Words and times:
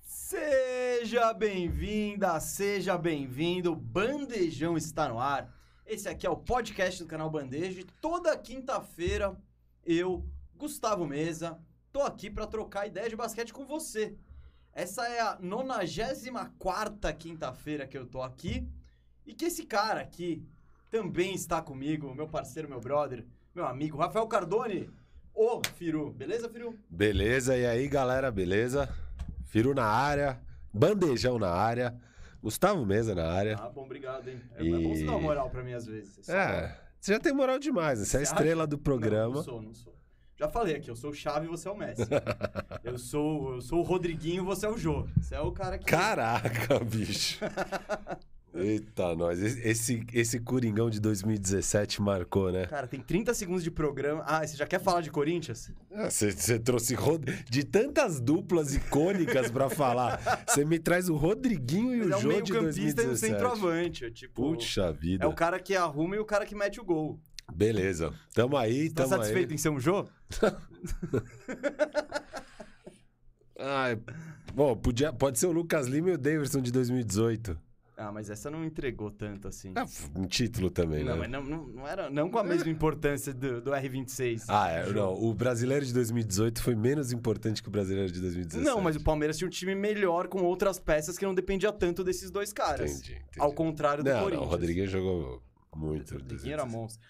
Seja 0.00 1.34
bem-vinda, 1.34 2.40
seja 2.40 2.96
bem-vindo. 2.96 3.76
Bandejão 3.76 4.76
está 4.76 5.08
no 5.08 5.18
ar. 5.18 5.52
Esse 5.84 6.08
aqui 6.08 6.26
é 6.26 6.30
o 6.30 6.36
podcast 6.36 7.02
do 7.02 7.08
canal 7.08 7.28
Bandejo. 7.28 7.84
Toda 8.00 8.36
quinta-feira 8.36 9.36
eu, 9.84 10.24
Gustavo 10.56 11.06
Mesa, 11.06 11.60
tô 11.92 12.00
aqui 12.00 12.30
para 12.30 12.46
trocar 12.46 12.86
ideia 12.86 13.08
de 13.10 13.16
basquete 13.16 13.52
com 13.52 13.66
você. 13.66 14.16
Essa 14.72 15.06
é 15.06 15.20
a 15.20 15.38
94 15.38 17.14
quinta-feira 17.18 17.86
que 17.86 17.98
eu 17.98 18.06
tô 18.06 18.22
aqui 18.22 18.66
e 19.26 19.34
que 19.34 19.44
esse 19.44 19.66
cara 19.66 20.00
aqui 20.00 20.46
também 20.90 21.34
está 21.34 21.60
comigo, 21.60 22.14
meu 22.14 22.28
parceiro, 22.28 22.68
meu 22.68 22.80
brother, 22.80 23.26
meu 23.54 23.66
amigo 23.66 23.98
Rafael 23.98 24.26
Cardone. 24.26 24.90
Ô, 25.44 25.60
Firu, 25.76 26.12
beleza, 26.12 26.48
Firu? 26.48 26.78
Beleza, 26.88 27.56
e 27.56 27.66
aí 27.66 27.88
galera, 27.88 28.30
beleza? 28.30 28.88
Firu 29.46 29.74
na 29.74 29.84
área, 29.84 30.40
bandejão 30.72 31.36
na 31.36 31.50
área, 31.50 31.98
Gustavo 32.40 32.86
Mesa 32.86 33.12
na 33.12 33.28
área. 33.28 33.56
Ah, 33.60 33.68
bom, 33.68 33.82
obrigado, 33.82 34.28
hein? 34.28 34.40
É, 34.54 34.62
E- 34.62 34.72
é 34.72 34.78
bom 34.78 34.94
você 34.94 35.04
dar 35.04 35.12
uma 35.12 35.20
moral 35.20 35.50
pra 35.50 35.64
mim 35.64 35.72
às 35.72 35.84
vezes. 35.84 36.14
Você 36.14 36.30
É, 36.30 36.34
sabe. 36.60 36.74
você 37.00 37.12
já 37.14 37.18
tem 37.18 37.32
moral 37.32 37.58
demais, 37.58 37.98
né? 37.98 38.04
Você 38.04 38.18
é 38.18 38.20
a 38.20 38.24
Você 38.24 38.30
estrela 38.32 38.62
acha? 38.62 38.68
do 38.68 38.76
Não, 38.76 38.82
programa. 38.84 39.34
não 39.34 39.42
sou, 39.42 39.60
não 39.60 39.74
sou. 39.74 39.92
Já 40.36 40.48
falei 40.48 40.76
aqui, 40.76 40.88
eu 40.88 40.96
sou 40.96 41.10
o 41.10 41.14
Chave 41.14 41.46
e 41.46 41.48
você 41.48 41.66
é 41.66 41.70
o 41.72 41.76
Messi. 41.76 42.02
eu, 42.84 42.96
sou, 42.98 43.54
eu 43.54 43.60
sou 43.60 43.80
o 43.80 43.82
Rodriguinho 43.82 44.42
e 44.44 44.46
você 44.46 44.66
é 44.66 44.68
o 44.68 44.78
Jô. 44.78 45.08
Você 45.20 45.34
é 45.34 45.40
o 45.40 45.50
cara 45.50 45.76
que... 45.76 45.84
Caraca, 45.86 46.78
bicho. 46.86 47.40
Eita, 48.54 49.14
nós. 49.14 49.40
Esse, 49.40 50.04
esse 50.12 50.38
Coringão 50.38 50.90
de 50.90 51.00
2017 51.00 52.02
marcou, 52.02 52.52
né? 52.52 52.66
Cara, 52.66 52.86
tem 52.86 53.00
30 53.00 53.32
segundos 53.32 53.64
de 53.64 53.70
programa. 53.70 54.22
Ah, 54.26 54.46
você 54.46 54.56
já 54.56 54.66
quer 54.66 54.78
falar 54.80 55.00
de 55.00 55.10
Corinthians? 55.10 55.70
Ah, 55.90 56.10
Você, 56.10 56.58
trouxe 56.58 56.94
Rod... 56.94 57.26
de 57.48 57.64
tantas 57.64 58.20
duplas 58.20 58.74
icônicas 58.74 59.50
pra 59.50 59.70
falar. 59.70 60.44
Você 60.46 60.64
me 60.66 60.78
traz 60.78 61.08
o 61.08 61.16
Rodriguinho 61.16 61.94
e 61.94 61.98
Mas 61.98 62.08
o 62.08 62.12
é 62.12 62.16
um 62.16 62.20
Jô 62.20 62.28
de 62.42 62.52
meio-campista 62.52 63.02
e 63.02 63.06
um 63.06 63.08
2017. 63.08 63.18
centroavante. 63.32 64.04
é 64.04 64.10
Tipo, 64.10 64.52
Puxa 64.54 64.92
vida. 64.92 65.24
é 65.24 65.26
o 65.26 65.32
cara 65.34 65.58
que 65.58 65.74
arruma 65.74 66.16
e 66.16 66.18
o 66.18 66.24
cara 66.26 66.44
que 66.44 66.54
mete 66.54 66.78
o 66.80 66.84
gol. 66.84 67.18
Beleza. 67.54 68.12
Tamo 68.34 68.56
aí, 68.56 68.90
Tá 68.90 69.04
tamo 69.04 69.16
satisfeito 69.16 69.48
aí. 69.48 69.54
em 69.54 69.58
ser 69.58 69.70
um 69.70 69.80
Jô? 69.80 70.06
Ai, 73.58 73.98
bom, 74.54 74.76
podia, 74.76 75.12
pode 75.12 75.38
ser 75.38 75.46
o 75.46 75.52
Lucas 75.52 75.86
Lima 75.86 76.10
e 76.10 76.14
o 76.14 76.18
Davidson 76.18 76.60
de 76.60 76.72
2018. 76.72 77.58
Ah, 78.02 78.10
mas 78.10 78.28
essa 78.28 78.50
não 78.50 78.64
entregou 78.64 79.10
tanto 79.12 79.46
assim. 79.46 79.72
Ah, 79.76 79.84
um 80.16 80.26
título 80.26 80.70
também, 80.70 81.04
não, 81.04 81.12
né? 81.14 81.20
mas 81.20 81.30
não, 81.30 81.44
não, 81.44 81.66
não 81.68 81.86
era 81.86 82.10
não 82.10 82.28
com 82.28 82.38
a 82.38 82.42
mesma 82.42 82.68
importância 82.68 83.32
do, 83.32 83.60
do 83.60 83.70
R26. 83.70 84.44
Ah, 84.48 84.68
é, 84.68 84.92
não. 84.92 85.14
O 85.14 85.32
brasileiro 85.32 85.86
de 85.86 85.94
2018 85.94 86.60
foi 86.60 86.74
menos 86.74 87.12
importante 87.12 87.62
que 87.62 87.68
o 87.68 87.70
brasileiro 87.70 88.10
de 88.10 88.20
2017. 88.20 88.64
Não, 88.64 88.80
mas 88.80 88.96
o 88.96 89.00
Palmeiras 89.04 89.38
tinha 89.38 89.46
um 89.46 89.50
time 89.50 89.74
melhor 89.74 90.26
com 90.26 90.42
outras 90.42 90.80
peças 90.80 91.16
que 91.16 91.24
não 91.24 91.34
dependia 91.34 91.70
tanto 91.70 92.02
desses 92.02 92.30
dois 92.30 92.52
caras. 92.52 92.90
Entendi, 92.90 93.12
entendi. 93.12 93.40
Ao 93.40 93.52
contrário 93.52 94.02
do 94.02 94.10
Não, 94.10 94.18
Corinthians. 94.18 94.40
não, 94.40 94.48
o 94.48 94.50
Rodriguinho 94.50 94.88
jogou 94.88 95.42
muito. 95.76 96.10
O 96.10 96.18
Rodriguinho 96.18 96.52
era 96.54 96.62
2017. 96.64 96.76
monstro. 96.76 97.00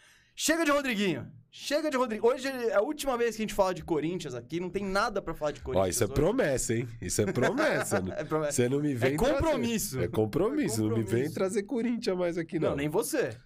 Chega 0.44 0.64
de 0.64 0.72
Rodriguinho. 0.72 1.30
Chega 1.52 1.88
de 1.88 1.96
Rodriguinho. 1.96 2.32
Hoje 2.32 2.48
é 2.48 2.74
a 2.74 2.80
última 2.80 3.16
vez 3.16 3.36
que 3.36 3.42
a 3.42 3.44
gente 3.44 3.54
fala 3.54 3.72
de 3.72 3.84
Corinthians 3.84 4.34
aqui. 4.34 4.58
Não 4.58 4.68
tem 4.68 4.84
nada 4.84 5.22
pra 5.22 5.34
falar 5.34 5.52
de 5.52 5.60
Corinthians. 5.60 5.86
Ó, 5.86 5.88
isso 5.88 6.02
é 6.02 6.06
hoje. 6.06 6.14
promessa, 6.14 6.74
hein? 6.74 6.88
Isso 7.00 7.22
é 7.22 7.30
promessa. 7.30 8.02
É 8.18 8.24
promessa. 8.24 8.50
Você 8.52 8.68
não 8.68 8.80
me 8.80 8.92
vem 8.92 9.12
É 9.14 9.16
trazer- 9.16 9.34
compromisso. 9.34 10.00
É 10.00 10.08
compromisso. 10.08 10.80
É 10.80 10.82
Não 10.82 10.88
me 10.88 10.94
vem 10.96 11.04
compromisso. 11.04 11.34
trazer 11.34 11.62
Corinthians 11.62 12.18
mais 12.18 12.36
aqui, 12.36 12.58
Não, 12.58 12.70
não. 12.70 12.76
nem 12.76 12.88
você. 12.88 13.36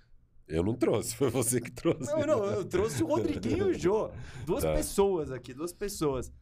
Eu 0.49 0.63
não 0.65 0.73
trouxe, 0.75 1.15
foi 1.15 1.29
você 1.29 1.61
que 1.61 1.71
trouxe. 1.71 2.11
Não, 2.11 2.21
não, 2.27 2.45
eu 2.47 2.65
trouxe 2.65 3.03
o 3.03 3.07
Rodriguinho 3.09 3.69
e 3.69 3.71
o 3.73 3.79
Jô. 3.79 4.11
Duas 4.47 4.63
Tá. 4.65 4.73
pessoas 4.73 5.31
aqui, 5.31 5.53
duas 5.53 5.75
pessoas. 5.75 6.33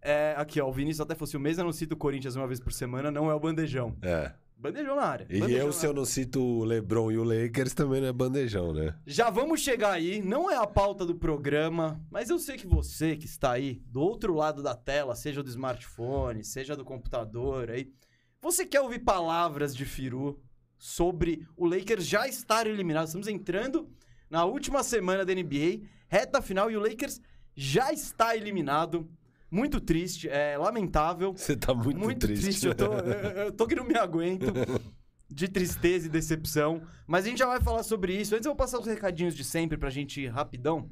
É, 0.00 0.34
aqui, 0.38 0.58
ó, 0.58 0.66
o 0.70 0.72
Vinícius 0.72 1.02
até 1.02 1.14
fosse 1.14 1.36
o 1.36 1.40
mês, 1.40 1.58
eu 1.58 1.64
não 1.64 1.72
cito 1.72 1.92
o 1.94 1.98
Corinthians 1.98 2.34
uma 2.34 2.46
vez 2.46 2.60
por 2.60 2.72
semana, 2.72 3.10
não 3.10 3.30
é 3.30 3.34
o 3.34 3.38
bandejão. 3.40 3.94
É. 4.00 4.32
Bandejão 4.62 4.94
na 4.94 5.02
área. 5.02 5.26
E 5.28 5.40
bandejão 5.40 5.60
eu, 5.60 5.66
na 5.66 5.72
se 5.72 5.86
eu 5.86 5.92
não 5.92 6.04
cito 6.04 6.40
o 6.40 6.62
LeBron 6.62 7.10
e 7.10 7.18
o 7.18 7.24
Lakers, 7.24 7.74
também 7.74 8.00
não 8.00 8.06
é 8.06 8.12
bandejão, 8.12 8.72
né? 8.72 8.94
Já 9.04 9.28
vamos 9.28 9.60
chegar 9.60 9.90
aí, 9.90 10.22
não 10.22 10.48
é 10.48 10.56
a 10.56 10.68
pauta 10.68 11.04
do 11.04 11.16
programa, 11.16 12.00
mas 12.08 12.30
eu 12.30 12.38
sei 12.38 12.56
que 12.56 12.66
você 12.66 13.16
que 13.16 13.26
está 13.26 13.50
aí 13.50 13.82
do 13.86 14.00
outro 14.00 14.32
lado 14.32 14.62
da 14.62 14.76
tela, 14.76 15.16
seja 15.16 15.42
do 15.42 15.48
smartphone, 15.48 16.44
seja 16.44 16.76
do 16.76 16.84
computador 16.84 17.72
aí, 17.72 17.92
você 18.40 18.64
quer 18.64 18.80
ouvir 18.80 19.00
palavras 19.00 19.74
de 19.74 19.84
Firu 19.84 20.40
sobre 20.78 21.44
o 21.56 21.66
Lakers 21.66 22.06
já 22.06 22.28
estar 22.28 22.64
eliminado. 22.64 23.06
Estamos 23.06 23.26
entrando 23.26 23.90
na 24.30 24.44
última 24.44 24.84
semana 24.84 25.24
da 25.24 25.34
NBA, 25.34 25.88
reta 26.06 26.40
final 26.40 26.70
e 26.70 26.76
o 26.76 26.80
Lakers 26.80 27.20
já 27.56 27.92
está 27.92 28.36
eliminado. 28.36 29.10
Muito 29.54 29.78
triste, 29.82 30.30
é 30.30 30.56
lamentável. 30.56 31.34
Você 31.36 31.54
tá 31.54 31.74
muito, 31.74 32.18
triste. 32.18 32.66
Eu, 32.66 32.74
tô, 32.74 32.86
eu, 32.94 33.30
eu 33.44 33.52
tô 33.52 33.66
que 33.66 33.74
não 33.74 33.84
me 33.84 33.94
aguento 33.98 34.46
de 35.28 35.46
tristeza 35.46 36.06
e 36.06 36.08
decepção. 36.10 36.82
Mas 37.06 37.26
a 37.26 37.28
gente 37.28 37.38
já 37.38 37.46
vai 37.46 37.60
falar 37.60 37.82
sobre 37.82 38.18
isso. 38.18 38.34
Antes 38.34 38.46
eu 38.46 38.52
vou 38.52 38.56
passar 38.56 38.78
os 38.80 38.86
recadinhos 38.86 39.34
de 39.36 39.44
sempre 39.44 39.76
pra 39.76 39.90
gente 39.90 40.22
ir 40.22 40.28
rapidão. 40.28 40.88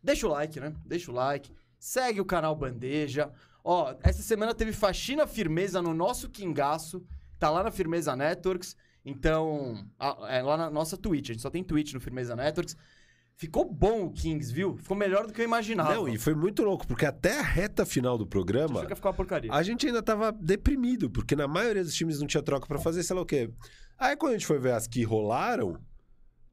Deixa 0.00 0.28
o 0.28 0.30
like, 0.30 0.60
né? 0.60 0.72
Deixa 0.84 1.10
o 1.10 1.14
like. 1.14 1.50
Segue 1.76 2.20
o 2.20 2.24
canal 2.24 2.54
Bandeja. 2.54 3.32
Ó, 3.64 3.96
essa 4.04 4.22
semana 4.22 4.54
teve 4.54 4.72
faxina 4.72 5.26
firmeza 5.26 5.82
no 5.82 5.92
nosso 5.92 6.30
Kingaço. 6.30 7.04
Tá 7.36 7.50
lá 7.50 7.64
na 7.64 7.72
Firmeza 7.72 8.14
Networks. 8.14 8.76
Então, 9.04 9.84
a- 9.98 10.16
é 10.28 10.40
lá 10.40 10.56
na 10.56 10.70
nossa 10.70 10.96
Twitch. 10.96 11.30
A 11.30 11.32
gente 11.32 11.42
só 11.42 11.50
tem 11.50 11.64
Twitch 11.64 11.92
no 11.94 12.00
Firmeza 12.00 12.36
Networks. 12.36 12.76
Ficou 13.38 13.70
bom 13.70 14.04
o 14.06 14.10
Kings, 14.10 14.50
viu? 14.50 14.78
Ficou 14.78 14.96
melhor 14.96 15.26
do 15.26 15.32
que 15.32 15.42
eu 15.42 15.44
imaginava. 15.44 15.94
Não, 15.94 16.08
e 16.08 16.16
foi 16.16 16.34
muito 16.34 16.62
louco, 16.62 16.86
porque 16.86 17.04
até 17.04 17.38
a 17.38 17.42
reta 17.42 17.84
final 17.84 18.16
do 18.16 18.26
programa, 18.26 18.76
Achou 18.76 18.86
que 18.88 18.94
ficar 18.94 19.10
uma 19.10 19.14
porcaria. 19.14 19.52
a 19.52 19.62
gente 19.62 19.86
ainda 19.86 20.02
tava 20.02 20.32
deprimido, 20.32 21.10
porque 21.10 21.36
na 21.36 21.46
maioria 21.46 21.84
dos 21.84 21.94
times 21.94 22.18
não 22.18 22.26
tinha 22.26 22.42
troca 22.42 22.66
pra 22.66 22.78
fazer, 22.78 23.02
sei 23.02 23.14
lá 23.14 23.20
o 23.20 23.26
quê. 23.26 23.50
Aí 23.98 24.16
quando 24.16 24.32
a 24.32 24.38
gente 24.38 24.46
foi 24.46 24.58
ver 24.58 24.72
as 24.72 24.86
que 24.86 25.02
rolaram, 25.02 25.78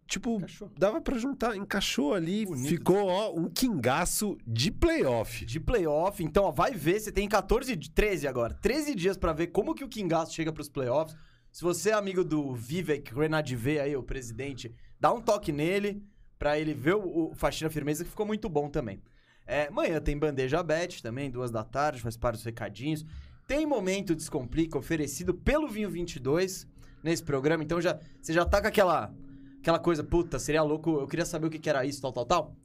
tipo, 0.05 0.35
Encaixou. 0.35 0.69
dava 0.77 0.99
pra 0.99 1.17
juntar, 1.17 1.55
encaixou 1.55 2.13
ali, 2.13 2.45
Bonito. 2.45 2.67
ficou, 2.67 3.07
ó, 3.07 3.33
um 3.33 3.49
quingaço 3.49 4.37
de 4.45 4.69
playoff. 4.69 5.45
de 5.45 5.61
playoff. 5.61 6.21
Então, 6.21 6.43
ó, 6.43 6.51
vai 6.51 6.73
ver, 6.73 6.99
você 6.99 7.13
tem 7.13 7.29
14, 7.29 7.77
di- 7.77 7.91
13 7.91 8.27
agora, 8.27 8.55
13 8.61 8.93
dias 8.93 9.15
pra 9.15 9.31
ver 9.31 9.47
como 9.47 9.73
que 9.73 9.85
o 9.85 9.89
Kingaço 9.89 10.33
chega 10.33 10.51
pros 10.51 10.67
playoffs. 10.67 11.15
Se 11.49 11.61
você 11.63 11.91
é 11.91 11.93
amigo 11.93 12.25
do 12.25 12.53
Vivek 12.53 13.13
Renadive 13.15 13.79
aí, 13.79 13.95
o 13.95 14.03
presidente, 14.03 14.75
dá 14.99 15.13
um 15.13 15.21
toque 15.21 15.53
nele 15.53 16.03
pra 16.43 16.59
ele 16.59 16.73
ver 16.73 16.95
o, 16.95 17.29
o 17.31 17.33
Faxina 17.35 17.69
Firmeza, 17.69 18.03
que 18.03 18.09
ficou 18.09 18.25
muito 18.25 18.49
bom 18.49 18.67
também. 18.69 19.01
É, 19.47 19.67
amanhã 19.67 20.01
tem 20.01 20.17
Bandeja 20.17 20.61
Bet 20.61 21.01
também, 21.01 21.31
duas 21.31 21.49
da 21.49 21.63
tarde, 21.63 22.01
faz 22.01 22.17
parte 22.17 22.35
dos 22.35 22.43
recadinhos. 22.43 23.05
Tem 23.47 23.65
Momento 23.65 24.13
Descomplica 24.13 24.77
oferecido 24.77 25.33
pelo 25.33 25.69
Vinho 25.69 25.89
22 25.89 26.67
nesse 27.01 27.23
programa, 27.23 27.63
então 27.63 27.79
já, 27.79 27.97
você 28.21 28.33
já 28.33 28.43
tá 28.43 28.59
com 28.61 28.67
aquela, 28.67 29.13
aquela 29.61 29.79
coisa, 29.79 30.03
puta, 30.03 30.37
seria 30.37 30.61
louco, 30.61 30.99
eu 30.99 31.07
queria 31.07 31.25
saber 31.25 31.47
o 31.47 31.49
que 31.49 31.57
que 31.59 31.69
era 31.69 31.85
isso, 31.85 32.01
tal, 32.01 32.11
tal, 32.11 32.25
tal. 32.25 32.55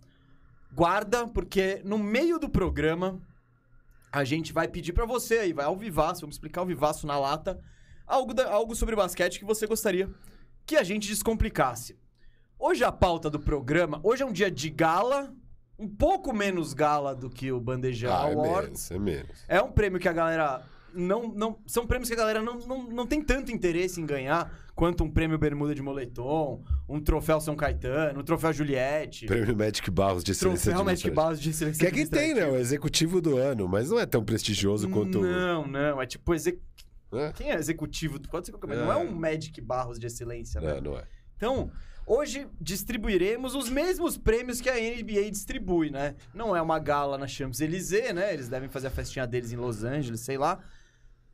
Guarda, 0.73 1.29
porque 1.29 1.81
no 1.85 1.99
meio 1.99 2.37
do 2.37 2.49
programa 2.49 3.21
a 4.11 4.25
gente 4.25 4.53
vai 4.53 4.67
pedir 4.67 4.93
pra 4.93 5.07
você 5.07 5.39
aí, 5.39 5.53
vai 5.53 5.67
ao 5.67 5.77
vivaço, 5.77 6.23
vamos 6.23 6.35
explicar 6.35 6.63
ao 6.63 6.67
vivaço 6.67 7.07
na 7.07 7.17
lata, 7.17 7.61
algo, 8.05 8.35
da- 8.35 8.51
algo 8.51 8.75
sobre 8.75 8.97
basquete 8.97 9.39
que 9.39 9.45
você 9.45 9.69
gostaria 9.69 10.11
que 10.67 10.75
a 10.77 10.83
gente 10.83 11.07
descomplicasse. 11.07 11.97
Hoje 12.59 12.83
a 12.83 12.91
pauta 12.91 13.31
do 13.31 13.39
programa, 13.39 14.01
hoje 14.03 14.23
é 14.23 14.27
um 14.27 14.33
dia 14.33 14.51
de 14.51 14.69
gala, 14.69 15.33
um 15.79 15.89
pouco 15.89 16.35
menos 16.35 16.75
gala 16.75 17.15
do 17.15 17.31
que 17.31 17.53
o 17.53 17.61
Bandejão 17.61 18.13
Ah, 18.13 18.29
é 18.29 18.33
Awards. 18.33 18.91
menos, 18.91 18.91
é 18.91 18.99
menos. 18.99 19.45
É 19.47 19.63
um 19.63 19.71
prêmio 19.71 20.01
que 20.01 20.09
a 20.09 20.13
galera 20.13 20.63
não. 20.93 21.29
não 21.29 21.59
são 21.67 21.87
prêmios 21.87 22.09
que 22.09 22.15
a 22.15 22.19
galera 22.19 22.43
não, 22.43 22.59
não, 22.59 22.83
não 22.89 23.07
tem 23.07 23.23
tanto 23.23 23.53
interesse 23.53 24.01
em 24.01 24.07
ganhar 24.07 24.53
quanto 24.75 25.05
um 25.05 25.11
prêmio 25.11 25.39
Bermuda 25.39 25.73
de 25.73 25.81
Moletom, 25.81 26.65
um 26.89 27.01
troféu 27.01 27.41
São 27.41 27.55
Caetano, 27.55 28.21
um 28.21 28.25
troféu 28.25 28.53
Juliette, 28.53 29.27
Prêmio 29.27 29.57
Magic 29.57 29.89
Barros 29.89 30.25
de 30.25 30.33
excelência 30.33 30.73
troféu 30.73 30.85
Magic. 30.85 31.11
Base 31.13 31.41
de 31.41 31.53
seleção. 31.53 31.81
Que 31.81 31.87
é 31.87 31.91
que 31.93 32.11
tem, 32.11 32.35
né? 32.35 32.45
O 32.45 32.57
executivo 32.57 33.21
do 33.21 33.37
ano, 33.37 33.69
mas 33.69 33.89
não 33.89 34.01
é 34.01 34.07
tão 34.07 34.25
prestigioso 34.25 34.89
quanto... 34.89 35.21
Não, 35.21 35.65
não. 35.67 36.03
É 36.03 36.07
tipo. 36.07 36.35
Exec... 36.35 36.61
Né? 37.13 37.33
Quem 37.37 37.53
é 37.53 37.55
executivo? 37.55 38.21
Pode 38.29 38.47
ser 38.47 38.53
qualquer. 38.53 38.77
É. 38.77 38.85
Não 38.85 38.93
é 38.93 38.97
um 38.97 39.13
Magic 39.13 39.61
Barros 39.61 39.99
de 39.99 40.07
excelência, 40.07 40.61
né? 40.61 40.75
Não, 40.75 40.93
não 40.93 40.99
é. 40.99 41.05
Então, 41.37 41.71
hoje 42.09 42.49
distribuiremos 42.61 43.55
os 43.55 43.69
mesmos 43.69 44.17
prêmios 44.17 44.61
que 44.61 44.71
a 44.71 44.75
NBA 44.75 45.31
distribui, 45.31 45.91
né? 45.91 46.15
Não 46.33 46.57
é 46.57 46.63
uma 46.63 46.79
gala 46.79 47.19
na 47.19 47.27
Champs-Élysées, 47.27 48.15
né? 48.15 48.33
Eles 48.33 48.49
devem 48.49 48.69
fazer 48.69 48.87
a 48.87 48.91
festinha 48.91 49.27
deles 49.27 49.53
em 49.53 49.57
Los 49.57 49.85
Angeles, 49.85 50.21
sei 50.21 50.39
lá. 50.39 50.59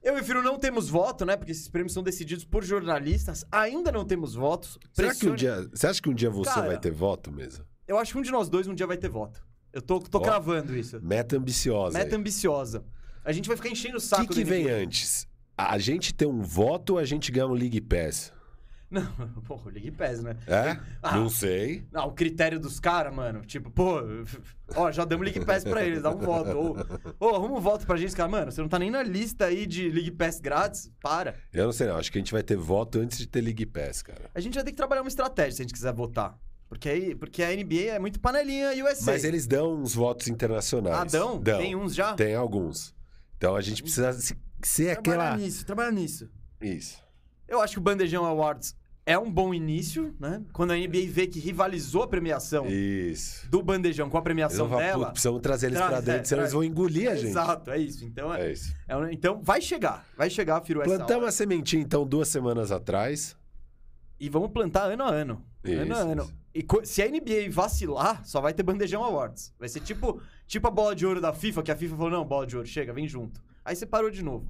Eu 0.03 0.19
e 0.19 0.21
o 0.21 0.25
Firo 0.25 0.43
não 0.43 0.59
temos 0.59 0.89
voto, 0.89 1.25
né? 1.25 1.37
Porque 1.37 1.53
esses 1.53 1.69
prêmios 1.69 1.95
são 1.95 2.03
decididos 2.03 2.45
por 2.45 2.63
jornalistas. 2.63 3.45
Ainda 3.51 3.91
não 3.91 4.05
temos 4.05 4.35
votos. 4.35 4.79
Será 4.93 5.15
que 5.15 5.27
um 5.27 5.35
dia... 5.35 5.67
Você 5.73 5.87
acha 5.87 6.03
que 6.03 6.11
um 6.11 6.15
dia 6.15 6.29
você 6.29 6.51
Cara, 6.51 6.67
vai 6.67 6.79
ter 6.79 6.91
voto 6.91 7.33
mesmo? 7.33 7.65
Eu 7.89 7.97
acho 7.97 8.13
que 8.13 8.19
um 8.19 8.23
de 8.23 8.31
nós 8.31 8.51
dois 8.51 8.67
um 8.67 8.75
dia 8.75 8.87
vai 8.87 8.99
ter 8.99 9.09
voto. 9.09 9.43
Eu 9.73 9.81
tô, 9.81 10.01
tô 10.01 10.19
Ó, 10.19 10.21
cravando 10.21 10.77
isso. 10.77 11.01
Meta 11.03 11.37
ambiciosa. 11.37 11.97
Meta 11.99 12.15
aí. 12.15 12.21
ambiciosa. 12.21 12.85
A 13.25 13.33
gente 13.33 13.49
vai 13.49 13.57
ficar 13.57 13.71
enchendo 13.71 13.95
o 13.95 13.99
O 13.99 14.01
saco 14.01 14.27
que, 14.27 14.35
que 14.35 14.45
da 14.45 14.51
vem 14.51 14.69
antes? 14.69 15.27
A 15.57 15.79
gente 15.79 16.13
ter 16.13 16.27
um 16.27 16.43
voto 16.43 16.95
ou 16.95 16.99
a 16.99 17.05
gente 17.05 17.33
ganhar 17.33 17.47
um 17.47 17.55
League 17.55 17.81
Pass? 17.81 18.33
Não, 18.95 19.05
pô, 19.47 19.57
o 19.57 19.69
League 19.69 19.91
Pass, 19.91 20.23
né? 20.23 20.37
É? 20.47 20.79
Ah. 21.03 21.17
Não 21.17 21.29
sei. 21.29 21.85
Ah, 21.93 22.07
o 22.07 22.13
critério 22.13 22.61
dos 22.61 22.79
caras, 22.79 23.13
mano, 23.15 23.41
tipo, 23.45 23.71
pô, 23.71 23.99
ó, 24.77 24.93
já 24.93 25.05
damos 25.05 25.25
League 25.27 25.45
Pass 25.45 25.65
pra 25.65 25.85
eles, 25.85 26.03
dá 26.03 26.11
um 26.11 26.19
voto. 26.19 26.57
Ou, 26.57 26.77
ou 27.19 27.35
arruma 27.35 27.57
um 27.57 27.61
voto 27.61 27.87
pra 27.87 27.97
gente, 27.97 28.15
cara, 28.15 28.29
mano, 28.29 28.53
você 28.53 28.61
não 28.61 28.69
tá 28.69 28.79
nem 28.79 28.91
na 28.91 29.03
lista 29.03 29.47
aí 29.47 29.67
de 29.67 29.89
League 29.89 30.13
Pass 30.13 30.39
grátis, 30.39 30.93
para. 31.03 31.35
Eu 31.53 31.65
não 31.65 31.73
sei, 31.73 31.89
não. 31.89 31.97
Acho 31.97 32.13
que 32.13 32.19
a 32.19 32.21
gente 32.21 32.33
vai 32.33 32.43
ter 32.43 32.57
voto 32.57 32.99
antes 33.01 33.19
de 33.19 33.27
ter 33.27 33.41
League 33.41 33.67
Pass, 33.67 34.03
cara. 34.03 34.31
A 34.35 34.41
gente 34.41 34.55
vai 34.55 34.63
ter 34.63 34.71
que 34.71 34.77
trabalhar 34.77 35.03
uma 35.03 35.09
estratégia 35.09 35.53
se 35.53 35.63
a 35.63 35.65
gente 35.65 35.75
quiser 35.75 35.93
votar. 35.93 36.39
Porque, 36.69 36.89
aí, 36.89 37.15
porque 37.15 37.43
a 37.43 37.51
NBA 37.55 37.93
é 37.95 37.99
muito 37.99 38.19
panelinha 38.21 38.71
USA. 38.85 39.07
Mas 39.13 39.23
eles 39.25 39.47
dão 39.47 39.75
uns 39.81 39.95
votos 39.95 40.29
internacionais. 40.29 40.97
Ah, 40.97 41.05
dão? 41.05 41.41
Dão. 41.41 41.59
Tem 41.59 41.75
uns 41.77 41.95
já? 41.95 42.15
Tem 42.15 42.35
alguns. 42.35 42.95
Então 43.37 43.55
a 43.57 43.61
gente 43.61 43.83
precisa 43.83 44.13
se- 44.13 44.37
ser 44.63 44.95
Trabalhar 45.01 45.31
aquela. 45.33 45.37
nisso, 45.37 45.67
trabalhar 45.67 45.91
nisso. 45.93 46.29
Isso. 46.61 47.04
Eu 47.49 47.61
acho 47.61 47.75
que 47.75 47.79
o 47.79 47.83
Bandejão 47.83 48.25
Awards 48.25 48.75
é 49.07 49.19
um 49.19 49.31
bom 49.31 49.53
início, 49.53 50.15
né? 50.19 50.43
Quando 50.53 50.71
a 50.71 50.77
NBA 50.77 51.07
vê 51.09 51.27
que 51.27 51.39
rivalizou 51.39 52.03
a 52.05 52.09
premiação 52.09 52.67
Isso. 52.67 53.49
do 53.51 53.63
Bandejão 53.63 54.09
com 54.09 54.17
a 54.17 54.23
premiação 54.23 54.67
vão 54.67 54.79
dela. 54.79 54.99
"Putz, 55.07 55.13
precisamos 55.13 55.41
trazer 55.43 55.67
eles 55.67 55.79
Traz, 55.79 55.91
pra 55.91 55.99
é, 55.99 56.03
dentro, 56.03 56.29
senão 56.29 56.39
traz. 56.41 56.41
eles 56.41 56.53
vão 56.55 56.65
engolir 56.65 57.11
a 57.11 57.15
gente. 57.15 57.27
Exato, 57.29 57.71
é 57.71 57.79
isso. 57.79 58.05
Então, 58.05 58.33
é, 58.33 58.49
É 58.49 58.53
isso. 58.53 58.75
é 58.89 59.13
então 59.13 59.43
vai 59.43 59.61
chegar. 59.61 60.07
Vai 60.17 60.31
chegar, 60.31 60.61
Firu, 60.63 60.81
essa 60.81 60.89
Plantamos 60.97 61.29
a 61.29 61.33
sementinha, 61.33 61.83
então, 61.83 62.07
duas 62.07 62.29
semanas 62.29 62.73
atrás. 62.73 63.37
E 64.19 64.31
vamos 64.31 64.51
plantar 64.53 64.85
ano 64.85 65.03
a 65.03 65.11
ano. 65.11 65.45
ano 65.65 65.81
a 65.83 65.85
Isso, 65.85 66.09
ano. 66.09 66.23
isso. 66.23 66.35
E 66.83 66.87
se 66.87 67.03
a 67.03 67.09
NBA 67.09 67.51
vacilar, 67.51 68.25
só 68.25 68.41
vai 68.41 68.55
ter 68.55 68.63
Bandejão 68.63 69.03
Awards. 69.05 69.53
Vai 69.59 69.69
ser 69.69 69.81
tipo, 69.81 70.21
tipo 70.47 70.67
a 70.69 70.71
bola 70.71 70.95
de 70.95 71.05
ouro 71.05 71.21
da 71.21 71.33
FIFA, 71.33 71.63
que 71.63 71.73
a 71.73 71.77
FIFA 71.77 71.97
falou: 71.97 72.11
não, 72.11 72.25
bola 72.25 72.47
de 72.47 72.57
ouro, 72.57 72.67
chega, 72.67 72.93
vem 72.93 73.07
junto. 73.09 73.43
Aí 73.65 73.75
você 73.77 73.85
parou 73.85 74.11
de 74.11 74.23
novo. 74.23 74.49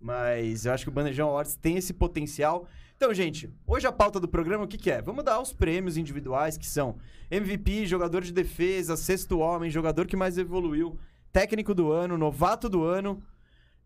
Mas 0.00 0.66
eu 0.66 0.72
acho 0.72 0.84
que 0.84 0.90
o 0.90 0.92
Bandejão 0.92 1.28
Awards 1.28 1.56
tem 1.56 1.76
esse 1.76 1.92
potencial. 1.92 2.68
Então, 2.96 3.12
gente, 3.12 3.50
hoje 3.66 3.86
a 3.86 3.92
pauta 3.92 4.18
do 4.18 4.28
programa 4.28 4.64
o 4.64 4.68
que, 4.68 4.78
que 4.78 4.90
é? 4.90 5.02
Vamos 5.02 5.24
dar 5.24 5.40
os 5.40 5.52
prêmios 5.52 5.96
individuais, 5.96 6.56
que 6.56 6.66
são 6.66 6.96
MVP, 7.30 7.86
jogador 7.86 8.22
de 8.22 8.32
defesa, 8.32 8.96
sexto 8.96 9.38
homem, 9.38 9.70
jogador 9.70 10.06
que 10.06 10.16
mais 10.16 10.38
evoluiu, 10.38 10.98
técnico 11.32 11.74
do 11.74 11.90
ano, 11.90 12.16
novato 12.16 12.68
do 12.68 12.84
ano. 12.84 13.22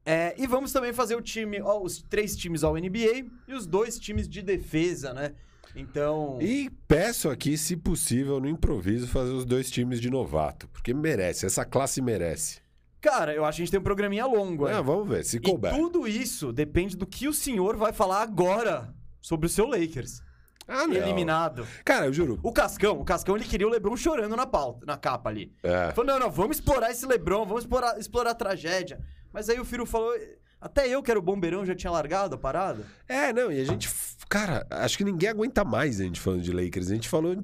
É, 0.04 0.34
e 0.38 0.46
vamos 0.46 0.72
também 0.72 0.92
fazer 0.92 1.14
o 1.14 1.20
time, 1.20 1.60
ó, 1.60 1.80
os 1.80 2.02
três 2.02 2.36
times 2.36 2.64
ao 2.64 2.74
NBA 2.74 3.26
e 3.48 3.54
os 3.54 3.66
dois 3.66 3.98
times 3.98 4.28
de 4.28 4.42
defesa, 4.42 5.12
né? 5.12 5.34
Então. 5.74 6.38
E 6.40 6.70
peço 6.88 7.28
aqui, 7.28 7.56
se 7.56 7.76
possível, 7.76 8.40
no 8.40 8.48
improviso, 8.48 9.06
fazer 9.06 9.32
os 9.32 9.44
dois 9.44 9.70
times 9.70 10.00
de 10.00 10.10
novato. 10.10 10.68
Porque 10.68 10.92
merece, 10.92 11.46
essa 11.46 11.64
classe 11.64 12.00
merece. 12.00 12.60
Cara, 13.00 13.34
eu 13.34 13.44
acho 13.44 13.56
que 13.56 13.62
a 13.62 13.64
gente 13.64 13.70
tem 13.70 13.80
um 13.80 13.84
programinha 13.84 14.26
longo. 14.26 14.66
Ah, 14.66 14.78
aí. 14.78 14.82
vamos 14.82 15.08
ver, 15.08 15.24
se 15.24 15.38
e 15.38 15.40
couber. 15.40 15.74
tudo 15.74 16.06
isso 16.06 16.52
depende 16.52 16.96
do 16.96 17.06
que 17.06 17.26
o 17.28 17.32
senhor 17.32 17.76
vai 17.76 17.92
falar 17.92 18.22
agora 18.22 18.94
sobre 19.20 19.46
o 19.46 19.48
seu 19.48 19.66
Lakers. 19.66 20.22
Ah, 20.68 20.86
não. 20.86 20.94
Eliminado. 20.94 21.66
Cara, 21.84 22.06
eu 22.06 22.12
juro. 22.12 22.38
O 22.42 22.52
Cascão, 22.52 23.00
o 23.00 23.04
Cascão, 23.04 23.34
ele 23.36 23.44
queria 23.44 23.66
o 23.66 23.70
Lebron 23.70 23.96
chorando 23.96 24.36
na 24.36 24.46
pauta, 24.46 24.86
na 24.86 24.96
capa 24.96 25.28
ali. 25.28 25.52
É. 25.62 25.90
Falou, 25.92 26.12
não, 26.12 26.18
não, 26.20 26.30
vamos 26.30 26.58
explorar 26.58 26.90
esse 26.92 27.04
Lebron, 27.06 27.44
vamos 27.44 27.64
explorar, 27.64 27.98
explorar 27.98 28.30
a 28.30 28.34
tragédia. 28.34 29.00
Mas 29.32 29.48
aí 29.48 29.58
o 29.58 29.64
Firo 29.64 29.84
falou, 29.84 30.12
até 30.60 30.86
eu 30.86 31.02
que 31.02 31.10
era 31.10 31.18
o 31.18 31.22
bombeirão 31.22 31.64
já 31.64 31.74
tinha 31.74 31.90
largado 31.90 32.36
a 32.36 32.38
parada. 32.38 32.84
É, 33.08 33.32
não, 33.32 33.50
e 33.50 33.60
a 33.60 33.64
gente. 33.64 33.88
Cara, 34.28 34.64
acho 34.70 34.96
que 34.96 35.04
ninguém 35.04 35.28
aguenta 35.30 35.64
mais 35.64 36.00
a 36.00 36.04
gente 36.04 36.20
falando 36.20 36.42
de 36.42 36.52
Lakers. 36.52 36.90
A 36.90 36.94
gente 36.94 37.08
falou. 37.08 37.36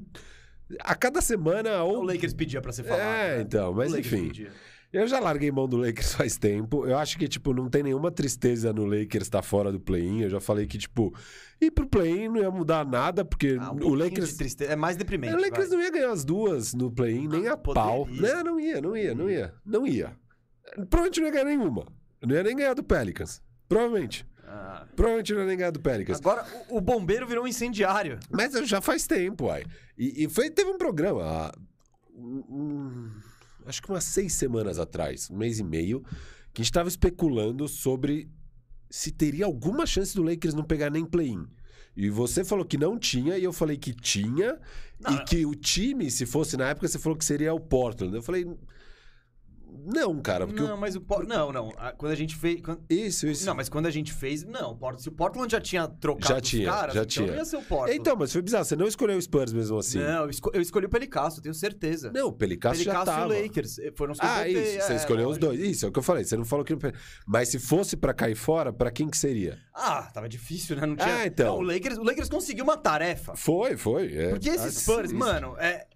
A 0.80 0.94
cada 0.94 1.20
semana 1.20 1.82
O 1.82 1.94
ou. 1.96 2.02
Lakers 2.02 2.34
pedia 2.34 2.60
pra 2.60 2.72
ser 2.72 2.84
falado. 2.84 3.00
É, 3.02 3.36
né? 3.38 3.42
então, 3.42 3.72
mas 3.72 3.92
O 3.92 3.98
enfim. 3.98 4.26
pedia. 4.28 4.52
Eu 4.96 5.06
já 5.06 5.20
larguei 5.20 5.50
mão 5.50 5.68
do 5.68 5.76
Lakers 5.76 6.12
faz 6.16 6.36
tempo. 6.36 6.86
Eu 6.86 6.96
acho 6.98 7.18
que, 7.18 7.28
tipo, 7.28 7.52
não 7.52 7.68
tem 7.68 7.82
nenhuma 7.82 8.10
tristeza 8.10 8.72
no 8.72 8.84
Lakers 8.84 9.24
estar 9.26 9.42
fora 9.42 9.70
do 9.70 9.78
play-in. 9.80 10.22
Eu 10.22 10.30
já 10.30 10.40
falei 10.40 10.66
que, 10.66 10.78
tipo, 10.78 11.14
ir 11.60 11.70
pro 11.70 11.86
play-in 11.86 12.28
não 12.28 12.40
ia 12.40 12.50
mudar 12.50 12.84
nada, 12.86 13.24
porque 13.24 13.56
Ah, 13.60 13.72
um 13.72 13.76
o 13.86 13.94
Lakers. 13.94 14.34
tristeza, 14.36 14.72
é 14.72 14.76
mais 14.76 14.96
deprimente. 14.96 15.34
O 15.34 15.40
Lakers 15.40 15.68
vai. 15.68 15.76
não 15.78 15.84
ia 15.84 15.90
ganhar 15.90 16.10
as 16.10 16.24
duas 16.24 16.72
no 16.74 16.90
play-in, 16.90 17.28
nem 17.28 17.48
a 17.48 17.56
pau. 17.56 18.06
poderia. 18.06 18.34
Não, 18.36 18.44
não 18.44 18.60
ia, 18.60 18.80
não 18.80 18.96
ia, 18.96 19.14
não 19.14 19.30
ia. 19.30 19.54
Não 19.64 19.86
ia. 19.86 20.16
Provavelmente 20.90 21.20
não 21.20 21.26
ia 21.26 21.32
ganhar 21.32 21.44
nenhuma. 21.44 21.86
Não 22.22 22.34
ia 22.34 22.42
nem 22.42 22.56
ganhar 22.56 22.74
do 22.74 22.82
Pelicans. 22.82 23.42
Provavelmente. 23.68 24.26
Ah. 24.48 24.86
Provavelmente 24.94 25.32
não 25.34 25.40
ia 25.40 25.46
nem 25.46 25.56
ganhar 25.56 25.70
do 25.70 25.80
Pelicans. 25.80 26.18
Agora, 26.18 26.44
o, 26.68 26.78
o 26.78 26.80
bombeiro 26.80 27.26
virou 27.26 27.44
um 27.44 27.48
incendiário. 27.48 28.18
Mas 28.30 28.52
já 28.68 28.80
faz 28.80 29.06
tempo, 29.06 29.46
uai. 29.46 29.64
E, 29.98 30.24
e 30.24 30.28
foi, 30.28 30.50
teve 30.50 30.70
um 30.70 30.78
programa, 30.78 31.20
ah, 31.22 31.52
um- 32.14 32.44
um- 32.48 33.10
acho 33.66 33.82
que 33.82 33.90
umas 33.90 34.04
seis 34.04 34.32
semanas 34.32 34.78
atrás, 34.78 35.30
um 35.30 35.36
mês 35.36 35.58
e 35.58 35.64
meio, 35.64 36.02
que 36.52 36.60
a 36.60 36.64
gente 36.64 36.70
estava 36.70 36.88
especulando 36.88 37.68
sobre 37.68 38.30
se 38.88 39.10
teria 39.10 39.44
alguma 39.44 39.84
chance 39.84 40.14
do 40.14 40.22
Lakers 40.22 40.54
não 40.54 40.64
pegar 40.64 40.90
nem 40.90 41.04
play-in. 41.04 41.46
E 41.96 42.10
você 42.10 42.44
falou 42.44 42.64
que 42.64 42.76
não 42.76 42.98
tinha, 42.98 43.38
e 43.38 43.44
eu 43.44 43.52
falei 43.52 43.76
que 43.76 43.92
tinha, 43.92 44.58
Não, 45.00 45.14
e 45.14 45.24
que 45.24 45.46
o 45.46 45.54
time, 45.54 46.10
se 46.10 46.26
fosse 46.26 46.56
na 46.56 46.68
época, 46.68 46.86
você 46.86 46.98
falou 46.98 47.16
que 47.16 47.24
seria 47.24 47.54
o 47.54 47.60
Portland. 47.60 48.14
Eu 48.14 48.22
falei, 48.22 48.46
não, 49.84 50.20
cara, 50.20 50.46
porque. 50.46 50.62
Não, 50.62 50.76
mas 50.76 50.96
o 50.96 51.00
Por- 51.00 51.26
Não, 51.26 51.52
não. 51.52 51.70
Quando 51.96 52.12
a 52.12 52.14
gente 52.16 52.34
fez. 52.36 52.60
quando- 52.60 52.80
Isso, 52.88 53.26
isso. 53.26 53.44
Não, 53.46 53.54
mas 53.54 53.68
quando 53.68 53.86
a 53.86 53.90
gente 53.90 54.12
fez. 54.12 54.44
Não, 54.44 54.72
o 54.72 54.76
Port- 54.76 54.98
se 55.00 55.08
o 55.08 55.12
Portland 55.12 55.50
já 55.50 55.60
tinha 55.60 55.86
trocado 55.86 56.28
Já 56.28 56.36
os 56.40 56.42
tinha, 56.48 56.70
caras, 56.70 56.94
já 56.94 57.00
então 57.00 57.06
tinha. 57.06 57.26
não 57.26 57.34
ia 57.34 57.44
ser 57.44 57.56
o 57.56 57.62
Portland. 57.62 57.98
Então, 58.00 58.16
mas 58.16 58.32
foi 58.32 58.42
bizarro, 58.42 58.64
você 58.64 58.76
não 58.76 58.86
escolheu 58.86 59.16
o 59.16 59.22
Spurs 59.22 59.52
mesmo 59.52 59.78
assim. 59.78 59.98
Não, 59.98 60.24
eu, 60.24 60.30
esco- 60.30 60.50
eu 60.54 60.60
escolhi 60.60 60.86
o 60.86 60.88
Pelicasso, 60.88 61.40
tenho 61.42 61.54
certeza. 61.54 62.10
Não, 62.12 62.28
o 62.28 62.32
Pelicasso 62.32 62.82
já 62.82 62.92
Pelicasso 62.92 63.06
tava. 63.20 63.34
e 63.36 63.38
o 63.40 63.42
Lakers. 63.42 63.78
eh, 63.78 63.92
Foram 63.96 64.12
os 64.12 64.18
Ah, 64.20 64.48
isso. 64.48 64.82
Você 64.82 64.92
é, 64.92 64.96
escolheu 64.96 65.28
os 65.28 65.38
dois. 65.38 65.58
Isso 65.60 65.86
é 65.86 65.88
o 65.88 65.92
que 65.92 65.98
eu 65.98 66.02
falei. 66.02 66.24
Você 66.24 66.36
não 66.36 66.44
falou 66.44 66.64
que. 66.64 66.76
Mas 67.26 67.48
se 67.48 67.58
fosse 67.58 67.96
pra 67.96 68.12
cair 68.14 68.34
fora, 68.34 68.72
pra 68.72 68.90
quem 68.90 69.08
que 69.08 69.16
seria? 69.16 69.58
Ah, 69.74 70.10
tava 70.12 70.28
difícil, 70.28 70.76
né? 70.76 70.86
Não 70.86 70.96
tinha. 70.96 71.16
Ah, 71.16 71.26
então. 71.26 71.46
Não, 71.46 71.58
o, 71.58 71.62
Lakers, 71.62 71.98
o 71.98 72.02
Lakers 72.02 72.28
conseguiu 72.28 72.64
uma 72.64 72.76
tarefa. 72.76 73.34
Foi, 73.36 73.76
foi. 73.76 74.14
é. 74.14 74.28
Porque 74.30 74.48
esse 74.48 74.66
Ah, 74.66 74.70
Spurs, 74.70 75.10
sim, 75.10 75.16
mano, 75.16 75.56
é, 75.58 75.86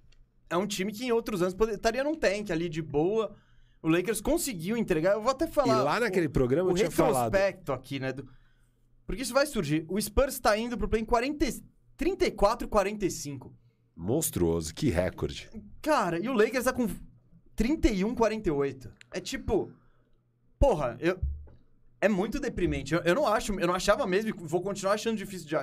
é 0.49 0.57
um 0.57 0.67
time 0.67 0.93
que 0.93 1.05
em 1.05 1.13
outros 1.13 1.43
anos 1.43 1.55
poder- 1.55 1.75
estaria 1.75 2.03
num 2.05 2.15
tank 2.15 2.51
ali 2.51 2.69
de 2.69 2.83
boa. 2.83 3.35
O 3.83 3.89
Lakers 3.89 4.21
conseguiu 4.21 4.77
entregar. 4.77 5.13
Eu 5.15 5.23
vou 5.23 5.31
até 5.31 5.47
E 5.47 5.51
falar. 5.53 5.83
lá 5.83 6.01
naquele 6.01 6.29
programa 6.29 6.69
o 6.69 6.73
eu 6.73 6.77
tinha 6.77 6.91
falado. 6.91 7.33
retrospecto 7.33 7.73
aqui, 7.73 7.99
né? 7.99 8.13
do- 8.13 8.29
Porque 9.07 9.23
isso 9.23 9.33
vai 9.33 9.47
surgir. 9.47 9.85
O 9.89 10.01
Spurs 10.01 10.39
tá 10.39 10.57
indo 10.57 10.77
pro 10.77 10.89
play 10.89 11.03
em 11.03 11.05
40... 11.05 11.47
34 11.97 12.67
45. 12.69 13.55
Monstruoso, 13.97 14.75
que 14.75 14.89
recorde. 14.89 15.51
Cara, 15.83 16.19
e 16.19 16.29
o 16.29 16.33
Lakers 16.33 16.65
tá 16.65 16.73
com 16.73 16.89
31 17.55 18.15
48. 18.15 18.91
É 19.13 19.21
tipo. 19.21 19.71
Porra, 20.59 20.97
eu. 21.01 21.19
É 22.01 22.09
muito 22.09 22.41
deprimente. 22.41 22.95
Eu, 22.95 23.01
eu 23.01 23.15
não 23.15 23.27
acho, 23.27 23.53
eu 23.61 23.67
não 23.67 23.75
achava 23.75 24.07
mesmo, 24.07 24.31
e 24.31 24.33
vou 24.33 24.63
continuar 24.63 24.95
achando 24.95 25.19
difícil 25.19 25.47
de, 25.47 25.55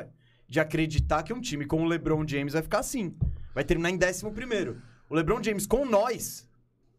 de 0.47 0.59
acreditar 0.59 1.24
que 1.24 1.33
um 1.33 1.41
time 1.41 1.65
com 1.65 1.81
o 1.81 1.86
LeBron 1.86 2.27
James 2.27 2.53
vai 2.53 2.62
ficar 2.62 2.79
assim. 2.79 3.15
Vai 3.55 3.63
terminar 3.63 3.89
em 3.89 3.97
décimo 3.97 4.31
primeiro. 4.31 4.79
O 5.09 5.15
LeBron 5.15 5.41
James 5.41 5.65
com 5.65 5.83
nós 5.83 6.47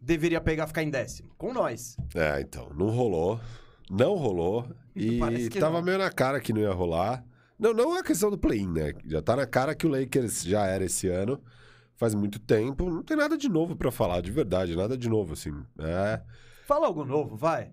deveria 0.01 0.41
pegar 0.41 0.67
ficar 0.67 0.83
em 0.83 0.91
décimo. 0.91 1.31
Com 1.37 1.53
nós. 1.53 1.97
É, 2.15 2.41
então, 2.41 2.71
não 2.75 2.89
rolou. 2.91 3.41
Não 3.91 4.15
rolou. 4.15 4.67
E 5.01 5.17
Parece 5.21 5.49
que 5.49 5.61
tava 5.61 5.77
não. 5.79 5.83
meio 5.85 5.97
na 5.97 6.11
cara 6.11 6.41
que 6.41 6.53
não 6.53 6.61
ia 6.61 6.73
rolar. 6.73 7.25
Não, 7.57 7.73
não 7.73 7.97
é 7.97 8.03
questão 8.03 8.33
do 8.33 8.37
play-in, 8.37 8.67
né? 8.67 8.95
Já 9.07 9.23
tá 9.23 9.37
na 9.37 9.47
cara 9.47 9.73
que 9.73 9.87
o 9.87 9.89
Lakers 9.89 10.43
já 10.43 10.67
era 10.67 10.85
esse 10.85 11.07
ano. 11.07 11.41
Faz 11.95 12.17
muito 12.17 12.41
tempo. 12.41 12.91
Não 12.91 13.05
tem 13.05 13.17
nada 13.17 13.39
de 13.39 13.49
novo 13.49 13.77
pra 13.77 13.93
falar, 13.93 14.21
de 14.21 14.33
verdade. 14.33 14.75
Nada 14.75 14.99
de 14.99 15.09
novo, 15.09 15.35
assim. 15.35 15.53
É. 15.79 16.21
Fala 16.67 16.89
algo 16.89 17.05
novo, 17.05 17.37
vai. 17.37 17.67
Fala 17.67 17.73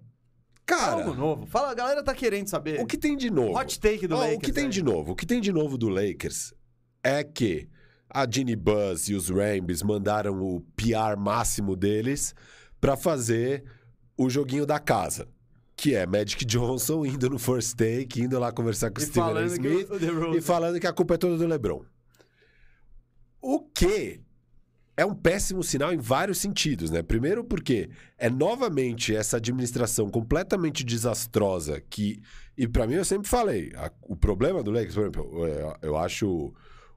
Cara, 0.66 0.92
algo 0.94 1.16
novo. 1.16 1.46
Fala, 1.48 1.72
a 1.72 1.74
galera 1.74 2.04
tá 2.04 2.14
querendo 2.14 2.48
saber. 2.48 2.80
o 2.80 2.86
que 2.86 2.98
tem 2.98 3.18
de 3.18 3.32
novo? 3.32 3.58
Hot 3.58 3.80
take 3.80 4.06
do 4.08 4.16
Lakers. 4.16 4.38
o 4.38 4.40
que 4.42 4.52
tem 4.52 4.64
aí. 4.66 4.70
de 4.70 4.84
novo? 4.84 5.12
O 5.14 5.16
que 5.16 5.26
tem 5.26 5.42
de 5.42 5.52
novo 5.52 5.80
do 5.80 5.90
Lakers 5.90 6.54
é 7.04 7.24
que 7.24 7.68
a 8.10 8.30
Ginny 8.30 8.56
Buzz 8.56 9.10
e 9.10 9.14
os 9.16 9.30
Rambis 9.30 9.82
mandaram 9.84 10.42
o 10.42 10.62
PR 10.76 11.18
máximo 11.18 11.76
deles 11.76 12.34
pra 12.80 12.96
fazer 12.96 13.64
o 14.18 14.30
joguinho 14.30 14.66
da 14.66 14.80
casa. 14.80 15.28
Que 15.78 15.94
é 15.94 16.06
Magic 16.06 16.46
Johnson 16.46 17.06
indo 17.06 17.30
no 17.30 17.38
first 17.38 17.76
take, 17.76 18.22
indo 18.22 18.40
lá 18.40 18.52
conversar 18.52 18.92
com 18.92 19.02
o 19.02 19.04
Steven 19.04 19.46
Smith 19.48 19.90
e 20.38 20.42
falando 20.42 20.80
que 20.80 20.88
a 20.88 20.94
culpa 20.94 21.16
é 21.16 21.18
toda 21.18 21.38
do 21.38 21.46
LeBron. 21.46 21.84
O 23.42 23.60
que 23.60 24.22
é 24.98 25.06
um 25.06 25.14
péssimo 25.14 25.62
sinal 25.64 25.94
em 25.94 25.98
vários 25.98 26.38
sentidos, 26.38 26.90
né? 26.90 27.04
Primeiro 27.04 27.44
porque 27.44 27.90
é 28.18 28.30
novamente 28.30 29.14
essa 29.14 29.38
administração 29.38 30.10
completamente 30.10 30.84
desastrosa 30.84 31.82
que 31.90 32.22
e 32.58 32.66
pra 32.68 32.88
mim 32.88 32.94
eu 32.94 33.04
sempre 33.04 33.28
falei, 33.28 33.72
a- 33.76 33.92
o 34.04 34.16
problema 34.16 34.64
do 34.64 34.72
Lakers, 34.72 34.94
por 34.96 35.02
exemplo, 35.02 35.46
eu, 35.48 35.76
eu 35.82 35.98
acho 35.98 36.54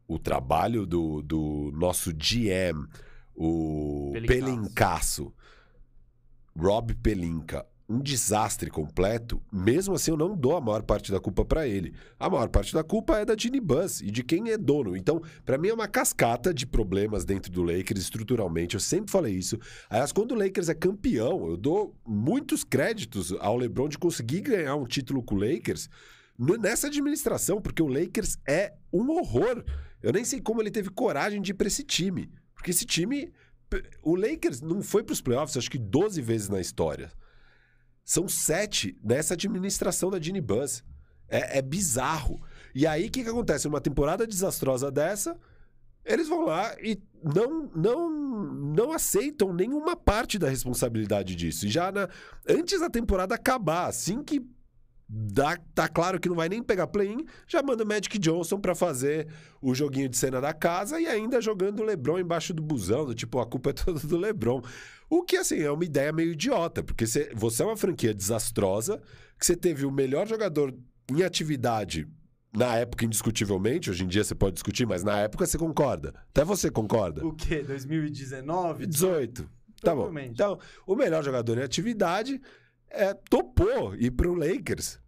o 0.09 0.19
trabalho 0.19 0.87
do, 0.87 1.23
do 1.23 1.71
nosso 1.75 2.11
GM, 2.15 2.89
o. 3.37 4.15
Pelincasso, 4.27 5.33
Rob 6.57 6.95
Pelinka, 6.95 7.65
um 7.89 8.01
desastre 8.01 8.71
completo. 8.71 9.41
Mesmo 9.53 9.95
assim, 9.95 10.11
eu 10.11 10.17
não 10.17 10.37
dou 10.37 10.57
a 10.57 10.61
maior 10.61 10.83
parte 10.83 11.13
da 11.13 11.21
culpa 11.21 11.45
pra 11.45 11.67
ele. 11.67 11.95
A 12.19 12.29
maior 12.29 12.49
parte 12.49 12.75
da 12.75 12.83
culpa 12.83 13.19
é 13.19 13.25
da 13.25 13.37
Ginny 13.37 13.61
Buzz 13.61 14.01
e 14.01 14.11
de 14.11 14.23
quem 14.23 14.51
é 14.51 14.59
dono. 14.59 14.97
Então, 14.97 15.23
pra 15.45 15.57
mim 15.57 15.69
é 15.69 15.75
uma 15.75 15.89
cascata 15.89 16.53
de 16.53 16.67
problemas 16.67 17.25
dentro 17.25 17.53
do 17.53 17.63
Lakers 17.63 18.03
estruturalmente. 18.03 18.75
Eu 18.75 18.81
sempre 18.81 19.11
falei 19.11 19.35
isso. 19.35 19.59
Aliás, 19.89 20.13
quando 20.13 20.33
o 20.33 20.35
Lakers 20.35 20.69
é 20.69 20.75
campeão, 20.75 21.49
eu 21.49 21.57
dou 21.57 21.95
muitos 22.05 22.65
créditos 22.65 23.33
ao 23.41 23.57
LeBron 23.57 23.89
de 23.89 23.99
conseguir 23.99 24.41
ganhar 24.41 24.75
um 24.75 24.85
título 24.85 25.23
com 25.23 25.35
o 25.35 25.39
Lakers. 25.39 25.89
nessa 26.39 26.89
administração, 26.89 27.61
porque 27.61 27.83
o 27.83 27.89
Lakers 27.89 28.39
é 28.47 28.75
um 28.93 29.11
horror. 29.11 29.65
Eu 30.03 30.13
nem 30.13 30.25
sei 30.25 30.41
como 30.41 30.63
ele 30.63 30.71
teve 30.71 30.91
coragem 30.91 31.41
de 31.43 31.51
ir 31.51 31.55
pra 31.55 31.67
esse 31.67 31.83
time. 31.83 32.31
Porque 32.55 32.71
esse 32.71 32.85
time. 32.85 33.33
O 34.03 34.15
Lakers 34.17 34.63
não 34.63 34.83
foi 34.83 35.03
pros 35.03 35.21
playoffs, 35.21 35.57
acho 35.57 35.71
que 35.71 35.77
12 35.79 36.23
vezes 36.23 36.49
na 36.49 36.61
história. 36.61 37.13
São 38.05 38.27
sete 38.27 38.99
nessa 39.05 39.35
administração 39.35 40.11
da 40.11 40.19
Ginny 40.21 40.41
Buzz. 40.41 40.83
É, 41.29 41.59
é 41.59 41.63
bizarro. 41.63 42.41
E 42.75 42.87
aí, 42.87 43.07
o 43.09 43.11
que, 43.11 43.23
que 43.23 43.29
acontece? 43.29 43.67
Numa 43.67 43.81
temporada 43.81 44.27
desastrosa 44.27 44.91
dessa, 44.91 45.39
eles 46.03 46.27
vão 46.27 46.47
lá 46.47 46.75
e 46.81 46.99
não, 47.23 47.71
não, 47.77 48.11
não 48.11 48.93
aceitam 48.93 49.53
nenhuma 49.53 49.95
parte 49.95 50.39
da 50.39 50.49
responsabilidade 50.49 51.35
disso. 51.37 51.67
E 51.67 51.69
já 51.69 51.93
na- 51.93 52.09
antes 52.49 52.81
da 52.81 52.89
temporada 52.89 53.35
acabar, 53.35 53.87
assim 53.87 54.23
que 54.23 54.41
dá, 55.09 55.57
tá 55.75 55.89
claro 55.89 56.21
que 56.21 56.29
não 56.29 56.37
vai 56.37 56.49
nem 56.49 56.63
pegar 56.63 56.87
play-in, 56.87 57.25
já 57.47 57.63
manda 57.63 57.83
o 57.83 57.87
Magic 57.87 58.19
Johnson 58.19 58.61
pra 58.61 58.75
fazer 58.75 59.27
o 59.63 59.75
joguinho 59.75 60.09
de 60.09 60.17
cena 60.17 60.41
da 60.41 60.53
casa 60.53 61.01
e 61.01 61.07
ainda 61.07 61.41
jogando 61.41 61.81
o 61.81 61.85
LeBron 61.85 62.19
embaixo 62.19 62.53
do 62.53 62.63
busão, 62.63 63.07
do 63.07 63.15
tipo, 63.15 63.41
a 63.41 63.47
culpa 63.47 63.71
é 63.71 63.73
toda 63.73 64.01
do 64.01 64.17
LeBron. 64.17 64.63
O 65.09 65.23
que, 65.23 65.37
assim, 65.37 65.61
é 65.61 65.71
uma 65.71 65.85
ideia 65.85 66.13
meio 66.13 66.33
idiota, 66.33 66.83
porque 66.83 67.07
você, 67.07 67.31
você 67.35 67.63
é 67.63 67.67
uma 67.67 67.77
franquia 67.77 68.13
desastrosa, 68.13 69.01
que 69.39 69.47
você 69.47 69.57
teve 69.57 69.87
o 69.87 69.91
melhor 69.91 70.27
jogador 70.27 70.75
em 71.11 71.23
atividade 71.23 72.07
na 72.55 72.77
época, 72.77 73.05
indiscutivelmente, 73.05 73.91
hoje 73.91 74.05
em 74.05 74.09
dia 74.09 74.25
você 74.25 74.35
pode 74.35 74.55
discutir, 74.55 74.87
mas 74.87 75.05
na 75.05 75.19
época 75.21 75.47
você 75.47 75.57
concorda. 75.57 76.15
Até 76.31 76.45
você 76.45 76.71
concorda. 76.71 77.25
O 77.25 77.33
quê? 77.33 77.63
2019? 77.63 78.87
18. 78.87 79.49
Tá 79.83 79.95
bom. 79.95 80.11
Então, 80.19 80.59
o 80.87 80.97
melhor 80.97 81.23
jogador 81.23 81.57
em 81.57 81.63
atividade 81.63 82.41
é, 82.91 83.15
topou 83.31 83.95
ir 83.95 84.11
pro 84.11 84.35
Lakers. 84.35 84.99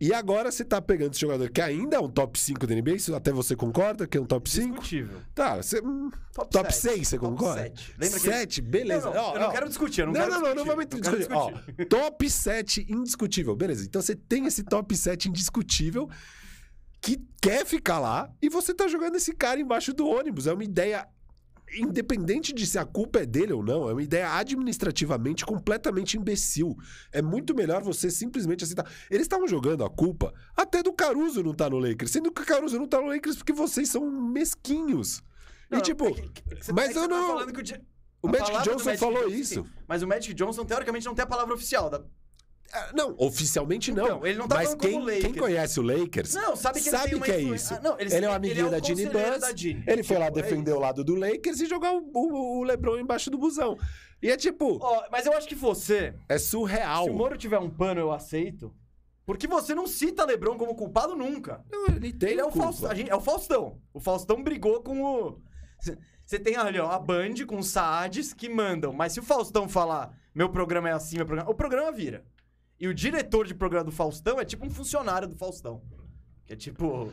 E 0.00 0.14
agora 0.14 0.52
você 0.52 0.64
tá 0.64 0.80
pegando 0.80 1.10
esse 1.10 1.20
jogador 1.20 1.50
que 1.50 1.60
ainda 1.60 1.96
é 1.96 2.00
um 2.00 2.08
top 2.08 2.38
5 2.38 2.64
da 2.68 2.72
NBA, 2.72 2.92
até 3.16 3.32
você 3.32 3.56
concorda 3.56 4.06
que 4.06 4.16
é 4.16 4.20
um 4.20 4.24
top 4.26 4.48
5? 4.48 4.68
Discutível. 4.74 5.20
Tá, 5.34 5.56
você, 5.56 5.80
hum, 5.80 6.08
Top, 6.32 6.50
top 6.52 6.72
sete. 6.72 6.94
6, 6.94 7.08
você 7.08 7.18
Top 7.18 7.30
concorda? 7.32 7.62
sete. 7.62 7.94
Lembra 7.98 8.20
que- 8.20 8.26
7, 8.30 8.60
beleza. 8.62 9.06
Não, 9.06 9.14
não, 9.14 9.22
Ó, 9.24 9.34
eu 9.34 9.40
não 9.40 9.48
ó. 9.48 9.50
quero 9.50 9.68
discutir, 9.68 10.00
eu 10.02 10.06
não, 10.06 10.12
Não, 10.12 10.20
quero 10.20 10.32
não, 10.34 10.40
não, 10.40 10.54
não 10.54 10.64
discutir, 10.64 11.02
vamos 11.02 11.18
discutir. 11.18 11.26
quero 11.28 11.40
Ó, 11.40 11.50
discutir. 11.50 11.84
top 11.90 12.30
7 12.30 12.86
indiscutível. 12.88 13.56
Beleza, 13.56 13.84
então 13.84 14.00
você 14.00 14.14
tem 14.14 14.46
esse 14.46 14.62
top 14.62 14.96
7 14.96 15.28
indiscutível 15.30 16.08
que 17.00 17.20
quer 17.42 17.66
ficar 17.66 17.98
lá 17.98 18.30
e 18.40 18.48
você 18.48 18.72
tá 18.72 18.86
jogando 18.86 19.16
esse 19.16 19.32
cara 19.32 19.58
embaixo 19.60 19.92
do 19.92 20.06
ônibus. 20.06 20.46
É 20.46 20.52
uma 20.52 20.62
ideia. 20.64 21.08
Independente 21.76 22.52
de 22.52 22.66
se 22.66 22.78
a 22.78 22.84
culpa 22.84 23.20
é 23.20 23.26
dele 23.26 23.52
ou 23.52 23.62
não, 23.62 23.88
é 23.88 23.92
uma 23.92 24.02
ideia 24.02 24.34
administrativamente 24.36 25.44
completamente 25.44 26.16
imbecil. 26.16 26.76
É 27.12 27.20
muito 27.20 27.54
melhor 27.54 27.82
você 27.82 28.10
simplesmente 28.10 28.64
aceitar. 28.64 28.90
Eles 29.10 29.22
estavam 29.22 29.46
jogando 29.46 29.84
a 29.84 29.90
culpa 29.90 30.32
até 30.56 30.82
do 30.82 30.92
Caruso 30.92 31.42
não 31.42 31.54
tá 31.54 31.68
no 31.68 31.78
Lakers, 31.78 32.10
sendo 32.10 32.30
que 32.32 32.42
o 32.42 32.46
Caruso 32.46 32.78
não 32.78 32.86
tá 32.86 33.00
no 33.00 33.08
Lakers 33.08 33.36
porque 33.36 33.52
vocês 33.52 33.88
são 33.88 34.10
mesquinhos. 34.10 35.22
Não, 35.70 35.78
e 35.78 35.82
tipo, 35.82 36.06
é 36.06 36.12
que- 36.12 36.20
é 36.20 36.54
que 36.54 36.64
você- 36.64 36.72
mas 36.72 36.90
é 36.90 36.92
que 36.92 36.98
eu 36.98 37.02
você 37.02 37.08
tá 37.08 37.14
não- 37.14 37.52
que 37.52 37.72
o, 37.74 37.82
o 38.22 38.28
Magic 38.28 38.62
Johnson 38.62 38.96
falou 38.96 39.28
isso. 39.28 39.64
sim. 39.64 39.70
Mas 39.86 40.02
o 40.02 40.06
Magic 40.08 40.32
Johnson, 40.34 40.64
teoricamente, 40.64 41.04
não 41.06 41.14
tem 41.14 41.22
a 41.22 41.26
palavra 41.28 41.54
oficial. 41.54 41.90
Da... 41.90 42.02
Ah, 42.72 42.90
Não, 42.94 43.14
oficialmente 43.18 43.90
não. 43.92 44.04
Então, 44.04 44.26
ele 44.26 44.38
não 44.38 44.46
tá 44.46 44.56
Mas 44.56 44.64
falando 44.66 44.80
como 44.80 44.90
quem, 44.92 45.00
Lakers. 45.00 45.22
quem 45.24 45.34
conhece 45.34 45.80
o 45.80 45.82
Lakers 45.82 46.34
Não, 46.34 46.54
sabe 46.54 46.80
que 46.82 46.88
ele 46.88 46.96
sabe 46.98 47.20
que 47.20 47.30
é 47.30 47.40
isso. 47.40 47.74
Ah, 47.74 47.80
não, 47.82 47.98
eles- 47.98 48.12
ele 48.12 48.26
é 48.26 48.28
um 48.28 48.32
ele 48.32 48.36
amiguinho 48.36 48.66
é 48.66 48.70
da 48.70 48.78
Ginny 48.78 49.04
conselheiro 49.06 49.30
Buzz. 49.30 49.40
da 49.40 49.56
Ginny. 49.56 49.84
Ele 49.86 50.02
foi 50.02 50.18
lá 50.18 50.26
Tipo, 50.26 50.38
é 50.38 50.42
defender 50.42 50.70
isso. 50.70 50.78
o 50.78 50.82
lado 50.82 51.02
do 51.04 51.14
Lakers 51.14 51.60
e 51.60 51.66
jogar 51.66 51.92
o, 51.92 52.10
o- 52.14 52.58
o 52.60 52.62
LeBron 52.64 52.98
embaixo 52.98 53.30
do 53.30 53.38
busão. 53.38 53.76
E 54.22 54.30
é 54.30 54.36
tipo, 54.36 54.78
Ó, 54.82 55.04
mas 55.10 55.24
eu 55.24 55.32
acho 55.32 55.48
que 55.48 55.54
você, 55.54 56.14
é 56.28 56.36
surreal. 56.38 57.04
se 57.04 57.10
o 57.10 57.14
Moro 57.14 57.38
tiver 57.38 57.58
um 57.58 57.70
pano, 57.70 58.00
eu 58.00 58.12
aceito. 58.12 58.74
Porque 59.24 59.46
você 59.46 59.74
não 59.74 59.86
cita 59.86 60.24
LeBron 60.24 60.56
como 60.58 60.74
culpado 60.74 61.14
nunca. 61.14 61.62
Não, 61.70 61.86
ele 61.86 62.12
tem 62.12 62.30
Ele 62.30 62.40
é 62.40 62.44
o. 62.44 62.50
Faustão, 62.50 62.94
gente- 62.94 63.10
é 63.10 63.14
o 63.14 63.20
Faustão. 63.20 63.78
O 63.94 64.00
Faustão 64.00 64.42
brigou 64.42 64.82
com 64.82 65.02
o. 65.02 65.40
Você 66.24 66.38
tem 66.38 66.56
ali, 66.56 66.78
ó, 66.78 66.90
a 66.90 66.98
Band 66.98 67.34
com 67.46 67.58
os 67.58 67.68
Saades 67.68 68.34
que 68.34 68.48
mandam. 68.48 68.92
Mas 68.92 69.12
se 69.12 69.20
o 69.20 69.22
Faustão 69.22 69.68
falar, 69.68 70.14
meu 70.34 70.48
programa 70.50 70.88
é 70.88 70.92
assim, 70.92 71.16
meu 71.16 71.24
programa. 71.26 71.50
O 71.50 71.54
programa 71.54 71.90
vira. 71.92 72.24
E 72.80 72.86
o 72.86 72.94
diretor 72.94 73.46
de 73.46 73.54
programa 73.54 73.84
do 73.86 73.92
Faustão 73.92 74.40
é 74.40 74.44
tipo 74.44 74.64
um 74.66 74.70
funcionário 74.70 75.26
do 75.28 75.34
Faustão. 75.36 75.82
Que 76.46 76.52
é 76.52 76.56
tipo. 76.56 77.12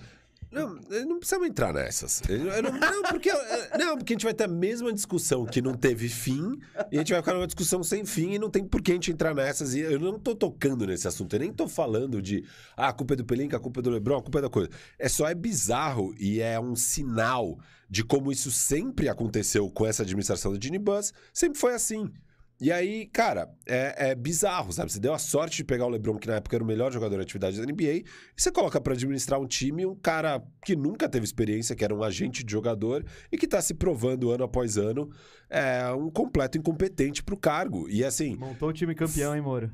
Não, 0.52 0.76
não 1.06 1.18
precisamos 1.18 1.48
entrar 1.48 1.74
nessas. 1.74 2.22
Eu- 2.30 2.64
não, 2.64 2.72
não, 2.72 3.02
porque, 3.04 3.30
não, 3.78 3.98
porque 3.98 4.14
a 4.14 4.16
gente 4.16 4.24
vai 4.24 4.34
ter 4.34 4.46
a 4.46 4.48
mesma 4.48 4.94
discussão 4.94 5.46
que 5.46 5.62
não 5.62 5.74
teve 5.74 6.08
fim, 6.08 6.58
e 6.92 6.96
a 6.96 7.00
gente 7.00 7.12
vai 7.12 7.22
ficar 7.22 7.34
numa 7.34 7.48
discussão 7.48 7.84
sem 7.84 8.06
fim 8.06 8.34
e 8.34 8.40
não 8.40 8.50
tem 8.50 8.64
por 8.64 8.82
que 8.82 8.92
a 8.92 8.94
gente 8.94 9.12
entrar 9.12 9.34
nessas. 9.36 9.74
E 9.74 9.80
eu 9.82 10.00
não 10.00 10.18
tô 10.18 10.34
tocando 10.34 10.86
nesse 10.88 11.08
assunto, 11.08 11.34
eu 11.36 11.40
nem 11.40 11.52
tô 11.52 11.68
falando 11.68 12.22
de 12.22 12.46
ah, 12.78 12.88
a 12.90 12.94
culpa 12.94 13.16
é 13.16 13.18
do 13.18 13.26
Pelinka, 13.26 13.58
a 13.58 13.60
culpa 13.60 13.82
é 13.82 13.84
do 13.84 13.90
Lebron, 13.90 14.18
a 14.20 14.22
culpa 14.22 14.40
é 14.40 14.42
da 14.44 14.50
coisa. 14.50 14.70
É 14.98 15.10
só 15.10 15.28
é 15.28 15.36
bizarro 15.36 16.14
e 16.18 16.40
é 16.40 16.58
um 16.58 16.76
sinal 16.76 17.60
de 17.90 18.04
como 18.04 18.32
isso 18.32 18.50
sempre 18.50 19.10
aconteceu 19.10 19.70
com 19.70 19.86
essa 19.86 20.04
administração 20.04 20.56
Ginny 20.62 20.80
Buzz, 20.80 21.12
sempre 21.34 21.60
foi 21.60 21.74
assim. 21.74 22.10
E 22.60 22.72
aí, 22.72 23.06
cara, 23.08 23.50
é, 23.68 24.12
é 24.12 24.16
bizarro, 24.16 24.72
sabe? 24.72 24.90
Você 24.92 25.00
deu 25.00 25.14
a 25.14 25.20
sorte 25.20 25.58
de 25.58 25.64
pegar 25.66 25.86
o 25.86 25.90
LeBron, 25.90 26.18
que 26.18 26.28
na 26.28 26.36
época 26.36 26.56
era 26.56 26.64
o 26.64 26.68
melhor 26.68 26.90
jogador 26.92 27.18
de 27.18 27.24
atividade 27.24 27.58
da 27.60 27.66
NBA, 27.66 27.84
e 27.98 28.06
você 28.36 28.50
coloca 28.50 28.80
pra 28.80 28.94
administrar 28.94 29.40
um 29.42 29.46
time 29.46 29.86
um 29.86 29.94
cara 29.96 30.42
que 30.64 30.74
nunca 30.76 31.10
teve 31.10 31.26
experiência, 31.26 31.76
que 31.76 31.84
era 31.84 31.94
um 31.94 32.02
agente 32.02 32.46
de 32.46 32.52
jogador 32.52 33.06
e 33.30 33.38
que 33.38 33.46
tá 33.46 33.62
se 33.62 33.74
provando 33.74 34.32
ano 34.32 34.46
após 34.46 34.78
ano 34.78 35.10
é 35.50 35.92
um 35.92 36.10
completo 36.10 36.58
incompetente 36.58 37.22
pro 37.22 37.36
cargo. 37.38 37.90
E 37.90 38.04
assim, 38.06 38.38
Montou 38.38 38.70
o 38.70 38.74
time 38.74 38.96
campeão, 38.96 39.36
hein, 39.36 39.42
Moro? 39.42 39.70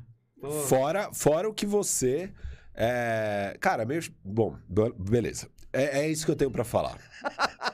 fora, 0.68 1.08
fora 1.14 1.48
o 1.48 1.54
que 1.54 1.64
você. 1.64 2.32
é, 2.74 3.56
Cara, 3.60 3.84
meio. 3.84 4.02
Bom, 4.24 4.56
be- 4.68 4.92
beleza. 4.98 5.48
É, 5.72 6.00
é 6.00 6.08
isso 6.10 6.24
que 6.26 6.32
eu 6.32 6.36
tenho 6.36 6.50
pra 6.50 6.64
falar. 6.64 6.98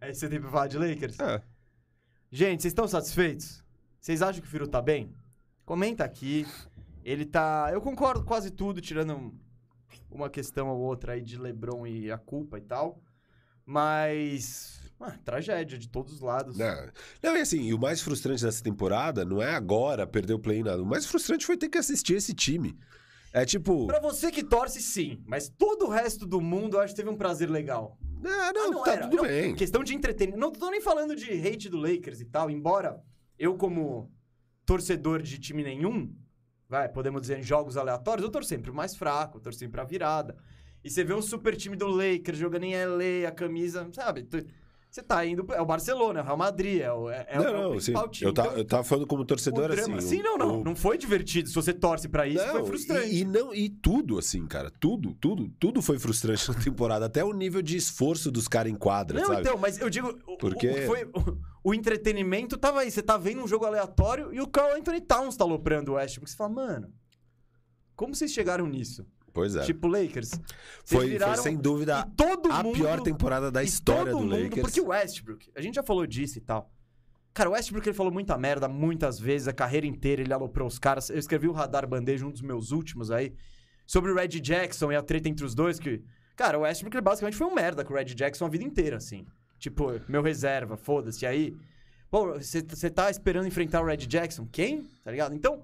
Aí 0.00 0.14
você 0.14 0.26
tem 0.28 0.40
pra 0.40 0.50
falar 0.50 0.66
de 0.68 0.78
Lakers? 0.78 1.18
É. 1.20 1.42
Gente, 2.34 2.62
vocês 2.62 2.70
estão 2.72 2.88
satisfeitos? 2.88 3.62
Vocês 4.00 4.22
acham 4.22 4.40
que 4.40 4.48
o 4.48 4.50
Firu 4.50 4.66
tá 4.66 4.80
bem? 4.80 5.14
Comenta 5.66 6.02
aqui. 6.02 6.46
Ele 7.04 7.26
tá. 7.26 7.68
Eu 7.70 7.80
concordo 7.82 8.20
com 8.20 8.26
quase 8.26 8.50
tudo, 8.50 8.80
tirando 8.80 9.12
um- 9.14 9.38
uma 10.10 10.30
questão 10.30 10.68
ou 10.70 10.80
outra 10.80 11.12
aí 11.12 11.20
de 11.20 11.36
LeBron 11.36 11.86
e 11.86 12.10
a 12.10 12.16
culpa 12.16 12.56
e 12.56 12.62
tal. 12.62 13.02
Mas. 13.66 14.80
ah, 14.98 15.16
tragédia 15.24 15.76
de 15.76 15.88
todos 15.88 16.14
os 16.14 16.20
lados. 16.20 16.56
Não, 16.56 16.88
não, 17.22 17.36
e 17.36 17.40
assim, 17.40 17.60
e 17.64 17.74
o 17.74 17.78
mais 17.78 18.00
frustrante 18.00 18.42
dessa 18.42 18.62
temporada 18.62 19.24
não 19.24 19.42
é 19.42 19.54
agora 19.54 20.06
perder 20.06 20.32
o 20.32 20.38
play 20.38 20.62
nada. 20.62 20.82
O 20.82 20.86
mais 20.86 21.04
frustrante 21.04 21.44
foi 21.44 21.56
ter 21.58 21.68
que 21.68 21.76
assistir 21.78 22.14
esse 22.14 22.32
time. 22.32 22.78
É 23.32 23.44
tipo. 23.44 23.86
Pra 23.86 24.00
você 24.00 24.30
que 24.30 24.42
torce, 24.42 24.80
sim. 24.80 25.22
Mas 25.26 25.48
todo 25.50 25.86
o 25.86 25.90
resto 25.90 26.26
do 26.26 26.40
mundo, 26.40 26.76
eu 26.76 26.80
acho 26.80 26.94
que 26.94 27.00
teve 27.00 27.10
um 27.10 27.16
prazer 27.16 27.50
legal. 27.50 27.98
Ah, 28.24 28.52
não, 28.52 28.66
Ah, 28.66 28.70
não 28.70 28.82
tá 28.82 28.92
era. 28.92 29.02
tudo 29.08 29.16
Não, 29.16 29.24
bem. 29.24 29.54
Questão 29.54 29.82
de 29.82 29.94
entretenimento. 29.94 30.40
Não 30.40 30.52
tô 30.52 30.70
nem 30.70 30.80
falando 30.80 31.14
de 31.16 31.30
hate 31.30 31.68
do 31.68 31.76
Lakers 31.78 32.20
e 32.20 32.24
tal, 32.26 32.50
embora 32.50 33.02
eu, 33.38 33.56
como 33.56 34.10
torcedor 34.64 35.22
de 35.22 35.38
time 35.38 35.62
nenhum, 35.62 36.14
vai, 36.68 36.88
podemos 36.88 37.20
dizer, 37.20 37.38
em 37.38 37.42
jogos 37.42 37.76
aleatórios, 37.76 38.24
eu 38.24 38.30
torço 38.30 38.48
sempre 38.48 38.70
o 38.70 38.74
mais 38.74 38.94
fraco, 38.96 39.38
eu 39.38 39.42
torço 39.42 39.58
sempre 39.58 39.80
a 39.80 39.84
virada. 39.84 40.36
E 40.84 40.90
você 40.90 41.04
vê 41.04 41.14
um 41.14 41.22
super 41.22 41.56
time 41.56 41.76
do 41.76 41.86
Lakers 41.86 42.38
jogando 42.38 42.64
em 42.64 42.74
LA, 42.74 43.28
a 43.28 43.32
camisa, 43.32 43.88
sabe? 43.92 44.26
Você 44.92 45.02
tá 45.02 45.24
indo. 45.24 45.46
É 45.54 45.58
o 45.62 45.64
Barcelona, 45.64 46.20
é 46.20 46.22
o 46.22 46.26
Real 46.26 46.36
Madrid, 46.36 46.80
é 46.82 46.92
o, 46.92 47.08
é, 47.08 47.26
é 47.26 47.40
o- 47.40 47.42
não, 47.42 47.48
é 47.48 47.52
o 47.52 47.54
não, 47.54 47.68
sim. 47.70 47.76
principal 47.76 48.08
time. 48.10 48.28
Eu, 48.28 48.34
tá, 48.34 48.42
Então, 48.44 48.58
eu 48.58 48.64
tava 48.66 48.84
falando 48.84 49.06
como 49.06 49.24
torcedor 49.24 49.70
assim. 49.72 49.98
Sim, 50.02 50.22
não, 50.22 50.36
não. 50.36 50.60
o- 50.60 50.64
Não 50.64 50.76
foi 50.76 50.98
divertido. 50.98 51.48
Se 51.48 51.54
você 51.54 51.72
torce 51.72 52.10
pra 52.10 52.26
isso, 52.28 52.44
foi 52.44 52.60
Não, 52.60 52.66
frustrante. 52.66 53.08
E, 53.08 53.20
e 53.20 53.24
não, 53.24 53.54
e 53.54 53.70
tudo, 53.70 54.18
assim, 54.18 54.46
cara. 54.46 54.70
Tudo, 54.70 55.14
tudo, 55.14 55.48
tudo 55.58 55.80
foi 55.80 55.98
frustrante 55.98 56.46
na 56.50 56.54
temporada. 56.62 57.06
Até 57.06 57.24
o 57.24 57.32
nível 57.32 57.62
de 57.62 57.74
esforço 57.74 58.30
dos 58.30 58.46
caras 58.46 58.70
em 58.70 58.76
quadra, 58.76 59.18
Não, 59.18 59.28
sabe? 59.28 59.40
então, 59.40 59.56
mas 59.56 59.78
eu 59.78 59.88
digo, 59.88 60.12
Porque- 60.38 60.68
o, 60.68 60.86
foi, 60.86 61.10
o, 61.64 61.72
entretenimento 61.72 62.58
tava 62.58 62.80
aí. 62.80 62.90
Você 62.90 63.00
tá 63.02 63.16
vendo 63.16 63.42
um 63.42 63.48
jogo 63.48 63.64
aleatório 63.64 64.30
e 64.34 64.42
o 64.42 64.46
Carl 64.46 64.76
Anthony 64.76 65.00
Towns 65.00 65.38
tá 65.38 65.44
aloprando 65.44 65.92
o 65.92 65.94
Westbrook. 65.94 66.30
Você 66.30 66.36
fala, 66.36 66.50
mano, 66.50 66.92
como 67.96 68.14
vocês 68.14 68.30
chegaram 68.30 68.66
nisso? 68.66 69.06
Pois 69.32 69.56
é. 69.56 69.62
Tipo, 69.62 69.86
Lakers. 69.86 70.32
Foi, 70.84 71.18
foi 71.18 71.36
sem 71.36 71.56
dúvida 71.56 72.06
todo 72.16 72.50
a 72.50 72.62
mundo, 72.62 72.74
pior 72.76 73.00
temporada 73.00 73.50
da 73.50 73.62
história 73.62 74.12
do 74.12 74.20
mundo, 74.20 74.36
Lakers. 74.36 74.60
Porque 74.60 74.80
o 74.80 74.88
Westbrook, 74.88 75.50
a 75.56 75.60
gente 75.60 75.74
já 75.76 75.82
falou 75.82 76.06
disso 76.06 76.38
e 76.38 76.40
tal. 76.40 76.70
Cara, 77.32 77.48
o 77.48 77.52
Westbrook 77.52 77.88
ele 77.88 77.96
falou 77.96 78.12
muita 78.12 78.36
merda 78.36 78.68
muitas 78.68 79.18
vezes, 79.18 79.48
a 79.48 79.52
carreira 79.54 79.86
inteira 79.86 80.20
ele 80.20 80.32
aloprou 80.32 80.68
os 80.68 80.78
caras. 80.78 81.08
Eu 81.08 81.18
escrevi 81.18 81.48
o 81.48 81.52
Radar 81.52 81.88
Bandeja, 81.88 82.26
um 82.26 82.30
dos 82.30 82.42
meus 82.42 82.72
últimos 82.72 83.10
aí, 83.10 83.34
sobre 83.86 84.10
o 84.10 84.14
Red 84.14 84.28
Jackson 84.28 84.92
e 84.92 84.96
a 84.96 85.02
treta 85.02 85.28
entre 85.28 85.44
os 85.44 85.54
dois, 85.54 85.78
que... 85.78 86.02
Cara, 86.36 86.58
o 86.58 86.62
Westbrook 86.62 86.94
ele 86.94 87.02
basicamente 87.02 87.36
foi 87.36 87.46
um 87.46 87.54
merda 87.54 87.84
com 87.84 87.94
o 87.94 87.96
Red 87.96 88.06
Jackson 88.06 88.44
a 88.44 88.48
vida 88.48 88.64
inteira, 88.64 88.96
assim. 88.98 89.26
Tipo, 89.58 89.98
meu 90.08 90.22
reserva, 90.22 90.76
foda-se. 90.76 91.24
E 91.24 91.26
aí, 91.26 91.56
pô, 92.10 92.34
você 92.34 92.90
tá 92.90 93.10
esperando 93.10 93.46
enfrentar 93.46 93.80
o 93.80 93.86
Red 93.86 93.98
Jackson? 93.98 94.46
Quem? 94.50 94.82
Tá 95.04 95.10
ligado? 95.10 95.34
Então, 95.34 95.62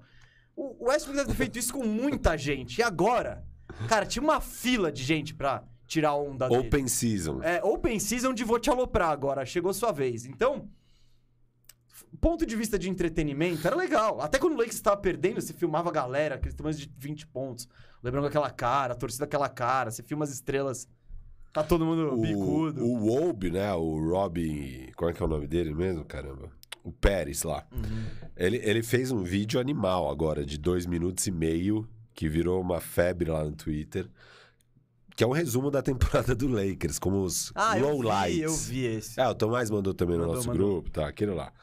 o 0.55 0.75
o 0.79 0.89
Westbrook 0.89 1.17
deve 1.17 1.29
ter 1.29 1.35
feito 1.35 1.59
isso 1.59 1.73
com 1.73 1.85
muita 1.85 2.37
gente. 2.37 2.79
E 2.79 2.83
agora, 2.83 3.43
cara, 3.87 4.05
tinha 4.05 4.23
uma 4.23 4.41
fila 4.41 4.91
de 4.91 5.03
gente 5.03 5.33
pra 5.33 5.63
tirar 5.87 6.09
a 6.09 6.15
onda 6.15 6.47
dele. 6.47 6.67
Open 6.67 6.87
Season. 6.87 7.41
É, 7.41 7.63
Open 7.63 7.99
Season 7.99 8.33
de 8.33 8.43
vou 8.43 8.59
te 8.59 8.69
aloprar 8.69 9.09
agora, 9.09 9.45
chegou 9.45 9.73
sua 9.73 9.91
vez. 9.91 10.25
Então, 10.25 10.69
ponto 12.19 12.45
de 12.45 12.55
vista 12.55 12.77
de 12.77 12.89
entretenimento, 12.89 13.65
era 13.65 13.75
legal. 13.75 14.21
Até 14.21 14.37
quando 14.37 14.53
o 14.53 14.57
Lakers 14.57 14.75
estava 14.75 14.97
perdendo, 14.97 15.41
você 15.41 15.53
filmava 15.53 15.89
a 15.89 15.91
galera, 15.91 16.35
aqueles 16.35 16.55
tamanhos 16.55 16.79
de 16.79 16.91
20 16.97 17.27
pontos. 17.27 17.67
Lembrando 18.03 18.27
aquela 18.27 18.49
cara, 18.49 18.93
a 18.93 18.95
torcida 18.95 19.25
aquela 19.25 19.49
cara, 19.49 19.91
você 19.91 20.03
filma 20.03 20.23
as 20.23 20.31
estrelas. 20.31 20.87
Tá 21.51 21.63
todo 21.63 21.85
mundo 21.85 22.15
bicudo. 22.17 22.85
O, 22.85 22.95
o 22.95 22.99
Wolbe, 22.99 23.51
né? 23.51 23.73
O 23.73 23.99
Robin. 23.99 24.91
Qual 24.95 25.09
é 25.09 25.13
que 25.13 25.21
é 25.21 25.25
o 25.25 25.29
nome 25.29 25.47
dele 25.47 25.73
mesmo? 25.73 26.05
Caramba. 26.05 26.51
O 26.83 26.91
Pérez 26.91 27.43
lá. 27.43 27.65
Uhum. 27.71 28.05
Ele, 28.37 28.57
ele 28.57 28.83
fez 28.83 29.11
um 29.11 29.23
vídeo 29.23 29.59
animal 29.59 30.09
agora, 30.09 30.45
de 30.45 30.57
dois 30.57 30.85
minutos 30.85 31.25
e 31.27 31.31
meio, 31.31 31.87
que 32.19 32.27
virou 32.27 32.59
uma 32.59 32.81
febre 32.81 33.31
lá 33.31 33.45
no 33.45 33.53
Twitter. 33.53 34.05
Que 35.15 35.23
é 35.23 35.27
um 35.27 35.31
resumo 35.31 35.71
da 35.71 35.81
temporada 35.81 36.35
do 36.35 36.49
Lakers, 36.49 36.99
como 36.99 37.23
os 37.23 37.49
Ah, 37.55 37.79
eu 37.79 37.91
lowlights. 37.97 38.35
vi, 38.35 38.41
eu 38.41 38.53
vi 38.53 38.85
esse. 38.97 39.21
É, 39.21 39.25
o 39.25 39.33
Tomás 39.33 39.69
mandou 39.69 39.93
também 39.93 40.17
no 40.17 40.23
Mandou, 40.23 40.35
nosso 40.35 40.49
mandou. 40.49 40.67
grupo, 40.73 40.91
tá? 40.91 41.07
Aquele 41.07 41.31
lá. 41.31 41.53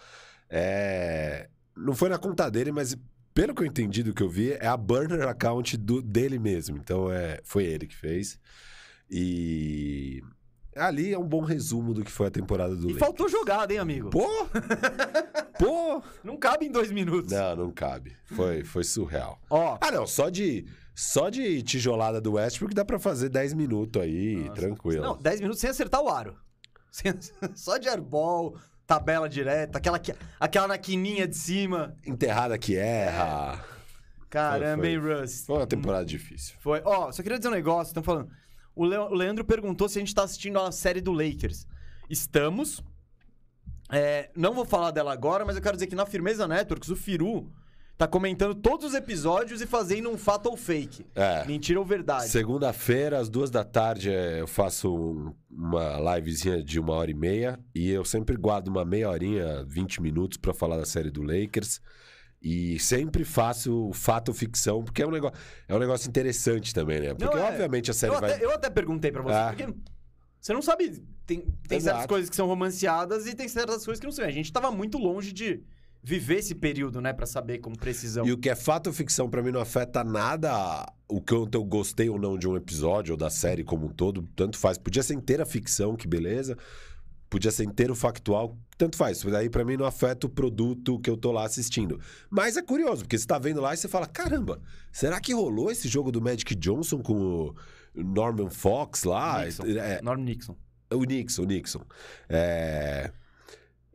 É... 0.49 1.51
Não 1.77 1.95
foi 1.95 2.09
na 2.09 2.17
conta 2.17 2.51
dele, 2.51 2.73
mas 2.73 2.97
pelo 3.35 3.55
que 3.55 3.61
eu 3.63 3.67
entendi 3.67 4.03
do 4.03 4.15
que 4.15 4.23
eu 4.23 4.31
vi, 4.31 4.53
é 4.53 4.67
a 4.67 4.79
burner 4.79 5.29
account 5.29 5.77
do, 5.77 6.01
dele 6.01 6.39
mesmo. 6.39 6.79
Então 6.79 7.13
é... 7.13 7.39
foi 7.45 7.65
ele 7.65 7.87
que 7.87 7.95
fez. 7.95 8.41
E 9.11 10.23
ali 10.76 11.12
é 11.12 11.18
um 11.18 11.26
bom 11.26 11.40
resumo 11.40 11.92
do 11.95 12.04
que 12.04 12.11
foi 12.11 12.26
a 12.26 12.30
temporada 12.30 12.75
do 12.76 12.83
E 12.83 12.92
Lakers. 12.92 12.99
faltou 13.00 13.28
jogada, 13.28 13.73
hein, 13.73 13.78
amigo? 13.78 14.11
Pô! 14.11 14.26
Pô! 15.59 16.02
Não 16.23 16.37
cabe 16.37 16.66
em 16.66 16.71
dois 16.71 16.90
minutos. 16.90 17.33
Não, 17.33 17.56
não 17.56 17.71
cabe. 17.71 18.16
Foi, 18.26 18.62
foi 18.64 18.85
surreal. 18.85 19.40
Ó, 19.51 19.79
Ah, 19.81 19.90
não, 19.90 20.07
só 20.07 20.29
de 20.29 20.66
só 20.94 21.29
de 21.29 21.62
tijolada 21.62 22.20
do 22.20 22.33
Westbrook 22.35 22.74
dá 22.74 22.85
pra 22.85 22.98
fazer 22.98 23.29
10 23.29 23.53
minutos 23.55 24.01
aí, 24.01 24.48
tranquilo. 24.55 25.03
não, 25.03 25.16
10 25.18 25.40
minutos 25.40 25.61
sem 25.61 25.68
acertar 25.70 26.01
o 26.03 26.09
aro. 26.09 26.37
Sem- 26.90 27.12
Só 27.55 27.77
de 27.77 27.88
airball, 27.88 28.57
tabela 28.87 29.29
direta, 29.29 29.77
aquela, 29.77 29.98
que- 29.98 30.14
aquela 30.40 30.66
na 30.68 30.79
quininha 30.79 31.29
de 31.29 31.37
cima. 31.37 31.94
Enterrada 32.07 32.57
que 32.57 32.74
erra. 32.77 33.62
Caramba, 34.31 34.83
Foi, 34.83 34.90
hein, 34.92 34.98
Russ? 34.98 35.44
Foi 35.46 35.57
uma 35.59 35.66
temporada 35.66 36.05
difícil. 36.07 36.55
Foi. 36.61 36.81
Ó, 36.85 37.12
só 37.12 37.22
queria 37.22 37.38
dizer 37.38 37.48
um 37.48 37.53
negócio, 37.53 37.90
estão 37.90 38.03
falando. 38.03 38.31
O 38.77 38.85
Le- 38.85 38.97
o 38.99 39.15
Leandro 39.15 39.45
perguntou 39.45 39.89
se 39.89 39.99
a 39.99 40.01
gente 40.01 40.15
tá 40.15 40.23
assistindo 40.23 40.61
a 40.61 40.71
série 40.71 41.01
do 41.01 41.11
Lakers. 41.12 41.67
Estamos. 42.09 42.85
É, 43.91 44.31
não 44.37 44.53
vou 44.53 44.65
falar 44.65 44.91
dela 44.91 45.12
agora, 45.12 45.45
mas 45.45 45.57
eu 45.57 45.62
quero 45.62 45.77
dizer 45.77 45.87
que 45.87 45.95
na 45.95 46.05
Firmeza 46.07 46.47
Networks, 46.47 46.89
o 46.91 46.97
Firu 46.97 47.51
tá 47.97 48.07
comentando 48.07 48.55
todos 48.55 48.85
os 48.89 48.95
episódios 48.95 49.62
e 49.62 49.67
fazendo 49.67 50.11
um 50.11 50.19
fato 50.19 50.47
ou 50.51 50.57
fake. 50.57 51.07
É. 51.15 51.45
Mentira 51.47 51.79
ou 51.79 51.87
verdade. 51.87 52.29
Segunda-feira, 52.29 53.19
às 53.19 53.29
duas 53.31 53.51
da 53.51 53.65
tarde, 53.65 54.11
é, 54.11 54.41
eu 54.41 54.47
faço 54.47 54.95
um- 54.95 55.33
uma 55.51 56.15
livezinha 56.17 56.62
de 56.62 56.79
uma 56.79 56.93
hora 56.93 57.11
e 57.11 57.15
meia. 57.15 57.59
E 57.75 57.89
eu 57.91 58.05
sempre 58.05 58.37
guardo 58.37 58.69
uma 58.69 58.85
meia 58.85 59.09
horinha, 59.09 59.65
20 59.65 60.03
minutos, 60.03 60.37
pra 60.37 60.53
falar 60.53 60.77
da 60.77 60.85
série 60.85 61.11
do 61.11 61.23
Lakers. 61.23 61.81
E 62.42 62.79
sempre 62.79 63.25
faço 63.25 63.90
fato 63.92 64.29
ou 64.29 64.35
ficção, 64.35 64.85
porque 64.85 65.03
é 65.03 65.07
um 65.07 65.11
negócio, 65.11 65.37
é 65.66 65.75
um 65.75 65.79
negócio 65.79 66.09
interessante 66.09 66.72
também, 66.75 67.01
né? 67.01 67.14
Porque, 67.14 67.37
é. 67.37 67.40
obviamente, 67.42 67.90
a 67.90 67.94
série 67.94 68.14
Eu 68.14 68.20
vai. 68.20 68.33
até, 68.33 68.44
eu 68.44 68.51
até 68.53 68.70
perguntei 68.70 69.11
pra 69.11 69.22
você, 69.22 69.35
Ah. 69.35 69.55
porque 69.57 69.75
você 70.40 70.53
não 70.53 70.62
sabe. 70.62 71.03
Tem, 71.27 71.44
tem 71.66 71.81
certas 71.81 72.07
coisas 72.07 72.31
que 72.31 72.37
são 72.37 72.46
romanceadas 72.46 73.27
e 73.27 73.35
tem 73.35 73.49
certas 73.49 73.85
coisas 73.85 73.99
que 73.99 74.07
não 74.07 74.12
são. 74.12 74.25
A 74.25 74.31
gente 74.31 74.53
tava 74.53 74.70
muito 74.70 74.96
longe 74.96 75.33
de 75.33 75.61
viver 76.03 76.37
esse 76.37 76.55
período, 76.55 77.01
né, 77.01 77.12
Pra 77.12 77.27
saber 77.27 77.59
com 77.59 77.72
precisão. 77.72 78.25
E 78.25 78.31
o 78.33 78.38
que 78.38 78.49
é 78.49 78.55
fato 78.55 78.87
ou 78.87 78.92
ficção 78.92 79.29
pra 79.29 79.42
mim 79.42 79.51
não 79.51 79.61
afeta 79.61 80.05
nada 80.05 80.87
o 81.09 81.20
quanto 81.20 81.57
eu 81.57 81.64
gostei 81.64 82.09
ou 82.09 82.16
não 82.16 82.38
de 82.38 82.46
um 82.46 82.55
episódio 82.57 83.12
ou 83.14 83.18
da 83.18 83.29
série 83.29 83.64
como 83.64 83.87
um 83.87 83.90
todo, 83.90 84.22
tanto 84.37 84.57
faz. 84.57 84.79
Podia 84.79 85.03
ser 85.03 85.14
inteira 85.14 85.44
ficção, 85.44 85.96
que 85.96 86.07
beleza. 86.07 86.57
Podia 87.29 87.51
ser 87.51 87.65
inteiro 87.65 87.95
factual, 87.95 88.57
tanto 88.79 88.97
faz. 88.97 89.23
Daí 89.23 89.51
pra 89.51 89.65
mim 89.65 89.77
não 89.77 89.85
afeta 89.85 90.27
o 90.27 90.31
produto 90.31 90.99
que 91.01 91.11
eu 91.11 91.17
tô 91.17 91.33
lá 91.33 91.45
assistindo. 91.45 92.01
Mas 92.31 92.57
é 92.57 92.62
curioso, 92.62 93.03
porque 93.03 93.19
você 93.19 93.27
tá 93.27 93.39
vendo 93.39 93.61
lá 93.61 93.75
e 93.75 93.77
você 93.77 93.89
fala: 93.89 94.07
caramba, 94.07 94.61
será 94.93 95.21
que 95.21 95.35
rolou 95.35 95.71
esse 95.71 95.89
jogo 95.89 96.12
do 96.12 96.23
Magic 96.23 96.55
Johnson 96.55 97.01
com 97.01 97.15
o 97.15 97.55
Norman 97.95 98.51
Fox 98.51 99.05
lá? 99.05 99.45
Nixon. 99.45 99.65
É, 99.67 100.01
Norm 100.03 100.23
Nixon. 100.23 100.57
o 100.93 101.05
Nixon, 101.05 101.43
o 101.43 101.47
Nixon. 101.47 101.83
É... 102.29 103.11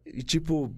E 0.06 0.24
tipo, 0.24 0.76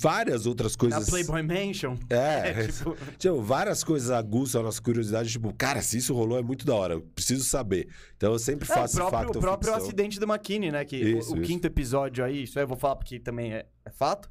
várias 0.00 0.46
outras 0.46 0.72
Na 0.72 0.78
coisas. 0.78 1.08
Playboy 1.10 1.42
Mansion. 1.42 1.96
É, 2.10 2.50
É, 2.50 2.66
tipo- 2.68 2.96
tipo, 3.18 3.42
várias 3.42 3.82
coisas 3.84 4.10
aguçam 4.10 4.60
a 4.60 4.64
nossa 4.64 4.80
curiosidade, 4.80 5.30
tipo, 5.30 5.52
cara, 5.54 5.80
se 5.82 5.98
isso 5.98 6.14
rolou 6.14 6.38
é 6.38 6.42
muito 6.42 6.64
da 6.66 6.74
hora, 6.74 6.94
eu 6.94 7.00
preciso 7.02 7.44
saber. 7.44 7.88
Então 8.16 8.32
eu 8.32 8.38
sempre 8.38 8.68
É, 8.68 8.72
o 8.72 8.74
faço 8.74 8.96
próprio, 8.96 9.18
fato 9.20 9.36
o 9.38 9.40
próprio 9.40 9.74
acidente 9.74 10.18
do 10.20 10.26
McKinney, 10.26 10.70
né? 10.72 10.84
Que 10.84 10.96
o- 11.02 11.18
Isso, 11.18 11.34
o, 11.34 11.36
isso. 11.38 11.46
quinto 11.46 11.66
episódio 11.66 12.24
aí, 12.24 12.42
isso 12.44 12.58
aí 12.58 12.64
eu 12.64 12.68
vou 12.68 12.76
falar 12.76 12.96
porque 12.96 13.18
também 13.18 13.52
é, 13.52 13.66
é 13.84 13.90
fato. 13.90 14.30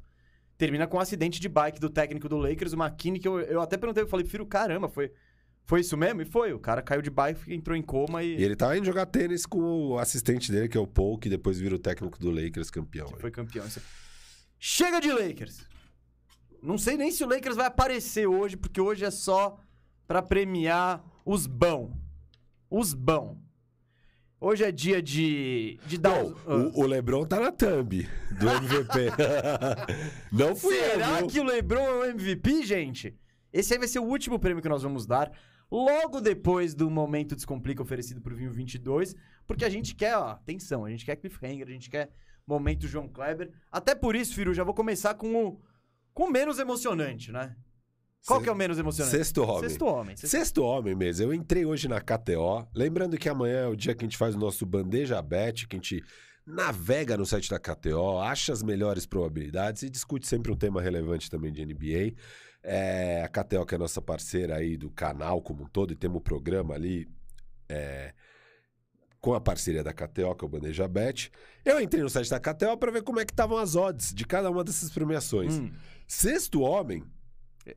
Termina 0.58 0.86
com 0.86 0.96
um 0.96 1.00
acidente 1.00 1.40
de 1.40 1.48
bike 1.48 1.80
do 1.80 1.90
técnico 1.90 2.28
do 2.28 2.36
Lakers, 2.36 2.72
o 2.72 2.76
McKinney, 2.76 3.18
que 3.20 3.26
eu, 3.26 3.40
eu 3.40 3.60
até 3.60 3.76
perguntei, 3.76 4.02
eu 4.02 4.06
falei, 4.08 4.24
filho, 4.24 4.46
caramba, 4.46 4.88
foi, 4.88 5.10
foi 5.64 5.80
isso 5.80 5.96
mesmo? 5.96 6.22
E 6.22 6.24
foi. 6.24 6.52
O 6.52 6.58
cara 6.60 6.80
caiu 6.82 7.02
de 7.02 7.10
bike, 7.10 7.52
entrou 7.52 7.76
em 7.76 7.82
coma 7.82 8.22
e, 8.22 8.36
E 8.38 8.44
ele 8.44 8.54
tava 8.54 8.76
indo 8.76 8.84
jogar 8.86 9.06
tênis 9.06 9.44
com 9.44 9.58
o 9.60 9.98
assistente 9.98 10.52
dele, 10.52 10.68
que 10.68 10.76
é 10.76 10.80
o 10.80 10.86
Paul, 10.86 11.18
que 11.18 11.28
depois 11.28 11.58
vira 11.58 11.74
o 11.74 11.78
técnico 11.78 12.16
do 12.18 12.30
Lakers 12.30 12.70
campeão. 12.70 13.08
foi 13.18 13.30
campeão. 13.32 13.66
Isso- 13.66 13.80
Chega 14.64 15.00
de 15.00 15.10
Lakers! 15.10 15.66
Não 16.62 16.78
sei 16.78 16.96
nem 16.96 17.10
se 17.10 17.24
o 17.24 17.28
Lakers 17.28 17.56
vai 17.56 17.66
aparecer 17.66 18.28
hoje, 18.28 18.56
porque 18.56 18.80
hoje 18.80 19.04
é 19.04 19.10
só 19.10 19.58
pra 20.06 20.22
premiar 20.22 21.04
os 21.26 21.48
bão. 21.48 22.00
Os 22.70 22.94
bão. 22.94 23.42
Hoje 24.40 24.62
é 24.62 24.70
dia 24.70 25.02
de, 25.02 25.80
de 25.84 25.98
dar... 25.98 26.22
Não, 26.22 26.28
os- 26.28 26.76
o, 26.76 26.80
o 26.82 26.86
LeBron 26.86 27.24
tá 27.26 27.40
na 27.40 27.50
thumb 27.50 28.08
do 28.38 28.48
MVP. 28.48 29.10
Não 30.30 30.54
fui 30.54 30.76
Será 30.76 31.22
eu, 31.22 31.26
que 31.26 31.40
o 31.40 31.44
LeBron 31.44 31.80
é 31.80 31.92
o 31.94 32.04
MVP, 32.04 32.62
gente? 32.62 33.18
Esse 33.52 33.72
aí 33.72 33.80
vai 33.80 33.88
ser 33.88 33.98
o 33.98 34.04
último 34.04 34.38
prêmio 34.38 34.62
que 34.62 34.68
nós 34.68 34.84
vamos 34.84 35.06
dar. 35.06 35.32
Logo 35.68 36.20
depois 36.20 36.72
do 36.72 36.88
Momento 36.88 37.34
Descomplica 37.34 37.82
oferecido 37.82 38.20
por 38.20 38.32
Vinho 38.32 38.52
22. 38.52 39.16
Porque 39.44 39.64
a 39.64 39.68
gente 39.70 39.92
quer, 39.96 40.16
ó, 40.16 40.28
atenção, 40.30 40.84
a 40.84 40.90
gente 40.90 41.04
quer 41.04 41.16
cliffhanger, 41.16 41.66
a 41.66 41.70
gente 41.72 41.90
quer 41.90 42.12
Momento 42.52 42.86
João 42.86 43.08
Kleber. 43.08 43.50
Até 43.70 43.94
por 43.94 44.14
isso, 44.14 44.34
Firu, 44.34 44.54
já 44.54 44.64
vou 44.64 44.74
começar 44.74 45.14
com 45.14 45.46
o, 45.46 45.60
com 46.12 46.24
o 46.24 46.30
menos 46.30 46.58
emocionante, 46.58 47.32
né? 47.32 47.56
Qual 48.26 48.38
Se- 48.38 48.44
que 48.44 48.48
é 48.48 48.52
o 48.52 48.56
menos 48.56 48.78
emocionante? 48.78 49.16
Sexto 49.16 49.42
homem. 49.42 49.68
Sexto 49.68 49.84
homem. 49.84 50.16
Sexto... 50.16 50.30
Sexto 50.30 50.62
homem 50.62 50.94
mesmo. 50.94 51.26
Eu 51.26 51.34
entrei 51.34 51.64
hoje 51.64 51.88
na 51.88 52.00
KTO. 52.00 52.68
Lembrando 52.74 53.18
que 53.18 53.28
amanhã 53.28 53.64
é 53.64 53.66
o 53.66 53.74
dia 53.74 53.94
que 53.94 54.04
a 54.04 54.06
gente 54.06 54.16
faz 54.16 54.34
o 54.34 54.38
nosso 54.38 54.64
Bandeja 54.64 55.20
Bet, 55.20 55.66
que 55.66 55.76
a 55.76 55.78
gente 55.78 56.04
navega 56.46 57.16
no 57.16 57.24
site 57.24 57.48
da 57.48 57.58
KTO, 57.58 58.18
acha 58.18 58.52
as 58.52 58.62
melhores 58.62 59.06
probabilidades 59.06 59.82
e 59.82 59.90
discute 59.90 60.26
sempre 60.26 60.52
um 60.52 60.56
tema 60.56 60.80
relevante 60.80 61.30
também 61.30 61.52
de 61.52 61.64
NBA. 61.64 62.14
É, 62.62 63.22
a 63.24 63.28
KTO, 63.28 63.66
que 63.66 63.74
é 63.74 63.76
a 63.76 63.78
nossa 63.78 64.00
parceira 64.00 64.56
aí 64.56 64.76
do 64.76 64.90
canal 64.90 65.40
como 65.42 65.64
um 65.64 65.68
todo, 65.68 65.92
e 65.92 65.96
temos 65.96 66.18
o 66.18 66.20
programa 66.20 66.74
ali 66.74 67.08
é, 67.68 68.14
com 69.22 69.32
a 69.34 69.40
parceria 69.40 69.84
da 69.84 69.92
KTO, 69.92 70.34
que 70.34 70.44
é 70.44 70.46
o 70.46 70.48
Bandeja 70.48 70.86
Bet. 70.88 71.30
Eu 71.64 71.80
entrei 71.80 72.02
no 72.02 72.10
site 72.10 72.28
da 72.28 72.40
KTO 72.40 72.76
para 72.76 72.90
ver 72.90 73.02
como 73.02 73.20
é 73.20 73.24
que 73.24 73.32
estavam 73.32 73.56
as 73.56 73.76
odds 73.76 74.12
de 74.12 74.26
cada 74.26 74.50
uma 74.50 74.64
dessas 74.64 74.90
premiações. 74.90 75.54
Hum, 75.54 75.70
Sexto 76.08 76.60
homem, 76.60 77.04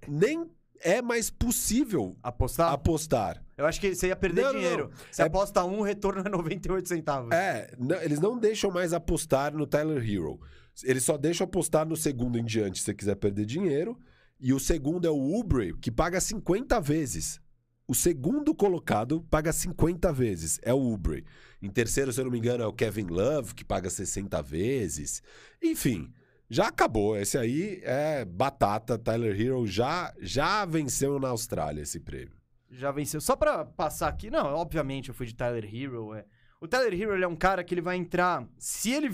nem 0.08 0.50
é 0.82 1.02
mais 1.04 1.30
possível 1.30 2.18
apostar? 2.24 2.74
apostar. 2.74 3.44
Eu 3.56 3.66
acho 3.68 3.80
que 3.80 3.94
você 3.94 4.08
ia 4.08 4.16
perder 4.16 4.42
Não, 4.42 4.52
dinheiro. 4.54 4.90
não. 4.90 4.98
Você 5.12 5.22
É- 5.22 5.26
aposta 5.26 5.64
um, 5.64 5.80
o 5.80 5.84
retorno 5.84 6.22
é 6.26 6.30
98 6.30 6.90
centavos. 6.90 7.32
É, 7.32 7.72
não- 7.78 8.02
eles 8.02 8.20
não 8.20 8.38
deixam 8.38 8.72
mais 8.72 8.92
apostar 8.92 9.54
no 9.56 9.68
Tyler 9.68 10.04
Hero. 10.04 10.40
Eles 10.84 11.04
só 11.04 11.16
deixam 11.16 11.46
apostar 11.46 11.88
no 11.88 11.96
segundo 11.96 12.38
em 12.40 12.44
diante 12.44 12.80
se 12.80 12.86
você 12.86 12.94
quiser 12.96 13.16
perder 13.16 13.46
dinheiro. 13.46 13.98
E 14.40 14.52
o 14.52 14.60
segundo 14.60 15.06
é 15.08 15.10
o 15.12 15.40
Ubre, 15.40 15.78
que 15.78 15.90
paga 15.92 16.20
50 16.20 16.80
vezes. 16.82 17.40
O 17.88 17.94
segundo 17.94 18.56
colocado 18.56 19.22
paga 19.30 19.54
50 19.54 20.12
vezes. 20.12 20.60
É 20.64 20.74
o 20.74 20.80
Ubre. 20.80 21.24
Em 21.62 21.70
terceiro, 21.70 22.12
se 22.12 22.20
eu 22.20 22.26
não 22.26 22.32
me 22.32 22.40
engano, 22.40 22.64
é 22.64 22.68
o 22.68 22.74
Kevin 22.74 23.08
Love, 23.08 23.54
que 23.54 23.64
paga 23.64 23.90
60 23.90 24.42
vezes. 24.42 25.22
Enfim, 25.62 26.12
já 26.50 26.68
acabou. 26.68 27.16
Esse 27.18 27.38
aí 27.38 27.82
é 27.84 28.26
batata. 28.26 28.98
Tyler 28.98 29.40
Hero 29.40 29.68
já, 29.68 30.14
já 30.20 30.66
venceu 30.66 31.20
na 31.20 31.30
Austrália 31.30 31.84
esse 31.84 32.00
prêmio. 32.00 32.36
Já 32.72 32.92
venceu. 32.92 33.22
Só 33.22 33.36
pra 33.36 33.64
passar 33.64 34.08
aqui, 34.08 34.32
não, 34.32 34.46
obviamente 34.48 35.10
eu 35.10 35.16
fui 35.16 35.28
de 35.28 35.36
Tyler 35.36 35.64
Hero. 35.64 36.14
É. 36.14 36.26
O 36.60 36.68
Tyler 36.68 36.94
Hero 37.00 37.24
é 37.24 37.28
um 37.28 37.36
cara 37.36 37.64
que 37.64 37.74
ele 37.74 37.82
vai 37.82 37.98
entrar. 37.98 38.48
Se 38.58 38.92
ele. 38.92 39.14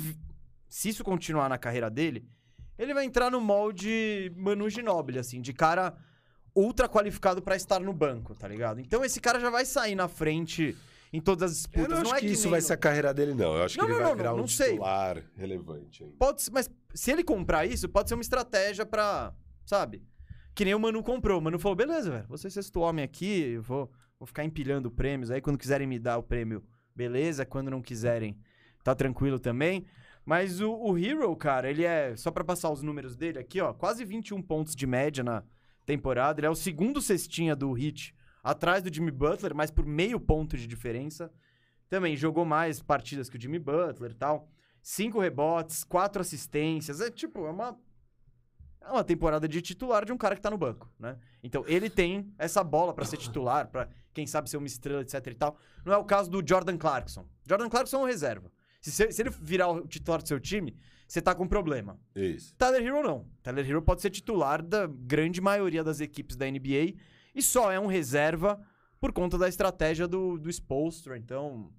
Se 0.69 0.87
isso 0.87 1.03
continuar 1.03 1.49
na 1.49 1.57
carreira 1.57 1.89
dele, 1.89 2.25
ele 2.79 2.93
vai 2.93 3.03
entrar 3.03 3.29
no 3.29 3.41
molde 3.41 4.31
Manu 4.37 4.69
Ginóbili, 4.69 5.19
assim, 5.19 5.41
de 5.41 5.51
cara 5.51 5.93
ultra 6.55 6.87
qualificado 6.89 7.41
pra 7.41 7.55
estar 7.55 7.79
no 7.79 7.93
banco, 7.93 8.35
tá 8.35 8.47
ligado? 8.47 8.79
Então 8.79 9.03
esse 9.03 9.19
cara 9.21 9.39
já 9.39 9.49
vai 9.49 9.65
sair 9.65 9.95
na 9.95 10.07
frente 10.07 10.75
em 11.13 11.19
todas 11.19 11.51
as 11.51 11.57
Eu 11.57 11.63
disputas. 11.63 11.89
não 12.03 12.11
acho 12.11 12.15
é 12.15 12.19
que, 12.19 12.25
isso 12.27 12.43
nem 12.43 12.51
vai 12.51 12.61
ser 12.61 12.73
a 12.73 12.77
carreira 12.77 13.13
dele, 13.13 13.33
não. 13.33 13.55
Eu 13.55 13.63
acho 13.63 13.77
Não, 13.77 13.85
que 13.85 13.91
ele 13.91 13.99
não, 13.99 14.03
vai 14.05 14.11
não, 14.11 14.17
virar 14.17 14.29
não, 14.29 14.37
um 14.37 14.41
não 14.41 14.47
sei. 14.47 14.71
titular 14.71 15.23
relevante 15.35 16.03
ainda. 16.03 16.15
Pode 16.17 16.41
ser, 16.41 16.51
mas 16.51 16.69
se 16.93 17.11
ele 17.11 17.23
comprar 17.23 17.65
isso, 17.65 17.87
pode 17.89 18.09
ser 18.09 18.15
uma 18.15 18.21
estratégia 18.21 18.85
pra, 18.85 19.33
sabe? 19.65 20.03
Que 20.55 20.65
nem 20.65 20.73
o 20.75 20.79
Manu 20.79 21.01
comprou. 21.03 21.39
O 21.39 21.41
Manu 21.41 21.59
falou: 21.59 21.75
beleza, 21.75 22.09
velho, 22.11 22.25
você 22.27 22.47
é 22.47 22.49
sexto 22.49 22.79
homem 22.81 23.03
aqui, 23.03 23.53
eu 23.55 23.61
vou, 23.61 23.91
vou 24.19 24.27
ficar 24.27 24.43
empilhando 24.43 24.89
prêmios. 24.91 25.31
Aí 25.31 25.41
quando 25.41 25.57
quiserem 25.57 25.87
me 25.87 25.97
dar 25.99 26.17
o 26.17 26.23
prêmio, 26.23 26.63
beleza. 26.95 27.45
Quando 27.45 27.71
não 27.71 27.81
quiserem, 27.81 28.37
tá 28.83 28.93
tranquilo 28.95 29.39
também. 29.39 29.85
Mas 30.25 30.61
o, 30.61 30.71
o 30.71 30.97
Hero, 30.97 31.35
cara, 31.35 31.69
ele 31.69 31.83
é. 31.83 32.15
Só 32.15 32.31
pra 32.31 32.43
passar 32.43 32.69
os 32.69 32.81
números 32.83 33.15
dele 33.17 33.39
aqui, 33.39 33.59
ó. 33.59 33.73
Quase 33.73 34.05
21 34.05 34.41
pontos 34.41 34.75
de 34.75 34.85
média 34.85 35.23
na 35.23 35.43
temporada. 35.95 36.39
Ele 36.39 36.47
é 36.47 36.49
o 36.49 36.55
segundo 36.55 37.01
cestinha 37.01 37.55
do 37.55 37.71
Hit, 37.73 38.15
atrás 38.43 38.81
do 38.83 38.93
Jimmy 38.93 39.11
Butler, 39.11 39.53
mas 39.53 39.69
por 39.71 39.85
meio 39.85 40.19
ponto 40.19 40.55
de 40.57 40.65
diferença. 40.67 41.31
Também 41.89 42.15
jogou 42.15 42.45
mais 42.45 42.81
partidas 42.81 43.29
que 43.29 43.37
o 43.37 43.41
Jimmy 43.41 43.59
Butler 43.59 44.11
e 44.11 44.15
tal. 44.15 44.47
Cinco 44.81 45.19
rebotes, 45.19 45.83
quatro 45.83 46.21
assistências. 46.21 47.01
É 47.01 47.11
tipo, 47.11 47.45
é 47.45 47.49
uma. 47.51 47.77
É 48.83 48.89
uma 48.89 49.03
temporada 49.03 49.47
de 49.47 49.61
titular 49.61 50.03
de 50.05 50.11
um 50.11 50.17
cara 50.17 50.35
que 50.35 50.41
tá 50.41 50.49
no 50.49 50.57
banco, 50.57 50.89
né? 50.97 51.15
Então 51.43 51.63
ele 51.67 51.87
tem 51.87 52.33
essa 52.39 52.63
bola 52.63 52.93
pra 52.95 53.05
ser 53.05 53.17
titular, 53.17 53.67
pra 53.67 53.87
quem 54.11 54.25
sabe 54.25 54.49
ser 54.49 54.57
uma 54.57 54.65
estrela, 54.65 55.01
etc 55.01 55.27
e 55.27 55.35
tal. 55.35 55.55
Não 55.85 55.93
é 55.93 55.97
o 55.97 56.03
caso 56.03 56.31
do 56.31 56.41
Jordan 56.47 56.77
Clarkson. 56.77 57.27
Jordan 57.47 57.69
Clarkson 57.69 57.97
é 57.97 57.99
um 57.99 58.05
reserva. 58.07 58.51
Se, 58.81 58.91
se- 58.91 59.11
se 59.11 59.21
ele 59.21 59.29
virar 59.29 59.67
o 59.69 59.87
titular 59.87 60.19
do 60.21 60.27
seu 60.27 60.39
time, 60.39 60.75
você 61.11 61.21
tá 61.21 61.35
com 61.35 61.45
problema. 61.45 61.99
Isso. 62.15 62.55
Tyler 62.55 62.81
Hero 62.81 63.03
não. 63.03 63.25
Tyler 63.43 63.69
Hero 63.69 63.81
pode 63.81 64.01
ser 64.01 64.09
titular 64.09 64.61
da 64.61 64.87
grande 64.87 65.41
maioria 65.41 65.83
das 65.83 65.99
equipes 65.99 66.37
da 66.37 66.49
NBA 66.49 66.95
e 67.35 67.41
só 67.41 67.69
é 67.69 67.77
um 67.77 67.85
reserva 67.85 68.57
por 68.97 69.11
conta 69.11 69.37
da 69.37 69.49
estratégia 69.49 70.07
do, 70.07 70.37
do 70.37 70.49
Spolstra. 70.49 71.17
Então, 71.17 71.69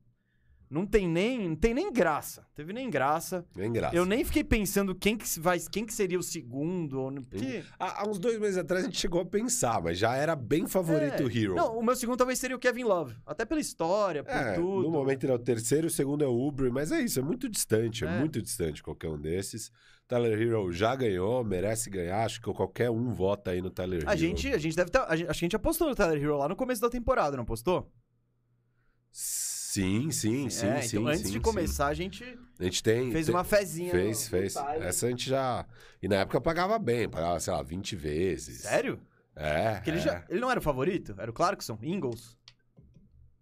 não 0.73 0.87
tem 0.87 1.07
nem, 1.07 1.49
não 1.51 1.55
tem 1.55 1.75
nem 1.75 1.93
graça. 1.93 2.47
Teve 2.55 2.73
nem 2.73 2.89
graça. 2.89 3.45
É 3.57 3.67
engraçado. 3.67 3.95
Eu 3.95 4.05
nem 4.07 4.25
fiquei 4.25 4.43
pensando 4.43 4.95
quem 4.95 5.17
que, 5.17 5.25
vai, 5.39 5.59
quem 5.71 5.85
que 5.85 5.93
seria 5.93 6.19
o 6.19 6.23
segundo. 6.23 7.13
Porque, 7.29 7.63
Há, 7.79 8.03
há 8.03 8.09
uns 8.09 8.19
dois 8.19 8.39
meses 8.41 8.57
atrás 8.57 8.83
a 8.83 8.87
gente 8.87 8.99
chegou 8.99 9.21
a 9.21 9.27
pensar, 9.27 9.83
mas 9.83 9.99
já 9.99 10.17
era 10.17 10.35
bem 10.35 10.67
favorito 10.67 11.23
É, 11.23 11.25
o 11.27 11.31
Hero. 11.31 11.55
Não, 11.55 11.79
o 11.79 11.83
meu 11.85 11.95
segundo 11.95 12.17
talvez 12.17 12.39
seria 12.39 12.57
o 12.57 12.59
Kevin 12.59 12.85
Love. 12.85 13.15
Até 13.27 13.45
pela 13.45 13.61
história, 13.61 14.25
por 14.25 14.33
É, 14.35 14.55
tudo. 14.55 14.83
no 14.83 14.91
momento 14.91 15.25
ele 15.25 15.33
é 15.33 15.37
o 15.37 15.39
terceiro, 15.39 15.87
o 15.87 15.91
segundo 15.91 16.25
é 16.25 16.27
o 16.27 16.35
Uber, 16.49 16.73
mas 16.73 16.91
é 16.91 17.01
isso, 17.01 17.19
é 17.21 17.23
muito 17.23 17.49
distante, 17.49 18.05
é, 18.05 18.09
É. 18.09 18.19
muito 18.19 18.41
distante 18.41 18.83
qualquer 18.83 19.09
um 19.09 19.21
desses. 19.21 19.71
Tyler 20.09 20.41
Hero 20.41 20.71
já 20.73 20.95
ganhou, 20.97 21.43
merece 21.45 21.89
ganhar, 21.89 22.25
acho 22.25 22.41
que 22.41 22.53
qualquer 22.53 22.91
um 22.91 23.11
vota 23.13 23.51
aí 23.53 23.63
no 23.63 23.71
Tyler 23.71 24.01
Hero. 24.01 24.11
A 24.11 24.17
gente, 24.17 24.49
a 24.53 24.59
gente 24.59 24.75
deve 24.77 24.89
estar. 24.89 25.05
a 25.05 25.17
gente- 25.17 25.29
acho 25.31 25.39
que 25.39 25.45
a 25.45 25.47
gente 25.47 25.57
apostou 25.57 25.89
no 25.89 25.95
Tyler 25.95 26.23
Hero 26.23 26.37
lá 26.37 26.49
no 26.49 26.57
começo 26.57 26.81
da 26.83 26.91
temporada, 26.91 27.37
não 27.37 27.45
apostou? 27.45 27.91
Sim, 29.11 29.42
sim, 29.73 30.11
sim, 30.11 30.47
é, 30.47 30.83
sim. 30.83 30.97
então 30.99 31.07
antes 31.07 31.23
sim, 31.23 31.27
de 31.29 31.33
sim. 31.35 31.41
começar, 31.41 31.87
a 31.89 31.95
gente 31.95 32.23
A 32.59 32.65
gente 32.65 32.83
tem. 32.83 33.11
fez 33.13 33.27
tem- 33.27 33.35
uma 33.35 33.45
fezinha. 33.45 33.91
Fez, 33.91 34.19
no- 34.19 34.25
no 34.25 34.31
fez. 34.43 34.55
Tyler. 34.55 34.83
Essa 34.89 35.07
a 35.07 35.11
gente 35.11 35.29
já. 35.29 35.67
E 36.03 36.09
na 36.09 36.17
época 36.17 36.41
pagava 36.41 36.79
bem, 36.79 37.09
pagava, 37.09 37.39
sei 37.41 37.53
lá, 37.53 37.63
20 37.63 37.97
vezes. 37.97 38.63
Sério? 38.63 39.01
É. 39.35 39.75
Porque 39.77 39.91
ele, 39.91 39.99
é. 39.99 40.03
já, 40.03 40.25
ele 40.29 40.41
não 40.41 40.51
era 40.51 40.61
o 40.61 40.63
favorito? 40.63 41.15
Era 41.19 41.31
o 41.31 41.35
Clarkson? 41.35 41.79
Ingles? 41.83 42.37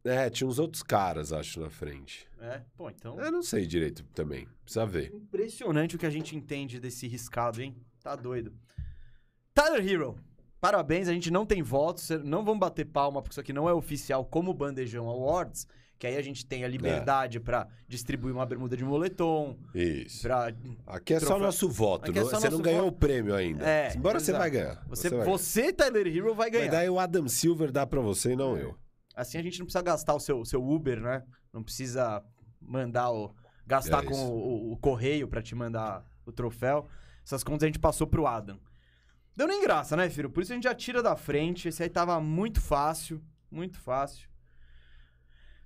É, 0.04 0.30
tinha 0.30 0.48
uns 0.48 0.58
outros 0.58 0.82
caras, 0.82 1.32
acho, 1.32 1.60
na 1.60 1.68
frente. 1.68 2.26
É, 2.40 2.62
pô, 2.76 2.88
então. 2.88 3.20
Eu 3.20 3.30
não 3.30 3.42
sei 3.42 3.66
direito 3.66 4.02
também. 4.14 4.48
Precisa 4.64 4.86
ver. 4.86 5.12
Impressionante 5.14 5.96
o 5.96 5.98
que 5.98 6.06
a 6.06 6.10
gente 6.10 6.34
entende 6.34 6.80
desse 6.80 7.06
riscado, 7.06 7.60
hein? 7.60 7.76
Tá 8.02 8.16
doido. 8.16 8.54
Tyler 9.52 9.86
Hero. 9.86 10.18
Parabéns, 10.58 11.08
a 11.08 11.12
gente 11.12 11.30
não 11.30 11.44
tem 11.46 11.62
votos, 11.62 12.08
não 12.24 12.44
vamos 12.44 12.60
bater 12.60 12.84
palma, 12.84 13.20
porque 13.22 13.32
isso 13.32 13.40
aqui 13.40 13.52
não 13.52 13.68
é 13.68 13.72
oficial 13.72 14.24
como 14.24 14.52
Bandejão 14.52 15.08
Awards, 15.08 15.66
que 16.00 16.06
aí 16.06 16.16
a 16.16 16.22
gente 16.22 16.46
tem 16.46 16.64
a 16.64 16.68
liberdade 16.68 17.38
pra 17.38 17.68
distribuir 17.86 18.34
uma 18.34 18.46
bermuda 18.46 18.74
de 18.74 18.82
moletom, 18.82 19.56
Isso. 19.74 20.22
pra... 20.22 20.46
Aqui 20.86 21.12
é 21.12 21.20
só 21.20 21.26
Troféu. 21.26 21.44
nosso 21.44 21.68
voto. 21.68 22.10
É 22.10 22.14
não- 22.14 22.24
só 22.24 22.30
você 22.40 22.46
não 22.46 22.52
nosso 22.52 22.62
ganhou 22.62 22.84
voto. 22.86 22.94
o 22.94 22.98
prêmio 22.98 23.34
ainda. 23.34 23.64
É, 23.68 23.94
Embora 23.94 24.18
você 24.18 24.30
exato. 24.30 24.38
vai 24.40 24.50
ganhar. 24.50 24.82
Você, 24.88 25.08
vai 25.10 25.18
ganhar. 25.18 25.30
você, 25.30 25.72
Tyler 25.74 26.06
Hero, 26.08 26.34
vai 26.34 26.50
ganhar. 26.50 26.64
Mas 26.64 26.72
daí 26.72 26.88
o 26.88 26.98
Adam 26.98 27.28
Silver 27.28 27.70
dá 27.70 27.86
pra 27.86 28.00
você 28.00 28.32
e 28.32 28.36
não 28.36 28.56
eu. 28.56 28.74
Assim 29.14 29.36
a 29.36 29.42
gente 29.42 29.58
não 29.58 29.66
precisa 29.66 29.82
gastar 29.82 30.14
o 30.14 30.20
seu, 30.20 30.42
seu 30.46 30.66
Uber, 30.66 30.98
né? 31.00 31.22
Não 31.52 31.62
precisa 31.62 32.24
mandar 32.62 33.10
o. 33.12 33.34
gastar 33.66 34.02
É 34.02 34.06
com 34.06 34.14
o, 34.14 34.70
o- 34.70 34.72
o 34.72 34.76
correio 34.78 35.28
pra 35.28 35.42
te 35.42 35.54
mandar 35.54 36.02
o 36.24 36.32
troféu. 36.32 36.88
Essas 37.22 37.44
contas 37.44 37.64
a 37.64 37.66
gente 37.66 37.78
passou 37.78 38.06
pro 38.06 38.26
Adam. 38.26 38.58
Deu 39.36 39.46
nem 39.46 39.60
graça, 39.62 39.94
né, 39.96 40.08
filho? 40.08 40.30
Por 40.30 40.42
isso 40.42 40.52
a 40.52 40.54
gente 40.54 40.64
já 40.64 40.74
tira 40.74 41.02
da 41.02 41.14
frente. 41.14 41.68
Esse 41.68 41.82
aí 41.82 41.90
tava 41.90 42.18
muito 42.20 42.58
fácil. 42.58 43.20
Muito 43.50 43.78
fácil. 43.78 44.29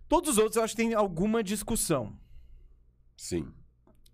Todos 0.08 0.30
os 0.30 0.38
outros 0.38 0.56
eu 0.56 0.62
acho 0.64 0.76
que 0.76 0.82
tem 0.82 0.94
alguma 0.94 1.42
discussão. 1.42 2.16
Sim. 3.16 3.52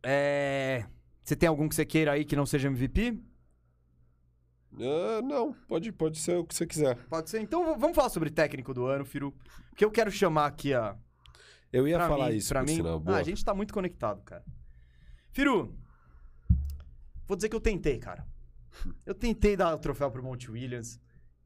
É. 0.03 0.87
Você 1.25 1.37
tem 1.37 1.49
algum 1.49 1.69
que 1.69 1.75
você 1.75 1.85
queira 1.85 2.13
aí 2.13 2.25
que 2.25 2.37
não 2.37 2.47
seja 2.47 2.69
MVP? 2.69 3.19
Ah, 4.75 5.21
não, 5.23 5.53
pode, 5.69 5.91
pode 5.93 6.19
ser 6.19 6.37
o 6.37 6.45
que 6.45 6.55
você 6.55 6.67
quiser. 6.67 6.97
Pode 7.09 7.29
ser. 7.29 7.41
Então 7.41 7.77
vamos 7.79 7.95
falar 7.97 8.09
sobre 8.09 8.31
técnico 8.31 8.73
do 8.73 8.87
ano, 8.87 9.05
Firu. 9.05 9.33
Porque 9.69 9.85
eu 9.85 9.91
quero 9.91 10.11
chamar 10.11 10.47
aqui 10.47 10.73
a, 10.73 10.97
Eu 11.73 11.87
ia 11.89 11.97
pra 11.97 12.09
falar 12.09 12.31
mim, 12.31 12.37
isso, 12.37 12.49
pra 12.49 12.63
mim. 12.63 12.77
sinal. 12.77 13.03
Ah, 13.07 13.17
a 13.17 13.23
gente 13.23 13.45
tá 13.45 13.53
muito 13.55 13.75
conectado, 13.75 14.23
cara. 14.23 14.45
Firu, 15.33 15.77
vou 17.27 17.37
dizer 17.37 17.49
que 17.49 17.57
eu 17.57 17.61
tentei, 17.61 17.99
cara. 17.99 18.27
Eu 19.05 19.15
tentei 19.15 19.57
dar 19.57 19.75
o 19.75 19.79
troféu 19.79 20.11
pro 20.11 20.23
Monte 20.23 20.51
Williams. 20.51 21.01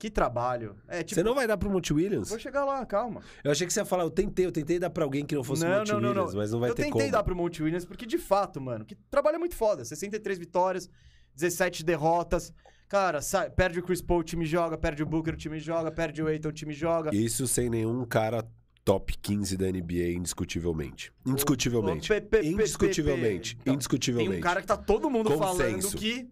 Que 0.04 0.10
trabalho. 0.10 0.76
É, 0.86 1.02
tipo, 1.02 1.14
Você 1.14 1.22
não 1.22 1.34
vai 1.34 1.46
dar 1.46 1.56
pro 1.56 1.70
Monte 1.70 1.90
Williams? 1.94 2.28
vou 2.28 2.38
chegar 2.38 2.62
lá, 2.66 2.84
calma. 2.84 3.22
Eu 3.42 3.50
achei 3.50 3.66
que 3.66 3.72
você 3.72 3.80
ia 3.80 3.86
falar, 3.86 4.02
eu 4.02 4.10
tentei, 4.10 4.44
eu 4.44 4.52
tentei 4.52 4.78
dar 4.78 4.90
pra 4.90 5.02
alguém 5.02 5.24
que 5.24 5.34
não 5.34 5.42
fosse 5.42 5.64
o 5.64 5.66
Monte 5.66 5.94
Williams, 5.94 6.34
mas 6.34 6.52
não 6.52 6.60
vai 6.60 6.68
eu 6.68 6.74
ter 6.74 6.82
tentei 6.82 7.00
como. 7.00 7.10
dar 7.12 7.22
pro 7.22 7.34
Monte 7.34 7.62
Williams 7.62 7.86
porque, 7.86 8.04
de 8.04 8.18
fato, 8.18 8.60
mano, 8.60 8.84
que 8.84 8.94
trabalho 9.10 9.36
é 9.36 9.38
muito 9.38 9.56
foda. 9.56 9.82
63 9.82 10.38
vitórias, 10.38 10.90
17 11.34 11.82
derrotas. 11.82 12.52
Cara, 12.86 13.22
sai- 13.22 13.48
perde 13.48 13.78
o 13.80 13.82
Chris 13.82 14.02
Paul, 14.02 14.20
o 14.20 14.22
time 14.22 14.44
joga. 14.44 14.76
Perde 14.76 15.02
o 15.02 15.06
Booker, 15.06 15.32
o 15.32 15.36
time 15.38 15.58
joga. 15.58 15.90
Perde 15.90 16.22
o 16.22 16.26
Aiton, 16.26 16.50
o 16.50 16.52
time 16.52 16.74
joga. 16.74 17.08
Isso 17.14 17.46
sem 17.48 17.70
nenhum 17.70 18.04
cara 18.04 18.46
top 18.84 19.16
15 19.22 19.56
da 19.56 19.66
NBA, 19.72 20.12
indiscutivelmente. 20.12 21.10
Indiscutivelmente. 21.24 22.12
O- 22.12 22.16
o 22.16 22.44
Indiscutivelmente. 22.44 23.56
Então, 23.62 23.72
Indiscutivelmente. 23.72 24.30
Tem 24.32 24.38
um 24.38 24.42
cara 24.42 24.60
que 24.60 24.66
tá 24.66 24.76
todo 24.76 25.08
mundo 25.08 25.30
falando 25.30 25.56
Consenso. 25.80 25.96
que... 25.96 26.28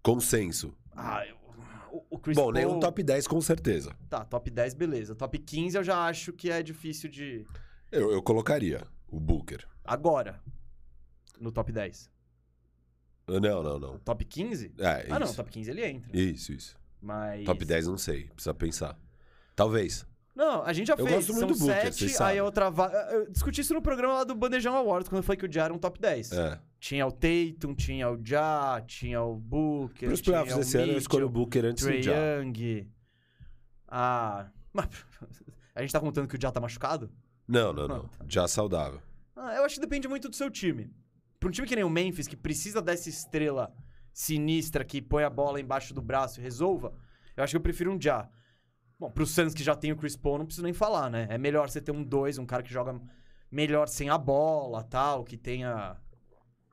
Consenso. 0.00 0.72
Ah, 0.94 1.26
eu- 1.26 1.39
o 2.10 2.18
Chris 2.18 2.36
Bom, 2.36 2.42
Paul... 2.44 2.52
nenhum 2.52 2.80
top 2.80 3.02
10 3.02 3.26
com 3.28 3.40
certeza. 3.40 3.94
Tá, 4.08 4.24
top 4.24 4.50
10, 4.50 4.74
beleza. 4.74 5.14
Top 5.14 5.38
15 5.38 5.76
eu 5.76 5.84
já 5.84 6.04
acho 6.06 6.32
que 6.32 6.50
é 6.50 6.62
difícil 6.62 7.08
de... 7.08 7.46
Eu, 7.90 8.10
eu 8.12 8.22
colocaria 8.22 8.86
o 9.08 9.18
Booker. 9.20 9.66
Agora, 9.84 10.40
no 11.40 11.50
top 11.52 11.72
10. 11.72 12.10
Ah, 13.28 13.40
Não, 13.40 13.62
não, 13.62 13.78
não. 13.78 13.98
Top 14.00 14.24
15? 14.24 14.72
É, 14.78 15.06
Ah, 15.08 15.18
não, 15.18 15.26
isso. 15.26 15.36
top 15.36 15.50
15 15.50 15.70
ele 15.70 15.86
entra. 15.86 16.10
Isso, 16.16 16.52
isso. 16.52 16.76
Mas... 17.00 17.44
Top 17.46 17.64
10 17.64 17.86
não 17.86 17.96
sei, 17.96 18.24
precisa 18.24 18.52
pensar. 18.54 18.98
Talvez. 19.54 20.04
Não, 20.34 20.62
a 20.64 20.72
gente 20.72 20.88
já 20.88 20.94
Eu 20.94 21.06
fez. 21.06 21.26
gosto 21.26 21.34
muito 21.34 21.54
São 21.54 21.66
do 21.66 21.72
Booker, 21.72 21.92
sete, 21.92 22.22
aí 22.22 22.40
outra 22.40 22.70
vaga... 22.70 22.96
Eu 23.12 23.30
discuti 23.30 23.60
isso 23.60 23.74
no 23.74 23.82
programa 23.82 24.14
lá 24.14 24.24
do 24.24 24.34
Bandejão 24.34 24.74
Awards, 24.74 25.08
quando 25.08 25.18
eu 25.18 25.22
falei 25.22 25.38
que 25.38 25.46
o 25.46 25.52
Ja 25.52 25.64
era 25.64 25.74
um 25.74 25.78
top 25.78 26.00
10. 26.00 26.32
É. 26.32 26.60
Tinha 26.80 27.06
o 27.06 27.12
Tatum, 27.12 27.74
tinha 27.74 28.10
o 28.10 28.18
Ja, 28.24 28.82
tinha 28.86 29.22
o 29.22 29.36
Booker, 29.36 30.08
Para 30.08 30.14
os 30.14 30.22
playoffs 30.22 30.54
o 30.54 30.58
desse 30.58 30.78
ano, 30.78 30.92
eu 30.92 30.98
escolho 30.98 31.26
o 31.26 31.28
Booker 31.30 31.64
antes 31.66 31.84
Trae 31.84 31.98
do 32.00 32.04
Ja. 32.04 32.12
Young. 32.40 32.88
Ah... 33.86 34.48
mas- 34.72 34.88
A 35.74 35.82
gente 35.82 35.92
tá 35.92 36.00
contando 36.00 36.26
que 36.26 36.36
o 36.36 36.40
Ja 36.40 36.50
tá 36.50 36.60
machucado? 36.60 37.10
Não, 37.46 37.72
não, 37.72 37.86
não. 37.86 38.10
Já 38.28 38.48
saudável. 38.48 39.00
Ah, 39.36 39.54
eu 39.56 39.64
acho 39.64 39.74
que 39.76 39.80
depende 39.80 40.08
muito 40.08 40.28
do 40.28 40.34
seu 40.34 40.50
time. 40.50 40.90
Pra 41.38 41.48
um 41.48 41.52
time 41.52 41.66
que 41.66 41.74
nem 41.76 41.84
o 41.84 41.90
Memphis, 41.90 42.26
que 42.26 42.36
precisa 42.36 42.80
dessa 42.82 43.08
estrela 43.08 43.72
sinistra 44.12 44.84
que 44.84 45.00
põe 45.00 45.22
a 45.22 45.30
bola 45.30 45.60
embaixo 45.60 45.94
do 45.94 46.02
braço 46.02 46.40
e 46.40 46.42
resolva, 46.42 46.92
eu 47.36 47.44
acho 47.44 47.52
que 47.52 47.56
eu 47.56 47.60
prefiro 47.62 47.92
um 47.92 47.98
Ja. 48.00 48.28
Bom, 48.98 49.10
pro 49.10 49.24
Suns 49.26 49.54
que 49.54 49.62
já 49.62 49.74
tem 49.74 49.92
o 49.92 49.96
Chris 49.96 50.16
Paul, 50.16 50.38
não 50.38 50.44
preciso 50.46 50.64
nem 50.64 50.72
falar, 50.74 51.08
né? 51.10 51.26
É 51.30 51.38
melhor 51.38 51.68
você 51.70 51.80
ter 51.80 51.92
um 51.92 52.02
2, 52.02 52.38
um 52.38 52.44
cara 52.46 52.62
que 52.62 52.72
joga 52.72 53.00
melhor 53.50 53.86
sem 53.88 54.08
a 54.10 54.18
bola, 54.18 54.82
tal, 54.82 55.24
que 55.24 55.36
tenha... 55.38 55.96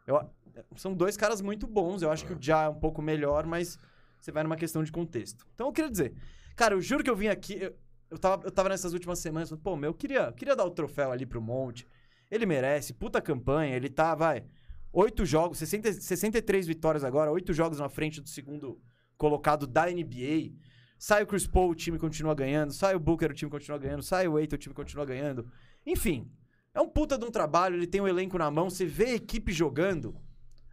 Eu- 0.07 0.31
São 0.75 0.93
dois 0.95 1.15
caras 1.15 1.39
muito 1.39 1.67
bons, 1.67 2.01
eu 2.01 2.09
acho 2.09 2.25
que 2.25 2.33
o 2.33 2.37
Ja 2.41 2.63
é 2.63 2.69
um 2.69 2.79
pouco 2.79 2.99
melhor, 2.99 3.45
mas 3.45 3.77
você 4.19 4.31
vai 4.31 4.41
numa 4.41 4.55
questão 4.55 4.83
de 4.83 4.91
contexto. 4.91 5.45
Então 5.53 5.67
eu 5.67 5.71
queria 5.73 5.91
dizer, 5.91 6.15
cara, 6.55 6.73
eu 6.73 6.81
juro 6.81 7.03
que 7.03 7.09
eu 7.09 7.15
vim 7.15 7.27
aqui... 7.27 7.61
Eu, 7.61 7.75
eu, 8.09 8.17
tava, 8.17 8.43
eu 8.43 8.51
tava 8.51 8.69
nessas 8.69 8.93
últimas 8.93 9.19
semanas, 9.19 9.49
falando, 9.49 9.61
pô, 9.61 9.75
meu, 9.75 9.91
eu 9.91 9.93
queria, 9.93 10.31
queria 10.31 10.55
dar 10.55 10.65
o 10.65 10.71
troféu 10.71 11.11
ali 11.11 11.25
pro 11.27 11.39
Monte. 11.41 11.85
Ele 12.31 12.45
merece, 12.45 12.93
puta 12.93 13.21
campanha, 13.21 13.75
ele 13.75 13.89
tá, 13.89 14.15
vai, 14.15 14.43
oito 14.91 15.25
jogos, 15.25 15.59
60, 15.59 15.93
63 15.93 16.65
vitórias 16.65 17.03
agora, 17.03 17.31
oito 17.31 17.53
jogos 17.53 17.79
na 17.79 17.89
frente 17.89 18.19
do 18.19 18.27
segundo 18.29 18.81
colocado 19.17 19.67
da 19.67 19.85
NBA. 19.91 20.53
Sai 20.97 21.21
o 21.23 21.27
Chris 21.27 21.45
Paul, 21.45 21.69
o 21.71 21.75
time 21.75 21.99
continua 21.99 22.33
ganhando. 22.33 22.73
Sai 22.73 22.95
o 22.95 22.99
Booker, 22.99 23.29
o 23.29 23.33
time 23.33 23.51
continua 23.51 23.77
ganhando. 23.77 24.01
Sai 24.01 24.27
o 24.27 24.35
Aiton, 24.37 24.55
o 24.55 24.59
time 24.59 24.73
continua 24.73 25.05
ganhando. 25.05 25.47
Enfim, 25.85 26.31
é 26.73 26.81
um 26.81 26.87
puta 26.87 27.17
de 27.17 27.25
um 27.25 27.31
trabalho, 27.31 27.75
ele 27.75 27.87
tem 27.87 28.01
um 28.01 28.07
elenco 28.07 28.37
na 28.37 28.51
mão, 28.51 28.69
você 28.69 28.85
vê 28.85 29.05
a 29.05 29.15
equipe 29.15 29.51
jogando, 29.51 30.15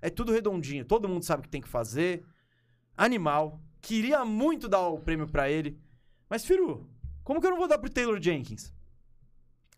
é 0.02 0.10
tudo 0.10 0.32
redondinho, 0.32 0.84
todo 0.84 1.08
mundo 1.08 1.24
sabe 1.24 1.40
o 1.40 1.42
que 1.44 1.48
tem 1.48 1.62
que 1.62 1.68
fazer. 1.68 2.24
Animal. 2.96 3.60
Queria 3.80 4.24
muito 4.24 4.68
dar 4.68 4.86
o 4.88 4.98
prêmio 4.98 5.26
pra 5.26 5.50
ele. 5.50 5.78
Mas, 6.28 6.44
Firu, 6.44 6.88
como 7.22 7.40
que 7.40 7.46
eu 7.46 7.50
não 7.50 7.58
vou 7.58 7.66
dar 7.66 7.78
pro 7.78 7.90
Taylor 7.90 8.20
Jenkins? 8.20 8.72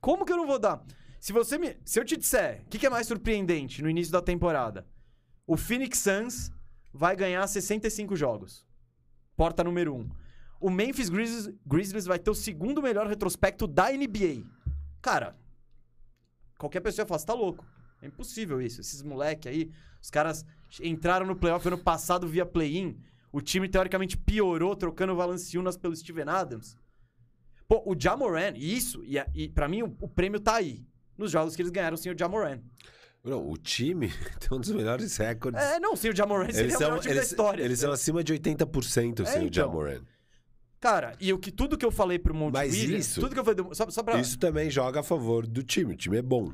Como 0.00 0.24
que 0.24 0.32
eu 0.32 0.36
não 0.36 0.46
vou 0.46 0.58
dar? 0.58 0.84
Se 1.20 1.32
você 1.32 1.58
me. 1.58 1.76
Se 1.84 1.98
eu 1.98 2.04
te 2.04 2.16
disser, 2.16 2.62
o 2.62 2.68
que, 2.68 2.78
que 2.78 2.86
é 2.86 2.90
mais 2.90 3.06
surpreendente 3.06 3.82
no 3.82 3.90
início 3.90 4.12
da 4.12 4.20
temporada? 4.20 4.86
O 5.46 5.56
Phoenix 5.56 5.98
Suns 5.98 6.52
vai 6.92 7.14
ganhar 7.14 7.46
65 7.46 8.16
jogos. 8.16 8.66
Porta 9.36 9.62
número 9.62 9.94
1. 9.94 10.08
O 10.60 10.70
Memphis 10.70 11.08
Grizzlies, 11.08 11.54
Grizzlies 11.64 12.06
vai 12.06 12.18
ter 12.18 12.30
o 12.30 12.34
segundo 12.34 12.82
melhor 12.82 13.06
retrospecto 13.06 13.66
da 13.66 13.90
NBA. 13.92 14.44
Cara, 15.00 15.36
qualquer 16.58 16.80
pessoa 16.80 17.02
ia 17.02 17.06
falar, 17.06 17.18
você 17.18 17.26
tá 17.26 17.34
louco. 17.34 17.64
É 18.02 18.06
impossível 18.06 18.60
isso. 18.60 18.80
Esses 18.80 19.02
moleque 19.02 19.48
aí, 19.48 19.70
os 20.02 20.10
caras 20.10 20.44
entraram 20.80 21.26
no 21.26 21.36
playoff 21.36 21.66
ano 21.66 21.78
passado 21.78 22.26
via 22.26 22.44
play-in. 22.44 22.98
O 23.32 23.40
time, 23.40 23.68
teoricamente, 23.68 24.16
piorou 24.16 24.74
trocando 24.76 25.12
o 25.12 25.16
Valanciunas 25.16 25.76
pelo 25.76 25.94
Steven 25.94 26.28
Adams. 26.28 26.76
Pô, 27.68 27.82
o 27.84 27.94
Jamoran, 27.98 28.52
isso, 28.56 29.02
e, 29.04 29.16
e 29.34 29.48
para 29.48 29.68
mim 29.68 29.82
o, 29.82 29.96
o, 30.00 30.08
prêmio 30.08 30.38
tá 30.38 30.56
aí. 30.56 30.86
Nos 31.18 31.32
jogos 31.32 31.56
que 31.56 31.62
eles 31.62 31.72
ganharam 31.72 31.96
sem 31.96 32.12
o 32.12 32.18
Jamoran. 32.18 32.60
Não, 33.24 33.50
o 33.50 33.56
time 33.56 34.08
tem 34.38 34.56
um 34.56 34.60
dos 34.60 34.70
melhores 34.70 35.16
recordes. 35.16 35.60
É, 35.60 35.80
não, 35.80 35.96
sem 35.96 36.10
o 36.10 36.16
Jamoran 36.16 36.44
eles 36.44 36.74
o 36.74 36.78
são, 36.78 36.80
melhor 36.80 37.00
time 37.00 37.14
eles, 37.14 37.24
da 37.24 37.30
história. 37.30 37.62
Eles 37.62 37.78
são 37.80 37.90
acima 37.92 38.22
de 38.22 38.32
80% 38.32 39.20
É, 39.20 39.24
sem 39.24 39.42
o 39.42 39.46
então. 39.46 39.50
Jamoran. 39.50 40.02
Cara, 40.80 41.16
e 41.18 41.32
o 41.32 41.38
que, 41.38 41.50
tudo 41.50 41.76
que 41.76 41.84
eu 41.84 41.90
falei 41.90 42.18
pro 42.18 42.34
Monte 42.34 42.52
Mas 42.54 42.72
Williams, 42.74 43.06
isso- 43.06 43.20
tudo 43.20 43.32
que 43.34 43.40
eu 43.40 43.44
falei... 43.44 43.64
Só, 43.74 43.88
só 43.90 44.02
pra... 44.02 44.20
Isso 44.20 44.38
também 44.38 44.70
joga 44.70 45.00
a 45.00 45.02
favor 45.02 45.46
do 45.46 45.62
time. 45.62 45.94
O 45.94 45.96
time 45.96 46.18
é 46.18 46.22
bom. 46.22 46.52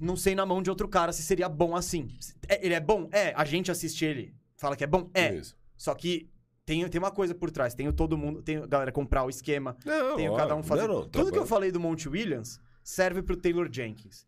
Não 0.00 0.16
sei 0.16 0.34
na 0.34 0.44
mão 0.44 0.60
de 0.60 0.68
outro 0.70 0.88
cara 0.88 1.12
se 1.12 1.22
seria 1.22 1.48
bom 1.48 1.76
assim. 1.76 2.08
É, 2.48 2.64
ele 2.64 2.74
é 2.74 2.80
bom? 2.80 3.08
É. 3.12 3.32
A 3.36 3.44
gente 3.44 3.70
assiste 3.70 4.04
ele. 4.04 4.34
Fala 4.56 4.76
que 4.76 4.84
é 4.84 4.86
bom? 4.86 5.08
É. 5.14 5.34
Isso. 5.34 5.56
Só 5.76 5.94
que 5.94 6.28
tem, 6.66 6.86
tem 6.88 6.98
uma 6.98 7.10
coisa 7.12 7.34
por 7.34 7.50
trás. 7.50 7.74
Tem 7.74 7.86
o 7.86 7.92
todo 7.92 8.18
mundo... 8.18 8.42
Tem 8.42 8.56
a 8.56 8.66
galera 8.66 8.90
comprar 8.92 9.24
o 9.24 9.30
esquema. 9.30 9.76
Não, 9.84 10.16
Tem 10.16 10.28
o 10.28 10.32
ó, 10.32 10.36
cada 10.36 10.54
um 10.56 10.62
fazer. 10.62 10.88
Não, 10.88 10.94
não, 11.02 11.08
Tudo 11.08 11.30
que 11.32 11.38
eu 11.38 11.46
falei 11.46 11.70
do 11.70 11.78
Monte 11.80 12.08
Williams 12.08 12.58
serve 12.82 13.22
pro 13.22 13.36
Taylor 13.36 13.68
Jenkins. 13.72 14.26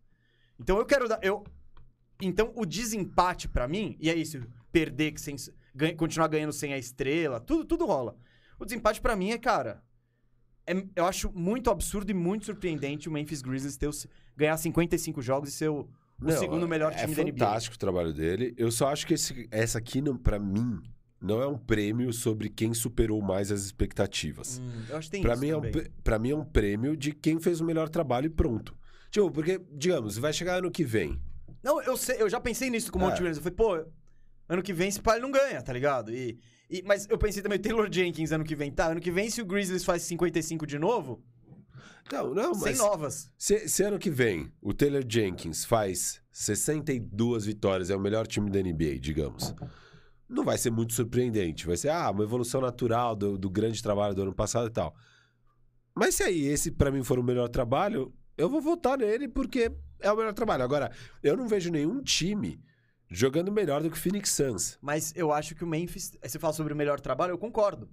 Então 0.58 0.78
eu 0.78 0.86
quero 0.86 1.08
dar. 1.08 1.18
Eu, 1.22 1.44
então 2.22 2.52
o 2.54 2.64
desempate 2.64 3.48
pra 3.48 3.68
mim, 3.68 3.96
e 4.00 4.08
é 4.08 4.14
isso, 4.14 4.40
perder 4.72 5.12
que 5.12 5.20
sem, 5.20 5.36
ganha- 5.74 5.94
continuar 5.94 6.28
ganhando 6.28 6.52
sem 6.52 6.72
a 6.72 6.78
estrela, 6.78 7.38
tudo, 7.40 7.64
tudo 7.64 7.84
rola. 7.84 8.16
O 8.58 8.64
desempate 8.64 9.00
pra 9.00 9.14
mim 9.16 9.30
é, 9.30 9.38
cara. 9.38 9.82
é- 10.66 10.84
eu 10.96 11.06
acho 11.06 11.30
muito 11.32 11.70
absurdo 11.70 12.10
e 12.10 12.14
muito 12.14 12.44
surpreendente 12.46 13.08
o 13.08 13.12
Memphis 13.12 13.40
Grizzlies 13.40 13.76
ter 13.76 13.86
ganhar 14.36 14.56
55 14.56 15.22
jogos 15.22 15.50
e 15.50 15.52
ser 15.52 15.68
o, 15.68 15.80
o 15.80 15.88
Não, 16.18 16.36
segundo 16.38 16.66
melhor 16.66 16.92
é 16.92 16.96
time 16.96 17.14
da 17.14 17.22
NBA. 17.22 17.38
fantástico 17.46 17.76
o 17.76 17.78
trabalho 17.78 18.12
dele. 18.12 18.52
Eu 18.56 18.70
só 18.72 18.88
acho 18.88 19.06
que 19.06 19.14
esse, 19.14 19.46
essa 19.52 19.78
aqui, 19.78 20.00
pra 20.18 20.38
mim, 20.40 20.80
não 21.20 21.40
é 21.40 21.46
um 21.46 21.56
prêmio 21.56 22.12
sobre 22.12 22.48
quem 22.48 22.74
superou 22.74 23.22
mais 23.22 23.52
as 23.52 23.62
expectativas. 23.62 24.58
Hum, 24.60 24.82
eu 24.88 24.96
acho 24.96 25.06
que 25.08 25.12
tem 25.12 25.22
Pra 25.22 25.34
isso 25.34 25.40
mim, 25.42 25.48
é 25.50 25.56
um, 25.56 25.60
mim 26.18 26.30
é 26.30 26.36
um 26.36 26.44
prêmio 26.44 26.96
de 26.96 27.12
quem 27.12 27.38
fez 27.38 27.60
o 27.60 27.64
melhor 27.64 27.88
trabalho 27.88 28.26
e 28.26 28.30
pronto. 28.30 28.76
Tipo, 29.10 29.30
porque, 29.30 29.60
digamos, 29.72 30.18
vai 30.18 30.32
chegar 30.32 30.58
ano 30.58 30.70
que 30.70 30.82
vem. 30.84 31.20
Não, 31.62 31.80
eu, 31.82 31.96
sei, 31.96 32.20
eu 32.20 32.28
já 32.28 32.40
pensei 32.40 32.70
nisso 32.70 32.90
com 32.90 32.98
o 32.98 33.02
Monte 33.02 33.14
É. 33.18 33.18
Williams. 33.18 33.36
Eu 33.38 33.42
falei, 33.44 33.56
pô, 33.84 33.90
ano 34.48 34.62
que 34.62 34.72
vem 34.72 34.88
esse 34.88 35.00
pai 35.00 35.20
não 35.20 35.30
ganha, 35.30 35.62
tá 35.62 35.72
ligado? 35.72 36.12
E, 36.12 36.38
e- 36.70 36.82
mas 36.84 37.06
eu 37.08 37.18
pensei 37.18 37.42
também, 37.42 37.58
Taylor 37.58 37.88
Jenkins 37.92 38.32
ano 38.32 38.44
que 38.44 38.54
vem, 38.56 38.70
tá? 38.70 38.86
Ano 38.88 39.00
que 39.00 39.10
vem, 39.10 39.28
se 39.30 39.40
o 39.40 39.46
Grizzlies 39.46 39.84
faz 39.84 40.02
55 40.02 40.66
de 40.66 40.78
novo, 40.78 41.22
Não, 42.12 42.34
não, 42.34 42.54
sem 42.54 42.62
mas 42.72 42.78
novas. 42.78 43.30
se, 43.36 43.68
se 43.68 43.82
ano 43.82 43.98
que 43.98 44.10
vem 44.10 44.52
o 44.60 44.72
Taylor 44.72 45.02
Jenkins 45.08 45.64
faz 45.64 46.20
62 46.32 47.44
vitórias, 47.46 47.90
é 47.90 47.96
o 47.96 48.00
melhor 48.00 48.26
time 48.26 48.50
da 48.50 48.60
NBA, 48.60 48.98
digamos. 48.98 49.54
Não 50.28 50.44
vai 50.44 50.58
ser 50.58 50.70
muito 50.70 50.92
surpreendente. 50.92 51.66
Vai 51.66 51.76
ser, 51.76 51.88
ah, 51.90 52.10
uma 52.10 52.24
evolução 52.24 52.60
natural 52.60 53.14
do, 53.14 53.38
do 53.38 53.48
grande 53.48 53.80
trabalho 53.82 54.14
do 54.14 54.22
ano 54.22 54.34
passado 54.34 54.66
e 54.68 54.72
tal. 54.72 54.94
Mas 55.94 56.16
se 56.16 56.22
aí 56.24 56.46
esse 56.46 56.70
pra 56.70 56.90
mim 56.90 57.02
for 57.04 57.18
o 57.18 57.22
melhor 57.22 57.48
trabalho, 57.48 58.12
eu 58.36 58.48
vou 58.48 58.60
votar 58.60 58.98
nele 58.98 59.28
porque 59.28 59.70
é 60.00 60.10
o 60.10 60.16
melhor 60.16 60.32
trabalho. 60.34 60.62
Agora, 60.64 60.90
eu 61.22 61.36
não 61.36 61.46
vejo 61.48 61.70
nenhum 61.70 62.02
time 62.02 62.60
jogando 63.08 63.52
melhor 63.52 63.82
do 63.82 63.90
que 63.90 63.96
o 63.96 64.00
Phoenix 64.00 64.30
Suns. 64.30 64.78
Mas 64.80 65.12
eu 65.16 65.32
acho 65.32 65.54
que 65.54 65.64
o 65.64 65.66
Memphis. 65.66 66.12
Você 66.22 66.38
fala 66.38 66.52
sobre 66.52 66.72
o 66.72 66.76
melhor 66.76 67.00
trabalho, 67.00 67.32
eu 67.32 67.38
concordo. 67.38 67.88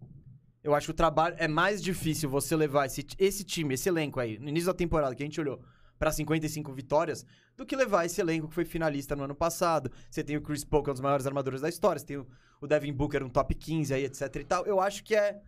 Eu 0.64 0.74
acho 0.74 0.88
que 0.88 0.92
o 0.92 0.96
trabalho 0.96 1.36
é 1.38 1.48
mais 1.48 1.82
difícil 1.82 2.30
você 2.30 2.56
levar 2.56 2.86
esse, 2.86 3.06
esse 3.20 3.44
time, 3.44 3.74
esse 3.74 3.90
elenco 3.90 4.20
aí, 4.20 4.40
no 4.40 4.48
início 4.48 4.68
da 4.68 4.74
temporada 4.74 5.14
que 5.14 5.22
a 5.22 5.26
gente 5.26 5.40
olhou, 5.40 5.62
pra 6.00 6.10
55 6.10 6.72
vitórias, 6.72 7.26
do 7.58 7.66
que 7.66 7.76
levar 7.76 8.06
esse 8.06 8.22
elenco 8.22 8.48
que 8.48 8.56
foi 8.56 8.64
finalista 8.64 9.16
no 9.16 9.24
ano 9.24 9.36
passado. 9.36 9.92
Você 10.10 10.24
tem 10.24 10.38
o 10.38 10.42
Chris 10.42 10.64
Paul, 10.64 10.82
que 10.82 10.90
é 10.90 10.92
um 10.92 10.94
dos 10.94 11.02
maiores 11.02 11.28
armadores 11.28 11.60
da 11.60 11.68
história, 11.68 12.00
você 12.00 12.06
tem 12.06 12.18
o, 12.18 12.28
o 12.62 12.68
Devin 12.68 12.94
Booker, 12.94 13.24
um 13.24 13.30
top 13.30 13.54
15 13.54 13.94
aí, 13.94 14.06
etc 14.06 14.36
e 14.38 14.44
tal. 14.46 14.66
Eu 14.66 14.80
acho 14.80 15.04
que 15.04 15.16
é. 15.16 15.42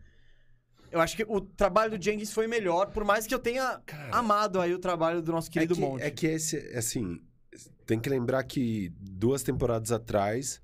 Eu 0.92 1.02
acho 1.02 1.16
que 1.16 1.26
o 1.28 1.42
trabalho 1.42 1.98
do 1.98 2.04
Jenkins 2.04 2.32
foi 2.32 2.48
melhor, 2.48 2.92
por 2.92 3.04
mais 3.04 3.26
que 3.26 3.34
eu 3.34 3.40
tenha 3.40 3.82
Cara, 3.86 4.16
amado 4.16 4.62
aí 4.62 4.74
o 4.74 4.80
trabalho 4.80 5.22
do 5.22 5.32
nosso 5.32 5.50
querido 5.50 5.74
é 5.74 5.76
que, 5.76 5.82
Monte. 5.82 6.04
É 6.04 6.12
que 6.12 6.28
esse, 6.28 6.58
assim, 6.78 7.22
tem 7.86 8.00
que 8.00 8.10
lembrar 8.10 8.44
que 8.44 8.92
duas 9.00 9.44
temporadas 9.44 9.92
atrás, 9.92 10.62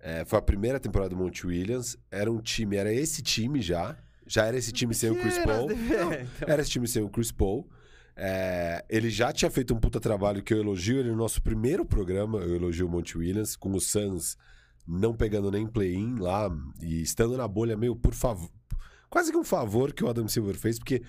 é, 0.00 0.24
foi 0.24 0.38
a 0.38 0.42
primeira 0.42 0.80
temporada 0.80 1.10
do 1.10 1.16
Monte 1.16 1.46
Williams, 1.46 1.96
era 2.10 2.30
um 2.30 2.40
time, 2.40 2.76
era 2.76 2.92
esse 2.92 3.22
time 3.22 3.60
já, 3.60 3.96
já 4.26 4.46
era 4.46 4.56
esse 4.56 4.72
time 4.72 4.94
sem 4.94 5.10
o 5.10 5.20
Chris 5.20 5.38
Paul. 5.38 5.68
Não, 5.74 6.12
então. 6.12 6.48
Era 6.48 6.62
esse 6.62 6.70
time 6.70 6.88
sem 6.88 7.02
o 7.02 7.08
Chris 7.08 7.30
Paul. 7.30 7.68
É, 8.14 8.84
ele 8.88 9.08
já 9.08 9.32
tinha 9.32 9.50
feito 9.50 9.74
um 9.74 9.80
puta 9.80 9.98
trabalho 9.98 10.42
que 10.42 10.52
eu 10.52 10.58
elogio 10.58 10.98
ele 10.98 11.10
no 11.10 11.16
nosso 11.16 11.42
primeiro 11.42 11.84
programa, 11.84 12.38
eu 12.38 12.56
elogio 12.56 12.86
o 12.86 12.90
Monte 12.90 13.16
Williams, 13.16 13.56
com 13.56 13.72
o 13.72 13.80
Suns 13.80 14.36
não 14.86 15.14
pegando 15.14 15.50
nem 15.50 15.66
play-in 15.66 16.16
lá 16.18 16.50
e 16.80 17.02
estando 17.02 17.36
na 17.36 17.46
bolha 17.46 17.76
meio 17.76 17.94
por 17.94 18.14
favor. 18.14 18.50
Quase 19.08 19.30
que 19.30 19.38
um 19.38 19.44
favor 19.44 19.92
que 19.92 20.02
o 20.02 20.08
Adam 20.08 20.26
Silver 20.26 20.56
fez, 20.56 20.78
porque 20.78 21.02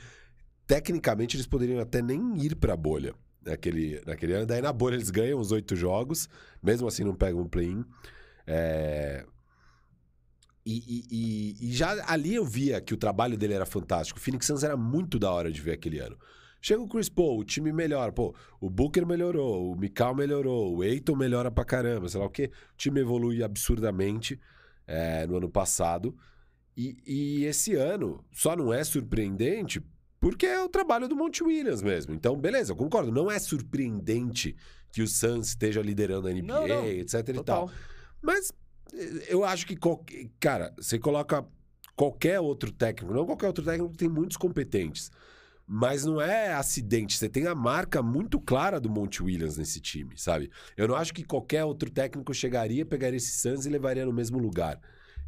tecnicamente 0.68 1.36
eles 1.36 1.48
poderiam 1.48 1.80
até 1.80 2.02
nem 2.02 2.38
ir 2.38 2.56
pra 2.56 2.76
bolha 2.78 3.14
naquele, 3.46 4.02
naquele 4.06 4.34
ano. 4.34 4.46
Daí 4.46 4.62
na 4.62 4.72
bolha 4.74 4.96
eles 4.96 5.10
ganham 5.10 5.40
os 5.40 5.52
oito 5.52 5.76
jogos, 5.76 6.28
mesmo 6.62 6.88
assim 6.88 7.04
não 7.04 7.16
pegam 7.16 7.42
um 7.42 7.48
play-in. 7.48 7.84
É, 8.48 9.26
E, 10.66 10.78
e- 10.78 11.06
e- 11.12 11.70
e 11.70 11.74
já 11.74 12.10
ali 12.10 12.36
eu 12.36 12.46
via 12.46 12.80
que 12.80 12.94
o 12.94 12.98
trabalho 12.98 13.38
dele 13.38 13.54
era 13.54 13.66
fantástico. 13.66 14.18
O 14.18 14.22
Phoenix 14.22 14.46
Suns 14.46 14.64
era 14.64 14.78
muito 14.78 15.20
da 15.20 15.30
hora 15.30 15.52
de 15.52 15.60
ver 15.60 15.74
aquele 15.74 16.00
ano. 16.00 16.18
Chega 16.62 16.82
o 16.82 16.88
Chris 16.88 17.10
Paul, 17.10 17.40
o 17.40 17.44
time 17.44 17.74
melhora. 17.74 18.14
Pô, 18.14 18.34
o 18.62 18.70
Booker 18.70 19.06
melhorou, 19.06 19.74
o 19.74 19.76
Mikal 19.76 20.16
melhorou, 20.16 20.78
o 20.78 20.82
Aiton 20.82 21.18
melhora 21.18 21.52
pra 21.52 21.66
caramba, 21.66 22.08
sei 22.08 22.18
lá 22.22 22.26
o 22.26 22.30
quê. 22.30 22.50
O 22.74 22.78
time 22.78 23.02
evolui 23.02 23.44
absurdamente 23.44 24.40
é, 24.88 25.28
no 25.28 25.36
ano 25.36 25.50
passado. 25.50 26.16
E, 26.78 26.96
e 27.06 27.44
esse 27.44 27.76
ano 27.76 28.24
só 28.32 28.56
não 28.56 28.72
é 28.74 28.82
surpreendente 28.86 29.82
porque 30.24 30.46
é 30.46 30.64
o 30.64 30.70
trabalho 30.70 31.06
do 31.10 31.18
Monte 31.18 31.44
Williams 31.44 31.82
mesmo. 31.82 32.14
Então, 32.14 32.38
beleza, 32.40 32.72
eu 32.72 32.78
concordo. 32.78 33.12
Não 33.12 33.30
é 33.30 33.38
surpreendente 33.38 34.56
que 34.90 35.02
o 35.02 35.08
Suns 35.08 35.50
esteja 35.50 35.82
liderando 35.82 36.30
a 36.30 36.32
NBA, 36.32 36.42
Não, 36.48 36.66
não. 36.66 36.88
etc 36.88 37.16
e 37.28 37.34
Total. 37.34 37.68
tal. 37.68 37.72
Mas 38.22 38.54
eh, 38.94 39.26
eu 39.28 39.44
acho 39.44 39.68
que, 39.68 39.76
qualquer- 39.76 40.30
cara, 40.40 40.74
você 40.78 40.98
coloca 40.98 41.46
qualquer 41.94 42.40
outro 42.40 42.72
técnico, 42.72 43.14
não 43.14 43.26
qualquer 43.26 43.48
outro 43.48 43.66
técnico, 43.66 43.98
tem 43.98 44.08
muitos 44.08 44.38
competentes. 44.38 45.12
Mas 45.68 46.06
não 46.06 46.22
é 46.22 46.54
acidente, 46.54 47.18
você 47.18 47.28
tem 47.28 47.46
a 47.48 47.56
marca 47.56 48.02
muito 48.02 48.40
clara 48.40 48.80
do 48.80 48.90
Monte 48.90 49.22
Williams 49.22 49.58
nesse 49.58 49.82
time, 49.82 50.18
sabe? 50.18 50.50
Eu 50.78 50.88
não 50.88 50.96
acho 50.96 51.14
que 51.14 51.24
qualquer 51.24 51.66
outro 51.66 51.90
técnico 51.90 52.34
chegaria, 52.34 52.86
pegaria 52.86 53.18
esse 53.18 53.40
Suns 53.40 53.66
e 53.66 53.70
levaria 53.70 54.06
no 54.06 54.14
mesmo 54.14 54.38
lugar. 54.38 54.80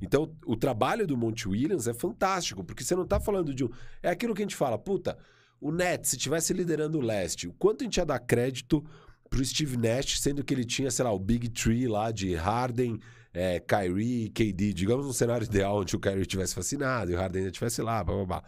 Então, 0.01 0.35
o 0.45 0.55
trabalho 0.55 1.07
do 1.07 1.17
Monte 1.17 1.47
Williams 1.47 1.87
é 1.87 1.93
fantástico, 1.93 2.63
porque 2.63 2.83
você 2.83 2.95
não 2.95 3.05
tá 3.05 3.19
falando 3.19 3.53
de 3.53 3.63
um. 3.63 3.69
É 4.03 4.09
aquilo 4.09 4.33
que 4.33 4.41
a 4.41 4.45
gente 4.45 4.55
fala, 4.55 4.77
puta, 4.77 5.17
o 5.59 5.71
Nets, 5.71 6.11
se 6.11 6.17
tivesse 6.17 6.53
liderando 6.53 6.97
o 6.97 7.01
leste, 7.01 7.47
o 7.47 7.53
quanto 7.53 7.81
a 7.81 7.85
gente 7.85 7.97
ia 7.97 8.05
dar 8.05 8.19
crédito 8.19 8.85
pro 9.29 9.43
Steve 9.43 9.77
Nash, 9.77 10.19
sendo 10.19 10.43
que 10.43 10.53
ele 10.53 10.65
tinha, 10.65 10.91
sei 10.91 11.03
lá, 11.05 11.11
o 11.11 11.19
Big 11.19 11.49
Tree 11.49 11.87
lá 11.87 12.11
de 12.11 12.35
Harden, 12.35 12.99
é, 13.33 13.59
Kyrie, 13.59 14.29
KD, 14.29 14.73
digamos 14.73 15.05
um 15.05 15.13
cenário 15.13 15.45
ideal 15.45 15.79
onde 15.79 15.95
o 15.95 15.99
Kyrie 15.99 16.25
tivesse 16.25 16.55
fascinado 16.55 17.11
e 17.11 17.15
o 17.15 17.17
Harden 17.17 17.39
ainda 17.39 17.51
estivesse 17.51 17.81
lá, 17.81 18.03
blá, 18.03 18.15
blá, 18.15 18.25
blá. 18.25 18.43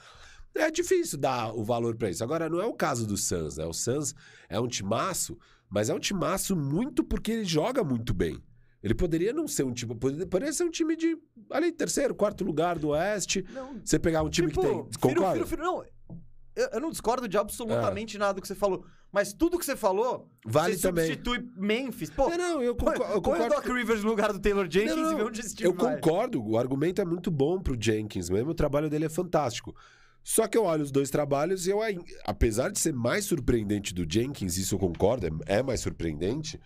É 0.56 0.72
difícil 0.72 1.20
dar 1.20 1.54
o 1.54 1.64
valor 1.64 1.96
pra 1.96 2.10
isso. 2.10 2.24
Agora, 2.24 2.50
não 2.50 2.60
é 2.60 2.66
o 2.66 2.74
caso 2.74 3.06
do 3.06 3.16
Suns, 3.16 3.58
né? 3.58 3.66
O 3.66 3.74
Suns 3.74 4.16
é 4.50 4.60
um 4.60 4.68
timaço, 4.68 5.38
mas 5.70 5.90
é 5.90 5.94
um 5.94 6.00
timaço 6.00 6.56
muito 6.56 7.04
porque 7.04 7.32
ele 7.32 7.46
joga 7.46 7.84
muito 7.84 8.14
bem. 8.14 8.42
Ele 8.88 8.96
poderia 8.96 9.34
não 9.34 9.48
ser 9.48 9.64
um 9.64 9.74
time. 9.74 9.94
Poderia, 9.96 10.26
poderia 10.26 10.54
ser 10.54 10.64
um 10.64 10.72
time 10.72 10.96
de. 10.96 11.18
Ali, 11.52 11.72
terceiro, 11.72 12.16
quarto 12.16 12.44
lugar 12.44 12.80
do 12.80 12.90
Oeste. 12.90 13.46
Não, 13.54 13.80
Você 13.84 14.00
pegar 14.00 14.24
um 14.24 14.30
time 14.30 14.48
tipo, 14.50 14.62
que 14.62 14.68
tem. 14.68 14.76
firo, 14.78 15.00
Concorda? 15.00 15.34
firo, 15.34 15.48
firo, 15.48 15.64
não. 15.64 15.84
Eu, 16.56 16.68
eu 16.74 16.80
não 16.82 16.90
discordo 16.90 17.28
de 17.28 17.38
absolutamente 17.38 18.16
É. 18.16 18.20
nada 18.20 18.34
do 18.36 18.42
que 18.42 18.48
você 18.48 18.56
falou. 18.56 18.84
Mas 19.12 19.32
tudo 19.32 19.58
que 19.60 19.66
você 19.66 19.76
falou, 19.76 20.30
Vale 20.46 20.76
você 20.76 20.82
também. 20.82 21.06
substitui 21.08 21.48
Memphis. 21.56 22.10
Pô, 22.10 22.30
Não, 22.30 22.38
não, 22.38 22.64
eu 22.64 22.76
põe, 22.76 22.94
concordo. 22.98 23.22
Põe 23.22 23.40
o 23.46 23.50
Doc 23.50 23.64
que- 23.64 23.72
Rivers 23.72 24.04
no 24.04 24.10
lugar 24.10 24.34
do 24.34 24.40
Taylor 24.40 24.68
Jenkins 24.70 24.96
Não, 24.96 25.04
não, 25.04 25.12
e 25.14 25.16
vê 25.16 25.24
onde 25.24 25.40
esse 25.40 25.56
time 25.56 25.70
Eu 25.70 25.74
vai. 25.74 25.96
concordo, 25.96 26.44
o 26.44 26.58
argumento 26.58 27.00
é 27.02 27.06
muito 27.06 27.30
bom 27.30 27.60
pro 27.62 27.78
Jenkins 27.80 28.30
mesmo, 28.30 28.52
o 28.52 28.56
trabalho 28.56 28.90
dele 28.90 29.06
é 29.06 29.10
fantástico. 29.10 29.76
Só 30.24 30.46
que 30.48 30.58
eu 30.58 30.64
olho 30.66 30.84
os 30.84 30.92
dois 30.92 31.10
trabalhos 31.10 31.68
e 31.68 31.70
eu, 31.70 31.80
apesar 32.26 32.70
de 32.70 32.80
ser 32.80 32.92
mais 32.94 33.24
surpreendente 33.26 33.94
do 33.94 34.06
Jenkins, 34.12 34.58
isso 34.58 34.76
eu 34.76 34.80
concordo, 34.80 35.26
é, 35.28 35.60
é 35.60 35.64
mais 35.64 35.80
surpreendente, 35.80 36.60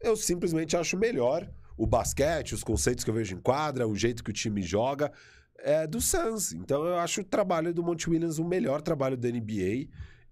eu 0.00 0.16
simplesmente 0.16 0.76
acho 0.76 0.96
melhor 0.96 1.48
o 1.76 1.86
basquete, 1.86 2.54
os 2.54 2.62
conceitos 2.64 3.04
que 3.04 3.10
eu 3.10 3.14
vejo 3.14 3.34
em 3.34 3.40
quadra, 3.40 3.86
o 3.88 3.94
jeito 3.96 4.22
que 4.22 4.30
o 4.30 4.34
time 4.34 4.60
joga, 4.62 5.10
é 5.58 5.86
do 5.86 6.00
Suns. 6.00 6.52
Então 6.52 6.84
eu 6.86 6.96
acho 6.96 7.20
o 7.22 7.24
trabalho 7.24 7.72
do 7.72 7.82
Monte 7.82 8.08
Williams 8.10 8.38
o 8.38 8.44
melhor 8.44 8.80
trabalho 8.82 9.16
da 9.16 9.28
NBA 9.30 9.88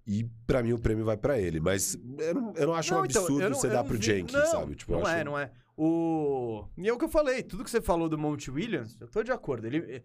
e 0.06 0.24
pra 0.46 0.62
mim 0.62 0.72
o 0.72 0.78
prêmio 0.78 1.04
vai 1.04 1.16
pra 1.16 1.38
ele. 1.38 1.60
Mas 1.60 1.98
eu 2.18 2.34
não, 2.34 2.52
eu 2.54 2.66
não 2.68 2.74
acho 2.74 2.94
um 2.94 3.04
então, 3.04 3.22
absurdo 3.22 3.42
eu 3.44 3.50
não- 3.50 3.58
você 3.58 3.68
dar 3.68 3.82
não 3.82 3.86
pro 3.86 3.98
vi- 3.98 4.04
Jenkins, 4.04 4.32
não, 4.38 4.46
sabe? 4.46 4.74
Tipo, 4.74 4.92
não 4.92 5.02
acho- 5.02 5.10
é, 5.10 5.24
não 5.24 5.38
é. 5.38 5.50
O... 5.76 6.64
E 6.76 6.88
é 6.88 6.92
o 6.92 6.98
que 6.98 7.04
eu 7.04 7.08
falei, 7.08 7.42
tudo 7.42 7.62
que 7.62 7.70
você 7.70 7.80
falou 7.80 8.08
do 8.08 8.18
Monte 8.18 8.50
Williams, 8.50 9.00
eu 9.00 9.06
tô 9.08 9.22
de 9.22 9.30
acordo. 9.30 9.66
Ele, 9.66 10.02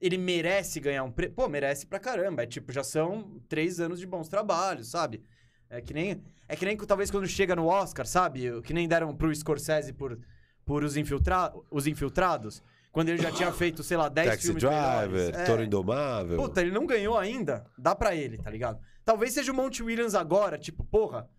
ele 0.00 0.16
merece 0.16 0.78
ganhar 0.78 1.02
um 1.04 1.10
prêmio. 1.10 1.34
Pô, 1.34 1.48
merece 1.48 1.86
pra 1.86 1.98
caramba. 1.98 2.42
É 2.42 2.46
tipo, 2.46 2.72
já 2.72 2.84
são 2.84 3.40
três 3.48 3.80
anos 3.80 3.98
de 3.98 4.06
bons 4.06 4.28
trabalhos, 4.28 4.90
sabe? 4.90 5.22
É 5.70 5.80
que 5.80 5.94
nem, 5.94 6.20
é 6.48 6.56
que 6.56 6.64
nem 6.64 6.76
talvez 6.76 7.10
quando 7.10 7.26
chega 7.28 7.54
no 7.54 7.66
Oscar, 7.66 8.04
sabe? 8.04 8.60
Que 8.62 8.74
nem 8.74 8.88
deram 8.88 9.14
pro 9.14 9.34
Scorsese 9.34 9.92
por, 9.92 10.18
por 10.64 10.82
os, 10.82 10.96
infiltra, 10.96 11.52
os 11.70 11.86
infiltrados. 11.86 12.60
Quando 12.90 13.08
ele 13.08 13.22
já 13.22 13.30
tinha 13.30 13.52
feito, 13.52 13.84
sei 13.84 13.96
lá, 13.96 14.08
10 14.08 14.30
Taxi 14.30 14.42
filmes 14.42 14.62
Driver. 14.62 15.34
É. 15.34 15.44
Toro 15.44 15.62
Indomável. 15.62 16.36
Puta, 16.36 16.60
ele 16.60 16.72
não 16.72 16.84
ganhou 16.86 17.16
ainda. 17.16 17.64
Dá 17.78 17.94
pra 17.94 18.16
ele, 18.16 18.36
tá 18.36 18.50
ligado? 18.50 18.80
Talvez 19.04 19.32
seja 19.32 19.52
o 19.52 19.54
Monte 19.54 19.82
Williams 19.82 20.16
agora, 20.16 20.58
tipo, 20.58 20.84
porra, 20.84 21.30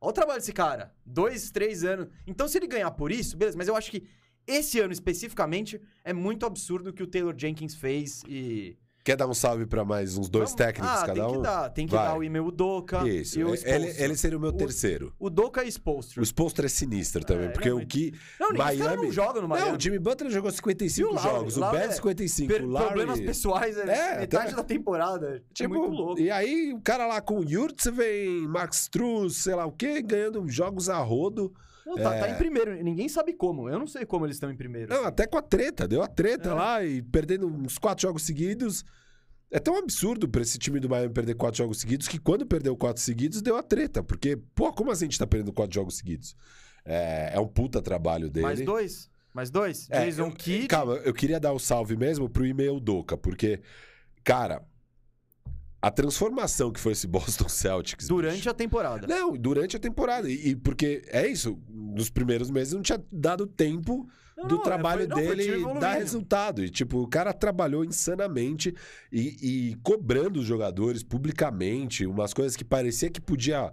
olha 0.00 0.10
o 0.10 0.12
trabalho 0.12 0.38
desse 0.38 0.52
cara. 0.52 0.94
Dois, 1.04 1.50
três 1.50 1.82
anos. 1.82 2.06
Então, 2.24 2.46
se 2.46 2.58
ele 2.58 2.68
ganhar 2.68 2.92
por 2.92 3.10
isso, 3.10 3.36
beleza, 3.36 3.58
mas 3.58 3.66
eu 3.66 3.74
acho 3.74 3.90
que 3.90 4.06
esse 4.46 4.78
ano 4.78 4.92
especificamente 4.92 5.80
é 6.04 6.12
muito 6.12 6.46
absurdo 6.46 6.90
o 6.90 6.92
que 6.92 7.02
o 7.02 7.06
Taylor 7.06 7.34
Jenkins 7.36 7.74
fez 7.74 8.22
e. 8.28 8.78
Quer 9.02 9.16
dar 9.16 9.26
um 9.26 9.32
salve 9.32 9.64
pra 9.64 9.82
mais 9.82 10.18
uns 10.18 10.28
dois 10.28 10.50
Vamos- 10.50 10.54
técnicos 10.58 10.90
ah, 10.90 11.06
cada 11.06 11.14
tem 11.14 11.22
um? 11.22 11.32
que 11.32 11.38
dar. 11.42 11.70
Tem 11.70 11.86
que 11.86 11.94
Vai. 11.94 12.04
dar 12.06 12.18
o 12.18 12.22
e-mail 12.22 12.50
Doca 12.50 13.08
Isso. 13.08 13.40
e 13.40 13.44
o 13.44 13.48
Ele, 13.48 13.56
Spoelstra. 13.56 14.04
ele 14.04 14.16
seria 14.16 14.36
o 14.36 14.40
meu 14.40 14.50
O- 14.50 14.52
terceiro. 14.52 15.14
O 15.18 15.30
Doca 15.30 15.64
e 15.64 15.68
Spoelstra. 15.68 16.20
O 16.20 16.22
Spolstra 16.26 16.66
é 16.66 16.68
sinistro 16.68 17.24
também, 17.24 17.46
É, 17.46 17.48
porque 17.48 17.68
ele 17.68 17.70
é 17.70 17.74
o 17.74 17.76
muito- 17.78 17.88
que. 17.90 18.12
Não, 18.38 18.50
ninguém- 18.50 18.66
esse 18.68 18.76
cara 18.78 18.90
Miami. 18.90 19.02
não 19.06 19.12
joga 19.12 19.40
no 19.40 19.48
Miami. 19.48 19.68
Não, 19.70 19.76
o 19.76 19.80
Jimmy 19.80 19.98
Butler 19.98 20.30
jogou 20.30 20.50
55 20.50 21.08
E 21.08 21.10
o 21.10 21.14
Lowry? 21.14 21.22
jogos, 21.30 21.56
o 21.56 21.60
Lowry 21.60 21.78
Bev 21.78 21.88
é 21.90 21.92
55, 21.94 22.48
Per- 22.52 22.62
o 22.64 22.68
Larry... 22.68 22.86
Problemas 22.88 23.20
pessoais, 23.20 23.78
é, 23.78 23.80
É, 23.80 24.18
metade 24.20 24.46
até- 24.48 24.56
da 24.56 24.64
temporada. 24.64 25.36
É 25.36 25.42
Tipo, 25.54 25.74
muito 25.76 25.90
louco. 25.94 26.20
E 26.20 26.30
aí, 26.30 26.74
o 26.74 26.80
cara 26.82 27.06
lá 27.06 27.22
com 27.22 27.38
o 27.38 27.44
Yurtseven, 27.50 28.46
Max 28.48 28.82
Struz, 28.82 29.36
sei 29.36 29.54
lá 29.54 29.64
o 29.64 29.72
quê, 29.72 30.02
ganhando 30.02 30.46
jogos 30.46 30.90
a 30.90 30.98
rodo. 30.98 31.54
Não, 31.96 32.02
tá, 32.04 32.14
é. 32.16 32.20
tá 32.20 32.30
em 32.30 32.34
primeiro. 32.36 32.82
Ninguém 32.82 33.08
sabe 33.08 33.32
como. 33.32 33.68
Eu 33.68 33.78
não 33.78 33.86
sei 33.86 34.04
como 34.06 34.26
eles 34.26 34.36
estão 34.36 34.50
em 34.50 34.56
primeiro. 34.56 34.88
Não, 34.90 34.98
assim. 35.00 35.06
até 35.08 35.26
com 35.26 35.38
a 35.38 35.42
treta, 35.42 35.86
deu 35.88 36.02
a 36.02 36.06
treta 36.08 36.50
É. 36.50 36.54
lá 36.54 36.84
e 36.84 37.02
perdendo 37.02 37.46
uns 37.46 37.78
quatro 37.78 38.02
jogos 38.02 38.22
seguidos. 38.22 38.84
É 39.52 39.58
tão 39.58 39.76
absurdo 39.76 40.28
pra 40.28 40.42
esse 40.42 40.58
time 40.58 40.78
do 40.78 40.88
Miami 40.88 41.12
perder 41.12 41.34
quatro 41.34 41.58
jogos 41.58 41.80
seguidos 41.80 42.06
que 42.06 42.18
quando 42.20 42.46
perdeu 42.46 42.76
quatro 42.76 43.02
seguidos 43.02 43.42
deu 43.42 43.56
a 43.56 43.62
treta. 43.62 44.02
Porque, 44.02 44.36
pô, 44.54 44.72
como 44.72 44.90
assim 44.92 45.06
a 45.06 45.08
gente 45.08 45.18
tá 45.18 45.26
perdendo 45.26 45.52
quatro 45.52 45.74
jogos 45.74 45.96
seguidos? 45.96 46.36
É, 46.84 47.32
é 47.34 47.40
um 47.40 47.48
puta 47.48 47.82
trabalho 47.82 48.30
dele. 48.30 48.46
Mais 48.46 48.60
dois. 48.60 49.10
Mais 49.34 49.50
dois. 49.50 49.88
É, 49.90 50.04
Jason 50.06 50.26
eu- 50.26 50.32
Kidd. 50.32 50.66
Calma, 50.68 50.94
eu 51.04 51.12
queria 51.12 51.40
dar 51.40 51.52
o 51.52 51.58
salve 51.58 51.96
mesmo 51.96 52.28
pro 52.28 52.46
e-mail 52.46 52.78
Doca, 52.80 53.16
porque, 53.16 53.60
cara, 54.22 54.62
a 55.82 55.90
transformação 55.90 56.70
que 56.70 56.78
foi 56.80 56.92
esse 56.92 57.06
Boston 57.08 57.48
Celtics. 57.48 58.06
Durante 58.08 58.36
bicho, 58.36 58.50
a 58.50 58.54
temporada. 58.54 59.06
Não, 59.06 59.32
durante 59.36 59.76
a 59.76 59.80
temporada. 59.80 60.28
E, 60.30 60.50
e 60.50 60.56
porque 60.56 61.02
é 61.08 61.26
isso, 61.26 61.58
nos 61.68 62.10
primeiros 62.10 62.50
meses 62.50 62.74
não 62.74 62.82
tinha 62.82 63.02
dado 63.10 63.46
tempo 63.46 64.06
Não, 64.36 64.46
do 64.46 64.56
não, 64.56 64.62
trabalho 64.62 65.00
foi- 65.00 65.08
não, 65.08 65.16
dele 65.16 65.48
evoluindo. 65.48 65.80
dar 65.80 65.94
resultado. 65.94 66.62
E, 66.64 66.68
tipo, 66.68 66.98
o 66.98 67.08
cara 67.08 67.32
trabalhou 67.32 67.84
insanamente 67.84 68.74
e, 69.10 69.70
e 69.70 69.74
cobrando 69.82 70.40
os 70.40 70.46
jogadores 70.46 71.02
publicamente, 71.02 72.04
umas 72.06 72.34
coisas 72.34 72.56
que 72.56 72.64
parecia 72.64 73.08
que 73.10 73.20
podia. 73.20 73.72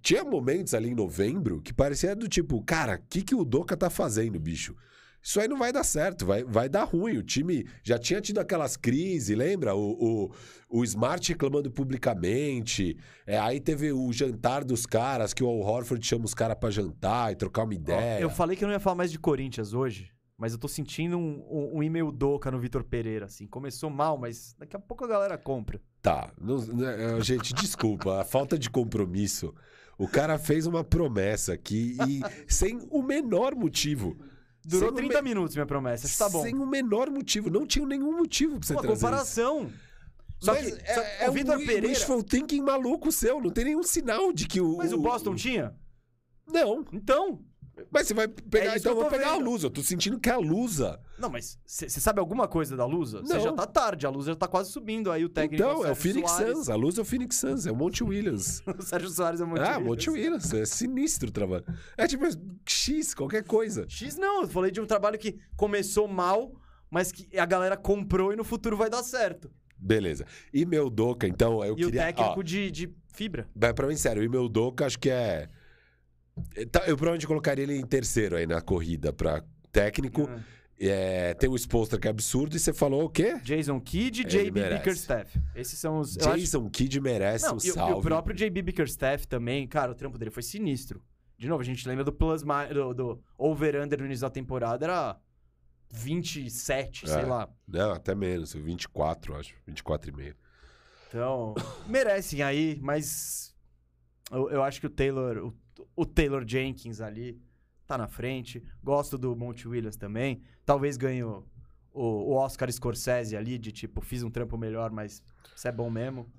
Tinha 0.00 0.22
momentos 0.24 0.72
ali 0.72 0.88
em 0.90 0.94
novembro 0.94 1.60
que 1.60 1.72
parecia 1.74 2.14
do 2.14 2.28
tipo, 2.28 2.62
cara, 2.62 2.94
o 3.02 3.08
que, 3.10 3.22
que 3.22 3.34
o 3.34 3.44
Doca 3.44 3.76
tá 3.76 3.90
fazendo, 3.90 4.38
bicho? 4.38 4.76
Isso 5.26 5.40
aí 5.40 5.48
não 5.48 5.58
vai 5.58 5.72
dar 5.72 5.82
certo, 5.82 6.24
vai, 6.24 6.44
vai 6.44 6.68
dar 6.68 6.84
ruim. 6.84 7.16
O 7.16 7.22
time 7.22 7.66
já 7.82 7.98
tinha 7.98 8.20
tido 8.20 8.38
aquelas 8.38 8.76
crises, 8.76 9.36
lembra? 9.36 9.74
O, 9.74 10.30
o, 10.70 10.78
o 10.78 10.84
Smart 10.84 11.28
reclamando 11.32 11.68
publicamente. 11.68 12.96
É, 13.26 13.36
aí 13.36 13.58
teve 13.60 13.90
o 13.90 14.12
jantar 14.12 14.62
dos 14.62 14.86
caras, 14.86 15.34
que 15.34 15.42
o 15.42 15.48
Al 15.48 15.58
Horford 15.58 16.06
chama 16.06 16.24
os 16.24 16.32
caras 16.32 16.56
pra 16.56 16.70
jantar 16.70 17.32
e 17.32 17.34
trocar 17.34 17.64
uma 17.64 17.74
ideia. 17.74 18.20
Eu 18.20 18.30
falei 18.30 18.56
que 18.56 18.62
eu 18.62 18.68
não 18.68 18.72
ia 18.74 18.78
falar 18.78 18.94
mais 18.94 19.10
de 19.10 19.18
Corinthians 19.18 19.72
hoje, 19.74 20.12
mas 20.38 20.52
eu 20.52 20.58
tô 20.60 20.68
sentindo 20.68 21.18
um, 21.18 21.44
um, 21.50 21.78
um 21.78 21.82
e-mail 21.82 22.12
doca 22.12 22.48
no 22.48 22.60
Vitor 22.60 22.84
Pereira, 22.84 23.26
assim. 23.26 23.48
Começou 23.48 23.90
mal, 23.90 24.16
mas 24.16 24.54
daqui 24.56 24.76
a 24.76 24.78
pouco 24.78 25.04
a 25.04 25.08
galera 25.08 25.36
compra. 25.36 25.80
Tá, 26.00 26.32
não- 26.40 26.64
né, 26.64 27.20
gente, 27.20 27.52
desculpa, 27.52 28.20
a 28.20 28.24
falta 28.24 28.56
de 28.56 28.70
compromisso. 28.70 29.52
O 29.98 30.06
cara 30.06 30.38
fez 30.38 30.66
uma 30.68 30.84
promessa 30.84 31.52
aqui 31.52 31.96
e 32.06 32.20
sem 32.46 32.78
o 32.92 33.02
menor 33.02 33.56
motivo. 33.56 34.16
Durou 34.68 34.88
Sem 34.88 34.94
o 34.94 34.96
30 35.08 35.22
me- 35.22 35.28
minutos 35.28 35.54
minha 35.54 35.64
promessa, 35.66 36.08
tá 36.18 36.28
bom. 36.28 36.42
Sem 36.42 36.54
o 36.56 36.66
menor 36.66 37.08
motivo. 37.08 37.48
Não 37.48 37.64
tinha 37.64 37.86
nenhum 37.86 38.16
motivo 38.16 38.58
pra 38.58 38.66
você 38.66 38.72
Uma 38.72 38.82
trazer 38.82 38.94
isso. 38.96 39.04
comparação. 39.06 39.70
Só 40.40 40.52
Mas 40.52 40.66
que, 40.74 40.82
é, 40.84 40.94
só- 40.94 41.24
é 41.24 41.30
o 41.30 41.32
Vitor 41.32 41.56
um 41.56 41.60
Pereira... 41.64 41.86
wishful 41.88 42.22
thinking 42.22 42.60
maluco 42.62 43.12
seu. 43.12 43.40
Não 43.40 43.50
tem 43.50 43.64
nenhum 43.64 43.82
sinal 43.84 44.32
de 44.32 44.46
que 44.48 44.60
o... 44.60 44.76
Mas 44.78 44.92
o 44.92 44.98
Boston 44.98 45.34
tinha? 45.36 45.74
Não. 46.46 46.84
Então... 46.92 47.40
Mas 47.90 48.06
você 48.06 48.14
vai 48.14 48.28
pegar... 48.28 48.74
É 48.74 48.78
então 48.78 48.92
eu 48.92 48.96
vou 48.96 49.10
pegar 49.10 49.32
a 49.32 49.36
vendo. 49.36 49.44
Lusa. 49.44 49.66
Eu 49.66 49.70
tô 49.70 49.82
sentindo 49.82 50.18
que 50.18 50.28
é 50.28 50.32
a 50.32 50.38
Lusa. 50.38 51.00
Não, 51.18 51.28
mas 51.28 51.58
você 51.64 51.88
sabe 51.88 52.20
alguma 52.20 52.48
coisa 52.48 52.76
da 52.76 52.86
Lusa? 52.86 53.20
Você 53.20 53.40
já 53.40 53.52
tá 53.52 53.66
tarde, 53.66 54.06
a 54.06 54.10
Lusa 54.10 54.32
já 54.32 54.36
tá 54.36 54.48
quase 54.48 54.70
subindo 54.70 55.10
aí 55.10 55.24
o 55.24 55.28
técnico. 55.28 55.62
Então, 55.62 55.84
é 55.84 55.92
o 55.92 55.94
Sérgio 55.94 56.02
Phoenix 56.02 56.30
Soares. 56.30 56.56
Suns. 56.56 56.68
A 56.70 56.74
Lusa 56.74 57.00
é 57.00 57.02
o 57.02 57.04
Phoenix 57.04 57.36
Suns. 57.36 57.66
É 57.66 57.72
o 57.72 57.76
Monte 57.76 58.04
Williams. 58.04 58.62
o 58.66 58.82
Sérgio 58.82 59.10
Soares 59.10 59.40
é 59.40 59.44
muito 59.44 59.62
ah, 59.62 59.78
Monte 59.78 60.10
Williams. 60.10 60.52
É 60.52 60.64
sinistro 60.64 61.28
o 61.28 61.32
trabalho. 61.32 61.64
É 61.96 62.06
tipo 62.06 62.24
X, 62.66 63.14
qualquer 63.14 63.44
coisa. 63.44 63.86
X 63.88 64.16
não, 64.16 64.42
eu 64.42 64.48
falei 64.48 64.70
de 64.70 64.80
um 64.80 64.86
trabalho 64.86 65.18
que 65.18 65.38
começou 65.56 66.08
mal, 66.08 66.52
mas 66.90 67.12
que 67.12 67.38
a 67.38 67.46
galera 67.46 67.76
comprou 67.76 68.32
e 68.32 68.36
no 68.36 68.44
futuro 68.44 68.76
vai 68.76 68.88
dar 68.88 69.02
certo. 69.02 69.50
Beleza. 69.78 70.24
E 70.52 70.64
meu 70.64 70.88
Doca, 70.88 71.26
então, 71.26 71.62
eu 71.64 71.76
e 71.78 71.82
o 71.82 71.86
queria... 71.86 72.00
técnico 72.06 72.40
ó, 72.40 72.42
de, 72.42 72.70
de 72.70 72.94
fibra. 73.12 73.48
Vai 73.54 73.74
pra 73.74 73.86
mim, 73.86 73.96
sério, 73.96 74.26
o 74.26 74.30
meu 74.30 74.48
Doca 74.48 74.86
acho 74.86 74.98
que 74.98 75.10
é. 75.10 75.48
Tá, 76.70 76.80
Eu 76.80 76.96
provavelmente 76.96 77.26
colocaria 77.26 77.62
ele 77.64 77.76
em 77.76 77.86
terceiro 77.86 78.36
aí 78.36 78.46
na 78.46 78.60
corrida 78.60 79.12
pra 79.12 79.42
técnico. 79.72 80.28
Ah. 80.30 80.40
É, 80.78 81.32
tem 81.32 81.48
o 81.48 81.56
Spolster 81.56 81.98
que 81.98 82.06
é 82.06 82.10
absurdo. 82.10 82.54
E 82.54 82.58
você 82.60 82.70
falou 82.72 83.04
o 83.04 83.08
quê? 83.08 83.38
Jason 83.42 83.80
Kidd 83.80 84.20
e 84.22 84.24
JB. 84.24 84.50
Bickerstaff. 84.74 85.40
Esses 85.54 85.78
são 85.78 85.98
os. 86.00 86.16
eu 86.18 86.28
acho- 86.28 86.38
Jason 86.40 86.68
Kidd 86.68 87.00
merece 87.00 87.46
Não, 87.46 87.54
um 87.54 87.56
e, 87.56 87.60
o- 87.60 87.70
e 87.70 87.72
salve. 87.72 87.94
o 87.94 88.02
próprio 88.02 88.36
JB 88.36 88.60
Bickerstaff 88.60 89.26
também, 89.26 89.66
cara, 89.66 89.92
o 89.92 89.94
trampo 89.94 90.18
dele 90.18 90.30
foi 90.30 90.42
sinistro. 90.42 91.02
De 91.38 91.48
novo, 91.48 91.62
a 91.62 91.64
gente 91.64 91.86
lembra 91.88 92.04
do 92.04 92.12
plus 92.12 92.42
do, 92.42 92.92
do 92.94 93.22
over-under 93.38 93.98
no 94.00 94.04
início 94.06 94.22
da 94.22 94.30
temporada, 94.30 94.84
era 94.84 95.16
27, 95.90 97.08
sei 97.08 97.20
É. 97.20 97.26
lá. 97.26 97.48
Não, 97.66 97.92
até 97.92 98.14
menos. 98.14 98.52
24, 98.52 99.34
acho. 99.36 99.54
24 99.66 100.10
e 100.10 100.14
meio. 100.14 100.36
Então, 101.08 101.54
merecem 101.86 102.42
aí, 102.42 102.78
mas 102.82 103.54
eu, 104.30 104.50
eu 104.50 104.62
acho 104.62 104.80
que 104.80 104.86
o 104.86 104.90
Taylor, 104.90 105.38
o, 105.38 105.54
o 105.94 106.04
Taylor 106.04 106.44
Jenkins 106.46 107.00
ali 107.00 107.40
tá 107.86 107.96
na 107.96 108.08
frente. 108.08 108.62
Gosto 108.82 109.16
do 109.16 109.34
Monte 109.36 109.68
Williams 109.68 109.96
também. 109.96 110.42
Talvez 110.64 110.96
ganhe 110.96 111.22
o, 111.22 111.46
o, 111.92 112.34
Oscar 112.34 112.70
Scorsese 112.70 113.36
ali, 113.36 113.58
de 113.58 113.72
tipo, 113.72 114.00
fiz 114.00 114.22
um 114.22 114.30
trampo 114.30 114.58
melhor, 114.58 114.90
mas 114.90 115.22
isso 115.54 115.68
é 115.68 115.72
bom 115.72 115.88
mesmo. 115.88 116.30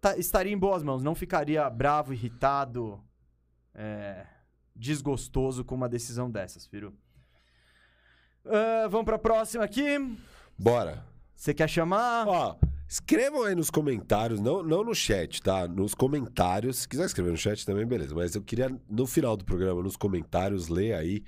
Tá- 0.00 0.16
estaria 0.16 0.52
em 0.52 0.58
boas 0.58 0.82
mãos, 0.82 1.02
não 1.02 1.14
ficaria 1.14 1.68
bravo, 1.70 2.12
irritado, 2.12 3.02
é, 3.74 4.26
desgostoso 4.76 5.64
com 5.64 5.74
uma 5.74 5.88
decisão 5.88 6.30
dessas, 6.30 6.66
Firu. 6.66 6.94
Ah, 8.44 8.86
vamos 8.88 9.06
pra 9.06 9.18
próxima 9.18 9.64
aqui. 9.64 9.84
Bora. 10.58 11.04
Você 11.34 11.52
quer 11.54 11.68
chamar? 11.68 12.28
Ó, 12.28 12.56
escrevam 12.88 13.42
aí 13.42 13.54
nos 13.54 13.70
comentários, 13.70 14.40
não, 14.40 14.62
não 14.62 14.84
no 14.84 14.94
chat, 14.94 15.42
tá? 15.42 15.66
Nos 15.66 15.94
comentários. 15.94 16.78
Se 16.78 16.88
quiser 16.88 17.06
escrever 17.06 17.30
no 17.30 17.36
chat 17.36 17.64
também, 17.64 17.86
beleza. 17.86 18.14
Mas 18.14 18.34
eu 18.34 18.42
queria, 18.42 18.70
no 18.88 19.06
final 19.06 19.36
do 19.36 19.44
programa, 19.44 19.82
nos 19.82 19.96
comentários, 19.96 20.68
ler 20.68 20.94
aí. 20.94 21.22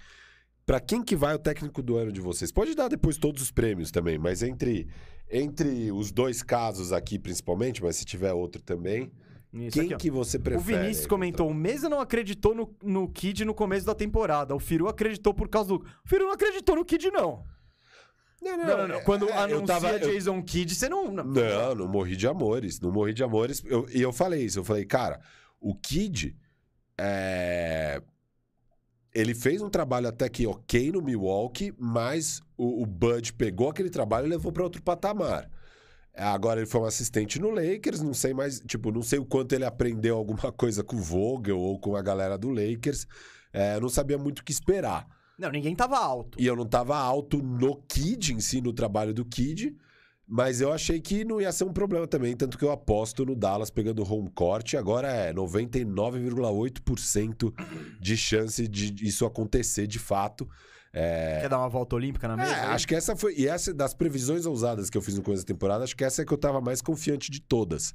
Pra 0.65 0.81
quem 0.81 1.03
que 1.03 1.15
vai 1.15 1.35
o 1.35 1.39
técnico 1.39 1.83
do 1.83 1.97
ano 1.97 2.11
de 2.11 2.21
vocês? 2.21 2.51
Pode 2.51 2.75
dar 2.75 2.89
depois 2.89 3.17
todos 3.17 3.41
os 3.41 3.53
prêmios 3.53 3.93
também, 3.93 4.19
mas 4.19 4.43
entre, 4.43 4.89
entre 5.31 5.93
os 5.93 6.11
dois 6.11 6.43
casos 6.43 6.93
aqui, 6.93 7.19
principalmente, 7.19 7.83
mas 7.83 7.97
se 7.97 8.05
tiver 8.05 8.33
outro 8.33 8.61
também, 8.61 9.13
Isso 9.53 9.79
quem 9.79 9.93
aqui, 9.93 9.97
que 9.97 10.11
você 10.11 10.41
prefere? 10.41 10.61
O 10.61 10.65
Vinícius 10.65 11.05
aí, 11.05 11.09
comentou: 11.09 11.49
o 11.49 11.55
Mesa 11.55 11.89
não 11.89 12.01
acreditou 12.01 12.53
no, 12.53 12.75
no 12.83 13.09
Kid 13.09 13.45
no 13.45 13.55
começo 13.55 13.87
da 13.87 13.95
temporada. 13.95 14.57
O 14.57 14.59
Firu 14.59 14.89
acreditou 14.89 15.33
por 15.33 15.49
causa 15.49 15.69
do. 15.69 15.77
O 15.77 16.09
Firu 16.09 16.25
não 16.25 16.33
acreditou 16.33 16.75
no 16.75 16.85
Kid, 16.85 17.13
não. 17.13 17.45
Não, 18.43 18.57
Não, 18.57 18.67
não, 18.79 18.89
não. 18.89 19.01
Quando 19.03 19.29
é, 19.29 19.33
eu 19.33 19.39
anuncia 19.59 19.67
tava- 19.67 19.93
eu- 19.99 20.13
Jason 20.13 20.43
Kidd, 20.43 20.75
você 20.75 20.89
não. 20.89 21.11
não. 21.11 21.25
Não, 21.25 21.75
não 21.75 21.89
morri 21.89 22.17
de 22.17 22.27
amores. 22.29 22.81
Não 22.81 22.93
morri 22.93 23.13
de 23.15 23.25
amores. 23.25 23.63
Eu- 23.67 23.87
e 23.91 24.01
eu 24.01 24.13
falei 24.13 24.45
isso. 24.45 24.59
Eu 24.59 24.65
falei, 24.65 24.85
cara, 24.85 25.21
o 25.61 25.75
Kid. 25.75 26.37
é, 26.99 28.01
Ele 29.15 29.35
fez 29.35 29.63
um 29.63 29.71
trabalho 29.71 30.09
até 30.09 30.29
que 30.29 30.47
ok 30.47 30.93
no 30.93 31.01
Milwaukee, 31.01 31.73
mas 31.79 32.43
o, 32.57 32.83
o 32.83 32.87
Bud 32.87 33.33
pegou 33.33 33.71
aquele 33.71 33.89
trabalho 33.89 34.27
e 34.27 34.31
levou 34.31 34.53
para 34.53 34.63
outro 34.63 34.83
patamar. 34.83 35.51
Agora 36.15 36.61
ele 36.61 36.67
foi 36.69 36.83
um 36.83 36.85
assistente 36.85 37.39
no 37.41 37.49
Lakers, 37.51 38.03
não 38.03 38.13
sei 38.13 38.35
mais, 38.35 38.61
tipo, 38.61 38.91
não 38.93 39.03
sei 39.03 39.19
o 39.19 39.25
quanto 39.25 39.55
ele 39.55 39.65
aprendeu 39.65 40.17
alguma 40.19 40.53
coisa 40.53 40.85
com 40.85 40.97
o 40.97 41.01
Vogel 41.01 41.59
ou 41.59 41.79
com 41.81 41.97
a 41.97 42.03
galera 42.03 42.37
do 42.37 42.51
Lakers. 42.51 43.07
É, 43.55 43.77
eu 43.77 43.81
não 43.81 43.89
sabia 43.89 44.19
muito 44.19 44.41
o 44.41 44.45
que 44.45 44.53
esperar. 44.53 45.07
Não, 45.39 45.51
ninguém 45.51 45.77
tava 45.77 45.99
alto. 45.99 46.41
E 46.41 46.47
eu 46.47 46.57
não 46.57 46.65
tava 46.65 46.97
alto 46.97 47.43
no 47.43 47.77
Kid 47.83 48.33
em 48.33 48.41
si, 48.41 48.59
no 48.61 48.73
trabalho 48.73 49.13
do 49.13 49.25
Kid, 49.25 49.77
mas 50.27 50.61
eu 50.61 50.73
achei 50.73 51.01
que 51.01 51.25
não 51.25 51.41
ia 51.41 51.53
ser 51.53 51.63
um 51.65 51.73
problema 51.73 52.07
também, 52.07 52.35
tanto 52.35 52.59
que 52.59 52.65
eu 52.65 52.73
aposto 52.73 53.25
no 53.25 53.37
Dallas 53.37 53.71
pegando 53.71 54.03
home 54.03 54.31
court, 54.31 54.75
agora 54.75 55.09
é 55.09 55.33
99,8% 55.33 57.53
de 58.01 58.17
chance 58.17 58.67
de 58.67 59.07
isso 59.07 59.27
acontecer 59.27 59.87
de 59.87 59.99
fato. 59.99 60.49
É, 60.99 61.41
Quer 61.43 61.49
dar 61.51 61.59
uma 61.59 61.69
volta 61.69 61.95
olímpica 61.95 62.27
na 62.27 62.37
mesa? 62.39 62.53
é, 62.53 62.61
acho 62.69 62.89
que 62.89 62.95
essa 62.95 63.15
foi. 63.15 63.35
E 63.37 63.47
essa 63.47 63.75
das 63.75 63.93
previsões 63.93 64.47
ousadas 64.47 64.89
que 64.89 64.97
eu 64.97 65.03
fiz 65.03 65.15
no 65.15 65.23
começo 65.23 65.43
da 65.43 65.47
temporada, 65.47 65.85
acho 65.85 65.95
que 65.95 66.03
essa 66.05 66.23
é 66.23 66.25
que 66.25 66.33
eu 66.33 66.39
tava 66.39 66.59
mais 66.61 66.81
confiante 66.81 67.31
de 67.31 67.41
todas. 67.41 67.95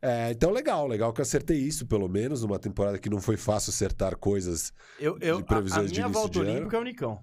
É, 0.00 0.30
então, 0.30 0.50
legal, 0.50 0.86
legal 0.86 1.12
que 1.12 1.20
eu 1.20 1.24
acertei 1.24 1.58
isso, 1.58 1.84
pelo 1.86 2.08
menos, 2.08 2.40
numa 2.42 2.58
temporada 2.58 2.98
que 2.98 3.10
não 3.10 3.20
foi 3.20 3.36
fácil 3.36 3.68
acertar 3.70 4.16
coisas. 4.16 4.72
Eu, 4.98 5.18
eu, 5.20 5.36
de 5.36 5.42
a, 5.42 5.44
a 5.44 5.46
previsões 5.46 5.92
de 5.92 5.98
minha 6.00 6.08
volta 6.08 6.38
olímpica 6.38 6.76
é 6.76 6.80
o 6.80 6.84
Nicão. 6.84 7.20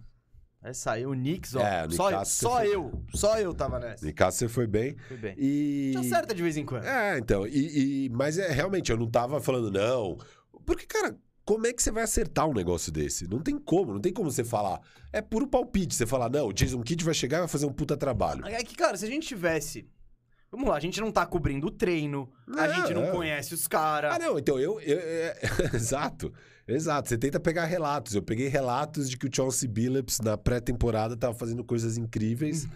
Essa 0.61 0.93
aí, 0.93 1.05
o 1.05 1.11
Knicks, 1.11 1.55
ó. 1.55 1.59
É, 1.61 1.87
só 1.91 2.11
eu, 2.11 2.25
só 2.25 2.57
foi- 2.57 2.75
eu, 2.75 3.03
só 3.13 3.39
eu 3.39 3.53
tava 3.53 3.79
nessa. 3.79 4.11
Casa 4.13 4.37
você 4.37 4.47
foi 4.47 4.65
bem. 4.65 4.95
Fui 5.07 5.15
bem. 5.15 5.35
E. 5.37 5.91
Te 5.93 5.97
acerta 5.99 6.33
de 6.33 6.41
vez 6.41 6.57
em 6.57 6.65
quando. 6.65 6.85
É, 6.85 7.19
então. 7.19 7.45
E, 7.47 8.05
e- 8.05 8.09
mas 8.09 8.37
é 8.39 8.51
realmente, 8.51 8.91
eu 8.91 8.97
não 8.97 9.07
tava 9.07 9.39
falando, 9.39 9.71
não. 9.71 10.17
Porque, 10.65 10.87
cara, 10.87 11.15
como 11.45 11.67
é 11.67 11.71
que 11.73 11.81
você 11.83 11.91
vai 11.91 12.03
acertar 12.03 12.47
um 12.49 12.53
negócio 12.53 12.91
desse? 12.91 13.27
Não 13.29 13.39
tem 13.39 13.57
como, 13.57 13.93
não 13.93 14.01
tem 14.01 14.11
como 14.11 14.31
você 14.31 14.43
falar. 14.43 14.81
É 15.13 15.21
puro 15.21 15.47
palpite. 15.47 15.93
Você 15.95 16.05
falar, 16.05 16.29
não, 16.29 16.47
o 16.47 16.53
Jason 16.53 16.81
Kidd 16.81 17.03
vai 17.05 17.13
chegar 17.13 17.37
e 17.37 17.39
vai 17.41 17.47
fazer 17.47 17.65
um 17.67 17.71
puta 17.73 17.95
trabalho. 17.95 18.45
É 18.47 18.63
que, 18.63 18.75
cara, 18.75 18.97
se 18.97 19.05
a 19.05 19.07
gente 19.07 19.27
tivesse. 19.27 19.87
Vamos 20.51 20.69
lá, 20.69 20.77
a 20.77 20.79
gente 20.79 20.99
não 21.01 21.11
tá 21.11 21.25
cobrindo 21.25 21.67
o 21.67 21.71
treino, 21.71 22.31
a 22.47 22.67
Não, 22.67 22.73
gente 22.75 22.93
não 22.93 23.05
não. 23.07 23.11
conhece 23.11 23.53
os 23.53 23.67
caras. 23.67 24.15
Ah, 24.15 24.19
não, 24.19 24.39
então 24.39 24.57
eu. 24.59 24.79
eu- 24.79 24.99
é- 24.99 25.39
exato, 25.75 26.33
exato. 26.67 27.09
Você 27.09 27.17
tenta 27.17 27.39
pegar 27.39 27.65
relatos. 27.65 28.15
Eu 28.15 28.21
peguei 28.23 28.47
relatos 28.47 29.09
de 29.09 29.17
que 29.17 29.27
o 29.27 29.29
Chauncey 29.33 29.67
Billups, 29.67 30.19
na 30.21 30.37
pré-temporada, 30.37 31.17
tava 31.17 31.33
fazendo 31.33 31.63
coisas 31.63 31.97
incríveis. 31.97 32.67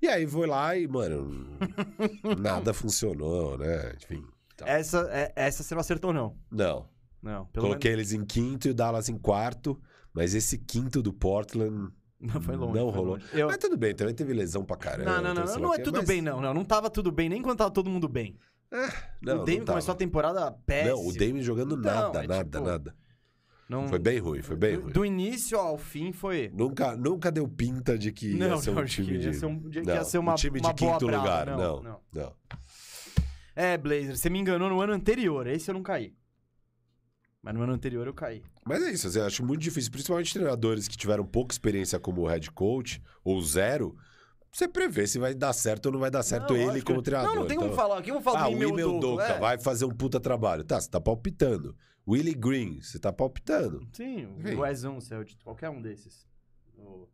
E 0.00 0.08
aí 0.08 0.26
foi 0.26 0.46
lá 0.46 0.76
e, 0.76 0.86
mano, 0.86 1.30
nada 2.38 2.74
funcionou, 2.74 3.56
né? 3.56 3.94
Enfim. 3.96 4.22
então. 4.54 4.66
Essa, 4.68 5.08
é- 5.10 5.32
essa 5.34 5.62
você 5.62 5.74
não 5.74 5.80
acertou, 5.80 6.12
não. 6.12 6.36
Não. 6.50 6.86
Não, 7.22 7.46
pelo 7.46 7.66
Coloquei 7.66 7.92
eles 7.92 8.12
em 8.12 8.24
quinto 8.24 8.66
e 8.68 8.70
o 8.72 8.74
Dallas 8.74 9.08
em 9.08 9.16
quarto. 9.16 9.80
Mas 10.12 10.34
esse 10.34 10.58
quinto 10.58 11.00
do 11.02 11.12
Portland. 11.12 11.70
menos. 11.70 11.92
Não 12.22 12.40
foi 12.40 12.54
longe. 12.56 12.78
Não 12.78 12.84
foi 12.90 12.98
rolou. 13.00 13.14
longe. 13.14 13.26
Eu- 13.32 13.48
Mas 13.48 13.58
tudo 13.58 13.76
bem, 13.76 13.94
também 13.94 14.14
teve 14.14 14.32
lesão 14.32 14.64
pra 14.64 14.76
caramba. 14.76 15.10
Não, 15.10 15.22
não, 15.22 15.34
não, 15.34 15.46
sei 15.46 15.56
não, 15.56 15.62
não 15.68 15.74
é 15.74 15.78
tudo 15.78 15.98
mas- 15.98 16.06
bem, 16.06 16.22
não. 16.22 16.40
Não, 16.40 16.54
não 16.54 16.64
tava 16.64 16.88
tudo 16.88 17.10
bem, 17.10 17.28
nem 17.28 17.42
quando 17.42 17.58
tava 17.58 17.70
todo 17.70 17.90
mundo 17.90 18.08
bem. 18.08 18.36
Não, 19.20 19.42
o 19.42 19.44
Dame 19.44 19.64
começou 19.66 19.92
a 19.92 19.96
temporada 19.96 20.50
péssima. 20.64 20.94
Não, 20.96 21.06
o 21.06 21.12
Dame 21.12 21.42
jogando 21.42 21.76
Então, 21.76 21.92
nada, 21.92 22.24
é 22.24 22.26
nada, 22.28 22.44
tipo- 22.58 22.64
nada. 22.70 22.94
Não- 23.68 23.88
Foi 23.88 23.98
bem 23.98 24.18
ruim, 24.18 24.40
foi 24.42 24.54
bem 24.56 24.76
do, 24.76 24.82
ruim. 24.82 24.92
do 24.92 25.04
início 25.04 25.58
ao 25.58 25.76
fim 25.78 26.12
foi. 26.12 26.50
Nunca, 26.54 26.94
nunca 26.96 27.30
deu 27.32 27.48
pinta 27.48 27.98
de 27.98 28.12
que 28.12 28.32
ia 28.36 28.48
Não, 28.48 28.58
ser 28.58 28.70
um 28.70 28.84
time 28.84 29.18
de... 29.18 29.26
ia 29.26 29.32
ser 29.32 29.46
um- 29.46 29.58
de 29.68 29.82
não, 29.82 29.94
ia 29.94 30.04
ser 30.04 30.18
uma- 30.18 30.32
um 30.32 30.36
time 30.36 30.60
uma 30.60 30.72
de 30.74 30.84
boa 30.84 30.92
quinto 30.98 31.06
lugar. 31.06 31.46
não, 31.46 31.56
Não, 31.58 31.82
não. 31.82 32.00
não. 32.12 32.32
É, 33.56 33.76
Blazer, 33.76 34.16
você 34.16 34.30
me 34.30 34.38
enganou 34.38 34.68
no 34.68 34.80
ano 34.80 34.92
anterior. 34.92 35.46
Esse 35.46 35.70
eu 35.70 35.74
não 35.74 35.82
caí. 35.82 36.14
Mas 37.42 37.54
no 37.54 37.62
ano 37.62 37.72
anterior 37.72 38.06
eu 38.06 38.14
caí. 38.14 38.42
Mas 38.64 38.82
é 38.84 38.90
isso, 38.92 39.08
assim, 39.08 39.18
eu 39.18 39.26
acho 39.26 39.44
muito 39.44 39.60
difícil, 39.60 39.90
principalmente 39.90 40.32
treinadores 40.32 40.86
que 40.86 40.96
tiveram 40.96 41.26
pouca 41.26 41.52
experiência 41.52 41.98
como 41.98 42.24
head 42.26 42.48
coach, 42.52 43.02
ou 43.24 43.42
zero, 43.42 43.96
você 44.52 44.68
prever 44.68 45.08
se 45.08 45.18
vai 45.18 45.34
dar 45.34 45.52
certo 45.52 45.86
ou 45.86 45.92
não 45.92 45.98
vai 45.98 46.10
dar 46.10 46.22
certo 46.22 46.54
Não, 46.54 46.60
ele 46.70 46.80
como 46.82 46.98
que- 46.98 47.04
treinador. 47.06 47.34
Não, 47.34 47.40
não 47.42 47.48
tem 47.48 47.56
como 47.56 47.72
Então, 47.72 47.76
falar. 47.82 47.98
Aqui 47.98 48.10
eu 48.10 48.14
vou 48.14 48.22
falar 48.22 48.44
Ah, 48.44 48.48
do 48.48 48.56
o 48.56 48.62
Emil 48.62 49.00
Doka. 49.00 49.00
Doka 49.00 49.24
é. 49.24 49.38
vai 49.40 49.58
fazer 49.58 49.84
um 49.84 49.90
puta 49.90 50.20
trabalho. 50.20 50.62
Tá, 50.62 50.80
você 50.80 50.88
tá 50.88 51.00
palpitando. 51.00 51.74
Willie 52.06 52.34
Green, 52.34 52.80
você 52.80 52.98
tá 52.98 53.12
palpitando. 53.12 53.86
Sim, 53.92 54.26
o 54.56 54.60
Wes 54.60 54.84
Unseld, 54.84 55.36
qualquer 55.42 55.70
um 55.70 55.80
desses. 55.82 56.26
O- 56.78 57.08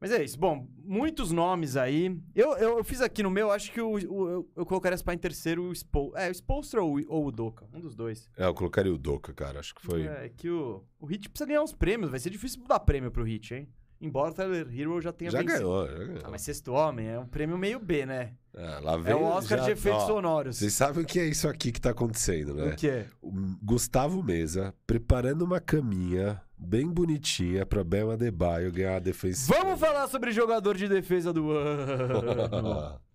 Mas 0.00 0.12
é 0.12 0.22
isso. 0.22 0.38
Bom, 0.38 0.66
muitos 0.84 1.32
nomes 1.32 1.76
aí. 1.76 2.16
Eu, 2.34 2.52
eu, 2.56 2.78
eu 2.78 2.84
fiz 2.84 3.00
aqui 3.00 3.22
no 3.22 3.30
meu, 3.30 3.50
acho 3.50 3.72
que 3.72 3.80
o, 3.80 3.92
o- 3.94 4.28
eu, 4.30 4.48
eu 4.56 4.64
colocaria 4.66 4.94
esse 4.94 5.02
pá 5.02 5.12
em 5.12 5.18
terceiro 5.18 5.64
o 5.64 5.74
Spo... 5.74 6.12
É, 6.16 6.30
o 6.30 6.34
Spolstra 6.34 6.80
ou, 6.82 6.98
o- 6.98 7.04
ou 7.08 7.26
o 7.26 7.32
Doka. 7.32 7.66
Um 7.74 7.80
dos 7.80 7.96
dois. 7.96 8.28
É, 8.36 8.44
eu 8.46 8.54
colocaria 8.54 8.92
o 8.92 8.98
Doka, 8.98 9.32
cara, 9.34 9.58
acho 9.58 9.74
que 9.74 9.82
foi... 9.82 10.02
É 10.06 10.28
que 10.36 10.48
o, 10.48 10.84
o 11.00 11.06
Hit 11.06 11.28
precisa 11.28 11.48
ganhar 11.48 11.62
uns 11.62 11.72
prêmios. 11.72 12.10
Vai 12.10 12.20
ser 12.20 12.30
difícil 12.30 12.62
dar 12.68 12.78
prêmio 12.80 13.10
pro 13.10 13.24
Hit, 13.24 13.54
hein? 13.54 13.68
Embora 14.00 14.30
o 14.30 14.34
Tyler 14.34 14.68
Hero 14.72 15.00
já 15.00 15.12
tenha 15.12 15.28
Já 15.28 15.40
vencido. 15.40 15.58
ganhou, 15.58 15.88
já 15.88 15.98
ganhou. 16.04 16.20
Ah, 16.22 16.30
mas 16.30 16.42
Sexto 16.42 16.70
Homem 16.70 17.08
é 17.08 17.18
um 17.18 17.26
prêmio 17.26 17.58
meio 17.58 17.80
B, 17.80 18.06
né? 18.06 18.34
É, 18.54 18.78
lá 18.78 18.92
É 18.94 18.98
vem 18.98 19.14
o 19.14 19.24
Oscar 19.24 19.58
já- 19.58 19.64
de 19.64 19.70
efeitos 19.72 20.04
ó, 20.04 20.06
sonoros. 20.06 20.56
Vocês 20.58 20.72
sabem 20.72 21.02
o 21.02 21.06
que 21.06 21.18
é 21.18 21.26
isso 21.26 21.48
aqui 21.48 21.72
que 21.72 21.80
tá 21.80 21.90
acontecendo, 21.90 22.54
né? 22.54 22.66
O 22.72 22.76
que 22.76 22.88
é? 22.88 23.08
O 23.20 23.32
Gustavo 23.60 24.22
Mesa 24.22 24.72
preparando 24.86 25.42
uma 25.42 25.58
caminha 25.60 26.40
bem 26.58 26.88
bonitinha 26.88 27.64
pra 27.64 27.84
Bema 27.84 28.14
Adebayo 28.14 28.72
ganhar 28.72 28.96
a 28.96 29.00
defesa. 29.00 29.52
Vamos 29.54 29.78
falar 29.80 30.08
sobre 30.08 30.32
jogador 30.32 30.76
de 30.76 30.88
defesa 30.88 31.32
do 31.32 31.50
ano. 31.50 33.00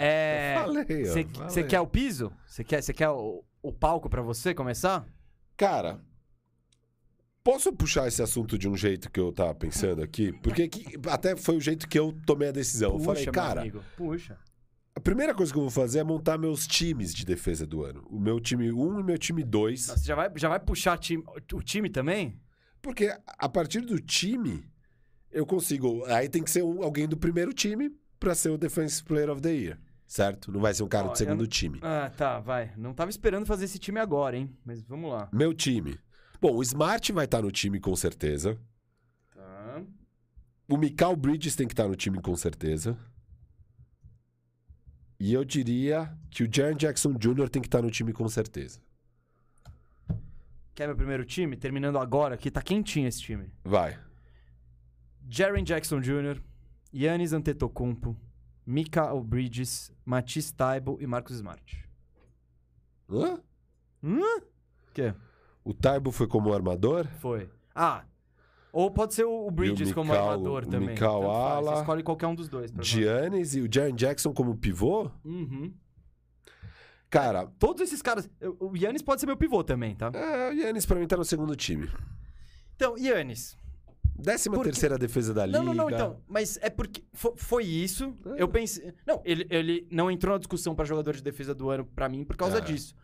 É. 0.00 0.54
Você 1.48 1.64
quer 1.64 1.80
o 1.80 1.86
piso? 1.88 2.32
Você 2.46 2.62
quer, 2.62 2.80
você 2.80 2.92
quer 2.94 3.08
o, 3.08 3.42
o 3.60 3.72
palco 3.72 4.08
pra 4.08 4.22
você 4.22 4.54
começar? 4.54 5.04
Cara, 5.56 6.00
posso 7.42 7.72
puxar 7.72 8.06
esse 8.06 8.22
assunto 8.22 8.56
de 8.56 8.68
um 8.68 8.76
jeito 8.76 9.10
que 9.10 9.18
eu 9.18 9.32
tava 9.32 9.52
pensando 9.56 10.00
aqui? 10.00 10.32
Porque 10.40 10.68
que- 10.68 10.96
até 11.08 11.36
foi 11.36 11.56
o 11.56 11.60
jeito 11.60 11.88
que 11.88 11.98
eu 11.98 12.16
tomei 12.24 12.48
a 12.48 12.52
decisão. 12.52 12.92
eu 12.92 13.00
falei, 13.00 13.26
cara, 13.26 13.62
amigo, 13.62 13.82
puxa. 13.96 14.38
a 14.94 15.00
primeira 15.00 15.34
coisa 15.34 15.52
que 15.52 15.58
eu 15.58 15.62
vou 15.62 15.70
fazer 15.70 15.98
é 15.98 16.04
montar 16.04 16.38
meus 16.38 16.64
times 16.64 17.12
de 17.12 17.26
defesa 17.26 17.66
do 17.66 17.82
ano. 17.82 18.06
O 18.08 18.20
meu 18.20 18.38
time 18.38 18.70
1 18.70 19.00
e 19.00 19.02
meu 19.02 19.18
time 19.18 19.42
2. 19.42 19.88
Nossa, 19.88 20.04
já 20.04 20.14
vai, 20.14 20.30
já 20.36 20.48
vai 20.48 20.60
puxar 20.60 20.96
time- 20.96 21.24
o 21.52 21.60
time 21.60 21.90
também? 21.90 22.38
Porque 22.80 23.14
a 23.26 23.48
partir 23.48 23.80
do 23.82 23.98
time, 24.00 24.64
eu 25.30 25.44
consigo. 25.44 26.04
Aí 26.06 26.28
tem 26.28 26.42
que 26.42 26.50
ser 26.50 26.62
um- 26.62 26.82
alguém 26.82 27.08
do 27.08 27.16
primeiro 27.16 27.52
time 27.52 27.90
pra 28.20 28.34
ser 28.34 28.50
o 28.50 28.58
Defensive 28.58 29.04
Player 29.04 29.30
of 29.30 29.40
the 29.42 29.52
Year. 29.52 29.80
Certo? 30.06 30.50
Não 30.50 30.60
vai 30.60 30.72
ser 30.72 30.82
um 30.84 30.88
cara 30.88 31.08
Ó, 31.08 31.12
do 31.12 31.18
segundo 31.18 31.40
não- 31.42 31.46
time. 31.46 31.78
Ah, 31.82 32.08
tá, 32.16 32.40
vai. 32.40 32.72
Não 32.78 32.94
tava 32.94 33.10
esperando 33.10 33.44
fazer 33.44 33.66
esse 33.66 33.78
time 33.78 34.00
agora, 34.00 34.36
hein? 34.38 34.56
Mas 34.64 34.82
vamos 34.82 35.10
lá. 35.10 35.28
Meu 35.32 35.52
time. 35.52 35.98
Bom, 36.40 36.54
o 36.54 36.62
Smart 36.62 37.12
vai 37.12 37.26
estar 37.26 37.42
no 37.42 37.50
time 37.50 37.78
com 37.78 37.94
certeza. 37.94 38.58
Tá. 39.34 39.82
O 40.66 40.78
Mikal 40.78 41.14
Bridges 41.14 41.54
tem 41.56 41.66
que 41.66 41.74
estar 41.74 41.86
no 41.88 41.94
time 41.96 42.22
com 42.22 42.34
certeza. 42.36 42.96
E 45.20 45.32
eu 45.34 45.44
diria 45.44 46.16
que 46.30 46.44
o 46.44 46.48
Jaren 46.50 46.76
Jackson 46.76 47.12
Jr. 47.14 47.48
tem 47.50 47.60
que 47.60 47.68
estar 47.68 47.82
no 47.82 47.90
time 47.90 48.12
com 48.12 48.28
certeza. 48.28 48.80
Quer 50.78 50.86
meu 50.86 50.94
primeiro 50.94 51.24
time? 51.24 51.56
Terminando 51.56 51.98
agora 51.98 52.36
aqui, 52.36 52.52
tá 52.52 52.62
quentinho 52.62 53.08
esse 53.08 53.20
time. 53.20 53.50
Vai. 53.64 53.98
Jaren 55.28 55.64
Jackson 55.64 55.98
Jr., 55.98 56.40
Yannis 56.94 57.32
Antetokounmpo, 57.32 58.16
Mikael 58.64 59.20
Bridges, 59.24 59.92
Matisse 60.04 60.54
Taibo 60.54 60.96
e 61.00 61.06
Marcos 61.08 61.34
Smart. 61.34 61.84
Hã? 63.10 63.40
Hã? 64.04 64.40
Que? 64.94 65.12
O 65.64 65.74
Taibo 65.74 66.12
foi 66.12 66.28
como 66.28 66.54
armador? 66.54 67.08
Foi. 67.18 67.50
Ah, 67.74 68.04
ou 68.72 68.88
pode 68.88 69.14
ser 69.14 69.24
o 69.24 69.48
o 69.48 69.50
Bridges 69.50 69.92
como 69.92 70.12
armador 70.12 70.64
também. 70.64 70.90
Mikal 70.90 71.28
ala, 71.28 71.72
Você 71.72 71.80
escolhe 71.80 72.04
qualquer 72.04 72.28
um 72.28 72.36
dos 72.36 72.48
dois. 72.48 72.72
Giannis 72.80 73.56
e 73.56 73.62
o 73.62 73.68
Jaren 73.68 73.96
Jackson 73.96 74.32
como 74.32 74.56
pivô? 74.56 75.10
Uhum. 75.24 75.74
Cara, 77.10 77.46
Todos 77.58 77.80
esses 77.82 78.02
caras... 78.02 78.28
O 78.60 78.76
Yannis 78.76 79.02
pode 79.02 79.20
ser 79.20 79.26
meu 79.26 79.36
pivô 79.36 79.64
também, 79.64 79.94
tá? 79.94 80.10
é, 80.14 80.50
o 80.50 80.54
Giannis 80.54 80.84
pra 80.84 80.98
mim 80.98 81.06
tá 81.06 81.16
no 81.16 81.24
segundo 81.24 81.56
time. 81.56 81.88
Então, 82.76 82.96
Yannis. 82.98 83.56
Décima 84.14 84.56
Por 84.56 84.64
quê? 84.64 84.70
terceira 84.72 84.98
defesa 84.98 85.32
da 85.32 85.46
liga. 85.46 85.58
Não, 85.58 85.64
não, 85.64 85.74
não, 85.74 85.90
então. 85.90 86.20
Mas 86.26 86.58
é 86.60 86.68
porque 86.68 87.04
fo- 87.12 87.34
foi 87.36 87.64
isso. 87.64 88.12
É. 88.36 88.42
Eu 88.42 88.48
pensei. 88.48 88.92
Não, 89.06 89.22
ele, 89.24 89.46
ele 89.48 89.86
não 89.92 90.10
entrou 90.10 90.34
na 90.34 90.38
discussão 90.38 90.74
pra 90.74 90.84
jogador 90.84 91.14
de 91.14 91.22
defesa 91.22 91.54
do 91.54 91.70
ano 91.70 91.84
pra 91.86 92.08
mim 92.08 92.24
por 92.24 92.36
causa 92.36 92.58
Ah. 92.58 92.60
disso. 92.60 92.96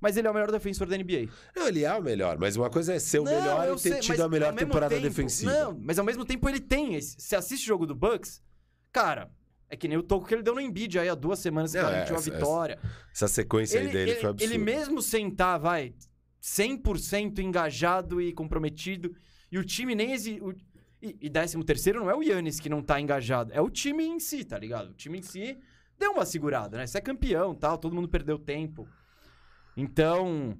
Mas 0.00 0.16
ele 0.16 0.28
é 0.28 0.30
o 0.30 0.32
melhor 0.34 0.50
defensor 0.50 0.86
da 0.86 0.96
NBA. 0.96 1.28
Não, 1.56 1.66
ele 1.68 1.84
é 1.84 1.92
o 1.92 2.00
melhor, 2.02 2.38
mas 2.38 2.56
uma 2.56 2.70
coisa 2.70 2.94
é 2.94 2.98
ser 3.00 3.18
o 3.18 3.24
melhor 3.24 3.66
eu 3.66 3.74
e 3.74 3.80
ter 3.80 3.90
sei, 3.90 4.00
tido 4.00 4.22
a 4.22 4.28
melhor 4.28 4.54
temporada 4.54 4.94
tempo- 4.94 5.08
defensiva. 5.08 5.52
Não, 5.52 5.78
mas 5.78 5.98
ao 5.98 6.04
mesmo 6.04 6.24
tempo 6.24 6.48
ele 6.48 6.60
tem. 6.60 6.94
esse- 6.94 7.20
Você 7.20 7.34
assiste 7.36 7.64
o 7.64 7.66
jogo 7.66 7.84
do 7.84 7.94
Bucks, 7.94 8.40
cara. 8.92 9.28
É 9.72 9.76
que 9.76 9.86
nem 9.86 9.96
o 9.96 10.02
toco 10.02 10.26
que 10.26 10.34
ele 10.34 10.42
deu 10.42 10.54
no 10.54 10.60
Embiid 10.60 10.98
aí 10.98 11.08
há 11.08 11.14
duas 11.14 11.38
semanas 11.38 11.70
que 11.72 11.78
Não, 11.78 11.84
garantiu 11.84 12.14
é, 12.14 12.18
a 12.18 12.20
essa- 12.20 12.30
vitória. 12.32 12.78
Essa 13.14 13.28
sequência 13.28 13.78
Ele, 13.78 13.86
aí 13.86 13.92
dele 13.92 14.10
ele- 14.10 14.20
foi 14.20 14.30
absurda. 14.30 14.54
ele 14.54 14.62
mesmo 14.64 15.00
sentar, 15.00 15.60
vai, 15.60 15.94
100% 16.42 17.38
engajado 17.40 18.20
e 18.20 18.32
comprometido, 18.32 19.14
e 19.50 19.58
o 19.58 19.64
time 19.64 19.94
nem 19.94 20.12
exi... 20.12 20.38
o- 20.42 20.52
E, 21.02 21.16
e 21.18 21.28
décimo 21.30 21.64
terceiro 21.64 22.00
não 22.00 22.10
é 22.10 22.14
o 22.14 22.22
Yannis 22.22 22.60
que 22.60 22.68
não 22.68 22.82
tá 22.82 23.00
engajado, 23.00 23.50
é 23.54 23.60
o 23.60 23.70
time 23.70 24.04
em 24.04 24.20
si, 24.20 24.44
tá 24.44 24.58
ligado? 24.58 24.90
O 24.90 24.94
time 24.94 25.18
em 25.18 25.22
si 25.22 25.56
deu 25.98 26.12
uma 26.12 26.26
segurada, 26.26 26.76
né? 26.76 26.86
Você 26.86 26.98
é 26.98 27.00
campeão 27.00 27.54
tal, 27.54 27.78
todo 27.78 27.94
mundo 27.94 28.06
perdeu 28.08 28.38
tempo. 28.38 28.86
Então... 29.76 30.58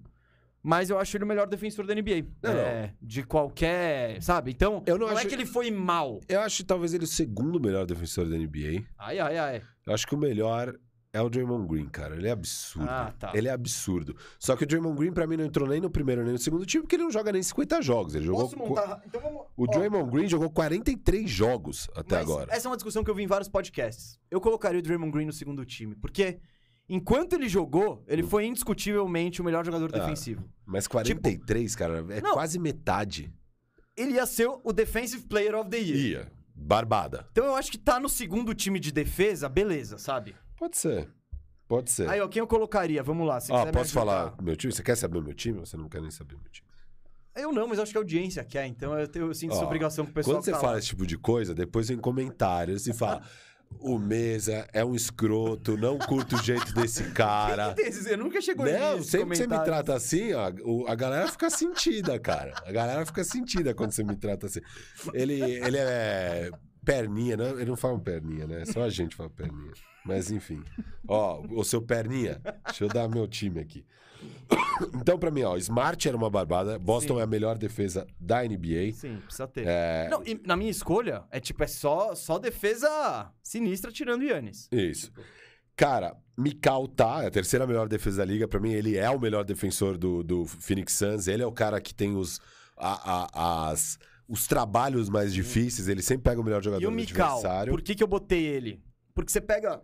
Mas 0.63 0.91
eu 0.91 0.99
acho 0.99 1.17
ele 1.17 1.25
o 1.25 1.27
melhor 1.27 1.47
defensor 1.47 1.87
da 1.87 1.95
NBA. 1.95 2.27
Não, 2.43 2.51
é, 2.53 2.93
De 3.01 3.23
qualquer... 3.23 4.23
Sabe? 4.23 4.51
Então, 4.51 4.83
Eu 4.87 4.99
não 4.99 5.07
não, 5.07 5.15
é 5.15 5.19
acho- 5.21 5.29
que 5.29 5.35
ele 5.35 5.47
foi 5.47 5.71
mal. 5.71 6.21
Eu 6.29 6.41
acho 6.41 6.65
talvez 6.65 6.93
ele 6.93 7.05
o 7.05 7.09
segundo 7.09 7.59
melhor 7.59 7.87
defensor 7.87 8.29
da 8.29 8.37
NBA. 8.37 8.85
Ai, 8.99 9.19
ai, 9.19 9.39
ai. 9.39 9.63
Eu 9.87 9.95
acho 9.95 10.07
que 10.07 10.15
o 10.15 10.19
melhor 10.19 10.75
é 11.13 11.21
o 11.21 11.29
Draymond 11.31 11.67
Green, 11.67 11.87
cara. 11.89 12.15
Ele 12.15 12.29
é 12.29 12.31
absurdo. 12.31 12.89
Ah, 12.89 13.13
tá. 13.19 13.33
Ele 13.35 13.49
é 13.49 13.51
absurdo. 13.51 14.15
Só 14.39 14.55
que 14.55 14.65
o 14.65 14.67
Draymond 14.67 14.97
Green, 14.99 15.13
pra 15.13 15.27
mim, 15.27 15.37
não 15.39 15.45
entrou 15.47 15.67
nem 15.67 15.81
no 15.81 15.91
primeiro 15.91 16.23
nem 16.23 16.33
no 16.33 16.39
segundo 16.39 16.65
time, 16.67 16.83
porque 16.83 16.95
ele 16.97 17.05
não 17.05 17.11
joga 17.11 17.33
nem 17.33 17.43
50 17.43 17.81
jogos. 17.83 18.15
Ele 18.15 18.27
jogou. 18.27 18.43
Posso 18.45 18.59
montar... 18.59 19.03
Então 19.07 19.21
vamos... 19.21 19.47
O 19.57 19.65
ó, 19.65 19.67
Draymond 19.67 20.11
Green 20.11 20.29
jogou 20.29 20.51
43 20.51 21.29
jogos 21.29 21.89
até 21.97 22.17
Mas 22.17 22.25
agora. 22.25 22.53
Essa 22.55 22.69
é 22.69 22.71
uma 22.71 22.77
discussão 22.77 23.03
que 23.03 23.11
eu 23.11 23.15
vi 23.15 23.23
em 23.23 23.27
vários 23.27 23.49
podcasts. 23.49 24.19
Eu 24.31 24.41
colocaria 24.41 24.79
o 24.79 24.83
Draymond 24.83 25.11
Green 25.11 25.27
no 25.27 25.33
segundo 25.33 25.65
time, 25.65 25.97
porque 25.97 26.39
enquanto 26.95 27.33
ele 27.35 27.49
jogou, 27.49 28.05
ele 28.07 28.23
foi 28.23 28.45
indiscutivelmente 28.47 29.41
o 29.41 29.45
melhor 29.45 29.65
jogador 29.65 29.89
Ah. 29.95 29.99
defensivo. 30.01 30.45
Mas 30.67 30.87
43, 30.87 31.75
cara, 31.75 32.05
é 32.11 32.21
Não. 32.21 32.33
quase 32.33 32.59
metade. 32.59 33.33
ele 33.97 34.13
ia 34.15 34.25
ser 34.27 34.49
o 34.65 34.73
Defensive 34.73 35.25
Player 35.27 35.55
of 35.55 35.69
the 35.69 35.79
Year. 35.79 35.97
Ia. 35.97 36.33
Barbada. 36.55 37.27
Então 37.33 37.45
eu 37.47 37.55
acho 37.55 37.71
que 37.71 37.77
tá 37.79 37.99
no 38.01 38.09
segundo 38.09 38.55
time 38.55 38.79
de 38.81 38.91
defesa, 38.93 39.49
beleza, 39.49 39.99
sabe? 39.99 40.35
Pode 40.57 40.77
ser. 40.79 41.09
Pode 41.69 41.91
ser. 41.91 42.09
Aí, 42.09 42.21
ó, 42.21 42.27
quem 42.29 42.41
eu 42.41 42.47
colocaria? 42.47 43.03
Vamos 43.03 43.27
lá. 43.27 43.41
Se 43.41 43.53
quiser 43.53 43.67
me 43.67 43.73
posso 43.73 43.93
falar 43.93 44.35
meu 44.43 44.57
time? 44.57 44.73
Você 44.73 44.83
quer 44.83 44.97
saber 44.97 45.19
o 45.19 45.23
meu 45.23 45.35
time 45.35 45.59
ou 45.59 45.67
você 45.67 45.77
não 45.77 45.89
quer 45.89 46.01
nem 46.01 46.11
saber 46.11 46.35
o 46.35 46.39
meu 46.41 46.51
time? 46.51 46.69
Eu 47.37 47.53
não, 47.53 47.69
mas 47.69 47.79
acho 47.79 47.93
que 47.93 47.99
a 47.99 48.01
audiência 48.01 48.43
quer, 48.45 48.67
então 48.67 48.99
eu, 48.99 49.07
tenho- 49.07 49.27
eu 49.27 49.35
sinto 49.35 49.53
essa 49.53 49.63
Ó, 49.63 49.67
obrigação 49.67 50.05
com 50.05 50.11
o 50.11 50.15
pessoal 50.15 50.37
Quando 50.37 50.45
você 50.45 50.51
tá 50.53 50.59
fala 50.59 50.73
lá. 50.73 50.79
esse 50.79 50.89
tipo 50.89 51.07
de 51.07 51.17
coisa, 51.17 51.55
depois 51.55 51.89
vem 51.89 51.99
comentários 51.99 52.87
e 52.87 52.93
fala. 52.93 53.23
O 53.79 53.99
Mesa 53.99 54.69
é 54.73 54.85
um 54.85 54.95
escroto, 54.95 55.77
não 55.77 55.99
curto 55.99 56.37
o 56.37 56.43
jeito 56.43 56.75
desse 56.75 57.05
cara. 57.13 57.75
Quem 57.75 57.91
Eu 58.11 58.19
nunca 58.19 58.41
chegou 58.41 58.67
Não, 58.67 58.97
nesses 58.97 59.11
sempre 59.11 59.31
que 59.31 59.37
você 59.37 59.47
me 59.47 59.59
trata 59.65 59.95
assim, 59.95 60.33
ó, 60.35 60.53
o- 60.63 60.87
a 60.87 60.95
galera 60.95 61.29
fica 61.29 61.49
sentida, 61.49 62.19
cara. 62.19 62.53
A 62.67 62.73
galera 62.73 63.07
fica 63.07 63.25
sentida 63.25 63.73
quando 63.75 63.93
você 63.93 64.05
me 64.05 64.17
trata 64.17 64.47
assim. 64.47 64.61
Ele, 65.15 65.41
ele 65.41 65.79
é 65.79 66.51
perninha, 66.85 67.37
não, 67.37 67.59
ele 67.59 67.67
não 67.71 67.77
fala 67.77 67.99
perninha, 67.99 68.47
né? 68.47 68.65
Só 68.67 68.83
a 68.83 68.91
gente 68.91 69.17
fala 69.17 69.31
perninha. 69.31 69.73
Mas 70.05 70.31
enfim. 70.31 70.63
Ó, 71.09 71.43
o 71.51 71.65
seu 71.65 71.81
perninha, 71.81 72.41
deixa 72.67 72.85
eu 72.85 72.89
dar 72.89 73.09
meu 73.09 73.27
time 73.27 73.61
aqui. 73.61 73.85
Então, 74.95 75.19
pra 75.19 75.31
mim, 75.31 75.43
ó, 75.43 75.57
Smart 75.57 76.07
era 76.09 76.17
uma 76.17 76.31
barbada. 76.31 76.79
Boston 76.79 77.15
Sim. 77.15 77.21
é 77.21 77.23
a 77.23 77.27
melhor 77.27 77.57
defesa 77.59 78.07
da 78.19 78.43
NBA. 78.43 78.93
Sim, 78.95 79.19
precisa 79.25 79.47
ter. 79.47 79.65
É, 79.67 80.09
Não, 80.11 80.23
na 80.45 80.57
minha 80.57 80.71
escolha, 80.71 81.25
é 81.31 81.39
tipo, 81.39 81.63
é 81.63 81.67
só, 81.67 82.15
só 82.15 82.39
defesa 82.39 83.31
sinistra 83.43 83.93
tirando 83.93 84.25
Yannis. 84.25 84.69
Isso. 84.73 85.13
Cara, 85.77 86.17
Mikal 86.37 86.89
tá, 86.89 87.23
é 87.23 87.27
a 87.27 87.31
terceira 87.31 87.67
melhor 87.67 87.89
defesa 87.89 88.19
da 88.19 88.25
liga. 88.25 88.49
Pra 88.49 88.61
mim, 88.61 88.73
ele 88.73 88.97
é 88.97 89.09
o 89.11 89.19
melhor 89.21 89.45
defensor 89.45 89.97
do, 89.97 90.23
do 90.23 90.45
Phoenix 90.47 90.93
Suns. 90.95 91.29
Ele 91.29 91.43
é 91.43 91.47
o 91.47 91.53
cara 91.53 91.81
que 91.81 91.95
tem 91.95 92.17
os, 92.17 92.41
a- 92.77 93.29
a- 93.67 93.71
as, 93.71 93.99
os 94.29 94.47
trabalhos 94.47 95.09
mais 95.09 95.33
difíceis. 95.33 95.89
Ele 95.89 96.03
sempre 96.03 96.25
pega 96.25 96.41
o 96.41 96.45
melhor 96.45 96.63
jogador 96.63 96.83
E 96.83 96.87
o 96.87 96.91
do 96.91 96.97
Mikal, 96.97 97.37
adversário. 97.39 97.73
por 97.73 97.81
que, 97.83 97.95
que 97.95 98.03
eu 98.03 98.09
botei 98.09 98.45
ele? 98.45 98.83
Porque 99.15 99.31
você 99.33 99.41
pega. 99.41 99.81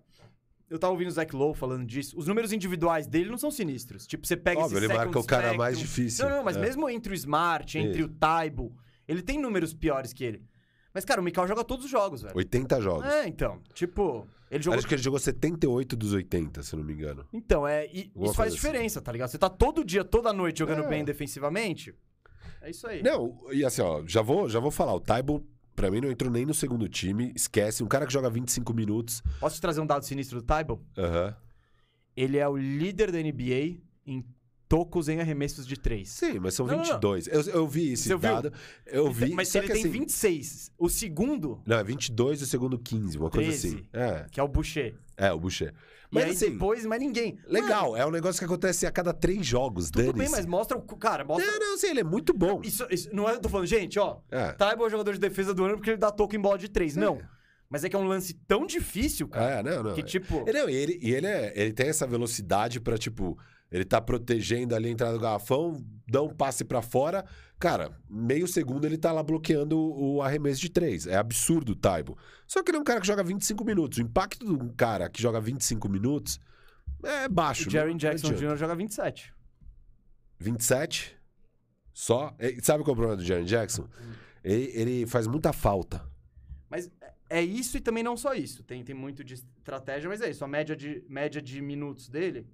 Eu 0.68 0.78
tava 0.78 0.92
ouvindo 0.92 1.08
o 1.08 1.12
Zach 1.12 1.34
Lowe 1.34 1.54
falando 1.54 1.84
disso. 1.86 2.18
Os 2.18 2.26
números 2.26 2.52
individuais 2.52 3.06
dele 3.06 3.30
não 3.30 3.38
são 3.38 3.50
sinistros. 3.50 4.06
Tipo, 4.06 4.26
você 4.26 4.36
pega 4.36 4.60
Óbvio, 4.60 4.78
esse 4.78 4.86
ele 4.86 4.92
marca 4.94 5.04
second 5.10 5.24
o 5.24 5.26
cara 5.28 5.42
spectrum. 5.42 5.58
mais 5.62 5.78
difícil. 5.78 6.28
Não, 6.28 6.36
não, 6.38 6.44
mas 6.44 6.56
É. 6.56 6.60
mesmo 6.60 6.88
entre 6.90 7.12
o 7.12 7.14
Smart, 7.14 7.78
entre 7.78 8.00
Isso. 8.02 8.08
o 8.10 8.12
Taibo, 8.12 8.76
ele 9.06 9.22
tem 9.22 9.38
números 9.40 9.72
piores 9.72 10.12
que 10.12 10.24
ele. 10.24 10.42
Mas, 10.92 11.04
cara, 11.04 11.20
o 11.20 11.24
Mikal 11.24 11.46
joga 11.46 11.62
todos 11.62 11.84
os 11.84 11.90
jogos, 11.90 12.22
velho. 12.22 12.34
80 12.36 12.80
jogos. 12.80 13.04
É, 13.06 13.28
então. 13.28 13.60
Tipo, 13.74 14.26
ele 14.50 14.62
jogou. 14.64 14.78
Acho 14.78 14.88
que 14.88 14.94
ele 14.94 15.02
jogou 15.02 15.20
78 15.20 15.94
dos 15.94 16.12
80, 16.12 16.62
se 16.62 16.74
eu 16.74 16.78
não 16.78 16.86
me 16.86 16.94
engano. 16.94 17.24
Então, 17.32 17.66
é. 17.68 17.86
E 17.86 18.10
isso 18.16 18.34
faz 18.34 18.52
assim. 18.52 18.56
diferença, 18.56 19.00
tá 19.00 19.12
ligado? 19.12 19.28
Você 19.28 19.38
tá 19.38 19.48
todo 19.50 19.84
dia, 19.84 20.02
toda 20.02 20.32
noite 20.32 20.58
jogando 20.60 20.84
É. 20.84 20.88
bem 20.88 21.04
defensivamente. 21.04 21.94
É 22.62 22.70
isso 22.70 22.86
aí. 22.88 23.02
Não, 23.02 23.38
e 23.52 23.64
assim, 23.64 23.82
ó, 23.82 24.02
já 24.06 24.22
vou, 24.22 24.48
já 24.48 24.58
vou 24.58 24.70
falar. 24.70 24.94
O 24.94 25.00
Taibo, 25.00 25.46
pra 25.76 25.90
mim, 25.90 26.00
não 26.00 26.10
entrou 26.10 26.30
nem 26.30 26.44
no 26.46 26.54
segundo 26.54 26.88
time. 26.88 27.32
Esquece. 27.36 27.84
Um 27.84 27.86
cara 27.86 28.06
que 28.06 28.12
joga 28.12 28.28
25 28.30 28.72
minutos. 28.74 29.22
Posso 29.38 29.56
te 29.56 29.60
trazer 29.60 29.80
um 29.80 29.86
dado 29.86 30.04
sinistro 30.04 30.40
do 30.40 30.44
Taibo? 30.44 30.82
Aham. 30.98 31.36
Ele 32.16 32.38
é 32.38 32.48
o 32.48 32.56
líder 32.56 33.12
da 33.12 33.18
NBA 33.18 33.78
em 34.06 34.24
tocos 34.68 35.08
em 35.08 35.20
arremessos 35.20 35.66
de 35.66 35.76
três. 35.78 36.08
Sim, 36.08 36.38
mas 36.40 36.54
são 36.54 36.66
Não, 36.66 36.78
não, 36.78 36.82
não. 36.82 36.92
22. 36.94 37.28
Eu, 37.28 37.42
eu 37.42 37.68
vi 37.68 37.92
esse 37.92 38.04
Você 38.04 38.08
viu? 38.08 38.18
dado. 38.18 38.52
Eu 38.86 39.12
vi. 39.12 39.32
Mas 39.34 39.54
ele 39.54 39.68
tem 39.68 39.80
assim, 39.82 39.90
26. 39.90 40.72
O 40.78 40.88
segundo, 40.88 41.60
Não, 41.66 41.76
é 41.78 41.84
22 41.84 42.40
e 42.40 42.44
o 42.44 42.46
segundo 42.46 42.78
15, 42.78 43.18
uma 43.18 43.30
coisa 43.30 43.50
13. 43.50 43.68
assim. 43.68 43.84
É, 43.92 44.26
que 44.30 44.40
é 44.40 44.42
o 44.42 44.48
Boucher. 44.48 44.96
é, 45.16 45.30
o 45.32 45.38
Boucher. 45.38 45.72
E 46.10 46.14
Mas 46.14 46.24
aí 46.24 46.30
assim, 46.30 46.50
depois, 46.52 46.86
mais 46.86 47.00
ninguém. 47.02 47.38
legal, 47.46 47.96
é 47.96 48.06
um 48.06 48.10
negócio 48.10 48.38
que 48.38 48.44
acontece 48.44 48.86
a 48.86 48.90
cada 48.90 49.12
três 49.12 49.44
jogos, 49.44 49.90
Tudo 49.90 50.12
bem, 50.12 50.28
mas 50.28 50.46
mostra 50.46 50.76
o. 50.78 50.82
Cara, 50.82 51.24
mostra. 51.24 51.50
Não, 51.50 51.58
não, 51.58 51.76
sim, 51.78 51.88
ele 51.88 52.00
é 52.00 52.04
muito 52.04 52.32
bom. 52.32 52.60
Isso, 52.62 52.86
isso 52.90 53.08
não 53.12 53.28
é. 53.28 53.34
Eu 53.34 53.40
tô 53.40 53.48
falando, 53.48 53.66
gente, 53.66 53.98
ó. 53.98 54.18
É. 54.30 54.52
Taibo 54.52 54.84
é 54.84 54.86
o 54.86 54.90
jogador 54.90 55.12
de 55.12 55.18
defesa 55.20 55.52
do 55.52 55.64
ano 55.64 55.74
porque 55.76 55.90
ele 55.90 55.96
dá 55.96 56.10
toco 56.10 56.34
em 56.36 56.40
bola 56.40 56.56
de 56.58 56.68
três. 56.68 56.94
Não. 56.96 57.20
Mas 57.68 57.82
é 57.82 57.88
que 57.88 57.96
é 57.96 57.98
um 57.98 58.06
lance 58.06 58.34
tão 58.46 58.64
difícil, 58.64 59.26
cara. 59.26 59.58
É, 59.58 59.62
não, 59.62 59.82
não. 59.82 59.94
que 59.94 60.00
é. 60.00 60.04
tipo. 60.04 60.44
Ele, 60.48 60.60
não, 60.60 60.70
e 60.70 60.74
ele, 60.76 60.98
e 61.02 61.12
ele, 61.12 61.26
é- 61.26 61.52
ele 61.56 61.72
tem 61.72 61.88
essa 61.88 62.06
velocidade 62.06 62.78
pra, 62.80 62.96
tipo, 62.96 63.36
ele 63.70 63.84
tá 63.84 64.00
protegendo 64.00 64.74
ali 64.74 64.88
a 64.88 64.92
entrada 64.92 65.14
do 65.14 65.20
garrafão, 65.20 65.84
dá 66.06 66.22
um 66.22 66.28
passe 66.28 66.64
pra 66.64 66.80
fora. 66.80 67.24
Cara, 67.58 67.98
meio 68.08 68.46
segundo 68.46 68.84
ele 68.84 68.96
tá 68.96 69.10
lá 69.12 69.22
bloqueando 69.22 69.78
o, 69.78 70.22
arremesso 70.22 70.60
de 70.60 70.68
três. 70.68 71.06
É 71.06 71.16
absurdo 71.16 71.72
o 71.72 71.76
Taibo. 71.76 72.16
Só 72.46 72.62
que 72.62 72.70
ele 72.70 72.78
é 72.78 72.80
um 72.80 72.84
cara 72.84 73.00
que 73.00 73.06
joga 73.06 73.24
25 73.24 73.64
minutos. 73.64 73.98
O 73.98 74.02
impacto 74.02 74.46
de 74.46 74.64
um 74.64 74.68
cara 74.68 75.08
que 75.08 75.20
joga 75.20 75.40
25 75.40 75.88
minutos 75.88 76.38
é 77.02 77.28
baixo. 77.28 77.68
O 77.68 77.72
Jaren 77.72 77.90
não- 77.90 77.96
Jackson. 77.96 78.32
Jr. 78.32 78.56
joga 78.56 78.74
27. 78.74 79.34
27 80.38 81.16
só. 81.92 82.34
E 82.38 82.60
sabe 82.62 82.84
qual 82.84 82.90
é 82.90 82.92
o 82.92 82.96
problema 82.96 83.16
do 83.16 83.24
Jaren 83.24 83.44
Jackson? 83.44 83.88
Ele, 84.44 84.70
ele 84.74 85.06
faz 85.06 85.26
muita 85.26 85.52
falta. 85.52 86.04
Mas 86.70 86.90
é 87.28 87.42
isso 87.42 87.76
e 87.76 87.80
também 87.80 88.04
não 88.04 88.16
só 88.16 88.34
isso. 88.34 88.62
Tem, 88.62 88.84
tem 88.84 88.94
muito 88.94 89.24
de 89.24 89.34
estratégia, 89.34 90.08
mas 90.08 90.20
é 90.20 90.30
isso. 90.30 90.44
A 90.44 90.48
média 90.48 90.76
de, 90.76 91.04
média 91.08 91.42
de 91.42 91.60
minutos 91.60 92.08
dele. 92.08 92.46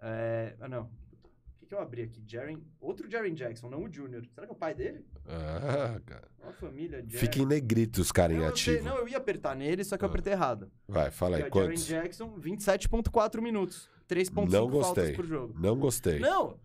É... 0.00 0.54
Ah, 0.60 0.68
não. 0.68 0.82
O 0.82 1.58
que, 1.60 1.66
que 1.66 1.74
eu 1.74 1.80
abri 1.80 2.02
aqui? 2.02 2.22
Jaren... 2.26 2.58
Outro 2.80 3.08
Jaren 3.10 3.34
Jackson, 3.34 3.68
não 3.68 3.84
o 3.84 3.92
Júnior. 3.92 4.24
Será 4.34 4.46
que 4.46 4.52
é 4.52 4.56
o 4.56 4.58
pai 4.58 4.74
dele? 4.74 5.04
Ah, 5.26 6.00
cara. 6.06 6.28
Uma 6.42 6.52
família. 6.52 6.98
Jaren. 7.06 7.18
Fica 7.18 7.38
em 7.38 7.46
negrito 7.46 8.00
os 8.00 8.10
caras 8.10 8.36
em 8.36 8.40
não, 8.40 8.46
eu 8.48 8.56
sei- 8.56 8.74
ativo. 8.76 8.88
não, 8.88 8.96
eu 8.98 9.08
ia 9.08 9.18
apertar 9.18 9.54
nele, 9.54 9.84
só 9.84 9.96
que 9.96 10.04
eu 10.04 10.08
Ah. 10.08 10.10
apertei 10.10 10.32
errado. 10.32 10.70
Vai, 10.88 11.10
fala 11.10 11.36
aí, 11.36 11.44
ó, 11.50 11.54
Jaren? 11.60 11.74
Jackson, 11.74 12.38
27,4 12.40 13.40
minutos. 13.42 13.88
3,5 14.08 14.50
Não 14.50 14.70
faltas 14.82 15.14
por 15.16 15.24
jogo. 15.24 15.54
Não 15.60 15.78
gostei. 15.78 16.18
Não! 16.18 16.58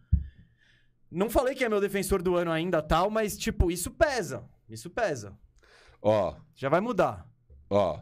Não 1.12 1.30
falei 1.30 1.54
que 1.54 1.64
é 1.64 1.70
meu 1.70 1.80
defensor 1.80 2.22
do 2.22 2.36
ano 2.36 2.52
ainda 2.52 2.82
tal, 2.82 3.10
mas, 3.10 3.38
tipo, 3.38 3.70
isso 3.72 3.92
pesa. 3.92 4.44
Isso 4.68 4.90
pesa. 4.90 5.38
Ó, 6.02 6.36
Já 6.56 6.68
vai 6.70 6.82
mudar. 6.82 7.28
ó. 7.70 8.00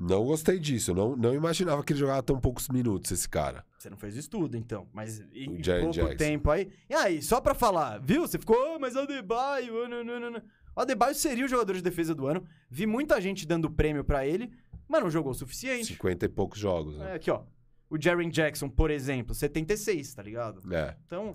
Não 0.00 0.24
gostei 0.24 0.58
disso. 0.58 0.94
Não, 0.94 1.14
não 1.14 1.34
imaginava 1.34 1.84
que 1.84 1.92
ele 1.92 2.00
jogava 2.00 2.22
tão 2.22 2.40
poucos 2.40 2.68
minutos, 2.70 3.10
esse 3.12 3.28
cara. 3.28 3.62
Você 3.78 3.90
não 3.90 3.98
fez 3.98 4.16
o 4.16 4.18
estudo, 4.18 4.56
então. 4.56 4.88
Mas 4.94 5.20
em, 5.32 5.44
em 5.44 5.46
pouco 5.46 5.92
Jackson. 5.92 6.16
tempo 6.16 6.50
aí. 6.50 6.70
E 6.88 6.94
aí, 6.94 7.20
só 7.22 7.38
pra 7.40 7.54
falar, 7.54 7.98
viu? 8.00 8.22
Você 8.22 8.38
ficou, 8.38 8.56
"Ah, 8.74 8.78
mas 8.78 8.96
o 8.96 9.00
Adebayo... 9.00 9.86
Não, 9.88 10.02
não, 10.02 10.18
não, 10.18 10.30
não." 10.30 10.42
O 10.74 10.80
Adebayo 10.80 11.14
seria 11.14 11.44
o 11.44 11.48
jogador 11.48 11.74
de 11.74 11.82
defesa 11.82 12.14
do 12.14 12.26
ano. 12.26 12.42
Vi 12.70 12.86
muita 12.86 13.20
gente 13.20 13.46
dando 13.46 13.70
prêmio 13.70 14.02
pra 14.02 14.26
ele, 14.26 14.50
mas 14.88 15.02
não 15.02 15.10
jogou 15.10 15.32
o 15.32 15.34
suficiente. 15.34 15.88
50 15.88 16.24
e 16.24 16.28
poucos 16.30 16.58
jogos, 16.58 16.94
É, 16.96 16.98
né? 16.98 17.14
aqui, 17.16 17.30
ó. 17.30 17.42
O 17.90 18.00
Jaren 18.00 18.30
Jackson, 18.30 18.68
por 18.70 18.90
exemplo, 18.90 19.34
76, 19.34 20.14
tá 20.14 20.22
ligado? 20.22 20.62
É. 20.72 20.96
Então, 21.04 21.32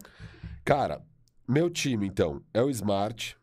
Cara, 0.63 1.05
meu 1.47 1.69
time, 1.69 2.07
então, 2.07 2.41
é 2.53 2.63
o 2.63 2.69
Smart, 2.71 3.37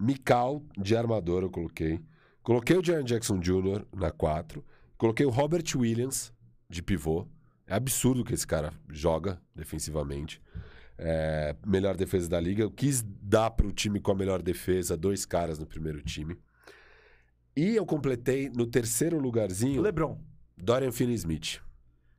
Mikal 0.00 0.62
de 0.76 0.96
armador, 0.96 1.42
eu 1.44 1.50
coloquei. 1.50 2.00
Coloquei 2.44 2.76
o 2.76 2.84
Jaren 2.84 3.04
Jackson 3.04 3.40
Jr. 3.40 3.86
na 3.96 4.10
4. 4.10 4.62
Coloquei 4.98 5.24
o 5.24 5.30
Robert 5.30 5.64
Williams 5.74 6.30
de 6.68 6.82
pivô. 6.82 7.26
É 7.66 7.74
absurdo 7.74 8.22
que 8.22 8.34
esse 8.34 8.46
cara 8.46 8.70
joga 8.90 9.40
defensivamente. 9.56 10.42
É, 10.98 11.56
melhor 11.66 11.96
defesa 11.96 12.28
da 12.28 12.38
liga. 12.38 12.62
Eu 12.62 12.70
quis 12.70 13.02
dar 13.02 13.50
pro 13.50 13.72
time 13.72 13.98
com 13.98 14.12
a 14.12 14.14
melhor 14.14 14.42
defesa 14.42 14.94
dois 14.94 15.24
caras 15.24 15.58
no 15.58 15.64
primeiro 15.64 16.02
time. 16.02 16.36
E 17.56 17.74
eu 17.74 17.86
completei 17.86 18.50
no 18.50 18.66
terceiro 18.66 19.16
o 19.16 19.20
lugarzinho 19.20 19.80
LeBron. 19.80 20.20
Dorian 20.54 20.92
Finney-Smith. 20.92 21.62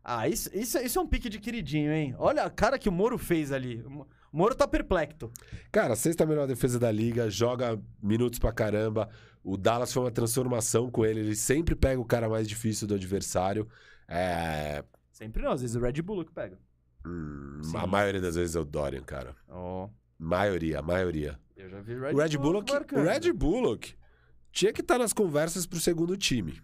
Ah, 0.04 0.28
isso, 0.28 0.50
isso, 0.54 0.80
isso 0.80 0.98
é 0.98 1.02
um 1.04 1.08
pique 1.08 1.30
de 1.30 1.40
queridinho, 1.40 1.92
hein? 1.92 2.16
Olha 2.18 2.44
a 2.46 2.50
cara 2.50 2.80
que 2.80 2.90
o 2.90 2.92
Moro 2.92 3.20
fez 3.20 3.52
ali. 3.52 3.84
O 3.84 4.08
o 4.36 4.38
Moro 4.38 4.54
tá 4.54 4.68
perplexo. 4.68 5.32
Cara, 5.72 5.96
sexta 5.96 6.26
melhor 6.26 6.46
defesa 6.46 6.78
da 6.78 6.92
liga, 6.92 7.30
joga 7.30 7.80
minutos 8.04 8.38
pra 8.38 8.52
caramba. 8.52 9.10
O 9.48 9.58
Dallas 9.58 9.94
foi 9.94 10.02
uma 10.04 10.12
transformação 10.12 10.90
com 10.90 11.06
ele. 11.06 11.20
Ele 11.20 11.36
sempre 11.36 11.76
pega 11.76 12.02
o 12.02 12.06
cara 12.06 12.28
mais 12.28 12.48
difícil 12.50 12.88
do 12.88 12.96
adversário. 12.96 13.68
É, 14.08 14.84
Sempre 15.12 15.44
não, 15.44 15.52
às 15.52 15.62
vezes 15.62 15.76
o 15.76 15.80
Red 15.80 16.02
Bull 16.02 16.26
que 16.26 16.32
pega. 16.32 16.58
hum, 17.06 17.62
a 17.76 17.86
maioria 17.86 18.20
das 18.20 18.36
vezes 18.36 18.56
é 18.56 18.60
o 18.60 18.66
Dorian, 18.66 19.04
cara. 19.04 19.36
Ó, 19.48 19.88
Maioria, 20.18 20.80
a 20.80 20.82
maioria. 20.82 21.40
eu 21.56 21.70
já 21.70 21.80
vi 21.80 21.94
Red, 21.94 22.14
o 22.14 22.18
Red 22.18 22.38
Bullock, 22.38 22.72
o 22.72 22.74
marcando. 22.74 23.06
Red 23.06 23.32
Bullock 23.32 23.96
tinha 24.52 24.74
que 24.74 24.82
estar 24.82 24.98
nas 24.98 25.14
conversas 25.14 25.68
pro 25.68 25.80
segundo 25.80 26.18
time. 26.18 26.60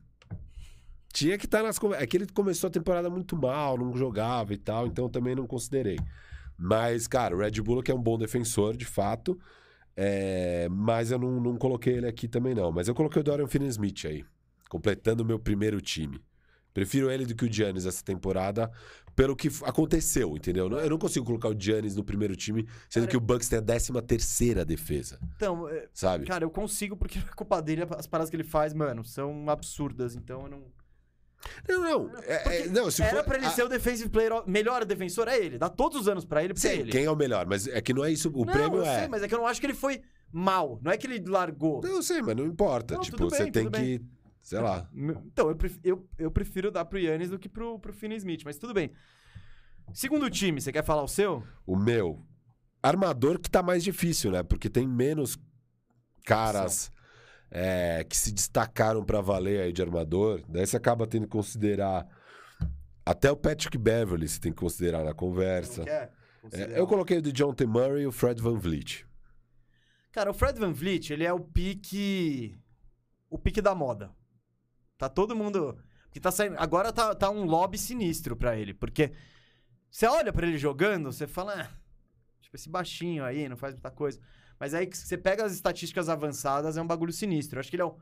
Tinha 1.13 1.37
que 1.37 1.45
estar 1.45 1.61
nas 1.61 1.77
conversas. 1.77 2.03
É 2.03 2.07
que 2.07 2.17
ele 2.17 2.27
começou 2.27 2.67
a 2.67 2.71
temporada 2.71 3.09
muito 3.09 3.35
mal, 3.37 3.77
não 3.77 3.95
jogava 3.95 4.53
e 4.53 4.57
tal, 4.57 4.87
então 4.87 5.05
eu 5.05 5.09
também 5.09 5.35
não 5.35 5.45
considerei. 5.45 5.99
Mas, 6.57 7.07
cara, 7.07 7.35
o 7.35 7.39
Red 7.39 7.61
Bullock 7.61 7.91
é 7.91 7.93
um 7.93 8.01
bom 8.01 8.17
defensor, 8.17 8.75
de 8.75 8.85
fato. 8.85 9.39
É, 9.95 10.67
mas 10.69 11.11
eu 11.11 11.19
não, 11.19 11.39
não 11.39 11.57
coloquei 11.57 11.95
ele 11.95 12.07
aqui 12.07 12.27
também, 12.27 12.55
não. 12.55 12.71
Mas 12.71 12.87
eu 12.87 12.95
coloquei 12.95 13.21
o 13.21 13.23
Dorian 13.23 13.47
Finney-Smith 13.47 14.05
aí, 14.05 14.23
completando 14.69 15.23
o 15.23 15.25
meu 15.25 15.37
primeiro 15.39 15.81
time. 15.81 16.21
Prefiro 16.73 17.11
ele 17.11 17.25
do 17.25 17.35
que 17.35 17.43
o 17.43 17.51
Giannis 17.51 17.85
essa 17.85 18.03
temporada, 18.03 18.71
pelo 19.15 19.35
que 19.35 19.49
aconteceu, 19.63 20.35
entendeu? 20.37 20.71
Eu 20.71 20.89
não 20.89 20.97
consigo 20.97 21.25
colocar 21.25 21.49
o 21.49 21.59
Giannis 21.59 21.95
no 21.95 22.03
primeiro 22.03 22.35
time, 22.35 22.65
sendo 22.89 23.03
Cara, 23.03 23.11
que 23.11 23.17
o 23.17 23.19
Bucks 23.19 23.49
tem 23.49 23.59
a 23.59 23.61
13 23.61 23.91
terceira 24.03 24.63
defesa, 24.63 25.19
Então, 25.35 25.67
é, 25.67 25.89
sabe? 25.93 26.25
cara, 26.25 26.45
eu 26.45 26.49
consigo 26.49 26.95
porque 26.95 27.19
é 27.19 27.35
culpa 27.35 27.61
dele. 27.61 27.85
As 27.97 28.07
paradas 28.07 28.29
que 28.29 28.35
ele 28.37 28.43
faz, 28.43 28.73
mano, 28.73 29.03
são 29.03 29.49
absurdas. 29.49 30.15
Então 30.15 30.43
eu 30.43 30.49
não. 30.49 30.63
Não, 31.67 31.79
não. 31.81 32.19
É, 32.23 32.57
é, 32.61 32.67
não 32.67 32.83
Era 32.87 32.91
for, 32.91 33.23
pra 33.23 33.37
ele 33.37 33.45
a- 33.47 33.49
ser 33.51 33.63
o 33.63 33.67
defensive 33.69 34.09
player, 34.09 34.31
melhor 34.47 34.85
defensor, 34.85 35.27
é 35.27 35.37
ele. 35.37 35.57
Dá 35.57 35.69
todos 35.69 36.01
os 36.01 36.07
anos 36.07 36.23
pra 36.25 36.43
ele, 36.43 36.53
porque 36.53 36.67
é 36.67 36.71
Sim, 36.71 36.79
ele. 36.81 36.91
quem 36.91 37.05
é 37.05 37.11
o 37.11 37.15
melhor, 37.15 37.45
mas 37.47 37.67
é 37.67 37.81
que 37.81 37.93
não 37.93 38.03
é 38.05 38.11
isso. 38.11 38.29
O 38.33 38.45
não, 38.45 38.53
prêmio 38.53 38.77
eu 38.79 38.85
é. 38.85 38.99
sei, 38.99 39.07
mas 39.07 39.23
é 39.23 39.27
que 39.27 39.33
eu 39.33 39.39
não 39.39 39.47
acho 39.47 39.59
que 39.59 39.65
ele 39.65 39.73
foi 39.73 40.01
mal. 40.31 40.79
Não 40.83 40.91
é 40.91 40.97
que 40.97 41.07
ele 41.07 41.23
largou. 41.27 41.81
Não, 41.83 41.89
eu 41.89 42.03
sei, 42.03 42.21
mas 42.21 42.35
não 42.35 42.45
importa. 42.45 42.93
Não, 42.95 43.01
tipo, 43.01 43.17
tudo 43.17 43.29
você 43.31 43.43
bem, 43.43 43.51
tem 43.51 43.63
tudo 43.65 43.77
que. 43.77 44.01
Sei 44.41 44.59
lá. 44.59 44.89
Então, 45.25 45.49
eu, 45.49 45.55
pref- 45.55 45.79
eu, 45.83 46.07
eu 46.17 46.31
prefiro 46.31 46.71
dar 46.71 46.85
pro 46.85 46.97
Yannis 46.97 47.29
do 47.29 47.37
que 47.37 47.47
pro, 47.49 47.77
pro 47.79 47.93
Finney 47.93 48.17
Smith, 48.17 48.41
mas 48.43 48.57
tudo 48.57 48.73
bem. 48.73 48.91
Segundo 49.93 50.29
time, 50.29 50.59
você 50.59 50.71
quer 50.71 50.83
falar 50.83 51.03
o 51.03 51.07
seu? 51.07 51.43
O 51.65 51.75
meu. 51.75 52.25
Armador 52.81 53.37
que 53.39 53.49
tá 53.49 53.61
mais 53.61 53.83
difícil, 53.83 54.31
né? 54.31 54.41
Porque 54.41 54.67
tem 54.69 54.87
menos 54.87 55.37
caras 56.25 56.91
é, 57.51 58.03
que 58.05 58.15
se 58.15 58.31
destacaram 58.31 59.03
pra 59.03 59.19
valer 59.19 59.61
aí 59.61 59.73
de 59.73 59.81
armador. 59.81 60.41
Daí 60.47 60.65
você 60.65 60.77
acaba 60.77 61.05
tendo 61.05 61.23
que 61.25 61.31
considerar. 61.31 62.07
Até 63.05 63.29
o 63.29 63.35
Patrick 63.35 63.77
Beverly 63.77 64.27
você 64.27 64.39
tem 64.39 64.51
que 64.53 64.57
considerar 64.59 65.03
na 65.03 65.13
conversa. 65.13 65.83
É, 65.83 66.09
Considerar 66.41 66.77
eu 66.77 66.87
coloquei 66.87 67.17
o 67.17 67.21
de 67.21 67.31
John 67.31 67.53
T. 67.53 67.65
Murray 67.65 68.03
e 68.03 68.07
o 68.07 68.11
Fred 68.11 68.41
Van 68.41 68.57
Vliet. 68.57 69.05
Cara, 70.11 70.31
o 70.31 70.33
Fred 70.33 70.59
Van 70.59 70.71
Vliet, 70.73 71.11
ele 71.11 71.25
é 71.25 71.33
o 71.33 71.39
pique. 71.39 72.59
O 73.29 73.37
pique 73.37 73.61
da 73.61 73.75
moda. 73.75 74.11
Tá 74.97 75.09
todo 75.09 75.35
mundo. 75.35 75.77
Que 76.11 76.19
tá 76.19 76.31
saindo. 76.31 76.55
Agora 76.57 76.91
tá, 76.91 77.13
tá 77.15 77.29
um 77.29 77.45
lobby 77.45 77.77
sinistro 77.77 78.35
pra 78.35 78.57
ele. 78.57 78.73
Porque 78.73 79.11
você 79.89 80.05
olha 80.05 80.31
pra 80.33 80.47
ele 80.47 80.57
jogando, 80.57 81.11
você 81.11 81.27
fala. 81.27 81.53
"Ah, 81.61 81.69
tipo, 82.41 82.55
esse 82.55 82.69
baixinho 82.69 83.23
aí, 83.23 83.47
não 83.47 83.55
faz 83.57 83.73
muita 83.73 83.89
coisa. 83.91 84.19
Mas 84.61 84.75
aí 84.75 84.85
que 84.85 84.95
você 84.95 85.17
pega 85.17 85.43
as 85.43 85.51
estatísticas 85.53 86.07
avançadas, 86.07 86.77
é 86.77 86.81
um 86.81 86.85
bagulho 86.85 87.11
sinistro. 87.11 87.57
Eu 87.57 87.61
acho 87.61 87.69
que 87.71 87.75
ele 87.75 87.81
é 87.81 87.85
o, 87.85 87.95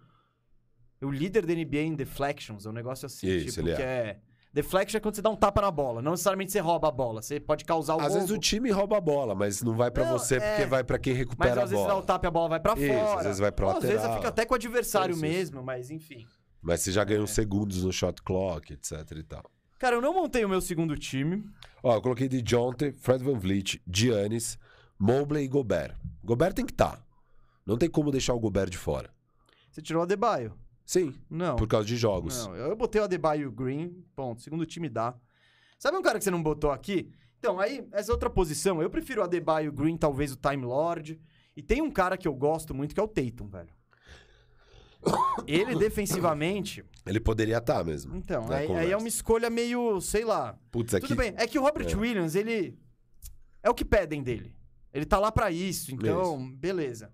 é 1.02 1.06
o 1.06 1.10
líder 1.10 1.46
da 1.46 1.54
NBA 1.56 1.78
em 1.80 1.96
deflections, 1.96 2.66
é 2.66 2.70
um 2.70 2.74
negócio 2.74 3.06
assim. 3.06 3.28
Isso, 3.28 3.46
tipo, 3.56 3.62
ele 3.62 3.72
é. 3.72 3.76
que 3.78 3.82
é. 3.82 4.20
Deflection 4.52 4.98
é 4.98 5.00
quando 5.00 5.16
você 5.16 5.22
dá 5.22 5.30
um 5.30 5.36
tapa 5.38 5.62
na 5.62 5.72
bola. 5.72 6.02
Não 6.02 6.12
necessariamente 6.12 6.52
você 6.52 6.60
rouba 6.60 6.90
a 6.90 6.92
bola. 6.92 7.22
Você 7.22 7.40
pode 7.40 7.64
causar 7.64 7.96
o 7.96 8.02
Às 8.02 8.14
vezes 8.16 8.30
o 8.30 8.38
time 8.38 8.70
rouba 8.72 8.98
a 8.98 9.02
bola, 9.02 9.34
mas 9.34 9.62
não 9.62 9.74
vai 9.76 9.90
pra 9.90 10.04
Não, 10.06 10.20
você 10.20 10.36
é. 10.36 10.40
porque 10.40 10.66
vai 10.68 10.84
pra 10.84 11.00
quem 11.00 11.14
Mas 11.14 11.20
recupera 11.20 11.64
às 11.64 11.70
vezes 11.70 11.86
a 11.86 11.88
dá 11.88 11.94
o 11.94 11.96
bola. 11.98 12.06
tapa 12.06 12.26
e 12.26 12.28
a 12.28 12.32
bola 12.32 12.50
vai 12.50 12.60
pra 12.60 12.74
Isso, 12.74 12.88
fora. 12.94 13.20
às 13.20 13.26
vezes 13.26 13.40
vai 13.40 13.52
pra 13.54 13.66
Ou 13.68 13.72
Às 13.78 13.82
vezes 13.84 13.96
lateral. 13.98 14.18
fica 14.18 14.28
até 14.28 14.46
com 14.46 14.54
o 14.54 14.56
adversário 14.56 15.14
Isso, 15.14 15.24
isso. 15.26 15.34
mesmo, 15.36 15.64
mas 15.64 15.90
enfim. 15.92 16.28
Mas 16.62 16.82
você 16.82 16.92
já 16.92 17.04
É. 17.04 17.06
ganhou 17.06 17.26
segundos 17.28 17.84
no 17.86 17.94
shot 17.94 18.22
clock, 18.24 18.74
etc 18.74 18.92
e 19.18 19.24
tal. 19.24 19.44
Cara, 19.78 19.96
eu 19.96 20.02
não 20.02 20.14
montei 20.14 20.44
o 20.44 20.50
meu 20.50 20.60
segundo 20.60 20.98
time. 20.98 21.46
Ó, 21.82 21.96
eu 21.96 22.02
coloquei 22.02 22.28
de 22.28 22.42
Jonte, 22.42 22.92
Fred 22.92 23.24
Van 23.24 23.38
Vliet, 23.40 23.80
Giannis, 23.88 24.58
Mobley 24.98 25.46
e 25.46 25.48
Gobert. 25.48 25.96
Gobert 26.30 26.54
tem 26.54 26.64
que 26.64 26.72
estar. 26.72 27.04
Não 27.66 27.76
tem 27.76 27.90
como 27.90 28.12
deixar 28.12 28.36
o 28.36 28.40
Gobert 28.40 28.70
de 28.70 28.78
fora. 28.78 29.10
Você 29.72 29.82
tirou 29.82 30.02
o 30.02 30.04
Adebayo. 30.04 30.54
Sim, 30.86 31.16
Não. 31.28 31.56
por 31.56 31.68
causa 31.68 31.88
de 31.88 31.98
jogos. 31.98 32.46
Não, 32.46 32.56
eu 32.56 32.76
botei 32.76 33.02
o 33.02 33.04
Adebayo 33.06 33.42
e 33.42 33.46
o 33.48 33.52
Green. 33.52 34.06
Ponto. 34.16 34.40
Segundo 34.42 34.64
time 34.64 34.88
dá. 34.88 35.16
Sabe 35.80 35.98
um 35.98 36.04
cara 36.04 36.20
que 36.20 36.24
você 36.24 36.30
não 36.30 36.44
botou 36.44 36.70
aqui? 36.70 37.12
Então, 37.40 37.60
aí, 37.60 37.84
essa 37.92 38.12
outra 38.12 38.30
posição, 38.30 38.80
eu 38.80 38.92
prefiro 38.92 39.22
o 39.22 39.24
Adebayo 39.24 39.66
e 39.66 39.70
o 39.70 39.72
Green, 39.72 39.98
talvez 39.98 40.32
o 40.32 40.36
Time 40.36 40.64
Lord. 40.66 41.20
E 41.58 41.64
tem 41.64 41.82
um 41.82 41.90
cara 41.90 42.16
que 42.16 42.28
eu 42.28 42.34
gosto 42.36 42.76
muito, 42.76 42.94
que 42.94 43.00
é 43.00 43.04
o 43.04 43.08
Tatum, 43.08 43.48
velho. 43.48 43.70
Ele 45.48 45.76
defensivamente. 45.76 46.86
Ele 47.08 47.20
poderia 47.20 47.58
estar 47.58 47.84
mesmo. 47.84 48.16
Então, 48.16 48.52
aí, 48.52 48.72
aí 48.72 48.92
é 48.92 48.98
uma 48.98 49.08
escolha 49.08 49.50
meio, 49.50 50.00
sei 50.00 50.24
lá. 50.24 50.56
Putz, 50.70 50.94
aqui. 50.94 51.08
Tudo 51.08 51.18
bem. 51.18 51.34
É 51.38 51.48
que 51.48 51.58
o 51.58 51.62
Robert 51.64 51.90
É. 51.90 51.96
Williams, 51.96 52.36
ele. 52.36 52.78
É 53.64 53.70
o 53.70 53.74
que 53.74 53.84
pedem 53.84 54.22
dele. 54.22 54.54
Ele 54.94 55.06
tá 55.06 55.20
lá 55.20 55.32
pra 55.32 55.52
isso, 55.52 55.94
então, 55.94 56.52
beleza. 56.52 57.12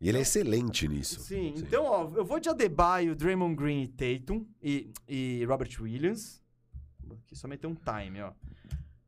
E 0.00 0.08
ele 0.08 0.18
é 0.18 0.22
excelente 0.22 0.88
nisso. 0.88 1.20
Sim, 1.20 1.54
então, 1.56 1.84
ó, 1.84 2.10
eu 2.16 2.24
vou 2.24 2.40
de 2.40 2.48
Adebayo, 2.48 3.14
Draymond 3.14 3.54
Green 3.54 3.82
e 3.82 3.88
Tatum 3.88 4.44
e, 4.60 4.92
e 5.06 5.44
Robert 5.44 5.70
Williams. 5.80 6.42
Aqui 7.24 7.36
só 7.36 7.46
meter 7.46 7.66
um 7.66 7.74
time, 7.74 8.20
ó. 8.20 8.32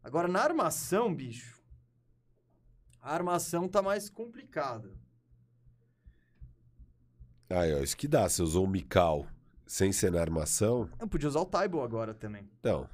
Agora, 0.03 0.29
na 0.29 0.41
armação, 0.41 1.13
bicho, 1.13 1.61
a 3.01 3.13
armação 3.13 3.67
tá 3.67 3.83
mais 3.83 4.09
complicada. 4.09 4.93
Aí, 7.51 7.75
ó, 7.75 7.79
isso 7.79 7.97
que 7.97 8.07
dá. 8.07 8.29
Você 8.29 8.43
usou 8.43 8.65
o 8.65 8.69
Mikal 8.69 9.27
sem 9.67 9.93
ser 9.93 10.13
na 10.13 10.21
armação. 10.21 10.89
Eu 11.01 11.09
podia 11.09 11.29
usar 11.29 11.41
o 11.41 11.47
Taibo 11.47 11.83
agora 11.83 12.15
também. 12.15 12.49
Não. 12.63 12.89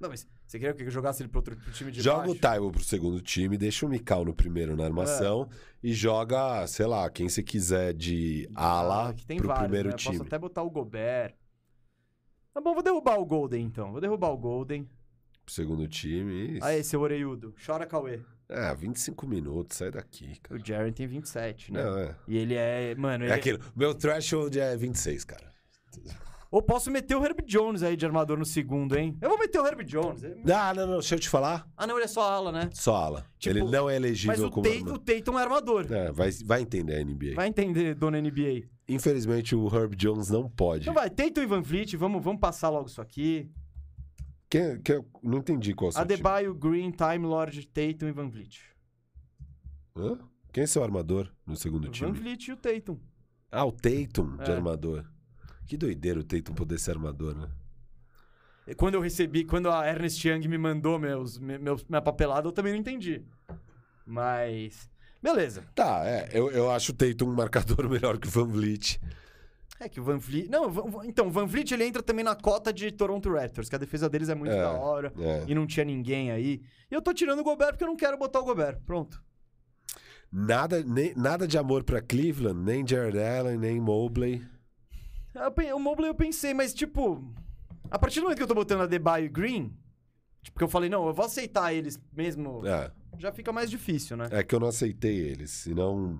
Não, 0.00 0.08
mas 0.08 0.26
você 0.46 0.58
queria 0.58 0.72
que 0.72 0.82
eu 0.82 0.90
jogasse 0.90 1.22
ele 1.22 1.28
pro 1.28 1.40
outro 1.40 1.56
pro 1.56 1.70
time 1.72 1.92
de 1.92 2.00
Joga 2.00 2.20
baixo? 2.20 2.32
o 2.32 2.38
Taiwo 2.38 2.72
pro 2.72 2.82
segundo 2.82 3.20
time, 3.20 3.58
deixa 3.58 3.84
o 3.84 3.88
Mikal 3.88 4.24
no 4.24 4.34
primeiro 4.34 4.74
na 4.74 4.84
armação 4.84 5.46
É. 5.52 5.56
e 5.82 5.92
joga, 5.92 6.66
sei 6.66 6.86
lá, 6.86 7.08
quem 7.10 7.28
você 7.28 7.42
quiser 7.42 7.92
de 7.92 8.48
ala 8.54 9.10
Ah, 9.10 9.12
que 9.14 9.26
tem 9.26 9.36
pro 9.36 9.48
vários, 9.48 9.64
primeiro 9.64 9.90
né? 9.90 9.96
Time. 9.96 10.16
Posso 10.16 10.26
até 10.26 10.38
botar 10.38 10.62
o 10.62 10.70
Gobert. 10.70 11.34
Tá 12.54 12.60
bom, 12.60 12.72
vou 12.74 12.82
derrubar 12.82 13.18
o 13.20 13.24
Golden, 13.26 13.62
então. 13.64 13.92
Vou 13.92 14.00
derrubar 14.00 14.30
o 14.30 14.38
Golden. 14.38 14.88
Pro 15.44 15.54
segundo 15.54 15.86
time. 15.86 16.56
Isso. 16.56 16.64
Aí, 16.64 16.82
seu 16.82 17.00
orelhudo. 17.00 17.54
Chora, 17.64 17.86
Cauê. 17.86 18.20
Ah, 18.48 18.74
25 18.74 19.26
minutos, 19.28 19.76
sai 19.76 19.90
daqui, 19.92 20.34
cara. 20.40 20.60
O 20.60 20.66
Jaren 20.66 20.92
tem 20.92 21.06
27, 21.06 21.72
né? 21.72 21.84
Não, 21.84 21.98
é. 21.98 22.16
E 22.26 22.36
ele 22.36 22.54
é... 22.54 22.94
Mano, 22.96 23.24
ele 23.24 23.32
É 23.32 23.36
aquilo. 23.36 23.60
Meu 23.76 23.94
threshold 23.94 24.58
é 24.58 24.76
26, 24.76 25.24
cara. 25.24 25.48
Ou 26.50 26.60
posso 26.60 26.90
meter 26.90 27.14
o 27.16 27.24
Herb 27.24 27.42
Jones 27.46 27.80
aí 27.82 27.96
de 27.96 28.04
armador 28.04 28.36
no 28.36 28.44
segundo, 28.44 28.98
hein? 28.98 29.16
Eu 29.20 29.28
vou 29.28 29.38
meter 29.38 29.60
o 29.60 29.66
Herb 29.66 29.84
Jones. 29.84 30.22
Ah, 30.52 30.74
não, 30.74 30.84
não, 30.86 30.92
deixa 30.94 31.14
eu 31.14 31.20
te 31.20 31.28
falar. 31.28 31.64
Ah, 31.76 31.86
não, 31.86 31.94
ele 31.96 32.06
é 32.06 32.08
só 32.08 32.22
ala, 32.28 32.50
né? 32.50 32.68
Só 32.72 32.96
ala. 32.96 33.24
Tipo, 33.38 33.56
Ele 33.58 33.70
não 33.70 33.88
é 33.88 33.94
elegível 33.94 34.36
Mas 34.36 34.44
o, 34.44 34.50
como 34.50 34.66
Tatum, 34.68 34.94
o. 34.94 34.98
Tatum 34.98 35.38
é 35.38 35.42
armador. 35.42 35.86
É, 35.92 36.10
vai, 36.10 36.30
vai 36.44 36.60
entender 36.62 36.96
a 36.96 37.04
NBA. 37.04 37.34
Vai 37.36 37.46
entender, 37.46 37.94
dona 37.94 38.20
NBA. 38.20 38.64
Infelizmente, 38.88 39.54
o 39.54 39.68
Herb 39.68 39.94
Jones 39.94 40.28
não 40.28 40.48
pode. 40.50 40.82
Então 40.82 40.94
vai, 40.94 41.08
Tatum 41.08 41.40
e 41.42 41.46
Van 41.46 41.62
Vliet, 41.62 41.96
vamos, 41.96 42.20
vamos 42.24 42.40
passar 42.40 42.68
logo 42.68 42.88
isso 42.88 43.00
aqui. 43.00 43.48
Quem, 44.48 44.80
quem- 44.80 45.04
não 45.22 45.38
entendi 45.38 45.72
qual 45.72 45.86
é 45.86 45.90
o 45.90 45.92
seu 45.92 46.02
time. 46.02 46.14
Adebayo, 46.14 46.52
Green, 46.56 46.90
Time 46.90 47.24
Lord, 47.26 47.64
Tatum 47.68 48.08
e 48.08 48.12
Van 48.12 48.28
Vliet. 48.28 48.58
Hã? 49.96 50.18
Quem 50.52 50.64
é 50.64 50.66
seu 50.66 50.82
armador 50.82 51.30
no 51.46 51.54
segundo 51.54 51.84
Van 51.86 51.92
time? 51.92 52.10
Vliet 52.10 52.48
e 52.48 52.52
o 52.52 52.56
Tatum. 52.56 52.98
Ah, 53.52 53.64
o 53.64 53.70
Tatum 53.70 54.36
de 54.38 54.50
É. 54.50 54.54
armador. 54.54 55.04
Que 55.70 55.76
doideira 55.76 56.18
o 56.18 56.24
Tatum 56.24 56.52
poder 56.52 56.80
ser 56.80 56.90
armador, 56.90 57.32
né? 57.32 57.48
Quando 58.76 58.94
eu 58.96 59.00
recebi, 59.00 59.44
quando 59.44 59.70
a 59.70 59.86
Ernest 59.86 60.26
Young 60.28 60.48
me 60.48 60.58
mandou 60.58 60.98
meus, 60.98 61.38
me- 61.38 61.58
meus, 61.58 61.84
minha 61.84 62.02
papelada, 62.02 62.48
eu 62.48 62.50
também 62.50 62.72
não 62.72 62.80
entendi. 62.80 63.22
Mas. 64.04 64.90
Beleza. 65.22 65.62
Tá, 65.72 66.02
é. 66.04 66.28
Eu, 66.32 66.50
eu 66.50 66.72
acho 66.72 66.90
o 66.90 66.94
Tatum 66.96 67.26
um 67.30 67.34
marcador 67.36 67.86
melhor 67.88 68.18
que 68.18 68.26
o 68.26 68.30
Van 68.32 68.46
Vliet. 68.48 69.00
É 69.78 69.88
que 69.88 70.00
o 70.00 70.02
Van 70.02 70.18
Vliet. 70.18 70.48
Não, 70.50 70.68
Van- 70.68 71.04
então, 71.06 71.28
o 71.28 71.30
Van 71.30 71.46
Vliet 71.46 71.70
ele 71.72 71.84
entra 71.84 72.02
também 72.02 72.24
na 72.24 72.34
cota 72.34 72.72
de 72.72 72.90
Toronto 72.90 73.32
Raptors, 73.32 73.68
que 73.68 73.76
a 73.76 73.78
defesa 73.78 74.08
deles 74.10 74.28
é 74.28 74.34
muito 74.34 74.52
É, 74.52 74.60
da 74.60 74.72
hora. 74.72 75.12
É. 75.20 75.44
E 75.46 75.54
não 75.54 75.68
tinha 75.68 75.84
ninguém 75.84 76.32
aí. 76.32 76.60
E 76.90 76.94
eu 76.94 77.00
tô 77.00 77.14
tirando 77.14 77.38
o 77.38 77.44
Gobert 77.44 77.70
porque 77.74 77.84
eu 77.84 77.88
não 77.88 77.96
quero 77.96 78.18
botar 78.18 78.40
o 78.40 78.44
Gobert. 78.44 78.80
Pronto. 78.84 79.22
Nada, 80.32 80.82
nem, 80.82 81.14
nada 81.14 81.46
de 81.46 81.56
amor 81.56 81.84
pra 81.84 82.02
Cleveland, 82.02 82.58
nem 82.60 82.84
Jared 82.84 83.16
Allen, 83.20 83.56
nem 83.56 83.80
Mobley. 83.80 84.42
Eu 85.34 85.76
O 85.76 85.80
Mobley 85.80 86.08
eu 86.08 86.14
pensei, 86.14 86.52
mas 86.54 86.74
tipo. 86.74 87.24
A 87.90 87.98
partir 87.98 88.20
do 88.20 88.24
momento 88.24 88.36
que 88.38 88.42
eu 88.42 88.48
tô 88.48 88.54
botando 88.54 88.82
a 88.82 88.86
Debaio 88.86 89.26
e 89.26 89.28
Green. 89.28 89.76
Tipo, 90.42 90.58
que 90.58 90.64
eu 90.64 90.68
falei, 90.68 90.88
não, 90.88 91.06
eu 91.06 91.12
vou 91.12 91.24
aceitar 91.24 91.72
eles 91.74 92.00
mesmo. 92.12 92.66
É, 92.66 92.90
Já 93.18 93.30
fica 93.30 93.52
mais 93.52 93.68
difícil, 93.70 94.16
né? 94.16 94.28
é 94.30 94.42
que 94.42 94.54
eu 94.54 94.60
não 94.60 94.68
aceitei 94.68 95.18
eles, 95.18 95.50
senão 95.50 96.18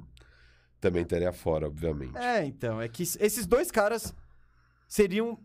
também 0.78 1.02
estaria 1.02 1.32
fora, 1.32 1.66
obviamente. 1.66 2.16
É, 2.18 2.44
então. 2.44 2.80
É 2.80 2.88
que 2.88 3.02
esses 3.02 3.46
dois 3.46 3.70
caras 3.70 4.14
seriam. 4.88 5.38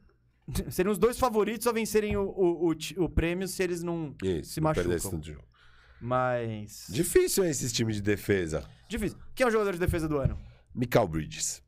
Seriam 0.70 0.92
os 0.92 1.00
dois 1.00 1.18
favoritos 1.18 1.66
a 1.66 1.72
vencerem 1.72 2.16
o, 2.18 2.22
o, 2.22 2.70
o 2.72 3.04
o 3.04 3.10
prêmio 3.10 3.48
se 3.48 3.64
eles 3.64 3.82
não. 3.82 4.14
Isso, 4.24 4.52
se 4.52 4.62
não 4.62 4.70
machucam. 4.70 5.24
jogo. 5.24 5.44
Mas. 6.00 6.86
Difícil 6.90 7.44
é 7.44 7.50
esses 7.50 7.74
times 7.74 7.96
de 7.96 8.02
defesa. 8.04 8.64
Difícil. 8.88 9.18
Quem 9.34 9.44
é 9.44 9.48
o 9.48 9.52
jogador 9.52 9.74
de 9.74 9.80
defesa 9.80 10.08
do 10.08 10.18
ano? 10.20 10.38
Mikael 10.74 11.08
Bridges. 11.08 11.64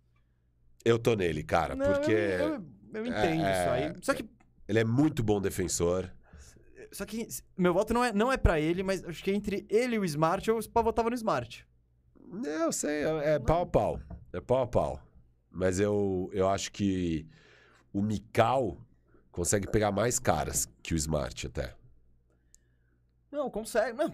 Eu 0.87 0.97
tô 0.99 1.15
nele, 1.15 1.43
cara, 1.43 1.75
Não, 1.75 1.85
porque 1.85 2.11
Eu, 2.11 2.47
eu- 2.55 2.65
eu 2.93 3.05
entendo 3.05 3.43
É, 3.45 3.51
isso 3.61 3.69
aí. 3.69 3.95
Só 4.01 4.13
que. 4.13 4.25
ele 4.67 4.79
é 4.79 4.83
muito 4.85 5.21
bom 5.23 5.41
defensor. 5.41 6.09
Só 6.91 7.05
que 7.05 7.27
meu 7.57 7.73
voto 7.73 7.93
não 7.93 8.03
é, 8.03 8.13
não 8.13 8.31
é 8.31 8.37
pra 8.37 8.59
ele, 8.59 8.81
mas 8.83 9.03
acho 9.03 9.21
que 9.23 9.31
entre 9.31 9.65
ele 9.69 9.95
e 9.95 9.99
o 9.99 10.05
Smart, 10.05 10.47
eu 10.47 10.59
votava 10.73 11.09
no 11.09 11.15
Smart. 11.15 11.67
Não, 12.29 12.49
eu 12.65 12.71
sei, 12.71 13.03
é, 13.03 13.33
é 13.35 13.39
pau 13.39 13.63
a 13.63 13.65
pau. 13.65 13.99
É 14.31 14.39
pau 14.39 14.61
a 14.61 14.67
pau. 14.67 15.01
Mas 15.51 15.79
eu, 15.79 16.29
eu 16.33 16.47
acho 16.47 16.71
que 16.71 17.27
o 17.91 18.01
Mikal 18.01 18.77
consegue 19.31 19.67
pegar 19.69 19.91
mais 19.91 20.17
caras 20.19 20.67
que 20.81 20.93
o 20.93 20.97
Smart 20.97 21.47
até. 21.47 21.73
Não, 23.31 23.49
consegue. 23.49 23.97
Não. 23.97 24.13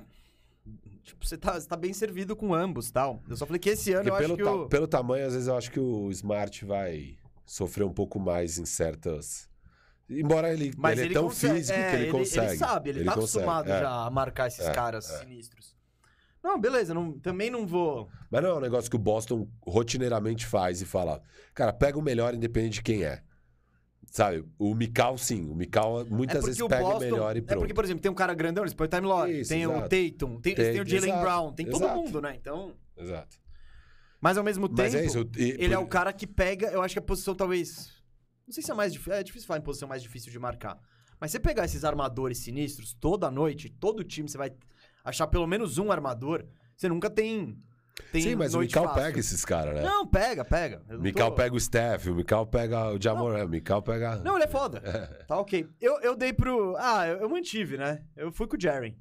Tipo, 1.04 1.26
você 1.26 1.38
tá, 1.38 1.60
você 1.60 1.68
tá 1.68 1.76
bem 1.76 1.92
servido 1.94 2.36
com 2.36 2.54
ambos 2.54 2.90
tal. 2.90 3.22
Eu 3.30 3.36
só 3.36 3.46
falei 3.46 3.60
que 3.60 3.70
esse 3.70 3.92
ano 3.92 4.10
Porque 4.10 4.24
eu 4.24 4.28
pelo, 4.28 4.34
acho 4.34 4.38
que 4.38 4.44
ta- 4.44 4.64
o... 4.66 4.70
pelo 4.70 4.88
tamanho, 4.88 5.28
às 5.28 5.34
vezes 5.34 5.48
eu 5.48 5.58
acho 5.58 5.70
que 5.72 5.80
o 5.80 6.10
Smart 6.12 6.64
vai 6.66 7.18
sofrer 7.46 7.84
um 7.84 7.94
pouco 7.94 8.20
mais 8.20 8.58
em 8.58 8.66
certas. 8.66 9.50
Embora 10.10 10.52
ele, 10.54 10.74
Mas 10.78 10.94
ele, 11.00 11.08
ele 11.08 11.14
é 11.14 11.18
tão 11.18 11.26
consegue, 11.28 11.56
físico 11.56 11.78
é, 11.80 11.90
que 11.90 11.96
ele, 11.96 12.12
consegue. 12.12 12.48
Ele 12.48 12.58
sabe, 12.58 12.90
ele, 12.90 13.04
tá 13.04 13.14
consegue, 13.14 13.20
acostumado 13.46 13.70
é. 13.72 13.80
já 13.80 13.90
a 14.06 14.10
marcar 14.10 14.48
esses 14.48 14.66
É, 14.66 14.72
caras 14.72 15.10
é. 15.10 15.20
sinistros. 15.20 15.74
Não, 16.44 16.60
beleza, 16.60 16.94
não- 16.94 17.18
também 17.20 17.50
não 17.50 17.66
vou. 17.66 18.10
Mas 18.30 18.44
não 18.44 18.50
é 18.50 18.54
um 18.56 18.60
negócio 18.60 18.90
que 18.90 18.96
o 18.98 19.00
Boston 19.00 19.48
rotineiramente 19.66 20.46
faz 20.46 20.82
e 20.82 20.86
fala: 20.86 21.22
cara, 21.54 21.72
pega 21.74 21.98
o 21.98 22.02
melhor 22.02 22.34
independente 22.34 22.76
de 22.76 22.82
quem 22.84 23.04
é. 23.04 23.22
Sabe? 24.16 24.46
O 24.60 24.76
Mikal, 24.76 25.18
sim. 25.18 25.50
O 25.50 25.56
Mikal 25.56 26.06
muitas 26.06 26.36
porque 26.38 26.46
vezes 26.46 26.62
o 26.62 26.68
pega 26.68 26.84
o 26.84 26.88
Boston- 26.88 27.00
melhor 27.00 27.36
e 27.36 27.40
É 27.40 27.42
pronto. 27.42 27.60
porque, 27.62 27.74
por 27.74 27.84
exemplo, 27.84 28.00
tem 28.02 28.12
um 28.12 28.16
cara 28.16 28.32
grandão, 28.36 28.64
eles 28.64 28.74
põem 28.76 28.86
o 28.86 28.90
Time 28.90 29.08
Lord, 29.08 29.40
Isso, 29.40 29.50
tem 29.50 29.66
o. 29.66 29.72
Tatum, 29.82 30.40
tem, 30.40 30.54
Tem- 30.54 30.72
tem 30.74 30.82
o 30.82 30.86
Jalen 30.88 31.20
Brown, 31.20 31.52
tem 31.52 31.66
todo 31.66 31.84
exato. 31.84 32.00
mundo, 32.00 32.22
né? 32.22 32.36
Então. 32.40 32.76
Exato. 32.96 33.38
Mas 34.22 34.38
ao 34.38 34.44
mesmo 34.44 34.70
tempo, 34.70 34.82
Mas 34.84 34.94
é 34.96 35.04
isso. 35.04 35.28
e- 35.36 35.56
ele 35.60 35.74
é 35.74 35.78
por- 35.78 35.84
o 35.84 35.88
cara 35.88 36.14
que 36.14 36.28
pega, 36.28 36.68
eu 36.68 36.84
acho 36.84 36.94
que 36.94 37.00
a 37.00 37.02
posição 37.02 37.34
talvez. 37.34 37.92
Não 38.46 38.54
sei 38.54 38.62
se 38.62 38.70
é 38.70 38.74
mais 38.76 38.94
difícil. 38.94 39.14
É 39.14 39.24
difícil 39.24 39.48
falar 39.48 39.60
em 39.60 39.64
posição 39.64 39.90
mais 39.90 40.04
difícil 40.04 40.32
de 40.32 40.38
marcar. 40.38 40.80
Mas 41.20 41.32
você 41.32 41.40
pegar 41.40 41.66
esses 41.66 41.84
armadores 41.84 42.38
sinistros 42.38 42.94
toda 42.94 43.32
noite, 43.32 43.68
todo 43.68 44.04
time, 44.04 44.30
você 44.30 44.38
vai 44.38 44.54
achar 45.04 45.26
pelo 45.26 45.48
menos 45.48 45.80
um 45.80 45.92
armador. 45.92 46.46
Você 46.78 46.88
nunca 46.88 47.10
tem. 47.10 47.58
Tem 48.12 48.22
Sim, 48.22 48.36
mas 48.36 48.54
o 48.56 48.60
Mikal 48.60 48.86
fácil. 48.86 49.02
pega 49.04 49.20
esses 49.20 49.46
caras, 49.46 49.76
né? 49.76 49.82
Não, 49.84 50.06
pega, 50.08 50.44
pega. 50.44 50.82
Eu 50.90 51.00
Mikal 51.00 51.30
tô- 51.30 51.36
pega 51.36 51.56
o 51.56 51.60
Steph, 51.60 52.08
o 52.08 52.16
Mikal 52.16 52.46
pega 52.48 52.92
o 52.92 53.02
Jamoran, 53.02 53.46
o 53.46 53.50
Mikal 53.50 53.82
pega... 53.82 54.16
Não, 54.18 54.36
ele 54.36 54.46
é 54.46 54.48
foda. 54.48 54.82
Tá 55.28 55.38
ok. 55.40 55.68
Eu, 55.80 56.00
eu 56.02 56.16
dei 56.16 56.34
pro. 56.34 56.76
Ah, 56.78 57.08
eu, 57.08 57.18
eu 57.18 57.30
mantive, 57.30 57.78
né? 57.78 58.02
Eu 58.16 58.32
fui 58.32 58.48
com 58.48 58.56
o 58.58 58.60
Jaren. 58.60 58.94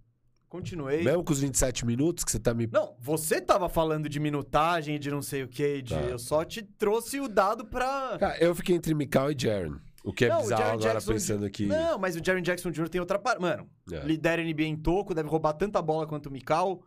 Continuei. 0.48 1.02
Mesmo 1.02 1.24
com 1.24 1.32
os 1.32 1.40
27 1.40 1.86
minutos 1.86 2.24
que 2.24 2.30
você 2.30 2.38
tá 2.38 2.52
me... 2.52 2.66
Não, 2.70 2.94
você 3.00 3.40
tava 3.40 3.70
falando 3.70 4.06
de 4.06 4.20
minutagem, 4.20 4.98
de 5.00 5.10
não 5.10 5.22
sei 5.22 5.42
o 5.42 5.48
que, 5.48 5.80
de. 5.80 5.94
Tá. 5.94 6.00
Eu 6.02 6.18
só 6.18 6.44
te 6.44 6.62
trouxe 6.62 7.18
o 7.20 7.26
dado 7.28 7.64
pra. 7.64 8.18
Cara, 8.20 8.36
eu 8.38 8.54
fiquei 8.54 8.76
entre 8.76 8.94
Mikal 8.94 9.32
e 9.32 9.36
Jaren. 9.38 9.76
O 10.04 10.12
que 10.12 10.26
é 10.26 10.28
Não, 10.28 10.42
bizarro 10.42 10.62
agora 10.64 10.78
Jackson 10.94 11.12
pensando 11.12 11.46
aqui... 11.46 11.64
Não, 11.64 11.96
mas 11.96 12.16
o 12.16 12.20
Jaren 12.22 12.42
Jackson 12.42 12.70
Jr. 12.70 12.88
tem 12.88 13.00
outra 13.00 13.18
parte. 13.20 13.40
Mano, 13.40 13.66
É. 13.90 14.00
lidera 14.00 14.42
a 14.42 14.44
NBA 14.44 14.64
em 14.64 14.76
toco, 14.76 15.14
deve 15.14 15.28
roubar 15.28 15.52
tanta 15.54 15.80
bola 15.80 16.06
quanto 16.08 16.26
o 16.26 16.30
Mikal. 16.32 16.82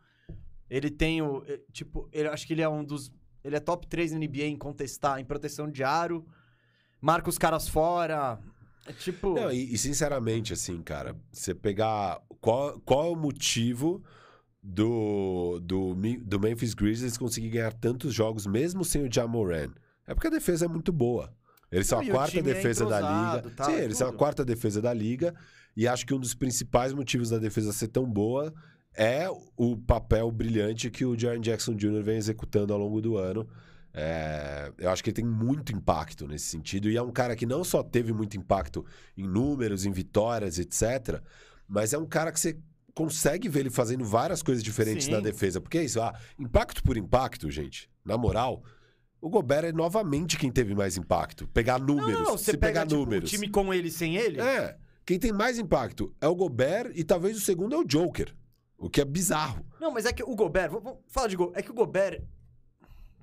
Ele 0.70 0.90
tem 0.90 1.22
o. 1.22 1.44
eh, 1.48 1.60
Tipo, 1.72 2.10
ele, 2.12 2.28
acho 2.28 2.46
que 2.48 2.54
ele 2.54 2.62
é 2.62 2.70
um 2.70 2.84
dos. 2.84 3.12
Ele 3.44 3.56
é 3.56 3.60
top 3.60 3.86
3 3.88 4.12
na 4.14 4.20
NBA 4.20 4.46
em 4.46 4.58
contestar, 4.58 5.20
em 5.20 5.26
proteção 5.26 5.70
de 5.70 5.84
aro. 5.84 6.26
Marca 7.02 7.30
os 7.30 7.38
caras 7.38 7.68
fora. 7.68 8.40
É 8.88 8.94
tipo. 8.94 9.34
Não, 9.36 9.52
e, 9.52 9.74
e 9.74 9.78
sinceramente, 9.78 10.54
assim, 10.54 10.82
cara, 10.82 11.16
você 11.32 11.54
pegar. 11.54 12.22
Qual, 12.42 12.80
qual 12.82 13.08
é 13.08 13.10
o 13.12 13.16
motivo 13.16 14.04
do, 14.62 15.60
do, 15.62 15.96
do 16.24 16.40
Memphis 16.40 16.74
Grizzlies 16.74 17.18
conseguir 17.18 17.50
ganhar 17.50 17.74
tantos 17.74 18.14
jogos 18.14 18.46
mesmo 18.46 18.84
sem 18.84 19.04
o 19.08 19.12
Jamoran? 19.12 19.70
É 20.08 20.14
porque 20.14 20.28
a 20.28 20.32
defesa 20.32 20.66
é 20.66 20.68
muito 20.68 20.92
boa. 20.92 21.34
Eles 21.72 21.88
são 21.88 21.98
Não, 22.00 22.06
e 22.06 22.10
a 22.10 22.14
quarta 22.14 22.40
é 22.40 22.42
defesa 22.42 22.86
da 22.86 23.00
liga. 23.00 23.50
tá, 23.56 23.66
Sim, 23.66 23.74
é 23.74 23.84
eles 23.84 23.98
são 23.98 24.08
a 24.08 24.12
tudo. 24.12 24.20
quarta 24.20 24.46
defesa 24.46 24.82
da 24.82 24.94
liga. 24.94 25.36
E 25.76 25.88
acho 25.88 26.06
que 26.06 26.14
um 26.14 26.20
dos 26.20 26.34
principais 26.34 26.94
motivos 26.94 27.30
da 27.32 27.38
defesa 27.38 27.74
ser 27.74 27.88
tão 27.90 28.06
boa 28.10 28.54
é 28.96 29.28
o 29.58 29.78
papel 29.78 30.32
brilhante 30.32 30.90
que 30.90 31.06
o 31.06 31.18
Jaren 31.18 31.42
Jackson 31.42 31.76
Jr. 31.76 32.02
vem 32.02 32.18
executando 32.18 32.74
ao 32.74 32.80
longo 32.80 33.02
do 33.02 33.18
ano. 33.18 33.48
É, 33.94 34.72
eu 34.78 34.90
acho 34.90 35.04
que 35.04 35.10
ele 35.10 35.16
tem 35.16 35.26
muito 35.26 35.72
impacto 35.72 36.28
nesse 36.28 36.46
sentido. 36.46 36.90
E 36.90 36.98
é 36.98 37.02
um 37.02 37.12
cara 37.12 37.36
que 37.36 37.46
não 37.46 37.64
só 37.64 37.82
teve 37.82 38.12
muito 38.12 38.38
impacto 38.38 38.86
em 39.18 39.28
números, 39.28 39.86
em 39.86 39.92
vitórias, 39.92 40.60
etc. 40.60 41.22
Mas 41.68 41.94
é 41.94 41.98
um 41.98 42.06
cara 42.06 42.32
que 42.32 42.40
você 42.40 42.58
consegue 42.94 43.48
ver 43.50 43.62
ele 43.62 43.70
fazendo 43.70 44.04
várias 44.04 44.42
coisas 44.42 44.64
diferentes 44.64 45.06
Sim. 45.06 45.12
na 45.12 45.20
defesa. 45.20 45.62
Porque 45.62 45.78
é 45.78 45.84
isso, 45.84 46.02
ah, 46.02 46.14
impacto 46.40 46.84
por 46.84 46.98
impacto, 46.98 47.50
gente. 47.50 47.90
Na 48.04 48.18
moral, 48.18 48.64
o 49.22 49.30
Gobert 49.30 49.66
é 49.66 49.72
novamente 49.72 50.38
quem 50.38 50.52
teve 50.52 50.76
mais 50.76 50.98
impacto. 50.98 51.48
Pegar 51.48 51.80
números. 51.80 52.14
não, 52.14 52.24
não, 52.24 52.38
você 52.38 52.52
se 52.52 52.58
pega 52.58 52.82
pegar 52.82 52.88
tipo, 52.88 53.00
números. 53.00 53.30
o 53.30 53.34
time 53.34 53.50
com 53.50 53.74
ele 53.74 53.90
sem 53.90 54.16
ele. 54.16 54.40
É. 54.40 54.78
Quem 55.06 55.20
tem 55.20 55.32
mais 55.32 55.58
impacto 55.60 56.14
é 56.20 56.28
o 56.28 56.36
Gobert 56.36 56.92
e 56.96 57.04
talvez 57.04 57.38
o 57.38 57.42
segundo 57.42 57.76
é 57.76 57.78
o 57.78 57.84
Joker. 57.84 58.34
O 58.86 58.90
que 58.90 59.02
é 59.02 59.06
bizarro. 59.06 59.66
Não, 59.80 59.90
mas 59.92 60.06
é 60.06 60.14
que 60.14 60.24
o 60.24 60.36
Gobert, 60.36 60.70
vamos 60.70 61.00
falar 61.08 61.28
de 61.28 61.36
Gobert, 61.36 61.58
é 61.60 61.64
que 61.64 61.72
o 61.72 61.74
Gobert, 61.74 62.22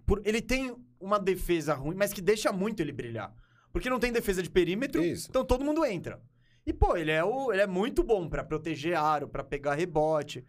por- 0.05 0.21
ele 0.25 0.43
tem 0.43 0.77
uma 1.01 1.19
defesa 1.21 1.73
ruim, 1.73 1.95
mas 1.97 2.13
que 2.13 2.21
deixa 2.21 2.53
muito 2.53 2.81
ele 2.81 2.91
brilhar. 2.93 3.33
Porque 3.73 3.89
não 3.89 4.01
tem 4.01 4.13
defesa 4.13 4.43
de 4.43 4.51
perímetro, 4.51 5.03
Isso. 5.03 5.29
então 5.31 5.45
todo 5.45 5.65
mundo 5.65 5.85
entra. 5.85 6.21
E, 6.67 6.73
pô, 6.73 6.97
ele 6.97 7.11
é, 7.13 7.23
o, 7.25 7.53
ele 7.53 7.63
é 7.63 7.67
muito 7.67 8.03
bom 8.03 8.29
pra 8.29 8.43
proteger 8.43 8.97
aro, 8.97 9.29
pra 9.29 9.45
pegar 9.45 9.75
rebote, 9.75 10.45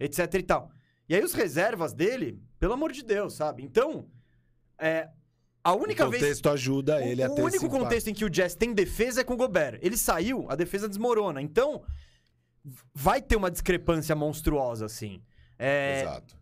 etc 0.00 0.32
e 0.34 0.42
tal. 0.42 0.70
E 1.08 1.14
aí 1.14 1.22
os 1.22 1.34
reservas 1.34 1.92
dele, 1.92 2.42
pelo 2.58 2.72
amor 2.72 2.90
de 2.90 3.02
Deus, 3.02 3.34
sabe? 3.34 3.62
Então, 3.62 4.08
é, 4.78 5.08
a 5.62 5.74
única 5.74 6.06
o 6.06 6.10
vez... 6.10 6.22
contexto 6.22 6.48
ajuda 6.48 7.04
ele 7.06 7.20
o, 7.22 7.26
a 7.26 7.30
o 7.30 7.34
ter 7.34 7.42
único 7.42 7.56
esse 7.56 7.66
impacto. 7.66 7.82
contexto 7.84 8.08
em 8.08 8.14
que 8.14 8.24
o 8.24 8.30
Jazz 8.30 8.54
tem 8.54 8.72
defesa 8.72 9.20
é 9.20 9.24
com 9.24 9.34
o 9.34 9.36
Gobert. 9.36 9.78
Ele 9.82 9.96
saiu, 9.96 10.46
a 10.48 10.56
defesa 10.56 10.88
desmorona. 10.88 11.40
Então, 11.42 11.82
vai 12.94 13.20
ter 13.20 13.36
uma 13.36 13.50
discrepância 13.50 14.14
monstruosa, 14.14 14.86
assim. 14.86 15.20
É, 15.58 16.02
Exato. 16.02 16.36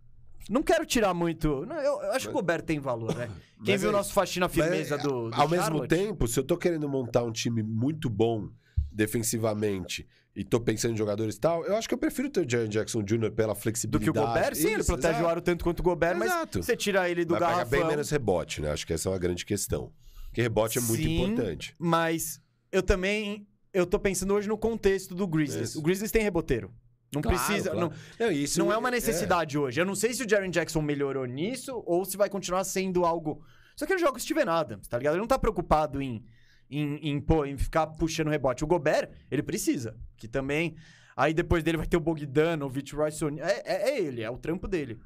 não 0.49 0.63
quero 0.63 0.87
tirar 0.87 1.13
muito. 1.15 1.67
não, 1.67 1.77
eu, 1.77 2.01
eu 2.03 2.13
acho 2.13 2.27
que 2.27 2.31
o 2.31 2.35
Gobert 2.35 2.63
tem 2.63 2.79
valor, 2.79 3.15
né? 3.17 3.29
Quem 3.65 3.75
Mas 3.75 3.81
viu 3.81 3.91
o 3.91 3.93
é 3.93 3.97
nosso 3.97 4.13
faxina 4.13 4.49
firmeza 4.49 4.97
Mas, 4.97 5.07
do, 5.07 5.31
do 5.31 5.35
Ao 5.41 5.49
mesmo 5.49 5.65
Charlotte- 5.67 5.89
tempo, 5.89 6.27
se 6.27 6.39
eu 6.41 6.43
tô 6.45 6.57
querendo 6.57 6.89
montar 6.89 7.23
um 7.23 7.31
time 7.31 7.63
muito 7.63 8.09
bom 8.11 8.49
defensivamente 8.91 10.07
e 10.35 10.43
tô 10.45 10.59
pensando 10.61 10.95
em 10.95 10.97
jogadores 10.97 11.35
e 11.37 11.41
tal, 11.41 11.65
eu 11.67 11.77
acho 11.77 11.87
que 11.87 11.95
eu 11.95 11.99
prefiro 11.99 12.31
ter 12.31 12.45
o 12.47 12.49
Jaren 12.51 12.69
Jackson 12.69 13.03
Jr. 13.03 13.31
pela 13.33 13.53
Do 13.55 13.61
flexibilidade. 13.61 14.11
que 14.13 14.19
o 14.19 14.27
Gobert, 14.27 14.55
sim, 14.55 14.69
ele 14.69 14.77
Isso, 14.81 14.87
protege 14.87 15.09
exato. 15.15 15.25
o 15.27 15.29
aro 15.29 15.41
tanto 15.43 15.63
quanto 15.63 15.81
o 15.81 15.83
Gobert, 15.83 16.17
Exato. 16.21 16.59
mas 16.59 16.67
você 16.67 16.77
tira 16.77 17.09
ele 17.09 17.25
do 17.25 17.35
pegar 17.35 17.51
garrafão. 17.51 17.71
bem 17.81 17.87
menos 17.87 18.09
rebote, 18.11 18.61
né? 18.63 18.71
Acho 18.71 18.87
que 18.87 18.93
essa 18.93 19.09
é 19.09 19.13
uma 19.13 19.19
grande 19.19 19.45
questão. 19.45 19.93
Porque 20.27 20.41
rebote 20.41 20.79
é 20.79 20.81
muito 20.81 21.03
Sim, 21.03 21.23
importante. 21.23 21.75
Mas 21.79 22.41
eu 22.71 22.83
também. 22.83 23.47
Eu 23.73 23.87
tô 23.87 23.99
pensando 23.99 24.35
hoje 24.35 24.49
no 24.49 24.59
contexto 24.59 25.15
do 25.15 25.27
Grizzlies. 25.27 25.71
Isso. 25.71 25.79
O 25.79 25.83
Grizzlies 25.83 26.13
tem 26.13 26.23
reboteiro. 26.23 26.71
Não 27.15 27.21
Claro, 27.23 27.37
precisa. 27.39 27.71
claro. 27.71 27.91
Não, 28.19 28.27
Não, 28.27 28.33
isso 28.33 28.59
não 28.59 28.73
é 28.73 28.77
uma 28.77 28.91
necessidade 28.91 29.59
hoje. 29.59 29.81
Eu 29.81 29.85
não 29.85 29.95
sei 29.95 30.15
se 30.15 30.25
o 30.25 30.29
Jaren 30.29 30.51
Jackson 30.51 30.81
melhorou 30.81 31.27
nisso 31.27 31.83
ou 31.87 32.05
se 32.05 32.17
vai 32.17 32.29
continuar 32.31 32.65
sendo 32.65 33.05
algo. 33.05 33.43
Só 33.77 33.87
que 33.87 33.93
ele 33.93 34.01
joga 34.01 34.17
o 34.17 34.21
Steven 34.21 34.49
Adams, 34.49 34.89
tá 34.89 34.99
ligado? 34.99 35.15
Ele 35.15 35.21
não 35.21 35.27
tá 35.27 35.39
preocupado 35.39 36.01
em, 36.01 36.25
em, 36.71 36.97
em, 37.11 37.21
pô, 37.21 37.45
em 37.45 37.57
ficar 37.57 37.87
puxando 37.87 38.29
rebote. 38.29 38.65
O 38.65 38.67
Gobert, 38.67 39.11
ele 39.31 39.43
precisa. 39.43 39.97
Que 40.17 40.27
também. 40.29 40.75
Aí 41.15 41.35
depois 41.35 41.63
dele 41.63 41.77
vai 41.79 41.87
ter 41.87 41.97
o 41.97 42.01
Bogdan, 42.01 42.65
o 42.65 42.69
Vich 42.69 42.95
Royce. 42.95 43.23
O'Neal. 43.25 43.47
É, 43.47 43.63
é, 43.65 43.91
é 43.91 44.01
ele, 44.01 44.23
é 44.23 44.31
o 44.31 44.39
trampo 44.39 44.67
dele. 44.69 44.99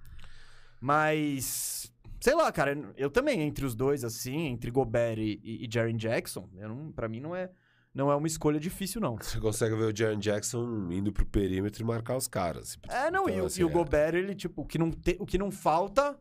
Mas. 0.80 1.92
Sei 2.20 2.34
lá, 2.34 2.50
cara, 2.50 2.76
eu 2.96 3.10
também, 3.10 3.42
entre 3.42 3.64
os 3.64 3.74
dois, 3.74 4.02
assim, 4.02 4.46
entre 4.46 4.70
Gobert 4.70 5.18
e, 5.18 5.38
e, 5.44 5.64
e 5.66 5.68
Jaren 5.70 5.96
Jackson, 5.96 6.48
eu 6.56 6.68
não, 6.68 6.90
pra 6.90 7.08
mim 7.08 7.20
não 7.20 7.36
é, 7.36 7.50
não 7.96 8.10
é 8.12 8.14
uma 8.14 8.26
escolha 8.26 8.60
difícil, 8.60 9.00
não. 9.00 9.16
Você 9.16 9.40
consegue 9.40 9.74
ver 9.74 9.92
o 9.92 9.96
Jaren 9.96 10.18
Jackson 10.18 10.88
indo 10.92 11.12
pro 11.12 11.24
perímetro 11.26 11.82
e 11.82 11.84
marcar 11.86 12.16
os 12.16 12.28
caras. 12.28 12.78
É, 12.88 13.10
não, 13.10 13.28
e, 13.28 13.32
Então, 13.32 13.44
o- 13.44 13.46
assim, 13.46 13.60
e 13.62 13.64
o 13.64 13.68
é. 13.68 13.72
Gobert, 13.72 14.14
ele, 14.14 14.34
tipo, 14.34 14.62
o 14.62 14.66
que, 14.66 14.78
não 14.78 14.90
te- 14.90 15.16
o 15.18 15.24
que 15.26 15.38
não 15.38 15.50
falta 15.50 16.16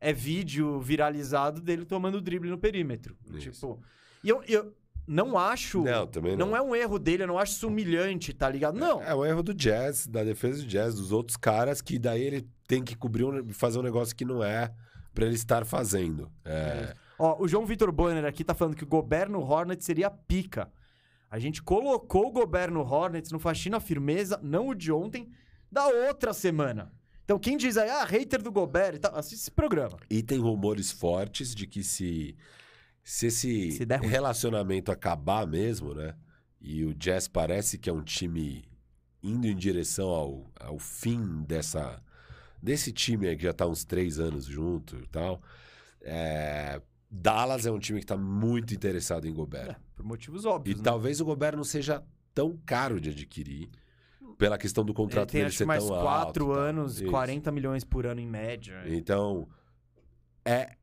é 0.00 0.12
vídeo 0.12 0.80
viralizado 0.80 1.60
dele 1.60 1.84
tomando 1.84 2.20
drible 2.20 2.48
no 2.50 2.56
perímetro. 2.58 3.16
Isso. 3.34 3.50
Tipo, 3.50 3.80
e 4.24 4.28
eu, 4.30 4.42
eu 4.48 4.74
não 5.06 5.36
acho. 5.36 5.82
Não, 5.82 6.06
também 6.06 6.36
não. 6.36 6.46
Não 6.48 6.56
é 6.56 6.62
um 6.62 6.74
erro 6.74 6.98
dele, 6.98 7.24
eu 7.24 7.26
não 7.26 7.38
acho 7.38 7.52
isso 7.52 7.68
humilhante, 7.68 8.32
tá 8.32 8.48
ligado? 8.48 8.78
Não. 8.78 9.02
É 9.02 9.14
um 9.14 9.24
erro 9.24 9.42
do 9.42 9.52
Jazz, 9.52 10.06
da 10.06 10.24
defesa 10.24 10.62
do 10.62 10.66
Jazz, 10.66 10.94
dos 10.94 11.12
outros 11.12 11.36
caras, 11.36 11.82
que 11.82 11.98
daí 11.98 12.22
ele 12.22 12.48
tem 12.66 12.82
que 12.82 12.96
cobrir, 12.96 13.24
um, 13.24 13.48
fazer 13.50 13.78
um 13.78 13.82
negócio 13.82 14.16
que 14.16 14.24
não 14.24 14.42
é 14.42 14.72
pra 15.14 15.26
ele 15.26 15.34
estar 15.34 15.66
fazendo. 15.66 16.30
É, 16.44 16.94
Ó, 17.18 17.42
o 17.42 17.46
João 17.46 17.66
Vitor 17.66 17.92
Bonner 17.92 18.24
aqui 18.24 18.42
tá 18.42 18.54
falando 18.54 18.74
que 18.74 18.84
o 18.84 18.86
Gobert 18.86 19.28
no 19.28 19.40
Hornets 19.40 19.84
seria 19.84 20.08
pica. 20.10 20.70
A 21.30 21.38
gente 21.38 21.62
colocou 21.62 22.26
o 22.26 22.32
Gobert 22.32 22.72
no 22.72 22.80
Hornets 22.80 23.30
no 23.30 23.38
Faxina 23.38 23.78
Firmeza, 23.78 24.40
não 24.42 24.68
o 24.68 24.74
de 24.74 24.90
ontem, 24.90 25.30
da 25.70 25.86
outra 25.86 26.34
semana. 26.34 26.92
Então 27.24 27.38
quem 27.38 27.56
diz 27.56 27.76
aí, 27.76 27.88
ah, 27.88 28.04
hater 28.04 28.42
do 28.42 28.50
Gobert 28.50 28.96
e 28.96 28.98
tal, 28.98 29.14
assiste 29.14 29.42
esse 29.42 29.50
programa. 29.52 29.96
E 30.10 30.22
tem 30.22 30.40
rumores 30.40 30.90
fortes 30.90 31.54
de 31.54 31.64
que 31.68 31.84
se, 31.84 32.36
se 33.04 33.26
esse 33.26 33.70
Se 33.70 33.84
relacionamento 33.84 34.90
acabar 34.90 35.46
mesmo, 35.46 35.94
né? 35.94 36.16
E 36.60 36.84
o 36.84 36.92
Jazz 36.92 37.28
parece 37.28 37.78
que 37.78 37.88
é 37.88 37.92
um 37.92 38.02
time 38.02 38.64
indo 39.22 39.46
em 39.46 39.54
direção 39.54 40.08
ao, 40.08 40.50
ao 40.58 40.78
fim 40.78 41.44
dessa 41.44 42.02
desse 42.60 42.92
time 42.92 43.28
aí 43.28 43.36
que 43.36 43.44
já 43.44 43.54
tá 43.54 43.66
uns 43.66 43.84
três 43.84 44.18
anos 44.18 44.44
junto 44.44 44.96
e 44.96 45.06
tal. 45.06 45.40
é, 46.02 46.82
Dallas 47.10 47.66
é 47.66 47.70
um 47.72 47.78
time 47.78 47.98
que 48.00 48.06
tá 48.06 48.16
muito 48.16 48.72
interessado 48.72 49.26
em 49.26 49.32
Gobert. 49.34 49.70
É, 49.70 49.76
por 49.96 50.04
motivos 50.04 50.44
E 50.44 50.46
óbvios. 50.46 50.78
né? 50.78 50.84
talvez 50.84 51.20
o 51.20 51.24
Gobert 51.24 51.56
não 51.56 51.64
seja 51.64 52.02
tão 52.32 52.56
caro 52.64 53.00
de 53.00 53.10
adquirir 53.10 53.68
pela 54.38 54.56
questão 54.56 54.84
do 54.84 54.90
Ele 54.92 54.96
contrato 54.96 55.30
tem 55.32 55.40
dele 55.42 55.52
ser 55.52 55.64
mais 55.66 55.84
tão 55.84 55.92
alto. 55.94 56.04
quatro 56.04 56.54
e 56.54 56.58
anos, 56.58 57.00
Isso. 57.00 57.10
40 57.10 57.50
milhões 57.50 57.84
por 57.84 58.06
ano 58.06 58.20
em 58.20 58.26
média. 58.26 58.82
Então, 58.86 59.48
é. 60.44 60.76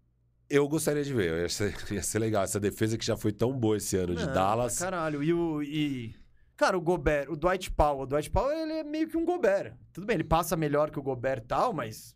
Eu 0.50 0.66
gostaria 0.68 1.04
de 1.04 1.14
ver. 1.14 1.42
Ia 1.42 1.50
ser, 1.50 1.76
ia 1.92 2.04
ser 2.04 2.20
legal. 2.20 2.44
Essa 2.44 2.60
defesa 2.60 2.98
que 2.98 3.06
já 3.06 3.18
foi 3.18 3.32
tão 3.32 3.52
boa 3.58 3.78
esse 3.78 3.98
ano 3.98 4.16
de 4.16 4.26
Não, 4.26 4.34
Dallas. 4.34 4.80
Caralho, 4.80 5.24
e 5.24 5.34
o. 5.34 5.62
E... 5.64 6.16
Cara, 6.56 6.78
o 6.78 6.82
Gobert, 6.82 7.30
o 7.30 7.36
Dwight 7.36 7.70
Powell. 7.72 8.02
O 8.02 8.06
Dwight 8.06 8.30
Powell, 8.30 8.58
ele 8.58 8.74
é 8.74 8.84
meio 8.84 9.08
que 9.08 9.18
um 9.18 9.26
Gobert. 9.26 9.74
Tudo 9.94 10.08
bem, 10.08 10.16
ele 10.16 10.24
passa 10.24 10.56
melhor 10.56 10.90
que 10.90 10.98
o 11.00 11.04
Gobert 11.04 11.40
e 11.44 11.48
tal, 11.48 11.74
mas 11.74 12.16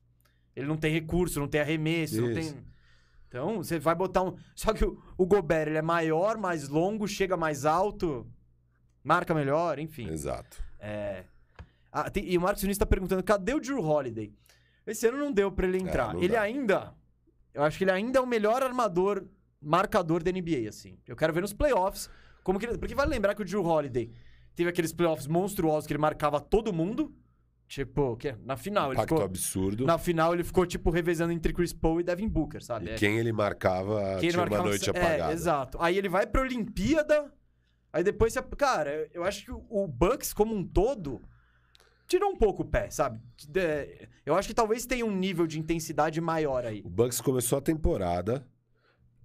ele 0.56 0.66
não 0.68 0.78
tem 0.78 0.92
recurso, 0.94 1.40
não 1.40 1.48
tem 1.48 1.62
arremesso, 1.62 2.22
não 2.22 2.32
Isso. 2.32 2.54
tem. 2.54 2.64
Então, 3.32 3.64
você 3.64 3.80
vai 3.80 3.96
botar 3.96 4.24
um. 4.24 4.36
Só 4.54 4.74
que 4.74 4.84
o, 4.84 5.02
o 5.18 5.26
Gobert, 5.26 5.70
ele 5.70 5.78
é 5.78 5.82
maior, 5.82 6.38
mais 6.38 6.68
longo, 6.68 7.08
chega 7.08 7.38
mais 7.38 7.66
alto, 7.66 8.28
marca 9.02 9.34
melhor, 9.34 9.80
enfim. 9.80 10.10
Exato. 10.10 10.62
É. 10.78 11.24
Ah, 11.90 12.10
tem- 12.10 12.26
e 12.30 12.38
o 12.38 12.42
Marcos 12.42 12.62
Nunes 12.64 12.78
tá 12.78 12.86
perguntando: 12.86 13.24
cadê 13.24 13.54
o 13.54 13.60
Drew 13.62 13.82
Holiday? 13.82 14.34
Esse 14.86 15.08
ano 15.08 15.18
não 15.18 15.32
deu 15.32 15.50
pra 15.50 15.66
ele 15.66 15.78
entrar. 15.78 16.14
É, 16.14 16.18
ele 16.18 16.34
dá. 16.34 16.42
ainda. 16.42 16.94
Eu 17.54 17.64
acho 17.64 17.78
que 17.78 17.86
ele 17.86 17.92
ainda 17.92 18.20
é 18.20 18.22
o 18.22 18.28
melhor 18.28 18.62
armador, 18.62 19.26
marcador 19.62 20.22
da 20.22 20.30
NBA, 20.32 20.68
assim. 20.68 20.98
Eu 21.08 21.16
quero 21.16 21.32
ver 21.34 21.40
nos 21.42 21.54
playoffs 21.54 22.10
Como 22.44 22.60
que 22.60 22.66
ele- 22.66 22.78
Porque 22.78 22.96
vale 22.96 23.12
lembrar 23.12 23.34
que 23.34 23.42
o 23.44 23.46
Drew 23.46 23.64
Holiday 23.64 24.12
teve 24.56 24.70
aqueles 24.70 24.92
playoffs 24.92 25.28
monstruosos 25.28 25.88
que 25.88 25.94
ele 25.94 26.00
marcava 26.02 26.42
todo 26.42 26.74
mundo. 26.74 27.16
Tipo, 27.72 28.18
que 28.18 28.36
na 28.44 28.58
final 28.58 28.90
ele 28.90 28.98
Pacto 28.98 29.14
ficou. 29.16 29.24
absurdo. 29.26 29.86
Na 29.86 29.98
final 29.98 30.34
ele 30.34 30.44
ficou, 30.44 30.66
tipo, 30.66 30.90
revezando 30.90 31.32
entre 31.32 31.54
Chris 31.54 31.72
Paul 31.72 32.02
e 32.02 32.04
Devin 32.04 32.28
Booker, 32.28 32.62
sabe? 32.62 32.88
E 32.88 32.90
É, 32.90 32.96
quem 32.96 33.18
ele 33.18 33.32
marcava 33.32 34.18
quem 34.20 34.24
ele 34.28 34.32
tinha 34.32 34.40
marcava- 34.42 34.62
uma 34.64 34.70
noite 34.72 34.90
é, 34.90 34.92
apagada. 34.92 35.32
exato. 35.32 35.78
Aí 35.80 35.98
ele 35.98 36.10
vai 36.10 36.28
pra 36.28 36.42
Olimpíada. 36.42 37.32
Aí 37.94 38.04
depois 38.04 38.34
você. 38.34 38.42
Cara, 38.58 39.10
eu 39.14 39.24
acho 39.24 39.46
que 39.46 39.52
o 39.54 39.88
Bucks, 39.88 40.34
como 40.34 40.54
um 40.54 40.66
todo, 40.68 41.22
tirou 42.10 42.30
um 42.32 42.36
pouco 42.36 42.64
o 42.64 42.66
pé, 42.66 42.90
sabe? 42.90 43.22
É, 43.56 44.10
Eu 44.26 44.36
acho 44.36 44.50
que 44.50 44.54
talvez 44.54 44.86
tenha 44.86 45.06
um 45.06 45.16
nível 45.16 45.48
de 45.48 45.58
intensidade 45.58 46.20
maior 46.20 46.66
aí. 46.66 46.82
O 46.86 46.90
Bucks 46.90 47.22
começou 47.22 47.58
a 47.58 47.62
temporada, 47.62 48.46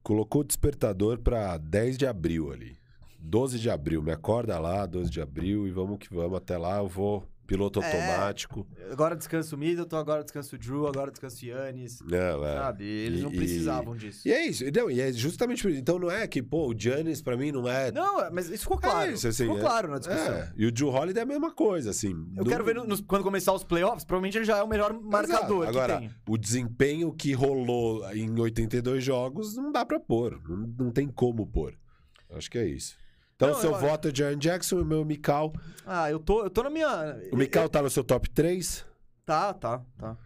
colocou 0.05 0.43
o 0.43 0.45
despertador 0.45 1.19
pra 1.19 1.59
10 1.59 1.99
de 1.99 2.07
abril 2.07 2.53
ali. 2.53 2.77
12 3.19 3.59
de 3.59 3.69
abril, 3.69 4.01
me 4.05 4.13
acorda 4.13 4.57
lá, 4.61 4.87
12 4.87 5.11
de 5.11 5.21
abril, 5.21 5.67
e 5.67 5.73
vamos 5.73 5.99
que 5.99 6.15
vamos. 6.15 6.39
Até 6.39 6.57
lá 6.57 6.79
eu 6.79 6.87
vou 6.87 7.29
piloto 7.47 7.81
É. 7.81 7.87
automático. 7.87 8.67
Agora 8.91 9.15
descansa 9.17 9.55
o 9.55 9.59
Middleton, 9.59 9.97
agora 9.97 10.23
descansa 10.23 10.55
o 10.57 10.59
Drew, 10.59 10.87
agora 10.87 11.11
descansa 11.11 11.45
o 11.45 11.49
Yannis. 11.49 12.01
Não, 12.01 12.45
é. 12.47 12.55
Sabe? 12.57 12.85
Eles 12.85 13.21
E- 13.21 13.23
não 13.23 13.33
e- 13.33 13.37
precisavam 13.37 13.97
disso. 13.97 14.27
E 14.27 14.33
é 14.33 14.47
isso. 14.47 14.65
Não, 14.75 14.91
e 14.91 15.01
é 15.01 15.13
justamente 15.13 15.63
por 15.63 15.71
isso. 15.71 15.81
Então 15.81 15.99
não 15.99 16.11
é 16.11 16.27
que, 16.27 16.43
pô, 16.43 16.69
o 16.69 16.75
Giannis 16.79 17.23
pra 17.23 17.37
mim 17.37 17.53
não 17.53 17.69
é. 17.69 17.91
Não, 17.93 18.21
é, 18.21 18.31
mas 18.31 18.49
isso 18.51 18.63
ficou 18.65 18.79
claro. 18.79 19.11
É 19.11 19.15
isso, 19.15 19.29
assim, 19.29 19.45
ficou 19.45 19.59
é- 19.59 19.61
claro 19.61 19.89
na 19.91 19.99
discussão. 19.99 20.35
É. 20.35 20.53
E 20.57 20.67
o 20.67 20.73
Drew 20.73 20.89
Holiday 20.89 21.21
é 21.21 21.23
a 21.23 21.27
mesma 21.27 21.51
coisa, 21.53 21.91
assim. 21.91 22.11
Eu 22.37 22.43
Não- 22.43 22.45
quero 22.45 22.65
ver 22.65 22.75
no- 22.75 23.03
quando 23.05 23.23
começar 23.23 23.53
os 23.53 23.65
playoffs, 23.65 24.05
provavelmente 24.05 24.39
ele 24.39 24.45
já 24.45 24.59
é 24.59 24.63
o 24.63 24.69
melhor 24.69 24.93
marcador 24.93 25.63
Exato. 25.65 25.69
Agora, 25.79 25.95
que 25.95 26.09
tem. 26.09 26.11
o 26.29 26.37
desempenho 26.37 27.13
que 27.13 27.33
rolou 27.33 28.05
em 28.13 28.39
82 28.39 29.03
jogos 29.05 29.57
não 29.57 29.71
dá 29.73 29.85
pra 29.85 30.01
pôr. 30.01 30.41
Não, 30.49 30.57
não 30.87 30.91
tem 30.91 31.07
como 31.09 31.47
pôr. 31.47 31.75
Acho 32.31 32.51
que 32.51 32.59
é 32.59 32.67
isso. 32.67 32.97
Então, 33.37 33.49
Não, 33.51 33.55
seu 33.61 33.73
eu- 33.73 33.79
voto 33.79 34.09
é 34.09 34.15
Jaren 34.15 34.39
Jackson 34.39 34.79
e 34.79 34.83
o 34.83 34.85
meu 34.85 35.05
Mikal. 35.05 35.53
Ah, 35.87 36.11
eu 36.11 36.19
tô, 36.19 36.43
eu 36.45 36.51
tô 36.51 36.63
na 36.63 36.71
minha. 36.71 37.17
O 37.31 37.37
Mikal 37.37 37.69
tá 37.69 37.83
no 37.83 37.91
seu 37.91 38.03
top 38.03 38.31
3? 38.31 38.85
Tá, 39.27 39.53
tá, 39.53 39.83
tá. 39.99 40.17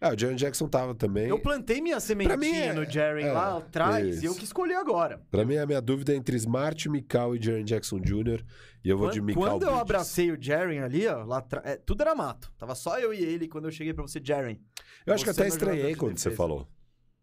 É, 0.00 0.08
o 0.14 0.18
Jaren 0.18 0.36
Jackson 0.36 0.66
tava 0.68 0.94
também. 0.94 1.26
Eu 1.28 1.38
plantei 1.40 1.80
minha 1.82 1.98
sementinha 2.00 2.36
mim 2.38 2.56
é- 2.56 2.72
no 2.72 2.88
Jaren 2.90 3.22
é, 3.26 3.32
lá 3.32 3.58
atrás 3.58 4.06
isso. 4.06 4.22
e 4.24 4.26
eu 4.26 4.34
que 4.34 4.44
escolhi 4.44 4.72
agora. 4.72 5.20
Pra 5.30 5.44
mim, 5.44 5.58
a 5.58 5.66
minha 5.66 5.80
dúvida 5.80 6.12
é 6.12 6.16
entre 6.16 6.36
Smart, 6.36 6.88
Mikal 6.88 7.34
e 7.36 7.42
Jaren 7.42 7.64
Jackson 7.64 7.98
Jr. 8.00 8.42
E 8.82 8.88
eu 8.88 8.96
vou 8.96 9.08
Quando, 9.08 9.12
de 9.14 9.20
Mikal 9.20 9.42
quando 9.42 9.62
eu 9.64 9.66
Bridges. 9.68 9.80
abracei 9.82 10.30
o 10.30 10.38
Jaren 10.40 10.80
ali, 10.82 11.06
ó, 11.06 11.24
lá 11.24 11.38
atrás. 11.38 11.66
é, 11.66 11.76
tudo 11.76 12.00
era 12.00 12.14
mato. 12.14 12.50
Tava 12.56 12.74
só 12.74 12.98
eu 12.98 13.12
e 13.12 13.18
ele 13.22 13.46
quando 13.48 13.66
eu 13.66 13.70
cheguei 13.72 13.92
pra 13.92 14.02
você, 14.02 14.20
Jaren. 14.24 14.56
Eu 15.04 15.12
acho 15.12 15.24
que 15.24 15.30
até 15.30 15.44
é 15.44 15.48
estranhei 15.48 15.94
quando 15.96 16.16
você 16.16 16.30
falou. 16.30 16.66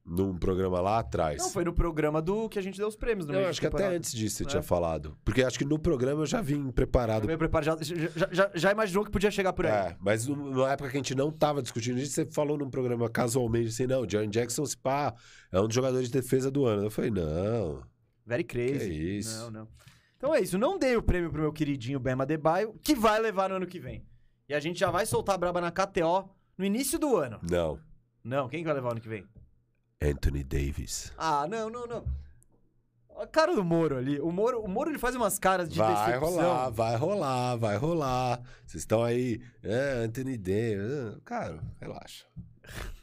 Num 0.10 0.38
programa 0.38 0.80
lá 0.80 0.99
atrás. 0.99 1.38
Não, 1.41 1.49
foi 1.49 1.66
no 1.66 1.74
programa 1.74 2.22
do 2.22 2.47
que 2.47 2.58
a 2.58 2.62
gente 2.62 2.78
deu 2.78 2.88
os 2.88 2.95
prêmios 2.95 3.28
no 3.28 3.34
Eu 3.34 3.49
acho 3.49 3.60
que 3.60 3.68
até 3.68 3.88
antes 3.88 4.14
disso 4.14 4.38
você 4.38 4.43
É. 4.43 4.47
tinha 4.47 4.62
falado. 4.64 5.18
Porque 5.26 5.43
acho 5.43 5.60
que 5.60 5.66
no 5.66 5.78
programa 5.78 6.22
eu 6.22 6.26
já 6.26 6.39
vim 6.41 6.72
preparado 6.72 7.24
Eu 7.26 7.28
me 7.28 7.36
preparei, 7.38 7.66
já, 7.66 7.78
já, 8.16 8.28
já, 8.32 8.51
já 8.55 8.72
imaginou 8.72 9.03
que 9.03 9.12
podia 9.12 9.30
chegar 9.30 9.51
por 9.51 9.66
aí. 9.66 9.72
É, 9.72 9.97
mas 9.99 10.26
numa 10.26 10.72
época 10.72 10.89
que 10.89 10.95
a 10.95 10.99
gente 10.99 11.14
não 11.14 11.30
tava 11.30 11.62
discutindo 11.62 11.99
isso, 11.99 12.14
você 12.14 12.26
falou 12.26 12.58
num 12.58 12.70
programa 12.70 13.10
casualmente 13.10 13.68
assim, 13.68 13.86
não, 13.86 14.03
o 14.03 14.10
Jaren 14.10 14.30
Jackson, 14.30 14.66
se 14.66 14.78
pá, 14.78 15.14
é 15.51 15.60
um 15.60 15.66
dos 15.68 15.76
jogadores 15.76 16.08
de 16.08 16.14
defesa 16.14 16.49
do 16.49 16.66
ano. 16.66 16.84
Eu 16.86 16.91
falei, 16.91 17.12
não, 17.12 17.84
Very 18.26 18.45
crazy. 18.45 18.89
Que 18.89 18.93
isso. 19.18 19.38
Não, 19.43 19.51
não. 19.51 19.68
Então 20.16 20.34
é 20.34 20.39
isso. 20.39 20.58
Não 20.58 20.80
dei 20.80 20.95
o 20.95 21.03
prêmio 21.03 21.30
pro 21.30 21.41
meu 21.41 21.51
queridinho 21.51 21.99
Bema 21.99 22.26
Debaio, 22.26 22.74
que 22.82 22.95
vai 22.95 23.20
levar 23.20 23.49
no 23.49 23.55
ano 23.55 23.68
que 23.68 23.80
vem. 23.80 24.05
E 24.47 24.53
a 24.53 24.60
gente 24.62 24.80
já 24.80 24.89
vai 24.89 25.05
soltar 25.05 25.36
a 25.36 25.38
braba 25.38 25.60
na 25.60 25.70
KTO 25.70 26.30
no 26.58 26.64
início 26.64 26.97
do 26.97 27.18
ano. 27.18 27.39
não. 27.43 27.78
Não, 28.24 28.49
quem 28.49 28.60
que 28.60 28.66
vai 28.66 28.74
levar 28.74 28.91
ano 28.91 28.99
que 28.99 29.08
vem? 29.08 29.24
Anthony 30.02 30.43
Davis. 30.43 31.12
Ah, 31.18 31.48
não, 31.48 31.70
não, 31.70 31.88
não. 31.88 32.06
A 33.20 33.26
cara 33.26 33.56
do 33.56 33.64
Moro 33.64 33.98
ali. 33.98 34.20
O 34.20 34.32
Moro, 34.32 34.62
o 34.62 34.68
Moro 34.68 34.91
ele 34.91 35.00
faz 35.00 35.16
umas 35.16 35.39
caras 35.39 35.68
de 35.68 35.80
Vai 35.80 35.89
decepção. 35.95 36.20
rolar, 36.30 36.70
vai 36.70 36.95
rolar, 36.95 37.56
vai 37.56 37.76
rolar. 37.78 38.41
Vocês 38.66 38.84
estão 38.84 39.04
aí, 39.04 39.41
é, 39.64 40.04
Anthony 40.06 40.38
Davis. 40.38 41.16
ah, 41.16 41.20
Cara, 41.26 41.60
relaxa. 41.82 42.26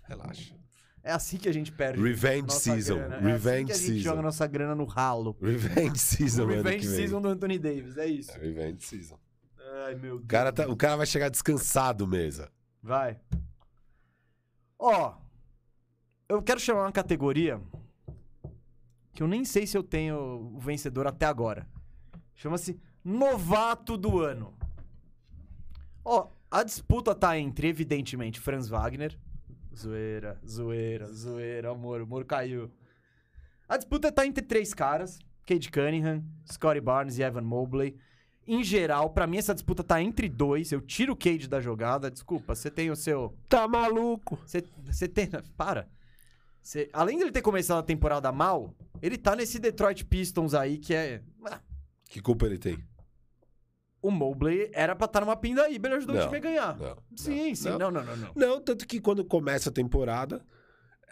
Relaxa. 0.05 0.55
É 1.03 1.11
assim 1.13 1.37
que 1.37 1.49
a 1.49 1.53
gente 1.53 1.73
perde. 1.73 2.01
Revenge 2.01 2.53
season. 2.53 2.95
grana. 2.97 3.15
É 3.17 3.19
assim 3.19 3.27
Revenge 3.27 3.67
que 3.67 3.73
a 3.73 3.77
gente 3.77 3.87
season. 3.89 4.03
joga 4.03 4.23
nossa 4.23 4.47
grana 4.47 4.75
no 4.75 4.85
ralo. 4.85 5.37
Revenge 5.43 5.99
season, 5.99 6.47
Revenge 6.47 6.87
season 6.87 7.21
do 7.21 7.29
Anthony 7.29 7.59
Davis, 7.59 7.97
é 7.99 8.07
isso. 8.07 8.31
É, 8.33 8.39
Revenge 8.39 8.85
season. 8.87 9.19
Ai, 9.85 9.95
meu 9.97 10.13
Deus. 10.19 10.23
O 10.25 10.27
cara, 10.29 10.53
tá- 10.53 10.69
o 10.69 10.77
cara 10.77 10.97
vai 10.97 11.07
chegar 11.07 11.29
descansado, 11.29 12.07
mesa. 12.07 12.51
Vai. 12.81 13.19
Ó, 14.79 15.15
eu 16.29 16.43
quero 16.43 16.61
chamar 16.61 16.83
uma 16.83 16.93
categoria 16.93 17.61
que 19.13 19.23
eu 19.23 19.29
nem 19.29 19.45
sei 19.45 19.67
se 19.67 19.77
eu 19.77 19.83
tenho 19.83 20.17
o 20.55 20.59
vencedor 20.59 21.07
até 21.07 21.27
agora. 21.27 21.69
Chama-se 22.35 22.81
Novato 23.05 23.97
do 23.97 24.21
Ano. 24.21 24.55
Ó, 26.05 26.29
a 26.51 26.63
disputa 26.63 27.15
tá 27.15 27.39
entre, 27.39 27.69
evidentemente, 27.69 28.41
Franz 28.41 28.69
Wagner. 28.69 29.19
Zoeira, 29.77 30.41
zoeira, 30.47 31.13
zoeira, 31.13 31.71
amor, 31.71 32.01
o 32.01 32.05
amor 32.05 32.25
caiu. 32.25 32.71
A 33.69 33.77
disputa 33.77 34.11
tá 34.11 34.27
entre 34.27 34.45
três 34.45 34.75
caras: 34.75 35.19
Cade 35.47 35.71
Cunningham, 35.71 36.25
Scottie 36.51 36.81
Barnes 36.81 37.19
e 37.19 37.23
Evan 37.23 37.43
Mobley. 37.43 37.97
Em 38.47 38.63
geral, 38.63 39.11
pra 39.11 39.27
mim 39.27 39.39
essa 39.39 39.55
disputa 39.55 39.83
tá 39.83 40.03
entre 40.03 40.29
dois. 40.29 40.71
Eu 40.71 40.81
tiro 40.81 41.13
o 41.13 41.17
Cade 41.17 41.49
da 41.49 41.61
jogada. 41.61 42.11
Desculpa, 42.11 42.55
você 42.55 42.71
tem 42.71 42.91
o 42.91 42.97
seu. 42.97 43.35
Tá 43.49 43.67
maluco? 43.67 44.39
Você 44.47 45.09
tem. 45.09 45.29
Para. 45.57 45.89
Você- 46.65 46.89
além 46.95 47.19
dele 47.19 47.31
ter 47.31 47.43
começado 47.43 47.79
a 47.79 47.83
temporada 47.83 48.33
mal, 48.33 48.75
ele 49.03 49.19
tá 49.19 49.37
nesse 49.37 49.59
Detroit 49.59 50.03
Pistons 50.07 50.55
aí 50.55 50.79
que 50.79 50.95
é. 50.95 51.21
ah, 51.45 51.61
Que 52.09 52.23
culpa 52.23 52.47
ele 52.47 52.57
tem? 52.59 52.83
O 54.01 54.11
Mobley 54.11 54.71
era 54.73 54.97
pra 54.97 55.05
estar 55.05 55.21
numa 55.21 55.37
pindaíba, 55.37 55.89
ele 55.89 55.97
ajudou 55.97 56.17
o 56.17 56.19
Não, 56.19 56.25
time 56.27 56.39
a 56.39 56.41
ganhar. 56.41 56.77
Não. 56.79 56.97
sim, 57.15 57.49
não, 57.49 57.55
sim. 57.55 57.69
não. 57.71 57.79
Não, 57.79 57.91
não, 57.91 58.17
não, 58.17 58.33
não. 58.35 58.61
Tanto 58.61 58.87
que 58.87 58.99
quando 59.01 59.25
começa 59.25 59.69
a 59.69 59.73
temporada, 59.73 60.43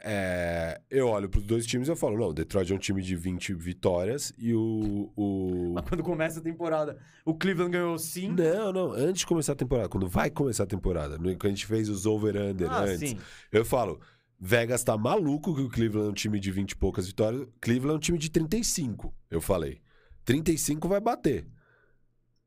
é, 0.04 0.80
eu 0.90 1.06
olho 1.08 1.28
pros 1.28 1.44
dois 1.44 1.66
times 1.66 1.86
e 1.88 1.90
eu 1.90 1.96
falo, 1.96 2.18
não, 2.18 2.28
o 2.28 2.32
Detroit 2.34 2.70
é 2.72 2.74
um 2.74 2.78
time 2.78 3.00
de 3.02 3.14
20 3.14 3.54
vitórias 3.54 4.32
e 4.38 4.54
o... 4.54 5.10
o... 5.16 5.72
Mas 5.74 5.88
quando 5.88 6.02
começa 6.02 6.40
a 6.40 6.42
temporada, 6.42 6.98
o 7.24 7.34
Cleveland 7.34 7.72
ganhou 7.72 7.98
sim. 7.98 8.28
Não, 8.32 8.72
não, 8.72 8.92
antes 8.92 9.20
de 9.20 9.26
começar 9.26 9.52
a 9.52 9.56
temporada, 9.56 9.88
quando 9.88 10.08
vai 10.08 10.30
começar 10.30 10.64
a 10.64 10.66
temporada, 10.66 11.16
quando 11.18 11.44
a 11.44 11.48
gente 11.48 11.66
fez 11.66 11.88
os 11.88 12.04
over-under 12.04 12.70
Ah, 12.70 12.80
antes, 12.82 13.10
sim. 13.10 13.18
eu 13.52 13.64
falo, 13.64 14.00
Vegas 14.44 14.82
tá 14.82 14.98
maluco 14.98 15.54
que 15.54 15.60
o 15.60 15.68
Cleveland 15.68 16.08
é 16.08 16.10
um 16.10 16.14
time 16.14 16.40
de 16.40 16.50
20 16.50 16.72
e 16.72 16.76
poucas 16.76 17.06
vitórias, 17.06 17.46
Cleveland 17.60 17.94
é 17.94 17.96
um 17.96 18.00
time 18.00 18.18
de 18.18 18.28
35, 18.28 19.14
eu 19.30 19.40
falei. 19.40 19.80
35 20.24 20.88
vai 20.88 21.00
bater. 21.00 21.46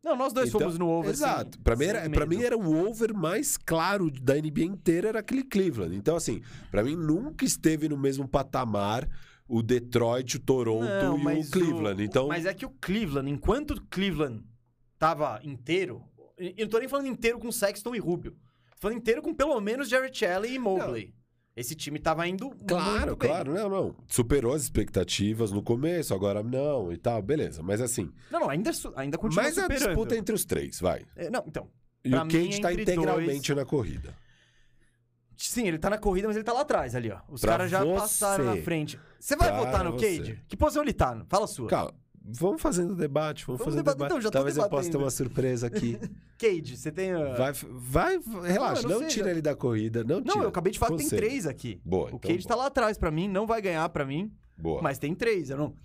Não, 0.03 0.15
nós 0.15 0.33
dois 0.33 0.49
Então, 0.49 0.59
fomos 0.59 0.77
no 0.77 0.87
over. 0.89 1.09
Exato. 1.09 1.55
sem- 1.55 1.63
Pra 1.63 1.75
mim, 1.75 1.85
era, 1.85 2.09
pra 2.09 2.25
mim 2.25 2.43
era 2.43 2.57
o 2.57 2.85
over 2.87 3.13
mais 3.13 3.55
claro 3.57 4.11
da 4.11 4.35
NBA 4.35 4.63
inteira, 4.65 5.07
era 5.07 5.19
aquele 5.19 5.43
Cleveland. 5.43 5.95
Então, 5.95 6.15
assim, 6.17 6.41
pra 6.69 6.83
mim 6.83 6.95
nunca 6.97 7.45
esteve 7.45 7.87
no 7.89 7.97
mesmo 7.97 8.27
patamar 8.27 9.09
o 9.47 9.63
Detroit, 9.63 10.35
o 10.35 10.39
Toronto 10.39 10.83
Não, 10.85 11.31
e 11.31 11.39
o 11.39 11.49
Cleveland. 11.49 12.03
então, 12.03 12.27
Mas 12.27 12.45
é 12.45 12.53
que 12.53 12.65
o 12.65 12.69
Cleveland, 12.81 13.31
enquanto 13.31 13.71
o 13.71 13.81
Cleveland 13.87 14.43
tava 14.99 15.39
inteiro, 15.43 16.03
eu 16.37 16.53
não 16.65 16.67
tô 16.69 16.77
nem 16.79 16.87
falando 16.89 17.07
inteiro 17.07 17.39
com 17.39 17.51
Sexton 17.51 17.95
e 17.95 17.99
Rubio. 17.99 18.33
Tô 18.75 18.81
falando 18.81 18.97
inteiro 18.97 19.21
com 19.21 19.33
pelo 19.33 19.59
menos 19.61 19.87
Jarrett 19.89 20.25
Allen 20.25 20.53
e 20.55 20.59
Mobley. 20.59 21.15
Esse 21.55 21.73
time 21.73 21.97
tava 21.99 22.27
indo 22.27 22.49
claro, 22.67 23.05
muito 23.07 23.15
bem. 23.19 23.29
claro, 23.29 23.53
não, 23.53 23.69
não. 23.69 23.95
Superou 24.07 24.53
as 24.53 24.63
expectativas 24.63 25.51
no 25.51 25.63
começo, 25.63 26.13
agora 26.13 26.43
não 26.43 26.91
e 26.91 26.97
tal, 26.97 27.21
beleza. 27.21 27.63
Mas 27.63 27.79
assim, 27.79 28.11
Não, 28.29 28.41
não, 28.41 28.49
ainda, 28.49 28.73
su- 28.73 28.91
ainda 28.95 29.17
continua 29.17 29.43
mas 29.43 29.57
a 29.57 29.61
superando. 29.61 29.85
disputa 29.87 30.15
é 30.15 30.17
entre 30.17 30.35
os 30.35 30.43
três, 30.43 30.79
vai. 30.81 31.05
É, 31.15 31.29
Não, 31.29 31.43
então. 31.47 31.69
E 32.03 32.09
Pra 32.09 32.23
o 32.23 32.25
mim, 32.25 32.31
Cade 32.33 32.61
tá 32.61 32.71
entre 32.71 32.83
integralmente 32.83 33.55
na 33.55 33.63
corrida. 33.65 34.13
Sim, 35.37 35.67
ele 35.67 35.77
tá 35.79 35.89
na 35.89 35.97
corrida, 35.97 36.27
mas 36.27 36.37
ele 36.37 36.45
tá 36.45 36.53
lá 36.53 36.61
atrás 36.61 36.95
ali, 36.95 37.11
ó. 37.11 37.19
Os 37.29 37.41
Pra 37.41 37.51
caras 37.53 37.71
já 37.71 37.85
passaram 37.85 38.45
na 38.45 38.57
frente. 38.57 38.99
Você 39.19 39.35
vai 39.35 39.49
Pra 39.49 39.57
votar 39.59 39.83
no 39.83 39.91
você. 39.93 40.17
Cade? 40.17 40.43
Que 40.47 40.55
posição 40.55 40.83
ele 40.83 40.93
tá? 40.93 41.25
Fala 41.27 41.45
a 41.45 41.47
sua. 41.47 41.67
Calma, 41.67 41.93
vamos 42.27 42.61
fazendo 42.61 42.95
debate, 42.95 43.45
vamos, 43.45 43.59
Vamos 43.59 43.73
fazer 43.73 43.77
debater, 43.77 43.97
debate. 43.97 44.11
então, 44.11 44.21
já 44.21 44.31
Talvez 44.31 44.57
eu 44.57 44.69
possa 44.69 44.89
ter 44.91 44.97
uma 44.97 45.09
surpresa 45.11 45.67
aqui. 45.67 45.97
Cade, 46.37 46.75
você 46.77 46.91
tem. 46.91 47.13
uh, 47.13 47.35
Vai, 47.37 47.53
vai, 47.53 48.19
relaxa, 48.51 48.81
Não, 48.83 48.89
não, 48.89 48.95
eu 48.97 49.01
não 49.01 49.07
tira 49.07 49.29
ele 49.31 49.41
da 49.41 49.55
corrida, 49.55 50.03
não 50.03 50.21
tira. 50.21 50.35
Não, 50.35 50.43
eu 50.43 50.49
acabei 50.49 50.71
de 50.73 50.79
falar 50.79 50.97
que 50.97 51.07
tem 51.07 51.17
três 51.17 51.45
aqui. 51.45 51.79
Boa, 51.85 52.05
O 52.05 52.15
então 52.15 52.19
Cade 52.31 52.47
tá 52.47 52.55
lá 52.55 52.65
atrás 52.67 52.97
pra 52.97 53.11
mim, 53.11 53.27
não 53.27 53.45
vai 53.47 53.61
ganhar 53.61 53.87
pra 53.89 54.05
mim, 54.05 54.31
Boa. 54.57 54.81
mas 54.81 54.97
tem 54.97 55.13
três. 55.15 55.49
Eu 55.49 55.57
não. 55.57 55.75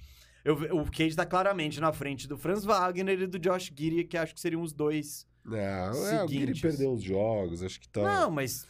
Eu, 0.45 0.55
o 0.79 0.85
Cade 0.91 1.15
tá 1.15 1.27
claramente 1.27 1.81
na 1.81 1.93
frente 1.93 2.27
do 2.27 2.37
Franz 2.37 2.65
Wagner 2.65 3.21
e 3.21 3.27
do 3.27 3.39
Josh 3.39 3.65
Giddy, 3.77 4.05
que 4.05 4.17
acho 4.17 4.35
que 4.35 4.41
seriam 4.41 4.63
os 4.63 4.73
dois. 4.73 5.27
Não, 5.45 5.57
é, 5.59 5.91
o 6.25 6.29
Seguintes. 6.29 6.61
perdeu 6.63 6.93
os 6.93 7.03
jogos, 7.03 7.63
acho 7.63 7.79
que 7.81 7.89
tá... 7.89 8.03
Não, 8.03 8.31
mas. 8.31 8.67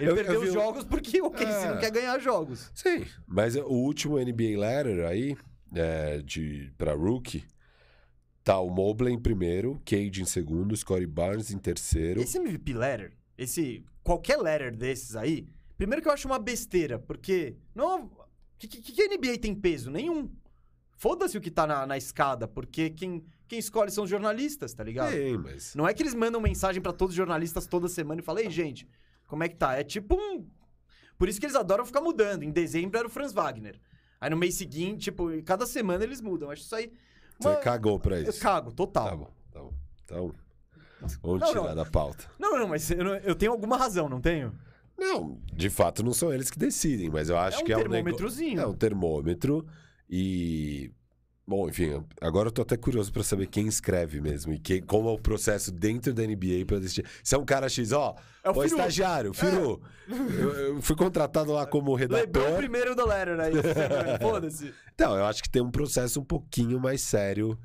Ele 0.00 0.10
Eu- 0.10 0.16
eu 0.16 0.22
perdeu 0.24 0.40
vi 0.40 0.48
os 0.48 0.52
jogos 0.54 0.84
porque 0.84 1.20
o 1.22 1.30
Casey 1.30 1.66
É. 1.66 1.70
não 1.70 1.78
quer 1.78 1.90
ganhar 1.90 2.18
jogos. 2.18 2.70
Sim, 2.74 3.04
mas 3.26 3.54
o 3.56 3.62
último 3.68 4.18
NBA 4.18 4.58
Ladder 4.58 5.06
aí, 5.06 5.36
é, 5.74 6.22
de, 6.22 6.72
pra 6.76 6.94
rookie, 6.94 7.44
tá 8.42 8.58
o 8.60 8.70
Mobley 8.70 9.14
em 9.14 9.18
primeiro, 9.18 9.80
Cade 9.84 10.22
em 10.22 10.24
segundo, 10.24 10.76
Scottie 10.76 11.06
Barnes 11.06 11.50
em 11.50 11.58
terceiro. 11.58 12.20
Esse 12.20 12.38
MVP 12.38 12.74
letter, 12.74 13.12
esse. 13.36 13.84
Qualquer 14.02 14.36
letter 14.36 14.76
desses 14.76 15.16
aí, 15.16 15.46
primeiro 15.78 16.02
que 16.02 16.08
eu 16.08 16.12
acho 16.12 16.28
uma 16.28 16.38
besteira, 16.38 16.98
porque. 16.98 17.56
Não. 17.74 18.10
Que, 18.58 18.68
que, 18.68 18.92
que 18.92 19.08
NBA 19.08 19.38
tem 19.38 19.54
peso? 19.54 19.90
Nenhum. 19.90 20.30
Foda-se 20.96 21.36
o 21.36 21.40
que 21.40 21.50
tá 21.50 21.66
na, 21.66 21.86
na 21.86 21.96
escada, 21.96 22.46
porque 22.46 22.90
quem, 22.90 23.24
quem 23.48 23.58
escolhe 23.58 23.90
são 23.90 24.04
os 24.04 24.10
jornalistas, 24.10 24.72
tá 24.74 24.84
ligado? 24.84 25.12
Tem, 25.12 25.36
mas. 25.36 25.74
Não 25.74 25.88
é 25.88 25.94
que 25.94 26.02
eles 26.02 26.14
mandam 26.14 26.40
mensagem 26.40 26.80
pra 26.80 26.92
todos 26.92 27.12
os 27.12 27.16
jornalistas 27.16 27.66
toda 27.66 27.88
semana 27.88 28.20
e 28.20 28.24
falam, 28.24 28.42
ei, 28.42 28.50
gente, 28.50 28.86
como 29.26 29.42
é 29.42 29.48
que 29.48 29.56
tá? 29.56 29.74
É 29.74 29.82
tipo 29.82 30.14
um. 30.14 30.46
Por 31.18 31.28
isso 31.28 31.40
que 31.40 31.46
eles 31.46 31.56
adoram 31.56 31.84
ficar 31.84 32.00
mudando. 32.00 32.42
Em 32.42 32.50
dezembro 32.50 32.98
era 32.98 33.06
o 33.06 33.10
Franz 33.10 33.32
Wagner. 33.32 33.80
Aí 34.24 34.30
no 34.30 34.38
mês 34.38 34.54
seguinte, 34.54 35.02
tipo, 35.04 35.28
cada 35.42 35.66
semana 35.66 36.02
eles 36.02 36.22
mudam. 36.22 36.50
Acho 36.50 36.62
isso 36.62 36.74
aí. 36.74 36.90
Você 37.38 37.48
uma- 37.48 37.56
cagou 37.56 38.00
pra 38.00 38.18
Eu 38.18 38.30
isso. 38.30 38.40
cago, 38.40 38.72
total. 38.72 39.04
Tá 39.10 39.16
bom, 39.16 39.30
tá 39.52 39.60
bom. 39.60 39.72
Então, 40.04 40.34
vamos 41.22 41.40
Não, 41.40 41.48
tirar 41.48 41.62
não. 41.64 41.74
da 41.74 41.84
pauta. 41.84 42.24
Não, 42.38 42.58
não, 42.58 42.66
mas 42.68 42.90
eu, 42.90 43.04
eu 43.16 43.34
tenho 43.34 43.52
alguma 43.52 43.76
razão, 43.76 44.08
não 44.08 44.22
tenho? 44.22 44.54
Não, 44.96 45.38
de 45.52 45.68
fato 45.68 46.02
não 46.02 46.14
são 46.14 46.32
eles 46.32 46.50
que 46.50 46.58
decidem, 46.58 47.10
mas 47.10 47.28
eu 47.28 47.36
acho 47.36 47.58
É 47.58 47.60
um 47.60 47.64
que 47.66 47.72
é 47.72 47.76
um 47.76 47.80
termômetrozinho. 47.80 48.60
É 48.60 48.66
um 48.66 48.72
termômetro 48.74 49.66
e 50.08 50.90
bom, 51.46 51.68
enfim, 51.68 52.02
agora 52.20 52.48
eu 52.48 52.52
tô 52.52 52.62
até 52.62 52.76
curioso 52.76 53.12
pra 53.12 53.22
saber 53.22 53.46
quem 53.46 53.66
escreve 53.66 54.20
mesmo 54.20 54.52
e 54.52 54.58
quem, 54.58 54.82
como 54.82 55.08
é 55.08 55.12
o 55.12 55.18
processo 55.18 55.70
dentro 55.70 56.12
da 56.14 56.22
NBA 56.22 56.64
pra 56.66 56.78
decidir. 56.78 57.06
Se 57.22 57.34
é 57.34 57.38
um 57.38 57.44
cara 57.44 57.68
X, 57.68 57.92
ó, 57.92 58.14
É 58.42 58.50
o 58.50 58.64
estagiário, 58.64 59.32
Firu. 59.34 59.80
Eu, 60.08 60.52
eu 60.74 60.82
fui 60.82 60.96
contratado 60.96 61.52
lá 61.52 61.66
como 61.66 61.94
Lebron 61.96 62.16
redator. 62.16 62.56
primeiro 62.56 62.94
do 62.94 63.06
Letter 63.06 63.38
aí. 63.40 63.52
Foda-se. 64.20 64.72
Então, 64.94 65.16
eu 65.16 65.24
acho 65.24 65.42
que 65.42 65.50
tem 65.50 65.62
um 65.62 65.70
processo 65.70 66.20
um 66.20 66.24
pouquinho 66.24 66.78
mais 66.80 67.00
sério 67.02 67.58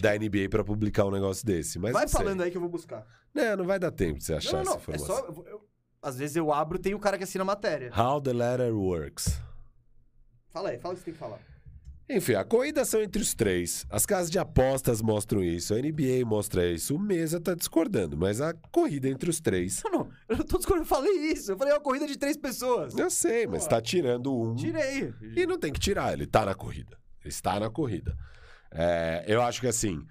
da 0.00 0.12
NBA 0.16 0.48
pra 0.48 0.64
publicar 0.64 1.04
um 1.04 1.10
negócio 1.10 1.44
desse, 1.44 1.78
mas 1.78 1.92
Vai 1.92 2.08
falando 2.08 2.42
aí 2.42 2.50
que 2.50 2.56
eu 2.56 2.60
vou 2.60 2.70
buscar. 2.70 3.06
Não, 3.34 3.56
não 3.58 3.64
vai 3.66 3.78
dar 3.78 3.90
tempo 3.90 4.18
de 4.18 4.24
você 4.24 4.34
achar 4.34 4.52
Não, 4.58 4.64
não, 4.64 4.72
essa 4.76 4.86
não. 4.88 4.94
É 4.94 4.96
informação. 4.96 5.16
só. 5.16 5.42
eu 5.42 5.46
eu- 5.52 5.64
às 6.00 6.18
vezes 6.18 6.36
eu 6.36 6.52
abro, 6.52 6.78
tem 6.78 6.94
o 6.94 6.98
cara 6.98 7.16
que 7.16 7.24
assina 7.24 7.42
a 7.42 7.44
matéria. 7.46 7.90
How 7.98 8.20
the 8.20 8.32
letter 8.32 8.74
works. 8.74 9.40
Fala 10.50 10.68
aí, 10.68 10.78
fala 10.78 10.92
o 10.92 10.96
que 10.96 11.00
você 11.00 11.04
tem 11.06 11.14
que 11.14 11.18
falar. 11.20 11.38
Enfim, 12.08 12.34
a 12.34 12.44
corrida 12.44 12.84
são 12.84 13.00
entre 13.00 13.22
os 13.22 13.34
três. 13.34 13.86
As 13.88 14.04
casas 14.04 14.30
de 14.30 14.38
apostas 14.38 15.00
mostram 15.00 15.42
isso, 15.42 15.74
a 15.74 15.78
NBA 15.78 16.24
mostra 16.26 16.70
isso, 16.70 16.94
o 16.94 16.98
Mesa 16.98 17.40
tá 17.40 17.54
discordando, 17.54 18.16
mas 18.16 18.42
a 18.42 18.52
corrida 18.70 19.08
entre 19.08 19.30
os 19.30 19.40
três. 19.40 19.82
Não, 19.84 19.90
não. 19.90 20.10
Eu 20.28 20.36
não 20.36 20.44
tô 20.44 20.58
discordando, 20.58 20.84
eu 20.84 20.88
falei 20.88 21.12
isso. 21.32 21.52
Eu 21.52 21.56
falei 21.56 21.72
é 21.72 21.76
uma 21.76 21.82
corrida 21.82 22.06
de 22.06 22.18
três 22.18 22.36
pessoas. 22.36 22.94
Eu 22.96 23.10
sei, 23.10 23.46
mas 23.46 23.64
Pô. 23.64 23.70
tá 23.70 23.80
tirando 23.80 24.34
um. 24.38 24.54
Tirei. 24.54 25.14
E 25.34 25.46
não 25.46 25.58
tem 25.58 25.72
que 25.72 25.80
tirar, 25.80 26.12
ele 26.12 26.26
tá 26.26 26.44
na 26.44 26.54
corrida. 26.54 26.98
Ele 27.22 27.30
está 27.30 27.58
na 27.58 27.70
corrida. 27.70 28.14
É, 28.70 29.24
eu 29.26 29.40
acho 29.40 29.60
que 29.60 29.66
assim, 29.66 30.04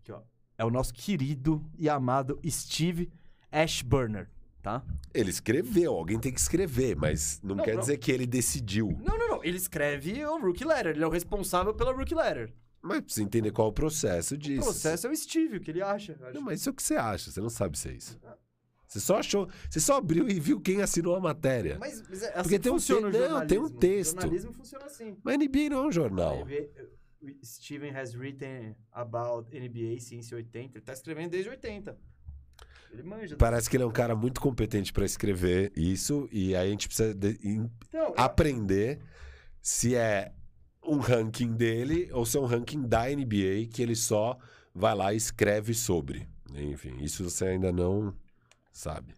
Aqui, 0.00 0.12
ó. 0.12 0.22
É 0.56 0.64
o 0.64 0.70
nosso 0.70 0.94
querido 0.94 1.62
e 1.76 1.88
amado 1.90 2.40
Steve 2.48 3.12
Ashburner, 3.52 4.30
tá? 4.62 4.84
ele 5.14 5.30
escreveu, 5.30 5.92
alguém 5.94 6.18
tem 6.18 6.32
que 6.32 6.40
escrever, 6.40 6.94
mas 6.96 7.40
não, 7.42 7.56
Não, 7.56 7.64
quer 7.64 7.74
não. 7.74 7.80
dizer 7.80 7.96
que 7.98 8.10
ele 8.12 8.26
decidiu. 8.26 8.88
Não, 9.04 9.16
não, 9.18 9.28
não. 9.28 9.44
Ele 9.44 9.56
escreve 9.56 10.24
o 10.24 10.38
Rookie 10.40 10.64
Letter. 10.64 10.94
Ele 10.94 11.02
é 11.04 11.06
o 11.06 11.10
responsável 11.10 11.72
pela 11.74 11.92
Rookie 11.92 12.14
Letter. 12.14 12.52
Mas 12.80 13.00
precisa 13.00 13.24
entender 13.24 13.50
qual 13.50 13.68
é 13.68 13.70
o 13.70 13.72
processo 13.74 14.34
O 14.34 14.38
disso. 14.38 14.62
processo 14.62 15.06
é 15.06 15.10
o 15.10 15.16
Steve, 15.16 15.56
o 15.56 15.60
que 15.60 15.70
ele 15.70 15.82
acha. 15.82 16.16
Não, 16.32 16.40
mas 16.42 16.60
isso 16.60 16.68
é 16.68 16.72
o 16.72 16.74
que 16.74 16.82
você 16.82 16.94
acha, 16.96 17.30
você 17.30 17.40
não 17.40 17.50
sabe 17.50 17.76
se 17.78 17.88
é 17.88 17.92
isso. 17.92 18.18
Você 18.86 19.00
só 19.00 19.18
achou, 19.18 19.48
você 19.68 19.80
só 19.80 19.96
abriu 19.96 20.28
e 20.30 20.38
viu 20.40 20.60
quem 20.60 20.80
assinou 20.80 21.14
a 21.16 21.20
matéria. 21.20 21.76
Mas, 21.78 22.02
mas 22.08 22.22
é 22.22 22.26
assim 22.28 22.42
Porque 22.42 22.56
que 22.56 22.62
tem 22.62 22.72
um 22.72 22.78
te- 22.78 22.92
o 22.94 23.10
não, 23.10 23.46
tem 23.46 23.58
um 23.58 23.68
texto. 23.68 24.16
O 24.16 24.20
jornalismo 24.22 24.52
funciona 24.52 24.86
assim. 24.86 25.16
Mas 25.22 25.36
NBA 25.36 25.68
não 25.70 25.84
é 25.84 25.86
um 25.88 25.92
jornal. 25.92 26.46
Steven 27.44 27.90
has 27.94 28.14
written 28.14 28.74
about 28.92 29.48
NBA 29.52 30.00
since 30.00 30.32
80. 30.34 30.78
Ele 30.78 30.84
tá 30.84 30.92
escrevendo 30.92 31.30
desde 31.30 31.50
80. 31.50 31.98
Ele 32.92 33.02
manja. 33.02 33.36
Parece 33.36 33.68
que 33.68 33.76
ele 33.76 33.84
é 33.84 33.86
um 33.86 33.92
cara 33.92 34.14
muito 34.16 34.40
competente 34.40 34.92
pra 34.92 35.04
escrever 35.04 35.72
isso, 35.76 36.28
e 36.32 36.54
aí 36.56 36.68
a 36.68 36.70
gente 36.70 36.88
precisa 36.88 37.14
de- 37.14 37.38
em- 37.42 37.70
Então, 37.88 38.14
aprender 38.16 39.00
se 39.60 39.94
é 39.94 40.32
um 40.82 40.98
ranking 40.98 41.52
dele 41.52 42.08
ou 42.12 42.24
se 42.24 42.36
é 42.36 42.40
um 42.40 42.46
ranking 42.46 42.82
da 42.82 43.10
NBA 43.10 43.66
que 43.70 43.82
ele 43.82 43.94
só 43.94 44.38
vai 44.74 44.94
lá 44.94 45.12
e 45.12 45.16
escreve 45.16 45.74
sobre. 45.74 46.26
Enfim, 46.54 46.96
isso 47.02 47.22
você 47.28 47.44
ainda 47.46 47.70
não 47.70 48.14
sabe. 48.72 49.14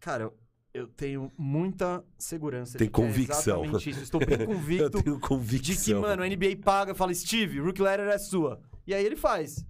cara, 0.00 0.24
eu, 0.24 0.38
eu 0.72 0.86
tenho 0.86 1.30
muita 1.36 2.02
segurança 2.18 2.78
Tem 2.78 2.86
é 2.86 2.90
convicção. 2.90 3.62
exatamente 3.64 3.90
isso. 3.90 3.98
Eu 4.00 4.04
Estou 4.04 4.20
bem 4.24 4.40
Eu 4.40 4.46
convicto 4.46 5.02
tenho 5.02 5.20
convicção. 5.20 5.74
de 5.74 5.84
que, 5.84 5.94
mano, 5.94 6.22
a 6.22 6.26
NBA 6.28 6.56
paga, 6.64 6.94
fala, 6.94 7.12
Steve, 7.12 7.58
Rook 7.60 7.80
Letter 7.82 8.06
é 8.08 8.16
sua. 8.18 8.60
E 8.86 8.94
aí 8.94 9.04
ele 9.04 9.16
faz. 9.16 9.66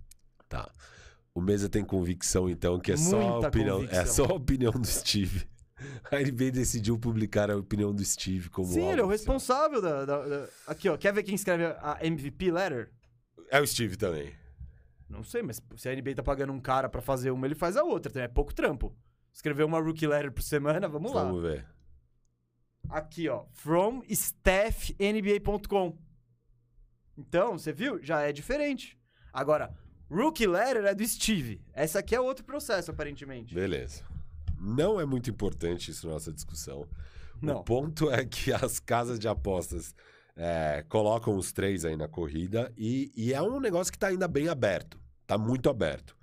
Tá. 0.48 0.70
O 1.36 1.40
Mesa 1.42 1.68
tem 1.68 1.84
convicção, 1.84 2.48
então, 2.48 2.80
que 2.80 2.90
é 2.92 2.96
só 2.96 3.20
a 3.20 3.30
Muita 3.32 3.48
opinião. 3.48 3.76
É 3.76 3.86
convicção. 3.88 4.06
só 4.26 4.32
a 4.32 4.34
opinião 4.36 4.72
do 4.72 4.86
Steve. 4.86 5.46
A 6.10 6.16
NBA 6.18 6.50
decidiu 6.52 6.98
publicar 6.98 7.50
a 7.50 7.56
opinião 7.58 7.92
do 7.94 8.02
Steve 8.02 8.48
como 8.48 8.66
Sim, 8.66 8.88
ele 8.88 9.02
é 9.02 9.04
o 9.04 9.08
oficial. 9.08 9.10
responsável 9.10 9.82
da, 9.82 10.06
da- 10.06 10.26
da- 10.26 10.48
Aqui, 10.66 10.88
ó. 10.88 10.96
Quer 10.96 11.12
ver 11.12 11.22
quem 11.22 11.34
escreve 11.34 11.64
a 11.66 11.98
MVP 12.00 12.50
Letter? 12.50 12.90
É 13.50 13.60
o 13.60 13.66
Steve 13.66 13.94
também. 13.98 14.32
Não 15.06 15.22
sei, 15.22 15.42
mas 15.42 15.60
se 15.76 15.86
a 15.90 15.94
NBA 15.94 16.14
tá 16.14 16.22
pagando 16.22 16.50
um 16.54 16.60
cara 16.60 16.88
pra 16.88 17.02
fazer 17.02 17.30
uma, 17.30 17.46
ele 17.46 17.54
faz 17.54 17.76
a 17.76 17.84
outra. 17.84 18.08
Então 18.08 18.22
é 18.22 18.26
pouco 18.28 18.54
trampo. 18.54 18.96
Escrever 19.34 19.64
uma 19.64 19.78
Rookie 19.78 20.06
Letter 20.06 20.32
por 20.32 20.40
semana, 20.42 20.88
vamos 20.88 21.12
lá. 21.12 21.24
Vamos 21.24 21.42
ver. 21.42 21.66
Aqui, 22.88 23.28
ó. 23.28 23.44
From 23.52 24.02
staffnba.com. 24.08 25.98
Então, 27.18 27.58
você 27.58 27.70
viu? 27.72 28.02
Já 28.02 28.22
é 28.22 28.32
diferente. 28.32 28.98
Agora, 29.30 29.74
Rookie 30.10 30.46
Letter 30.46 30.84
é 30.84 30.94
do 30.94 31.06
Steve. 31.06 31.60
Essa 31.72 31.98
aqui 31.98 32.14
é 32.14 32.20
outro 32.20 32.44
processo, 32.44 32.90
aparentemente. 32.90 33.54
Beleza. 33.54 34.02
Não 34.60 35.00
é 35.00 35.04
muito 35.04 35.28
importante 35.28 35.90
isso 35.90 36.06
na 36.06 36.14
nossa 36.14 36.32
discussão. 36.32 36.86
Não. 37.40 37.58
O 37.58 37.64
ponto 37.64 38.10
é 38.10 38.24
que 38.24 38.52
as 38.54 38.78
casas 38.78 39.18
de 39.18 39.28
apostas 39.28 39.94
é, 40.36 40.84
colocam 40.88 41.36
os 41.36 41.52
três 41.52 41.84
aí 41.84 41.96
na 41.96 42.08
corrida 42.08 42.72
e, 42.76 43.10
e 43.16 43.32
é 43.32 43.42
um 43.42 43.58
negócio 43.58 43.92
que 43.92 43.98
tá 43.98 44.08
ainda 44.08 44.28
bem 44.28 44.48
aberto. 44.48 44.98
Tá 45.26 45.36
muito 45.36 45.68
aberto. 45.68 46.16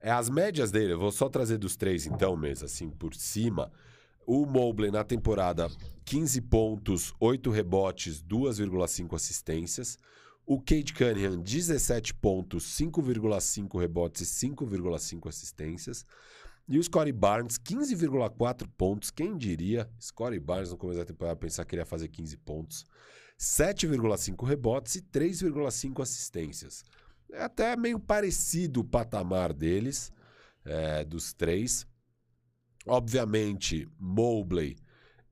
É 0.00 0.10
as 0.10 0.28
médias 0.28 0.70
dele, 0.70 0.92
eu 0.92 0.98
vou 0.98 1.10
só 1.10 1.28
trazer 1.28 1.58
dos 1.58 1.76
três 1.76 2.06
então, 2.06 2.36
mesmo 2.36 2.64
assim, 2.64 2.90
por 2.90 3.14
cima. 3.14 3.72
O 4.26 4.44
Mobley 4.44 4.90
na 4.90 5.04
temporada, 5.04 5.70
15 6.04 6.40
pontos, 6.42 7.14
8 7.20 7.50
rebotes, 7.50 8.22
2,5 8.22 9.14
assistências. 9.14 9.98
O 10.48 10.60
Cade 10.60 10.94
Cunningham, 10.94 11.40
17 11.42 12.14
pontos, 12.14 12.64
5,5 12.78 13.80
rebotes 13.80 14.22
e 14.22 14.46
5,5 14.46 15.28
assistências. 15.28 16.06
E 16.68 16.78
o 16.78 16.82
Scottie 16.82 17.10
Barnes, 17.10 17.58
15,4 17.58 18.68
pontos. 18.78 19.10
Quem 19.10 19.36
diria? 19.36 19.90
Scottie 20.00 20.38
Barnes 20.38 20.70
no 20.70 20.76
começo 20.76 21.00
da 21.00 21.04
temporada 21.04 21.34
pensar 21.34 21.64
que 21.64 21.74
ele 21.74 21.82
ia 21.82 21.86
fazer 21.86 22.06
15 22.06 22.36
pontos. 22.36 22.86
7,5 23.36 24.46
rebotes 24.46 24.94
e 24.94 25.02
3,5 25.02 26.00
assistências. 26.00 26.84
É 27.32 27.42
até 27.42 27.76
meio 27.76 27.98
parecido 27.98 28.80
o 28.80 28.84
patamar 28.84 29.52
deles, 29.52 30.12
é, 30.64 31.04
dos 31.04 31.32
três. 31.32 31.84
Obviamente, 32.86 33.88
Mobley 33.98 34.76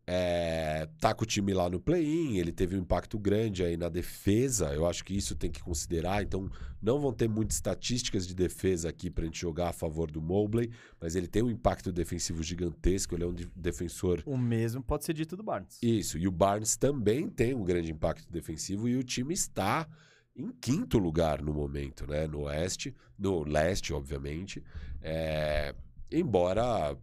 é, 0.07 0.87
tá 1.01 1.15
com 1.15 1.25
o 1.25 1.27
time 1.27 1.55
lá 1.55 1.69
no 1.71 1.81
play-in, 1.81 2.37
ele 2.37 2.53
teve 2.53 2.77
um 2.77 2.81
impacto 2.81 3.19
grande 3.19 3.63
aí 3.65 3.77
na 3.77 3.89
defesa, 3.89 4.75
eu 4.75 4.87
acho 4.87 5.03
que 5.05 5.17
isso 5.17 5.35
tem 5.35 5.51
que 5.51 5.63
considerar, 5.63 6.23
então 6.23 6.51
não 6.83 7.01
vão 7.01 7.13
ter 7.13 7.29
muitas 7.29 7.57
estatísticas 7.57 8.27
de 8.27 8.35
defesa 8.35 8.89
aqui 8.91 9.09
pra 9.09 9.25
gente 9.25 9.41
jogar 9.41 9.71
a 9.71 9.73
favor 9.73 10.11
do 10.11 10.21
Mobley, 10.21 10.71
mas 11.01 11.15
ele 11.17 11.27
tem 11.27 11.43
um 11.43 11.51
impacto 11.51 11.91
defensivo 11.91 12.43
gigantesco, 12.43 13.15
ele 13.15 13.25
é 13.25 13.27
um 13.27 13.33
de- 13.33 13.51
defensor 13.57 14.23
O 14.27 14.37
mesmo 14.37 14.83
pode 14.83 15.05
ser 15.05 15.15
dito 15.15 15.37
do 15.37 15.43
Barnes. 15.43 15.79
isso, 15.83 16.19
e 16.19 16.29
o 16.29 16.31
Barnes 16.31 16.77
também 16.77 17.29
tem 17.29 17.55
um 17.55 17.65
grande 17.65 17.91
impacto 17.91 18.31
defensivo 18.31 18.87
e 18.89 18.97
o 18.97 19.03
time 19.03 19.33
está 19.33 19.89
em 20.37 20.49
quinto 20.61 20.99
lugar 20.99 21.41
no 21.41 21.55
momento, 21.55 22.07
né? 22.09 22.27
No 22.27 22.41
oeste, 22.43 22.93
no 23.17 23.45
leste, 23.45 23.93
obviamente. 23.93 24.61
É, 25.01 25.73
embora 26.11 26.97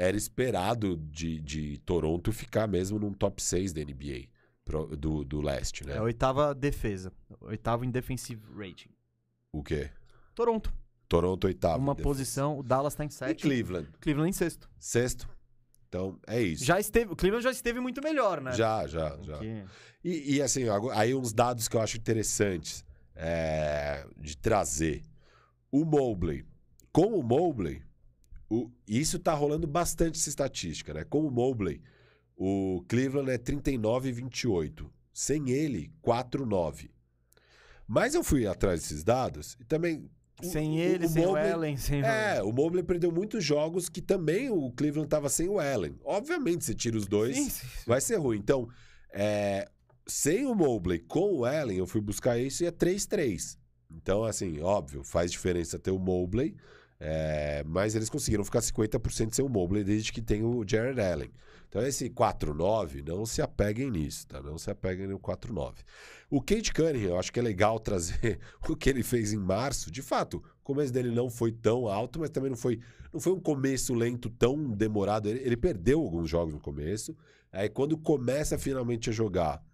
era 0.00 0.16
esperado 0.16 0.96
de, 0.96 1.38
de 1.40 1.78
Toronto 1.84 2.32
ficar 2.32 2.66
mesmo 2.66 2.98
num 2.98 3.12
top 3.12 3.42
6 3.42 3.72
da 3.74 3.82
NBA 3.82 4.28
pro- 4.64 4.96
do, 4.96 5.24
do 5.24 5.40
leste, 5.42 5.86
né? 5.86 5.94
É 5.94 5.98
a 5.98 6.02
oitava 6.02 6.54
defesa. 6.54 7.12
Oitavo 7.42 7.84
em 7.84 7.90
defensive 7.90 8.40
rating. 8.56 8.88
O 9.52 9.62
quê? 9.62 9.90
Toronto. 10.34 10.72
Toronto 11.06 11.46
oitavo. 11.46 11.78
uma 11.82 11.94
posição, 11.94 12.58
o 12.58 12.62
Dallas 12.62 12.94
tá 12.94 13.04
em 13.04 13.08
E 13.08 13.10
sétimo. 13.12 13.50
Cleveland, 13.50 13.88
Cleveland 14.00 14.30
em 14.30 14.32
sexto. 14.32 14.70
sexto. 14.78 15.28
Então, 15.88 16.18
é 16.26 16.40
isso. 16.40 16.64
Já 16.64 16.78
esteve, 16.78 17.12
o 17.12 17.16
Cleveland 17.16 17.42
já 17.42 17.50
esteve 17.50 17.80
muito 17.80 18.00
melhor, 18.00 18.40
né? 18.40 18.52
já, 18.52 18.86
já. 18.86 19.18
já. 19.22 19.40
E, 20.02 20.36
e, 20.36 20.40
assim, 20.40 20.62
aí 20.94 21.14
uns 21.14 21.32
dados 21.32 21.66
que 21.68 21.76
eu 21.76 21.80
acho 21.80 21.96
interessantes 21.98 22.84
é, 23.14 24.06
de 24.16 24.36
trazer. 24.36 25.02
O 25.70 25.84
Mobley. 25.84 26.44
Com 26.92 27.18
o 27.18 27.22
Mobley, 27.22 27.82
o, 28.50 28.70
isso 28.86 29.18
tá 29.18 29.32
rolando 29.32 29.66
bastante 29.66 30.18
essa 30.18 30.28
estatística, 30.28 30.92
né? 30.92 31.04
Com 31.04 31.24
o 31.26 31.30
Mobley, 31.30 31.80
o 32.36 32.84
Cleveland 32.88 33.30
é 33.30 33.38
39 33.38 34.08
e 34.08 34.12
28. 34.12 34.92
Sem 35.12 35.50
ele, 35.50 35.92
4-9. 36.02 36.90
Mas 37.86 38.14
eu 38.14 38.22
fui 38.22 38.46
atrás 38.46 38.80
desses 38.82 39.02
dados 39.04 39.56
e 39.60 39.64
também. 39.64 40.10
Sem 40.42 40.76
o- 40.78 40.80
ele, 40.80 41.04
o 41.04 41.08
sem 41.08 41.26
Mobley- 41.26 41.50
o 41.50 41.54
Allen, 41.54 41.76
sem 41.76 42.00
É, 42.02 42.42
o 42.42 42.50
Mobley 42.52 42.82
perdeu 42.82 43.12
muitos 43.12 43.44
jogos 43.44 43.88
que 43.90 44.00
também 44.00 44.48
o 44.50 44.70
Cleveland 44.72 45.08
tava 45.08 45.28
sem 45.28 45.48
o 45.48 45.58
Allen. 45.60 45.96
Obviamente, 46.02 46.64
você 46.64 46.74
tira 46.74 46.96
os 46.96 47.06
dois, 47.06 47.36
Sim, 47.36 47.50
sim. 47.50 47.66
vai 47.86 48.00
ser 48.00 48.16
ruim. 48.16 48.38
Então, 48.38 48.66
é, 49.12 49.68
sem 50.06 50.46
o 50.46 50.54
Mobley 50.54 50.98
com 51.00 51.34
o 51.34 51.44
Allen, 51.44 51.76
eu 51.76 51.86
fui 51.86 52.00
buscar 52.00 52.38
isso 52.38 52.62
e 52.62 52.66
é 52.66 52.70
3-3. 52.70 53.58
Então, 53.90 54.24
assim, 54.24 54.60
óbvio, 54.60 55.04
faz 55.04 55.30
diferença 55.30 55.78
ter 55.78 55.90
o 55.90 55.98
Mobley, 55.98 56.56
é, 57.00 57.64
mas 57.66 57.94
eles 57.94 58.10
conseguiram 58.10 58.44
ficar 58.44 58.60
50% 58.60 59.34
sem 59.34 59.42
o 59.44 59.48
Mobley 59.48 59.82
desde 59.82 60.12
que 60.12 60.20
tem 60.20 60.42
o 60.44 60.62
Jared 60.68 61.00
Allen. 61.00 61.30
Então, 61.66 61.80
esse 61.86 62.10
4-9, 62.10 63.06
não 63.06 63.24
se 63.24 63.40
apeguem 63.40 63.90
nisso, 63.90 64.26
tá? 64.26 64.42
Não 64.42 64.58
se 64.58 64.70
apeguem 64.70 65.06
no 65.06 65.18
4-9. 65.18 65.76
O 66.28 66.42
Kate 66.42 66.72
Cunningham, 66.74 67.10
eu 67.10 67.18
acho 67.18 67.32
que 67.32 67.38
é 67.38 67.42
legal 67.42 67.78
trazer 67.78 68.40
o 68.68 68.76
que 68.76 68.90
ele 68.90 69.02
fez 69.02 69.32
em 69.32 69.38
março. 69.38 69.90
De 69.90 70.02
fato, 70.02 70.38
o 70.60 70.64
começo 70.64 70.92
dele 70.92 71.10
não 71.10 71.30
foi 71.30 71.52
tão 71.52 71.86
alto, 71.86 72.18
mas 72.18 72.28
também 72.30 72.50
não 72.50 72.56
foi, 72.56 72.80
não 73.12 73.20
foi 73.20 73.32
um 73.32 73.40
começo 73.40 73.94
lento 73.94 74.28
tão 74.28 74.70
demorado. 74.72 75.28
Ele, 75.28 75.40
ele 75.40 75.56
perdeu 75.56 76.00
alguns 76.00 76.28
jogos 76.28 76.52
no 76.52 76.60
começo. 76.60 77.16
Aí, 77.52 77.68
quando 77.68 77.96
começa 77.96 78.58
finalmente 78.58 79.08
a 79.10 79.12
jogar, 79.12 79.64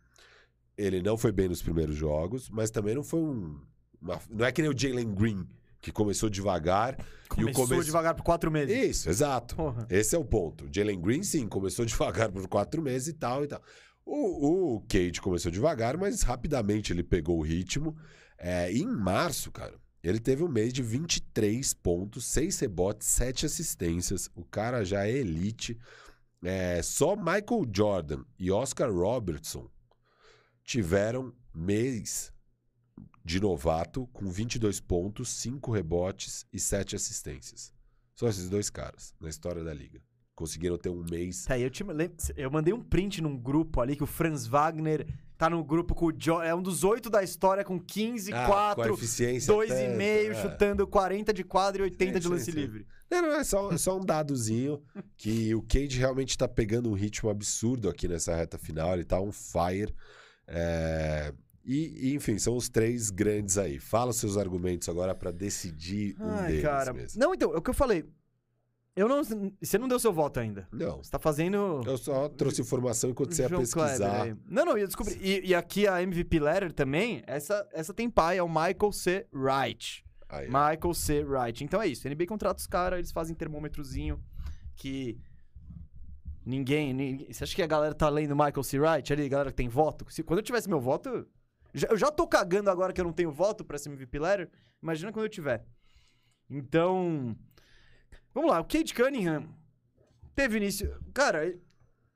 ele 0.76 1.02
não 1.02 1.16
foi 1.16 1.32
bem 1.32 1.48
nos 1.48 1.62
primeiros 1.62 1.96
jogos, 1.96 2.50
mas 2.50 2.70
também 2.70 2.94
não 2.94 3.02
foi 3.02 3.20
um. 3.20 3.58
uma- 4.00 4.20
não 4.30 4.44
é 4.44 4.52
que 4.52 4.60
nem 4.60 4.70
o 4.70 4.78
Jalen 4.78 5.14
Green, 5.14 5.48
que 5.86 5.92
começou 5.92 6.28
devagar. 6.28 6.98
Começou 7.28 7.80
e 7.80 7.84
devagar 7.84 8.12
por 8.14 8.24
quatro 8.24 8.50
meses. 8.50 8.76
Isso, 8.76 9.08
exato. 9.08 9.54
Porra. 9.54 9.86
Esse 9.88 10.16
é 10.16 10.18
o 10.18 10.24
ponto. 10.24 10.68
Jalen 10.72 11.00
Green, 11.00 11.22
sim, 11.22 11.46
começou 11.46 11.84
devagar 11.86 12.28
por 12.28 12.48
quatro 12.48 12.82
meses 12.82 13.06
e 13.08 13.12
tal 13.12 13.44
e 13.44 13.46
tal. 13.46 13.62
O, 14.04 14.74
o 14.74 14.80
Cade 14.80 15.20
começou 15.20 15.50
devagar, 15.50 15.96
mas 15.96 16.22
rapidamente 16.22 16.92
ele 16.92 17.04
pegou 17.04 17.38
o 17.38 17.42
ritmo. 17.42 17.96
É, 18.36 18.72
em 18.72 18.84
março, 18.84 19.52
cara, 19.52 19.74
ele 20.02 20.18
teve 20.18 20.42
um 20.42 20.48
mês 20.48 20.72
de 20.72 20.82
23 20.82 21.72
pontos, 21.74 22.26
6 22.26 22.58
rebotes, 22.58 23.06
7 23.06 23.46
assistências. 23.46 24.28
O 24.34 24.44
cara 24.44 24.84
já 24.84 25.06
é 25.06 25.12
elite. 25.12 25.78
É, 26.42 26.82
só 26.82 27.14
Michael 27.14 27.64
Jordan 27.72 28.24
e 28.36 28.50
Oscar 28.50 28.92
Robertson 28.92 29.70
tiveram 30.64 31.32
mês 31.54 32.32
de 33.26 33.40
novato 33.40 34.06
com 34.12 34.30
22 34.30 34.78
pontos, 34.78 35.28
5 35.30 35.72
rebotes 35.72 36.46
e 36.52 36.60
7 36.60 36.94
assistências. 36.94 37.72
Só 38.14 38.28
esses 38.28 38.48
dois 38.48 38.70
caras 38.70 39.12
na 39.20 39.28
história 39.28 39.64
da 39.64 39.74
liga. 39.74 40.00
Conseguiram 40.32 40.78
ter 40.78 40.90
um 40.90 41.02
mês. 41.10 41.44
Tá, 41.44 41.58
eu, 41.58 41.68
te, 41.68 41.84
eu 42.36 42.50
mandei 42.52 42.72
um 42.72 42.80
print 42.80 43.20
num 43.20 43.36
grupo 43.36 43.80
ali 43.80 43.96
que 43.96 44.04
o 44.04 44.06
Franz 44.06 44.46
Wagner 44.46 45.08
tá 45.36 45.50
no 45.50 45.64
grupo 45.64 45.92
com 45.92 46.06
o 46.06 46.12
Jo. 46.12 46.40
É 46.40 46.54
um 46.54 46.62
dos 46.62 46.84
oito 46.84 47.10
da 47.10 47.20
história 47.20 47.64
com 47.64 47.80
15, 47.80 48.32
Ah, 48.32 48.46
4, 48.46 48.84
com 48.84 48.90
a 48.90 48.94
eficiência 48.94 49.52
2,5, 49.52 49.66
tanta, 49.66 50.02
é. 50.04 50.34
chutando 50.42 50.86
40 50.86 51.32
de 51.34 51.42
quadra 51.42 51.82
e 51.82 51.84
80 51.84 52.12
Sim, 52.12 52.18
de 52.18 52.24
sim, 52.24 52.30
lance 52.32 52.52
sim. 52.52 52.58
livre. 52.58 52.86
Não, 53.10 53.22
não, 53.22 53.32
é 53.32 53.42
só, 53.42 53.72
é 53.72 53.78
só 53.78 53.98
um 53.98 54.04
dadozinho 54.04 54.80
que 55.16 55.52
o 55.52 55.62
Cade 55.62 55.98
realmente 55.98 56.38
tá 56.38 56.46
pegando 56.46 56.88
um 56.88 56.94
ritmo 56.94 57.28
absurdo 57.28 57.88
aqui 57.88 58.06
nessa 58.06 58.36
reta 58.36 58.56
final. 58.56 58.94
Ele 58.94 59.04
tá 59.04 59.20
on 59.20 59.32
fire. 59.32 59.92
É, 60.46 61.34
E, 61.68 62.14
enfim, 62.14 62.38
são 62.38 62.56
os 62.56 62.68
três 62.68 63.10
grandes 63.10 63.58
aí. 63.58 63.80
Fala 63.80 64.10
os 64.10 64.16
seus 64.18 64.36
argumentos 64.36 64.88
agora 64.88 65.16
pra 65.16 65.32
decidir 65.32 66.14
um 66.20 66.30
Ai, 66.30 66.46
deles 66.46 66.62
cara. 66.62 66.92
mesmo. 66.92 67.20
Não, 67.20 67.34
então, 67.34 67.52
é 67.52 67.56
o 67.58 67.62
que 67.62 67.70
eu 67.70 67.74
falei. 67.74 68.04
Eu 68.94 69.08
não. 69.08 69.22
Você 69.60 69.76
não 69.76 69.88
deu 69.88 69.98
seu 69.98 70.12
voto 70.12 70.38
ainda. 70.38 70.66
Não, 70.72 71.02
Você 71.02 71.10
tá 71.10 71.18
fazendo. 71.18 71.82
eu 71.84 71.98
só 71.98 72.28
trouxe 72.28 72.62
informação 72.62 73.10
enquanto 73.10 73.34
você 73.34 73.42
ia 73.42 73.48
João 73.48 73.60
pesquisar. 73.60 74.34
Não, 74.48 74.64
não, 74.64 74.78
eu 74.78 74.86
descobri. 74.86 75.18
E, 75.20 75.48
e 75.48 75.54
aqui 75.54 75.86
a 75.88 76.00
MVP 76.02 76.38
Letter 76.38 76.72
também, 76.72 77.22
essa, 77.26 77.68
essa 77.72 77.92
tem 77.92 78.08
pai, 78.08 78.38
é 78.38 78.42
o 78.42 78.48
Michael 78.48 78.92
C. 78.92 79.26
Wright. 79.34 80.02
Aí, 80.28 80.46
Michael 80.46 80.94
C. 80.94 81.22
Wright. 81.24 81.62
Então 81.64 81.82
é 81.82 81.88
isso. 81.88 82.08
NBA 82.08 82.26
contrata 82.26 82.58
os 82.58 82.66
caras, 82.66 82.98
eles 83.00 83.10
fazem 83.12 83.34
termômetrozinho 83.34 84.18
que. 84.76 85.20
Ninguém, 86.44 86.94
ninguém. 86.94 87.32
Você 87.32 87.42
acha 87.42 87.54
que 87.56 87.62
a 87.62 87.66
galera 87.66 87.92
tá 87.94 88.08
lendo 88.08 88.34
Michael 88.36 88.62
C. 88.62 88.78
Wright 88.78 89.12
ali, 89.12 89.24
a 89.24 89.28
galera 89.28 89.50
que 89.50 89.56
tem 89.56 89.68
voto? 89.68 90.06
Se, 90.10 90.22
quando 90.22 90.38
eu 90.38 90.44
tivesse 90.44 90.68
meu 90.68 90.80
voto. 90.80 91.26
Eu 91.76 91.80
Já, 91.80 91.88
eu 91.88 91.96
já 91.96 92.10
tô 92.10 92.26
cagando 92.26 92.70
agora 92.70 92.92
que 92.92 93.00
eu 93.00 93.04
não 93.04 93.12
tenho 93.12 93.30
voto 93.30 93.64
pra 93.64 93.76
esse 93.76 93.88
MVP 93.88 94.18
Letter. 94.18 94.50
Imagina 94.82 95.12
quando 95.12 95.26
eu 95.26 95.30
tiver. 95.30 95.64
Então. 96.48 97.36
Vamos 98.34 98.50
lá, 98.50 98.60
o 98.60 98.64
Cade 98.64 98.92
Cunningham 98.94 99.48
teve 100.34 100.58
início. 100.58 100.94
Cara, 101.14 101.54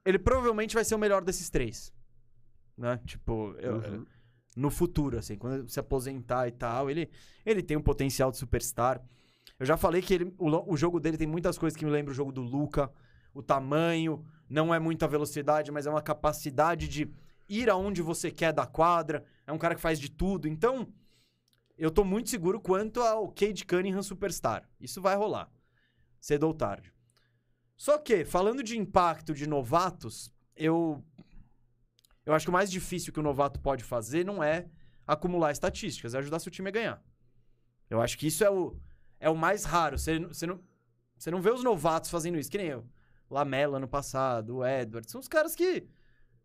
ele, 0.05 0.19
provavelmente 0.19 0.75
vai 0.75 0.85
ser 0.85 0.95
o 0.95 0.99
melhor 0.99 1.25
desses 1.25 1.49
três. 1.49 1.93
Né? 2.77 2.99
Tipo, 3.07 3.55
eu- 3.59 3.77
Uhum. 3.77 4.07
no 4.57 4.71
futuro, 4.71 5.19
assim, 5.19 5.37
quando 5.37 5.69
se 5.69 5.81
aposentar 5.81 6.47
e 6.49 6.53
tal, 6.53 6.91
ele, 6.91 7.09
ele 7.47 7.63
tem 7.63 7.77
um 7.77 7.83
potencial 7.83 8.31
de 8.31 8.37
superstar. 8.37 9.01
Eu 9.59 9.65
já 9.67 9.77
falei 9.77 10.03
que 10.03 10.13
ele, 10.15 10.35
o, 10.39 10.73
o 10.73 10.77
jogo 10.77 11.01
dele 11.01 11.17
tem 11.17 11.27
muitas 11.27 11.57
coisas 11.59 11.77
que 11.77 11.85
me 11.85 11.91
lembram 11.91 12.13
o 12.13 12.15
jogo 12.17 12.33
do 12.33 12.43
Luca. 12.43 12.91
O 13.33 13.43
tamanho, 13.43 14.25
não 14.49 14.75
é 14.75 14.79
muita 14.79 15.07
velocidade, 15.09 15.71
mas 15.71 15.87
é 15.87 15.91
uma 15.91 16.03
capacidade 16.03 16.89
de 16.89 17.09
ir 17.49 17.71
aonde 17.71 18.03
você 18.03 18.31
quer 18.31 18.53
da 18.53 18.67
quadra. 18.67 19.25
É 19.51 19.53
um 19.53 19.59
cara 19.59 19.75
que 19.75 19.81
faz 19.81 19.99
de 19.99 20.09
tudo. 20.09 20.47
Então, 20.47 20.87
eu 21.77 21.91
tô 21.91 22.05
muito 22.05 22.31
seguro 22.31 22.61
quanto 22.61 23.01
ao 23.01 23.29
Cade 23.33 23.67
Cunningham 23.67 24.03
Superstar. 24.03 24.68
Isso 24.81 25.03
vai 25.03 25.17
rolar. 25.17 25.51
Cedo 26.21 26.47
ou 26.47 26.55
tarde. 26.55 26.93
Só 27.77 27.99
que, 27.99 28.25
falando 28.25 28.63
de 28.63 28.79
impacto 28.79 29.35
de 29.35 29.49
novatos, 29.49 30.33
eu. 30.55 31.05
Eu 32.25 32.33
acho 32.33 32.47
que 32.47 32.51
o 32.51 32.53
mais 32.53 32.71
difícil 32.71 33.13
que 33.13 33.18
o 33.18 33.22
novato 33.22 33.59
pode 33.59 33.83
fazer 33.83 34.25
não 34.25 34.41
é 34.41 34.68
acumular 35.05 35.51
estatísticas, 35.51 36.14
é 36.14 36.18
ajudar 36.18 36.39
seu 36.39 36.53
time 36.53 36.68
a 36.68 36.72
ganhar. 36.72 37.03
Eu 37.89 38.01
acho 38.01 38.17
que 38.18 38.29
isso 38.29 38.45
é 38.45 38.51
o, 38.51 38.79
é 39.18 39.29
o 39.29 39.37
mais 39.37 39.64
raro. 39.64 39.99
Você, 39.99 40.21
você, 40.21 40.47
não, 40.47 40.61
você 41.17 41.29
não 41.29 41.43
vê 41.43 41.51
os 41.51 41.64
novatos 41.64 42.09
fazendo 42.09 42.39
isso, 42.39 42.51
que 42.51 42.59
nem 42.59 42.68
eu. 42.68 42.87
Lamela 43.29 43.79
ano 43.79 43.89
passado, 43.89 44.59
o 44.59 44.67
Edward. 44.67 45.11
São 45.11 45.21
os 45.21 45.27
caras 45.27 45.57
que. 45.57 45.89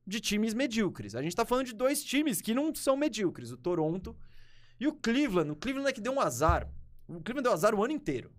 De 0.06 0.19
times 0.19 0.53
medíocres. 0.53 1.15
A 1.15 1.22
gente 1.22 1.36
tá 1.36 1.45
falando 1.45 1.68
de 1.68 1.73
dois 1.73 2.03
times 2.03 2.41
que 2.41 2.53
não 2.53 2.73
são 2.73 2.95
medíocres: 2.95 3.52
o 3.52 3.57
Toronto 3.57 4.15
e 4.80 4.88
o 4.88 4.94
Cleveland. 4.94 5.52
O 5.52 5.56
Cleveland 5.56 5.90
é 5.90 5.94
que 5.94 6.02
deu 6.02 6.14
um 6.14 6.19
azar. 6.19 6.69
O 7.07 7.22
Cleveland 7.22 7.44
deu 7.44 7.53
azar 7.53 7.73
o 7.76 7.84
ano 7.84 7.94
inteiro. 7.94 8.32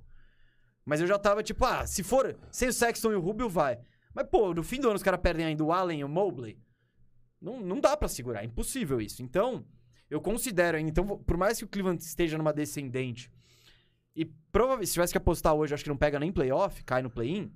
Mas 0.85 1.01
eu 1.01 1.07
já 1.07 1.19
tava 1.19 1.43
tipo, 1.43 1.65
ah, 1.65 1.87
se 1.87 2.03
for 2.03 2.39
sem 2.51 2.69
o 2.69 2.73
Sexton 2.73 3.13
e 3.13 3.17
o 3.17 3.21
Rubio, 3.21 3.49
vai. 3.49 3.79
Mas, 4.15 4.29
pô, 4.29 4.55
no 4.55 4.63
fim 4.63 4.81
do 4.81 4.89
ano 4.89 4.97
os 4.97 5.03
caras 5.03 5.21
perdem 5.21 5.47
ainda 5.47 5.65
o 5.65 5.73
Allen 5.73 6.01
e 6.01 6.05
o 6.05 6.09
Mobley. 6.09 6.59
Não, 7.41 7.61
não 7.61 7.81
dá 7.81 7.97
pra 7.97 8.09
segurar, 8.09 8.43
é 8.43 8.47
impossível 8.47 9.01
isso. 9.01 9.23
Então, 9.23 9.67
eu 10.09 10.21
considero. 10.21 10.79
Então, 10.79 11.05
por 11.19 11.37
mais 11.37 11.59
que 11.59 11.65
o 11.65 11.69
Cleveland 11.69 12.03
esteja 12.03 12.39
numa 12.39 12.53
descendente 12.53 13.31
e 14.17 14.25
provavelmente, 14.25 14.89
se 14.89 14.95
tivesse 14.95 15.13
que 15.13 15.19
apostar 15.19 15.55
hoje, 15.55 15.75
acho 15.75 15.85
que 15.85 15.91
não 15.91 15.97
pega 15.97 16.19
nem 16.19 16.33
playoff, 16.33 16.83
cai 16.85 17.03
no 17.03 17.11
play-in. 17.11 17.53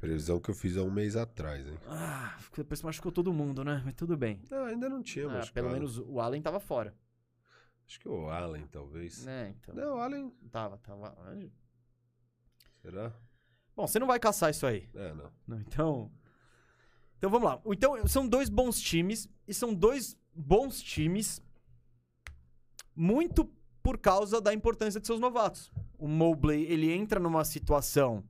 Previsão 0.00 0.38
que 0.38 0.50
eu 0.50 0.54
fiz 0.54 0.76
há 0.76 0.82
um 0.82 0.90
mês 0.90 1.16
atrás, 1.16 1.66
hein? 1.66 1.76
Ah, 1.86 2.36
depois 2.56 2.82
machucou 2.82 3.10
todo 3.10 3.32
mundo, 3.32 3.64
né? 3.64 3.82
Mas 3.84 3.94
tudo 3.94 4.16
bem. 4.16 4.40
Não, 4.48 4.64
ainda 4.64 4.88
não 4.88 5.02
tinha, 5.02 5.26
Ah, 5.28 5.46
pelo 5.52 5.70
menos 5.70 5.98
o 5.98 6.20
Allen 6.20 6.40
tava 6.40 6.60
fora. 6.60 6.94
Acho 7.86 7.98
que 7.98 8.08
o 8.08 8.28
Allen, 8.30 8.66
talvez. 8.66 9.24
Né, 9.24 9.54
então. 9.58 9.74
Não, 9.74 9.96
o 9.96 10.00
Allen. 10.00 10.30
Tava, 10.52 10.78
tava. 10.78 11.16
Será? 12.82 13.12
Bom, 13.74 13.86
você 13.86 13.98
não 13.98 14.06
vai 14.06 14.20
caçar 14.20 14.50
isso 14.50 14.66
aí. 14.66 14.88
É, 14.94 15.14
não. 15.14 15.32
Não, 15.46 15.60
então. 15.60 16.12
Então 17.16 17.30
vamos 17.30 17.48
lá. 17.48 17.60
Então 17.66 18.06
são 18.06 18.28
dois 18.28 18.48
bons 18.48 18.80
times 18.80 19.28
e 19.46 19.52
são 19.52 19.74
dois 19.74 20.16
bons 20.32 20.80
times 20.80 21.42
muito 22.94 23.44
por 23.82 23.98
causa 23.98 24.40
da 24.40 24.52
importância 24.54 25.00
de 25.00 25.06
seus 25.06 25.18
novatos. 25.18 25.72
O 25.98 26.06
Mobley, 26.06 26.64
ele 26.66 26.92
entra 26.92 27.18
numa 27.18 27.44
situação 27.44 28.22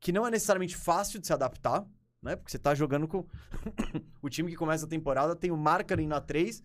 que 0.00 0.12
não 0.12 0.26
é 0.26 0.30
necessariamente 0.30 0.76
fácil 0.76 1.20
de 1.20 1.26
se 1.26 1.32
adaptar, 1.32 1.86
né? 2.22 2.36
Porque 2.36 2.50
você 2.50 2.58
tá 2.58 2.74
jogando 2.74 3.08
com 3.08 3.26
o 4.22 4.28
time 4.28 4.50
que 4.50 4.56
começa 4.56 4.84
a 4.84 4.88
temporada 4.88 5.34
tem 5.34 5.50
o 5.50 5.56
Markkanen 5.56 6.08
na 6.08 6.20
3, 6.20 6.62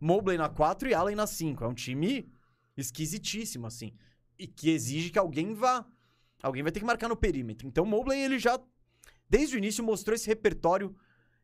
Mobley 0.00 0.36
na 0.36 0.48
4 0.48 0.88
e 0.88 0.94
Allen 0.94 1.16
na 1.16 1.26
5. 1.26 1.64
É 1.64 1.68
um 1.68 1.74
time 1.74 2.28
esquisitíssimo 2.76 3.66
assim, 3.66 3.94
e 4.38 4.46
que 4.46 4.70
exige 4.70 5.10
que 5.10 5.18
alguém 5.18 5.54
vá 5.54 5.86
Alguém 6.44 6.62
vai 6.62 6.70
ter 6.70 6.80
que 6.80 6.84
marcar 6.84 7.08
no 7.08 7.16
perímetro. 7.16 7.66
Então 7.66 7.84
o 7.84 7.86
Mobley, 7.86 8.20
ele 8.20 8.38
já, 8.38 8.60
desde 9.30 9.56
o 9.56 9.58
início, 9.58 9.82
mostrou 9.82 10.14
esse 10.14 10.26
repertório 10.26 10.94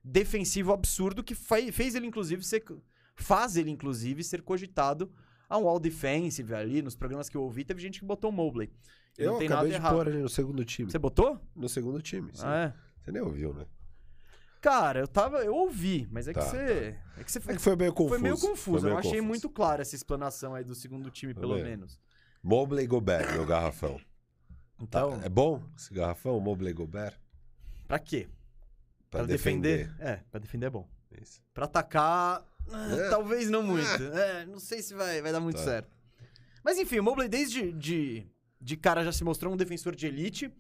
defensivo 0.04 0.74
absurdo 0.74 1.24
que 1.24 1.34
fe- 1.34 1.72
fez 1.72 1.94
ele, 1.94 2.06
inclusive, 2.06 2.44
ser. 2.44 2.62
Faz 3.16 3.56
ele, 3.56 3.70
inclusive, 3.70 4.22
ser 4.22 4.42
cogitado 4.42 5.10
a 5.48 5.56
um 5.56 5.66
all 5.66 5.80
defensive 5.80 6.54
ali. 6.54 6.82
Nos 6.82 6.96
programas 6.96 7.30
que 7.30 7.36
eu 7.36 7.42
ouvi, 7.42 7.64
teve 7.64 7.80
gente 7.80 8.00
que 8.00 8.04
botou 8.04 8.30
Mobley. 8.30 8.70
E 9.18 9.22
Eu 9.22 9.32
não 9.32 9.38
tem 9.38 9.46
acabei 9.48 9.48
nada 9.48 9.68
de 9.68 9.74
errado. 9.74 9.94
pôr 9.94 10.08
ali 10.08 10.18
no 10.18 10.28
segundo 10.28 10.64
time. 10.64 10.90
Você 10.90 10.98
botou? 10.98 11.40
No 11.54 11.68
segundo 11.68 12.00
time, 12.00 12.30
sim. 12.34 12.42
Ah, 12.44 12.74
é. 12.74 12.74
Você 13.04 13.12
nem 13.12 13.22
ouviu, 13.22 13.52
né? 13.54 13.66
Cara, 14.60 15.00
eu 15.00 15.08
tava. 15.08 15.38
Eu 15.38 15.54
ouvi, 15.54 16.06
mas 16.10 16.28
é 16.28 16.34
que 16.34 16.40
Tá, 16.40 16.46
você. 16.46 16.96
É 17.16 17.24
que 17.24 17.32
você 17.32 17.38
É 17.38 17.54
que 17.54 17.58
foi 17.58 17.76
meio 17.76 17.92
confuso. 17.92 18.10
Foi 18.10 18.18
meio 18.22 18.38
confuso. 18.38 18.80
Foi 18.80 18.80
meio 18.82 18.94
eu 18.94 18.98
achei 18.98 19.10
confuso. 19.12 19.26
muito 19.28 19.48
clara 19.50 19.82
essa 19.82 19.94
explanação 19.96 20.54
aí 20.54 20.62
do 20.64 20.74
segundo 20.74 21.10
time, 21.10 21.32
Foi 21.32 21.40
pelo 21.40 21.54
menos. 21.56 21.98
Mobley 22.42 22.86
Gobert, 22.86 23.32
meu 23.32 23.46
garrafão. 23.46 23.96
Tá, 23.96 24.04
Então, 24.82 25.20
É 25.22 25.28
bom 25.28 25.62
esse 25.76 25.92
garrafão, 25.92 26.38
Mobley 26.40 26.72
Gobert? 26.72 27.14
pra 27.86 27.98
quê? 27.98 28.28
Pra, 29.10 29.24
defender? 29.24 29.86
defender. 29.88 30.02
É, 30.06 30.16
pra 30.30 30.38
defender 30.40 30.66
é 30.66 30.70
bom. 30.70 30.88
Isso. 31.20 31.42
Pra 31.52 31.64
atacar, 31.64 32.46
ah, 32.72 32.92
É. 32.96 33.10
talvez 33.10 33.50
não 33.50 33.62
muito. 33.62 34.02
É, 34.14 34.46
não 34.46 34.58
sei 34.60 34.80
se 34.82 34.94
vai, 34.94 35.20
vai 35.20 35.32
dar 35.32 35.40
muito 35.40 35.56
Tá. 35.56 35.64
certo. 35.64 35.90
Mas 36.64 36.78
enfim, 36.78 36.98
o 36.98 37.02
Mobley 37.02 37.28
desde 37.28 37.72
de, 37.72 38.26
de 38.60 38.76
cara 38.76 39.04
já 39.04 39.12
se 39.12 39.24
mostrou 39.24 39.52
um 39.52 39.56
defensor 39.56 39.94
de 39.96 40.06
elite. 40.06 40.52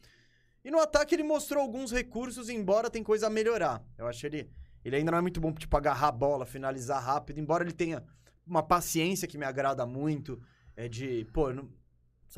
E 0.64 0.70
no 0.70 0.78
ataque 0.78 1.14
ele 1.14 1.22
mostrou 1.22 1.62
alguns 1.62 1.92
recursos, 1.92 2.48
embora 2.48 2.90
tem 2.90 3.02
coisa 3.02 3.26
a 3.26 3.30
melhorar. 3.30 3.84
Eu 3.98 4.06
acho 4.06 4.26
ele... 4.26 4.50
Ele 4.82 4.96
ainda 4.96 5.10
não 5.10 5.18
é 5.18 5.20
muito 5.20 5.40
bom, 5.40 5.52
tipo, 5.52 5.76
agarrar 5.76 6.08
a 6.08 6.12
bola, 6.12 6.46
finalizar 6.46 7.02
rápido. 7.02 7.38
Embora 7.38 7.62
ele 7.62 7.72
tenha 7.72 8.02
uma 8.46 8.62
paciência 8.62 9.28
que 9.28 9.36
me 9.36 9.44
agrada 9.44 9.84
muito. 9.84 10.40
É 10.74 10.88
de, 10.88 11.26
pô, 11.34 11.52
não, 11.52 11.68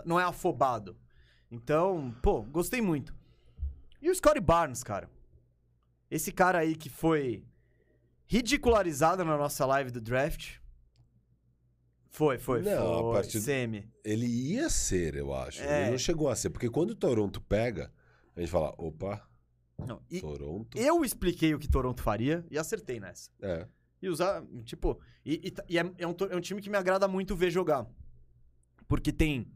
não 0.05 0.19
é 0.19 0.25
afobado. 0.25 0.97
Então, 1.49 2.13
pô, 2.21 2.43
gostei 2.43 2.81
muito. 2.81 3.15
E 4.01 4.11
o 4.11 4.15
Scottie 4.15 4.41
Barnes, 4.41 4.83
cara? 4.83 5.09
Esse 6.11 6.33
cara 6.33 6.59
aí 6.59 6.75
que 6.75 6.91
foi 6.91 7.45
ridicularizado 8.27 9.25
na 9.25 9.37
nossa 9.37 9.65
live 9.65 9.93
do 9.93 10.01
draft. 10.01 10.57
Foi, 12.13 12.39
foi, 12.39 12.61
Não, 12.63 12.93
a 12.95 13.03
foi. 13.03 13.13
partir- 13.15 13.41
Semi. 13.41 13.91
Ele 14.05 14.27
ia 14.27 14.69
ser, 14.69 15.17
eu 15.17 15.33
acho. 15.35 15.63
É. 15.63 15.83
Ele 15.83 15.91
não 15.93 15.99
chegou 15.99 16.29
a 16.29 16.37
ser. 16.37 16.51
Porque 16.51 16.69
quando 16.69 16.91
o 16.91 16.95
Toronto 16.95 17.41
pega, 17.41 17.91
a 18.37 18.41
gente 18.41 18.51
fala, 18.51 18.75
opa, 18.77 19.27
Não, 19.79 20.01
Toronto. 20.21 20.77
eu 20.79 21.03
expliquei 21.05 21.55
o 21.55 21.59
que 21.59 21.67
Toronto 21.69 22.03
faria 22.03 22.45
e 22.51 22.59
acertei 22.59 23.01
nessa. 23.01 23.31
É. 23.41 23.67
E 24.03 24.09
usar, 24.09 24.45
tipo. 24.65 25.01
E, 25.25 25.41
e 25.47 25.51
tá- 25.51 25.65
e 25.69 25.79
é, 25.79 25.91
é 25.99 26.07
um, 26.07 26.15
é 26.31 26.37
um 26.37 26.41
time 26.41 26.61
que 26.61 26.69
me 26.69 26.77
agrada 26.77 27.09
muito 27.09 27.35
ver 27.35 27.51
jogar. 27.51 27.87
Porque 28.87 29.11
tem. 29.11 29.51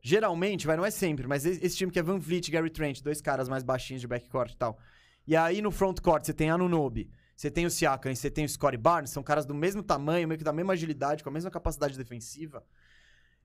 Geralmente, 0.00 0.66
vai, 0.66 0.76
não 0.76 0.84
é 0.84 0.90
sempre, 0.90 1.26
mas 1.26 1.46
esse, 1.46 1.76
time 1.76 1.90
que 1.90 1.98
é 1.98 2.02
Van 2.02 2.18
Vliet 2.18 2.50
Gary 2.50 2.68
Trent, 2.70 3.00
dois 3.02 3.22
caras 3.22 3.48
mais 3.48 3.62
baixinhos 3.64 4.02
de 4.02 4.06
backcourt 4.06 4.52
e 4.52 4.56
tal. 4.56 4.78
E 5.26 5.34
aí 5.34 5.62
no 5.62 5.70
frontcourt 5.70 6.24
você 6.26 6.34
tem 6.34 6.50
Anunobi, 6.50 7.10
você 7.36 7.50
tem 7.50 7.66
o 7.66 7.70
Siakam 7.70 8.12
e 8.12 8.16
você 8.16 8.30
tem 8.30 8.44
o 8.44 8.48
Scottie 8.48 8.76
Barnes, 8.78 9.10
são 9.10 9.22
caras 9.22 9.44
do 9.44 9.54
mesmo 9.54 9.82
tamanho, 9.82 10.28
meio 10.28 10.38
que 10.38 10.44
da 10.44 10.52
mesma 10.52 10.72
agilidade, 10.72 11.22
com 11.22 11.28
a 11.28 11.32
mesma 11.32 11.50
capacidade 11.50 11.96
defensiva. 11.96 12.64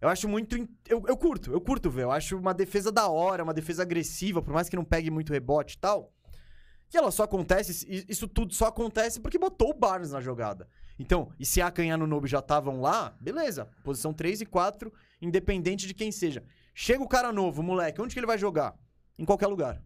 Eu 0.02 0.08
acho 0.08 0.30
muito. 0.30 0.56
Eu, 0.88 1.04
eu 1.08 1.18
curto, 1.18 1.52
eu 1.52 1.60
curto 1.60 1.90
ver. 1.90 2.04
Eu 2.04 2.12
acho 2.12 2.38
uma 2.38 2.54
defesa 2.54 2.92
da 2.92 3.10
hora, 3.10 3.44
uma 3.44 3.54
defesa 3.54 3.82
agressiva, 3.82 4.42
por 4.42 4.54
mais 4.54 4.70
que 4.70 4.76
não 4.76 4.86
pegue 4.86 5.10
muito 5.12 5.34
rebote 5.34 5.76
e 5.76 5.80
tal. 5.80 6.14
E 6.94 6.98
ela 6.98 7.12
só 7.12 7.24
acontece, 7.24 7.86
isso 8.10 8.28
tudo 8.28 8.54
só 8.54 8.68
acontece 8.68 9.20
porque 9.20 9.38
botou 9.38 9.70
o 9.72 9.74
Barnes 9.78 10.12
na 10.12 10.22
jogada. 10.22 10.68
Então, 10.98 11.32
e 11.40 11.46
se 11.46 11.62
a 11.62 11.72
e 11.78 11.90
Anunobi 11.92 12.28
já 12.28 12.40
estavam 12.40 12.82
lá, 12.82 13.16
beleza. 13.22 13.70
Posição 13.84 14.14
3 14.14 14.42
e 14.42 14.46
4, 14.46 14.92
independente 15.22 15.86
de 15.86 15.94
quem 15.94 16.12
seja. 16.12 16.44
Chega 16.74 17.04
o 17.04 17.08
cara 17.08 17.32
novo, 17.32 17.62
moleque, 17.62 18.02
onde 18.02 18.14
que 18.14 18.20
ele 18.20 18.26
vai 18.28 18.38
jogar? 18.38 18.76
Em 19.18 19.26
qualquer 19.26 19.48
lugar. 19.48 19.82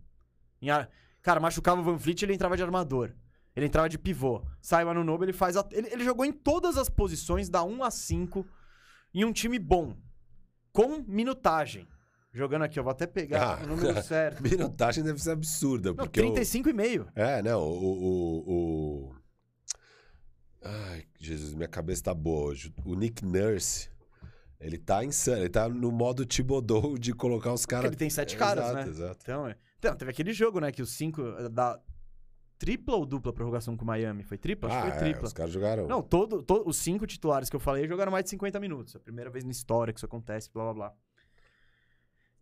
Em 0.62 0.70
ar- 0.70 0.90
Cara, 1.22 1.40
machucava 1.40 1.80
o 1.82 1.84
Van 1.84 1.98
Fleet, 1.98 2.22
ele 2.24 2.34
entrava 2.34 2.56
de 2.58 2.64
armador. 2.64 3.14
Ele 3.56 3.66
entrava 3.68 3.88
de 3.88 3.98
pivô. 4.00 4.42
Sai 4.62 4.84
o 4.84 4.90
Anunobi, 4.90 5.26
ele 5.26 5.34
faz... 5.34 5.56
A... 5.56 5.68
Ele, 5.72 5.88
ele 5.92 6.04
jogou 6.04 6.26
em 6.26 6.32
todas 6.32 6.78
as 6.78 6.90
posições, 6.90 7.50
da 7.50 7.64
1 7.64 7.84
a 7.84 7.92
5, 7.92 8.46
em 9.14 9.24
um 9.26 9.32
time 9.32 9.60
bom. 9.60 9.96
Com 10.72 11.04
minutagem. 11.08 11.88
Jogando 12.32 12.64
aqui, 12.64 12.80
eu 12.80 12.84
vou 12.84 12.90
até 12.92 13.06
pegar 13.06 13.60
Ah. 13.60 13.64
o 13.64 13.68
número 13.68 14.02
certo. 14.02 14.42
Minutagem 14.42 15.04
deve 15.04 15.22
ser 15.22 15.32
absurda. 15.32 15.90
Não, 15.90 15.96
porque 15.98 16.20
o- 16.20 16.24
35 16.24 16.70
e 16.70 16.74
meio. 16.74 17.08
É, 17.16 17.44
não, 17.44 17.62
o, 17.62 17.84
o, 17.84 18.54
o- 19.10 19.16
Ai, 20.64 21.04
Jesus, 21.20 21.54
minha 21.54 21.68
cabeça 21.68 22.04
tá 22.06 22.14
boa 22.14 22.46
hoje. 22.48 22.74
O 22.86 22.96
Nick 22.96 23.24
Nurse, 23.24 23.90
ele 24.60 24.78
tá 24.78 25.04
insano. 25.04 25.42
Ele 25.42 25.50
tá 25.50 25.68
no 25.70 25.92
modo 25.92 26.26
Thibodeau 26.26 26.98
de 26.98 27.14
colocar 27.14 27.54
os 27.54 27.66
caras... 27.66 27.86
Ele 27.86 27.96
tem 27.98 28.10
sete 28.10 28.36
caras, 28.38 28.64
exato, 28.66 28.76
né? 28.86 28.88
Exato, 28.90 29.20
Então, 29.22 29.48
é. 29.48 29.56
Então, 29.78 29.96
teve 29.96 30.10
aquele 30.12 30.32
jogo, 30.34 30.60
né? 30.62 30.72
Que 30.72 30.82
os 30.82 30.92
cinco 30.92 31.22
eh, 31.38 31.50
da 31.50 31.78
tripla 32.58 32.96
ou 32.96 33.06
dupla 33.06 33.34
prorrogação 33.34 33.76
com 33.76 33.84
o 33.84 33.88
Miami? 33.88 34.24
Foi 34.24 34.38
tripla? 34.38 34.70
Acho 34.70 34.78
Ah, 34.78 34.82
que 34.82 34.88
foi 34.88 34.98
é, 34.98 35.12
tripla. 35.12 35.28
os 35.28 35.34
caras 35.34 35.52
jogaram... 35.52 35.88
Não, 35.88 36.02
todo, 36.02 36.42
to- 36.44 36.64
os 36.66 36.78
cinco 36.78 37.06
titulares 37.08 37.50
que 37.50 37.56
eu 37.56 37.60
falei 37.60 37.88
jogaram 37.88 38.12
mais 38.12 38.24
de 38.24 38.30
50 38.32 38.60
minutos. 38.60 38.96
É 38.96 38.98
a 38.98 39.02
primeira 39.02 39.30
vez 39.30 39.44
na 39.44 39.52
história 39.52 39.92
que 39.94 40.00
isso 40.00 40.06
acontece, 40.06 40.50
blá 40.54 40.64
blá 40.66 40.74
blá. 40.74 40.94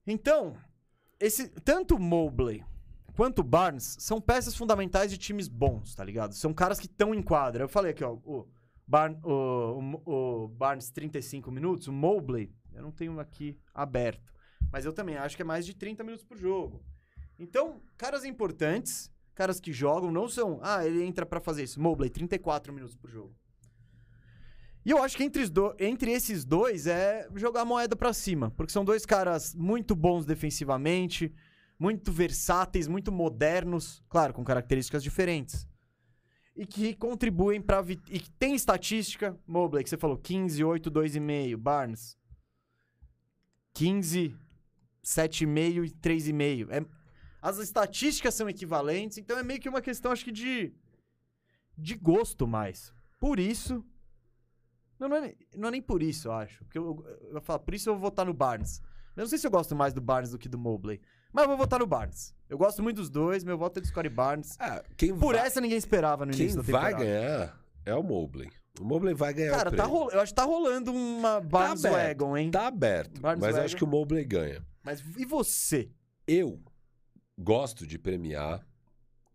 Então, 0.05 0.55
esse, 1.19 1.49
tanto 1.61 1.95
o 1.95 1.99
Mobley 1.99 2.63
quanto 3.15 3.39
o 3.39 3.43
Barnes 3.43 3.95
são 3.99 4.19
peças 4.19 4.55
fundamentais 4.55 5.11
de 5.11 5.17
times 5.17 5.47
bons, 5.47 5.93
tá 5.95 6.03
ligado? 6.03 6.33
São 6.33 6.53
caras 6.53 6.79
que 6.79 6.87
estão 6.87 7.13
em 7.13 7.21
quadra. 7.21 7.63
Eu 7.63 7.69
falei 7.69 7.91
aqui, 7.91 8.03
ó, 8.03 8.13
o, 8.23 8.47
Barn, 8.87 9.17
o, 9.23 10.01
o 10.05 10.43
o 10.43 10.47
Barnes 10.47 10.89
35 10.91 11.51
minutos, 11.51 11.87
o 11.87 11.93
Mobley, 11.93 12.51
eu 12.73 12.81
não 12.81 12.91
tenho 12.91 13.19
aqui 13.19 13.57
aberto. 13.73 14.33
Mas 14.71 14.85
eu 14.85 14.93
também 14.93 15.17
acho 15.17 15.35
que 15.35 15.41
é 15.41 15.45
mais 15.45 15.65
de 15.65 15.75
30 15.75 16.03
minutos 16.03 16.25
por 16.25 16.37
jogo. 16.37 16.81
Então, 17.37 17.81
caras 17.97 18.23
importantes, 18.23 19.11
caras 19.41 19.59
que 19.59 19.73
jogam, 19.73 20.11
não 20.11 20.27
são. 20.27 20.59
Ah, 20.61 20.85
ele 20.85 21.03
entra 21.03 21.25
pra 21.25 21.39
fazer 21.39 21.63
isso. 21.63 21.81
Mobley, 21.81 22.09
34 22.09 22.71
minutos 22.73 22.95
por 22.95 23.09
jogo. 23.09 23.33
E 24.85 24.89
eu 24.91 25.01
acho 25.03 25.15
que 25.17 25.23
entre, 25.23 25.47
do- 25.49 25.75
entre 25.79 26.11
esses 26.11 26.43
dois 26.45 26.87
é 26.87 27.27
jogar 27.35 27.61
a 27.61 27.65
moeda 27.65 27.95
pra 27.95 28.13
cima. 28.13 28.49
Porque 28.51 28.71
são 28.73 28.83
dois 28.85 29.05
caras 29.05 29.53
muito 29.55 29.95
bons 29.95 30.25
defensivamente, 30.25 31.31
muito 31.79 32.11
versáteis, 32.11 32.87
muito 32.87 33.11
modernos, 33.11 34.03
claro, 34.09 34.33
com 34.33 34.43
características 34.43 35.03
diferentes. 35.03 35.67
E 36.55 36.65
que 36.65 36.93
contribuem 36.95 37.63
vi- 37.83 37.99
E 38.09 38.19
que 38.19 38.29
tem 38.31 38.53
estatística. 38.55 39.37
Mobley, 39.47 39.83
que 39.83 39.89
você 39.89 39.97
falou, 39.97 40.17
15, 40.17 40.63
8, 40.63 40.89
2,5. 40.91 41.57
Barnes, 41.57 42.17
15, 43.73 44.35
7,5 45.03 45.85
e 45.85 45.91
3,5. 45.91 46.67
É, 46.71 46.85
as 47.41 47.57
estatísticas 47.57 48.33
são 48.35 48.47
equivalentes, 48.49 49.17
então 49.17 49.37
é 49.37 49.43
meio 49.43 49.59
que 49.59 49.69
uma 49.69 49.81
questão, 49.81 50.11
acho 50.11 50.23
que, 50.23 50.31
de, 50.31 50.73
de 51.77 51.95
gosto 51.95 52.47
mais. 52.47 52.93
Por 53.19 53.39
isso. 53.39 53.83
Não, 54.99 55.07
não, 55.09 55.17
é, 55.17 55.21
nem- 55.21 55.37
não 55.57 55.67
é 55.69 55.71
nem 55.71 55.81
por 55.81 56.03
isso, 56.03 56.27
eu 56.27 56.33
acho. 56.33 56.63
Porque 56.63 56.77
eu, 56.77 57.03
eu 57.25 57.31
vou 57.33 57.41
falar, 57.41 57.59
por 57.59 57.73
isso 57.73 57.89
eu 57.89 57.93
vou 57.93 58.01
votar 58.01 58.25
no 58.25 58.33
Barnes. 58.33 58.79
Eu 59.15 59.23
não 59.23 59.27
sei 59.27 59.37
se 59.39 59.47
eu 59.47 59.51
gosto 59.51 59.75
mais 59.75 59.93
do 59.93 59.99
Barnes 60.01 60.31
do 60.31 60.37
que 60.37 60.47
do 60.47 60.57
Mobley. 60.59 61.01
Mas 61.33 61.43
eu 61.43 61.49
vou 61.49 61.57
votar 61.57 61.79
no 61.79 61.87
Barnes. 61.87 62.35
Eu 62.49 62.57
gosto 62.57 62.83
muito 62.83 62.97
dos 62.97 63.09
dois, 63.09 63.43
meu 63.43 63.57
voto 63.57 63.77
é 63.77 63.81
do 63.81 63.87
Scottie 63.87 64.09
Barnes. 64.09 64.55
Ah, 64.59 64.83
quem 64.97 65.17
Por 65.17 65.35
vai, 65.35 65.47
essa 65.47 65.59
ninguém 65.61 65.77
esperava 65.77 66.25
no 66.25 66.31
quem 66.33 66.41
início 66.41 66.61
da 66.61 66.71
vai 66.71 66.91
temporada. 66.93 67.03
ganhar 67.05 67.61
é 67.85 67.95
o 67.95 68.03
Mobley. 68.03 68.49
O 68.79 68.83
Mobley 68.85 69.13
vai 69.13 69.33
ganhar 69.33 69.51
Cara, 69.51 69.69
o 69.69 69.75
tá 69.75 69.85
eu 70.15 70.21
acho 70.21 70.31
que 70.31 70.35
tá 70.35 70.43
rolando 70.43 70.91
uma 70.93 71.41
Barnes 71.41 71.83
aberto, 71.83 72.19
Wagon, 72.21 72.37
hein? 72.37 72.51
Tá 72.51 72.67
aberto, 72.67 73.19
Barnes 73.19 73.41
mas 73.43 73.55
eu 73.55 73.63
acho 73.63 73.75
que 73.75 73.83
o 73.83 73.87
Mobley 73.87 74.23
ganha. 74.23 74.65
Mas 74.83 75.03
e 75.17 75.25
você? 75.25 75.89
Eu 76.27 76.61
gosto 77.41 77.85
de 77.85 77.97
premiar 77.97 78.65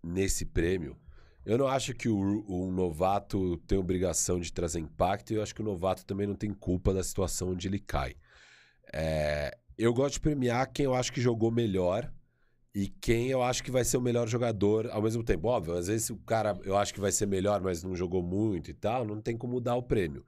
nesse 0.03 0.45
prêmio. 0.45 0.97
Eu 1.45 1.59
não 1.59 1.69
acho 1.69 1.95
que 1.95 2.09
o, 2.09 2.45
o 2.49 2.73
novato 2.73 3.57
tem 3.59 3.79
obrigação 3.79 4.41
de 4.41 4.53
trazer 4.53 4.81
impacto 4.81 5.33
e 5.33 5.37
eu 5.37 5.43
acho 5.43 5.55
que 5.55 5.61
o 5.61 5.65
novato 5.65 6.05
também 6.05 6.27
não 6.27 6.35
tem 6.35 6.53
culpa 6.53 6.93
da 6.93 7.03
situação 7.03 7.51
onde 7.51 7.69
ele 7.69 7.79
cai. 7.79 8.17
É, 8.93 9.57
eu 9.79 9.93
gosto 9.93 10.15
de 10.15 10.21
premiar 10.21 10.73
quem 10.73 10.87
eu 10.87 10.95
acho 10.95 11.13
que 11.13 11.21
jogou 11.21 11.51
melhor 11.51 12.13
e 12.75 12.89
quem 12.89 13.29
eu 13.29 13.43
acho 13.43 13.63
que 13.63 13.71
vai 13.71 13.85
ser 13.85 13.97
o 13.97 14.01
melhor 14.03 14.27
jogador 14.29 14.89
ao 14.91 15.03
mesmo 15.03 15.23
tempo. 15.23 15.49
Óbvio, 15.49 15.75
às 15.75 15.87
vezes 15.87 16.11
o 16.11 16.17
cara 16.17 16.59
eu 16.65 16.77
acho 16.77 16.93
que 16.93 17.01
vai 17.01 17.13
ser 17.13 17.27
melhor, 17.27 17.61
mas 17.61 17.83
não 17.83 17.95
jogou 17.95 18.23
muito 18.23 18.71
e 18.71 18.75
tal, 18.75 19.05
não 19.05 19.21
tem 19.21 19.37
como 19.37 19.61
dar 19.61 19.77
o 19.77 19.83
prêmio. 19.83 20.25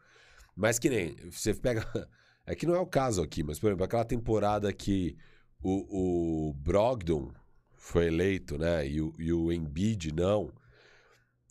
Mas 0.55 0.79
que 0.79 0.89
nem, 0.89 1.17
você 1.31 1.55
pega. 1.55 1.85
É 2.51 2.55
que 2.55 2.65
não 2.65 2.75
é 2.75 2.79
o 2.79 2.87
caso 2.87 3.21
aqui, 3.21 3.43
mas, 3.43 3.59
por 3.59 3.67
exemplo, 3.67 3.85
aquela 3.85 4.07
temporada 4.07 4.73
que 4.73 5.19
o, 5.63 6.49
o 6.49 6.55
Brogdon 6.55 7.31
foi 7.89 8.07
eleito, 8.07 8.59
né? 8.59 8.87
E 8.87 9.01
o, 9.01 9.13
e 9.19 9.33
o 9.33 9.51
Embiid 9.51 10.13
não. 10.13 10.53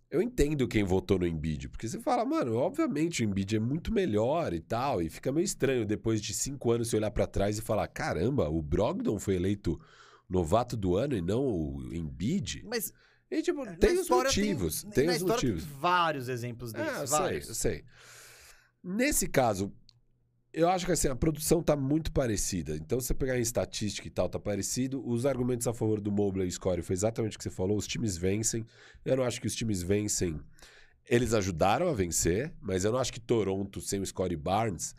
Eu 0.09 0.21
entendo 0.21 0.67
quem 0.67 0.83
votou 0.83 1.19
no 1.19 1.27
Embiid, 1.27 1.67
porque 1.67 1.87
você 1.87 1.99
fala, 1.99 2.23
mano, 2.23 2.55
obviamente 2.55 3.21
o 3.21 3.25
Embiid 3.25 3.55
é 3.55 3.59
muito 3.59 3.91
melhor 3.91 4.53
e 4.53 4.61
tal, 4.61 5.01
e 5.01 5.09
fica 5.09 5.31
meio 5.31 5.43
estranho 5.43 5.85
depois 5.85 6.21
de 6.21 6.33
cinco 6.33 6.71
anos 6.71 6.89
você 6.89 6.95
olhar 6.95 7.11
pra 7.11 7.27
trás 7.27 7.57
e 7.57 7.61
falar, 7.61 7.87
caramba, 7.87 8.47
o 8.49 8.61
Brogdon 8.61 9.19
foi 9.19 9.35
eleito 9.35 9.81
novato 10.29 10.77
do 10.77 10.95
ano 10.95 11.15
e 11.17 11.21
não 11.21 11.43
o 11.43 11.93
Embiid. 11.93 12.63
Mas 12.65 12.93
E, 13.29 13.41
tipo, 13.41 13.65
tem 13.77 13.99
os 13.99 14.07
motivos, 14.07 14.83
tem, 14.83 15.07
tem, 15.07 15.09
os 15.09 15.23
motivos. 15.23 15.63
Tem 15.63 15.73
vários 15.79 16.29
exemplos 16.29 16.71
desses. 16.71 16.97
É, 16.97 17.01
eu 17.01 17.07
sei, 17.07 17.17
vários. 17.17 17.49
eu 17.49 17.55
sei. 17.55 17.83
Nesse 18.83 19.27
caso, 19.27 19.73
eu 20.53 20.67
acho 20.69 20.85
que 20.85 20.91
assim, 20.91 21.07
a 21.07 21.15
produção 21.15 21.61
tá 21.61 21.75
muito 21.75 22.11
parecida. 22.11 22.75
Então, 22.75 22.99
se 22.99 23.07
você 23.07 23.13
pegar 23.13 23.37
em 23.37 23.41
estatística 23.41 24.07
e 24.07 24.11
tal, 24.11 24.27
tá 24.29 24.39
parecido. 24.39 25.05
Os 25.07 25.25
argumentos 25.25 25.67
a 25.67 25.73
favor 25.73 25.99
do 26.01 26.11
Mobley 26.11 26.47
e 26.47 26.51
Score 26.51 26.81
foi 26.81 26.93
exatamente 26.93 27.35
o 27.35 27.37
que 27.37 27.43
você 27.43 27.49
falou. 27.49 27.77
Os 27.77 27.87
times 27.87 28.17
vencem. 28.17 28.65
Eu 29.05 29.17
não 29.17 29.23
acho 29.23 29.39
que 29.39 29.47
os 29.47 29.55
times 29.55 29.81
vencem. 29.83 30.39
Eles 31.09 31.33
ajudaram 31.33 31.87
a 31.87 31.93
vencer, 31.93 32.53
mas 32.61 32.83
eu 32.83 32.91
não 32.91 32.99
acho 32.99 33.13
que 33.13 33.19
Toronto 33.19 33.79
sem 33.79 33.99
o 34.01 34.05
Scottie 34.05 34.35
Barnes 34.35 34.93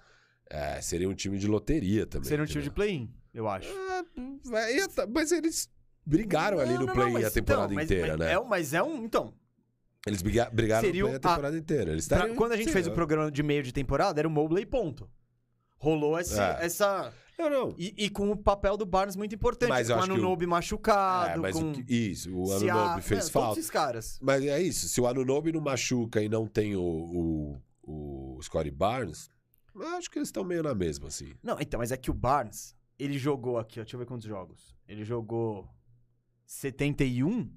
é, 0.51 0.81
seria 0.81 1.09
um 1.09 1.15
time 1.15 1.39
de 1.39 1.47
loteria 1.47 2.07
também. 2.07 2.29
Seria 2.29 2.43
um 2.43 2.47
time 2.47 2.63
de 2.63 2.71
play-in, 2.71 3.13
eu 3.35 3.47
acho. 3.49 3.69
Ia 4.75 4.89
tá- 4.89 5.07
mas 5.07 5.31
eles 5.33 5.69
brigaram 6.07 6.59
ali 6.59 6.73
Não, 6.73 6.81
no 6.81 6.87
não, 6.87 6.95
play 6.95 7.07
não, 7.07 7.13
mas 7.13 7.25
a 7.27 7.31
temporada 7.31 7.67
então, 7.67 7.75
mas- 7.75 7.85
inteira, 7.85 8.17
mas 8.17 8.19
né? 8.27 8.33
É, 8.33 8.41
mas 8.45 8.73
é 8.73 8.83
um. 8.83 9.05
Então, 9.05 9.35
Eles 10.07 10.23
briga- 10.23 10.49
brigaram 10.51 10.87
Seria 10.87 11.03
no 11.03 11.09
play 11.09 11.15
a 11.15 11.19
a- 11.19 11.31
temporada 11.31 11.59
inteira. 11.59 11.93
Eles 11.93 12.09
quando 12.37 12.53
a 12.53 12.57
gente 12.57 12.69
Sim, 12.69 12.73
fez 12.73 12.87
o 12.87 12.91
eu- 12.91 12.95
programa 12.95 13.31
de 13.31 13.43
meio 13.43 13.63
de 13.63 13.73
temporada, 13.73 14.19
era 14.19 14.27
o 14.27 14.31
Mobley 14.31 14.65
ponto. 14.65 15.11
Rolou 15.79 16.19
esse- 16.19 16.39
É. 16.39 16.59
essa. 16.65 17.13
Não, 17.39 17.49
não. 17.49 17.75
E, 17.79 17.95
e 17.97 18.11
com 18.11 18.31
o 18.33 18.37
papel 18.37 18.77
do 18.77 18.85
Barnes 18.85 19.15
muito 19.15 19.33
importante. 19.35 19.69
Mas 19.69 19.87
com 19.89 19.95
o 19.95 20.03
que 20.03 20.11
o- 20.11 20.13
Anunobi 20.15 20.45
machucado, 20.47 21.31
É, 21.31 21.37
mas 21.37 21.55
o 21.57 21.61
com. 21.61 21.73
que- 21.73 21.95
isso, 21.95 22.35
o 22.37 22.53
Anunobi 22.53 23.01
fez 23.03 23.27
né, 23.27 23.31
falta. 23.31 23.47
Todos 23.51 23.59
esses 23.59 23.71
caras. 23.71 24.19
Mas 24.21 24.45
é 24.45 24.61
isso, 24.61 24.89
se 24.89 25.01
o 25.01 25.07
Anunobi 25.07 25.53
não 25.53 25.61
machuca 25.61 26.21
e 26.21 26.29
não 26.29 26.47
tem 26.49 26.75
o, 26.75 26.83
o, 26.83 28.37
o 28.37 28.43
Scottie 28.43 28.73
Barnes, 28.73 29.31
acho 29.97 30.11
que 30.11 30.19
eles 30.19 30.29
estão 30.29 30.43
meio 30.43 30.65
na 30.65 30.75
mesma, 30.75 31.07
assim. 31.07 31.33
Não, 31.41 31.57
então, 31.61 31.79
mas 31.79 31.93
é 31.93 31.97
que 31.97 32.11
o 32.11 32.15
Barnes, 32.15 32.75
ele 32.99 33.17
jogou 33.17 33.57
aqui, 33.57 33.79
ó, 33.79 33.85
deixa 33.85 33.95
eu 33.95 34.01
ver 34.01 34.07
quantos 34.07 34.27
jogos. 34.27 34.75
Ele 34.89 35.05
jogou 35.05 35.69
71 36.45 37.49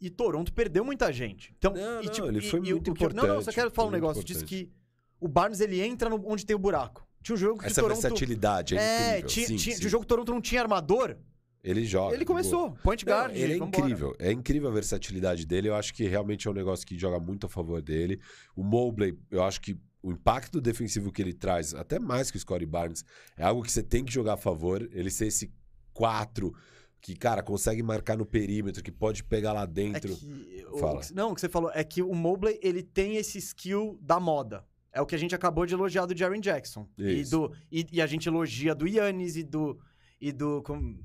e 0.00 0.10
Toronto 0.10 0.52
perdeu 0.52 0.84
muita 0.84 1.12
gente. 1.12 1.54
Então, 1.58 1.72
Não, 1.72 2.02
e, 2.02 2.06
não, 2.06 2.12
tipo, 2.12 2.26
ele 2.28 2.38
e- 2.38 2.50
foi 2.50 2.60
e 2.60 2.72
muito 2.72 2.94
que 2.94 3.04
eu- 3.04 3.08
Não, 3.10 3.14
não, 3.16 3.22
só 3.22 3.32
importante, 3.34 3.54
quero 3.54 3.70
falar 3.70 3.88
um 3.88 3.92
negócio. 3.92 4.22
Diz 4.24 4.36
importante. 4.38 4.66
que 4.66 4.72
o 5.20 5.28
Barnes 5.28 5.60
ele 5.60 5.80
entra 5.80 6.08
no- 6.08 6.22
onde 6.26 6.44
tem 6.46 6.54
o 6.54 6.58
buraco. 6.58 7.06
Tinha 7.22 7.34
um 7.34 7.38
jogo 7.38 7.60
que 7.60 7.66
Essa 7.66 7.80
Toronto... 7.82 8.00
versatilidade 8.00 8.76
é, 8.76 8.80
É, 8.80 9.08
incrível. 9.18 9.28
tinha, 9.28 9.46
sim, 9.46 9.56
tinha- 9.56 9.76
sim. 9.76 9.86
o 9.86 9.88
jogo 9.88 10.02
que 10.04 10.08
Toronto 10.08 10.32
não 10.32 10.40
tinha 10.40 10.60
armador, 10.60 11.16
Ele 11.62 11.84
joga. 11.84 12.14
ele 12.14 12.18
de 12.20 12.24
boa. 12.24 12.38
começou. 12.38 12.72
Point 12.82 13.06
Não, 13.06 13.12
guard. 13.12 13.36
ele 13.36 13.52
é 13.52 13.56
incrível. 13.56 14.14
É 14.18 14.32
incrível 14.32 14.68
a 14.68 14.72
versatilidade 14.72 15.46
dele. 15.46 15.68
Eu 15.68 15.74
acho 15.76 15.94
que 15.94 16.04
realmente 16.08 16.48
é 16.48 16.50
um 16.50 16.54
negócio 16.54 16.86
que 16.86 16.98
joga 16.98 17.20
muito 17.20 17.46
a 17.46 17.48
favor 17.48 17.80
dele. 17.80 18.20
O 18.56 18.62
Mobley, 18.64 19.16
eu 19.30 19.42
acho 19.44 19.60
que 19.60 19.76
o 20.02 20.10
impacto 20.10 20.60
defensivo 20.60 21.12
que 21.12 21.22
ele 21.22 21.32
traz, 21.32 21.72
até 21.74 22.00
mais 22.00 22.28
que 22.30 22.36
o 22.36 22.40
Scottie 22.40 22.66
Barnes, 22.66 23.04
é 23.36 23.44
algo 23.44 23.62
que 23.62 23.70
você 23.70 23.82
tem 23.84 24.04
que 24.04 24.12
jogar 24.12 24.32
a 24.34 24.36
favor. 24.36 24.88
Ele 24.92 25.10
ser 25.10 25.26
esse 25.28 25.52
4 25.92 26.52
que, 27.00 27.14
cara, 27.16 27.42
consegue 27.42 27.82
marcar 27.82 28.16
no 28.16 28.24
perímetro, 28.26 28.82
que 28.82 28.90
pode 28.92 29.22
pegar 29.24 29.52
lá 29.52 29.62
É 29.62 29.66
dentro. 29.66 30.16
que, 30.16 30.64
o- 30.72 30.78
Fala. 30.78 30.98
o 30.98 31.00
que- 31.00 31.14
não, 31.14 31.30
o 31.32 31.34
que 31.34 31.40
você 31.40 31.48
falou 31.48 31.70
é 31.74 31.82
que 31.84 32.02
o 32.02 32.14
Mobley, 32.14 32.58
ele 32.62 32.82
tem 32.82 33.16
esse 33.16 33.38
skill 33.38 33.98
da 34.00 34.18
moda. 34.20 34.64
É 34.92 35.00
o 35.00 35.06
que 35.06 35.14
a 35.14 35.18
gente 35.18 35.34
acabou 35.34 35.64
de 35.64 35.72
elogiar 35.74 36.04
do 36.06 36.16
Jaren 36.16 36.40
Jackson. 36.40 36.86
E, 36.98 37.24
do, 37.30 37.52
e, 37.70 37.86
e 37.92 38.02
a 38.02 38.06
gente 38.06 38.28
elogia 38.28 38.74
do 38.74 38.86
Yannis 38.86 39.36
e 39.36 39.42
do, 39.42 39.80
e 40.20 40.30
do 40.32 40.62
com, 40.62 40.98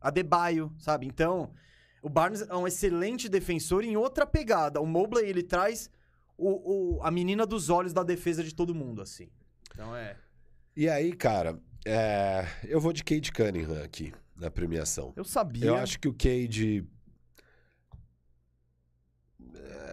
Adebayo, 0.00 0.72
sabe? 0.78 1.06
Então, 1.06 1.52
o 2.02 2.08
Barnes 2.08 2.42
é 2.42 2.54
um 2.54 2.66
excelente 2.66 3.28
defensor 3.28 3.84
em 3.84 3.96
outra 3.96 4.24
pegada. 4.26 4.80
O 4.80 4.86
Mobley, 4.86 5.28
ele 5.28 5.42
traz 5.42 5.90
o, 6.38 6.96
o- 6.98 7.02
a 7.02 7.10
menina 7.10 7.44
dos 7.44 7.68
olhos 7.68 7.92
da 7.92 8.02
defesa 8.02 8.42
de 8.44 8.54
todo 8.54 8.74
mundo, 8.74 9.02
assim. 9.02 9.28
Então 9.72 9.94
é... 9.96 10.16
E 10.76 10.88
aí, 10.88 11.12
cara, 11.12 11.58
é, 11.84 12.46
eu 12.64 12.80
vou 12.80 12.92
de 12.92 13.02
Cade 13.04 13.30
Cunningham 13.32 13.82
aqui 13.82 14.12
na 14.36 14.50
premiação. 14.50 15.12
Eu 15.16 15.24
sabia. 15.24 15.66
Eu 15.66 15.76
acho 15.76 15.98
que 15.98 16.08
o 16.08 16.14
Cade 16.14 16.86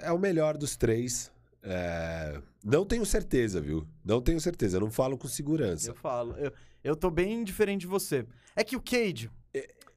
é 0.02 0.12
o 0.12 0.18
melhor 0.20 0.58
dos 0.58 0.76
três. 0.76 1.32
É, 1.62 2.42
Não 2.64 2.86
tenho 2.86 3.06
certeza, 3.06 3.62
viu? 3.62 3.88
Não 4.04 4.22
tenho 4.22 4.40
certeza. 4.42 4.78
Eu 4.78 4.82
não 4.82 4.92
falo 4.92 5.18
com 5.18 5.28
segurança. 5.28 5.90
Eu 5.90 5.96
falo. 5.96 6.36
Eu, 6.38 6.52
eu 6.84 6.96
tô 6.96 7.10
bem 7.10 7.44
diferente 7.44 7.82
de 7.82 7.88
você. 7.88 8.26
É 8.56 8.64
que 8.64 8.76
o 8.76 8.82
Cade, 8.82 9.32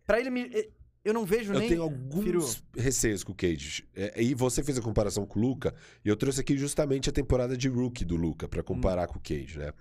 pra 0.07 0.21
ele 0.21 0.31
me... 0.31 0.43
é, 0.55 0.69
Eu 1.05 1.13
não 1.13 1.25
vejo 1.25 1.53
Eu 1.53 1.59
nem... 1.59 1.69
tenho 1.69 1.83
alguns 1.83 2.25
Firu. 2.25 2.47
receios 2.77 3.25
com 3.25 3.33
o 3.33 3.35
Cade. 3.35 3.89
É, 3.97 4.23
e 4.23 4.35
você 4.35 4.63
fez 4.63 4.79
a 4.79 4.83
comparação 4.83 5.27
com 5.27 5.41
o 5.41 5.43
Luca, 5.43 5.75
e 6.05 6.09
eu 6.09 6.17
trouxe 6.17 6.41
aqui 6.41 6.57
justamente 6.57 7.09
a 7.11 7.13
temporada 7.13 7.57
de 7.57 7.69
rookie 7.69 8.05
do 8.05 8.15
Luca 8.15 8.47
pra 8.47 8.63
comparar 8.63 9.09
com 9.09 9.19
o 9.19 9.21
Cade, 9.23 9.59
né? 9.59 9.73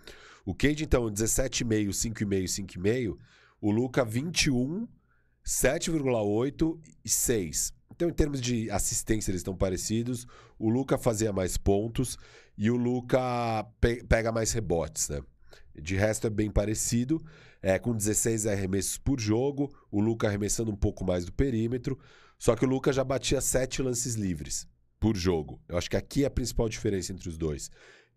O 0.43 0.55
Cade, 0.55 0.83
então, 0.83 1.05
17,5, 1.05 1.89
5,5, 1.89 2.43
5,5. 2.79 3.17
O 3.61 3.69
Luca, 3.69 4.03
21, 4.03 4.87
7,8 5.45 6.79
e 7.05 7.09
6. 7.09 7.73
Então, 8.01 8.09
em 8.09 8.13
termos 8.13 8.41
de 8.41 8.67
assistência, 8.71 9.29
eles 9.29 9.41
estão 9.41 9.55
parecidos. 9.55 10.25
O 10.57 10.71
Luca 10.71 10.97
fazia 10.97 11.31
mais 11.31 11.55
pontos 11.55 12.17
e 12.57 12.71
o 12.71 12.75
Luca 12.75 13.63
pe- 13.79 14.03
pega 14.05 14.31
mais 14.31 14.51
rebotes, 14.51 15.07
né? 15.09 15.21
De 15.79 15.95
resto, 15.95 16.25
é 16.25 16.29
bem 16.31 16.49
parecido. 16.49 17.23
É, 17.61 17.77
com 17.77 17.95
16 17.95 18.47
arremessos 18.47 18.97
por 18.97 19.19
jogo, 19.19 19.71
o 19.91 20.01
Luca 20.01 20.27
arremessando 20.27 20.71
um 20.71 20.75
pouco 20.75 21.05
mais 21.05 21.25
do 21.25 21.31
perímetro. 21.31 21.99
Só 22.39 22.55
que 22.55 22.65
o 22.65 22.67
Luca 22.67 22.91
já 22.91 23.03
batia 23.03 23.39
7 23.39 23.83
lances 23.83 24.15
livres 24.15 24.67
por 24.99 25.15
jogo. 25.15 25.61
Eu 25.69 25.77
acho 25.77 25.87
que 25.87 25.95
aqui 25.95 26.23
é 26.23 26.25
a 26.25 26.31
principal 26.31 26.67
diferença 26.67 27.13
entre 27.13 27.29
os 27.29 27.37
dois. 27.37 27.69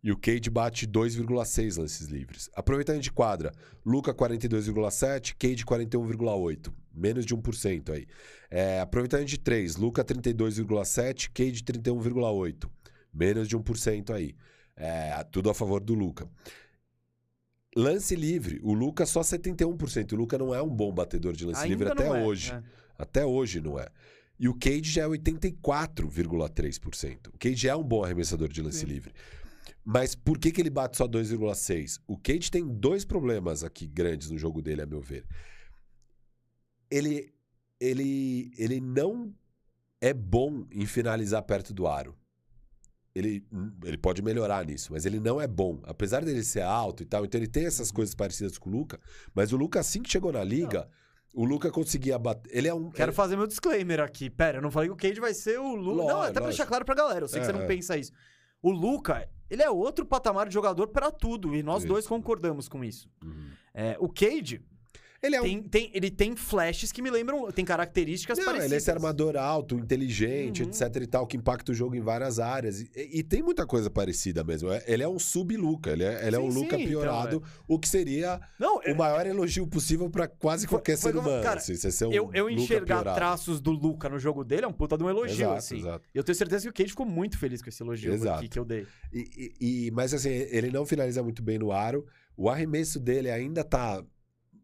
E 0.04 0.12
o 0.12 0.16
Cade 0.18 0.50
bate 0.50 0.86
2,6 0.86 1.78
lances 1.78 2.08
livres. 2.08 2.50
Aproveitamento 2.54 3.04
de 3.04 3.10
quadra, 3.10 3.54
Luca 3.86 4.12
42,7, 4.12 5.34
Cade 5.38 5.64
41,8. 5.64 6.70
Menos 6.94 7.24
de 7.24 7.34
1% 7.34 7.88
aí. 7.88 8.06
É, 8.50 8.80
aproveitamento 8.80 9.30
de 9.30 9.38
3, 9.38 9.76
Luca 9.76 10.04
32,7, 10.04 11.30
Cade 11.32 11.64
31,8. 11.64 12.68
Menos 13.14 13.48
de 13.48 13.56
1% 13.56 14.10
aí. 14.10 14.36
É, 14.76 15.24
tudo 15.32 15.48
a 15.48 15.54
favor 15.54 15.82
do 15.82 15.94
Luca. 15.94 16.28
Lance 17.74 18.14
livre, 18.14 18.60
o 18.62 18.74
Luca 18.74 19.06
só 19.06 19.22
71%. 19.22 20.12
O 20.12 20.16
Luca 20.16 20.36
não 20.36 20.54
é 20.54 20.60
um 20.60 20.68
bom 20.68 20.92
batedor 20.92 21.32
de 21.32 21.46
lance 21.46 21.66
livre 21.66 21.88
Ainda 21.88 21.98
até 21.98 22.10
não 22.10 22.14
é, 22.14 22.22
hoje. 22.22 22.52
né? 22.52 22.62
Até 22.98 23.24
hoje 23.24 23.58
não 23.58 23.80
é. 23.80 23.88
E 24.38 24.50
o 24.50 24.54
Cade 24.54 24.90
já 24.90 25.04
é 25.04 25.06
84,3%. 25.06 27.28
O 27.28 27.38
Cade 27.38 27.66
é 27.66 27.74
um 27.74 27.82
bom 27.82 28.04
arremessador 28.04 28.48
de 28.48 28.60
lance 28.60 28.80
Sim. 28.80 28.86
livre. 28.86 29.14
Mas 29.84 30.14
por 30.14 30.38
que, 30.38 30.50
que 30.50 30.60
ele 30.62 30.70
bate 30.70 30.96
só 30.96 31.06
2,6? 31.06 32.00
O 32.06 32.16
Cade 32.16 32.50
tem 32.50 32.66
dois 32.66 33.04
problemas 33.04 33.62
aqui 33.62 33.86
grandes 33.86 34.30
no 34.30 34.38
jogo 34.38 34.62
dele, 34.62 34.80
a 34.82 34.86
meu 34.86 35.00
ver. 35.00 35.26
Ele, 36.90 37.32
ele, 37.80 38.50
ele 38.56 38.80
não 38.80 39.34
é 40.00 40.12
bom 40.14 40.66
em 40.70 40.86
finalizar 40.86 41.42
perto 41.42 41.72
do 41.74 41.86
aro. 41.86 42.16
Ele, 43.14 43.46
ele 43.84 43.96
pode 43.96 44.22
melhorar 44.22 44.64
nisso, 44.66 44.92
mas 44.92 45.06
ele 45.06 45.20
não 45.20 45.40
é 45.40 45.46
bom. 45.46 45.80
Apesar 45.84 46.24
dele 46.24 46.42
ser 46.42 46.62
alto 46.62 47.02
e 47.02 47.06
tal, 47.06 47.24
então 47.24 47.38
ele 47.38 47.46
tem 47.46 47.64
essas 47.66 47.92
coisas 47.92 48.14
parecidas 48.14 48.58
com 48.58 48.68
o 48.70 48.72
Luca. 48.72 48.98
Mas 49.34 49.52
o 49.52 49.56
Luca, 49.56 49.78
assim 49.80 50.02
que 50.02 50.10
chegou 50.10 50.32
na 50.32 50.42
liga, 50.42 50.88
o 51.32 51.44
Luca 51.44 51.70
conseguia 51.70 52.18
bater. 52.18 52.50
Ele 52.56 52.66
é 52.68 52.74
um. 52.74 52.90
Quero 52.90 53.12
fazer 53.12 53.36
meu 53.36 53.46
disclaimer 53.46 54.00
aqui. 54.00 54.28
Pera, 54.28 54.58
eu 54.58 54.62
não 54.62 54.70
falei 54.70 54.88
que 54.88 54.94
o 54.94 54.96
Cade 54.96 55.20
vai 55.20 55.32
ser 55.32 55.60
o 55.60 55.74
Luca. 55.76 55.96
Não, 55.98 56.04
Lógico, 56.06 56.22
até 56.22 56.32
pra 56.32 56.40
lógico. 56.42 56.48
deixar 56.48 56.66
claro 56.66 56.84
pra 56.84 56.94
galera. 56.94 57.24
Eu 57.24 57.28
sei 57.28 57.38
que 57.40 57.44
É, 57.44 57.46
você 57.46 57.52
não 57.52 57.62
é. 57.62 57.66
pensa 57.66 57.96
isso. 57.96 58.10
O 58.64 58.70
Luca, 58.70 59.28
ele 59.50 59.62
é 59.62 59.68
outro 59.68 60.06
patamar 60.06 60.48
de 60.48 60.54
jogador 60.54 60.88
pra 60.88 61.10
tudo. 61.10 61.54
E 61.54 61.62
nós 61.62 61.82
Isso. 61.82 61.88
dois 61.88 62.06
concordamos 62.06 62.66
com 62.66 62.82
isso. 62.82 63.10
Uhum. 63.22 63.50
É, 63.74 63.94
o 64.00 64.08
Cade, 64.08 64.64
Ele 65.24 65.36
é 65.36 65.40
um 65.40 65.44
tem, 65.44 65.62
tem- 65.62 65.90
ele 65.94 66.10
tem 66.10 66.36
flashes 66.36 66.92
que 66.92 67.00
me 67.00 67.10
lembram. 67.10 67.50
Tem 67.50 67.64
características 67.64 68.38
Não, 68.38 68.44
parecidas. 68.44 68.66
ele 68.66 68.74
é 68.74 68.78
esse 68.78 68.90
armador 68.90 69.36
alto, 69.36 69.76
inteligente, 69.76 70.62
Uhum. 70.62 70.68
etc 70.68 71.02
e 71.02 71.06
tal, 71.06 71.26
que 71.26 71.36
impacta 71.36 71.72
o 71.72 71.74
jogo 71.74 71.94
em 71.94 72.00
várias 72.00 72.38
áreas. 72.38 72.80
E, 72.80 72.90
e 73.20 73.22
tem 73.22 73.42
muita 73.42 73.66
coisa 73.66 73.88
parecida 73.90 74.44
mesmo. 74.44 74.70
É- 74.72 74.84
Ele 74.86 75.02
é 75.02 75.08
um 75.08 75.18
sub-Luca, 75.18 75.90
ele 75.92 76.04
é, 76.04 76.26
ele 76.26 76.36
é 76.36 76.38
Sim, 76.38 76.44
um 76.44 76.48
Luca 76.48 76.76
sim, 76.76 76.82
então, 76.82 76.86
piorado, 76.88 77.42
o 77.66 77.78
que 77.78 77.88
seria 77.88 78.40
Não, 78.58 78.78
o 78.80 78.94
maior 78.94 79.26
elogio 79.26 79.66
possível 79.66 80.08
pra 80.10 80.28
quase 80.28 80.66
Foi- 80.66 80.76
qualquer 80.78 80.98
foi 80.98 81.12
ser 81.12 81.18
humano. 81.18 81.42
cara, 81.42 81.58
assim, 81.60 81.74
um 82.06 82.12
eu, 82.12 82.30
eu 82.34 82.50
enxergar 82.50 82.96
piorado. 82.96 83.16
traços 83.16 83.60
do 83.60 83.70
Luca 83.70 84.08
no 84.08 84.18
jogo 84.18 84.44
dele 84.44 84.64
é 84.64 84.68
um 84.68 84.72
puta 84.72 84.96
de 84.98 85.04
um 85.04 85.08
elogio, 85.08 85.36
Exato, 85.44 85.54
assim. 85.58 85.78
exato. 85.78 86.08
Eu 86.14 86.22
tenho 86.22 86.36
certeza 86.36 86.62
que 86.64 86.68
o 86.68 86.72
Cade 86.72 86.90
ficou 86.90 87.06
muito 87.06 87.38
feliz 87.38 87.62
com 87.62 87.68
esse 87.68 87.82
elogio 87.82 88.12
Exato. 88.12 88.38
aqui 88.40 88.48
que 88.48 88.58
eu 88.58 88.64
dei. 88.64 88.86
E, 89.12 89.52
e- 89.60 89.86
e- 89.86 89.90
mas 89.92 90.12
assim, 90.12 90.28
ele 90.30 90.70
não 90.70 90.84
finaliza 90.84 91.22
muito 91.22 91.42
bem 91.42 91.58
no 91.58 91.72
aro. 91.72 92.04
O 92.36 92.48
arremesso 92.50 92.98
dele 92.98 93.30
ainda 93.30 93.62
tá. 93.62 94.02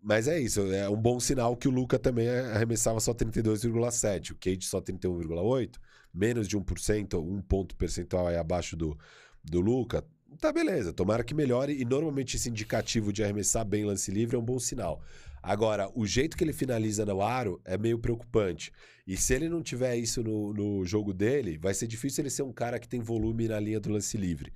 Mas 0.03 0.27
é 0.29 0.41
isso, 0.41 0.61
é 0.73 0.89
um 0.89 0.97
bom 0.97 1.21
sinal 1.21 1.55
que 1.57 1.69
o 1.69 1.71
Luca 1.71 1.99
também 1.99 2.29
arremessava 2.29 2.99
só 3.01 3.13
32,7, 3.13 4.31
o 4.31 4.37
Cade 4.37 4.65
só 4.65 4.81
31,8, 4.81 5.77
menos 6.13 6.49
de 6.49 6.57
1%, 6.57 7.23
um 7.23 7.43
ponto 7.43 7.77
percentual 7.77 8.27
aí 8.27 8.37
abaixo 8.37 8.77
do, 8.77 8.99
do 9.45 9.61
Luca. 9.61 10.03
Tá 10.41 10.53
beleza, 10.53 10.93
tomara 10.93 11.23
que 11.23 11.35
melhore 11.35 11.79
e 11.79 11.85
normalmente 11.85 12.37
esse 12.37 12.49
indicativo 12.49 13.13
de 13.13 13.23
arremessar 13.23 13.65
bem 13.65 13.85
lance 13.85 14.11
livre 14.11 14.37
é 14.37 14.39
um 14.39 14.45
bom 14.45 14.59
sinal. 14.59 15.03
Agora, 15.43 15.91
o 15.95 16.07
jeito 16.07 16.37
que 16.37 16.45
ele 16.45 16.53
finaliza 16.53 17.05
no 17.05 17.21
aro 17.21 17.61
é 17.65 17.77
meio 17.77 17.99
preocupante. 17.99 18.73
E 19.07 19.17
se 19.17 19.35
ele 19.35 19.49
não 19.49 19.63
tiver 19.63 19.97
isso 19.97 20.23
no, 20.23 20.53
no 20.53 20.85
jogo 20.85 21.13
dele, 21.13 21.59
vai 21.59 21.75
ser 21.75 21.87
difícil 21.87 22.23
ele 22.23 22.31
ser 22.31 22.43
um 22.43 22.53
cara 22.53 22.79
que 22.79 22.89
tem 22.89 23.01
volume 23.01 23.49
na 23.49 23.59
linha 23.59 23.81
do 23.81 23.91
lance 23.91 24.17
livre. 24.17 24.53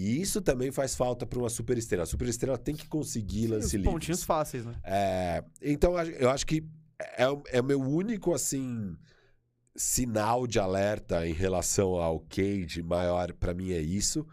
E 0.00 0.20
isso 0.20 0.40
também 0.40 0.70
faz 0.70 0.94
falta 0.94 1.26
para 1.26 1.40
uma 1.40 1.48
superestrela. 1.50 2.04
A 2.04 2.06
superestrela 2.06 2.56
tem 2.56 2.76
que 2.76 2.86
conseguir 2.86 3.42
Sim, 3.42 3.48
lance 3.48 3.76
livre. 3.76 3.90
pontinhos 3.92 4.22
fáceis, 4.22 4.64
né? 4.64 4.76
É, 4.84 5.42
então, 5.60 5.98
eu 5.98 6.30
acho 6.30 6.46
que 6.46 6.62
é, 7.16 7.28
o- 7.28 7.42
é 7.48 7.60
meu 7.60 7.80
único, 7.80 8.32
assim, 8.32 8.96
sinal 9.74 10.46
de 10.46 10.60
alerta 10.60 11.26
em 11.26 11.32
relação 11.32 11.96
ao 11.96 12.20
Cade 12.20 12.80
maior, 12.80 13.32
para 13.32 13.52
mim 13.52 13.72
é 13.72 13.80
isso. 13.80 14.24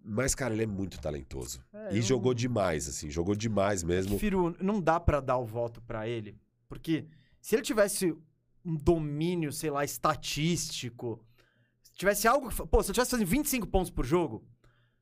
Mas, 0.00 0.36
cara, 0.36 0.54
ele 0.54 0.62
é 0.62 0.66
muito 0.66 1.00
talentoso. 1.00 1.60
É, 1.72 1.94
e 1.94 1.96
eu- 1.96 2.02
jogou 2.02 2.32
demais, 2.32 2.88
assim, 2.88 3.10
jogou 3.10 3.34
demais 3.34 3.82
mesmo. 3.82 4.16
Firu, 4.20 4.56
não 4.60 4.80
dá 4.80 5.00
pra 5.00 5.20
dar 5.20 5.36
o 5.38 5.44
voto 5.44 5.82
pra 5.82 6.08
ele, 6.08 6.38
porque 6.68 7.06
se 7.40 7.56
ele 7.56 7.62
tivesse 7.62 8.16
um 8.64 8.76
domínio, 8.76 9.52
sei 9.52 9.70
lá, 9.70 9.84
estatístico, 9.84 11.20
se 11.82 11.92
tivesse 11.94 12.28
algo, 12.28 12.48
pô, 12.68 12.82
se 12.84 12.90
eu 12.90 12.94
tivesse 12.94 13.10
fazendo 13.10 13.26
25 13.26 13.66
pontos 13.66 13.90
por 13.90 14.04
jogo, 14.06 14.46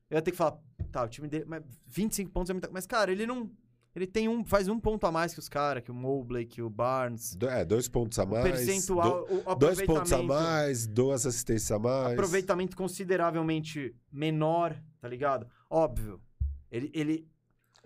eu 0.09 0.15
ia 0.15 0.21
ter 0.21 0.31
que 0.31 0.37
falar, 0.37 0.57
tá, 0.91 1.03
o 1.03 1.07
time 1.07 1.27
dele, 1.27 1.45
mas 1.47 1.63
25 1.87 2.31
pontos 2.31 2.49
é 2.49 2.53
muita, 2.53 2.69
mas 2.71 2.85
cara, 2.85 3.11
ele 3.11 3.25
não, 3.25 3.49
ele 3.95 4.07
tem 4.07 4.27
um, 4.29 4.45
faz 4.45 4.67
um 4.67 4.79
ponto 4.79 5.05
a 5.05 5.11
mais 5.11 5.33
que 5.33 5.39
os 5.39 5.49
caras, 5.49 5.83
que 5.83 5.91
o 5.91 5.93
Mobley, 5.95 6.45
que 6.45 6.61
o 6.61 6.69
Barnes, 6.69 7.35
Do- 7.35 7.49
É, 7.49 7.65
dois 7.65 7.87
pontos 7.87 8.17
a 8.19 8.23
o 8.23 8.27
mais. 8.29 8.43
percentual, 8.43 9.25
do- 9.25 9.49
o 9.49 9.55
dois 9.55 9.81
pontos 9.81 10.13
a 10.13 10.21
mais, 10.23 10.85
duas 10.87 11.25
assistências 11.25 11.71
a 11.71 11.79
mais. 11.79 12.13
aproveitamento 12.13 12.75
consideravelmente 12.77 13.95
menor, 14.11 14.75
tá 15.01 15.07
ligado? 15.07 15.47
Óbvio. 15.69 16.21
Ele, 16.71 16.91
ele, 16.93 17.27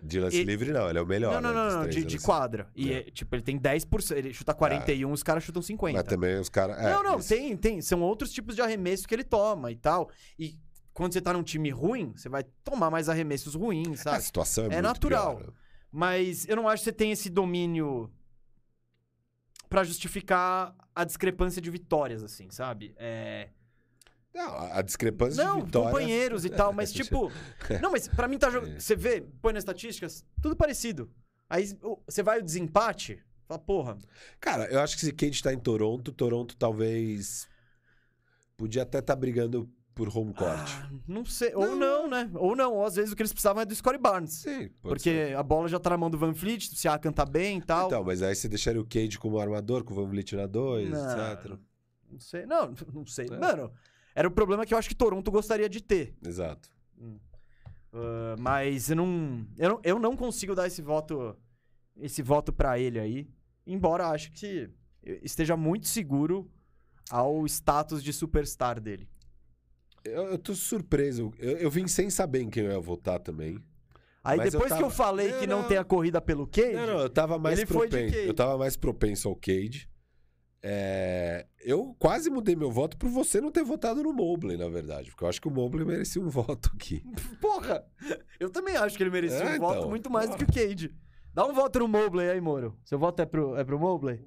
De 0.04 0.18
lance 0.18 0.36
E- 0.40 0.42
livre, 0.44 0.72
não, 0.72 0.88
ele 0.90 0.98
é 0.98 1.02
o 1.02 1.06
melhor. 1.06 1.40
não, 1.40 1.40
não, 1.40 1.48
né, 1.64 1.70
não, 1.70 1.76
não, 1.78 1.82
três, 1.88 1.94
de, 1.94 2.04
de 2.04 2.18
quadra. 2.18 2.68
E, 2.74 2.92
É. 2.92 2.98
é, 2.98 3.02
tipo, 3.04 3.34
ele 3.36 3.42
tem 3.42 3.56
10%, 3.56 4.16
ele 4.18 4.34
chuta 4.34 4.52
41, 4.52 5.12
os 5.12 5.22
caras 5.22 5.44
chutam 5.44 5.62
50. 5.62 5.96
Mas 5.96 6.08
também 6.08 6.40
os 6.40 6.48
caras. 6.48 6.76
é, 6.78 6.90
não, 6.92 7.02
não, 7.04 7.18
isso. 7.20 7.28
tem, 7.28 7.56
tem. 7.56 7.80
São 7.80 8.02
outros 8.02 8.32
tipos 8.32 8.56
de 8.56 8.62
arremesso 8.62 9.06
que 9.06 9.14
ele 9.14 9.22
toma 9.22 9.70
e 9.70 9.76
tal. 9.76 10.10
E 10.36 10.58
quando 10.94 11.12
você 11.12 11.20
tá 11.20 11.32
num 11.32 11.42
time 11.42 11.70
ruim, 11.70 12.12
você 12.14 12.28
vai 12.28 12.44
tomar 12.64 12.90
mais 12.90 13.08
arremessos 13.08 13.54
ruins, 13.54 14.00
A 14.00 14.10
sabe? 14.12 14.22
situação 14.24 14.64
é, 14.64 14.66
É 14.66 14.70
muito 14.70 14.82
natural. 14.82 15.36
pior, 15.36 15.46
né? 15.48 15.52
Mas 15.90 16.48
eu 16.48 16.56
não 16.56 16.68
acho 16.68 16.82
que 16.82 16.90
você 16.90 16.92
tem 16.92 17.12
esse 17.12 17.28
domínio 17.30 18.10
pra 19.68 19.84
justificar 19.84 20.74
a 20.94 21.04
discrepância 21.04 21.60
de 21.62 21.70
vitórias, 21.70 22.22
assim, 22.22 22.50
sabe? 22.50 22.94
É... 22.96 23.48
Não, 24.34 24.48
a 24.56 24.78
a 24.78 24.82
discrepância 24.82 25.44
Não, 25.44 25.58
de 25.60 25.66
vitória... 25.66 25.90
companheiros 25.90 26.44
e 26.44 26.48
tal, 26.50 26.72
mas 26.72 26.92
tipo. 26.92 27.30
Não, 27.80 27.92
mas 27.92 28.08
pra 28.08 28.26
mim 28.28 28.38
tá 28.38 28.50
jogando. 28.50 28.80
Você 28.80 28.96
vê, 28.96 29.20
põe 29.42 29.52
nas 29.52 29.62
estatísticas, 29.62 30.24
tudo 30.40 30.56
parecido. 30.56 31.10
Aí 31.48 31.66
você 32.06 32.22
vai 32.22 32.38
o 32.38 32.42
desempate, 32.42 33.22
fala, 33.46 33.58
porra. 33.60 33.98
Cara, 34.40 34.64
eu 34.72 34.80
acho 34.80 34.94
que 34.96 35.02
se 35.02 35.12
Cade 35.12 35.42
tá 35.42 35.52
em 35.52 35.58
Toronto, 35.58 36.10
Toronto 36.12 36.56
talvez... 36.56 37.46
Podia 38.56 38.82
até 38.84 39.00
estar 39.00 39.16
brigando 39.16 39.68
por 39.94 40.08
home 40.16 40.32
court. 40.34 40.50
ah, 40.58 40.90
não 41.06 41.24
sei. 41.24 41.54
Ou 41.54 41.76
não, 41.76 42.08
né? 42.08 42.30
Ou 42.34 42.56
não. 42.56 42.74
Ou 42.74 42.84
às 42.86 42.94
vezes 42.96 43.12
o 43.12 43.16
que 43.16 43.22
eles 43.22 43.32
precisavam 43.32 43.62
é 43.62 43.66
do 43.66 43.74
Scottie 43.74 43.98
Barnes. 44.00 44.32
Sim, 44.34 44.68
pode 44.80 44.94
Porque 44.96 45.10
ser. 45.10 45.36
a 45.36 45.42
bola 45.42 45.68
já 45.68 45.78
tá 45.78 45.90
na 45.90 45.96
mão 45.98 46.10
do 46.10 46.18
Van 46.18 46.34
Fleet, 46.34 46.68
o 46.72 46.76
Siakam 46.76 47.12
tá 47.12 47.24
bem 47.26 47.58
e 47.58 47.62
tal. 47.62 47.86
Então, 47.86 48.02
mas 48.04 48.22
aí 48.22 48.34
você 48.34 48.48
deixaria 48.48 48.80
o 48.80 48.84
Cade 48.86 49.18
como 49.18 49.38
armador, 49.38 49.84
com 49.84 49.92
o 49.92 49.96
Van 49.96 50.08
Vliet 50.08 50.32
na 50.34 50.46
2, 50.46 50.90
Não. 50.90 51.32
etc. 51.32 51.58
Não 52.10 52.18
sei. 52.20 52.46
Não, 52.46 52.74
não 52.92 53.06
sei. 53.06 53.26
É. 53.30 53.36
Mano, 53.38 53.72
era 54.14 54.26
o 54.28 54.30
problema 54.30 54.64
que 54.66 54.74
eu 54.74 54.78
acho 54.78 54.88
que 54.88 54.94
Toronto 54.94 55.30
gostaria 55.30 55.68
de 55.68 55.82
ter. 55.82 56.14
Exato. 56.26 56.70
Ah, 57.92 58.36
mas 58.38 58.88
eu 58.90 58.96
não, 58.96 59.46
eu 59.58 59.68
não. 59.70 59.80
Eu 59.84 59.98
não 59.98 60.16
consigo 60.16 60.54
dar 60.54 60.66
esse 60.66 60.80
voto. 60.82 61.36
Esse 61.96 62.22
voto 62.22 62.52
pra 62.52 62.78
ele 62.78 62.98
aí. 62.98 63.28
Embora 63.66 64.08
acho 64.08 64.32
que 64.32 64.70
esteja 65.22 65.56
muito 65.56 65.86
seguro 65.86 66.50
ao 67.10 67.44
status 67.46 68.02
de 68.02 68.12
superstar 68.12 68.80
dele. 68.80 69.08
Eu, 70.04 70.24
eu 70.32 70.38
tô 70.38 70.54
surpreso. 70.54 71.32
Eu, 71.38 71.56
eu 71.58 71.70
vim 71.70 71.86
sem 71.86 72.10
saber 72.10 72.40
em 72.42 72.50
quem 72.50 72.64
eu 72.64 72.72
ia 72.72 72.80
votar 72.80 73.18
também. 73.20 73.58
Aí 74.24 74.36
Mas 74.38 74.46
eu 74.46 74.60
depois 74.60 74.72
que 74.72 74.78
eu 74.78 74.82
tava- 74.88 74.94
falei 74.94 75.32
que 75.32 75.46
não, 75.46 75.62
não. 75.62 75.68
tem 75.68 75.76
a 75.78 75.84
corrida 75.84 76.20
pelo 76.20 76.46
Cade. 76.46 76.74
Não, 76.74 76.86
não, 76.86 77.00
eu 77.00 77.10
tava 77.10 77.38
mais 77.38 77.58
Ele 77.58 77.66
foi 77.66 77.88
de 77.88 77.96
propenso. 77.96 78.16
Eu 78.18 78.34
tava 78.34 78.56
mais 78.58 78.76
propenso 78.76 79.28
ao 79.28 79.34
Cade. 79.36 79.88
É, 80.64 81.44
eu 81.64 81.92
quase 81.98 82.30
mudei 82.30 82.54
meu 82.54 82.70
voto 82.70 82.96
por 82.96 83.08
você 83.10 83.40
não 83.40 83.50
ter 83.50 83.64
votado 83.64 84.00
no 84.02 84.12
Mobley, 84.12 84.56
na 84.56 84.68
verdade. 84.68 85.10
Porque 85.10 85.24
eu 85.24 85.28
acho 85.28 85.40
que 85.40 85.48
o 85.48 85.50
Mobley 85.50 85.84
merecia 85.84 86.22
um 86.22 86.28
voto 86.30 86.70
aqui. 86.74 87.02
Porra! 87.40 87.84
Eu 88.38 88.48
também 88.48 88.76
acho 88.76 88.96
que 88.96 89.02
ele 89.02 89.10
merecia 89.10 89.38
É, 89.38 89.56
um 89.56 89.58
voto 89.58 89.78
então. 89.78 89.90
muito 89.90 90.08
mais 90.10 90.30
do 90.30 90.36
que 90.36 90.44
o 90.44 90.46
Cade. 90.46 90.94
Dá 91.34 91.44
um 91.46 91.52
voto 91.52 91.80
no 91.80 91.88
Mobley 91.88 92.30
aí, 92.30 92.40
Moro. 92.40 92.78
Seu 92.84 92.98
voto 92.98 93.20
é 93.20 93.26
pro, 93.26 93.56
é 93.56 93.64
pro 93.64 93.78
Mobley? 93.78 94.20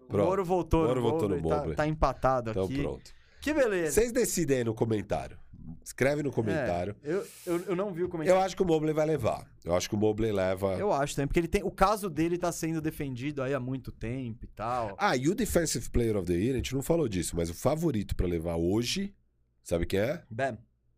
O 0.00 0.06
Pronto. 0.06 0.26
Moro 0.28 0.44
votou 0.44 0.86
Moro 0.86 1.00
no 1.00 1.10
votou 1.10 1.28
no 1.30 1.36
Mobley. 1.36 1.50
tá- 1.50 1.56
Mobley. 1.60 1.76
Tá, 1.76 1.86
empatado 1.86 2.50
Então 2.50 2.64
aqui. 2.64 2.82
pronto. 2.82 3.13
Que 3.44 3.52
beleza. 3.52 3.92
Vocês 3.92 4.10
decidem 4.10 4.56
aí 4.56 4.64
no 4.64 4.72
comentário. 4.72 5.38
Escreve 5.84 6.22
no 6.22 6.32
comentário. 6.32 6.96
É, 7.02 7.12
eu, 7.12 7.26
eu, 7.44 7.60
eu 7.66 7.76
não 7.76 7.92
vi 7.92 8.02
o 8.02 8.08
comentário. 8.08 8.38
Eu 8.38 8.42
acho 8.42 8.56
que 8.56 8.62
o 8.62 8.64
Mobley 8.64 8.94
vai 8.94 9.04
levar. 9.04 9.46
Eu 9.62 9.76
acho 9.76 9.86
que 9.86 9.94
o 9.94 9.98
Mobley 9.98 10.32
leva. 10.32 10.78
Eu 10.78 10.90
acho 10.90 11.14
também, 11.14 11.26
porque 11.26 11.40
ele 11.40 11.48
tem, 11.48 11.62
o 11.62 11.70
caso 11.70 12.08
dele 12.08 12.38
tá 12.38 12.50
sendo 12.50 12.80
defendido 12.80 13.42
aí 13.42 13.52
há 13.52 13.60
muito 13.60 13.92
tempo 13.92 14.46
e 14.46 14.48
tal. 14.48 14.96
Ah, 14.98 15.14
e 15.14 15.28
o 15.28 15.34
Defensive 15.34 15.90
Player 15.90 16.16
of 16.16 16.26
the 16.26 16.32
Year, 16.32 16.54
a 16.54 16.56
gente 16.56 16.74
não 16.74 16.80
falou 16.80 17.06
disso, 17.06 17.36
mas 17.36 17.50
o 17.50 17.54
favorito 17.54 18.16
pra 18.16 18.26
levar 18.26 18.56
hoje, 18.56 19.14
sabe 19.62 19.84
quem 19.84 20.00
é? 20.00 20.22
Bam. 20.30 20.56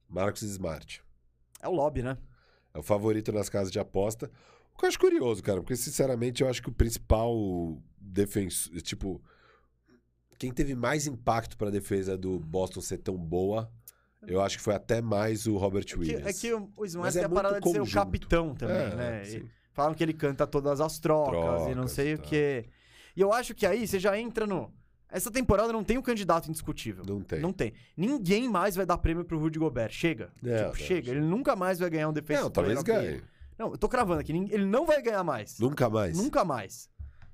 Marcus 0.09 0.43
Smart. 0.43 1.03
É 1.61 1.67
o 1.67 1.73
lobby, 1.73 2.05
né? 2.05 2.17
É 2.73 2.79
o 2.79 2.83
favorito 2.83 3.33
nas 3.33 3.49
casas 3.49 3.73
de 3.73 3.81
aposta. 3.81 4.31
O 4.73 4.79
que 4.79 4.85
eu 4.85 4.89
acho 4.89 5.01
curioso, 5.01 5.43
cara, 5.43 5.61
porque 5.61 5.75
sinceramente 5.75 6.45
eu 6.45 6.49
acho 6.49 6.63
que 6.63 6.69
o 6.69 6.73
principal 6.73 7.83
defensor, 7.99 8.81
tipo, 8.83 9.21
quem 10.39 10.51
teve 10.53 10.75
mais 10.75 11.07
impacto 11.07 11.57
pra 11.57 11.71
defesa 11.71 12.17
do 12.17 12.39
Boston 12.39 12.81
ser 12.81 12.99
tão 12.99 13.17
boa, 13.17 13.71
eu 14.27 14.41
acho 14.41 14.57
que 14.59 14.63
foi 14.63 14.75
até 14.75 15.01
mais 15.01 15.47
o 15.47 15.57
Robert 15.57 15.85
É 15.85 15.93
que, 15.93 15.97
Williams. 15.99 16.27
é 16.27 16.33
que 16.33 16.53
o 16.55 16.71
Mas 16.99 17.17
é 17.17 17.21
tem 17.21 17.27
a 17.27 17.29
parada 17.29 17.61
de 17.61 17.71
ser 17.71 17.77
o 17.77 17.81
conjunto. 17.81 17.95
capitão 17.95 18.55
também, 18.55 18.77
É, 18.77 18.95
né? 18.97 19.43
falam 19.73 19.95
que 19.95 20.03
ele 20.03 20.13
canta 20.15 20.47
todas 20.47 20.81
as 20.81 20.99
trocas, 20.99 21.35
e 21.63 21.67
não 21.69 21.73
Trocas 21.75 21.93
sei 21.93 22.11
e 22.13 22.15
o 22.15 22.19
quê. 22.19 22.69
E 23.17 23.21
eu 23.21 23.33
acho 23.33 23.55
que 23.55 23.65
aí 23.67 23.87
você 23.87 23.99
já 23.99 24.19
entra 24.19 24.47
no. 24.47 24.73
Essa 25.09 25.31
temporada 25.31 25.73
não 25.73 25.85
tem 25.85 25.97
um 25.97 26.03
candidato 26.03 26.49
indiscutível. 26.49 27.05
Não 27.07 27.21
tem. 27.21 27.41
Não 27.41 27.53
tem. 27.53 27.73
Ninguém 27.97 28.49
mais 28.49 28.75
vai 28.75 28.85
dar 28.85 28.99
prêmio 28.99 29.25
pro 29.25 29.39
Rudy 29.39 29.59
Gobert. 29.59 29.93
Chega. 29.93 30.31
Não, 30.43 30.65
Tipo, 30.73 30.77
chega. 30.77 31.11
Ele 31.13 31.21
nunca 31.21 31.55
mais 31.55 31.79
vai 31.79 31.89
ganhar 31.89 32.09
um 32.09 32.13
defesa. 32.13 32.43
Não, 32.43 32.51
talvez 32.51 32.83
ganhe. 32.83 33.23
Não, 33.57 33.71
eu 33.71 33.79
tô 33.79 33.89
cravando 33.89 34.21
aqui. 34.21 34.33
Ele 34.33 34.67
não 34.67 34.85
vai 34.85 35.01
ganhar 35.01 35.23
mais. 35.23 35.59
Nunca 35.61 35.89
mais. 35.89 36.19
Nunca 36.19 36.45
mais. 36.45 36.91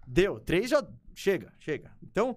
Deu. 0.06 0.38
Três 0.38 0.68
já. 0.70 0.86
Chega, 1.14 1.52
chega. 1.58 1.90
Então. 2.02 2.36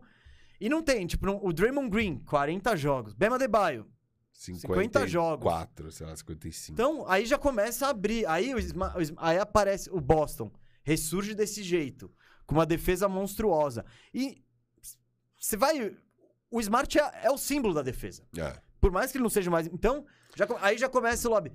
E 0.59 0.69
não 0.69 0.81
tem, 0.81 1.05
tipo, 1.05 1.25
não- 1.25 1.39
o 1.43 1.51
Draymond 1.53 1.89
Green, 1.89 2.19
40 2.25 2.75
jogos. 2.75 3.13
Bema 3.13 3.37
Debaio. 3.37 3.85
50 4.33 5.07
jogos. 5.07 5.43
4, 5.43 5.91
sei 5.91 6.05
lá, 6.05 6.15
55. 6.15 6.73
Então, 6.73 7.05
aí 7.09 7.25
já 7.25 7.37
começa 7.37 7.87
a 7.87 7.89
abrir. 7.89 8.25
Aí, 8.27 8.53
o 8.53 8.57
aí 9.17 9.37
aparece 9.37 9.89
o 9.89 9.99
Boston. 10.01 10.51
Ressurge 10.83 11.33
desse 11.33 11.63
jeito. 11.63 12.11
Com 12.45 12.55
uma 12.55 12.65
defesa 12.65 13.07
monstruosa. 13.07 13.85
E. 14.13 14.43
Você 15.39 15.57
vai. 15.57 15.95
O 16.51 16.59
Smart 16.59 16.97
é, 16.99 17.11
é 17.23 17.31
o 17.31 17.37
símbolo 17.37 17.73
da 17.73 17.81
defesa. 17.81 18.23
É. 18.37 18.59
Por 18.79 18.91
mais 18.91 19.11
que 19.11 19.17
ele 19.17 19.23
não 19.23 19.29
seja 19.29 19.49
mais. 19.49 19.67
Então, 19.67 20.05
já 20.35 20.45
aí 20.61 20.77
já 20.77 20.87
começa 20.89 21.27
o 21.27 21.31
lobby. 21.31 21.51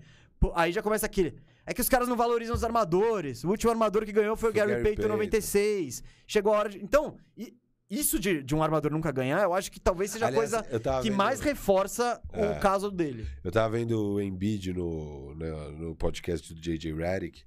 Aí 0.54 0.72
já 0.72 0.82
começa 0.82 1.06
aquele. 1.06 1.38
É 1.66 1.74
que 1.74 1.80
os 1.80 1.88
caras 1.88 2.08
não 2.08 2.16
valorizam 2.16 2.54
os 2.56 2.64
armadores. 2.64 3.44
O 3.44 3.48
último 3.50 3.70
armador 3.70 4.04
que 4.04 4.12
ganhou 4.12 4.36
foi 4.36 4.50
o 4.50 4.52
Foi 4.52 4.58
Gary, 4.58 4.70
Gary 4.72 4.82
Payton 4.82 5.02
Payton. 5.02 5.12
96. 5.16 6.02
Chegou 6.26 6.54
a 6.54 6.58
hora 6.58 6.68
de. 6.70 6.82
Então, 6.82 7.16
i- 7.36 7.54
isso 7.90 8.18
de, 8.20 8.42
de 8.42 8.54
um 8.54 8.62
armador 8.62 8.92
nunca 8.92 9.10
ganhar, 9.10 9.42
eu 9.42 9.52
acho 9.52 9.70
que 9.72 9.80
talvez 9.80 10.12
seja 10.12 10.26
Aliás, 10.28 10.54
a 10.54 10.58
coisa 10.62 10.72
eu 10.72 10.78
tava 10.80 11.02
que 11.02 11.08
vendo- 11.10 11.18
mais 11.18 11.40
reforça 11.40 12.22
É. 12.32 12.50
o 12.50 12.60
caso 12.60 12.90
dele. 12.90 13.26
Eu 13.42 13.50
tava 13.50 13.76
vendo 13.76 14.00
o 14.14 14.20
Embiid 14.20 14.72
no, 14.72 15.34
no, 15.34 15.72
no 15.72 15.96
podcast 15.96 16.54
do 16.54 16.60
JJ 16.60 16.94
Redick. 16.94 17.42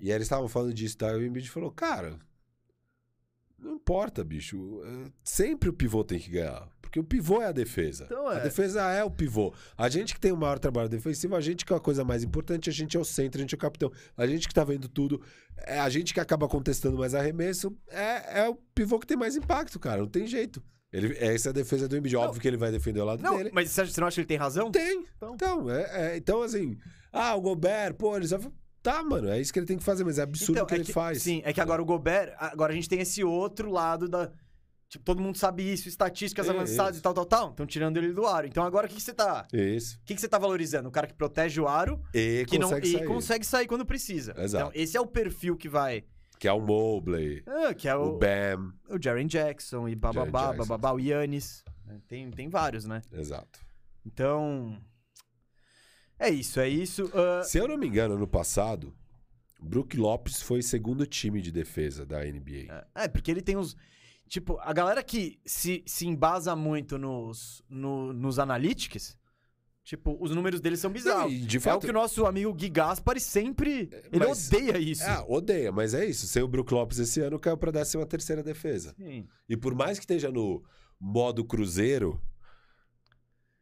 E 0.00 0.10
eles 0.10 0.22
estavam 0.24 0.48
falando 0.48 0.72
disso, 0.74 0.96
tá? 0.96 1.12
E 1.12 1.16
o 1.16 1.24
Embiid 1.26 1.48
falou, 1.50 1.70
cara, 1.70 2.18
não 3.58 3.74
importa, 3.74 4.22
bicho. 4.24 4.80
é, 4.84 5.10
Sempre 5.22 5.68
o 5.68 5.72
pivô 5.72 6.02
tem 6.04 6.18
que 6.18 6.30
ganhar. 6.30 6.68
Porque 6.88 6.98
o 6.98 7.04
pivô 7.04 7.42
é 7.42 7.46
a 7.46 7.52
defesa. 7.52 8.04
Então, 8.06 8.26
A 8.28 8.38
é. 8.38 8.40
defesa 8.40 8.80
é 8.90 9.04
o 9.04 9.10
pivô. 9.10 9.52
A 9.76 9.90
gente 9.90 10.14
que 10.14 10.20
tem 10.20 10.32
o 10.32 10.36
maior 10.36 10.58
trabalho 10.58 10.88
defensivo, 10.88 11.36
a 11.36 11.40
gente 11.40 11.66
que 11.66 11.72
é 11.72 11.76
a 11.76 11.80
coisa 11.80 12.02
mais 12.02 12.24
importante, 12.24 12.70
a 12.70 12.72
gente 12.72 12.96
é 12.96 13.00
o 13.00 13.04
centro, 13.04 13.38
a 13.38 13.42
gente 13.42 13.54
é 13.54 13.56
o 13.56 13.60
capitão. 13.60 13.92
A 14.16 14.26
gente 14.26 14.48
que 14.48 14.54
tá 14.54 14.64
vendo 14.64 14.88
tudo, 14.88 15.20
é 15.66 15.78
a 15.78 15.88
gente 15.90 16.14
que 16.14 16.20
acaba 16.20 16.48
contestando 16.48 16.96
mais 16.96 17.14
arremesso, 17.14 17.76
é, 17.88 18.40
é 18.40 18.48
o 18.48 18.54
pivô 18.74 18.98
que 18.98 19.06
tem 19.06 19.16
mais 19.18 19.36
impacto, 19.36 19.78
cara. 19.78 20.00
Não 20.00 20.08
tem 20.08 20.26
jeito. 20.26 20.62
Ele, 20.90 21.14
essa 21.18 21.48
é 21.48 21.50
a 21.50 21.52
defesa 21.52 21.86
do 21.86 21.94
Embiid. 21.98 22.16
Óbvio 22.16 22.40
que 22.40 22.48
ele 22.48 22.56
vai 22.56 22.70
defender 22.72 23.00
o 23.00 23.04
lado 23.04 23.22
Não, 23.22 23.36
dele. 23.36 23.50
mas 23.52 23.70
você 23.70 24.00
não 24.00 24.06
acha 24.06 24.14
que 24.14 24.20
ele 24.22 24.26
tem 24.28 24.38
razão? 24.38 24.70
Tem. 24.70 25.04
Então. 25.16 25.34
Então, 25.34 25.70
é, 25.70 26.12
é- 26.12 26.16
então 26.16 26.42
assim, 26.42 26.78
ah, 27.12 27.34
o 27.34 27.40
Gobert, 27.42 27.94
pô, 27.94 28.16
ele 28.16 28.26
só. 28.26 28.38
Tá, 28.82 29.02
mano, 29.02 29.28
é 29.28 29.38
isso 29.38 29.52
que 29.52 29.58
ele 29.58 29.66
tem 29.66 29.76
que 29.76 29.84
fazer, 29.84 30.04
mas 30.04 30.18
é 30.18 30.22
absurdo 30.22 30.52
Então, 30.52 30.64
o 30.64 30.66
que 30.66 30.74
é 30.74 30.78
ele 30.78 30.90
faz. 30.90 31.20
Sim, 31.22 31.42
é 31.44 31.52
que 31.52 31.60
agora 31.60 31.82
o 31.82 31.84
Gobert. 31.84 32.32
Agora 32.38 32.72
a 32.72 32.74
gente 32.74 32.88
tem 32.88 33.00
esse 33.00 33.22
outro 33.22 33.70
lado 33.70 34.08
da. 34.08 34.30
Tipo, 34.88 35.04
todo 35.04 35.20
mundo 35.20 35.36
sabe 35.36 35.70
isso, 35.70 35.86
estatísticas 35.88 36.46
É, 36.46 36.50
avançadas 36.50 36.92
isso. 36.92 37.00
e 37.00 37.02
tal, 37.02 37.12
tal, 37.12 37.26
tal. 37.26 37.50
Estão 37.50 37.66
tirando 37.66 37.98
ele 37.98 38.12
do 38.12 38.26
aro. 38.26 38.46
Então 38.46 38.64
agora 38.64 38.86
o 38.86 38.88
que, 38.88 38.96
que 38.96 39.02
você 39.02 39.12
tá. 39.12 39.46
Isso. 39.52 39.98
O 39.98 40.04
que, 40.06 40.14
que 40.14 40.20
você 40.20 40.28
tá 40.28 40.38
valorizando? 40.38 40.88
O 40.88 40.92
cara 40.92 41.06
que 41.06 41.12
protege 41.14 41.60
o 41.60 41.68
aro 41.68 42.00
E 42.14 42.46
que 42.48 42.58
não, 42.58 42.68
consegue 42.70 42.88
e 42.88 42.92
sair. 42.92 43.06
consegue 43.06 43.46
sair 43.46 43.66
quando 43.66 43.84
precisa. 43.84 44.34
Exato. 44.38 44.70
Então, 44.70 44.82
esse 44.82 44.96
é 44.96 45.00
o 45.00 45.06
perfil 45.06 45.56
que 45.56 45.68
vai. 45.68 46.04
Que 46.38 46.48
é 46.48 46.52
o 46.52 46.60
Mobley, 46.60 47.42
Ah, 47.46 47.74
que 47.74 47.86
é 47.88 47.94
o, 47.96 48.14
o, 48.14 48.18
Bam. 48.18 48.72
o 48.88 48.96
Jaren 49.02 49.26
Jackson 49.26 49.88
e 49.88 49.94
bababá, 49.96 50.52
bababá, 50.54 50.92
o 50.92 50.98
Yannis. 51.00 51.62
Tem, 52.06 52.30
tem 52.30 52.48
vários, 52.48 52.84
né? 52.86 53.02
Exato. 53.12 53.58
Então. 54.06 54.78
É 56.18 56.30
isso, 56.30 56.60
é 56.60 56.68
isso. 56.68 57.10
Ah, 57.14 57.42
Se 57.44 57.58
eu 57.58 57.68
não 57.68 57.76
me 57.76 57.86
engano, 57.86 58.14
ano 58.14 58.26
passado, 58.26 58.94
Brook 59.60 59.96
Lopes 59.96 60.40
foi 60.40 60.62
segundo 60.62 61.04
time 61.06 61.40
de 61.42 61.52
defesa 61.52 62.06
da 62.06 62.24
NBA. 62.24 62.86
É, 62.94 63.06
porque 63.08 63.30
ele 63.30 63.42
tem 63.42 63.56
os. 63.56 63.76
Tipo, 64.28 64.58
a 64.60 64.72
galera 64.72 65.02
que 65.02 65.40
se, 65.46 65.82
se 65.86 66.06
embasa 66.06 66.54
muito 66.54 66.98
nos, 66.98 67.62
no- 67.68 68.12
nos 68.12 68.38
analytics, 68.38 69.16
tipo, 69.82 70.18
os 70.20 70.30
números 70.34 70.60
deles 70.60 70.80
são 70.80 70.90
bizarros. 70.90 71.32
Não, 71.32 71.46
de 71.46 71.56
É 71.56 71.58
o 71.58 71.62
fato- 71.62 71.84
que 71.86 71.90
o 71.90 71.94
nosso 71.94 72.26
amigo 72.26 72.52
Gui 72.52 72.68
Gaspari 72.68 73.20
sempre. 73.20 73.88
Ele 74.12 74.26
mas- 74.26 74.46
odeia 74.52 74.78
isso. 74.78 75.02
Ah, 75.04 75.24
odeia, 75.26 75.72
mas 75.72 75.94
é 75.94 76.04
isso. 76.04 76.26
Sem 76.26 76.42
o 76.42 76.48
Brook 76.48 76.72
Lopes 76.74 76.98
esse 76.98 77.20
ano, 77.20 77.38
caiu 77.38 77.56
pra 77.56 77.72
13 77.72 78.04
terceira 78.06 78.42
defesa. 78.42 78.94
Sim. 78.98 79.26
E 79.48 79.56
por 79.56 79.74
mais 79.74 79.98
que 79.98 80.04
esteja 80.04 80.30
no 80.30 80.62
modo 81.00 81.42
cruzeiro, 81.44 82.20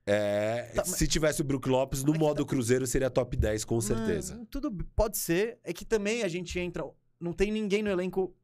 é, 0.05 0.71
Tá, 0.75 0.83
mas- 0.87 0.97
se 0.97 1.07
tivesse 1.07 1.41
o 1.41 1.45
Brook 1.45 1.69
Lopes, 1.69 2.05
no 2.05 2.15
modo 2.15 2.45
cruzeiro 2.47 2.87
seria 2.87 3.11
top 3.11 3.37
10, 3.37 3.65
com 3.65 3.81
certeza. 3.81 4.37
Não, 4.37 4.45
tudo 4.47 4.71
pode 4.95 5.19
ser. 5.19 5.59
É 5.65 5.73
que 5.73 5.85
também 5.85 6.23
a 6.23 6.29
gente 6.29 6.59
entra. 6.59 6.85
Não 7.21 7.33
tem 7.33 7.51
ninguém 7.51 7.83
no 7.83 7.91
elenco 7.91 8.35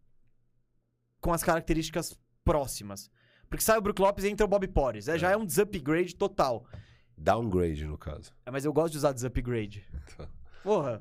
com 1.23 1.33
as 1.33 1.43
características 1.43 2.19
próximas. 2.45 3.11
Porque 3.49 3.65
sai 3.65 3.79
o 3.79 3.81
Brook 3.81 4.01
Lopes 4.03 4.25
e 4.25 4.29
entra 4.29 4.45
o 4.45 4.49
Bob 4.49 4.67
Porres. 4.69 5.09
É, 5.09 5.17
Já 5.19 5.31
é 5.31 5.37
um 5.37 5.47
desupgrade 5.47 6.15
total. 6.15 6.67
Downgrade, 7.17 7.87
no 7.87 7.97
caso. 7.97 8.33
É, 8.45 8.51
mas 8.51 8.65
eu 8.67 8.73
gosto 8.73 8.93
de 8.93 8.99
usar 8.99 9.13
desupgrade. 9.13 9.87
Porra, 10.63 11.01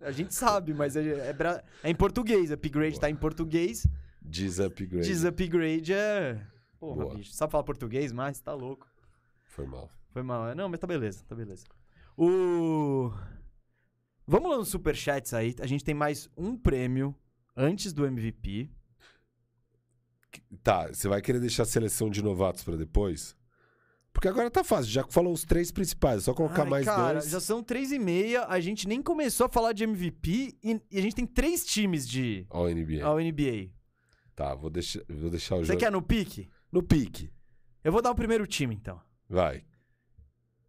a 0.00 0.10
gente 0.10 0.34
sabe, 0.34 0.72
mas 0.72 0.96
é, 0.96 1.28
é, 1.28 1.32
bra- 1.32 1.62
é 1.82 1.90
em 1.90 1.94
português. 1.94 2.50
Upgrade 2.52 2.98
tá 3.00 3.08
em 3.10 3.16
português. 3.16 3.86
Desupgrade. 4.20 5.06
Desupgrade 5.06 5.92
é. 5.92 6.40
Porra, 6.78 7.04
Boa. 7.04 7.14
bicho. 7.16 7.32
Sabe 7.32 7.50
falar 7.52 7.64
português, 7.64 8.12
mas 8.12 8.40
tá 8.40 8.54
louco. 8.54 8.86
Foi 9.46 9.66
mal. 9.66 9.90
Foi 10.10 10.22
mal. 10.22 10.54
Não, 10.54 10.68
mas 10.68 10.80
tá 10.80 10.86
beleza, 10.86 11.22
tá 11.26 11.34
beleza. 11.34 11.64
O. 12.16 13.10
Vamos 14.26 14.50
lá 14.50 14.56
nos 14.58 14.68
superchats 14.68 15.32
aí. 15.32 15.54
A 15.60 15.66
gente 15.66 15.84
tem 15.84 15.94
mais 15.94 16.28
um 16.36 16.56
prêmio 16.56 17.14
antes 17.56 17.92
do 17.92 18.04
MVP. 18.06 18.70
Tá, 20.62 20.88
você 20.88 21.08
vai 21.08 21.20
querer 21.22 21.40
deixar 21.40 21.62
a 21.62 21.66
seleção 21.66 22.10
de 22.10 22.22
novatos 22.22 22.62
pra 22.62 22.76
depois? 22.76 23.36
Porque 24.12 24.26
agora 24.28 24.50
tá 24.50 24.64
fácil, 24.64 24.90
já 24.90 25.04
falou 25.04 25.32
os 25.32 25.44
três 25.44 25.70
principais, 25.70 26.18
é 26.22 26.24
só 26.24 26.34
colocar 26.34 26.62
Ai, 26.64 26.68
mais 26.68 26.84
cara, 26.86 27.18
dois. 27.20 27.30
já 27.30 27.38
são 27.40 27.62
três 27.62 27.92
e 27.92 27.98
meia, 27.98 28.46
a 28.46 28.58
gente 28.58 28.88
nem 28.88 29.00
começou 29.00 29.46
a 29.46 29.48
falar 29.48 29.72
de 29.72 29.84
MVP 29.84 30.56
e, 30.62 30.80
e 30.90 30.98
a 30.98 31.02
gente 31.02 31.14
tem 31.14 31.26
três 31.26 31.64
times 31.64 32.08
de 32.08 32.44
Ó, 32.50 32.64
o 32.64 32.68
NBA. 32.68 33.04
ao 33.04 33.18
NBA. 33.20 33.70
Tá, 34.34 34.54
vou 34.54 34.70
deixar, 34.70 35.00
vou 35.08 35.30
deixar 35.30 35.56
o 35.56 35.58
Você 35.60 35.66
jogo. 35.66 35.78
quer 35.78 35.92
no 35.92 36.02
pique? 36.02 36.48
No 36.72 36.82
pique. 36.82 37.30
Eu 37.84 37.92
vou 37.92 38.02
dar 38.02 38.10
o 38.10 38.14
primeiro 38.14 38.46
time, 38.46 38.74
então. 38.74 39.00
Vai. 39.28 39.64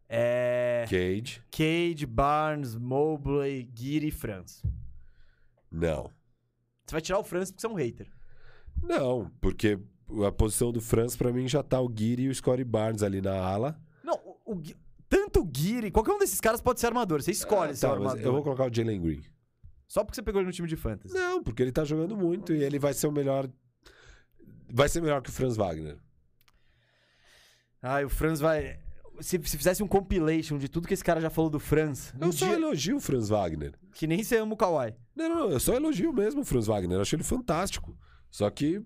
É... 0.08 0.86
Cage. 0.90 1.42
Cade, 1.52 2.06
Barnes, 2.06 2.76
Mobley, 2.76 3.70
Giri 3.76 4.08
e 4.08 4.12
Franz. 4.12 4.62
Não. 5.72 6.12
Você 6.86 6.92
vai 6.94 7.02
tirar 7.02 7.20
o 7.20 7.24
Franz 7.24 7.52
porque 7.52 7.62
você 7.62 7.68
é 7.68 7.70
um 7.70 7.76
hater. 7.76 8.08
Não, 8.82 9.32
porque 9.42 9.78
a 10.28 10.32
posição 10.32 10.72
do 10.72 10.82
Franz, 10.82 11.16
pra 11.16 11.32
mim, 11.32 11.48
já 11.48 11.62
tá 11.64 11.80
o 11.80 11.88
Guiri 11.88 12.24
e 12.24 12.30
o 12.30 12.36
Scottie 12.36 12.64
Barnes 12.64 13.04
ali 13.04 13.22
na 13.22 13.36
ala. 13.38 13.80
Não, 14.04 14.16
o, 14.46 14.54
o 14.56 14.62
tanto 15.08 15.42
o 15.44 15.52
Giri, 15.56 15.92
qualquer 15.92 16.12
um 16.14 16.20
desses 16.20 16.40
caras 16.40 16.62
pode 16.62 16.80
ser 16.80 16.88
armador. 16.88 17.22
Você 17.22 17.32
escolhe 17.32 17.72
Ah, 17.72 17.76
seu 17.76 17.90
tá, 17.90 17.96
armador. 17.96 18.22
eu 18.22 18.32
vou 18.32 18.44
colocar 18.44 18.70
o 18.70 18.74
Jalen 18.74 19.02
Green. 19.02 19.22
Só 19.88 20.04
porque 20.04 20.16
você 20.16 20.22
pegou 20.22 20.40
ele 20.42 20.48
no 20.48 20.54
time 20.54 20.68
de 20.68 20.76
fantasy. 20.76 21.14
Não, 21.14 21.42
porque 21.44 21.62
ele 21.64 21.72
tá 21.72 21.84
jogando 21.84 22.16
muito 22.16 22.54
e 22.54 22.64
ele 22.64 22.78
vai 22.78 22.94
ser 22.94 23.08
o 23.08 23.12
melhor. 23.12 23.50
Vai 24.72 24.88
ser 24.88 25.02
melhor 25.02 25.22
que 25.22 25.30
o 25.30 25.34
Franz 25.34 25.56
Wagner. 25.58 25.98
Ai, 27.82 28.06
o 28.06 28.10
Franz 28.10 28.40
vai... 28.40 28.80
Se, 29.22 29.40
se 29.44 29.58
fizesse 29.58 29.84
um 29.84 29.88
compilation 29.88 30.58
de 30.58 30.70
tudo 30.70 30.88
que 30.88 30.94
esse 30.94 31.04
cara 31.04 31.20
já 31.20 31.30
falou 31.30 31.50
do 31.50 31.60
Franz, 31.60 32.14
Eu 32.20 32.28
um 32.28 32.32
só 32.32 32.46
dia- 32.46 32.56
elogio 32.56 32.98
o 32.98 33.00
Franz 33.02 33.28
Wagner. 33.30 33.74
que 33.94 34.08
nem 34.08 34.24
você 34.24 34.38
ama 34.38 34.54
o 34.54 34.58
Kawhi. 34.58 34.94
Não, 35.16 35.28
não, 35.28 35.36
não, 35.40 35.50
eu 35.50 35.60
só 35.60 35.74
elogio 35.74 36.14
mesmo 36.14 36.42
o 36.42 36.46
Franz 36.46 36.68
Wagner. 36.68 36.98
Eu 36.98 37.02
achei 37.02 37.18
ele 37.18 37.24
fantástico. 37.24 37.98
Só 38.32 38.50
que 38.50 38.82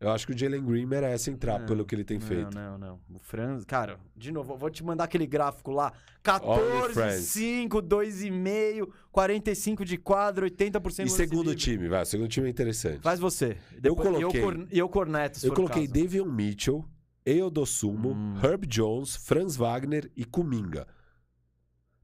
eu 0.00 0.10
acho 0.10 0.26
que 0.26 0.32
o 0.34 0.38
Jalen 0.38 0.62
Green 0.64 0.84
merece 0.84 1.30
entrar 1.30 1.60
Não, 1.60 1.66
pelo 1.66 1.84
que 1.86 1.94
ele 1.94 2.04
tem 2.04 2.18
não, 2.18 2.26
feito. 2.26 2.54
Não, 2.54 2.76
não, 2.76 3.00
O 3.14 3.18
Franz, 3.20 3.64
cara, 3.64 3.98
de 4.16 4.30
novo, 4.32 4.52
eu 4.52 4.58
vou 4.58 4.68
te 4.68 4.84
mandar 4.84 5.04
aquele 5.04 5.26
gráfico 5.26 5.70
lá. 5.70 5.86
Only 5.86 6.22
14, 6.22 6.92
Franz. 6.94 7.20
5, 7.22 7.80
2,5, 7.82 8.88
45 9.12 9.84
de 9.84 9.96
quadro, 9.96 10.44
80% 10.46 11.06
E 11.06 11.10
segundo 11.10 11.44
livre. 11.50 11.56
time, 11.56 11.88
vai. 11.88 12.02
O 12.02 12.06
segundo 12.06 12.28
time 12.28 12.46
é 12.46 12.50
interessante. 12.50 13.00
Faz 13.00 13.18
você. 13.20 13.56
Eu 13.74 13.80
Depois- 13.80 14.08
E 14.08 14.10
eu, 14.22 14.30
coloquei- 14.30 14.40
cor- 14.42 14.68
e 14.72 14.78
eu 14.78 14.88
corneto, 14.88 15.38
se 15.38 15.46
eu 15.46 15.54
coloquei 15.54 15.86
caso. 15.88 16.02
Davion 16.02 16.26
Mitchell, 16.30 16.84
Eodosumo, 17.24 18.10
Hum. 18.12 18.34
Herb 18.42 18.66
Jones, 18.66 19.16
Franz 19.16 19.56
Wagner 19.56 20.10
e 20.16 20.24
Kuminga. 20.24 20.86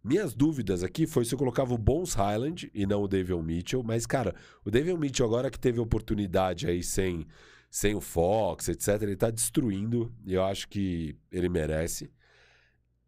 Minhas 0.03 0.35
dúvidas 0.35 0.83
aqui 0.83 1.07
foi 1.07 1.25
se 1.25 1.35
eu 1.35 1.39
colocava 1.39 1.75
o 1.75 1.79
Bones 1.79 2.15
Highland 2.15 2.71
e 2.75 2.87
não 2.87 3.03
o 3.03 3.09
Davion 3.09 3.43
Mitchell, 3.43 3.83
mas, 3.83 4.07
cara, 4.07 4.35
o 4.65 4.71
Davion 4.71 4.97
Mitchell, 4.97 5.27
agora 5.27 5.51
que 5.51 5.59
teve 5.59 5.79
oportunidade 5.79 6.67
aí 6.67 6.83
sem, 6.83 7.27
sem 7.71 7.95
o 7.95 8.01
Fox, 8.01 8.69
etc., 8.69 9.03
ele 9.03 9.17
tá 9.17 9.31
destruindo 9.31 10.13
e 10.25 10.35
eu 10.35 10.45
acho 10.45 10.69
que 10.69 11.17
ele 11.31 11.49
merece. 11.49 12.11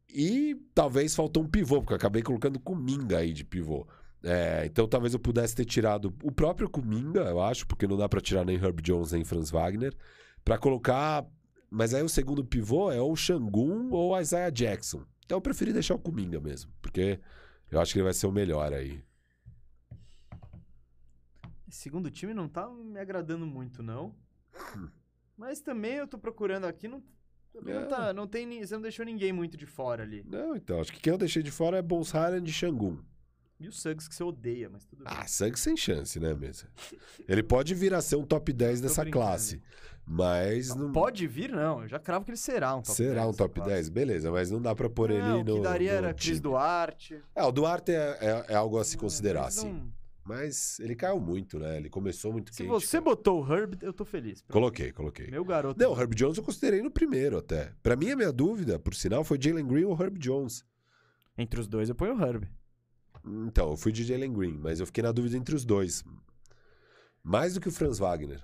E 0.08 0.54
talvez 0.74 1.14
faltou 1.14 1.42
um 1.42 1.48
pivô, 1.48 1.80
porque 1.80 1.94
eu 1.94 1.96
acabei 1.96 2.22
colocando 2.22 2.60
Kuminga 2.60 3.18
aí 3.18 3.32
de 3.32 3.44
pivô. 3.44 3.86
É, 4.22 4.64
então 4.66 4.86
talvez 4.86 5.14
eu 5.14 5.18
pudesse 5.18 5.54
ter 5.54 5.64
tirado 5.64 6.14
o 6.22 6.30
próprio 6.30 6.68
Kuminga, 6.68 7.22
eu 7.22 7.40
acho, 7.40 7.66
porque 7.66 7.86
não 7.86 7.96
dá 7.96 8.08
pra 8.08 8.20
tirar 8.20 8.44
nem 8.44 8.56
Herb 8.56 8.80
Jones 8.82 9.12
nem 9.12 9.24
Franz 9.24 9.50
Wagner, 9.50 9.96
Pra 10.44 10.58
colocar. 10.58 11.24
Mas 11.70 11.94
aí 11.94 12.02
o 12.02 12.08
segundo 12.08 12.44
pivô 12.44 12.92
é 12.92 13.00
ou 13.00 13.12
o 13.12 13.16
Shangun 13.16 13.90
ou 13.90 14.18
Isaiah 14.20 14.50
Jackson. 14.50 15.04
Então 15.32 15.38
eu 15.38 15.42
preferi 15.42 15.72
deixar 15.72 15.94
o 15.94 15.98
Kuminga 15.98 16.38
mesmo, 16.38 16.70
porque 16.82 17.18
eu 17.70 17.80
acho 17.80 17.94
que 17.94 17.98
ele 18.00 18.04
vai 18.04 18.12
ser 18.12 18.26
o 18.26 18.30
melhor 18.32 18.70
aí. 18.74 19.02
Segundo 21.70 22.10
time 22.10 22.34
não 22.34 22.46
tá 22.46 22.68
me 22.68 23.00
agradando 23.00 23.46
muito, 23.46 23.82
não. 23.82 24.14
Mas 25.34 25.62
também 25.62 25.94
eu 25.94 26.06
tô 26.06 26.18
procurando 26.18 26.66
aqui, 26.66 26.86
não, 26.86 27.02
não, 27.54 27.72
É. 27.72 27.86
tá, 27.86 28.12
não 28.12 28.26
tem, 28.26 28.60
você 28.62 28.74
não 28.74 28.82
deixou 28.82 29.06
ninguém 29.06 29.32
muito 29.32 29.56
de 29.56 29.64
fora 29.64 30.02
ali. 30.02 30.22
Não, 30.28 30.54
então, 30.54 30.78
acho 30.78 30.92
que 30.92 31.00
quem 31.00 31.10
eu 31.14 31.18
deixei 31.18 31.42
de 31.42 31.50
fora 31.50 31.78
é 31.78 31.82
Bones 31.82 32.10
Highland 32.10 32.50
e 32.50 32.52
Shangun. 32.52 32.98
E 33.58 33.68
o 33.68 33.72
Suggs 33.72 34.06
que 34.08 34.14
você 34.14 34.22
odeia, 34.24 34.68
mas 34.68 34.84
tudo 34.84 35.02
bem. 35.02 35.14
Ah, 35.16 35.26
Suggs 35.26 35.60
sem 35.62 35.76
chance, 35.78 36.20
né, 36.20 36.34
mesa? 36.34 36.68
Ele 37.26 37.42
pode 37.42 37.74
vir 37.74 37.94
a 37.94 38.02
ser 38.02 38.16
um 38.16 38.24
top 38.26 38.52
10 38.52 38.80
Tô 38.80 38.86
dessa 38.88 39.02
brincando. 39.02 39.24
classe, 39.24 39.62
mas 40.06 40.74
não... 40.74 40.92
Pode 40.92 41.26
vir, 41.26 41.50
não. 41.52 41.82
Eu 41.82 41.88
já 41.88 41.98
cravo 41.98 42.24
que 42.24 42.30
ele 42.30 42.36
será 42.38 42.74
um 42.74 42.82
top 42.82 42.96
Será 42.96 43.14
10 43.14 43.26
um 43.26 43.30
dessa 43.30 43.38
top 43.38 43.54
classe. 43.56 43.70
10? 43.70 43.88
Beleza, 43.88 44.30
mas 44.32 44.50
não 44.50 44.60
dá 44.60 44.74
pra 44.74 44.90
pôr 44.90 45.10
Não, 45.10 45.16
ele 45.16 45.24
o 45.40 45.44
no 45.44 45.54
que 45.56 45.62
daria 45.62 45.92
no 45.92 45.98
era 45.98 46.14
Cris 46.14 46.24
time. 46.26 46.40
Duarte. 46.40 47.22
É, 47.34 47.42
o 47.44 47.52
Duarte 47.52 47.92
é, 47.92 48.18
é- 48.20 48.46
é 48.52 48.54
algo 48.54 48.78
a 48.78 48.84
se 48.84 48.96
considerar, 48.96 49.50
sim. 49.50 49.72
não- 49.72 49.92
Mas 50.24 50.78
ele 50.80 50.94
caiu 50.94 51.18
muito, 51.18 51.58
né? 51.58 51.76
Ele 51.78 51.88
começou 51.90 52.32
muito 52.32 52.52
Se 52.54 52.58
quente. 52.58 52.68
você 52.68 52.98
cara. 52.98 53.04
botou 53.04 53.44
o 53.44 53.52
Herb, 53.52 53.76
eu 53.82 53.92
tô 53.92 54.04
feliz. 54.04 54.42
Coloquei, 54.50 54.92
coloquei. 54.92 55.28
Meu 55.28 55.44
garoto. 55.44 55.80
Não, 55.80 55.92
o 55.92 56.00
Herb 56.00 56.14
Jones 56.14 56.36
eu 56.38 56.44
considerei 56.44 56.80
no 56.80 56.90
primeiro 56.92 57.38
até. 57.38 57.72
Pra 57.82 57.96
mim, 57.96 58.10
a 58.10 58.16
minha 58.16 58.32
dúvida, 58.32 58.78
por 58.78 58.94
sinal, 58.94 59.24
foi 59.24 59.36
Jalen 59.40 59.66
Green 59.66 59.84
ou 59.84 60.00
Herb 60.00 60.18
Jones. 60.18 60.64
Entre 61.36 61.58
os 61.58 61.66
dois, 61.66 61.88
eu 61.88 61.94
ponho 61.94 62.14
o 62.16 62.22
Herb. 62.22 62.46
Então, 63.24 63.70
eu 63.70 63.76
fui 63.76 63.90
de 63.92 64.04
Jalen 64.04 64.32
Green, 64.32 64.58
mas 64.58 64.78
eu 64.80 64.86
fiquei 64.86 65.02
na 65.02 65.10
dúvida 65.12 65.36
entre 65.36 65.54
os 65.54 65.64
dois. 65.64 66.04
Mais 67.22 67.54
do 67.54 67.60
que 67.60 67.68
o 67.68 67.72
Franz 67.72 67.98
Wagner. 67.98 68.42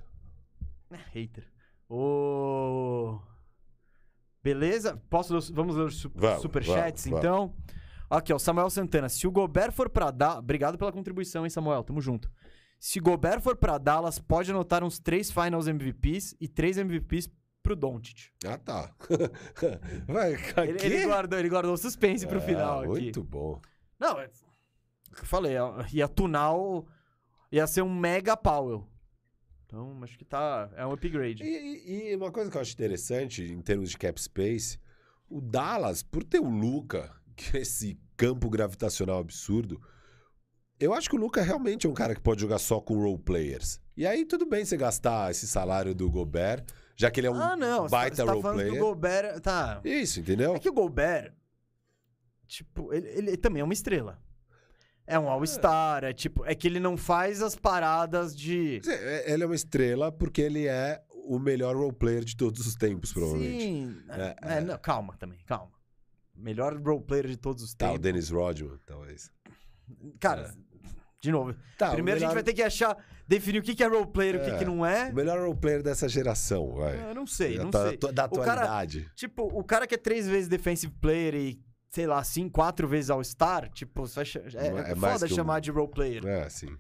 É, 0.90 0.97
hater. 1.12 1.47
Ô. 1.89 3.19
Beleza? 4.43 4.97
Posso 5.10 5.35
ler 5.35 5.43
vamos 5.52 5.77
ler 5.77 5.85
os 5.85 5.97
su- 5.97 6.12
Vamos, 6.15 6.43
superchats, 6.43 7.05
vamos, 7.06 7.19
então? 7.19 7.55
Aqui, 8.10 8.32
ó, 8.32 8.39
Samuel 8.39 8.70
Santana. 8.70 9.09
Se 9.09 9.27
o 9.27 9.31
Gobert 9.31 9.73
for 9.73 9.90
pra 9.90 10.10
dar. 10.10 10.39
Obrigado 10.39 10.78
pela 10.78 10.93
contribuição, 10.93 11.44
hein, 11.44 11.51
Samuel? 11.51 11.82
Tamo 11.85 12.01
junto. 12.01 12.31
Se 12.81 13.01
Gobert 13.01 13.40
for 13.40 13.56
pra 13.56 13.77
Dallas, 13.77 14.19
pode 14.19 14.51
anotar 14.51 14.82
uns 14.85 14.98
três 14.98 15.31
Finals 15.31 15.66
MVPs 15.66 16.36
e 16.40 16.48
três 16.48 16.78
MVPs 16.78 17.28
pro 17.62 17.74
Doncic. 17.77 18.31
Ah, 18.47 18.56
tá. 18.56 18.94
Vai, 20.06 20.35
Ele, 20.69 20.78
ele 20.86 21.05
guardou, 21.06 21.39
ele 21.39 21.48
guardou 21.48 21.73
o 21.74 21.77
suspense 21.77 22.27
pro 22.27 22.39
Ah, 22.39 22.40
final 22.40 22.78
aqui. 22.81 22.89
Muito 22.89 23.24
bom. 23.24 23.60
Não, 23.98 24.19
é 24.20 24.27
o 25.10 25.15
que 25.16 25.23
eu 25.23 25.27
falei, 25.27 25.59
ó, 25.59 25.82
ia 25.93 26.06
tunar 26.06 26.52
o... 26.55 26.86
Ia 27.51 27.66
ser 27.66 27.82
um 27.82 27.93
mega 27.93 28.36
Powell. 28.36 28.86
Então, 29.69 30.03
acho 30.03 30.16
que 30.16 30.24
tá... 30.24 30.70
É 30.77 30.86
um 30.86 30.93
upgrade. 30.93 31.45
E, 31.45 32.12
e- 32.12 32.16
uma 32.16 32.32
coisa 32.32 32.51
que 32.51 32.57
eu 32.57 32.61
acho 32.61 32.73
interessante 32.73 33.43
em 33.43 33.61
termos 33.61 33.90
de 33.90 33.99
cap 33.99 34.19
space, 34.19 34.78
o 35.28 35.43
Dallas, 35.43 36.03
por 36.03 36.24
ter 36.24 36.40
o 36.40 36.49
Luca, 36.49 37.15
que 37.36 37.59
é 37.59 37.61
esse 37.61 38.01
campo 38.16 38.49
gravitacional 38.49 39.19
absurdo, 39.19 39.78
eu 40.81 40.95
acho 40.95 41.11
que 41.11 41.16
o 41.16 41.19
Luca 41.19 41.43
realmente 41.43 41.86
é 41.86 41.90
um 41.90 41.95
cara 41.95 42.15
que 42.15 42.20
pode 42.20 42.40
jogar 42.40 42.59
só 42.59 42.81
com 42.81 42.95
role 42.95 43.19
players. 43.19 43.78
E 43.95 44.07
aí 44.07 44.24
tudo 44.24 44.47
bem 44.47 44.65
você 44.65 44.74
gastar 44.74 45.31
esse 45.31 45.47
salário 45.47 45.95
do 45.95 46.11
Gobert, 46.11 46.65
já 46.97 47.11
que 47.11 47.20
ele 47.20 47.27
é 47.27 47.31
um 47.31 47.35
ah, 47.35 47.55
não. 47.55 47.82
Você 47.82 47.90
tá, 47.90 47.97
baita 47.99 48.16
você 48.16 48.24
tá 48.24 48.32
role 48.32 48.43
falando 48.43 48.57
player. 48.57 48.73
que 48.73 48.78
o 48.78 48.86
Gobert... 48.86 49.40
Tá. 49.40 49.81
Isso, 49.85 50.20
entendeu? 50.20 50.55
É 50.55 50.59
que 50.59 50.70
o 50.70 50.73
Gobert... 50.73 51.35
Tipo, 52.47 52.90
ele, 52.95 53.07
ele 53.09 53.36
também 53.36 53.61
é 53.61 53.65
uma 53.65 53.74
estrela. 53.74 54.19
É 55.09 55.18
um 55.18 55.28
All-Star, 55.28 56.05
é 56.05 56.12
tipo... 56.12 56.44
É 56.44 56.55
que 56.55 56.68
ele 56.68 56.78
não 56.78 56.97
faz 56.97 57.40
as 57.43 57.55
paradas 57.56 58.36
de... 58.36 58.80
É- 58.86 59.32
Ele 59.32 59.43
é 59.43 59.47
uma 59.47 59.55
estrela 59.55 60.12
porque 60.12 60.43
ele 60.43 60.66
é 60.66 61.02
o 61.24 61.39
melhor 61.39 61.74
role 61.76 61.94
player 61.94 62.22
de 62.24 62.36
todos 62.36 62.66
os 62.66 62.74
tempos, 62.74 63.12
provavelmente. 63.12 63.62
Sim. 63.62 63.97
É, 64.10 64.36
É, 64.43 64.59
é. 64.59 64.60
não, 64.60 64.76
calma 64.78 65.16
também, 65.18 65.39
calma. 65.47 65.72
Melhor 66.36 66.76
roleplayer 66.80 67.26
de 67.26 67.36
todos 67.36 67.62
os 67.64 67.74
Tá, 67.74 67.86
o 67.86 67.89
tempos. 67.93 68.02
Dennis 68.02 68.30
Rodman, 68.30 68.78
talvez. 68.86 69.30
Cara, 70.20 70.55
de 71.20 71.32
novo. 71.32 71.55
Tá, 71.76 71.90
primeiro 71.90 72.16
a 72.16 72.20
gente 72.20 72.28
melhor- 72.28 72.35
vai 72.35 72.43
ter 72.43 72.52
que 72.55 72.62
achar... 72.62 72.97
Definir 73.26 73.59
o 73.59 73.62
que 73.62 73.74
que 73.74 73.82
é 73.85 73.86
roleplayer 73.86 74.36
e 74.36 74.39
o 74.39 74.44
que, 74.44 74.51
É. 74.52 74.59
que 74.59 74.64
não 74.64 74.86
é. 74.86 75.10
O 75.10 75.14
melhor 75.14 75.39
role 75.39 75.55
player 75.55 75.82
dessa 75.82 76.09
geração, 76.09 76.72
vai. 76.76 77.10
Eu 77.10 77.14
não 77.14 77.26
sei, 77.26 77.59
não 77.59 77.70
sei. 77.70 77.98
Da 77.98 78.24
O 78.24 78.30
cara- 78.30 78.52
atualidade. 78.62 79.10
Tipo, 79.14 79.43
o 79.44 79.62
cara 79.62 79.86
que 79.86 79.94
é 79.94 79.98
três 79.98 80.26
vezes 80.26 80.48
defensive 80.48 80.90
player 80.98 81.35
e, 81.35 81.60
sei 81.90 82.06
lá, 82.06 82.23
cinco, 82.24 82.51
quatro 82.52 82.86
vezes 82.86 83.10
tipo, 83.70 84.06
você 84.06 84.15
vai 84.16 84.24
cha- 84.24 84.40
é, 84.40 84.66
É 84.66 84.93
é 84.93 84.94
foda 84.94 85.27
um- 85.27 85.36
chamar 85.36 85.60
de 85.60 85.70
role 85.70 85.90
player. 85.90 86.27
É, 86.27 86.48
sim. 86.48 86.77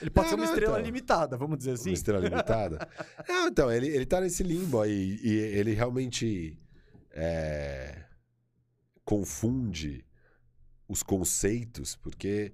Ele 0.00 0.10
pode 0.10 0.26
É, 0.26 0.30
ser 0.30 0.34
uma 0.36 0.44
não, 0.44 0.52
estrela 0.52 0.72
então. 0.74 0.84
limitada, 0.86 1.36
vamos 1.36 1.58
dizer 1.58 1.72
assim. 1.72 1.90
Uma 1.90 1.94
estrela 1.94 2.28
limitada. 2.28 2.88
Não, 3.28 3.48
então, 3.48 3.70
ele, 3.72 3.88
ele 3.88 4.04
tá 4.06 4.20
nesse 4.20 4.42
limbo 4.42 4.80
aí. 4.80 5.18
E 5.22 5.30
ele 5.34 5.72
realmente 5.72 6.58
é, 7.12 8.04
confunde 9.04 10.04
os 10.88 11.02
conceitos, 11.02 11.96
porque 11.96 12.52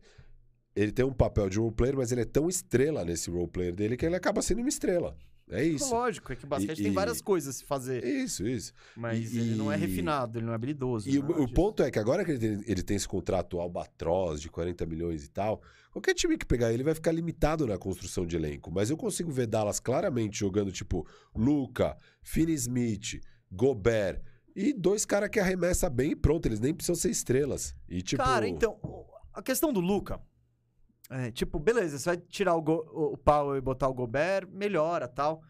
ele 0.74 0.92
tem 0.92 1.04
um 1.04 1.12
papel 1.12 1.48
de 1.48 1.58
roleplayer, 1.58 1.96
mas 1.96 2.12
ele 2.12 2.22
é 2.22 2.24
tão 2.26 2.48
estrela 2.48 3.04
nesse 3.04 3.30
roleplayer 3.30 3.74
dele 3.74 3.96
que 3.96 4.06
ele 4.06 4.16
acaba 4.16 4.40
sendo 4.42 4.60
uma 4.60 4.68
estrela. 4.68 5.16
É 5.52 5.64
isso. 5.64 5.94
Lógico, 5.94 6.32
é 6.32 6.36
que 6.36 6.44
o 6.44 6.48
basquete 6.48 6.78
E- 6.78 6.82
tem 6.82 6.92
e- 6.92 6.94
várias 6.94 7.20
coisas 7.20 7.54
a 7.54 7.58
se 7.58 7.64
fazer, 7.64 8.04
Isso, 8.04 8.46
isso. 8.46 8.72
mas 8.96 9.32
e- 9.34 9.38
ele 9.38 9.54
não 9.54 9.70
é 9.70 9.76
e- 9.76 9.78
refinado, 9.80 10.38
ele 10.38 10.46
não 10.46 10.52
é 10.52 10.56
habilidoso. 10.56 11.08
E 11.08 11.18
o, 11.18 11.22
nada 11.22 11.40
o 11.42 11.52
ponto 11.52 11.82
é 11.82 11.90
que 11.90 11.98
agora 11.98 12.24
que 12.24 12.30
ele 12.32 12.38
tem, 12.38 12.64
ele 12.70 12.82
tem 12.82 12.96
esse 12.96 13.06
contrato 13.06 13.60
albatroz 13.60 14.40
de 14.40 14.48
40 14.48 14.86
milhões 14.86 15.24
e 15.24 15.28
tal, 15.28 15.60
qualquer 15.92 16.14
time 16.14 16.38
que 16.38 16.46
pegar 16.46 16.72
ele 16.72 16.82
vai 16.82 16.94
ficar 16.94 17.12
limitado 17.12 17.66
na 17.66 17.76
construção 17.76 18.26
de 18.26 18.34
elenco. 18.36 18.70
Mas 18.70 18.90
eu 18.90 18.96
consigo 18.96 19.30
ver 19.30 19.46
Dallas 19.46 19.78
claramente 19.78 20.38
jogando 20.38 20.72
tipo 20.72 21.06
Luca, 21.34 21.96
Finney 22.22 22.54
Smith, 22.54 23.20
Gobert 23.50 24.20
e 24.56 24.72
dois 24.72 25.04
caras 25.04 25.28
que 25.28 25.38
arremessa 25.38 25.88
bem 25.90 26.12
e 26.12 26.16
pronto. 26.16 26.46
Eles 26.46 26.60
nem 26.60 26.72
precisam 26.72 26.94
ser 26.94 27.10
estrelas. 27.10 27.74
E 27.88 28.00
tipo. 28.02 28.22
Cara, 28.22 28.48
então, 28.48 28.78
a 29.32 29.42
questão 29.42 29.72
do 29.72 29.80
Luca, 29.80 30.20
é, 31.12 31.30
tipo, 31.30 31.59
beleza, 31.59 31.98
você 31.98 32.10
vai 32.10 32.16
tirar 32.16 32.55
o, 32.55 32.62
Go- 32.62 32.86
o, 32.93 33.16
Powell 33.16 33.56
e 33.56 33.60
botar 33.60 33.89
o 33.89 33.94
Gobert, 33.94 34.47
melhora 34.51 35.06
tal. 35.06 35.43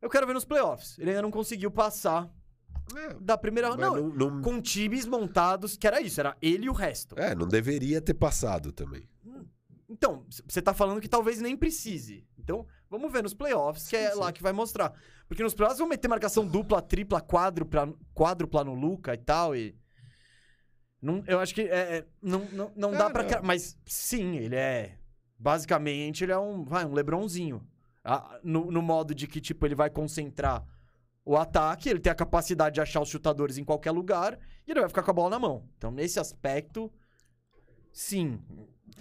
Eu 0.00 0.08
quero 0.08 0.26
ver 0.26 0.32
nos 0.34 0.44
playoffs. 0.44 0.98
Ele 0.98 1.10
ainda 1.10 1.22
não 1.22 1.30
conseguiu 1.30 1.70
passar 1.70 2.30
É, 2.96 3.14
da 3.20 3.36
primeira. 3.36 3.76
Não, 3.76 3.94
não- 3.96 4.08
não- 4.30 4.42
com 4.42 4.60
times 4.62 5.04
montados, 5.06 5.76
que 5.76 5.86
era 5.86 6.00
isso, 6.00 6.20
era 6.20 6.36
ele 6.40 6.66
e 6.66 6.70
o 6.70 6.72
resto. 6.72 7.14
É, 7.18 7.34
não 7.34 7.46
deveria 7.46 8.00
ter 8.00 8.14
passado 8.14 8.72
também. 8.72 9.08
Então, 9.90 10.24
c- 10.30 10.42
você 10.46 10.60
tá 10.62 10.72
falando 10.74 11.00
que 11.00 11.08
talvez 11.08 11.40
nem 11.40 11.56
precise. 11.56 12.26
Então, 12.38 12.66
vamos 12.90 13.10
ver 13.12 13.22
nos 13.22 13.34
playoffs, 13.34 13.88
que 13.88 13.96
é 13.96 14.14
lá 14.14 14.30
que 14.32 14.42
vai 14.42 14.52
mostrar. 14.52 14.92
Porque 15.26 15.42
nos 15.42 15.54
playoffs 15.54 15.78
vão 15.78 15.88
meter 15.88 16.08
marcação 16.08 16.46
dupla, 16.46 16.80
tripla, 16.82 17.20
quádrupla, 17.20 17.92
quádrupla 18.14 18.64
no 18.64 18.74
Luca 18.74 19.14
e 19.14 19.18
tal, 19.18 19.54
e... 19.56 19.74
Não, 21.00 21.22
eu 21.26 21.38
acho 21.38 21.54
que 21.54 21.62
é, 21.62 21.98
é, 21.98 22.06
não, 22.20 22.44
não, 22.46 22.72
não 22.76 22.90
dá 22.92 23.06
É, 23.06 23.10
pra... 23.10 23.42
Mas, 23.42 23.76
sim, 23.86 24.36
ele 24.36 24.56
é... 24.56 24.96
Basicamente, 25.38 26.24
ele 26.24 26.32
é 26.32 26.38
um, 26.38 26.64
vai, 26.64 26.84
um 26.84 26.92
Lebronzinho. 26.92 27.64
Ah, 28.04 28.40
no, 28.42 28.70
no 28.70 28.82
modo 28.82 29.14
de 29.14 29.26
que, 29.26 29.40
tipo, 29.40 29.64
ele 29.66 29.74
vai 29.74 29.88
concentrar 29.88 30.64
o 31.24 31.36
ataque, 31.36 31.88
ele 31.88 32.00
tem 32.00 32.10
a 32.10 32.14
capacidade 32.14 32.74
de 32.74 32.80
achar 32.80 33.00
os 33.00 33.08
chutadores 33.08 33.58
em 33.58 33.64
qualquer 33.64 33.90
lugar, 33.90 34.38
e 34.66 34.70
ele 34.70 34.80
vai 34.80 34.88
ficar 34.88 35.02
com 35.02 35.10
a 35.10 35.14
bola 35.14 35.30
na 35.30 35.38
mão. 35.38 35.68
Então, 35.76 35.90
nesse 35.90 36.18
aspecto, 36.18 36.90
sim. 37.92 38.40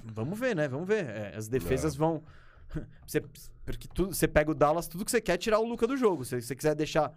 Vamos 0.03 0.37
ver, 0.37 0.55
né? 0.55 0.67
Vamos 0.67 0.87
ver. 0.87 1.05
É, 1.05 1.35
as 1.35 1.47
defesas 1.47 1.95
vão. 1.95 2.23
Você, 3.07 3.21
porque 3.65 3.87
tu, 3.87 4.07
você 4.07 4.27
pega 4.27 4.51
o 4.51 4.53
Dallas, 4.53 4.89
tudo 4.89 5.05
que 5.05 5.11
você 5.11 5.21
quer 5.21 5.33
é 5.33 5.37
tirar 5.37 5.59
o 5.59 5.65
Luca 5.65 5.87
do 5.87 5.95
jogo. 5.95 6.25
Se 6.25 6.41
você 6.41 6.53
quiser 6.53 6.75
deixar 6.75 7.13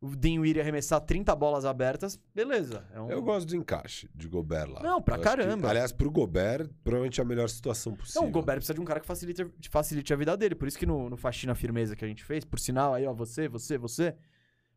o 0.00 0.10
Weir 0.40 0.60
arremessar 0.60 1.00
30 1.00 1.34
bolas 1.34 1.64
abertas, 1.64 2.20
beleza. 2.32 2.84
É 2.92 3.00
um... 3.00 3.10
Eu 3.10 3.20
gosto 3.20 3.48
do 3.48 3.56
encaixe 3.56 4.08
de 4.14 4.28
Gobert 4.28 4.70
lá. 4.70 4.80
Não, 4.80 5.02
pra 5.02 5.16
Eu 5.16 5.20
acho 5.20 5.30
que- 5.30 5.36
caramba. 5.42 5.68
aliás, 5.70 5.90
pro 5.90 6.08
Gobert, 6.10 6.68
provavelmente 6.84 7.20
é 7.20 7.24
a 7.24 7.26
melhor 7.26 7.48
situação 7.48 7.94
possível. 7.96 8.22
Não, 8.22 8.28
o 8.28 8.32
Gobert 8.32 8.56
precisa 8.58 8.74
de 8.74 8.80
um 8.80 8.84
cara 8.84 9.00
que 9.00 9.06
facilite, 9.06 9.44
facilite 9.70 10.12
a 10.12 10.16
vida 10.16 10.36
dele. 10.36 10.54
Por 10.54 10.68
isso 10.68 10.78
que 10.78 10.86
no, 10.86 11.10
no 11.10 11.16
Faxina 11.16 11.54
Firmeza 11.54 11.96
que 11.96 12.04
a 12.04 12.08
gente 12.08 12.22
fez, 12.24 12.44
por 12.44 12.60
sinal, 12.60 12.94
aí, 12.94 13.06
ó, 13.06 13.12
você, 13.12 13.48
você, 13.48 13.76
você. 13.76 14.14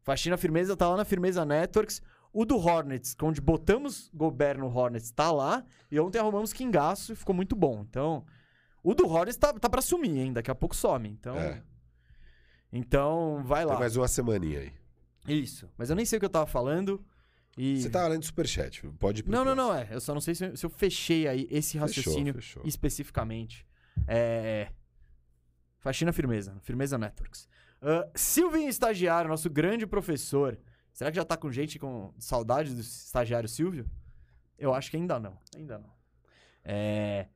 Faxina 0.02 0.38
Firmeza 0.38 0.76
tá 0.76 0.90
lá 0.90 0.98
na 0.98 1.06
Firmeza 1.06 1.46
Networks. 1.46 2.02
O 2.34 2.44
do 2.46 2.58
Hornets, 2.58 3.16
onde 3.22 3.40
botamos 3.42 4.10
Gobert 4.14 4.58
no 4.58 4.74
Hornets, 4.76 5.12
tá 5.12 5.32
lá. 5.32 5.64
E 5.92 6.00
ontem 6.00 6.18
arrumamos 6.18 6.52
Kingaço 6.54 7.12
e 7.14 7.16
ficou 7.16 7.36
muito 7.36 7.56
bom. 7.56 7.86
Então, 7.88 8.26
o 8.82 8.96
do 8.96 9.06
Hornets 9.08 9.36
tá, 9.38 9.54
tá 9.54 9.70
pra 9.70 9.82
sumir, 9.82 10.18
hein? 10.18 10.34
Daqui 10.34 10.50
a 10.50 10.56
pouco 10.56 10.76
some. 10.76 11.10
Então, 11.10 11.36
É. 11.38 11.62
então 12.72 13.42
vai 13.44 13.66
lá. 13.66 13.74
Tem 13.74 13.80
mais 13.82 13.96
uma 13.98 14.08
semaninha 14.08 14.62
aí. 14.62 14.72
Isso. 15.28 15.70
Mas 15.78 15.90
eu 15.90 15.96
nem 15.96 16.06
sei 16.06 16.18
o 16.18 16.20
que 16.20 16.26
eu 16.26 16.30
tava 16.30 16.46
falando. 16.46 17.04
E... 17.58 17.82
Você 17.82 17.90
tá 17.90 18.08
lendo 18.08 18.24
superchat, 18.24 18.88
pode 18.98 19.22
ir 19.22 19.30
Não, 19.30 19.44
não, 19.44 19.56
não, 19.56 19.76
é. 19.76 19.88
Eu 19.92 20.00
só 20.00 20.14
não 20.14 20.22
sei 20.22 20.34
se 20.34 20.46
eu, 20.46 20.56
se 20.56 20.66
eu 20.66 20.70
fechei 20.70 21.28
aí 21.28 21.48
esse 21.52 21.78
raciocínio 21.78 22.34
fechou. 22.36 22.64
especificamente. 22.66 23.66
É. 24.08 24.70
Faxina 25.80 26.14
Firmeza, 26.14 26.56
Firmeza 26.62 26.98
Networks. 26.98 27.48
Ah, 27.82 28.08
Silvinho 28.16 28.70
Estagiário, 28.70 29.30
nosso 29.30 29.50
grande 29.50 29.88
professor. 29.88 30.58
Será 30.94 31.10
que 31.10 31.16
já 31.16 31.26
tá 31.26 31.36
com 31.36 31.52
gente 31.52 31.80
com 31.80 32.14
saudade 32.20 32.74
do 32.74 32.82
estagiário 32.82 33.50
Silvio? 33.50 33.90
Eu 34.58 34.74
acho 34.74 34.92
que 34.92 34.98
ainda 34.98 35.20
não. 35.20 35.38
Ainda 35.56 35.80
não. 35.80 35.92
É. 36.64 37.28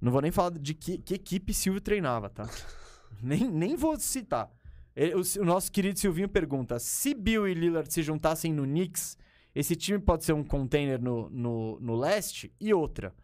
Não 0.00 0.10
vou 0.10 0.22
nem 0.22 0.30
falar 0.30 0.58
de 0.58 0.74
que, 0.74 0.98
que 0.98 1.14
equipe 1.14 1.52
Silvio 1.52 1.80
treinava, 1.80 2.30
tá? 2.30 2.48
nem, 3.22 3.48
nem 3.50 3.76
vou 3.76 3.98
citar. 3.98 4.50
O, 4.96 5.40
o 5.40 5.44
nosso 5.44 5.72
querido 5.72 5.98
Silvinho 5.98 6.28
pergunta: 6.28 6.78
se 6.78 7.14
Bill 7.14 7.48
e 7.48 7.54
Lillard 7.54 7.92
se 7.92 8.02
juntassem 8.02 8.52
no 8.52 8.64
Knicks, 8.64 9.18
esse 9.54 9.74
time 9.74 9.98
pode 9.98 10.24
ser 10.24 10.32
um 10.32 10.44
container 10.44 11.00
no, 11.00 11.28
no, 11.30 11.80
no 11.80 11.96
leste? 11.96 12.54
E 12.60 12.72
outra: 12.72 13.14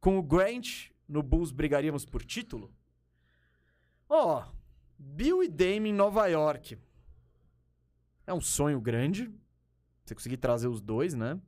com 0.00 0.18
o 0.18 0.22
Grant 0.22 0.90
no 1.08 1.22
Bulls 1.22 1.50
brigaríamos 1.50 2.04
por 2.04 2.24
título? 2.24 2.72
Ó, 4.08 4.44
Bill 4.98 5.42
e 5.42 5.48
Dame 5.48 5.90
em 5.90 5.92
Nova 5.92 6.26
York. 6.28 6.78
É 8.26 8.32
um 8.32 8.40
sonho 8.40 8.80
grande. 8.80 9.30
Você 10.04 10.14
conseguir 10.14 10.38
trazer 10.38 10.68
os 10.68 10.80
dois, 10.80 11.14
né? 11.14 11.40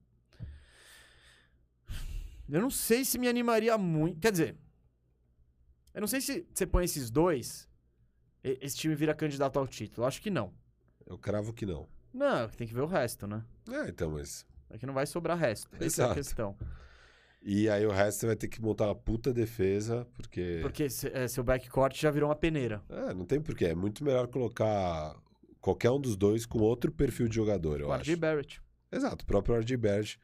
Eu 2.48 2.60
não 2.60 2.70
sei 2.70 3.04
se 3.04 3.16
me 3.16 3.28
animaria 3.28 3.78
muito. 3.78 4.18
Quer 4.18 4.32
dizer, 4.32 4.58
eu 5.94 6.00
não 6.00 6.08
sei 6.08 6.20
se 6.20 6.46
você 6.52 6.66
põe 6.66 6.84
esses 6.84 7.10
dois, 7.10 7.69
esse 8.42 8.76
time 8.76 8.94
vira 8.94 9.14
candidato 9.14 9.58
ao 9.58 9.66
título. 9.66 10.06
Acho 10.06 10.20
que 10.22 10.30
não. 10.30 10.52
Eu 11.06 11.18
cravo 11.18 11.52
que 11.52 11.66
não. 11.66 11.88
Não, 12.12 12.48
tem 12.48 12.66
que 12.66 12.74
ver 12.74 12.80
o 12.82 12.86
resto, 12.86 13.26
né? 13.26 13.44
É, 13.70 13.88
então, 13.88 14.10
mas. 14.10 14.46
É 14.68 14.78
que 14.78 14.86
não 14.86 14.94
vai 14.94 15.06
sobrar 15.06 15.36
resto. 15.36 15.68
Essa 15.74 15.82
é 15.82 15.84
a 15.84 15.86
Exato. 15.86 16.14
questão. 16.14 16.56
E 17.42 17.68
aí 17.70 17.86
o 17.86 17.90
resto 17.90 18.20
você 18.20 18.26
vai 18.26 18.36
ter 18.36 18.48
que 18.48 18.60
montar 18.60 18.86
uma 18.86 18.94
puta 18.94 19.32
defesa, 19.32 20.06
porque. 20.14 20.58
Porque 20.62 20.90
se- 20.90 21.08
é, 21.08 21.26
seu 21.26 21.42
backcourt 21.42 21.96
já 21.98 22.10
virou 22.10 22.28
uma 22.28 22.36
peneira. 22.36 22.82
É, 22.88 23.14
não 23.14 23.24
tem 23.24 23.40
porquê. 23.40 23.66
É 23.66 23.74
muito 23.74 24.04
melhor 24.04 24.26
colocar 24.28 25.16
qualquer 25.60 25.90
um 25.90 26.00
dos 26.00 26.16
dois 26.16 26.44
com 26.46 26.58
outro 26.58 26.92
perfil 26.92 27.28
de 27.28 27.34
jogador, 27.36 27.80
eu 27.80 27.88
O 27.88 27.92
acho. 27.92 28.02
RJ 28.02 28.16
Barrett. 28.16 28.62
Exato, 28.92 29.24
o 29.24 29.26
próprio 29.26 29.54
RJ 29.56 29.76
Barrett, 29.76 30.18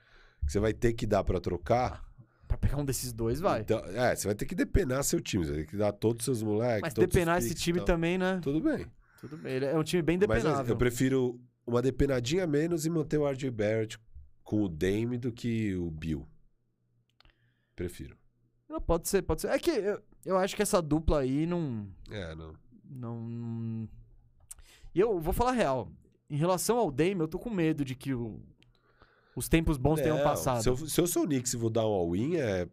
que 0.44 0.52
você 0.52 0.58
vai 0.60 0.72
ter 0.74 0.92
que 0.92 1.06
dar 1.06 1.24
pra 1.24 1.40
trocar. 1.40 2.04
Pra 2.48 2.56
pegar 2.56 2.76
um 2.76 2.84
desses 2.84 3.12
dois, 3.12 3.40
vai. 3.40 3.60
Então, 3.62 3.78
é, 3.86 4.14
você 4.14 4.26
vai 4.28 4.34
ter 4.34 4.46
que 4.46 4.54
depenar 4.54 5.02
seu 5.02 5.20
time, 5.20 5.44
você 5.44 5.52
vai 5.52 5.60
ter 5.62 5.66
que 5.70 5.76
dar 5.76 5.92
todos 5.92 6.20
os 6.20 6.24
seus 6.24 6.42
moleques. 6.42 6.82
Mas 6.82 6.94
depenar 6.94 7.38
esse 7.38 7.54
time 7.54 7.84
também, 7.84 8.16
né? 8.16 8.38
Tudo 8.42 8.60
bem. 8.60 8.86
Tudo 9.20 9.36
bem. 9.36 9.52
Ele 9.54 9.64
é 9.66 9.76
um 9.76 9.82
time 9.82 10.02
bem 10.02 10.16
Mas 10.18 10.42
depenável. 10.42 10.72
eu 10.74 10.78
prefiro 10.78 11.40
uma 11.66 11.82
depenadinha 11.82 12.44
a 12.44 12.46
menos 12.46 12.86
e 12.86 12.90
manter 12.90 13.18
o 13.18 13.26
RJ 13.28 13.50
Barrett 13.50 13.98
com 14.44 14.62
o 14.62 14.68
Dame 14.68 15.18
do 15.18 15.32
que 15.32 15.74
o 15.74 15.90
Bill. 15.90 16.26
Prefiro. 17.74 18.16
Não, 18.68 18.80
pode 18.80 19.08
ser, 19.08 19.22
pode 19.22 19.40
ser. 19.42 19.48
É 19.48 19.58
que 19.58 19.70
eu, 19.70 20.00
eu 20.24 20.36
acho 20.38 20.54
que 20.56 20.62
essa 20.62 20.80
dupla 20.80 21.20
aí 21.20 21.46
não. 21.46 21.88
É, 22.10 22.34
não. 22.34 22.54
Não. 22.84 23.88
E 24.94 25.00
eu 25.00 25.18
vou 25.20 25.32
falar 25.32 25.52
real. 25.52 25.90
Em 26.30 26.36
relação 26.36 26.78
ao 26.78 26.90
Dame, 26.90 27.20
eu 27.20 27.28
tô 27.28 27.38
com 27.38 27.50
medo 27.50 27.84
de 27.84 27.94
que 27.94 28.14
o- 28.14 28.40
os 29.36 29.48
tempos 29.48 29.76
bons 29.76 30.00
tenham 30.00 30.20
passado. 30.22 30.62
Se 30.62 30.68
eu, 30.68 30.76
se 30.76 31.00
eu 31.00 31.06
sou 31.06 31.22
o 31.22 31.26
Knicks 31.26 31.52
e 31.52 31.56
vou 31.56 31.70
dar 31.70 31.82
um 31.86 31.92
all-in, 31.92 32.36
é 32.36 32.66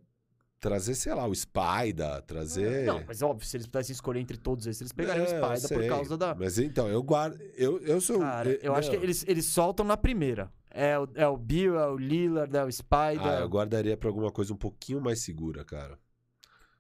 trazer, 0.59 0.95
sei 0.95 1.13
lá, 1.13 1.27
o 1.27 1.35
Spider, 1.35 2.21
trazer... 2.25 2.85
Não, 2.85 3.03
mas 3.05 3.21
óbvio, 3.21 3.45
se 3.45 3.57
eles 3.57 3.67
pudessem 3.67 3.91
escolher 3.93 4.21
entre 4.21 4.37
todos 4.37 4.65
esses, 4.65 4.79
eles 4.81 4.93
pegariam 4.93 5.25
Não, 5.25 5.31
o 5.49 5.51
eu 5.53 5.57
Spider 5.57 5.79
por 5.81 5.87
causa 5.89 6.17
da. 6.17 6.33
Mas 6.33 6.57
então, 6.57 6.87
eu 6.87 7.03
guardo... 7.03 7.37
Eu, 7.57 7.79
eu 7.79 7.99
sou... 7.99 8.19
Cara, 8.19 8.49
eu 8.63 8.73
acho 8.73 8.89
que 8.89 8.95
eles, 8.95 9.25
eles 9.27 9.45
soltam 9.45 9.85
na 9.85 9.97
primeira. 9.97 10.49
É 10.71 10.97
o, 10.97 11.07
é 11.15 11.27
o 11.27 11.35
Bill, 11.37 11.77
é 11.77 11.85
o 11.87 11.97
Lillard, 11.97 12.55
é 12.55 12.63
o 12.63 12.71
Spider. 12.71 13.21
Ah, 13.27 13.39
eu 13.41 13.49
guardaria 13.49 13.97
pra 13.97 14.07
alguma 14.07 14.31
coisa 14.31 14.53
um 14.53 14.57
pouquinho 14.57 15.01
mais 15.01 15.19
segura, 15.19 15.65
cara. 15.65 15.99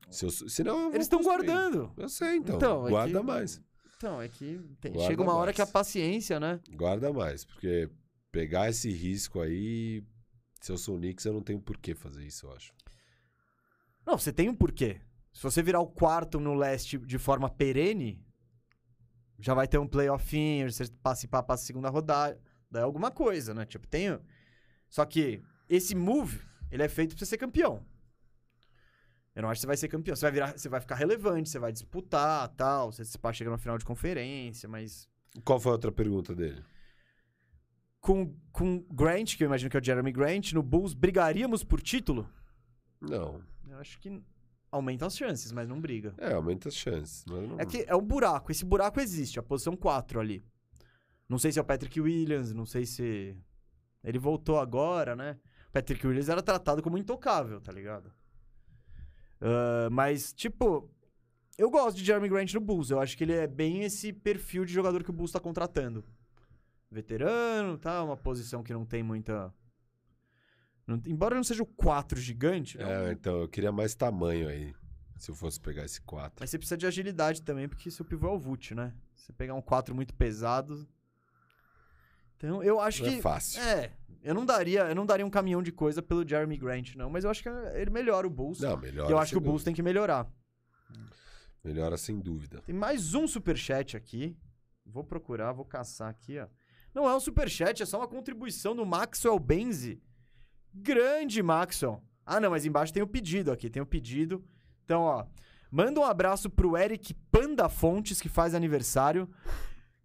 Se 0.09 0.25
eu, 0.25 0.31
senão 0.31 0.85
eu 0.87 0.93
eles 0.93 1.05
estão 1.05 1.21
guardando. 1.21 1.91
Eu 1.97 2.07
sei, 2.07 2.37
então. 2.37 2.55
Então, 2.55 2.87
é 2.87 2.89
guarda 2.89 3.19
que- 3.19 3.25
mais. 3.25 3.61
Então, 3.97 4.21
é 4.21 4.27
que 4.29 4.59
tem- 4.81 4.97
chega 5.01 5.21
uma 5.21 5.33
hora 5.33 5.47
mais. 5.47 5.55
que 5.57 5.61
a 5.61 5.67
paciência, 5.67 6.39
né? 6.39 6.59
Guarda 6.71 7.11
mais, 7.13 7.45
porque 7.45 7.89
pegar 8.33 8.69
esse 8.69 8.91
risco 8.91 9.39
aí... 9.39 10.03
Se 10.59 10.71
eu 10.71 10.77
sou 10.77 10.95
o 10.95 10.97
Knicks, 10.97 11.25
eu 11.25 11.33
não 11.33 11.41
tenho 11.41 11.61
por 11.61 11.77
que 11.77 11.93
fazer 11.93 12.25
isso, 12.25 12.45
eu 12.45 12.53
acho. 12.53 12.73
Não, 14.05 14.17
você 14.17 14.31
tem 14.31 14.49
um 14.49 14.55
porquê. 14.55 15.01
Se 15.33 15.43
você 15.43 15.61
virar 15.61 15.81
o 15.81 15.87
quarto 15.87 16.39
no 16.39 16.53
leste 16.53 16.97
de 16.97 17.17
forma 17.17 17.49
perene, 17.49 18.25
já 19.39 19.53
vai 19.53 19.67
ter 19.67 19.77
um 19.77 19.87
playoffinho, 19.87 20.71
você 20.71 20.87
participar 21.01 21.43
para 21.43 21.55
a 21.55 21.57
segunda 21.57 21.89
rodada, 21.89 22.39
é 22.73 22.79
alguma 22.79 23.11
coisa, 23.11 23.53
né? 23.53 23.65
Tipo, 23.65 23.85
tem. 23.87 24.17
Só 24.89 25.05
que 25.05 25.43
esse 25.67 25.93
move, 25.93 26.39
ele 26.71 26.83
é 26.83 26.87
feito 26.87 27.09
pra 27.09 27.19
você 27.19 27.25
ser 27.25 27.37
campeão. 27.37 27.85
Eu 29.35 29.41
não 29.41 29.49
acho 29.49 29.59
que 29.59 29.61
você 29.61 29.67
vai 29.67 29.77
ser 29.77 29.89
campeão. 29.89 30.15
Você 30.15 30.25
vai, 30.25 30.31
virar, 30.31 30.57
você 30.57 30.69
vai 30.69 30.79
ficar 30.79 30.95
relevante, 30.95 31.49
você 31.49 31.59
vai 31.59 31.73
disputar, 31.73 32.47
tal. 32.55 32.91
Você 32.91 33.03
se 33.03 33.17
pá, 33.17 33.33
chega 33.33 33.49
no 33.51 33.57
final 33.57 33.77
de 33.77 33.83
conferência, 33.83 34.69
mas 34.69 35.09
Qual 35.43 35.59
foi 35.59 35.71
a 35.71 35.75
outra 35.75 35.91
pergunta 35.91 36.33
dele? 36.33 36.63
Com 38.03 38.35
com 38.51 38.85
Grant, 38.91 39.35
que 39.35 39.43
eu 39.43 39.47
imagino 39.47 39.71
que 39.71 39.75
é 39.75 39.79
o 39.79 39.83
Jeremy 39.83 40.11
Grant, 40.11 40.51
no 40.53 40.61
Bulls 40.61 40.93
brigaríamos 40.93 41.63
por 41.63 41.81
título? 41.81 42.29
Não. 43.01 43.41
Eu 43.67 43.79
acho 43.79 43.99
que 43.99 44.21
aumenta 44.71 45.07
as 45.07 45.17
chances, 45.17 45.51
mas 45.51 45.67
não 45.67 45.81
briga. 45.81 46.13
É, 46.19 46.33
aumenta 46.33 46.69
as 46.69 46.75
chances. 46.75 47.25
Mas 47.27 47.49
não... 47.49 47.59
É 47.59 47.65
que 47.65 47.83
é 47.87 47.95
um 47.95 48.05
buraco. 48.05 48.51
Esse 48.51 48.63
buraco 48.63 48.99
existe, 48.99 49.39
a 49.39 49.43
posição 49.43 49.75
4 49.75 50.19
ali. 50.19 50.45
Não 51.27 51.39
sei 51.39 51.51
se 51.51 51.57
é 51.57 51.61
o 51.63 51.65
Patrick 51.65 51.99
Williams, 51.99 52.53
não 52.53 52.65
sei 52.65 52.85
se. 52.85 53.35
Ele 54.03 54.19
voltou 54.19 54.59
agora, 54.59 55.15
né? 55.15 55.39
O 55.69 55.71
Patrick 55.71 56.05
Williams 56.05 56.29
era 56.29 56.43
tratado 56.43 56.83
como 56.83 56.97
intocável, 56.97 57.59
tá 57.59 57.71
ligado? 57.71 58.13
Ah, 59.41 59.89
mas, 59.91 60.31
tipo, 60.31 60.91
eu 61.57 61.71
gosto 61.71 61.97
de 61.97 62.05
Jeremy 62.05 62.29
Grant 62.29 62.53
no 62.53 62.61
Bulls. 62.61 62.91
Eu 62.91 62.99
acho 62.99 63.17
que 63.17 63.23
ele 63.23 63.33
é 63.33 63.47
bem 63.47 63.81
esse 63.81 64.13
perfil 64.13 64.63
de 64.63 64.73
jogador 64.73 65.03
que 65.03 65.09
o 65.09 65.13
Bulls 65.13 65.31
tá 65.31 65.39
contratando. 65.39 66.05
Veterano, 66.93 67.77
tá? 67.77 68.03
Uma 68.03 68.15
posição 68.15 68.63
que 68.63 68.71
não 68.73 68.85
tem 68.85 69.01
muita. 69.03 69.53
não- 70.85 71.01
embora 71.07 71.33
não 71.35 71.43
seja 71.43 71.63
o 71.63 71.65
4 71.65 72.19
gigante, 72.19 72.79
é 72.79 72.85
um- 72.85 72.89
É, 72.89 73.11
então, 73.13 73.39
eu 73.39 73.47
queria 73.47 73.71
mais 73.71 73.95
tamanho 73.95 74.47
aí. 74.49 74.73
Se 75.17 75.31
eu 75.31 75.35
fosse 75.35 75.57
pegar 75.59 75.85
esse 75.85 76.01
4. 76.01 76.35
Mas 76.41 76.49
você 76.49 76.57
precisa 76.57 76.75
de 76.77 76.85
agilidade 76.85 77.41
também, 77.41 77.69
porque 77.69 77.89
seu 77.89 78.03
pivô 78.03 78.27
é 78.27 78.31
o 78.31 78.37
Vult, 78.39 78.71
né? 78.75 78.93
Você 79.15 79.31
pegar 79.31 79.53
um 79.53 79.61
4 79.61 79.95
muito 79.95 80.13
pesado. 80.13 80.85
Então, 82.35 82.61
eu 82.61 82.79
acho 82.81 83.01
Não 83.03 83.09
que. 83.09 83.17
é 83.17 83.21
fácil. 83.21 83.61
É, 83.61 83.93
eu 84.21 84.33
não 84.33 84.45
daria, 84.45 84.81
eu 84.89 84.95
não 84.95 85.05
daria 85.05 85.25
um 85.25 85.29
caminhão 85.29 85.63
de 85.63 85.71
coisa 85.71 86.01
pelo 86.01 86.27
Jeremy 86.27 86.57
Grant, 86.57 86.95
não, 86.95 87.09
mas 87.09 87.23
eu 87.23 87.29
acho 87.29 87.41
que 87.41 87.47
ele 87.47 87.89
melhora 87.89 88.27
o 88.27 88.29
Bulls. 88.29 88.59
Não, 88.59 88.75
melhora. 88.77 89.09
e 89.09 89.13
eu 89.13 89.17
acho 89.17 89.31
que 89.31 89.37
o 89.37 89.41
Bulls 89.41 89.63
tem 89.63 89.73
que 89.73 89.81
melhorar. 89.81 90.23
dúvida. 90.89 91.15
Melhora 91.63 91.95
sem 91.97 92.19
dúvida. 92.19 92.61
Tem 92.63 92.75
mais 92.75 93.13
um 93.13 93.25
superchat 93.25 93.95
aqui. 93.95 94.35
Vou 94.85 95.05
procurar, 95.05 95.53
vou 95.53 95.63
caçar 95.63 96.09
aqui, 96.09 96.37
ó. 96.37 96.47
Não 96.93 97.09
é 97.09 97.15
um 97.15 97.19
superchat, 97.19 97.81
é 97.81 97.85
só 97.85 97.97
uma 97.97 98.07
contribuição 98.07 98.75
do 98.75 98.85
Maxwell 98.85 99.39
Benzi. 99.39 100.01
Grande 100.73 101.41
Maxwell. 101.41 102.01
Ah, 102.25 102.39
não, 102.39 102.51
mas 102.51 102.65
embaixo 102.65 102.93
tem 102.93 103.03
o 103.03 103.07
pedido 103.07 103.51
aqui, 103.51 103.69
tem 103.69 103.81
o 103.81 103.85
pedido. 103.85 104.43
Então, 104.85 105.01
ó, 105.01 105.25
manda 105.71 105.99
um 105.99 106.03
abraço 106.03 106.49
pro 106.49 106.77
Eric 106.77 107.13
Panda 107.31 107.67
Fontes, 107.67 108.21
que 108.21 108.29
faz 108.29 108.53
aniversário. 108.53 109.29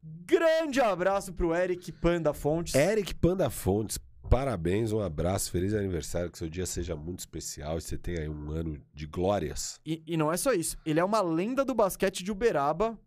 Grande 0.03 0.81
abraço 0.81 1.33
pro 1.33 1.55
Eric 1.55 1.93
Panda 1.93 2.33
Fontes. 2.33 2.75
Eric 2.75 3.15
Panda 3.15 3.51
Fontes, 3.51 3.99
parabéns, 4.29 4.93
um 4.93 5.01
abraço, 5.01 5.51
feliz 5.51 5.75
aniversário, 5.75 6.31
que 6.31 6.39
seu 6.39 6.49
dia 6.49 6.67
seja 6.67 6.97
muito 6.97 7.21
especial 7.21 7.79
e 7.79 7.81
você 7.81 7.99
tenha 7.99 8.21
aí 8.21 8.29
um 8.29 8.51
ano 8.51 8.81
de 8.95 9.07
glórias. 9.07 9.81
E, 9.85 10.03
e 10.07 10.17
não 10.17 10.33
é 10.33 10.37
só 10.37 10.53
isso. 10.53 10.77
Ele 10.85 11.01
é 11.01 11.05
uma 11.05 11.21
lenda 11.21 11.65
do 11.65 11.75
basquete 11.75 12.25
de 12.25 12.33
Uberaba. 12.33 12.99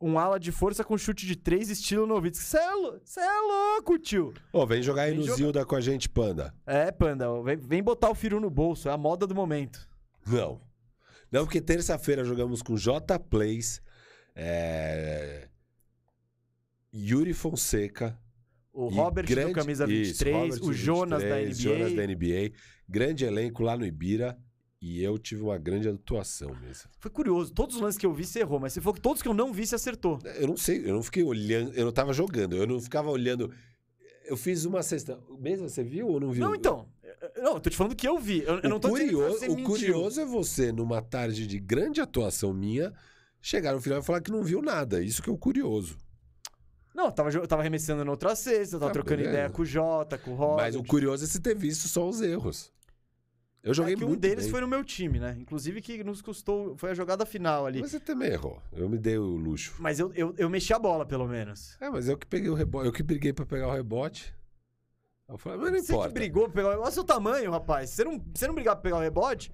Um 0.00 0.18
ala 0.18 0.38
de 0.38 0.52
força 0.52 0.84
com 0.84 0.98
chute 0.98 1.24
de 1.26 1.34
três, 1.36 1.70
estilo 1.70 2.06
Novitsky. 2.06 2.44
Cê 2.44 2.58
é, 2.58 2.70
lou- 2.74 3.00
cê 3.02 3.20
é 3.20 3.40
louco, 3.40 3.98
tio. 3.98 4.34
Ô, 4.52 4.66
vem 4.66 4.82
jogar 4.82 5.02
aí 5.04 5.10
Vem 5.10 5.20
no 5.20 5.24
jogar. 5.24 5.36
Zilda 5.36 5.64
com 5.64 5.74
a 5.74 5.80
gente, 5.80 6.08
Panda. 6.08 6.54
É, 6.66 6.92
Panda, 6.92 7.26
vem, 7.42 7.56
vem 7.56 7.82
botar 7.82 8.10
o 8.10 8.14
Firu 8.14 8.38
no 8.38 8.50
bolso. 8.50 8.88
É 8.88 8.92
a 8.92 8.98
moda 8.98 9.26
do 9.26 9.34
momento. 9.34 9.88
Não. 10.26 10.60
Não, 11.32 11.44
porque 11.44 11.60
terça-feira 11.62 12.24
jogamos 12.24 12.60
com 12.62 12.76
J 12.76 13.18
Plays, 13.18 13.80
é... 14.34 15.48
Yuri 16.94 17.32
Fonseca. 17.32 18.18
O 18.72 18.90
e 18.90 18.94
Robert 18.94 19.26
grande- 19.26 19.52
do 19.52 19.54
camisa 19.54 19.84
Isso, 19.90 20.22
23, 20.24 20.36
Robert 20.58 20.68
o 20.68 20.72
Jonas 20.74 21.22
da 21.22 21.36
23, 21.38 21.58
NBA. 21.58 21.78
Jonas 21.78 21.92
da 21.94 22.06
NBA. 22.06 22.52
Grande 22.88 23.24
elenco 23.24 23.62
lá 23.62 23.76
no 23.76 23.86
Ibira. 23.86 24.38
E 24.80 25.02
eu 25.02 25.18
tive 25.18 25.42
uma 25.42 25.56
grande 25.58 25.88
atuação 25.88 26.54
mesmo. 26.60 26.90
Foi 26.98 27.10
curioso. 27.10 27.52
Todos 27.52 27.76
os 27.76 27.80
lances 27.82 27.98
que 27.98 28.04
eu 28.06 28.12
vi, 28.12 28.24
você 28.24 28.40
errou. 28.40 28.60
Mas 28.60 28.72
você 28.74 28.80
falou 28.80 28.94
que 28.94 29.00
todos 29.00 29.22
que 29.22 29.28
eu 29.28 29.34
não 29.34 29.52
vi, 29.52 29.66
você 29.66 29.74
acertou. 29.74 30.18
Eu 30.38 30.46
não 30.48 30.56
sei, 30.56 30.78
eu 30.88 30.92
não 30.94 31.02
fiquei 31.02 31.22
olhando, 31.22 31.72
eu 31.74 31.84
não 31.86 31.92
tava 31.92 32.12
jogando, 32.12 32.54
eu 32.56 32.66
não 32.66 32.78
ficava 32.80 33.10
olhando. 33.10 33.50
Eu 34.26 34.36
fiz 34.36 34.64
uma 34.64 34.82
cesta. 34.82 35.18
Mesmo 35.38 35.68
você 35.68 35.82
viu 35.82 36.08
ou 36.08 36.20
não 36.20 36.30
viu? 36.30 36.44
Não, 36.44 36.54
então. 36.54 36.86
eu- 37.02 37.42
Não, 37.42 37.54
eu 37.54 37.60
tô 37.60 37.70
te 37.70 37.76
falando 37.76 37.96
que 37.96 38.06
eu 38.06 38.18
vi. 38.18 38.42
Eu, 38.42 38.58
eu 38.60 38.68
não 38.68 38.78
tô 38.78 38.90
curioso, 38.90 39.38
você 39.38 39.46
o 39.46 39.50
mentiu. 39.56 39.64
curioso 39.64 40.20
é 40.20 40.24
você, 40.26 40.70
numa 40.72 41.00
tarde 41.00 41.46
de 41.46 41.58
grande 41.58 42.00
atuação 42.00 42.52
minha, 42.52 42.92
chegar 43.40 43.72
no 43.72 43.80
final 43.80 44.00
e 44.00 44.02
falar 44.02 44.20
que 44.20 44.30
não 44.30 44.42
viu 44.42 44.60
nada. 44.60 45.02
Isso 45.02 45.22
que 45.22 45.30
é 45.30 45.32
o 45.32 45.38
curioso. 45.38 45.96
Não, 46.94 47.06
eu 47.06 47.12
tava, 47.12 47.30
eu 47.30 47.46
tava 47.46 47.62
arremessando 47.62 48.04
na 48.04 48.10
outra 48.10 48.34
cesta, 48.36 48.76
eu 48.76 48.80
tava 48.80 48.90
Ah, 48.90 48.94
trocando 48.94 49.18
beleza. 49.18 49.36
ideia 49.36 49.50
com 49.50 49.62
o 49.62 49.66
Jota, 49.66 50.18
com 50.18 50.32
o 50.32 50.34
Robert. 50.34 50.66
Mas 50.66 50.76
o 50.76 50.84
curioso 50.84 51.24
é 51.24 51.26
você 51.26 51.38
ter 51.40 51.54
visto 51.54 51.88
só 51.88 52.06
os 52.08 52.20
erros. 52.20 52.72
Eu 53.66 53.74
joguei 53.74 53.94
é 53.94 53.96
que 53.96 54.04
um 54.04 54.08
muito 54.08 54.20
deles 54.20 54.44
bem. 54.44 54.52
foi 54.52 54.60
no 54.60 54.68
meu 54.68 54.84
time, 54.84 55.18
né? 55.18 55.36
Inclusive 55.40 55.82
que 55.82 56.04
nos 56.04 56.22
custou. 56.22 56.76
Foi 56.76 56.92
a 56.92 56.94
jogada 56.94 57.26
final 57.26 57.66
ali. 57.66 57.80
Mas 57.80 57.90
você 57.90 57.98
também 57.98 58.30
errou. 58.30 58.62
Eu 58.72 58.88
me 58.88 58.96
dei 58.96 59.18
o 59.18 59.24
luxo. 59.36 59.74
Mas 59.80 59.98
eu, 59.98 60.12
eu, 60.14 60.32
eu 60.38 60.48
mexi 60.48 60.72
a 60.72 60.78
bola, 60.78 61.04
pelo 61.04 61.26
menos. 61.26 61.76
É, 61.80 61.90
mas 61.90 62.08
eu 62.08 62.16
que 62.16 62.24
peguei 62.26 62.48
o 62.48 62.54
rebote. 62.54 62.86
Eu 62.86 62.92
que 62.92 63.02
briguei 63.02 63.32
pra 63.32 63.44
pegar 63.44 63.66
o 63.66 63.72
rebote. 63.72 64.32
Eu 65.28 65.36
falei, 65.36 65.58
mas 65.58 65.72
não 65.72 65.78
Você 65.80 65.92
importa. 65.92 66.08
que 66.08 66.14
brigou 66.14 66.44
pra 66.44 66.52
pegar 66.62 66.68
o 66.78 66.80
Olha 66.80 66.88
o 66.88 66.92
seu 66.92 67.02
tamanho, 67.02 67.50
rapaz. 67.50 67.90
Se 67.90 67.96
você 67.96 68.04
não, 68.04 68.24
você 68.32 68.46
não 68.46 68.54
brigar 68.54 68.76
pra 68.76 68.82
pegar 68.82 68.98
o 68.98 69.00
rebote, 69.00 69.50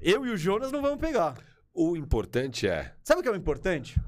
eu 0.00 0.24
e 0.24 0.30
o 0.30 0.36
Jonas 0.36 0.70
não 0.70 0.80
vamos 0.80 1.00
pegar. 1.00 1.34
O 1.74 1.96
importante 1.96 2.68
é. 2.68 2.94
Sabe 3.02 3.18
o 3.18 3.22
que 3.24 3.28
é 3.28 3.32
o 3.32 3.36
importante? 3.36 4.00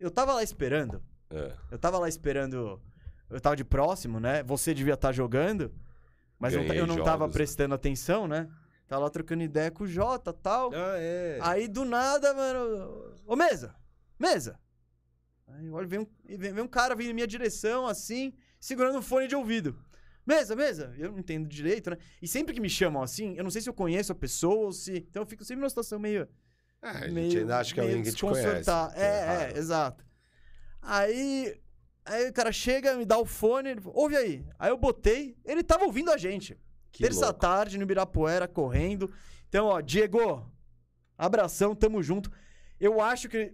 Eu 0.00 0.10
tava 0.10 0.32
lá 0.32 0.42
esperando. 0.42 1.02
é, 1.28 1.52
Eu 1.70 1.78
tava 1.78 1.98
lá 1.98 2.08
esperando. 2.08 2.80
Eu 3.28 3.40
tava 3.42 3.56
de 3.56 3.64
próximo, 3.64 4.18
né? 4.18 4.42
Você 4.44 4.72
devia 4.72 4.94
estar 4.94 5.12
jogando. 5.12 5.70
Mas 6.38 6.52
eu 6.54 6.60
não 6.60 6.68
ta- 6.68 6.74
eu 6.74 6.86
não 6.86 6.96
tava 7.02 7.18
jogos. 7.24 7.32
prestando 7.32 7.74
atenção, 7.74 8.26
né? 8.28 8.48
Tava 8.86 9.02
lá 9.04 9.10
trocando 9.10 9.42
ideia 9.42 9.70
com 9.70 9.84
o 9.84 9.86
Jota 9.86 10.30
e 10.30 10.42
tal. 10.42 10.70
Ah, 10.72 10.94
é. 10.98 11.38
Aí 11.42 11.66
do 11.66 11.84
nada, 11.84 12.32
mano. 12.34 13.14
Ô, 13.26 13.34
mesa! 13.34 13.74
Mesa! 14.18 14.60
Aí 15.48 15.70
olha, 15.70 15.86
vem 15.86 16.00
um, 16.00 16.06
vem, 16.24 16.60
um 16.60 16.68
cara 16.68 16.94
vindo 16.94 17.10
em 17.10 17.14
minha 17.14 17.26
direção, 17.26 17.86
assim, 17.86 18.32
segurando 18.60 18.98
um 18.98 19.02
fone 19.02 19.26
de 19.28 19.34
ouvido. 19.34 19.76
Mesa, 20.26 20.54
mesa! 20.56 20.92
Eu 20.98 21.12
não 21.12 21.18
entendo 21.20 21.48
direito, 21.48 21.90
né? 21.90 21.98
E 22.20 22.26
sempre 22.28 22.52
que 22.54 22.60
me 22.60 22.68
chamam 22.70 23.02
assim, 23.02 23.34
eu 23.36 23.44
não 23.44 23.50
sei 23.50 23.62
se 23.62 23.68
eu 23.68 23.74
conheço 23.74 24.12
a 24.12 24.14
pessoa 24.14 24.66
ou 24.66 24.72
se. 24.72 24.96
Então 24.98 25.22
eu 25.22 25.26
fico 25.26 25.44
sempre 25.44 25.60
numa 25.60 25.68
situação 25.68 25.98
meio. 25.98 26.28
É, 26.82 26.88
a 26.88 27.00
gente 27.02 27.12
meio, 27.12 27.38
ainda 27.40 27.58
acha 27.58 27.72
que 27.74 27.80
é 27.80 27.82
alguém 27.82 28.02
que 28.02 28.12
te 28.12 28.20
conhece. 28.20 28.70
É, 28.94 29.24
raro. 29.24 29.54
é, 29.54 29.58
exato. 29.58 30.04
Aí. 30.82 31.60
Aí 32.06 32.28
o 32.28 32.32
cara 32.32 32.52
chega, 32.52 32.96
me 32.96 33.04
dá 33.04 33.18
o 33.18 33.26
fone, 33.26 33.70
ele 33.70 33.80
fala, 33.80 33.96
ouve 33.96 34.16
aí. 34.16 34.46
Aí 34.58 34.70
eu 34.70 34.78
botei, 34.78 35.36
ele 35.44 35.62
tava 35.62 35.84
ouvindo 35.84 36.10
a 36.10 36.16
gente. 36.16 36.56
Que 36.92 37.02
Terça 37.02 37.26
louco. 37.26 37.40
tarde 37.40 37.76
no 37.76 37.82
Ibirapuera, 37.82 38.46
correndo. 38.46 39.12
Então, 39.48 39.66
ó, 39.66 39.80
Diego, 39.80 40.48
abração, 41.18 41.74
tamo 41.74 42.02
junto. 42.02 42.30
Eu 42.80 43.00
acho 43.00 43.28
que 43.28 43.52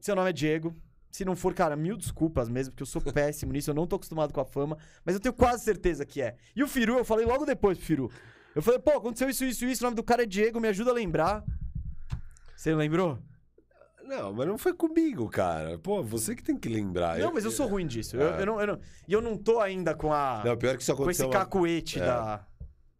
seu 0.00 0.14
nome 0.14 0.30
é 0.30 0.32
Diego. 0.32 0.74
Se 1.10 1.24
não 1.24 1.34
for, 1.34 1.54
cara, 1.54 1.74
mil 1.74 1.96
desculpas 1.96 2.48
mesmo, 2.48 2.72
porque 2.72 2.82
eu 2.82 2.86
sou 2.86 3.00
péssimo 3.00 3.50
nisso, 3.52 3.70
eu 3.70 3.74
não 3.74 3.86
tô 3.86 3.96
acostumado 3.96 4.32
com 4.32 4.40
a 4.40 4.44
fama, 4.44 4.78
mas 5.04 5.14
eu 5.14 5.20
tenho 5.20 5.34
quase 5.34 5.64
certeza 5.64 6.06
que 6.06 6.22
é. 6.22 6.36
E 6.54 6.62
o 6.62 6.68
Firu, 6.68 6.98
eu 6.98 7.04
falei 7.04 7.26
logo 7.26 7.44
depois 7.44 7.76
pro 7.78 7.86
Firu. 7.86 8.12
Eu 8.54 8.62
falei, 8.62 8.78
pô, 8.78 8.92
aconteceu 8.92 9.28
isso, 9.28 9.44
isso, 9.44 9.64
isso, 9.66 9.82
o 9.82 9.86
nome 9.86 9.96
do 9.96 10.02
cara 10.02 10.22
é 10.22 10.26
Diego, 10.26 10.60
me 10.60 10.68
ajuda 10.68 10.90
a 10.90 10.94
lembrar. 10.94 11.44
Você 12.56 12.74
lembrou? 12.74 13.18
Não, 14.06 14.32
mas 14.32 14.46
não 14.46 14.56
foi 14.58 14.72
comigo, 14.72 15.28
cara. 15.28 15.78
Pô, 15.78 16.02
você 16.02 16.34
que 16.34 16.42
tem 16.42 16.56
que 16.56 16.68
lembrar. 16.68 17.18
Não, 17.18 17.32
mas 17.32 17.44
eu 17.44 17.50
sou 17.50 17.66
ruim 17.66 17.86
disso. 17.86 18.16
Eu, 18.16 18.28
eu 18.40 18.46
não, 18.46 18.60
eu 18.60 18.66
não- 18.66 18.80
e 19.08 19.12
eu 19.12 19.20
não 19.20 19.36
tô 19.36 19.60
ainda 19.60 19.94
com 19.94 20.12
a. 20.12 20.42
Não, 20.44 20.56
pior 20.56 20.76
que 20.76 20.82
isso 20.82 20.94
com 20.94 21.10
esse 21.10 21.22
aconteceu. 21.22 21.26
uma- 21.26 21.32
cacuete 21.32 22.00
É. 22.00 22.04
da, 22.06 22.46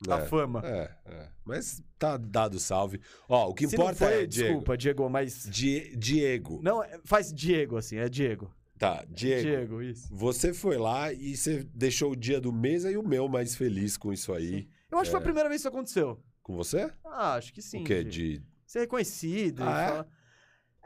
da 0.02 0.18
É, 0.18 0.26
fama. 0.26 0.62
É, 0.64 0.90
é. 1.06 1.28
Mas 1.44 1.82
tá 1.98 2.16
dado 2.16 2.58
salve. 2.58 3.00
Ó, 3.28 3.48
o 3.50 3.54
que 3.54 3.68
Se 3.68 3.74
importa 3.76 3.94
foi, 4.06 4.22
é, 4.22 4.26
Diego. 4.26 4.48
desculpa, 4.48 4.76
Diego, 4.76 5.08
mas. 5.08 5.44
Die- 5.48 5.94
Diego. 5.96 6.60
Não, 6.62 6.82
é- 6.82 7.00
faz 7.04 7.32
Diego 7.32 7.76
assim, 7.76 7.96
é 7.96 8.08
Diego. 8.08 8.52
Tá, 8.78 9.04
Diego. 9.08 9.42
Diego, 9.42 9.82
isso. 9.82 10.08
Você 10.14 10.52
foi 10.52 10.76
lá 10.76 11.10
e 11.12 11.34
você 11.36 11.66
deixou 11.74 12.12
o 12.12 12.16
dia 12.16 12.38
do 12.40 12.52
mesa 12.52 12.90
e 12.90 12.96
o 12.98 13.02
meu 13.02 13.26
mais 13.26 13.54
feliz 13.56 13.96
com 13.96 14.12
isso 14.12 14.34
aí. 14.34 14.68
Eu 14.90 14.98
acho 14.98 15.04
que 15.08 15.12
foi 15.12 15.20
a 15.20 15.22
primeira 15.22 15.48
vez 15.48 15.62
que 15.62 15.68
isso 15.68 15.74
aconteceu. 15.74 16.20
Com 16.42 16.54
você? 16.56 16.90
Ah, 17.04 17.34
acho 17.34 17.52
que 17.54 17.62
sim. 17.62 17.80
o 17.80 17.84
quê? 17.84 18.04
de. 18.04 18.42
Ser 18.66 18.80
reconhecido. 18.80 19.62
Ah, 19.62 19.66
e 19.66 19.84
é? 19.84 19.88
falar- 19.88 20.06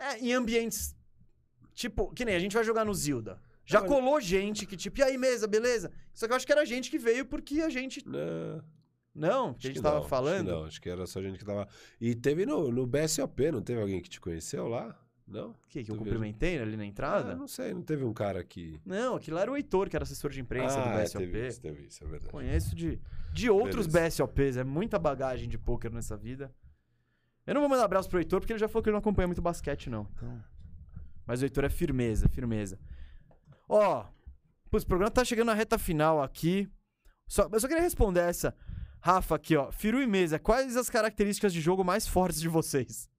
É, 0.01 0.19
em 0.19 0.33
ambientes. 0.33 0.97
Tipo, 1.75 2.13
que 2.13 2.25
nem 2.25 2.35
a 2.35 2.39
gente 2.39 2.55
vai 2.55 2.65
jogar 2.65 2.85
no 2.85 2.95
Zilda. 2.95 3.41
Já 3.65 3.81
Não, 3.81 3.87
colou 3.87 4.21
gente 4.21 4.67
que, 4.67 4.77
tipo, 4.77 4.99
e 4.99 5.03
aí, 5.03 5.17
mesa, 5.17 5.47
beleza? 5.47 5.93
Só 6.13 6.27
que 6.27 6.33
eu 6.33 6.37
acho 6.37 6.45
que 6.45 6.53
era 6.53 6.65
gente 6.67 6.91
que 6.91 6.99
veio 6.99 7.25
porque 7.25 7.61
a 7.61 7.69
gente. 7.69 8.07
Não, 8.07 8.65
Não, 9.15 9.55
que 9.55 9.69
a 9.69 9.69
acho 9.69 9.69
gente 9.69 9.77
que 9.77 9.83
tava 9.83 9.95
não, 9.97 10.01
acho 10.01 10.09
falando. 10.09 10.49
não, 10.49 10.65
acho 10.65 10.81
que 10.81 10.89
era 10.89 11.07
só 11.07 11.23
gente 11.23 11.39
que 11.39 11.45
tava. 11.45 11.69
E 12.01 12.15
teve 12.15 12.45
no, 12.45 12.71
no 12.73 12.87
BSOP, 12.87 13.53
não 13.53 13.63
teve 13.63 13.81
alguém 13.81 14.01
que 14.01 14.09
te 14.09 14.21
conheceu 14.21 14.67
lá? 14.67 14.99
Não? 15.31 15.55
Que, 15.69 15.85
que 15.85 15.93
eu 15.93 15.97
cumprimentei 15.97 16.59
ali 16.59 16.77
na 16.77 16.85
entrada? 16.85 17.33
Ah, 17.33 17.37
não 17.37 17.47
sei, 17.47 17.73
não 17.73 17.83
teve 17.83 18.03
um 18.05 18.13
cara 18.13 18.43
que. 18.43 18.81
Não, 18.85 19.15
aquilo 19.15 19.37
lá 19.37 19.43
era 19.43 19.53
o 19.53 19.57
Heitor, 19.57 19.89
que 19.89 19.95
era 19.95 20.03
assessor 20.03 20.33
de 20.33 20.41
imprensa 20.41 20.81
ah, 20.81 20.93
do 20.93 20.99
é, 20.99 21.05
BSOP. 21.05 21.25
teve 21.25 21.47
isso, 21.47 21.61
teve 21.61 21.87
isso, 21.87 22.03
é 22.03 22.07
verdade. 22.09 22.33
Conheço 22.33 22.75
de, 22.75 23.01
de 23.33 23.49
outros 23.49 23.87
Beleza. 23.87 24.25
BSOPs. 24.25 24.57
É 24.57 24.65
muita 24.65 24.99
bagagem 24.99 25.49
de 25.49 25.57
pôquer 25.57 25.93
nessa 25.93 26.17
vida. 26.17 26.53
Eu 27.51 27.55
não 27.55 27.63
vou 27.63 27.69
mandar 27.69 27.85
abraço 27.85 28.09
pro 28.09 28.21
Heitor, 28.21 28.39
porque 28.39 28.53
ele 28.53 28.61
já 28.61 28.69
falou 28.69 28.81
que 28.81 28.89
ele 28.89 28.93
não 28.93 29.01
acompanha 29.01 29.27
muito 29.27 29.43
basquete, 29.43 29.91
não. 29.91 30.07
Então... 30.15 30.41
Mas 31.27 31.43
o 31.43 31.45
Heitor 31.45 31.65
é 31.65 31.69
firmeza, 31.69 32.29
firmeza. 32.29 32.79
Ó, 33.69 34.07
putz, 34.71 34.85
o 34.85 34.87
programa 34.87 35.11
tá 35.11 35.25
chegando 35.25 35.49
na 35.49 35.55
reta 35.55 35.77
final 35.77 36.23
aqui. 36.23 36.71
Só, 37.27 37.49
eu 37.53 37.59
só 37.59 37.67
queria 37.67 37.83
responder 37.83 38.21
essa. 38.21 38.55
Rafa, 39.01 39.35
aqui, 39.35 39.57
ó. 39.57 39.73
Firu 39.73 40.01
e 40.01 40.07
mesa, 40.07 40.39
quais 40.39 40.77
as 40.77 40.89
características 40.89 41.53
de 41.53 41.61
jogo 41.61 41.83
mais 41.83 42.07
fortes 42.07 42.41
de 42.41 42.47
vocês? 42.49 43.11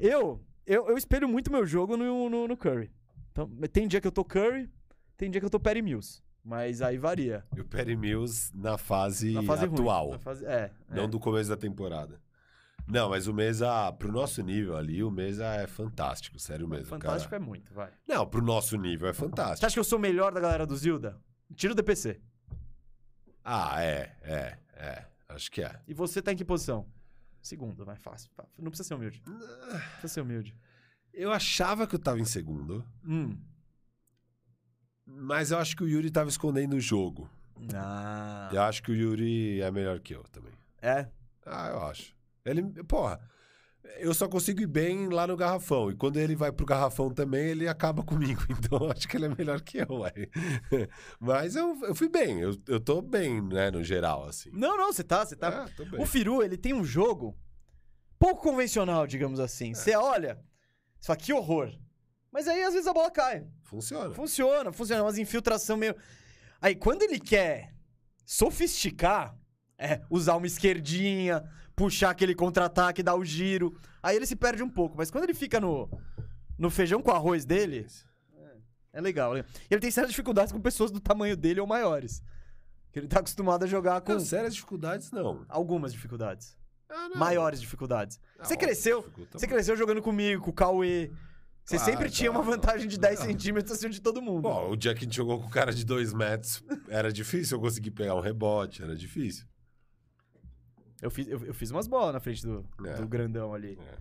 Eu, 0.00 0.42
eu, 0.66 0.88
eu 0.88 0.96
espelho 0.96 1.28
muito 1.28 1.52
meu 1.52 1.66
jogo 1.66 1.94
no, 1.94 2.30
no, 2.30 2.48
no 2.48 2.56
Curry. 2.56 2.90
Então, 3.32 3.50
tem 3.70 3.86
dia 3.86 4.00
que 4.00 4.06
eu 4.06 4.12
tô 4.12 4.24
Curry, 4.24 4.70
tem 5.14 5.30
dia 5.30 5.42
que 5.42 5.44
eu 5.44 5.50
tô 5.50 5.60
Perry 5.60 5.82
Mills. 5.82 6.22
Mas 6.42 6.80
aí 6.80 6.96
varia. 6.96 7.44
E 7.54 7.60
o 7.60 7.66
Perry 7.66 7.96
Mills 7.96 8.50
na 8.56 8.78
fase, 8.78 9.32
Na 9.32 9.42
fase 9.42 9.66
atual. 9.66 10.12
Na 10.12 10.18
fase, 10.18 10.46
é, 10.46 10.70
não 10.88 11.04
é. 11.04 11.06
do 11.06 11.20
começo 11.20 11.50
da 11.50 11.56
temporada. 11.58 12.24
Não, 12.88 13.10
mas 13.10 13.26
o 13.26 13.34
Mesa, 13.34 13.92
pro 13.94 14.12
nosso 14.12 14.40
nível 14.42 14.76
ali, 14.76 15.02
o 15.02 15.10
Mesa 15.10 15.44
é 15.46 15.66
fantástico, 15.66 16.38
sério 16.38 16.68
mesmo. 16.68 16.86
Fantástico 16.86 17.30
cara. 17.30 17.42
é 17.42 17.44
muito, 17.46 17.74
vai. 17.74 17.90
Não, 18.06 18.24
pro 18.26 18.40
nosso 18.42 18.76
nível 18.76 19.08
é 19.08 19.12
Você 19.12 19.18
fantástico. 19.20 19.66
acha 19.66 19.74
que 19.74 19.80
eu 19.80 19.84
sou 19.84 19.98
o 19.98 20.02
melhor 20.02 20.32
da 20.32 20.40
galera 20.40 20.64
do 20.64 20.76
Zilda? 20.76 21.18
Tira 21.54 21.72
o 21.72 21.76
DPC. 21.76 22.20
Ah, 23.44 23.82
é, 23.82 24.16
é, 24.22 24.58
é. 24.74 25.06
Acho 25.28 25.50
que 25.50 25.62
é. 25.62 25.80
E 25.86 25.94
você 25.94 26.22
tá 26.22 26.32
em 26.32 26.36
que 26.36 26.44
posição? 26.44 26.86
Segundo, 27.42 27.84
mais 27.84 27.98
fácil. 28.00 28.30
Não 28.58 28.70
precisa 28.70 28.88
ser 28.88 28.94
humilde. 28.94 29.22
Não 29.26 29.36
precisa 29.38 30.08
ser 30.08 30.20
humilde. 30.20 30.56
Eu 31.12 31.32
achava 31.32 31.86
que 31.86 31.94
eu 31.94 31.98
tava 31.98 32.18
em 32.20 32.24
segundo, 32.24 32.84
Hum. 33.04 33.36
mas 35.06 35.50
eu 35.50 35.58
acho 35.58 35.76
que 35.76 35.82
o 35.84 35.88
Yuri 35.88 36.10
tava 36.10 36.28
escondendo 36.28 36.76
o 36.76 36.80
jogo. 36.80 37.28
Ah. 37.74 38.50
Eu 38.52 38.62
acho 38.62 38.82
que 38.82 38.90
o 38.90 38.94
Yuri 38.94 39.60
é 39.60 39.70
melhor 39.70 39.98
que 40.00 40.14
eu 40.14 40.22
também. 40.24 40.52
É? 40.82 41.08
Ah, 41.44 41.68
eu 41.70 41.82
acho. 41.84 42.14
Ele, 42.46 42.62
porra, 42.84 43.20
eu 43.98 44.12
só 44.14 44.28
consigo 44.28 44.60
ir 44.60 44.66
bem 44.66 45.08
lá 45.08 45.26
no 45.26 45.36
garrafão. 45.36 45.90
E 45.90 45.96
quando 45.96 46.18
ele 46.18 46.34
vai 46.34 46.52
pro 46.52 46.66
garrafão 46.66 47.10
também, 47.10 47.46
ele 47.48 47.68
acaba 47.68 48.02
comigo. 48.04 48.42
Então 48.50 48.78
eu 48.80 48.90
acho 48.90 49.08
que 49.08 49.16
ele 49.16 49.26
é 49.26 49.34
melhor 49.34 49.60
que 49.60 49.78
eu, 49.78 50.00
ué. 50.00 50.12
Mas 51.20 51.56
eu, 51.56 51.78
eu 51.82 51.94
fui 51.94 52.08
bem, 52.08 52.40
eu, 52.40 52.56
eu 52.68 52.80
tô 52.80 53.00
bem, 53.00 53.40
né, 53.42 53.70
no 53.70 53.82
geral, 53.82 54.24
assim. 54.24 54.50
Não, 54.52 54.76
não, 54.76 54.92
você 54.92 55.02
tá, 55.02 55.24
você 55.24 55.36
tá. 55.36 55.64
Ah, 55.64 55.68
tô 55.76 55.84
bem. 55.84 56.00
O 56.00 56.06
Firu, 56.06 56.42
ele 56.42 56.56
tem 56.56 56.74
um 56.74 56.84
jogo 56.84 57.36
pouco 58.18 58.42
convencional, 58.42 59.06
digamos 59.06 59.40
assim. 59.40 59.74
Você 59.74 59.94
olha, 59.94 60.38
você 61.00 61.06
fala, 61.06 61.18
que 61.18 61.32
horror. 61.32 61.70
Mas 62.32 62.48
aí 62.48 62.62
às 62.62 62.74
vezes 62.74 62.86
a 62.86 62.92
bola 62.92 63.10
cai. 63.10 63.46
Funciona. 63.64 64.14
Funciona, 64.14 64.72
funciona. 64.72 65.02
Umas 65.02 65.18
infiltração 65.18 65.76
meio. 65.76 65.96
Aí 66.60 66.74
quando 66.74 67.02
ele 67.02 67.18
quer 67.18 67.74
sofisticar, 68.24 69.36
é 69.78 70.02
usar 70.10 70.36
uma 70.36 70.46
esquerdinha, 70.46 71.42
puxar 71.76 72.10
aquele 72.10 72.34
contra-ataque, 72.34 73.02
dar 73.02 73.14
o 73.14 73.24
giro. 73.24 73.78
Aí 74.02 74.16
ele 74.16 74.26
se 74.26 74.34
perde 74.34 74.62
um 74.62 74.68
pouco. 74.70 74.96
Mas 74.96 75.10
quando 75.10 75.24
ele 75.24 75.34
fica 75.34 75.60
no, 75.60 75.88
no 76.58 76.70
feijão 76.70 77.02
com 77.02 77.10
arroz 77.10 77.44
dele, 77.44 77.86
é, 78.34 78.56
é 78.94 79.00
legal. 79.00 79.34
né? 79.34 79.44
Ele 79.70 79.80
tem 79.80 79.90
sérias 79.90 80.10
dificuldades 80.10 80.52
com 80.52 80.60
pessoas 80.60 80.90
do 80.90 80.98
tamanho 81.00 81.36
dele 81.36 81.60
ou 81.60 81.66
maiores. 81.66 82.22
Que 82.90 82.98
ele 82.98 83.08
tá 83.08 83.20
acostumado 83.20 83.62
a 83.64 83.66
jogar 83.66 84.00
com 84.00 84.14
Com 84.14 84.20
sérias 84.20 84.54
dificuldades, 84.54 85.10
não. 85.12 85.44
algumas 85.48 85.92
dificuldades. 85.92 86.56
Ah, 86.88 87.08
não. 87.10 87.16
Maiores 87.18 87.60
dificuldades. 87.60 88.18
Ah, 88.38 88.44
Você 88.44 88.56
cresceu. 88.56 89.04
Você 89.32 89.46
cresceu 89.46 89.76
jogando 89.76 90.00
comigo, 90.00 90.42
com 90.42 90.50
o 90.50 90.54
Cauê. 90.54 91.10
Você 91.64 91.76
Claro, 91.78 91.92
sempre 91.92 92.08
tinha 92.10 92.30
uma 92.30 92.42
vantagem 92.42 92.86
de 92.86 92.96
10 92.96 93.18
Não. 93.18 93.26
centímetros 93.26 93.72
acima 93.72 93.90
de 93.92 94.00
todo 94.00 94.22
mundo. 94.22 94.42
Bom, 94.42 94.70
o 94.70 94.76
dia 94.76 94.94
que 94.94 95.00
a 95.00 95.02
gente 95.02 95.16
jogou 95.16 95.40
com 95.40 95.48
o 95.48 95.50
cara 95.50 95.72
de 95.74 95.84
dois 95.84 96.14
metros, 96.14 96.62
era 96.88 97.12
difícil 97.12 97.56
eu 97.56 97.60
conseguir 97.60 97.90
pegar 97.90 98.14
um 98.14 98.20
rebote, 98.20 98.84
era 98.84 98.94
difícil. 98.94 99.44
Eu 101.02 101.10
fiz, 101.10 101.28
eu, 101.28 101.44
eu 101.44 101.54
fiz 101.54 101.70
umas 101.70 101.86
bolas 101.86 102.12
na 102.14 102.20
frente 102.20 102.42
do, 102.46 102.64
É. 102.84 102.94
do 102.94 103.06
grandão 103.06 103.52
ali. 103.54 103.78
É. 103.80 103.98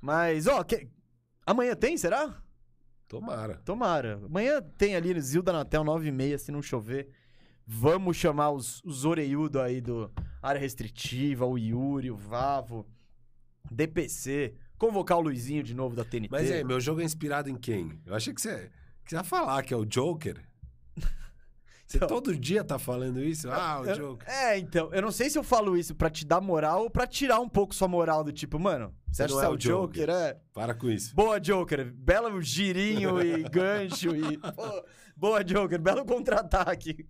Mas, 0.00 0.46
ó, 0.46 0.62
que- 0.64 0.88
amanhã 1.46 1.74
tem, 1.74 1.96
será? 1.96 2.42
Tomara. 3.06 3.56
Tomara. 3.64 4.20
Amanhã 4.24 4.60
tem 4.62 4.94
ali 4.94 5.14
no 5.14 5.20
Zilda 5.20 5.52
Natel 5.52 5.82
9h30, 5.84 6.38
se 6.38 6.52
não 6.52 6.62
chover. 6.62 7.08
Vamos 7.66 8.16
chamar 8.16 8.50
os, 8.50 8.82
os 8.84 9.04
oreiudos 9.04 9.60
aí 9.60 9.80
do 9.80 10.10
área 10.42 10.58
restritiva, 10.60 11.44
o 11.44 11.58
Yuri, 11.58 12.10
o 12.10 12.16
Vavo, 12.16 12.86
DPC, 13.70 14.54
convocar 14.78 15.18
o 15.18 15.20
Luizinho 15.20 15.62
de 15.62 15.74
novo 15.74 15.94
da 15.94 16.04
TNT. 16.04 16.28
Mas 16.30 16.50
aí, 16.50 16.64
meu 16.64 16.80
jogo 16.80 17.00
é 17.00 17.04
inspirado 17.04 17.50
em 17.50 17.56
quem? 17.56 18.00
Eu 18.06 18.14
achei 18.14 18.32
que 18.32 18.40
você, 18.40 18.70
que 19.04 19.10
você 19.10 19.16
ia 19.16 19.24
falar 19.24 19.62
que 19.62 19.74
é 19.74 19.76
o 19.76 19.84
Joker. 19.84 20.42
Você 21.88 21.96
Então- 21.96 22.06
todo 22.08 22.36
dia 22.36 22.62
tá 22.62 22.78
falando 22.78 23.18
isso? 23.24 23.50
Ah, 23.50 23.80
o 23.80 23.94
Joker. 23.94 24.28
É, 24.28 24.58
então, 24.58 24.92
eu 24.92 25.00
não 25.00 25.10
sei 25.10 25.30
se 25.30 25.38
eu 25.38 25.42
falo 25.42 25.74
isso 25.74 25.94
pra 25.94 26.10
te 26.10 26.26
dar 26.26 26.38
moral 26.38 26.82
ou 26.82 26.90
pra 26.90 27.06
tirar 27.06 27.40
um 27.40 27.48
pouco 27.48 27.74
sua 27.74 27.88
moral 27.88 28.22
do 28.22 28.30
tipo, 28.30 28.58
mano, 28.58 28.94
você 29.10 29.22
acha 29.22 29.34
que 29.34 29.40
é 29.40 29.44
é 29.44 29.48
o 29.48 29.56
Joker? 29.56 30.00
Joker. 30.06 30.10
É. 30.10 30.38
Para 30.52 30.74
com 30.74 30.90
isso. 30.90 31.14
Boa, 31.16 31.40
Joker. 31.40 31.90
Belo 31.94 32.42
girinho 32.42 33.22
e 33.22 33.42
gancho 33.48 34.14
e. 34.14 34.36
Pô, 34.36 34.84
boa, 35.16 35.42
Joker. 35.42 35.80
Belo 35.80 36.04
contra-ataque. 36.04 37.08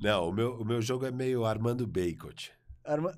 Não, 0.00 0.30
o 0.30 0.32
meu, 0.32 0.54
o 0.60 0.64
meu 0.64 0.80
jogo 0.80 1.04
é 1.04 1.10
meio 1.10 1.44
Armando 1.44 1.86
Bacon. 1.86 2.30
Arma... 2.82 3.12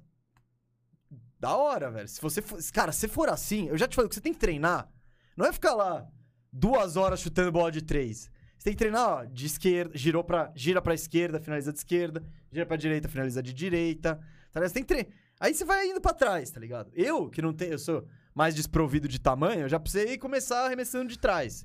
Da 1.38 1.54
hora, 1.56 1.92
velho. 1.92 2.08
Se 2.08 2.20
você 2.20 2.42
for... 2.42 2.58
Cara, 2.72 2.90
se 2.90 3.06
for 3.06 3.28
assim, 3.28 3.68
eu 3.68 3.78
já 3.78 3.86
te 3.86 3.94
falei 3.94 4.08
que 4.08 4.14
você 4.16 4.20
tem 4.20 4.32
que 4.32 4.38
treinar. 4.40 4.90
Não 5.36 5.46
é 5.46 5.52
ficar 5.52 5.74
lá 5.74 6.08
duas 6.52 6.96
horas 6.96 7.20
chutando 7.20 7.52
bola 7.52 7.70
de 7.70 7.82
três. 7.82 8.28
Você 8.60 8.64
tem 8.64 8.72
que 8.74 8.78
treinar, 8.78 9.08
ó, 9.08 9.24
de 9.24 9.46
esquerda, 9.46 9.96
girou 9.96 10.22
pra, 10.22 10.52
gira 10.54 10.82
pra 10.82 10.92
esquerda, 10.92 11.40
finaliza 11.40 11.72
de 11.72 11.78
esquerda, 11.78 12.22
gira 12.52 12.66
pra 12.66 12.76
direita, 12.76 13.08
finaliza 13.08 13.42
de 13.42 13.54
direita. 13.54 14.16
Tá 14.52 14.60
ligado? 14.60 14.68
Você 14.68 14.74
tem 14.74 14.82
que 14.82 14.88
treinar. 14.88 15.10
Aí 15.40 15.54
você 15.54 15.64
vai 15.64 15.86
indo 15.86 15.98
pra 15.98 16.12
trás, 16.12 16.50
tá 16.50 16.60
ligado? 16.60 16.90
Eu, 16.94 17.30
que 17.30 17.40
não 17.40 17.54
tenho, 17.54 17.72
eu 17.72 17.78
sou 17.78 18.06
mais 18.34 18.54
desprovido 18.54 19.08
de 19.08 19.18
tamanho, 19.18 19.62
eu 19.62 19.68
já 19.70 19.80
precisei 19.80 20.18
começar 20.18 20.66
arremessando 20.66 21.08
de 21.08 21.18
trás. 21.18 21.64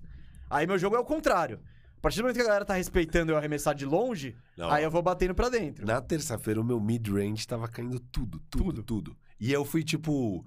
Aí 0.50 0.66
meu 0.66 0.78
jogo 0.78 0.96
é 0.96 1.00
o 1.00 1.04
contrário. 1.04 1.60
A 1.98 2.00
partir 2.00 2.20
do 2.20 2.22
momento 2.24 2.38
que 2.38 2.42
a 2.44 2.46
galera 2.46 2.64
tá 2.64 2.76
respeitando 2.76 3.34
eu 3.34 3.38
arremessar 3.38 3.76
de 3.76 3.86
longe, 3.86 4.34
Não. 4.56 4.72
aí 4.72 4.86
eu 4.86 4.90
vou 4.90 5.02
batendo 5.02 5.36
pra 5.36 5.50
dentro. 5.50 5.86
Na 5.86 6.00
terça-feira, 6.00 6.62
o 6.62 6.64
meu 6.64 6.80
mid-range 6.80 7.46
tava 7.46 7.68
caindo 7.68 8.00
tudo, 8.00 8.40
tudo, 8.50 8.82
tudo, 8.82 9.18
E 9.38 9.52
eu 9.52 9.66
fui, 9.66 9.84
tipo, 9.84 10.46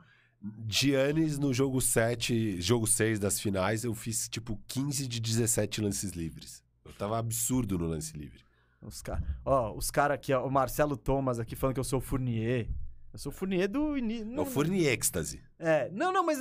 Giannis 0.69 1.39
no 1.39 1.53
jogo 1.53 1.81
7, 1.81 2.61
jogo 2.61 2.87
6 2.87 3.19
das 3.19 3.41
finais, 3.41 3.85
eu 3.85 3.95
fiz, 3.95 4.29
tipo, 4.29 4.61
15 4.69 5.09
de 5.09 5.21
17 5.21 5.81
lances 5.81 6.13
livres. 6.13 6.63
Eu 6.85 6.93
tava 6.93 7.19
absurdo 7.19 7.79
no 7.79 7.87
lance 7.87 8.17
livre. 8.17 8.41
Os 8.81 9.03
caras. 9.03 9.25
Ó, 9.45 9.73
os 9.75 9.91
caras 9.91 10.15
aqui, 10.15 10.33
ó, 10.33 10.47
o 10.47 10.51
Marcelo 10.51 10.97
Thomas 10.97 11.41
aqui 11.41 11.57
falando 11.57 11.75
que 11.75 11.81
eu 11.81 11.85
sou 11.85 11.99
o 11.99 12.03
Fournier. 12.03 12.69
Eu 13.13 13.19
sou 13.19 13.33
o 13.33 13.35
Fournier 13.35 13.69
do 13.69 13.99
início. 13.99 14.37
É 14.37 14.41
o 14.41 14.45
Fournier 14.45 14.93
Ecstasy. 14.93 15.43
É, 15.59 15.91
não, 15.91 16.13
não, 16.13 16.25
mas 16.25 16.39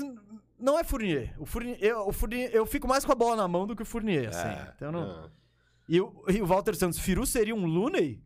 não 0.59 0.77
é 0.77 0.83
Fournier. 0.83 1.33
O 1.39 1.45
Fournier, 1.45 1.77
eu, 1.81 2.07
o 2.07 2.13
Fournier, 2.13 2.51
eu 2.53 2.65
fico 2.65 2.87
mais 2.87 3.03
com 3.03 3.11
a 3.11 3.15
bola 3.15 3.35
na 3.35 3.47
mão 3.47 3.65
do 3.65 3.75
que 3.75 3.81
o 3.81 3.85
Fournier, 3.85 4.29
assim. 4.29 4.47
É, 4.47 4.73
então 4.75 4.91
não... 4.91 5.07
não. 5.07 5.31
E, 5.89 6.01
o, 6.01 6.23
e 6.27 6.41
o 6.41 6.45
Walter 6.45 6.75
Santos, 6.75 6.99
Firu 6.99 7.25
seria 7.25 7.55
um 7.55 7.65
Looney? 7.65 8.21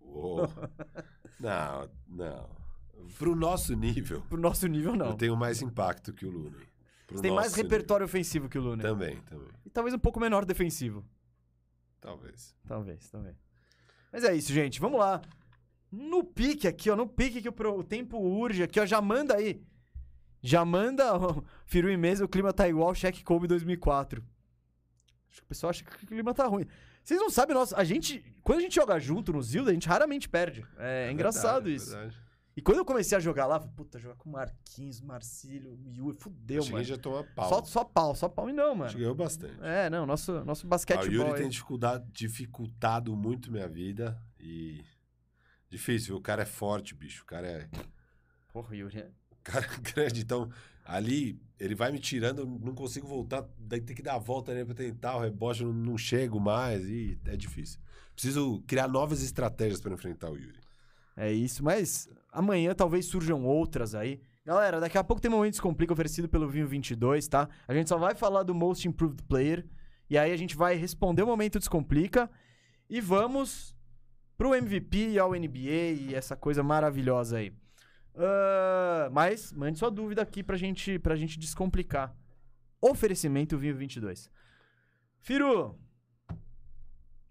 Uou. 0.00 0.48
não, 1.40 1.88
não. 2.06 2.57
Pro 3.18 3.34
nosso 3.34 3.74
nível, 3.74 4.22
Pro 4.28 4.38
nosso 4.40 4.66
nível, 4.66 4.94
não. 4.96 5.06
eu 5.10 5.14
tenho 5.14 5.36
mais 5.36 5.62
impacto 5.62 6.12
que 6.12 6.26
o 6.26 6.30
Looney. 6.30 6.66
Pro 7.06 7.16
Você 7.16 7.22
tem 7.22 7.32
mais 7.32 7.54
repertório 7.54 8.04
ofensivo 8.04 8.48
que 8.48 8.58
o 8.58 8.60
Looney. 8.62 8.76
nível. 8.78 8.92
Também, 8.92 9.16
também. 9.22 9.48
E 9.64 9.70
talvez 9.70 9.94
um 9.94 9.98
pouco 9.98 10.20
menor 10.20 10.44
defensivo. 10.44 11.04
Talvez. 12.00 12.54
Talvez, 12.66 13.08
talvez. 13.10 13.36
Mas 14.12 14.24
é 14.24 14.34
isso, 14.34 14.52
gente. 14.52 14.80
Vamos 14.80 14.98
lá. 15.00 15.20
No 15.90 16.22
pique 16.22 16.68
aqui, 16.68 16.90
ó. 16.90 16.96
No 16.96 17.06
pique 17.08 17.40
que 17.42 17.48
o, 17.48 17.52
pro- 17.52 17.78
o 17.78 17.84
tempo 17.84 18.18
urge 18.18 18.62
aqui, 18.62 18.78
ó. 18.78 18.86
Já 18.86 19.00
manda 19.00 19.34
aí. 19.36 19.62
Já 20.40 20.64
manda, 20.64 21.14
ó, 21.16 21.42
Firu 21.66 21.90
e 21.90 21.96
Mesa, 21.96 22.24
o 22.24 22.28
clima 22.28 22.52
tá 22.52 22.68
igual 22.68 22.94
Cheque 22.94 23.24
Kobe 23.24 23.48
2004. 23.48 24.22
Acho 25.30 25.40
que 25.40 25.44
o 25.44 25.48
pessoal 25.48 25.70
acha 25.70 25.82
que 25.84 26.04
o 26.04 26.06
clima 26.08 26.32
tá 26.32 26.46
ruim. 26.46 26.64
Vocês 27.02 27.18
não 27.20 27.28
sabem, 27.30 27.54
nossa, 27.54 27.76
a 27.76 27.82
gente... 27.84 28.22
Quando 28.42 28.58
a 28.58 28.62
gente 28.62 28.74
joga 28.74 28.98
junto 29.00 29.32
no 29.32 29.42
Zilda, 29.42 29.70
a 29.70 29.74
gente 29.74 29.88
raramente 29.88 30.28
perde. 30.28 30.64
É, 30.78 31.10
engraçado 31.10 31.64
verdade, 31.64 31.74
isso. 31.74 31.94
É 31.96 31.98
verdade. 32.02 32.22
E 32.58 32.60
quando 32.60 32.78
eu 32.78 32.84
comecei 32.84 33.16
a 33.16 33.20
jogar 33.20 33.46
lá, 33.46 33.54
eu 33.54 33.60
falei, 33.60 33.74
puta, 33.76 34.00
jogar 34.00 34.16
com 34.16 34.30
Marquinhos, 34.30 35.00
Marcílio, 35.00 35.78
Yuri, 35.86 36.16
fudeu, 36.18 36.60
a 36.60 36.66
mano. 36.66 36.78
gente 36.78 36.88
já 36.88 36.98
toma 36.98 37.22
pau. 37.22 37.48
Só, 37.48 37.62
só 37.64 37.84
pau, 37.84 38.16
só 38.16 38.28
pau 38.28 38.50
e 38.50 38.52
não, 38.52 38.74
mano. 38.74 38.92
ganhou 38.98 39.14
bastante. 39.14 39.54
É, 39.62 39.88
não, 39.88 40.04
nosso, 40.04 40.44
nosso 40.44 40.64
Ah, 40.64 40.66
o 40.66 40.70
basquetebol... 40.70 41.12
Yuri 41.12 41.30
aí- 41.30 41.38
tem 41.42 41.48
dificuldade, 41.48 42.04
dificultado 42.10 43.14
muito 43.14 43.52
minha 43.52 43.68
vida 43.68 44.20
e. 44.40 44.82
Difícil, 45.70 46.16
o 46.16 46.20
cara 46.20 46.42
é 46.42 46.46
forte, 46.46 46.96
bicho. 46.96 47.22
O 47.22 47.26
cara 47.26 47.46
é, 47.46 47.68
Porra, 48.52 48.74
Yuri, 48.74 48.98
é... 48.98 49.06
o 49.30 49.36
cara 49.44 49.64
é 49.64 49.92
grande. 49.92 50.20
Então, 50.22 50.50
ali, 50.84 51.40
ele 51.60 51.76
vai 51.76 51.92
me 51.92 52.00
tirando, 52.00 52.40
eu 52.40 52.46
não 52.46 52.74
consigo 52.74 53.06
voltar. 53.06 53.46
Daí 53.56 53.80
tem 53.80 53.94
que 53.94 54.02
dar 54.02 54.14
a 54.16 54.18
volta 54.18 54.52
nele 54.52 54.66
pra 54.66 54.74
tentar, 54.74 55.14
o 55.14 55.20
rebote 55.20 55.62
não, 55.62 55.72
não 55.72 55.96
chego 55.96 56.40
mais 56.40 56.84
e 56.88 57.20
é 57.24 57.36
difícil. 57.36 57.78
Preciso 58.14 58.60
criar 58.66 58.88
novas 58.88 59.22
estratégias 59.22 59.80
pra 59.80 59.94
enfrentar 59.94 60.28
o 60.28 60.36
Yuri. 60.36 60.58
É 61.16 61.32
isso, 61.32 61.62
mas 61.64 62.08
amanhã 62.38 62.72
talvez 62.74 63.06
surjam 63.06 63.44
outras 63.44 63.94
aí. 63.94 64.20
Galera, 64.44 64.80
daqui 64.80 64.96
a 64.96 65.04
pouco 65.04 65.20
tem 65.20 65.30
Momento 65.30 65.54
Descomplica 65.54 65.92
oferecido 65.92 66.28
pelo 66.28 66.48
Vinho 66.48 66.66
22, 66.66 67.26
tá? 67.26 67.48
A 67.66 67.74
gente 67.74 67.88
só 67.88 67.98
vai 67.98 68.14
falar 68.14 68.44
do 68.44 68.54
Most 68.54 68.86
Improved 68.86 69.22
Player. 69.24 69.66
E 70.08 70.16
aí 70.16 70.32
a 70.32 70.36
gente 70.36 70.56
vai 70.56 70.74
responder 70.76 71.22
o 71.22 71.26
Momento 71.26 71.58
Descomplica. 71.58 72.30
E 72.88 73.00
vamos 73.00 73.76
pro 74.36 74.54
MVP 74.54 75.10
e 75.10 75.18
ao 75.18 75.32
NBA 75.32 75.96
e 76.00 76.14
essa 76.14 76.36
coisa 76.36 76.62
maravilhosa 76.62 77.38
aí. 77.38 77.52
Ah, 78.14 79.10
mas 79.12 79.52
mande 79.52 79.78
sua 79.78 79.90
dúvida 79.90 80.22
aqui 80.22 80.42
pra 80.42 80.56
gente, 80.56 80.98
pra 80.98 81.16
gente 81.16 81.38
descomplicar. 81.38 82.16
Oferecimento 82.80 83.58
Vinho 83.58 83.76
22. 83.76 84.30
Firu, 85.18 85.76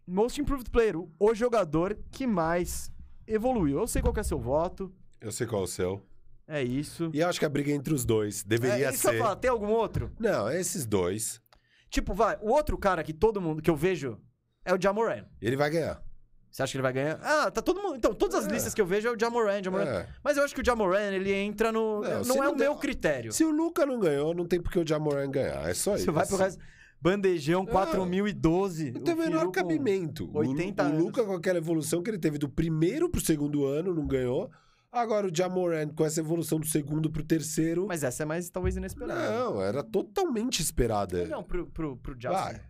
Most 0.05 0.39
Improved 0.39 0.69
Player, 0.69 0.95
o 0.97 1.33
jogador 1.33 1.97
que 2.11 2.27
mais 2.27 2.91
evoluiu. 3.27 3.79
Eu 3.79 3.87
sei 3.87 4.01
qual 4.01 4.13
é 4.17 4.23
seu 4.23 4.39
voto. 4.39 4.91
Eu 5.19 5.31
sei 5.31 5.45
qual 5.47 5.61
é 5.61 5.65
o 5.65 5.67
seu. 5.67 6.01
É 6.47 6.63
isso. 6.63 7.09
E 7.13 7.19
eu 7.19 7.27
acho 7.27 7.39
que 7.39 7.45
a 7.45 7.49
briga 7.49 7.71
é 7.71 7.75
entre 7.75 7.93
os 7.93 8.05
dois. 8.05 8.43
Deveria 8.43 8.87
é, 8.87 8.89
isso 8.91 9.01
ser. 9.09 9.17
falar, 9.17 9.35
tem 9.35 9.49
algum 9.51 9.67
outro? 9.69 10.11
Não, 10.19 10.47
é 10.47 10.59
esses 10.59 10.85
dois. 10.85 11.41
Tipo, 11.89 12.13
vai, 12.13 12.37
o 12.41 12.49
outro 12.51 12.77
cara 12.77 13.03
que 13.03 13.13
todo 13.13 13.41
mundo 13.41 13.61
que 13.61 13.69
eu 13.69 13.75
vejo 13.75 14.17
é 14.63 14.73
o 14.73 14.81
Jamoran. 14.81 15.25
Ele 15.41 15.55
vai 15.57 15.69
ganhar. 15.69 16.01
Você 16.49 16.63
acha 16.63 16.71
que 16.71 16.77
ele 16.77 16.81
vai 16.83 16.93
ganhar? 16.93 17.19
Ah, 17.21 17.51
tá 17.51 17.61
todo 17.61 17.81
mundo. 17.81 17.95
Então, 17.97 18.13
todas 18.13 18.35
as 18.35 18.47
É. 18.47 18.49
listas 18.51 18.73
que 18.73 18.81
eu 18.81 18.85
vejo 18.85 19.07
é 19.07 19.11
o 19.11 19.19
Jamoran, 19.19 19.61
Jamoran. 19.61 19.85
É. 19.85 20.07
Mas 20.23 20.37
eu 20.37 20.43
acho 20.43 20.55
que 20.55 20.61
o 20.61 20.65
Jamoran, 20.65 21.11
ele 21.11 21.31
entra 21.33 21.71
no. 21.71 22.01
Não, 22.01 22.21
Não, 22.23 22.43
é 22.43 22.49
o 22.49 22.55
meu 22.55 22.73
der- 22.73 22.79
critério. 22.81 23.31
Se 23.33 23.43
o 23.43 23.51
Luca 23.51 23.85
não 23.85 23.99
ganhou, 23.99 24.33
não 24.33 24.45
tem 24.45 24.59
por 24.61 24.71
que 24.71 24.79
o 24.79 24.87
Jamoran 24.87 25.29
ganhar. 25.29 25.69
É 25.69 25.73
só 25.73 25.95
isso. 25.95 26.05
Você 26.05 26.11
vai 26.11 26.25
pro 26.25 26.37
resto. 26.37 26.59
Bandejão 27.01 27.63
Não. 27.63 27.71
4012. 27.71 28.91
Não 28.91 29.01
tem 29.01 29.13
o 29.13 29.17
menor 29.17 29.51
cabimento. 29.51 30.29
O- 30.33 30.39
80 30.39 30.83
o, 30.83 30.85
anos. 30.87 31.03
Luca, 31.03 31.23
com 31.23 31.33
aquela 31.33 31.57
evolução 31.57 32.01
que 32.01 32.09
ele 32.09 32.17
teve 32.19 32.37
do 32.37 32.49
primeiro 32.49 33.09
pro 33.09 33.21
segundo 33.21 33.65
ano, 33.65 33.93
não 33.93 34.07
ganhou. 34.07 34.49
Agora 34.91 35.27
o 35.27 35.35
Jamoran, 35.35 35.89
com 35.89 36.03
essa 36.05 36.21
evolução 36.21 36.59
do 36.59 36.65
segundo 36.65 37.11
pro 37.11 37.21
terceiro. 37.23 37.85
Mas 37.87 38.03
essa 38.03 38.23
é 38.23 38.25
mais 38.25 38.49
talvez 38.49 38.77
inesperada. 38.77 39.29
não, 39.31 39.61
era 39.61 39.83
totalmente 39.83 40.61
esperada. 40.61 41.25
Não, 41.27 41.43
pro, 41.43 41.67
pro, 41.67 41.97
pro 41.97 42.15
Jazz. 42.15 42.33
Vai. 42.33 42.61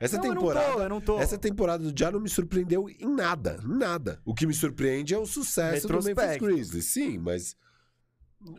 Essa 0.00 0.16
Não, 0.16 0.22
temporada. 0.22 0.66
Eu 0.66 0.70
não 0.70 0.76
tô, 0.76 0.82
eu 0.82 0.88
não 0.88 1.00
tô. 1.00 1.18
Essa 1.20 1.36
temporada 1.36 1.84
do 1.84 1.92
Ja 1.96 2.10
não 2.10 2.18
me 2.18 2.30
surpreendeu 2.30 2.88
em 2.88 3.06
nada, 3.14 3.60
nada. 3.62 4.18
O 4.24 4.34
que 4.34 4.46
me 4.46 4.54
surpreende 4.54 5.12
é 5.12 5.18
o 5.18 5.26
sucesso 5.26 5.86
do 5.86 6.02
Memphis. 6.02 6.38
Grizzlies. 6.38 6.84
Sim, 6.86 7.18
mas 7.18 7.54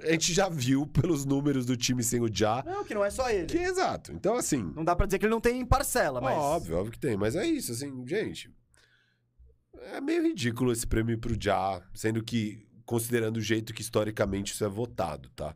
a 0.03 0.12
gente 0.12 0.34
já 0.34 0.48
viu 0.49 0.86
pelos 0.88 1.26
números 1.26 1.66
do 1.66 1.76
time 1.76 2.03
sem 2.03 2.20
o 2.22 2.30
Ja 2.34 2.64
Não, 2.66 2.84
que 2.86 2.94
não 2.94 3.03
é 3.03 3.10
só 3.10 3.30
ele. 3.30 3.48
que 3.48 3.58
é 3.58 3.66
exato. 3.68 4.12
Então, 4.12 4.36
assim, 4.36 4.62
Não 4.76 4.84
dá 4.84 4.95
pra 4.95 5.06
dizer 5.06 5.18
que 5.20 5.26
ele 5.26 5.34
não 5.34 5.41
tem 5.41 5.66
parcela, 5.66 6.22
mas. 6.22 6.38
óbvio, 6.38 6.78
óbvio 6.78 6.91
que 6.91 6.99
tem. 6.99 7.18
Mas 7.18 7.36
é 7.36 7.45
isso, 7.45 7.72
assim, 7.72 8.06
gente. 8.08 8.49
É 9.94 9.99
meio 9.99 10.22
ridículo 10.24 10.72
esse 10.72 10.86
prêmio 10.86 11.18
pro 11.18 11.36
Ja, 11.41 11.82
sendo 11.94 12.24
que, 12.24 12.68
considerando 12.86 13.38
o 13.38 13.41
jeito 13.41 13.74
que 13.74 13.82
historicamente 13.82 14.53
isso 14.53 14.64
é 14.64 14.70
votado, 14.70 15.30
tá? 15.30 15.56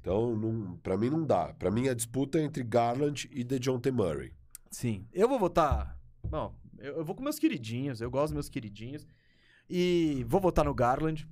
Então, 0.00 0.34
não, 0.36 0.76
pra 0.78 0.96
mim 0.96 1.10
não 1.10 1.24
dá. 1.26 1.52
Pra 1.52 1.70
mim 1.70 1.88
a 1.88 1.94
disputa 1.94 2.38
é 2.38 2.42
entre 2.42 2.62
Garland 2.62 3.28
e 3.30 3.42
DeJounte 3.44 3.90
Murray. 3.90 4.32
Sim. 4.70 5.06
Eu 5.12 5.28
vou 5.28 5.38
votar. 5.38 5.98
Bom, 6.24 6.54
eu, 6.78 6.98
eu 6.98 7.04
vou 7.04 7.14
com 7.14 7.22
meus 7.22 7.38
queridinhos. 7.38 8.00
Eu 8.00 8.10
gosto 8.10 8.26
dos 8.28 8.34
meus 8.34 8.48
queridinhos. 8.48 9.06
E 9.68 10.24
vou 10.28 10.40
votar 10.40 10.64
no 10.64 10.72
Garland. 10.72 11.28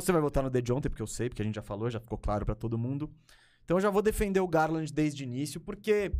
Você 0.00 0.12
vai 0.12 0.20
votar 0.20 0.42
no 0.42 0.50
DeJounte, 0.50 0.88
porque 0.88 1.02
eu 1.02 1.06
sei, 1.06 1.28
porque 1.28 1.42
a 1.42 1.44
gente 1.44 1.54
já 1.54 1.62
falou, 1.62 1.90
já 1.90 2.00
ficou 2.00 2.18
claro 2.18 2.44
pra 2.44 2.54
todo 2.54 2.76
mundo. 2.78 3.10
Então 3.64 3.76
eu 3.76 3.80
já 3.80 3.90
vou 3.90 4.02
defender 4.02 4.40
o 4.40 4.48
Garland 4.48 4.92
desde 4.92 5.22
o 5.22 5.24
início, 5.24 5.60
porque, 5.60 6.12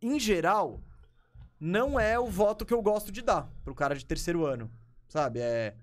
em 0.00 0.18
geral, 0.20 0.82
não 1.58 1.98
é 1.98 2.18
o 2.18 2.26
voto 2.26 2.66
que 2.66 2.74
eu 2.74 2.82
gosto 2.82 3.10
de 3.12 3.22
dar 3.22 3.50
pro 3.64 3.74
cara 3.74 3.94
de 3.94 4.04
terceiro 4.04 4.44
ano. 4.44 4.70
Sabe? 5.08 5.40
É. 5.40 5.76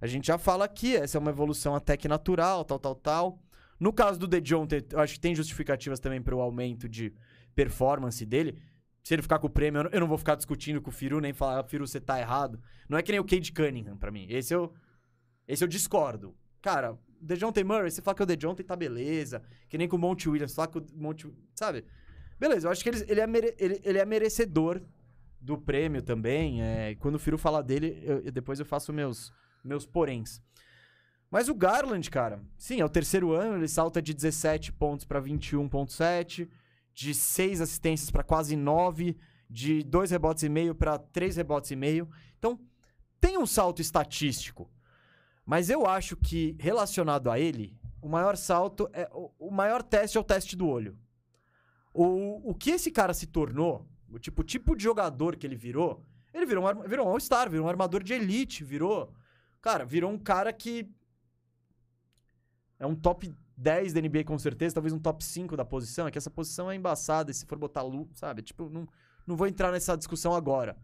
A 0.00 0.06
gente 0.06 0.26
já 0.26 0.36
fala 0.36 0.64
aqui, 0.64 0.96
essa 0.96 1.16
é 1.16 1.20
uma 1.20 1.30
evolução 1.30 1.74
até 1.76 1.96
que 1.96 2.08
natural, 2.08 2.64
tal, 2.64 2.78
tal, 2.78 2.94
tal. 2.94 3.38
No 3.78 3.92
caso 3.92 4.18
do 4.18 4.26
DeJounte, 4.26 4.84
eu 4.90 4.98
acho 5.00 5.14
que 5.14 5.20
tem 5.20 5.34
justificativas 5.34 6.00
também 6.00 6.20
para 6.20 6.34
o 6.34 6.40
aumento 6.40 6.88
de 6.88 7.14
performance 7.54 8.24
dele. 8.26 8.60
Se 9.02 9.14
ele 9.14 9.22
ficar 9.22 9.38
com 9.38 9.46
o 9.46 9.50
prêmio, 9.50 9.88
eu 9.92 10.00
não- 10.00 10.06
vou 10.08 10.18
ficar 10.18 10.34
discutindo 10.36 10.80
com 10.80 10.90
o 10.90 10.92
Firu, 10.92 11.20
nem 11.20 11.32
falar, 11.32 11.60
"Ah, 11.60 11.64
Firu, 11.64 11.86
você 11.86 12.00
tá 12.00 12.18
errado. 12.20 12.60
Não 12.88 12.96
é 12.98 13.02
que 13.02 13.10
nem 13.12 13.20
o 13.20 13.24
Cade 13.24 13.52
Cunningham 13.52 13.96
pra 13.96 14.10
mim. 14.10 14.26
Esse 14.28 14.54
eu, 14.54 14.72
esse 15.46 15.62
eu 15.62 15.68
discordo. 15.68 16.34
Cara, 16.62 16.96
DeJounte 17.20 17.62
Murray, 17.64 17.90
você 17.90 18.00
fala 18.00 18.14
que 18.14 18.22
o 18.22 18.26
DeJounte 18.26 18.62
tá 18.62 18.74
beleza. 18.76 19.42
Que 19.68 19.76
nem 19.76 19.88
com 19.88 19.96
o 19.96 19.98
Monte 19.98 20.28
Williams, 20.28 20.54
fala 20.54 20.68
que 20.68 20.78
o 20.78 20.86
Monte... 20.94 21.28
Sabe? 21.54 21.84
Beleza, 22.38 22.66
eu 22.68 22.72
acho 22.72 22.82
que 22.82 22.88
ele, 22.88 23.04
ele, 23.08 23.20
é, 23.20 23.26
mere- 23.26 23.54
ele, 23.58 23.80
ele 23.84 23.98
é 23.98 24.04
merecedor 24.04 24.80
do 25.40 25.58
prêmio 25.58 26.02
também. 26.02 26.62
É, 26.62 26.94
quando 26.96 27.16
o 27.16 27.18
Firu 27.18 27.36
falar 27.36 27.62
dele, 27.62 28.00
eu- 28.04 28.30
depois 28.32 28.58
eu 28.60 28.64
faço 28.66 28.92
meus, 28.92 29.32
meus 29.64 29.84
poréns. 29.84 30.40
Mas 31.30 31.48
o 31.48 31.54
Garland, 31.54 32.10
cara, 32.10 32.42
sim, 32.58 32.80
é 32.80 32.84
o 32.84 32.88
terceiro 32.88 33.32
ano, 33.32 33.56
ele 33.56 33.68
salta 33.68 34.02
de 34.02 34.12
17 34.12 34.72
pontos 34.72 35.04
pra 35.06 35.20
21.7, 35.20 36.48
de 36.94 37.14
6 37.14 37.60
assistências 37.60 38.10
pra 38.10 38.22
quase 38.22 38.54
9, 38.54 39.16
de 39.48 39.82
2 39.82 40.10
rebotes 40.10 40.42
e 40.42 40.48
meio 40.48 40.74
pra 40.74 40.98
3 40.98 41.36
rebotes 41.36 41.70
e 41.70 41.76
meio. 41.76 42.08
Então, 42.38 42.60
tem 43.20 43.38
um 43.38 43.46
salto 43.46 43.80
estatístico. 43.80 44.70
Mas 45.44 45.70
eu 45.70 45.86
acho 45.86 46.16
que 46.16 46.56
relacionado 46.58 47.30
a 47.30 47.38
ele, 47.38 47.76
o 48.00 48.08
maior 48.08 48.36
salto 48.36 48.88
é 48.92 49.08
o, 49.12 49.30
o 49.38 49.50
maior 49.50 49.82
teste 49.82 50.16
é 50.16 50.20
o 50.20 50.24
teste 50.24 50.56
do 50.56 50.66
olho. 50.68 50.96
O, 51.92 52.50
o 52.50 52.54
que 52.54 52.70
esse 52.70 52.90
cara 52.90 53.12
se 53.12 53.26
tornou, 53.26 53.86
o 54.10 54.18
tipo, 54.18 54.42
tipo 54.42 54.76
de 54.76 54.82
jogador 54.82 55.36
que 55.36 55.46
ele 55.46 55.56
virou, 55.56 56.04
ele 56.32 56.46
virou 56.46 56.64
um, 56.66 56.88
virou 56.88 57.06
um 57.06 57.10
All-Star, 57.10 57.50
virou 57.50 57.66
um 57.66 57.68
armador 57.68 58.02
de 58.02 58.14
elite, 58.14 58.64
virou. 58.64 59.12
Cara, 59.60 59.84
virou 59.84 60.10
um 60.10 60.18
cara 60.18 60.52
que. 60.52 60.88
É 62.78 62.86
um 62.86 62.96
top 62.96 63.32
10 63.56 63.92
da 63.92 64.00
NBA 64.00 64.24
com 64.24 64.38
certeza, 64.38 64.74
talvez 64.74 64.92
um 64.92 64.98
top 64.98 65.22
5 65.22 65.56
da 65.56 65.64
posição. 65.64 66.06
É 66.06 66.10
que 66.10 66.18
essa 66.18 66.30
posição 66.30 66.70
é 66.70 66.74
embaçada, 66.74 67.30
e 67.30 67.34
se 67.34 67.46
for 67.46 67.58
botar 67.58 67.82
Lu, 67.82 68.08
sabe? 68.14 68.42
Tipo, 68.42 68.68
não, 68.70 68.88
não 69.26 69.36
vou 69.36 69.46
entrar 69.46 69.70
nessa 69.70 69.96
discussão 69.96 70.34
agora. 70.34 70.76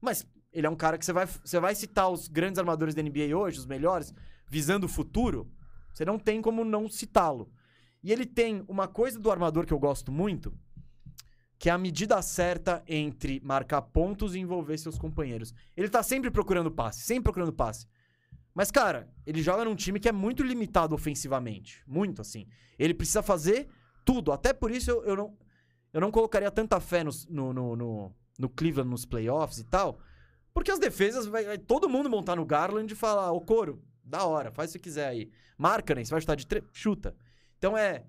Mas 0.00 0.26
ele 0.52 0.66
é 0.66 0.70
um 0.70 0.76
cara 0.76 0.98
que 0.98 1.04
você 1.04 1.12
vai, 1.12 1.26
você 1.26 1.60
vai 1.60 1.74
citar 1.74 2.10
os 2.10 2.28
grandes 2.28 2.58
armadores 2.58 2.94
da 2.94 3.02
NBA 3.02 3.36
hoje, 3.36 3.58
os 3.58 3.66
melhores, 3.66 4.12
visando 4.48 4.86
o 4.86 4.88
futuro, 4.88 5.50
você 5.92 6.04
não 6.04 6.18
tem 6.18 6.40
como 6.42 6.64
não 6.64 6.88
citá-lo. 6.88 7.50
E 8.02 8.12
ele 8.12 8.24
tem 8.26 8.64
uma 8.66 8.88
coisa 8.88 9.18
do 9.18 9.30
armador 9.30 9.66
que 9.66 9.72
eu 9.72 9.78
gosto 9.78 10.10
muito, 10.10 10.52
que 11.58 11.68
é 11.68 11.72
a 11.72 11.78
medida 11.78 12.20
certa 12.22 12.82
entre 12.88 13.40
marcar 13.44 13.82
pontos 13.82 14.34
e 14.34 14.38
envolver 14.38 14.78
seus 14.78 14.96
companheiros. 14.98 15.52
Ele 15.76 15.88
tá 15.88 16.02
sempre 16.02 16.30
procurando 16.30 16.70
passe, 16.70 17.02
sempre 17.02 17.24
procurando 17.24 17.52
passe. 17.52 17.86
Mas, 18.54 18.70
cara, 18.70 19.12
ele 19.26 19.42
joga 19.42 19.64
num 19.64 19.76
time 19.76 20.00
que 20.00 20.08
é 20.08 20.12
muito 20.12 20.42
limitado 20.42 20.94
ofensivamente. 20.94 21.82
Muito, 21.86 22.20
assim. 22.22 22.46
Ele 22.78 22.94
precisa 22.94 23.22
fazer 23.22 23.68
tudo. 24.04 24.32
Até 24.32 24.52
por 24.52 24.70
isso 24.70 24.90
eu, 24.90 25.04
eu 25.04 25.14
não, 25.16 25.38
eu 25.92 26.00
não 26.00 26.10
colocaria 26.10 26.50
tanta 26.50 26.80
fé 26.80 27.04
nos- 27.04 27.26
no, 27.28 27.52
no, 27.52 27.76
no, 27.76 28.14
no 28.38 28.48
Cleveland 28.48 28.90
nos 28.90 29.04
playoffs 29.04 29.58
e 29.58 29.64
tal. 29.64 30.00
Porque 30.52 30.70
as 30.70 30.78
defesas, 30.78 31.26
vai, 31.26 31.44
vai 31.44 31.58
todo 31.58 31.88
mundo 31.88 32.10
montar 32.10 32.36
no 32.36 32.44
Garland 32.44 32.92
e 32.92 32.96
falar, 32.96 33.30
ô 33.32 33.40
Coro, 33.40 33.82
da 34.04 34.24
hora, 34.24 34.50
faz 34.50 34.70
o 34.70 34.72
que 34.74 34.80
quiser 34.80 35.06
aí. 35.08 35.30
Marca, 35.56 35.94
né? 35.94 36.04
Você 36.04 36.10
vai 36.10 36.20
chutar 36.20 36.34
de 36.36 36.46
três, 36.46 36.64
chuta. 36.72 37.14
Então 37.58 37.76
é. 37.76 38.04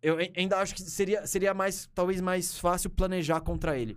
Eu 0.00 0.18
ai- 0.18 0.32
ainda 0.36 0.58
acho 0.58 0.74
que 0.74 0.82
seria, 0.82 1.26
seria 1.26 1.54
mais, 1.54 1.88
talvez 1.94 2.20
mais 2.20 2.58
fácil 2.58 2.90
planejar 2.90 3.40
contra 3.40 3.76
ele. 3.78 3.96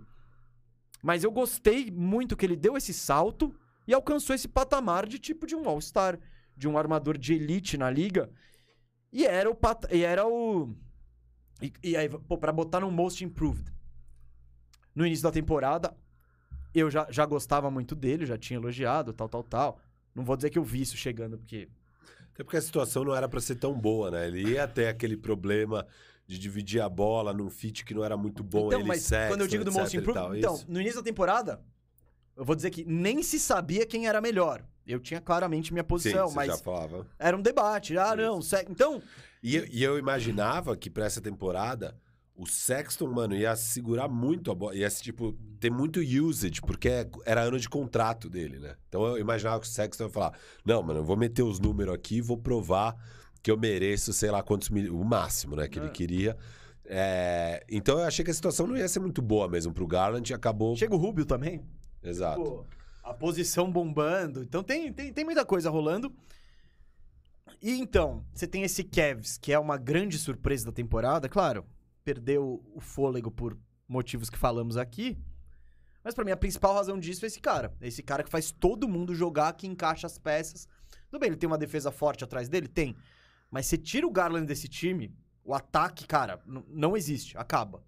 Mas 1.02 1.22
eu 1.24 1.30
gostei 1.30 1.90
muito 1.90 2.36
que 2.36 2.44
ele 2.46 2.56
deu 2.56 2.76
esse 2.76 2.92
salto 2.94 3.54
e 3.86 3.94
alcançou 3.94 4.34
esse 4.34 4.48
patamar 4.48 5.06
de 5.06 5.18
tipo 5.18 5.46
de 5.46 5.54
um 5.54 5.68
All-Star, 5.68 6.18
de 6.56 6.66
um 6.68 6.76
armador 6.78 7.16
de 7.18 7.34
elite 7.34 7.76
na 7.76 7.90
liga. 7.90 8.30
E 9.12 9.24
era 9.26 9.48
o. 9.50 9.54
pat- 9.54 9.88
E 9.92 10.02
era 10.02 10.26
o. 10.26 10.74
E, 11.62 11.72
e 11.82 11.96
aí, 11.96 12.08
pô, 12.08 12.36
pra 12.38 12.52
botar 12.52 12.80
no 12.80 12.90
Most 12.90 13.24
Improved. 13.24 13.72
No 14.94 15.06
início 15.06 15.22
da 15.22 15.30
temporada, 15.30 15.96
eu 16.78 16.90
já, 16.90 17.06
já 17.10 17.24
gostava 17.26 17.70
muito 17.70 17.94
dele, 17.94 18.26
já 18.26 18.36
tinha 18.38 18.58
elogiado, 18.58 19.12
tal, 19.12 19.28
tal, 19.28 19.42
tal. 19.42 19.80
Não 20.14 20.24
vou 20.24 20.36
dizer 20.36 20.50
que 20.50 20.58
eu 20.58 20.64
vi 20.64 20.80
isso 20.82 20.96
chegando, 20.96 21.38
porque. 21.38 21.68
Até 22.34 22.44
porque 22.44 22.56
a 22.56 22.62
situação 22.62 23.04
não 23.04 23.14
era 23.14 23.28
pra 23.28 23.40
ser 23.40 23.56
tão 23.56 23.72
boa, 23.72 24.10
né? 24.10 24.26
Ele 24.26 24.50
ia 24.52 24.68
ter 24.68 24.88
aquele 24.88 25.16
problema 25.16 25.86
de 26.26 26.38
dividir 26.38 26.80
a 26.82 26.88
bola 26.88 27.32
num 27.32 27.48
fit 27.48 27.84
que 27.84 27.94
não 27.94 28.04
era 28.04 28.16
muito 28.16 28.42
bom. 28.42 28.66
então, 28.66 28.80
ele 28.80 28.88
mas 28.88 29.08
quando 29.28 29.40
eu 29.42 29.46
digo 29.46 29.64
do 29.64 29.72
Most 29.72 29.96
Improved. 29.96 30.38
Então, 30.38 30.54
isso? 30.54 30.66
no 30.68 30.80
início 30.80 30.98
da 30.98 31.04
temporada, 31.04 31.60
eu 32.36 32.44
vou 32.44 32.54
dizer 32.56 32.70
que 32.70 32.84
nem 32.84 33.22
se 33.22 33.38
sabia 33.40 33.86
quem 33.86 34.06
era 34.06 34.20
melhor. 34.20 34.62
Eu 34.86 35.00
tinha 35.00 35.20
claramente 35.20 35.72
minha 35.72 35.82
Sim, 35.82 35.88
posição, 35.88 36.28
você 36.28 36.36
mas 36.36 36.46
já 36.48 36.58
falava. 36.58 37.06
era 37.18 37.36
um 37.36 37.42
debate. 37.42 37.96
Ah, 37.96 38.14
não. 38.14 38.40
se- 38.42 38.66
Então, 38.68 39.02
E, 39.42 39.56
eu- 39.56 39.66
e 39.70 39.82
eu 39.82 39.98
imaginava 39.98 40.76
que 40.76 40.90
pra 40.90 41.06
essa 41.06 41.20
temporada 41.20 41.96
o 42.36 42.46
Sexton, 42.46 43.06
mano, 43.10 43.34
ia 43.34 43.56
segurar 43.56 44.08
muito 44.08 44.50
a 44.50 44.54
bola. 44.54 44.74
Ia, 44.74 44.88
tipo, 44.90 45.32
ter 45.58 45.70
muito 45.70 46.00
usage, 46.00 46.60
porque 46.60 46.88
era 47.24 47.42
ano 47.42 47.58
de 47.58 47.68
contrato 47.68 48.28
dele, 48.28 48.58
né? 48.58 48.76
Então 48.88 49.04
eu 49.06 49.18
imaginava 49.18 49.58
que 49.60 49.66
o 49.66 49.70
Sexton 49.70 50.04
ia 50.04 50.10
falar: 50.10 50.38
Não, 50.64 50.82
mano, 50.82 51.00
eu 51.00 51.04
vou 51.04 51.16
meter 51.16 51.42
os 51.42 51.58
números 51.58 51.94
aqui 51.94 52.16
e 52.16 52.20
vou 52.20 52.36
provar 52.36 52.94
que 53.42 53.50
eu 53.50 53.56
mereço, 53.58 54.12
sei 54.12 54.30
lá 54.30 54.42
quantos 54.42 54.68
mil. 54.70 54.94
O 54.98 55.04
máximo, 55.04 55.56
né? 55.56 55.66
Que 55.68 55.78
ele 55.78 55.86
É. 55.86 55.90
queria. 55.90 56.36
É, 56.84 57.64
Então 57.68 57.98
eu 57.98 58.04
achei 58.04 58.24
que 58.24 58.30
a 58.30 58.34
situação 58.34 58.66
não 58.66 58.76
ia 58.76 58.86
ser 58.88 59.00
muito 59.00 59.20
boa 59.22 59.48
mesmo 59.48 59.72
pro 59.72 59.86
Garland 59.86 60.30
e 60.30 60.34
acabou. 60.34 60.76
chega 60.76 60.94
o 60.94 60.98
Rubio 60.98 61.24
também. 61.24 61.64
Exato. 62.02 62.42
Pô, 62.42 62.64
a 63.02 63.14
posição 63.14 63.70
bombando. 63.72 64.42
Então 64.42 64.62
tem, 64.62 64.92
tem, 64.92 65.12
tem 65.12 65.24
muita 65.24 65.44
coisa 65.44 65.70
rolando. 65.70 66.12
E 67.62 67.72
então, 67.80 68.24
você 68.34 68.46
tem 68.46 68.62
esse 68.62 68.84
Cavs, 68.84 69.38
que 69.38 69.52
é 69.52 69.58
uma 69.58 69.76
grande 69.76 70.18
surpresa 70.18 70.66
da 70.66 70.72
temporada. 70.72 71.28
Claro, 71.28 71.64
perdeu 72.06 72.62
o 72.72 72.80
fôlego 72.80 73.32
por 73.32 73.58
motivos 73.88 74.30
que 74.30 74.38
falamos 74.38 74.76
aqui. 74.76 75.18
Mas 76.04 76.14
pra 76.14 76.24
mim 76.24 76.30
a 76.30 76.36
principal 76.36 76.72
razão 76.72 77.00
disso 77.00 77.24
é 77.24 77.26
esse 77.26 77.40
cara. 77.40 77.74
Esse 77.80 78.00
cara 78.00 78.22
que 78.22 78.30
faz 78.30 78.52
todo 78.52 78.88
mundo 78.88 79.12
jogar, 79.12 79.52
que 79.54 79.66
encaixa 79.66 80.06
as 80.06 80.16
peças. 80.16 80.68
Tudo 81.10 81.18
bem, 81.18 81.30
ele 81.30 81.36
tem 81.36 81.48
uma 81.48 81.58
defesa 81.58 81.90
forte 81.90 82.22
atrás 82.22 82.48
dele? 82.48 82.68
Tem. 82.68 82.96
Mas 83.50 83.66
você 83.66 83.76
tira 83.76 84.06
o 84.06 84.10
Garland 84.12 84.46
desse 84.46 84.68
time, 84.68 85.12
o 85.44 85.52
ataque, 85.52 86.06
cara, 86.06 86.40
não 86.68 86.96
existe. 86.96 87.36
Acaba. 87.36 87.82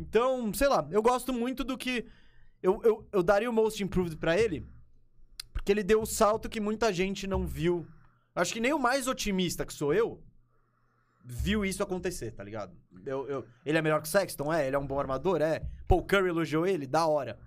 Então, 0.00 0.52
sei 0.52 0.66
lá, 0.66 0.84
eu 0.90 1.00
gosto 1.00 1.32
muito 1.32 1.62
do 1.62 1.78
que. 1.78 2.06
Eu, 2.60 2.80
eu, 2.82 3.08
eu 3.12 3.22
daria 3.22 3.48
o 3.48 3.52
Most 3.52 3.80
Improved 3.84 4.16
pra 4.16 4.36
ele, 4.36 4.66
porque 5.52 5.70
ele 5.70 5.84
deu 5.84 6.02
o 6.02 6.06
salto 6.06 6.48
que 6.48 6.60
muita 6.60 6.92
gente 6.92 7.24
não 7.24 7.46
viu. 7.46 7.86
Acho 8.34 8.52
que 8.52 8.58
nem 8.58 8.72
o 8.72 8.80
mais 8.80 9.06
otimista 9.06 9.64
que 9.64 9.72
sou 9.72 9.94
eu 9.94 10.20
viu 11.24 11.64
isso 11.64 11.82
acontecer, 11.82 12.30
tá 12.32 12.44
ligado? 12.44 12.76
Eu, 13.06 13.26
eu- 13.28 13.44
ele 13.64 13.78
é 13.78 13.82
melhor 13.82 14.00
que 14.02 14.08
o 14.08 14.10
Sexton? 14.10 14.52
É. 14.52 14.66
Ele 14.66 14.76
é 14.76 14.78
um 14.78 14.86
bom 14.86 14.98
armador? 15.00 15.40
É. 15.40 15.62
Pô, 15.88 15.96
o 15.96 16.02
Curry 16.02 16.28
elogiou 16.28 16.66
ele? 16.66 16.86
Da 16.86 17.06
hora. 17.06 17.38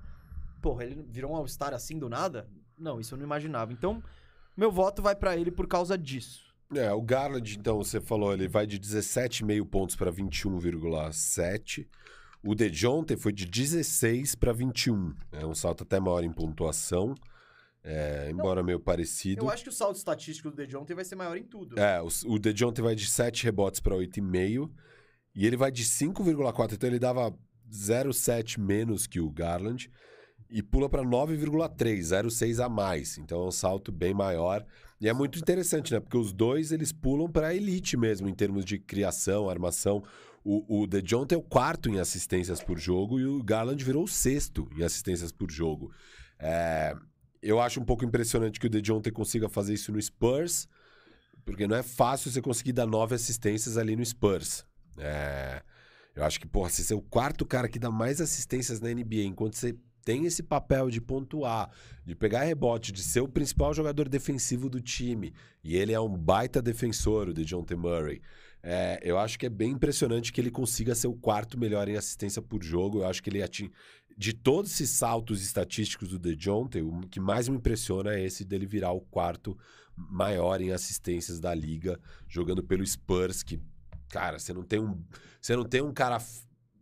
Porra, 0.61 0.83
ele 0.83 1.05
virou 1.09 1.31
um 1.31 1.35
All-Star 1.35 1.73
assim 1.73 1.97
do 1.99 2.09
nada? 2.09 2.49
Não, 2.77 2.99
isso 2.99 3.13
eu 3.13 3.17
não 3.17 3.25
imaginava. 3.25 3.71
Então, 3.71 4.03
meu 4.55 4.71
voto 4.71 5.01
vai 5.01 5.15
pra 5.15 5.35
ele 5.37 5.51
por 5.51 5.67
causa 5.67 5.97
disso. 5.97 6.45
É, 6.75 6.91
o 6.91 7.01
Garland, 7.01 7.57
então, 7.57 7.77
você 7.77 8.01
falou, 8.01 8.33
ele 8.33 8.47
vai 8.47 8.67
de 8.67 8.77
17,5 8.79 9.65
pontos 9.65 9.95
para 9.95 10.11
21,7. 10.11 11.87
O 12.43 12.53
DeJounte 12.53 13.15
foi 13.17 13.31
de 13.31 13.45
16 13.45 14.35
para 14.35 14.51
21. 14.53 15.13
É 15.31 15.45
um 15.45 15.55
salto 15.55 15.83
até 15.83 15.99
maior 15.99 16.23
em 16.23 16.31
pontuação, 16.31 17.15
é, 17.83 18.29
embora 18.29 18.63
meio 18.63 18.79
parecido. 18.79 19.45
Eu 19.45 19.49
acho 19.49 19.63
que 19.63 19.69
o 19.69 19.73
salto 19.73 19.95
estatístico 19.95 20.49
do 20.49 20.57
DeJounte 20.57 20.93
vai 20.93 21.05
ser 21.05 21.15
maior 21.15 21.37
em 21.37 21.43
tudo. 21.43 21.79
É, 21.79 22.01
o, 22.01 22.07
o 22.25 22.39
DeJounte 22.39 22.81
vai 22.81 22.95
de 22.95 23.07
7 23.07 23.43
rebotes 23.45 23.79
para 23.79 23.95
8,5. 23.95 24.69
E 25.33 25.45
ele 25.45 25.55
vai 25.55 25.71
de 25.71 25.83
5,4. 25.83 26.73
Então 26.73 26.89
ele 26.89 26.99
dava 26.99 27.31
0,7 27.71 28.59
menos 28.59 29.05
que 29.05 29.19
o 29.19 29.29
Garland. 29.29 29.89
E 30.49 30.63
pula 30.63 30.89
para 30.89 31.03
9,3, 31.03 31.99
0,6 31.99 32.63
a 32.63 32.67
mais. 32.67 33.17
Então 33.17 33.43
é 33.43 33.47
um 33.47 33.51
salto 33.51 33.91
bem 33.91 34.13
maior. 34.13 34.65
E 34.99 35.07
é 35.07 35.13
muito 35.13 35.37
interessante, 35.37 35.93
né? 35.93 35.99
Porque 35.99 36.17
os 36.17 36.33
dois 36.33 36.71
eles 36.71 36.91
pulam 36.91 37.29
para 37.29 37.53
elite 37.53 37.95
mesmo, 37.95 38.27
em 38.27 38.33
termos 38.33 38.65
de 38.65 38.79
criação, 38.79 39.49
armação. 39.49 40.03
O, 40.43 40.83
o 40.83 40.87
DeJounte 40.87 41.35
é 41.35 41.37
o 41.37 41.41
quarto 41.41 41.89
em 41.89 41.99
assistências 41.99 42.63
por 42.63 42.79
jogo 42.79 43.19
e 43.19 43.25
o 43.25 43.43
Garland 43.43 43.83
virou 43.83 44.05
o 44.05 44.07
sexto 44.07 44.67
em 44.75 44.83
assistências 44.83 45.31
por 45.31 45.51
jogo. 45.51 45.91
É, 46.39 46.95
eu 47.47 47.59
acho 47.59 47.79
um 47.79 47.85
pouco 47.85 48.03
impressionante 48.03 48.59
que 48.59 48.67
o 48.67 48.69
DeJounte 48.69 49.11
consiga 49.11 49.47
fazer 49.47 49.73
isso 49.73 49.91
no 49.91 50.01
Spurs, 50.01 50.67
Porque 51.45 51.65
não 51.65 51.77
é 51.77 51.83
fácil 51.83 52.29
você 52.29 52.41
conseguir 52.41 52.73
dar 52.73 52.85
nove 52.85 53.15
assistências 53.15 53.77
ali 53.77 53.95
no 53.95 54.05
Spurs. 54.05 54.65
É, 54.97 55.61
eu 56.13 56.23
acho 56.25 56.39
que, 56.39 56.47
porra, 56.47 56.69
se 56.69 56.83
você 56.83 56.93
é 56.93 56.95
o 56.95 57.01
quarto 57.01 57.45
cara 57.45 57.69
que 57.69 57.79
dá 57.79 57.89
mais 57.89 58.19
assistências 58.19 58.81
na 58.81 58.89
NBA, 58.89 59.23
enquanto 59.23 59.55
você 59.55 59.73
tem 60.03 60.25
esse 60.25 60.41
papel 60.41 60.89
de 60.89 60.99
pontuar, 60.99 61.69
de 62.05 62.15
pegar 62.15 62.43
rebote, 62.43 62.91
de 62.91 63.03
ser 63.03 63.21
o 63.21 63.27
principal 63.27 63.73
jogador 63.73 64.09
defensivo 64.09 64.69
do 64.69 64.81
time, 64.81 65.33
e 65.63 65.77
ele 65.77 65.93
é 65.93 65.99
um 65.99 66.17
baita 66.17 66.61
defensor, 66.61 67.29
o 67.29 67.33
de 67.33 67.45
John 67.45 67.63
T. 67.63 67.75
Murray. 67.75 68.21
É, 68.63 68.99
eu 69.01 69.17
acho 69.17 69.37
que 69.37 69.45
é 69.45 69.49
bem 69.49 69.71
impressionante 69.71 70.33
que 70.33 70.41
ele 70.41 70.51
consiga 70.51 70.95
ser 70.95 71.07
o 71.07 71.13
quarto 71.13 71.57
melhor 71.57 71.87
em 71.87 71.95
assistência 71.95 72.41
por 72.41 72.63
jogo. 72.63 72.99
Eu 72.99 73.07
acho 73.07 73.21
que 73.21 73.29
ele 73.29 73.43
atinge. 73.43 73.71
De 74.18 74.34
todos 74.34 74.72
esses 74.72 74.89
saltos 74.89 75.44
estatísticos 75.44 76.10
do 76.10 76.18
DeJounte, 76.18 76.81
o 76.81 77.02
que 77.02 77.19
mais 77.19 77.48
me 77.48 77.57
impressiona 77.57 78.15
é 78.15 78.23
esse 78.23 78.44
dele 78.44 78.65
virar 78.65 78.91
o 78.91 79.02
quarto 79.02 79.56
maior 79.95 80.60
em 80.60 80.72
assistências 80.72 81.39
da 81.39 81.53
liga, 81.53 81.99
jogando 82.27 82.64
pelo 82.64 82.85
Spurs, 82.85 83.44
que, 83.44 83.60
cara, 84.10 84.39
você 84.39 84.53
não 84.53 84.64
tem 84.64 84.80
um, 84.80 85.03
você 85.39 85.56
não 85.56 85.64
tem 85.64 85.81
um 85.81 85.94
cara 85.94 86.19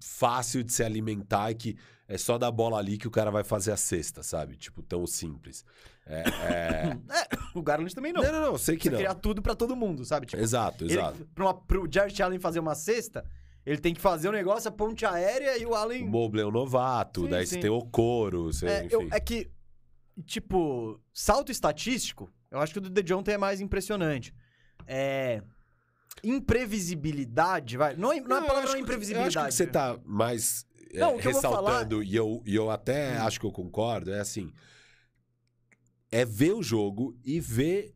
fácil 0.01 0.63
de 0.63 0.71
se 0.71 0.83
alimentar 0.83 1.51
e 1.51 1.55
que 1.55 1.77
é 2.07 2.17
só 2.17 2.37
dar 2.37 2.51
bola 2.51 2.77
ali 2.77 2.97
que 2.97 3.07
o 3.07 3.11
cara 3.11 3.31
vai 3.31 3.43
fazer 3.43 3.71
a 3.71 3.77
cesta, 3.77 4.21
sabe? 4.21 4.55
Tipo, 4.55 4.83
tão 4.83 5.07
simples. 5.07 5.65
É, 6.05 6.21
é... 6.21 6.97
é, 7.11 7.27
o 7.53 7.61
Garland 7.61 7.93
também 7.93 8.13
não. 8.13 8.21
Não, 8.21 8.31
não, 8.31 8.41
não, 8.51 8.57
sei 8.57 8.77
que 8.77 8.83
Você 8.83 8.89
não. 8.91 8.97
criar 8.97 9.15
tudo 9.15 9.41
pra 9.41 9.55
todo 9.55 9.75
mundo, 9.75 10.05
sabe? 10.05 10.27
Tipo, 10.27 10.41
Exato, 10.41 10.83
ele, 10.83 10.93
exato. 10.93 11.27
pra 11.33 11.45
uma, 11.45 11.53
pro 11.53 11.87
Jared 11.91 12.21
Allen 12.21 12.39
fazer 12.39 12.59
uma 12.59 12.75
cesta, 12.75 13.25
ele 13.65 13.77
tem 13.79 13.93
que 13.93 14.01
fazer 14.01 14.29
o 14.29 14.31
negócio, 14.31 14.67
a 14.69 14.71
ponte 14.71 15.05
aérea 15.05 15.57
e 15.57 15.65
o 15.65 15.69
O 15.71 15.75
Allen... 15.75 16.05
Mobley 16.05 16.43
é 16.43 16.47
um 16.47 16.51
novato, 16.51 17.23
Sim, 17.23 17.29
daí 17.29 17.45
sim. 17.47 17.55
você 17.55 17.61
tem 17.61 17.69
o 17.69 17.81
Coro, 17.81 18.43
você, 18.53 18.67
É, 18.67 18.85
enfim. 18.85 18.93
eu- 18.95 19.07
é 19.11 19.19
que, 19.19 19.49
tipo, 20.25 20.99
salto 21.13 21.51
estatístico, 21.51 22.31
eu 22.51 22.59
acho 22.59 22.71
que 22.73 22.79
o 22.79 22.81
do 22.81 22.89
DeJounte 22.89 23.31
é 23.31 23.37
mais 23.37 23.59
impressionante. 23.61 24.33
É... 24.85 25.41
Imprevisibilidade, 26.23 27.77
vai. 27.77 27.95
Não, 27.95 28.11
é- 28.11 28.21
não 28.21 28.35
é 28.37 28.39
a 28.39 28.43
palavra 28.43 28.69
não 28.69 28.77
é 28.77 28.79
imprevisibilidade. 28.79 29.35
Eu 29.35 29.41
acho 29.41 29.49
que 29.49 29.55
você 29.57 29.67
tá 29.67 29.99
mais 30.05 30.65
é, 30.93 30.99
Não, 30.99 31.15
o 31.15 31.19
que 31.19 31.27
eu 31.27 31.33
ressaltando, 31.33 32.01
e, 32.03 32.15
eu, 32.15 32.41
e 32.45 32.55
eu 32.55 32.69
até 32.71 33.19
Hum. 33.19 33.23
acho 33.25 33.39
que 33.39 33.45
eu 33.45 33.51
concordo, 33.51 34.11
é 34.13 34.19
assim: 34.21 34.51
é 36.11 36.23
ver 36.23 36.53
o 36.53 36.63
jogo 36.63 37.17
e 37.23 37.39
ver 37.39 37.93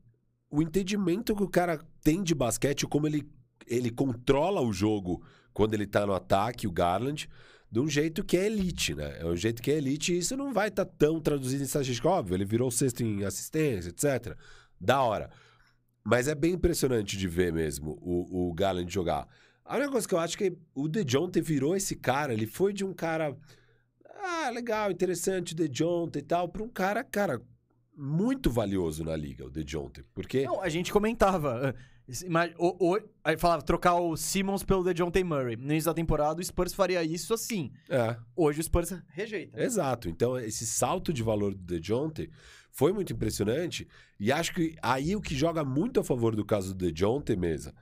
o 0.50 0.62
entendimento 0.62 1.36
que 1.36 1.44
o 1.44 1.48
cara 1.50 1.80
tem 2.04 2.22
de 2.24 2.34
basquete, 2.36 2.86
como 2.88 3.08
ele, 3.08 3.30
ele 3.68 3.90
controla 3.92 4.62
o 4.62 4.74
jogo 4.74 5.24
quando 5.60 5.74
ele 5.74 5.86
tá 5.86 6.08
no 6.08 6.14
ataque, 6.14 6.66
o 6.66 6.72
Garland, 6.72 7.30
de 7.70 7.82
um 7.82 7.90
jeito 7.90 8.24
que 8.24 8.38
é 8.38 8.46
elite, 8.46 8.96
né? 8.96 9.18
É 9.20 9.26
um 9.26 9.36
jeito 9.36 9.62
que 9.62 9.70
é 9.70 9.76
elite 9.76 10.14
e 10.14 10.20
isso 10.20 10.38
não 10.38 10.54
vai 10.54 10.70
estar 10.70 10.86
tão 10.86 11.20
traduzido 11.20 11.62
em 11.62 11.66
estatística. 11.66 12.08
Óbvio, 12.08 12.36
ele 12.36 12.46
virou 12.46 12.72
sexto 12.72 13.04
em 13.04 13.26
assistência, 13.26 13.90
etc. 13.90 14.38
Da 14.80 15.02
hora. 15.02 15.30
Mas 16.02 16.30
é 16.30 16.34
bem 16.34 16.54
impressionante 16.54 17.18
de 17.18 17.28
ver 17.28 17.52
mesmo 17.52 18.00
o, 18.02 18.48
o 18.48 18.54
Garland 18.54 18.90
jogar. 18.90 19.28
A 19.66 19.76
única 19.76 19.92
coisa 19.92 20.08
que 20.08 20.14
eu 20.14 20.20
acho 20.20 20.38
que 20.38 20.58
o 20.74 20.88
DeJounte 20.88 21.42
virou 21.42 21.76
esse 21.76 21.94
cara, 21.94 22.32
ele 22.32 22.48
foi 22.48 22.72
de 22.72 22.86
um 22.86 22.94
cara. 22.94 23.36
Ah, 24.16 24.50
legal, 24.52 24.90
interessante, 24.90 25.52
o 25.52 25.58
DeJounte 25.58 26.20
e 26.20 26.22
tal, 26.22 26.48
para 26.48 26.64
um 26.64 26.70
cara, 26.70 27.04
cara, 27.04 27.42
muito 27.98 28.50
valioso 28.50 29.04
na 29.04 29.14
liga, 29.14 29.46
o 29.46 29.50
DeJounte. 29.50 30.06
Porque. 30.14 30.46
Não, 30.46 30.62
a 30.62 30.70
gente 30.70 30.90
comentava. 30.90 31.76
O- 32.58 32.94
o- 32.96 33.00
aí 33.24 33.38
falava 33.38 33.62
trocar 33.62 33.96
o 33.96 34.16
Simmons 34.18 34.64
pelo 34.64 34.84
DeJounte 34.84 35.24
Murray. 35.24 35.56
No 35.56 35.64
início 35.72 35.90
da 35.90 35.94
temporada, 35.94 36.40
o 36.40 36.44
Spurs 36.44 36.74
faria 36.74 37.04
isso 37.04 37.34
assim. 37.34 37.72
É, 37.90 38.16
Hoje 38.36 38.60
o 38.60 38.64
Spurs 38.64 38.94
rejeita. 39.10 39.62
exato. 39.62 40.10
Então, 40.10 40.38
esse 40.40 40.66
salto 40.66 41.14
de 41.14 41.22
valor 41.24 41.54
do 41.54 41.62
DeJounte 41.64 42.30
foi 42.72 42.92
muito 42.94 43.14
impressionante. 43.14 43.88
E 44.20 44.32
acho 44.32 44.54
que 44.54 44.76
aí 44.82 45.16
o 45.16 45.22
que 45.22 45.36
joga 45.36 45.64
muito 45.64 46.00
a 46.00 46.04
favor 46.04 46.36
do 46.36 46.46
caso 46.46 46.74
do 46.74 46.86
DeJounte, 46.86 47.36
mesa, 47.36 47.74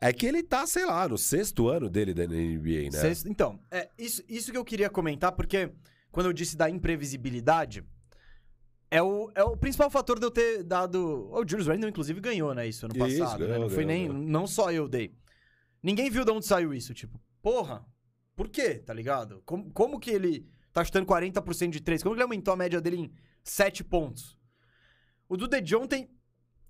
é 0.00 0.12
que 0.12 0.26
ele 0.26 0.42
tá, 0.42 0.66
sei 0.66 0.84
lá, 0.84 1.08
no 1.08 1.16
sexto 1.16 1.68
ano 1.68 1.88
dele 1.88 2.12
da 2.12 2.24
NBA, 2.24 2.90
né? 2.92 3.00
Sexto- 3.00 3.28
Então, 3.28 3.58
é 3.70 3.88
isso, 3.98 4.22
isso 4.28 4.52
que 4.52 4.58
eu 4.58 4.64
queria 4.64 4.90
comentar, 4.90 5.32
porque 5.32 5.70
quando 6.12 6.26
eu 6.26 6.32
disse 6.32 6.56
da 6.56 6.68
imprevisibilidade, 6.68 7.82
é 8.90 9.02
o, 9.02 9.30
é 9.34 9.42
o 9.42 9.56
principal 9.56 9.90
fator 9.90 10.18
de 10.18 10.26
eu 10.26 10.30
ter 10.30 10.62
dado. 10.62 11.28
O 11.32 11.44
Julius 11.46 11.66
Randle, 11.66 11.88
inclusive, 11.88 12.20
ganhou, 12.20 12.54
né? 12.54 12.66
Isso 12.68 12.86
ano 12.86 12.94
Isso, 13.06 13.18
passado. 13.20 13.40
né? 13.40 13.46
ganhou, 13.46 13.62
Não 13.62 13.68
foi 13.70 13.84
ganhou, 13.84 14.12
nem. 14.14 14.26
Não 14.26 14.46
só 14.46 14.70
eu 14.72 14.88
dei. 14.88 15.14
Ninguém 15.82 16.10
viu 16.10 16.24
de 16.24 16.30
onde 16.30 16.46
saiu 16.46 16.72
isso. 16.72 16.94
Tipo, 16.94 17.20
porra, 17.42 17.84
por 18.34 18.48
quê? 18.48 18.74
Tá 18.74 18.92
ligado? 18.94 19.42
Como, 19.44 19.70
como 19.72 19.98
que 20.00 20.10
ele 20.10 20.48
tá 20.72 20.84
chutando 20.84 21.06
40% 21.06 21.70
de 21.70 21.80
3? 21.80 22.02
Como 22.02 22.14
que 22.14 22.18
ele 22.18 22.24
aumentou 22.24 22.54
a 22.54 22.56
média 22.56 22.80
dele 22.80 22.96
em 22.96 23.12
7 23.42 23.82
pontos? 23.84 24.36
O 25.28 25.36
do 25.36 25.48
DeJounte, 25.48 26.08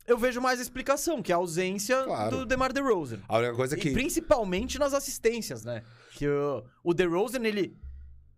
eu 0.06 0.16
vejo 0.16 0.40
mais 0.40 0.58
a 0.58 0.62
explicação, 0.62 1.20
que 1.22 1.30
é 1.32 1.34
a 1.34 1.38
ausência 1.38 2.02
Claro. 2.04 2.38
do 2.38 2.46
DeMar 2.46 2.72
DeRozan. 2.72 3.20
A 3.28 3.38
única 3.38 3.54
coisa 3.54 3.74
é 3.74 3.78
que. 3.78 3.88
E 3.90 3.92
principalmente 3.92 4.78
nas 4.78 4.94
assistências, 4.94 5.64
né? 5.64 5.82
Que 6.12 6.26
o, 6.28 6.64
o 6.82 6.94
DeRozan, 6.94 7.44
ele, 7.46 7.76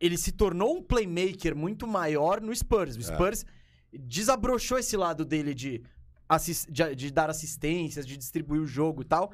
ele 0.01 0.17
se 0.17 0.33
tornou 0.33 0.77
um 0.77 0.83
playmaker 0.83 1.55
muito 1.55 1.87
maior 1.87 2.41
no 2.41 2.55
Spurs. 2.55 2.97
É. 2.97 2.99
O 2.99 3.03
Spurs 3.03 3.45
desabrochou 3.93 4.78
esse 4.78 4.97
lado 4.97 5.24
dele 5.24 5.55
de, 5.55 5.82
de, 6.69 6.94
de 6.94 7.10
dar 7.10 7.31
assistências, 7.31 8.06
de 8.06 8.16
distribuir 8.16 8.60
o 8.60 8.66
jogo 8.66 9.02
e 9.02 9.05
tal. 9.05 9.32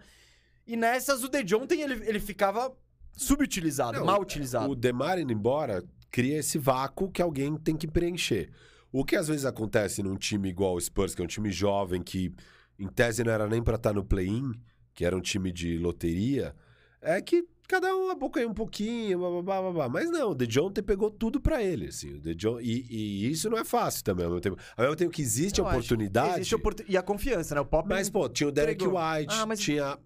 E 0.66 0.76
nessas, 0.76 1.22
o 1.22 1.28
DeJounte, 1.28 1.74
ele, 1.74 2.08
ele 2.08 2.20
ficava 2.20 2.74
subutilizado, 3.16 3.98
Não, 3.98 4.06
mal 4.06 4.20
utilizado. 4.20 4.70
O 4.70 4.74
Demar 4.74 5.18
indo 5.18 5.32
embora 5.32 5.84
cria 6.10 6.38
esse 6.38 6.58
vácuo 6.58 7.10
que 7.10 7.20
alguém 7.20 7.56
tem 7.56 7.76
que 7.76 7.86
preencher. 7.86 8.50
O 8.92 9.04
que 9.04 9.16
às 9.16 9.28
vezes 9.28 9.44
acontece 9.44 10.02
num 10.02 10.16
time 10.16 10.48
igual 10.48 10.74
o 10.74 10.80
Spurs, 10.80 11.14
que 11.14 11.20
é 11.20 11.24
um 11.24 11.28
time 11.28 11.50
jovem 11.50 12.02
que 12.02 12.32
em 12.78 12.86
tese 12.86 13.24
não 13.24 13.32
era 13.32 13.48
nem 13.48 13.62
pra 13.62 13.76
estar 13.76 13.92
no 13.92 14.04
play-in, 14.04 14.52
que 14.94 15.04
era 15.04 15.16
um 15.16 15.20
time 15.20 15.50
de 15.52 15.76
loteria, 15.78 16.54
é 17.00 17.20
que 17.20 17.44
cada 17.80 17.94
um 17.96 18.10
abocanha 18.10 18.48
um 18.48 18.54
pouquinho, 18.54 19.18
blá, 19.18 19.30
blá, 19.42 19.62
blá, 19.62 19.72
blá, 19.72 19.88
mas 19.88 20.10
não, 20.10 20.30
o 20.30 20.34
DeJounte 20.34 20.80
pegou 20.82 21.10
tudo 21.10 21.40
pra 21.40 21.62
ele, 21.62 21.88
assim, 21.88 22.14
o 22.14 22.20
DeJounte, 22.20 22.62
e, 22.64 22.86
e 22.88 23.30
isso 23.30 23.50
não 23.50 23.58
é 23.58 23.64
fácil 23.64 24.04
também, 24.04 24.24
ao 24.24 24.30
mesmo 24.30 24.40
tempo, 24.40 24.56
ao 24.76 24.82
mesmo 24.84 24.96
tempo 24.96 25.10
que 25.10 25.22
existe 25.22 25.58
Eu 25.60 25.66
acho. 25.66 25.76
oportunidade, 25.76 26.34
Existe 26.36 26.54
oportu- 26.54 26.84
E 26.88 26.96
a 26.96 27.02
confiança, 27.02 27.54
né? 27.54 27.60
O 27.60 27.64
Pop 27.66 27.88
mas 27.88 28.08
pô, 28.08 28.28
tinha 28.28 28.48
o 28.48 28.52
Derek 28.52 28.84
entregou. 28.84 29.00
White, 29.00 29.34
Ah, 29.34 29.44
mas- 29.46 29.58
tinha... 29.60 29.98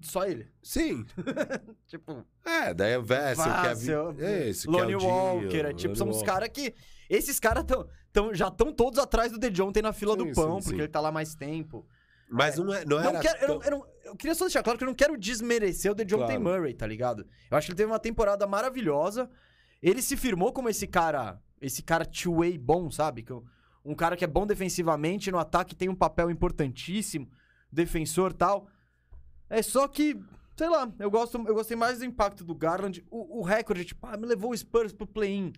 só 0.00 0.24
ele. 0.26 0.46
Sim, 0.62 1.04
Tipo, 1.88 2.24
é, 2.44 2.72
daí 2.74 2.92
é 2.92 3.00
Vessel, 3.00 3.44
Vassell, 3.44 4.06
Kevin... 4.14 4.22
É 4.24 4.48
esse, 4.48 4.66
Lonnie 4.68 4.86
Keldinho, 4.96 5.10
Walker, 5.10 5.56
é, 5.58 5.72
tipo, 5.72 5.88
Lonnie 5.88 5.96
são 5.98 6.06
Walker. 6.08 6.24
caras 6.24 6.48
que. 6.50 6.74
Esses 7.08 7.38
caras 7.40 7.64
tão, 7.64 7.86
tão, 8.12 8.34
já 8.34 8.48
estão 8.48 8.72
todos 8.72 8.98
atrás 8.98 9.30
do 9.32 9.38
DeJounte 9.38 9.80
na 9.82 9.92
fila 9.92 10.12
Sim, 10.16 10.18
do 10.26 10.32
pão, 10.32 10.60
sim, 10.60 10.64
porque 10.64 10.76
sim. 10.76 10.82
ele 10.82 10.88
tá 10.88 11.00
lá 11.00 11.12
mais 11.12 11.34
tempo. 11.34 11.86
Mas 12.28 12.56
não, 12.58 12.74
é, 12.74 12.84
não 12.84 12.98
Não 13.00 13.08
era 13.08 13.20
quero, 13.20 13.38
eu, 13.42 13.46
tão- 13.46 13.56
não, 13.58 13.62
eu, 13.64 13.70
não- 13.70 13.86
eu 14.06 14.16
queria 14.16 14.34
só 14.34 14.44
deixar 14.44 14.62
claro 14.62 14.78
que 14.78 14.84
eu 14.84 14.88
não 14.88 14.94
quero 14.94 15.16
desmerecer 15.16 15.90
o 15.90 15.94
DeJounte 15.94 16.26
Claro. 16.26 16.40
Murray, 16.42 16.74
tá 16.74 16.86
ligado? 16.86 17.26
Eu 17.50 17.56
acho 17.56 17.66
que 17.66 17.72
ele 17.72 17.76
teve 17.76 17.90
uma 17.90 17.98
temporada 17.98 18.46
maravilhosa. 18.46 19.28
Ele 19.82 20.00
se 20.00 20.16
firmou 20.16 20.52
como 20.52 20.68
esse 20.68 20.86
cara, 20.86 21.40
esse 21.60 21.82
cara 21.82 22.04
two-way 22.04 22.56
bom, 22.56 22.90
sabe? 22.90 23.22
Que 23.22 23.32
Um 23.84 23.94
cara 23.94 24.16
que 24.16 24.24
é 24.24 24.28
bom 24.28 24.46
defensivamente, 24.46 25.30
no 25.30 25.38
ataque 25.38 25.74
tem 25.74 25.88
um 25.88 25.94
papel 25.94 26.30
importantíssimo, 26.30 27.28
defensor 27.70 28.32
tal. 28.32 28.68
É 29.48 29.62
só 29.62 29.86
que, 29.86 30.18
sei 30.56 30.68
lá, 30.68 30.90
eu, 30.98 31.10
gosto, 31.10 31.36
eu 31.46 31.54
gostei 31.54 31.76
mais 31.76 31.98
do 31.98 32.04
impacto 32.04 32.44
do 32.44 32.54
Garland. 32.54 33.04
O, 33.10 33.40
o 33.40 33.42
recorde, 33.42 33.84
tipo, 33.84 34.06
ah, 34.06 34.16
me 34.16 34.26
levou 34.26 34.50
o 34.50 34.56
Spurs 34.56 34.92
pro 34.92 35.06
play-in. 35.06 35.52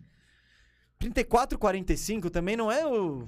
34-45 1.00 2.30
também 2.30 2.56
não 2.56 2.70
é 2.70 2.86
o. 2.86 3.24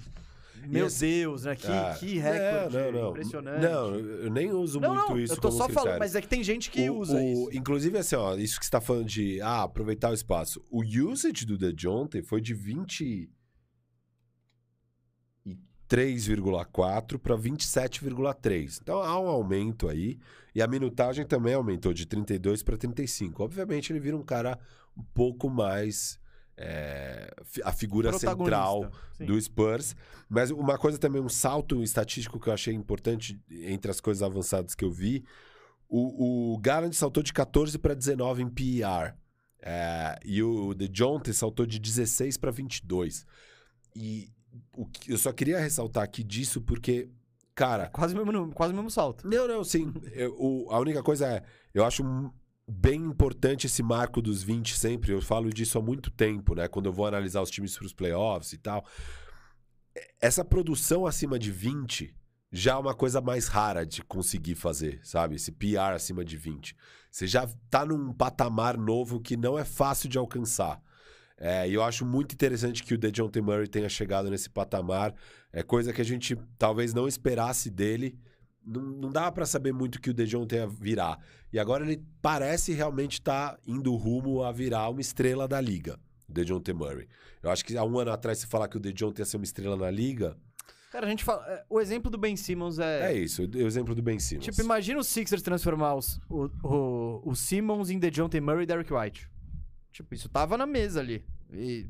Meu 0.68 0.88
Deus, 0.88 1.44
né? 1.44 1.56
Que, 1.56 1.66
Ah, 1.66 1.96
que 1.98 2.18
recorde 2.18 2.76
não, 2.76 2.92
não, 2.92 3.00
não. 3.02 3.10
impressionante. 3.10 3.62
Não, 3.62 3.94
eu 3.94 4.30
nem 4.30 4.52
uso 4.52 4.78
Não, 4.80 4.94
muito 4.94 5.08
não, 5.10 5.20
isso 5.20 5.32
eu 5.34 5.40
tô 5.40 5.50
só 5.50 5.64
critério. 5.64 5.82
falando, 5.82 5.98
mas 5.98 6.14
é 6.14 6.20
que 6.20 6.28
tem 6.28 6.42
gente 6.44 6.70
que 6.70 6.88
O- 6.90 6.98
usa 6.98 7.16
o- 7.16 7.20
isso. 7.48 7.50
Inclusive, 7.56 7.98
assim, 7.98 8.16
ó, 8.16 8.36
isso 8.36 8.58
que 8.60 8.64
você 8.66 8.70
tá 8.70 8.80
falando 8.80 9.06
de 9.06 9.40
ah, 9.40 9.62
aproveitar 9.62 10.10
o 10.10 10.14
espaço. 10.14 10.62
O 10.70 10.82
usage 10.84 11.44
do 11.46 11.56
DeJounte 11.58 12.22
foi 12.22 12.40
de 12.40 12.54
23,4 15.88 17.18
para 17.18 17.36
27,3. 17.36 18.78
Então 18.82 19.02
há 19.02 19.18
um 19.18 19.26
aumento 19.28 19.88
aí. 19.88 20.18
E 20.54 20.60
a 20.62 20.66
minutagem 20.66 21.24
também 21.26 21.54
aumentou 21.54 21.92
de 21.92 22.06
32 22.06 22.62
para 22.62 22.76
35. 22.76 23.42
Obviamente, 23.42 23.92
ele 23.92 24.00
vira 24.00 24.16
um 24.16 24.22
cara 24.22 24.58
um 24.96 25.02
pouco 25.14 25.48
mais. 25.48 26.19
É, 26.62 27.32
a 27.64 27.72
figura 27.72 28.12
central 28.12 28.90
sim. 29.16 29.24
do 29.24 29.40
Spurs. 29.40 29.96
Mas 30.28 30.50
uma 30.50 30.76
coisa 30.78 30.98
também, 30.98 31.20
um 31.20 31.28
salto 31.28 31.82
estatístico 31.82 32.38
que 32.38 32.48
eu 32.48 32.52
achei 32.52 32.74
importante 32.74 33.40
entre 33.50 33.90
as 33.90 34.00
coisas 34.00 34.22
avançadas 34.22 34.74
que 34.74 34.84
eu 34.84 34.90
vi. 34.90 35.24
O, 35.88 36.52
o 36.54 36.58
Garland 36.58 36.94
saltou 36.94 37.22
de 37.22 37.32
14 37.32 37.78
para 37.78 37.94
19 37.94 38.42
em 38.42 38.48
PER. 38.48 39.16
É, 39.62 40.18
e 40.24 40.42
o 40.42 40.72
DeJounte 40.74 41.34
saltou 41.34 41.66
de 41.66 41.78
16 41.78 42.36
para 42.36 42.50
22. 42.50 43.26
E 43.96 44.28
o 44.76 44.86
eu 45.08 45.18
só 45.18 45.32
queria 45.32 45.58
ressaltar 45.58 46.02
aqui 46.02 46.22
disso 46.22 46.60
porque, 46.60 47.08
cara, 47.54 47.88
Quase 47.88 48.14
o 48.14 48.24
mesmo, 48.24 48.52
quase 48.52 48.72
mesmo 48.72 48.90
salto. 48.90 49.26
não, 49.28 49.46
não, 49.48 49.64
sim. 49.64 49.92
Eu- 50.12 50.34
o- 50.38 50.68
a 50.70 50.78
única 50.78 51.02
coisa 51.02 51.26
é, 51.26 51.42
eu 51.74 51.84
acho 51.84 52.02
bem 52.70 53.00
importante 53.00 53.66
esse 53.66 53.82
marco 53.82 54.22
dos 54.22 54.42
20 54.42 54.76
sempre. 54.76 55.12
Eu 55.12 55.20
falo 55.20 55.50
disso 55.50 55.78
há 55.78 55.82
muito 55.82 56.10
tempo, 56.10 56.54
né? 56.54 56.68
Quando 56.68 56.86
eu 56.86 56.92
vou 56.92 57.06
analisar 57.06 57.42
os 57.42 57.50
times 57.50 57.76
para 57.76 57.86
os 57.86 57.92
playoffs 57.92 58.52
e 58.52 58.58
tal. 58.58 58.86
Essa 60.20 60.44
produção 60.44 61.04
acima 61.04 61.38
de 61.38 61.50
20 61.50 62.14
já 62.52 62.72
é 62.72 62.76
uma 62.76 62.94
coisa 62.94 63.20
mais 63.20 63.46
rara 63.46 63.84
de 63.84 64.02
conseguir 64.02 64.54
fazer, 64.54 65.00
sabe? 65.02 65.36
Esse 65.36 65.52
PR 65.52 65.94
acima 65.94 66.24
de 66.24 66.36
20. 66.36 66.76
Você 67.10 67.26
já 67.26 67.48
tá 67.68 67.84
num 67.84 68.12
patamar 68.12 68.76
novo 68.76 69.20
que 69.20 69.36
não 69.36 69.58
é 69.58 69.64
fácil 69.64 70.08
de 70.08 70.18
alcançar. 70.18 70.80
É, 71.36 71.68
e 71.68 71.74
eu 71.74 71.82
acho 71.82 72.04
muito 72.04 72.34
interessante 72.34 72.82
que 72.82 72.92
o 72.92 72.98
DeJounte 72.98 73.40
Murray 73.40 73.66
tenha 73.66 73.88
chegado 73.88 74.28
nesse 74.28 74.50
patamar. 74.50 75.14
É 75.52 75.62
coisa 75.62 75.92
que 75.92 76.00
a 76.00 76.04
gente 76.04 76.36
talvez 76.58 76.92
não 76.92 77.08
esperasse 77.08 77.70
dele. 77.70 78.18
Não, 78.70 78.82
não 78.82 79.10
dava 79.10 79.32
para 79.32 79.44
saber 79.46 79.72
muito 79.72 79.96
o 79.96 80.00
que 80.00 80.10
o 80.10 80.14
DeJounte 80.14 80.54
ia 80.54 80.66
virar. 80.66 81.18
E 81.52 81.58
agora 81.58 81.84
ele 81.84 82.02
parece 82.22 82.72
realmente 82.72 83.14
estar 83.14 83.52
tá 83.54 83.58
indo 83.66 83.94
rumo 83.96 84.44
a 84.44 84.52
virar 84.52 84.88
uma 84.88 85.00
estrela 85.00 85.48
da 85.48 85.60
liga, 85.60 85.98
o 86.28 86.32
DeJounte 86.32 86.72
Murray. 86.72 87.08
Eu 87.42 87.50
acho 87.50 87.64
que 87.64 87.76
há 87.76 87.82
um 87.84 87.98
ano 87.98 88.12
atrás, 88.12 88.38
se 88.38 88.46
falar 88.46 88.68
que 88.68 88.76
o 88.76 88.80
DeJounte 88.80 89.20
ia 89.20 89.24
ser 89.24 89.36
uma 89.38 89.44
estrela 89.44 89.76
na 89.76 89.90
liga... 89.90 90.36
Cara, 90.92 91.06
a 91.06 91.10
gente 91.10 91.24
fala... 91.24 91.44
é, 91.48 91.64
O 91.68 91.80
exemplo 91.80 92.10
do 92.10 92.18
Ben 92.18 92.36
Simmons 92.36 92.78
é... 92.78 93.12
É 93.12 93.18
isso, 93.18 93.42
o 93.42 93.66
exemplo 93.66 93.94
do 93.94 94.02
Ben 94.02 94.18
Simmons. 94.18 94.44
Tipo, 94.44 94.60
imagina 94.60 95.00
os 95.00 95.06
Sixers 95.06 95.42
transformar 95.42 95.94
os, 95.94 96.20
o, 96.28 96.46
o, 96.64 97.22
o 97.30 97.34
Simmons 97.34 97.90
em 97.90 97.98
DeJounte 97.98 98.40
Murray 98.40 98.64
e 98.64 98.66
Derrick 98.66 98.92
White. 98.92 99.28
Tipo, 99.92 100.14
isso 100.14 100.28
tava 100.28 100.56
na 100.56 100.66
mesa 100.66 101.00
ali. 101.00 101.24
E 101.52 101.86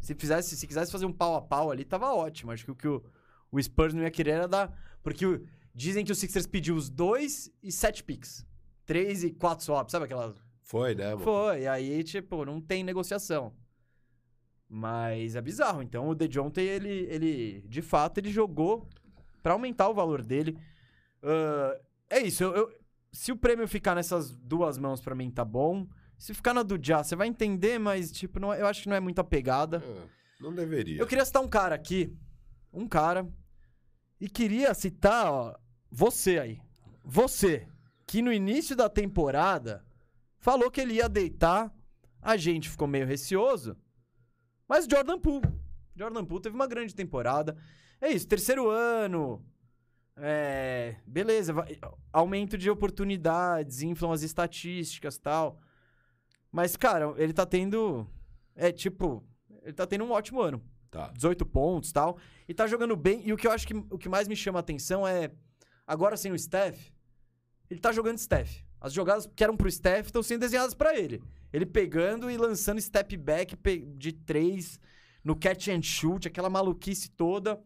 se 0.00 0.14
fizesse, 0.14 0.56
se 0.56 0.66
quisesse 0.66 0.92
fazer 0.92 1.06
um 1.06 1.12
pau 1.12 1.34
a 1.36 1.42
pau 1.42 1.70
ali, 1.70 1.84
tava 1.84 2.12
ótimo. 2.12 2.52
Acho 2.52 2.64
que 2.64 2.70
o 2.70 2.74
que 2.74 2.88
o, 2.88 3.02
o 3.50 3.60
Spurs 3.62 3.94
não 3.94 4.02
ia 4.02 4.10
querer 4.10 4.32
era 4.32 4.48
dar. 4.48 4.72
Porque 5.02 5.24
o- 5.26 5.44
dizem 5.76 6.04
que 6.04 6.10
o 6.10 6.14
Sixers 6.14 6.46
pediu 6.46 6.74
os 6.74 6.88
dois 6.88 7.52
e 7.62 7.70
sete 7.70 8.02
picks. 8.02 8.44
Três 8.86 9.22
e 9.22 9.30
quatro 9.30 9.64
swaps, 9.64 9.92
sabe 9.92 10.06
aquela. 10.06 10.34
Foi, 10.62 10.94
né? 10.94 11.10
mano? 11.10 11.20
Foi, 11.20 11.66
aí, 11.66 12.02
tipo, 12.02 12.44
não 12.44 12.60
tem 12.60 12.82
negociação. 12.82 13.52
Mas 14.68 15.36
é 15.36 15.40
bizarro. 15.40 15.82
Então 15.82 16.08
o 16.08 16.14
DeJounte, 16.14 16.60
ele, 16.60 17.06
ele, 17.10 17.60
de 17.68 17.82
fato, 17.82 18.18
ele 18.18 18.30
jogou 18.30 18.88
pra 19.42 19.52
aumentar 19.52 19.88
o 19.88 19.94
valor 19.94 20.22
dele. 20.22 20.58
Ah, 21.22 21.78
é 22.10 22.20
isso, 22.20 22.42
eu, 22.42 22.54
eu- 22.56 22.78
se 23.12 23.30
o 23.32 23.36
prêmio 23.36 23.66
ficar 23.68 23.94
nessas 23.94 24.36
duas 24.36 24.76
mãos 24.78 25.00
pra 25.00 25.14
mim, 25.14 25.30
tá 25.30 25.44
bom. 25.44 25.86
Se 26.18 26.32
ficar 26.34 26.52
na 26.54 26.62
do 26.62 26.78
Já, 26.82 27.02
você 27.04 27.14
vai 27.14 27.28
entender, 27.28 27.78
mas, 27.78 28.10
tipo, 28.10 28.40
não, 28.40 28.52
é- 28.52 28.60
eu 28.60 28.66
acho 28.66 28.82
que 28.82 28.88
não 28.88 28.96
é 28.96 29.00
muita 29.00 29.22
pegada. 29.22 29.82
É, 29.84 30.08
não 30.40 30.54
deveria. 30.54 30.98
Eu 31.00 31.06
queria 31.06 31.24
citar 31.24 31.42
um 31.42 31.48
cara 31.48 31.74
aqui. 31.74 32.12
Um 32.72 32.88
cara. 32.88 33.26
E 34.20 34.28
queria 34.28 34.72
citar, 34.74 35.30
ó, 35.30 35.54
você 35.96 36.38
aí. 36.38 36.60
Você, 37.02 37.66
que 38.06 38.20
no 38.20 38.30
início 38.30 38.76
da 38.76 38.86
temporada 38.86 39.82
falou 40.38 40.70
que 40.70 40.78
ele 40.80 40.94
ia 40.94 41.08
deitar. 41.08 41.74
A 42.20 42.36
gente 42.36 42.68
ficou 42.68 42.86
meio 42.86 43.06
receoso. 43.06 43.74
Mas 44.68 44.86
Jordan 44.90 45.18
Poole. 45.18 45.48
Jordan 45.94 46.24
Poole 46.26 46.42
teve 46.42 46.54
uma 46.54 46.66
grande 46.66 46.94
temporada. 46.94 47.56
É 47.98 48.10
isso, 48.10 48.28
terceiro 48.28 48.68
ano. 48.68 49.42
É, 50.18 50.96
beleza, 51.06 51.52
vai- 51.54 51.78
aumento 52.12 52.58
de 52.58 52.68
oportunidades, 52.68 53.80
inflam 53.82 54.12
as 54.12 54.22
estatísticas 54.22 55.16
tal. 55.16 55.58
Mas, 56.52 56.76
cara, 56.76 57.14
ele 57.16 57.32
tá 57.32 57.46
tendo. 57.46 58.06
É 58.54 58.70
tipo, 58.70 59.24
ele 59.62 59.72
tá 59.72 59.86
tendo 59.86 60.04
um 60.04 60.10
ótimo 60.10 60.42
ano. 60.42 60.62
Tá. 60.90 61.08
18 61.12 61.46
pontos 61.46 61.90
tal. 61.90 62.18
E 62.46 62.52
tá 62.52 62.66
jogando 62.66 62.96
bem. 62.96 63.22
E 63.26 63.32
o 63.32 63.36
que 63.36 63.46
eu 63.46 63.52
acho 63.52 63.66
que 63.66 63.74
o 63.74 63.96
que 63.98 64.08
mais 64.10 64.28
me 64.28 64.36
chama 64.36 64.58
a 64.58 64.60
atenção 64.60 65.06
é. 65.08 65.30
Agora 65.86 66.16
sem 66.16 66.32
o 66.32 66.38
Steph, 66.38 66.90
ele 67.70 67.80
tá 67.80 67.92
jogando 67.92 68.18
Steph. 68.18 68.60
As 68.80 68.92
jogadas 68.92 69.28
que 69.34 69.42
eram 69.42 69.56
pro 69.56 69.70
Steph 69.70 70.06
estão 70.06 70.22
sendo 70.22 70.40
desenhadas 70.40 70.74
pra 70.74 70.96
ele. 70.98 71.22
Ele 71.52 71.64
pegando 71.64 72.30
e 72.30 72.36
lançando 72.36 72.80
step 72.80 73.16
back 73.16 73.56
de 73.96 74.12
três 74.12 74.78
no 75.24 75.34
catch 75.34 75.68
and 75.68 75.82
shoot, 75.82 76.28
aquela 76.28 76.50
maluquice 76.50 77.10
toda. 77.10 77.60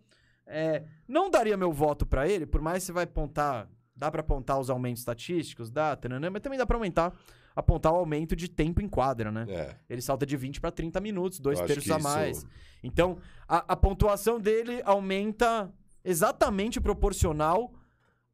É, 0.46 0.84
não 1.06 1.28
daria 1.30 1.56
meu 1.56 1.72
voto 1.72 2.06
pra 2.06 2.28
ele, 2.28 2.46
por 2.46 2.60
mais 2.60 2.82
que 2.82 2.86
você 2.86 2.92
vai 2.92 3.04
apontar. 3.04 3.68
Dá 3.94 4.10
pra 4.10 4.20
apontar 4.20 4.58
os 4.58 4.70
aumentos 4.70 5.00
estatísticos, 5.02 5.70
dá, 5.70 5.94
tananã, 5.96 6.30
mas 6.30 6.40
também 6.40 6.58
dá 6.58 6.64
pra 6.64 6.76
aumentar, 6.76 7.12
apontar 7.54 7.92
o 7.92 7.96
aumento 7.96 8.34
de 8.34 8.48
tempo 8.48 8.80
em 8.80 8.88
quadra, 8.88 9.30
né? 9.30 9.44
É. 9.48 9.76
Ele 9.90 10.00
salta 10.00 10.24
de 10.24 10.36
20 10.36 10.60
pra 10.60 10.70
30 10.70 11.00
minutos, 11.00 11.38
dois 11.38 11.58
terços 11.66 11.90
a 11.90 11.96
isso- 11.98 12.08
mais. 12.08 12.46
Então, 12.82 13.18
a, 13.46 13.72
a 13.72 13.76
pontuação 13.76 14.40
dele 14.40 14.80
aumenta 14.84 15.70
exatamente 16.02 16.80
proporcional 16.80 17.72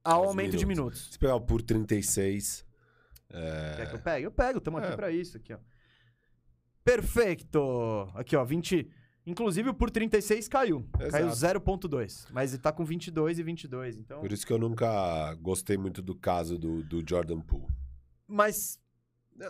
ao 0.06 0.24
aumento 0.24 0.56
de 0.56 0.64
minutos. 0.66 1.00
minutos. 1.00 1.12
Se 1.12 1.18
pegar 1.18 1.38
por 1.40 1.60
36. 1.62 2.64
Quer 3.28 3.88
que 3.90 3.96
eu 3.96 4.00
pegue? 4.00 4.26
Eu 4.26 4.30
pego, 4.30 4.58
estamos 4.58 4.80
aqui 4.80 4.92
É. 4.92 4.96
pra 4.96 5.10
isso. 5.10 5.36
Aqui, 5.36 5.52
ó. 5.52 5.58
Perfeito! 6.84 8.10
Aqui, 8.14 8.36
ó, 8.36 8.44
20... 8.44 8.88
Inclusive, 9.26 9.70
o 9.70 9.74
por 9.74 9.90
36 9.90 10.46
caiu. 10.46 10.88
Caiu 11.10 11.26
Exato. 11.26 11.60
0.2. 11.60 12.28
Mas 12.30 12.52
ele 12.52 12.62
tá 12.62 12.70
com 12.70 12.84
22 12.84 13.40
e 13.40 13.42
22, 13.42 13.98
então... 13.98 14.20
Por 14.20 14.30
isso 14.30 14.46
que 14.46 14.52
eu 14.52 14.58
nunca 14.58 15.34
gostei 15.34 15.76
muito 15.76 16.00
do 16.00 16.14
caso 16.14 16.56
do, 16.56 16.84
do 16.84 17.02
Jordan 17.04 17.40
Poole. 17.40 17.66
Mas 18.28 18.78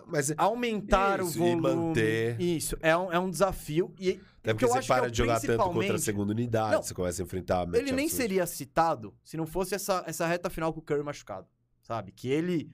Mas 0.07 0.33
aumentar 0.37 1.21
Isso, 1.21 1.43
o 1.43 1.47
e 1.47 1.55
volume... 1.55 1.63
manter. 1.63 2.41
Isso, 2.41 2.77
é 2.81 2.97
um, 2.97 3.13
é 3.13 3.19
um 3.19 3.31
desafio. 3.31 3.95
E 3.99 4.21
até 4.41 4.53
porque 4.53 4.67
você 4.67 4.79
é 4.79 4.83
para 4.83 5.07
o 5.07 5.11
de 5.11 5.19
jogar 5.19 5.41
tanto 5.41 5.65
contra 5.65 5.95
a 5.95 5.99
segunda 5.99 6.33
unidade, 6.33 6.75
Não, 6.75 6.83
você 6.83 6.95
começa 6.95 7.23
a 7.23 7.25
enfrentar 7.25 7.67
Ele 7.75 7.93
nem 7.93 8.09
seria 8.09 8.47
citado 8.47 9.15
se 9.23 9.37
não 9.37 9.47
fosse 9.47 9.75
essa, 9.75 10.05
essa 10.07 10.27
reta 10.27 10.51
final 10.51 10.73
com 10.73 10.81
o 10.81 10.83
Curry 10.83 11.03
machucado, 11.03 11.47
sabe? 11.83 12.13
Que 12.13 12.29
ele 12.29 12.71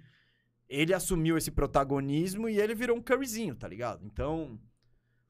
ele 0.69 0.95
assumiu 0.95 1.37
esse 1.37 1.51
protagonismo 1.51 2.49
e 2.49 2.59
ele 2.59 2.75
virou 2.75 2.97
um 2.97 3.03
Curryzinho, 3.03 3.55
tá 3.55 3.69
ligado? 3.69 4.07
Então, 4.07 4.59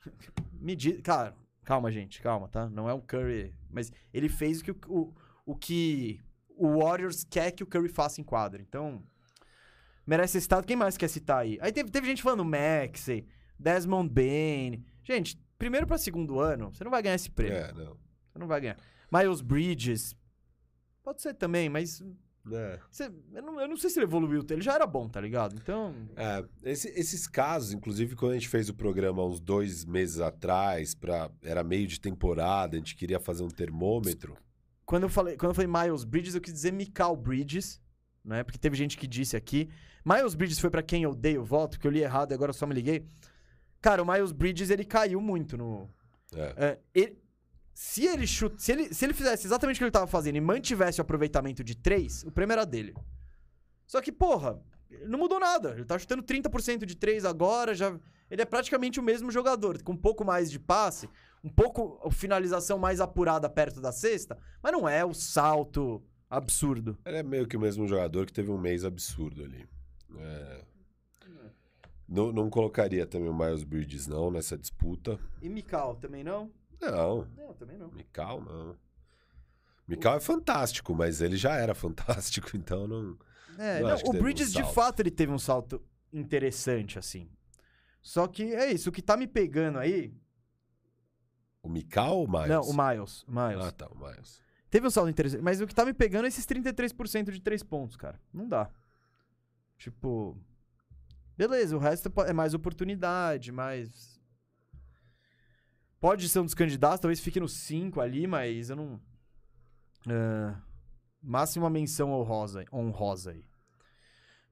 me 0.52 0.76
diz, 0.76 1.00
cara, 1.02 1.34
calma 1.64 1.90
gente, 1.90 2.22
calma, 2.22 2.46
tá? 2.46 2.70
Não 2.70 2.88
é 2.88 2.94
um 2.94 3.00
Curry, 3.00 3.52
mas 3.68 3.92
ele 4.14 4.28
fez 4.28 4.60
o 4.60 4.64
que 4.64 4.70
o, 4.70 4.76
o, 4.86 5.14
o 5.46 5.56
que 5.56 6.20
o 6.56 6.78
Warriors 6.78 7.24
quer 7.24 7.50
que 7.50 7.64
o 7.64 7.66
Curry 7.66 7.88
faça 7.88 8.20
em 8.20 8.24
quadra. 8.24 8.62
Então, 8.62 9.02
merece 10.06 10.34
ser 10.34 10.40
citado. 10.42 10.66
Quem 10.66 10.76
mais 10.76 10.96
quer 10.96 11.08
citar 11.08 11.38
aí? 11.38 11.58
Aí 11.60 11.72
teve, 11.72 11.90
teve 11.90 12.06
gente 12.06 12.22
falando 12.22 12.44
Maxey, 12.44 13.26
Desmond 13.58 14.08
Bain. 14.10 14.84
Gente, 15.04 15.38
primeiro 15.58 15.86
pra 15.86 15.98
segundo 15.98 16.38
ano, 16.40 16.72
você 16.72 16.82
não 16.84 16.90
vai 16.90 17.02
ganhar 17.02 17.14
esse 17.14 17.30
prêmio. 17.30 17.56
É, 17.58 17.72
não. 17.72 17.96
Você 18.32 18.38
não 18.38 18.46
vai 18.46 18.60
ganhar. 18.60 18.76
Miles 19.12 19.40
Bridges. 19.40 20.16
Pode 21.02 21.20
ser 21.22 21.34
também, 21.34 21.68
mas. 21.68 22.02
É. 22.52 22.80
você- 22.90 23.12
eu, 23.34 23.42
não, 23.42 23.60
eu 23.60 23.68
não 23.68 23.76
sei 23.76 23.88
se 23.90 23.98
ele 23.98 24.06
evoluiu. 24.06 24.44
Ele 24.50 24.60
já 24.62 24.74
era 24.74 24.86
bom, 24.86 25.08
tá 25.08 25.20
ligado? 25.20 25.54
Então. 25.56 25.94
É, 26.16 26.44
esse- 26.64 26.88
esses 26.98 27.26
casos, 27.28 27.72
inclusive 27.72 28.16
quando 28.16 28.32
a 28.32 28.34
gente 28.34 28.48
fez 28.48 28.68
o 28.68 28.74
programa 28.74 29.24
uns 29.24 29.38
dois 29.40 29.84
meses 29.84 30.18
atrás, 30.18 30.94
pra, 30.94 31.30
era 31.42 31.62
meio 31.62 31.86
de 31.86 32.00
temporada, 32.00 32.74
a 32.76 32.78
gente 32.78 32.96
queria 32.96 33.20
fazer 33.20 33.42
um 33.44 33.48
termômetro. 33.48 34.36
Quando 34.84 35.04
eu 35.04 35.08
falei, 35.08 35.36
quando 35.36 35.50
eu 35.50 35.54
falei 35.54 35.70
Miles 35.70 36.04
Bridges, 36.04 36.34
eu 36.34 36.40
quis 36.40 36.52
dizer 36.52 36.72
Mikal 36.72 37.16
Bridges, 37.16 37.80
né? 38.24 38.42
Porque 38.42 38.58
teve 38.58 38.76
gente 38.76 38.96
que 38.98 39.06
disse 39.06 39.36
aqui. 39.36 39.68
Miles 40.04 40.34
Bridges 40.34 40.58
foi 40.58 40.70
pra 40.70 40.82
quem 40.82 41.02
eu 41.04 41.14
dei 41.14 41.38
o 41.38 41.44
voto, 41.44 41.72
porque 41.72 41.86
eu 41.86 41.90
li 41.92 42.00
errado 42.02 42.32
e 42.32 42.34
agora 42.34 42.52
só 42.52 42.66
me 42.66 42.74
liguei. 42.74 43.06
Cara, 43.80 44.02
o 44.02 44.06
Miles 44.06 44.32
Bridges, 44.32 44.70
ele 44.70 44.84
caiu 44.84 45.20
muito 45.20 45.56
no. 45.56 45.88
É. 46.34 46.54
É, 46.56 46.78
ele- 46.94 47.18
se 47.74 48.04
ele 48.06 48.26
chuta, 48.26 48.56
se 48.58 48.70
ele, 48.72 48.92
se 48.92 49.04
ele 49.04 49.14
fizesse 49.14 49.46
exatamente 49.46 49.76
o 49.76 49.78
que 49.78 49.84
ele 49.84 49.90
tava 49.90 50.06
fazendo 50.06 50.36
e 50.36 50.40
mantivesse 50.40 51.00
o 51.00 51.02
aproveitamento 51.02 51.64
de 51.64 51.74
3, 51.74 52.22
o 52.24 52.30
prêmio 52.30 52.52
era 52.52 52.64
dele. 52.66 52.94
Só 53.86 54.00
que, 54.00 54.12
porra, 54.12 54.60
não 55.06 55.18
mudou 55.18 55.40
nada. 55.40 55.70
Ele 55.70 55.84
tá 55.84 55.98
chutando 55.98 56.22
30% 56.22 56.84
de 56.84 56.94
3 56.94 57.24
agora, 57.24 57.74
já 57.74 57.98
ele 58.30 58.42
é 58.42 58.44
praticamente 58.44 59.00
o 59.00 59.02
mesmo 59.02 59.30
jogador, 59.30 59.82
com 59.82 59.92
um 59.92 59.96
pouco 59.96 60.24
mais 60.24 60.50
de 60.50 60.58
passe, 60.58 61.08
um 61.42 61.48
pouco 61.50 61.98
finalização 62.10 62.78
mais 62.78 63.00
apurada 63.00 63.48
perto 63.48 63.80
da 63.80 63.90
cesta, 63.92 64.38
mas 64.62 64.72
não 64.72 64.88
é 64.88 65.04
o 65.04 65.12
salto 65.14 66.02
absurdo. 66.30 66.96
Ele 67.04 67.16
é 67.18 67.22
meio 67.22 67.46
que 67.46 67.56
o 67.56 67.60
mesmo 67.60 67.86
jogador 67.86 68.24
que 68.26 68.32
teve 68.32 68.50
um 68.50 68.58
mês 68.58 68.84
absurdo 68.84 69.42
ali. 69.44 69.66
É. 70.18 70.64
Não, 72.08 72.30
não 72.30 72.50
colocaria 72.50 73.06
também 73.06 73.28
o 73.30 73.34
Miles 73.34 73.64
Bridges, 73.64 74.06
não, 74.06 74.30
nessa 74.30 74.58
disputa. 74.58 75.18
E 75.40 75.48
Mikal 75.48 75.96
também 75.96 76.22
não? 76.22 76.50
Não, 76.80 77.26
Não, 77.36 77.54
também 77.54 77.78
não. 77.78 77.88
Mikal 77.90 78.40
não. 78.40 78.76
Mikal 79.88 80.16
é 80.16 80.20
fantástico, 80.20 80.94
mas 80.94 81.20
ele 81.20 81.36
já 81.36 81.54
era 81.56 81.74
fantástico, 81.74 82.50
então 82.56 82.86
não. 82.86 83.16
É, 83.58 83.80
Não 83.80 83.88
não, 83.88 83.94
acho 83.94 84.02
que 84.04 84.08
o 84.10 84.12
teve 84.12 84.22
um 84.22 84.24
Bridges 84.24 84.52
de 84.52 84.62
fato 84.74 85.00
ele 85.00 85.10
teve 85.10 85.32
um 85.32 85.38
salto 85.38 85.82
interessante 86.12 86.98
assim. 86.98 87.30
Só 88.02 88.26
que 88.26 88.54
é 88.54 88.70
isso, 88.72 88.88
o 88.90 88.92
que 88.92 89.00
tá 89.00 89.16
me 89.16 89.26
pegando 89.26 89.78
aí, 89.78 90.12
O 91.62 91.68
Mikal 91.68 92.18
ou 92.18 92.26
o 92.26 92.30
Miles? 92.30 92.48
não, 92.48 92.62
o 92.62 92.74
Miles, 92.76 93.22
o 93.22 93.30
Miles. 93.30 93.64
Ah, 93.64 93.70
tá, 93.72 93.88
o 93.88 93.96
Miles. 93.96 94.40
Teve 94.68 94.86
um 94.86 94.90
salto 94.90 95.08
interessante, 95.10 95.42
mas 95.42 95.60
o 95.60 95.66
que 95.66 95.74
tá 95.74 95.84
me 95.84 95.92
pegando 95.94 96.24
é 96.24 96.28
esses 96.28 96.44
33% 96.46 97.30
de 97.30 97.40
3 97.40 97.62
pontos, 97.62 97.96
cara. 97.96 98.18
Não 98.32 98.48
dá. 98.48 98.70
Tipo, 99.82 100.38
beleza, 101.36 101.76
o 101.76 101.80
resto 101.80 102.08
é 102.24 102.32
mais 102.32 102.54
oportunidade, 102.54 103.50
mais 103.50 104.12
Pode 105.98 106.28
ser 106.28 106.38
um 106.38 106.44
dos 106.44 106.54
candidatos, 106.54 107.00
talvez 107.00 107.18
fique 107.18 107.40
no 107.40 107.48
5 107.48 108.00
ali, 108.00 108.28
mas 108.28 108.70
eu 108.70 108.76
não 108.76 109.00
é, 110.08 110.54
máxima 111.20 111.68
menção 111.68 112.12
honrosa, 112.12 112.64
honrosa 112.72 113.32
aí. 113.32 113.44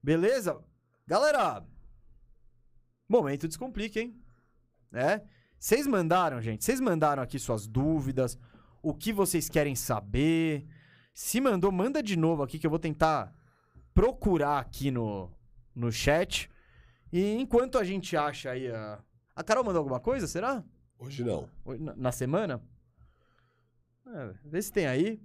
Beleza? 0.03 0.61
Galera, 1.07 1.65
momento 3.07 3.47
descomplica, 3.47 4.01
hein? 4.01 4.21
É? 4.91 5.21
Vocês 5.57 5.87
mandaram, 5.87 6.41
gente, 6.41 6.65
vocês 6.65 6.81
mandaram 6.81 7.23
aqui 7.23 7.39
suas 7.39 7.67
dúvidas, 7.67 8.37
o 8.83 8.93
que 8.93 9.13
vocês 9.13 9.47
querem 9.47 9.75
saber. 9.75 10.67
Se 11.13 11.39
mandou, 11.39 11.71
manda 11.71 12.03
de 12.03 12.17
novo 12.17 12.43
aqui 12.43 12.59
que 12.59 12.67
eu 12.67 12.69
vou 12.69 12.79
tentar 12.79 13.33
procurar 13.93 14.59
aqui 14.59 14.91
no, 14.91 15.31
no 15.75 15.91
chat. 15.91 16.49
E 17.11 17.35
enquanto 17.35 17.77
a 17.77 17.83
gente 17.83 18.15
acha 18.15 18.51
aí 18.51 18.69
a. 18.69 18.99
A 19.35 19.43
Carol 19.43 19.63
mandou 19.63 19.79
alguma 19.79 19.99
coisa, 19.99 20.27
será? 20.27 20.63
Hoje 20.99 21.23
não. 21.23 21.49
Na, 21.79 21.95
na 21.95 22.11
semana? 22.11 22.61
É, 24.05 24.33
vê 24.43 24.61
se 24.61 24.71
tem 24.71 24.87
aí. 24.87 25.21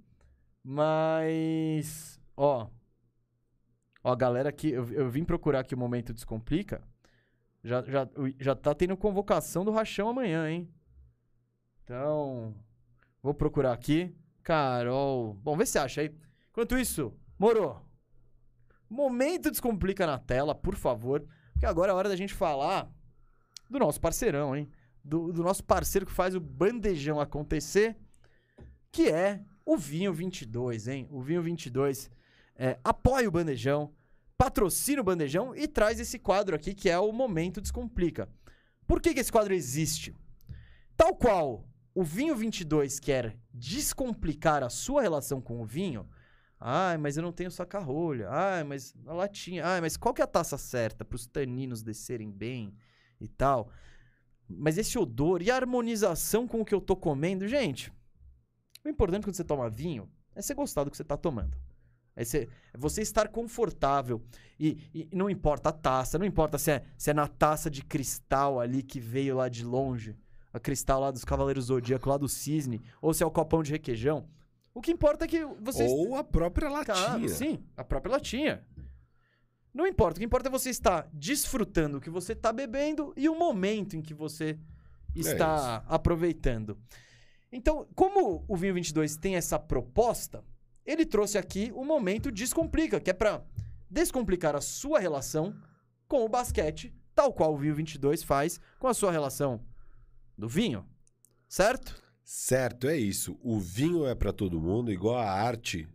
Mas. 0.63 2.19
Ó. 2.35 2.67
Ó, 4.03 4.15
galera 4.15 4.49
aqui. 4.49 4.69
Eu, 4.69 4.89
eu 4.91 5.09
vim 5.09 5.23
procurar 5.23 5.59
aqui 5.59 5.75
o 5.75 5.77
Momento 5.77 6.13
Descomplica. 6.13 6.81
Já, 7.63 7.83
já, 7.83 8.07
já 8.39 8.55
tá 8.55 8.73
tendo 8.73 8.95
convocação 8.95 9.65
do 9.65 9.71
Rachão 9.71 10.09
amanhã, 10.09 10.49
hein? 10.49 10.69
Então. 11.83 12.55
Vou 13.21 13.33
procurar 13.33 13.73
aqui. 13.73 14.15
Carol. 14.41 15.33
Bom, 15.35 15.57
vê 15.57 15.65
se 15.65 15.77
acha 15.77 16.01
aí. 16.01 16.15
Enquanto 16.49 16.77
isso, 16.77 17.13
Moro. 17.37 17.86
Momento 18.89 19.51
Descomplica 19.51 20.05
na 20.05 20.17
tela, 20.17 20.55
por 20.55 20.75
favor. 20.75 21.25
Porque 21.53 21.65
agora 21.65 21.91
é 21.91 21.95
hora 21.95 22.09
da 22.09 22.15
gente 22.15 22.33
falar 22.33 22.89
do 23.69 23.79
nosso 23.79 23.99
parceirão, 23.99 24.55
hein? 24.55 24.69
Do, 25.03 25.31
do 25.31 25.43
nosso 25.43 25.63
parceiro 25.63 26.05
que 26.05 26.11
faz 26.11 26.35
o 26.35 26.39
bandejão 26.39 27.19
acontecer, 27.19 27.97
que 28.91 29.09
é 29.09 29.41
o 29.65 29.77
Vinho 29.77 30.13
22, 30.13 30.87
hein? 30.87 31.07
O 31.09 31.21
Vinho 31.21 31.41
22 31.41 32.09
é, 32.55 32.77
apoia 32.83 33.27
o 33.27 33.31
bandejão, 33.31 33.93
patrocina 34.37 35.01
o 35.01 35.03
bandejão 35.03 35.55
e 35.55 35.67
traz 35.67 35.99
esse 35.99 36.19
quadro 36.19 36.55
aqui 36.55 36.73
que 36.73 36.89
é 36.89 36.99
o 36.99 37.11
Momento 37.11 37.61
Descomplica. 37.61 38.29
Por 38.85 39.01
que, 39.01 39.13
que 39.13 39.19
esse 39.19 39.31
quadro 39.31 39.53
existe? 39.53 40.15
Tal 40.95 41.15
qual 41.15 41.65
o 41.93 42.03
Vinho 42.03 42.35
22 42.35 42.99
quer 42.99 43.37
descomplicar 43.53 44.63
a 44.63 44.69
sua 44.69 45.01
relação 45.01 45.41
com 45.41 45.61
o 45.61 45.65
vinho, 45.65 46.07
Ai, 46.59 46.97
mas 46.97 47.17
eu 47.17 47.23
não 47.23 47.31
tenho 47.31 47.51
saca-rolha. 47.51 48.29
Ai, 48.29 48.63
mas 48.63 48.95
a 49.05 49.13
latinha. 49.13 49.65
Ai, 49.65 49.81
mas 49.81 49.95
qual 49.95 50.13
que 50.13 50.21
é 50.21 50.23
a 50.23 50.27
taça 50.27 50.57
certa 50.57 51.05
para 51.05 51.15
os 51.15 51.27
taninos 51.27 51.83
descerem 51.83 52.31
bem 52.31 52.73
e 53.21 53.27
tal? 53.27 53.69
Mas 54.49 54.77
esse 54.77 54.97
odor 54.97 55.41
e 55.41 55.51
a 55.51 55.55
harmonização 55.55 56.47
com 56.47 56.61
o 56.61 56.65
que 56.65 56.73
eu 56.73 56.81
tô 56.81 56.95
comendo, 56.95 57.47
gente. 57.47 57.91
O 58.83 58.89
importante 58.89 59.25
quando 59.25 59.35
você 59.35 59.43
toma 59.43 59.69
vinho 59.69 60.09
é 60.33 60.41
você 60.41 60.53
gostar 60.53 60.83
do 60.83 60.91
que 60.91 60.97
você 60.97 61.03
tá 61.03 61.17
tomando. 61.17 61.57
É 62.15 62.23
você, 62.23 62.49
é 62.73 62.77
você 62.77 63.01
estar 63.01 63.27
confortável. 63.27 64.23
E, 64.59 64.89
e, 64.93 65.09
não 65.15 65.29
importa 65.29 65.69
a 65.69 65.73
taça, 65.73 66.17
não 66.17 66.25
importa 66.25 66.57
se 66.57 66.71
é, 66.71 66.83
se 66.97 67.11
é 67.11 67.13
na 67.13 67.27
taça 67.27 67.69
de 67.69 67.83
cristal 67.83 68.59
ali 68.59 68.81
que 68.81 68.99
veio 68.99 69.35
lá 69.35 69.47
de 69.47 69.63
longe, 69.63 70.15
a 70.51 70.59
cristal 70.59 70.99
lá 70.99 71.11
dos 71.11 71.23
Cavaleiros 71.23 71.65
Zodíaco, 71.65 72.09
lá 72.09 72.17
do 72.17 72.27
Cisne, 72.27 72.81
ou 72.99 73.13
se 73.13 73.21
é 73.21 73.25
o 73.25 73.31
copão 73.31 73.61
de 73.61 73.71
requeijão. 73.71 74.27
O 74.77 74.81
que 74.81 74.91
importa 74.91 75.25
é 75.25 75.27
que 75.27 75.43
você. 75.59 75.87
Ou 75.87 76.15
a 76.15 76.23
própria 76.23 76.69
latinha. 76.69 76.95
Claro, 76.95 77.29
sim, 77.29 77.65
a 77.75 77.83
própria 77.83 78.11
latinha. 78.11 78.63
Não 79.73 79.87
importa. 79.87 80.17
O 80.17 80.19
que 80.19 80.25
importa 80.25 80.49
é 80.49 80.51
você 80.51 80.69
estar 80.69 81.09
desfrutando 81.11 81.97
o 81.97 82.01
que 82.01 82.11
você 82.11 82.33
está 82.33 82.53
bebendo 82.53 83.11
e 83.17 83.27
o 83.27 83.33
momento 83.33 83.95
em 83.95 84.03
que 84.03 84.13
você 84.13 84.51
é 85.15 85.19
está 85.19 85.83
é 85.83 85.95
aproveitando. 85.95 86.77
Então, 87.51 87.87
como 87.95 88.45
o 88.47 88.55
Vinho 88.55 88.75
22 88.75 89.17
tem 89.17 89.35
essa 89.35 89.57
proposta, 89.57 90.43
ele 90.85 91.07
trouxe 91.07 91.39
aqui 91.39 91.71
o 91.73 91.83
momento 91.83 92.31
Descomplica, 92.31 92.99
que 92.99 93.09
é 93.09 93.13
para 93.13 93.43
descomplicar 93.89 94.55
a 94.55 94.61
sua 94.61 94.99
relação 94.99 95.55
com 96.07 96.23
o 96.23 96.29
basquete, 96.29 96.93
tal 97.15 97.33
qual 97.33 97.55
o 97.55 97.57
Vinho 97.57 97.73
22 97.73 98.21
faz 98.21 98.59
com 98.77 98.87
a 98.87 98.93
sua 98.93 99.11
relação 99.11 99.59
do 100.37 100.47
vinho. 100.47 100.85
Certo? 101.49 101.99
Certo, 102.29 102.89
é 102.89 102.97
isso. 102.97 103.39
O 103.41 103.57
vinho 103.57 104.05
é 104.05 104.13
para 104.13 104.33
todo 104.33 104.59
mundo, 104.59 104.91
igual 104.91 105.15
a 105.15 105.31
arte 105.31 105.87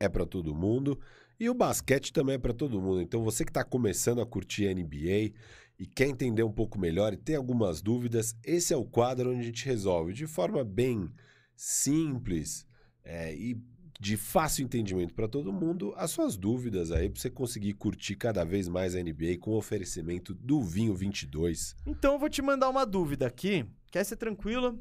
é 0.00 0.08
para 0.08 0.26
todo 0.26 0.52
mundo. 0.52 0.98
E 1.38 1.48
o 1.48 1.54
basquete 1.54 2.12
também 2.12 2.34
é 2.34 2.38
para 2.38 2.52
todo 2.52 2.82
mundo. 2.82 3.00
Então, 3.00 3.22
você 3.22 3.44
que 3.44 3.50
está 3.50 3.62
começando 3.62 4.20
a 4.20 4.26
curtir 4.26 4.66
a 4.66 4.74
NBA 4.74 5.32
e 5.78 5.86
quer 5.86 6.08
entender 6.08 6.42
um 6.42 6.50
pouco 6.50 6.76
melhor 6.76 7.12
e 7.12 7.16
tem 7.16 7.36
algumas 7.36 7.80
dúvidas, 7.80 8.36
esse 8.42 8.74
é 8.74 8.76
o 8.76 8.84
quadro 8.84 9.30
onde 9.30 9.42
a 9.42 9.44
gente 9.44 9.64
resolve 9.64 10.12
de 10.12 10.26
forma 10.26 10.64
bem 10.64 11.08
simples 11.54 12.66
é, 13.04 13.32
e 13.32 13.56
de 14.00 14.16
fácil 14.16 14.64
entendimento 14.64 15.14
para 15.14 15.28
todo 15.28 15.52
mundo 15.52 15.94
as 15.96 16.10
suas 16.10 16.36
dúvidas 16.36 16.90
aí 16.90 17.08
para 17.08 17.20
você 17.20 17.30
conseguir 17.30 17.74
curtir 17.74 18.16
cada 18.16 18.42
vez 18.42 18.66
mais 18.66 18.96
a 18.96 19.00
NBA 19.00 19.38
com 19.40 19.52
o 19.52 19.56
oferecimento 19.56 20.34
do 20.34 20.60
Vinho 20.60 20.96
22. 20.96 21.76
Então, 21.86 22.14
eu 22.14 22.18
vou 22.18 22.28
te 22.28 22.42
mandar 22.42 22.68
uma 22.68 22.84
dúvida 22.84 23.24
aqui. 23.24 23.64
Quer 23.92 24.02
ser 24.02 24.16
tranquila? 24.16 24.76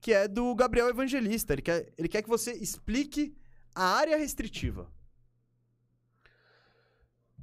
Que 0.00 0.12
é 0.12 0.26
do 0.26 0.54
Gabriel 0.54 0.88
Evangelista. 0.88 1.52
Ele 1.52 1.62
quer, 1.62 1.92
ele 1.96 2.08
quer 2.08 2.22
que 2.22 2.28
você 2.28 2.52
explique 2.52 3.36
a 3.74 3.84
área 3.84 4.16
restritiva. 4.16 4.90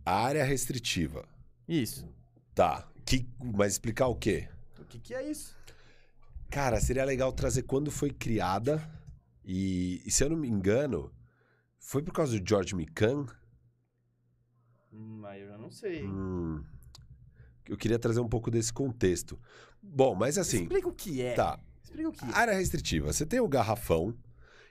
A 0.06 0.24
área 0.26 0.44
restritiva. 0.44 1.28
Isso. 1.68 2.08
Tá. 2.56 2.88
Que, 3.06 3.28
mas 3.40 3.74
explicar 3.74 4.08
o 4.08 4.16
quê? 4.16 4.50
O 4.80 4.86
que, 4.86 5.00
que 5.00 5.14
é 5.14 5.30
isso? 5.30 5.56
Cara, 6.50 6.80
seria 6.80 7.06
legal 7.06 7.32
trazer 7.32 7.64
quando 7.64 7.92
foi 7.92 8.10
criada. 8.10 8.82
E, 9.44 10.02
e 10.06 10.12
se 10.12 10.24
eu 10.24 10.30
não 10.30 10.38
me 10.38 10.48
engano, 10.48 11.14
foi 11.80 12.02
por 12.02 12.14
causa 12.14 12.38
do 12.38 12.50
George 12.50 12.76
Mikan? 12.76 13.26
Hum, 14.92 15.24
aí 15.26 15.42
eu 15.42 15.48
já 15.48 15.58
não 15.58 15.70
sei. 15.70 16.06
Hum, 16.06 16.64
eu 17.68 17.78
queria 17.78 18.00
trazer 18.00 18.20
um 18.20 18.28
pouco 18.28 18.50
desse 18.50 18.72
contexto. 18.74 19.40
Bom, 19.82 20.16
mas 20.16 20.38
assim. 20.38 20.64
Explica 20.64 20.88
o 20.88 20.94
que 20.94 21.22
é. 21.22 21.34
Tá. 21.34 21.60
Explica 21.98 22.10
o 22.10 22.12
que. 22.12 22.26
Área 22.34 22.54
restritiva. 22.54 23.12
Você 23.12 23.26
tem 23.26 23.40
o 23.40 23.48
garrafão 23.48 24.16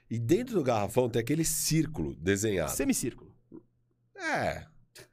e 0.09 0.17
dentro 0.17 0.55
do 0.55 0.63
garrafão 0.63 1.09
tem 1.09 1.21
aquele 1.21 1.43
círculo 1.43 2.15
desenhado. 2.15 2.71
Semicírculo. 2.71 3.35
É. 4.15 4.65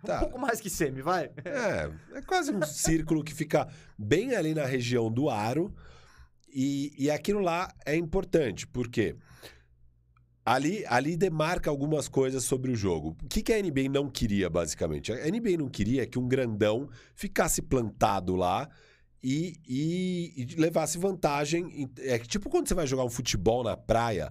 Tá. 0.05 0.17
Um 0.17 0.21
pouco 0.21 0.39
mais 0.39 0.61
que 0.61 0.71
semi, 0.71 1.03
vai. 1.03 1.31
É, 1.45 2.19
é 2.19 2.23
quase 2.23 2.51
um 2.51 2.63
círculo 2.63 3.23
que 3.23 3.35
fica 3.35 3.69
bem 3.99 4.35
ali 4.35 4.55
na 4.55 4.65
região 4.65 5.11
do 5.11 5.29
aro. 5.29 5.75
E, 6.49 6.95
e 6.97 7.11
aquilo 7.11 7.41
lá 7.41 7.75
é 7.85 7.97
importante, 7.97 8.65
porque 8.65 9.17
ali, 10.47 10.85
ali 10.87 11.17
demarca 11.17 11.69
algumas 11.69 12.07
coisas 12.07 12.45
sobre 12.45 12.71
o 12.71 12.77
jogo. 12.77 13.17
O 13.25 13.29
que, 13.29 13.43
que 13.43 13.53
a 13.53 13.61
NBA 13.61 13.89
não 13.91 14.09
queria, 14.09 14.49
basicamente? 14.49 15.13
A 15.13 15.27
NBA 15.27 15.59
não 15.59 15.69
queria 15.69 16.07
que 16.07 16.19
um 16.19 16.29
grandão 16.29 16.89
ficasse 17.17 17.61
plantado 17.61 18.37
lá 18.37 18.71
e, 19.25 19.59
e, 19.67 20.35
e 20.37 20.61
levasse 20.61 20.99
vantagem. 20.99 21.91
É 22.01 22.19
tipo 22.19 22.51
quando 22.51 22.69
você 22.69 22.75
vai 22.75 22.87
jogar 22.87 23.05
um 23.05 23.11
futebol 23.11 23.65
na 23.65 23.75
praia 23.75 24.31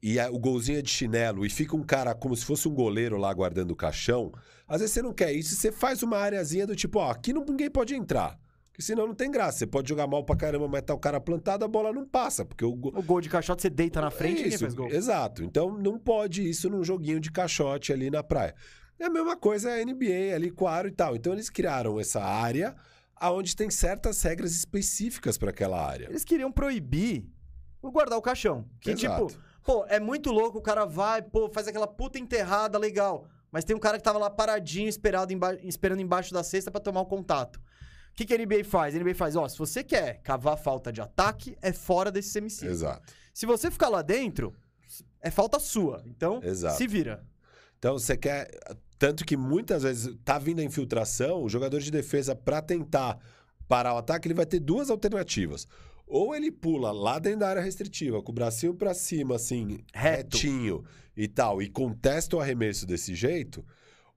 e 0.00 0.16
o 0.20 0.38
golzinho 0.38 0.78
é 0.78 0.82
de 0.82 0.90
chinelo 0.90 1.44
e 1.44 1.50
fica 1.50 1.74
um 1.74 1.82
cara 1.82 2.14
como 2.14 2.36
se 2.36 2.44
fosse 2.44 2.68
um 2.68 2.74
goleiro 2.74 3.16
lá 3.16 3.34
guardando 3.34 3.72
o 3.72 3.76
caixão. 3.76 4.32
Às 4.68 4.80
vezes 4.80 4.94
você 4.94 5.02
não 5.02 5.12
quer 5.12 5.32
isso, 5.32 5.56
você 5.56 5.72
faz 5.72 6.04
uma 6.04 6.18
areazinha 6.18 6.68
do 6.68 6.76
tipo, 6.76 7.00
ó, 7.00 7.10
aqui 7.10 7.32
não, 7.32 7.44
ninguém 7.44 7.68
pode 7.68 7.96
entrar. 7.96 8.38
Porque 8.70 8.80
senão 8.80 9.06
não 9.06 9.14
tem 9.14 9.30
graça. 9.30 9.58
Você 9.58 9.66
pode 9.66 9.88
jogar 9.88 10.06
mal 10.06 10.24
pra 10.24 10.34
caramba, 10.34 10.66
mas 10.66 10.82
tá 10.82 10.94
o 10.94 10.98
cara 10.98 11.20
plantado, 11.20 11.64
a 11.64 11.68
bola 11.68 11.92
não 11.92 12.06
passa. 12.06 12.44
Porque 12.44 12.64
o, 12.64 12.74
go... 12.74 12.88
o 12.96 13.02
gol 13.02 13.20
de 13.20 13.28
caixote 13.28 13.60
você 13.60 13.68
deita 13.68 14.00
na 14.00 14.10
frente 14.10 14.44
é 14.44 14.48
e 14.48 14.56
faz 14.56 14.72
gol. 14.72 14.88
Exato. 14.88 15.44
Então 15.44 15.76
não 15.76 15.98
pode 15.98 16.48
isso 16.48 16.70
num 16.70 16.82
joguinho 16.82 17.20
de 17.20 17.30
caixote 17.30 17.92
ali 17.92 18.08
na 18.08 18.22
praia. 18.22 18.54
É 18.98 19.06
a 19.06 19.10
mesma 19.10 19.36
coisa 19.36 19.72
a 19.72 19.84
NBA 19.84 20.34
ali 20.34 20.50
com 20.50 20.66
aro 20.66 20.88
e 20.88 20.92
tal. 20.92 21.14
Então 21.16 21.34
eles 21.34 21.50
criaram 21.50 22.00
essa 22.00 22.22
área 22.22 22.74
aonde 23.22 23.54
tem 23.54 23.70
certas 23.70 24.20
regras 24.22 24.50
específicas 24.52 25.38
para 25.38 25.50
aquela 25.50 25.80
área. 25.80 26.06
Eles 26.06 26.24
queriam 26.24 26.50
proibir 26.50 27.24
o 27.80 27.88
guardar 27.88 28.18
o 28.18 28.22
caixão. 28.22 28.68
Que 28.80 28.90
Exato. 28.90 29.28
tipo, 29.28 29.40
pô, 29.62 29.86
é 29.86 30.00
muito 30.00 30.32
louco, 30.32 30.58
o 30.58 30.60
cara 30.60 30.84
vai, 30.84 31.22
pô, 31.22 31.48
faz 31.48 31.68
aquela 31.68 31.86
puta 31.86 32.18
enterrada 32.18 32.76
legal. 32.78 33.28
Mas 33.52 33.64
tem 33.64 33.76
um 33.76 33.78
cara 33.78 33.96
que 33.96 34.02
tava 34.02 34.18
lá 34.18 34.28
paradinho, 34.28 34.88
esperado 34.88 35.32
emba 35.32 35.54
esperando 35.62 36.00
embaixo 36.00 36.34
da 36.34 36.42
cesta 36.42 36.68
para 36.68 36.80
tomar 36.80 37.02
o 37.02 37.06
contato. 37.06 37.58
O 37.58 38.14
que, 38.16 38.26
que 38.26 38.34
a 38.34 38.38
NBA 38.38 38.64
faz? 38.64 38.96
A 38.96 38.98
NBA 38.98 39.14
faz, 39.14 39.36
ó, 39.36 39.46
se 39.46 39.56
você 39.56 39.84
quer 39.84 40.20
cavar 40.22 40.58
falta 40.58 40.92
de 40.92 41.00
ataque, 41.00 41.56
é 41.62 41.72
fora 41.72 42.10
desse 42.10 42.30
semicírculo. 42.30 42.72
Exato. 42.72 43.12
Se 43.32 43.46
você 43.46 43.70
ficar 43.70 43.88
lá 43.88 44.02
dentro, 44.02 44.52
é 45.20 45.30
falta 45.30 45.60
sua. 45.60 46.02
Então, 46.06 46.40
Exato. 46.42 46.76
se 46.76 46.88
vira. 46.88 47.24
Então, 47.78 47.92
você 47.94 48.16
quer 48.16 48.50
tanto 49.02 49.24
que 49.24 49.36
muitas 49.36 49.82
vezes 49.82 50.14
tá 50.24 50.38
vindo 50.38 50.60
a 50.60 50.62
infiltração, 50.62 51.42
o 51.42 51.48
jogador 51.48 51.80
de 51.80 51.90
defesa, 51.90 52.36
para 52.36 52.62
tentar 52.62 53.18
parar 53.66 53.94
o 53.94 53.98
ataque, 53.98 54.28
ele 54.28 54.34
vai 54.34 54.46
ter 54.46 54.60
duas 54.60 54.90
alternativas. 54.90 55.66
Ou 56.06 56.32
ele 56.32 56.52
pula 56.52 56.92
lá 56.92 57.18
dentro 57.18 57.40
da 57.40 57.48
área 57.48 57.60
restritiva, 57.60 58.22
com 58.22 58.30
o 58.30 58.34
bracinho 58.34 58.76
para 58.76 58.94
cima, 58.94 59.34
assim, 59.34 59.80
Reto. 59.92 60.36
retinho 60.36 60.84
e 61.16 61.26
tal, 61.26 61.60
e 61.60 61.68
contesta 61.68 62.36
o 62.36 62.40
arremesso 62.40 62.86
desse 62.86 63.12
jeito, 63.12 63.66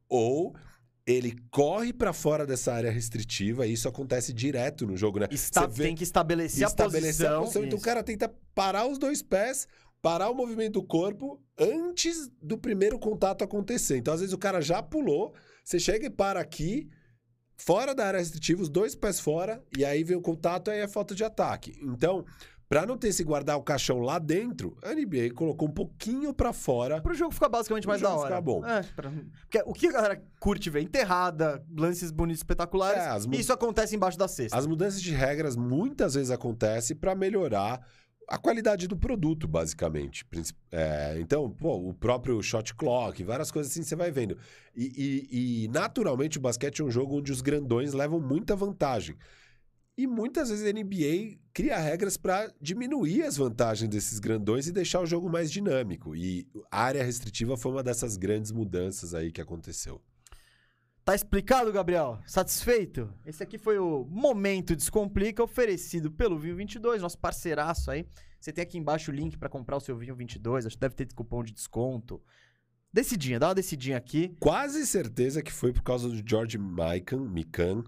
ou 0.08 0.56
ele 1.04 1.36
corre 1.50 1.92
para 1.92 2.14
fora 2.14 2.46
dessa 2.46 2.72
área 2.72 2.92
restritiva, 2.92 3.66
e 3.66 3.74
isso 3.74 3.88
acontece 3.88 4.32
direto 4.34 4.86
no 4.86 4.96
jogo, 4.96 5.18
né? 5.18 5.28
Está, 5.32 5.66
vê, 5.66 5.86
tem 5.86 5.96
que 5.96 6.04
estabelecer, 6.04 6.64
estabelecer 6.64 7.26
a 7.26 7.30
posição. 7.30 7.38
A 7.38 7.42
posição 7.42 7.66
então 7.66 7.80
o 7.80 7.82
cara 7.82 8.04
tenta 8.04 8.32
parar 8.54 8.86
os 8.86 9.00
dois 9.00 9.24
pés 9.24 9.68
parar 10.06 10.30
o 10.30 10.36
movimento 10.36 10.74
do 10.74 10.84
corpo 10.84 11.42
antes 11.58 12.30
do 12.40 12.60
primeiro 12.60 13.00
contato 13.00 13.44
acontecer. 13.44 13.98
Então, 13.98 14.14
às 14.14 14.20
vezes, 14.20 14.34
o 14.36 14.38
cara 14.38 14.62
já 14.62 14.80
pulou, 14.84 15.34
você 15.64 15.80
chega 15.80 16.06
e 16.06 16.10
para 16.12 16.40
aqui, 16.40 16.88
fora 17.58 17.96
da 17.96 18.06
área 18.06 18.20
restritiva, 18.20 18.62
os 18.62 18.70
dois 18.70 18.94
pés 18.94 19.20
fora, 19.20 19.64
e 19.76 19.84
aí 19.84 20.04
vem 20.04 20.16
o 20.16 20.22
contato, 20.22 20.70
aí 20.70 20.78
é 20.80 20.88
falta 20.88 21.16
de 21.16 21.24
ataque. 21.24 21.76
Então, 21.82 22.24
Pra 22.68 22.84
não 22.84 22.98
ter 22.98 23.10
esse 23.10 23.24
guardar 23.24 23.58
o 23.60 23.62
caixão 23.62 24.00
lá 24.00 24.18
dentro, 24.18 24.76
a 24.84 24.92
NBA 24.92 25.30
colocou 25.36 25.68
um 25.68 25.72
pouquinho 25.72 26.34
pra 26.34 26.52
fora. 26.52 27.00
Pro 27.00 27.14
jogo 27.14 27.32
ficar 27.32 27.48
basicamente 27.48 27.88
mais 27.88 28.02
da 28.02 28.10
hora. 28.10 28.28
ficar 28.28 28.42
bom. 28.42 28.66
É, 28.66 28.82
pra- 28.82 29.12
Porque 29.44 29.62
o 29.68 29.72
que 29.72 29.86
a 29.88 29.92
galera 29.92 30.24
curte 30.40 30.68
ver? 30.72 30.82
Enterrada, 30.82 31.64
lances 31.78 32.10
bonitos, 32.10 32.40
espetaculares. 32.40 33.04
É, 33.24 33.28
mu- 33.28 33.36
e 33.36 33.40
isso 33.40 33.54
acontece 33.54 33.96
embaixo 33.96 34.18
da 34.18 34.28
cesta. 34.28 34.58
As 34.58 34.66
mudanças 34.66 35.00
de 35.00 35.12
regras 35.14 35.56
muitas 35.56 36.16
vezes 36.16 36.32
acontecem 36.32 36.98
pra 36.98 37.14
melhorar 37.14 37.86
a 38.28 38.38
qualidade 38.38 38.88
do 38.88 38.98
produto, 38.98 39.48
basicamente. 39.48 40.26
É, 40.72 41.18
então, 41.20 41.50
pô, 41.50 41.90
o 41.90 41.94
próprio 41.94 42.42
shot 42.42 42.74
clock, 42.76 43.24
várias 43.24 43.52
coisas 43.52 43.72
assim 43.72 43.84
você 43.84 43.96
vai 43.96 44.12
vendo. 44.12 44.38
E, 44.76 44.86
e- 45.32 45.64
e, 45.64 45.68
naturalmente 45.70 46.38
o 46.38 46.42
basquete 46.42 46.82
é 46.82 46.86
um 46.86 46.92
jogo 46.92 47.18
onde 47.18 47.32
os 47.32 47.42
grandões 47.42 47.94
levam 47.94 48.20
muita 48.20 48.56
vantagem. 48.56 49.16
E 49.98 50.06
muitas 50.06 50.50
vezes 50.50 50.66
a 50.66 50.70
NBA 50.70 51.38
cria 51.54 51.78
regras 51.78 52.18
pra 52.18 52.52
diminuir 52.60 53.24
as 53.24 53.38
vantagens 53.38 53.90
desses 53.90 54.20
grandões 54.20 54.68
e 54.68 54.74
deixar 54.74 55.00
o 55.00 55.06
jogo 55.06 55.30
mais 55.30 55.50
dinâmico. 55.50 56.14
E 56.16 56.46
a 56.70 56.84
área 56.84 57.04
restritiva 57.04 57.56
foi 57.56 57.72
uma 57.72 57.82
dessas 57.84 58.18
grandes 58.18 58.52
mudanças 58.52 59.14
aí 59.14 59.32
que 59.32 59.40
aconteceu. 59.40 60.02
Tá 61.06 61.14
explicado, 61.14 61.72
Gabriel? 61.72 62.20
Satisfeito? 62.26 63.14
Esse 63.24 63.44
aqui 63.44 63.60
foi 63.60 63.78
o 63.78 64.08
Momento 64.10 64.76
Descomplica, 64.76 65.44
oferecido 65.44 66.10
pelo 66.12 66.40
Vinho 66.40 66.56
22, 66.56 67.00
nosso 67.00 67.20
parceiraço 67.20 67.92
aí. 67.92 68.08
Você 68.40 68.52
tem 68.52 68.64
aqui 68.64 68.80
embaixo 68.80 69.12
o 69.12 69.14
link 69.14 69.38
pra 69.38 69.48
comprar 69.48 69.78
o 69.78 69.80
seu 69.80 69.96
Vinho 69.96 70.16
22, 70.16 70.66
acho 70.66 70.76
que 70.76 70.82
deve 70.82 70.96
ter 70.96 71.08
cupom 71.14 71.44
de 71.44 71.54
desconto. 71.54 72.20
Decidinha, 72.92 73.38
dá 73.38 73.50
uma 73.50 73.54
decidinha 73.54 73.98
aqui. 73.98 74.36
Quase 74.40 74.84
certeza 74.88 75.44
que 75.44 75.52
foi 75.52 75.72
por 75.72 75.84
causa 75.84 76.10
do 76.10 76.28
George 76.28 76.58
Mikan, 76.58 77.30
Mikan 77.30 77.84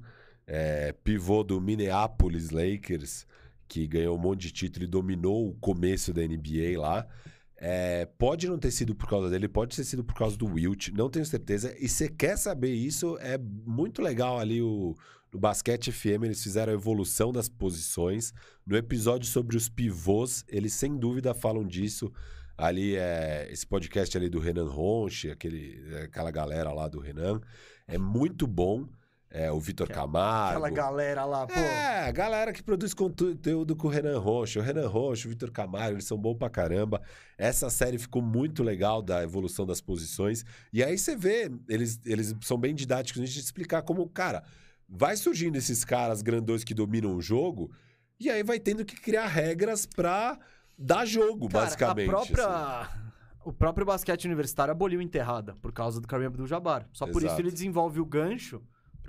é, 0.46 0.92
pivô 1.04 1.44
do 1.44 1.60
Minneapolis 1.60 2.52
Lakers, 2.52 3.26
que 3.68 3.88
ganhou 3.88 4.16
um 4.16 4.22
monte 4.22 4.42
de 4.42 4.52
título 4.52 4.86
e 4.86 4.88
dominou 4.88 5.50
o 5.50 5.56
começo 5.56 6.14
da 6.14 6.22
NBA 6.22 6.80
lá. 6.80 7.08
É, 7.60 8.06
pode 8.18 8.48
não 8.48 8.60
ter 8.60 8.70
sido 8.70 8.94
por 8.94 9.10
causa 9.10 9.30
dele, 9.30 9.48
pode 9.48 9.76
ter 9.76 9.84
sido 9.84 10.04
por 10.04 10.14
causa 10.16 10.38
do 10.38 10.46
Wilt, 10.46 10.90
não 10.90 11.10
tenho 11.10 11.26
certeza. 11.26 11.76
E 11.80 11.90
você 11.90 12.08
quer 12.08 12.38
saber 12.38 12.72
isso, 12.72 13.18
é 13.20 13.38
muito 13.38 14.02
legal 14.02 14.38
ali 14.40 14.62
o, 14.62 14.96
no 15.34 15.40
Basquete 15.40 15.92
FM, 15.92 16.24
eles 16.24 16.44
fizeram 16.44 16.72
a 16.72 16.76
evolução 16.76 17.32
das 17.32 17.50
posições. 17.50 18.34
No 18.66 18.78
episódio 18.78 19.28
sobre 19.28 19.58
os 19.58 19.68
pivôs, 19.68 20.46
eles 20.48 20.74
sem 20.74 20.98
dúvida 20.98 21.34
falam 21.34 21.66
disso. 21.66 22.12
Ali 22.58 22.96
é 22.96 23.48
esse 23.52 23.66
podcast 23.66 24.16
ali 24.18 24.30
do 24.30 24.40
Renan 24.40 24.68
Ronche, 24.68 25.30
aquele, 25.30 25.80
aquela 26.04 26.32
galera 26.32 26.72
lá 26.72 26.88
do 26.88 27.00
Renan. 27.00 27.42
É 27.88 27.98
muito 27.98 28.48
bom. 28.48 28.88
É, 29.30 29.52
o 29.52 29.60
Vitor 29.60 29.90
Camargo. 29.90 30.66
Aquela 30.66 30.70
galera 30.70 31.26
lá, 31.26 31.46
pô. 31.46 31.54
É, 31.54 32.08
a 32.08 32.12
galera 32.12 32.54
que 32.54 32.64
produz 32.64 32.94
conteúdo 32.94 33.76
com 33.76 33.88
o 33.88 33.92
Renan 33.92 34.18
Rocha. 34.20 34.60
O 34.60 34.64
Renan 34.64 34.88
Rocha, 34.88 35.28
o 35.28 35.30
Vitor 35.30 35.52
Camargo, 35.52 35.96
eles 35.96 36.06
são 36.06 36.18
bons 36.18 36.36
pra 36.36 36.50
caramba. 36.50 37.02
Essa 37.38 37.70
série 37.70 37.98
ficou 37.98 38.22
muito 38.22 38.64
legal 38.64 39.02
da 39.02 39.22
evolução 39.22 39.66
das 39.66 39.82
posições. 39.82 40.46
E 40.72 40.82
aí 40.82 40.98
você 40.98 41.16
vê, 41.16 41.52
eles, 41.68 42.00
eles 42.06 42.34
são 42.42 42.58
bem 42.58 42.74
didáticos 42.74 43.22
nisso 43.22 43.34
de 43.34 43.42
explicar 43.42 43.82
como, 43.82 44.08
cara, 44.08 44.44
vai 44.88 45.18
surgindo 45.18 45.58
esses 45.58 45.84
caras 45.84 46.22
grandões 46.22 46.64
que 46.64 46.74
dominam 46.74 47.16
o 47.16 47.22
jogo, 47.22 47.70
e 48.20 48.30
aí 48.30 48.42
vai 48.44 48.60
tendo 48.60 48.86
que 48.86 48.96
criar 48.96 49.28
regras 49.28 49.86
pra 49.86 50.40
dar 50.78 51.06
jogo, 51.06 51.50
Cara, 51.50 51.66
basicamente. 51.66 52.10
A 52.10 52.12
própria... 52.14 52.82
assim. 52.82 53.08
O 53.44 53.54
próprio 53.54 53.86
basquete 53.86 54.26
universitário 54.26 54.74
aboliu 54.74 55.02
enterrada 55.02 55.56
por 55.62 55.72
causa 55.72 56.02
do 56.02 56.08
Kareem 56.08 56.28
Abdul-Jabbar. 56.28 56.86
Só 56.92 57.06
por 57.06 57.18
isso 57.18 57.28
Exato. 57.28 57.42
ele 57.42 57.52
desenvolve 57.52 58.00
o 58.02 58.06
gancho, 58.06 58.62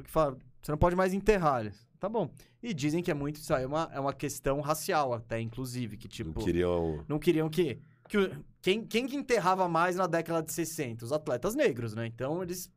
porque 0.02 0.10
fala, 0.10 0.36
você 0.62 0.70
não 0.72 0.78
pode 0.78 0.96
mais 0.96 1.12
enterrar. 1.12 1.60
Eles, 1.60 1.86
Tá 2.00 2.08
bom. 2.08 2.30
E 2.62 2.72
dizem 2.72 3.02
que 3.02 3.10
é 3.10 3.14
muito 3.14 3.36
isso 3.40 3.52
aí, 3.52 3.64
é 3.64 3.66
uma, 3.66 3.90
é 3.92 3.98
uma 3.98 4.12
questão 4.12 4.60
racial 4.60 5.12
até, 5.12 5.40
inclusive, 5.40 5.96
que 5.96 6.06
Não 6.06 6.32
tipo... 6.32 6.44
queriam. 6.44 7.04
Não 7.08 7.18
queriam 7.18 7.48
que. 7.50 7.80
que 8.08 8.16
o- 8.16 8.44
quem, 8.62 8.84
quem 8.86 9.06
que 9.08 9.16
enterrava 9.16 9.68
mais 9.68 9.96
na 9.96 10.06
década 10.06 10.40
de 10.42 10.52
60? 10.52 11.04
Os 11.04 11.12
atletas 11.12 11.56
negros, 11.56 11.94
né? 11.94 12.06
Então 12.06 12.40
eles. 12.40 12.70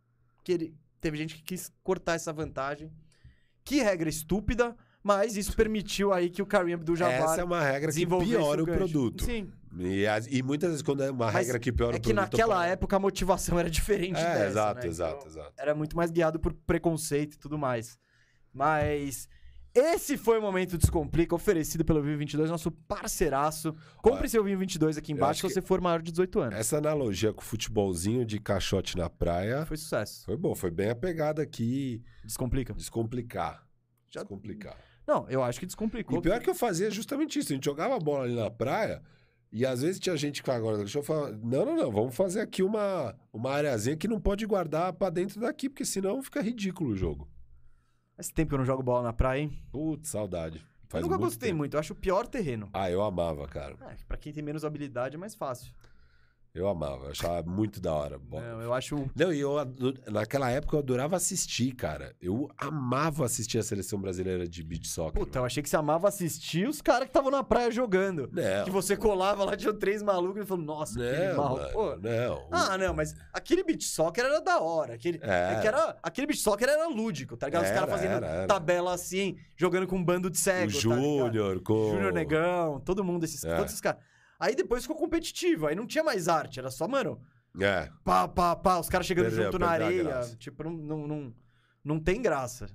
queri- 0.43 0.73
teve 0.99 1.18
gente 1.18 1.35
que 1.35 1.43
quis 1.43 1.72
cortar 1.84 2.14
essa 2.15 2.34
vantagem. 2.34 2.91
Que 3.64 3.81
regra 3.84 4.10
estúpida, 4.10 4.76
mas 5.03 5.36
isso 5.38 5.56
permitiu 5.56 6.14
aí 6.14 6.30
que 6.30 6.41
o 6.41 6.45
Kareem 6.45 6.73
Abdul-Jabbar 6.76 7.32
Essa 7.34 7.41
é 7.41 7.44
uma 7.44 7.61
regra 7.61 7.91
que 7.91 8.06
piora 8.06 8.64
o 8.64 8.65
produto. 8.65 9.23
Sim. 9.23 9.52
E, 9.78 10.06
as- 10.06 10.28
e 10.30 10.44
muitas 10.44 10.69
vezes, 10.69 10.84
quando 10.84 11.02
é 11.02 11.10
uma 11.10 11.28
Mas 11.32 11.45
regra 11.45 11.57
que 11.60 11.72
piora 11.72 11.95
É 11.95 11.99
o 11.99 12.02
que 12.02 12.11
naquela 12.14 12.65
época 12.68 12.95
a 12.98 12.99
motivação 12.99 13.57
era 13.57 13.69
diferente 13.69 14.19
É, 14.19 14.23
dessa, 14.34 14.45
exato, 14.48 14.82
né? 14.82 14.88
exato, 14.88 15.15
Então, 15.15 15.28
exato. 15.28 15.53
Era 15.57 15.73
muito 15.73 15.95
mais 15.95 16.11
guiado 16.11 16.40
por 16.40 16.53
preconceito 16.53 17.36
e 17.36 17.38
tudo 17.38 17.57
mais. 17.57 17.98
Mas 18.53 19.30
esse 19.73 20.18
foi 20.18 20.38
o 20.38 20.41
Momento 20.41 20.78
Descomplica, 20.78 21.34
oferecido 21.34 21.86
pelo 21.86 22.03
Vinho 22.03 22.18
22, 22.18 22.49
nosso 22.49 22.69
parceiraço. 22.69 23.73
Compre 23.98 24.19
Olha, 24.19 24.28
seu 24.30 24.44
Vinho 24.44 24.60
22 24.60 24.98
aqui 24.98 25.14
embaixo 25.14 25.48
se 25.48 25.53
você 25.53 25.61
for 25.61 25.80
maior 25.80 26.02
de 26.02 26.11
18 26.11 26.40
anos. 26.41 26.60
Essa 26.60 26.78
analogia 26.78 27.32
com 27.32 27.40
o 27.41 27.44
futebolzinho 27.45 28.26
de 28.26 28.40
caixote 28.40 28.98
na 28.98 29.10
praia 29.10 29.65
Foi 29.65 29.78
sucesso. 29.78 30.26
foi 30.26 30.36
bom, 30.36 30.53
foi 30.53 30.69
bem 30.69 30.90
a 30.90 30.95
pegada 30.95 31.41
aqui, 31.41 32.03
Descomplica. 32.26 32.73
descomplicar. 32.73 33.65
Já- 34.10 34.22
Descomplicar. 34.23 34.76
Não, 35.07 35.28
eu 35.30 35.44
acho 35.44 35.60
que 35.60 35.65
descomplicou. 35.65 36.19
E 36.19 36.22
pior 36.22 36.40
que 36.40 36.49
eu 36.49 36.56
fazia 36.56 36.90
justamente 36.91 37.40
isso, 37.40 37.52
a 37.52 37.56
gente 37.56 37.65
jogava 37.65 37.98
bola 37.99 38.26
ali 38.26 38.36
na 38.36 38.49
praia 38.49 39.02
e 39.52 39.65
às 39.65 39.82
vezes 39.82 39.99
tinha 39.99 40.15
gente 40.15 40.41
que 40.41 40.49
agora, 40.49 40.78
deixa 40.78 40.99
eu 40.99 41.03
falar, 41.03 41.32
não, 41.32 41.65
não, 41.65 41.76
não, 41.76 41.91
vamos 41.91 42.15
fazer 42.15 42.40
aqui 42.40 42.64
uma, 42.64 43.14
uma 43.34 43.52
areazinha 43.52 43.98
que 43.98 44.07
não 44.07 44.19
pode 44.19 44.45
guardar 44.45 44.94
pra 44.94 45.10
dentro 45.10 45.41
daqui, 45.41 45.68
porque 45.68 45.84
senão 45.84 46.23
fica 46.23 46.41
ridículo 46.41 46.91
o 46.91 46.95
jogo. 46.95 47.28
Faz 48.15 48.30
tempo 48.30 48.49
que 48.49 48.53
eu 48.56 48.60
não 48.60 48.65
jogo 48.65 48.84
bola 48.84 49.03
na 49.03 49.14
praia, 49.14 49.41
hein? 49.41 49.64
Putz, 49.72 50.10
saudade. 50.10 50.60
Eu 50.60 50.65
Faz 50.88 51.03
nunca 51.03 51.18
muito 51.18 51.30
gostei 51.30 51.49
tempo. 51.49 51.57
muito. 51.57 51.73
Eu 51.73 51.80
acho 51.80 51.94
o 51.94 51.95
pior 51.95 52.28
terreno. 52.28 52.69
Ah, 52.73 52.90
eu 52.91 53.02
amava, 53.02 53.48
cara. 53.48 53.76
É, 53.90 53.95
pra 54.07 54.18
quem 54.18 54.32
tem 54.32 54.44
menos 54.44 54.64
habilidade 54.64 55.15
é 55.15 55.18
mais 55.19 55.34
fácil. 55.34 55.73
Eu 56.53 56.68
amava, 56.68 57.06
eu 57.06 57.11
achava 57.11 57.49
muito 57.49 57.80
da 57.80 57.94
hora. 57.94 58.19
Bola. 58.19 58.44
Não, 58.44 58.61
eu 58.61 58.73
acho. 58.73 59.10
Não, 59.15 59.32
e 59.32 59.40
eu 59.40 59.56
naquela 60.07 60.49
época 60.52 60.76
eu 60.76 60.80
adorava 60.80 61.15
assistir, 61.15 61.72
cara. 61.73 62.14
Eu 62.22 62.49
amava 62.57 63.23
assistir 63.26 63.57
a 63.57 63.64
seleção 63.64 64.02
brasileira 64.02 64.45
de 64.45 64.61
beach 64.61 64.90
soccer. 64.90 65.14
Puta, 65.14 65.40
eu 65.40 65.45
achei 65.45 65.64
que 65.64 65.69
você 65.69 65.78
amava 65.78 66.10
assistir 66.10 66.68
os 66.68 66.82
caras 66.82 67.03
que 67.03 67.10
estavam 67.11 67.32
na 67.32 67.41
praia 67.41 67.72
jogando. 67.72 68.30
não, 68.34 68.65
Que 68.65 68.69
você 68.69 68.98
colava 68.98 69.45
lá, 69.45 69.56
tinha 69.56 69.73
três 69.73 70.03
malucos 70.03 70.44
e 70.44 70.45
falou, 70.45 70.65
nossa, 70.65 70.99
que 70.99 71.28
não, 71.30 71.38
mal. 71.38 71.56
mano, 71.57 71.72
Pô. 71.72 71.95
não. 71.95 72.48
Ah, 72.52 72.78
não, 72.78 72.94
mas 72.94 73.15
aquele 73.32 73.64
beat 73.64 73.84
soccer 73.84 74.26
era 74.26 74.41
da 74.41 74.60
hora. 74.60 74.95
Aquele, 74.95 75.19
É. 75.23 75.53
é 75.53 75.61
que 75.61 75.68
era, 75.68 75.98
aquele 76.03 76.28
beat 76.28 76.40
soccer 76.40 76.68
era 76.68 76.86
lúdico, 76.90 77.38
tá 77.38 77.45
ligado? 77.48 77.64
Os 77.64 77.69
caras 77.72 77.84
Era, 77.88 77.91
fazendo 77.98 78.11
era, 78.15 78.28
era. 78.28 78.48
tabela 78.48 78.94
assim, 78.94 79.38
jogando 79.56 79.88
com 79.88 79.95
um 79.95 80.03
bando 80.03 80.30
de 80.30 80.38
o 80.38 80.41
cegos. 80.41 80.73
tá 80.84 80.90
ligado? 80.90 81.02
Júnior 81.02 81.61
com... 81.61 81.91
Júnior 81.91 82.11
Negão, 82.11 82.82
todo 82.82 83.06
mundo, 83.06 83.23
esses, 83.23 83.41
É. 83.45 83.56
todos 83.56 83.72
esses 83.72 83.80
caras. 83.80 84.02
Aí 84.41 84.55
depois 84.55 84.81
ficou 84.81 84.97
competitivo, 84.97 85.68
aí 85.68 85.76
não 85.76 85.85
tinha 85.85 86.03
mais 86.03 86.27
arte, 86.27 86.57
era 86.57 86.72
só, 86.72 86.88
mano, 86.88 87.22
É, 87.59 87.88
pá, 88.03 88.27
pá, 88.27 88.55
pá, 88.55 88.80
os 88.80 88.89
caras 88.89 89.05
chegando 89.05 89.26
Perdeu, 89.26 89.43
junto 89.43 89.59
na 89.59 89.77
perdeu 89.77 90.09
areia. 90.09 90.35
Tipo, 90.38 90.63
não, 90.63 90.72
não, 90.72 91.07
não, 91.07 91.35
não 91.84 91.99
tem 91.99 92.19
graça. 92.19 92.68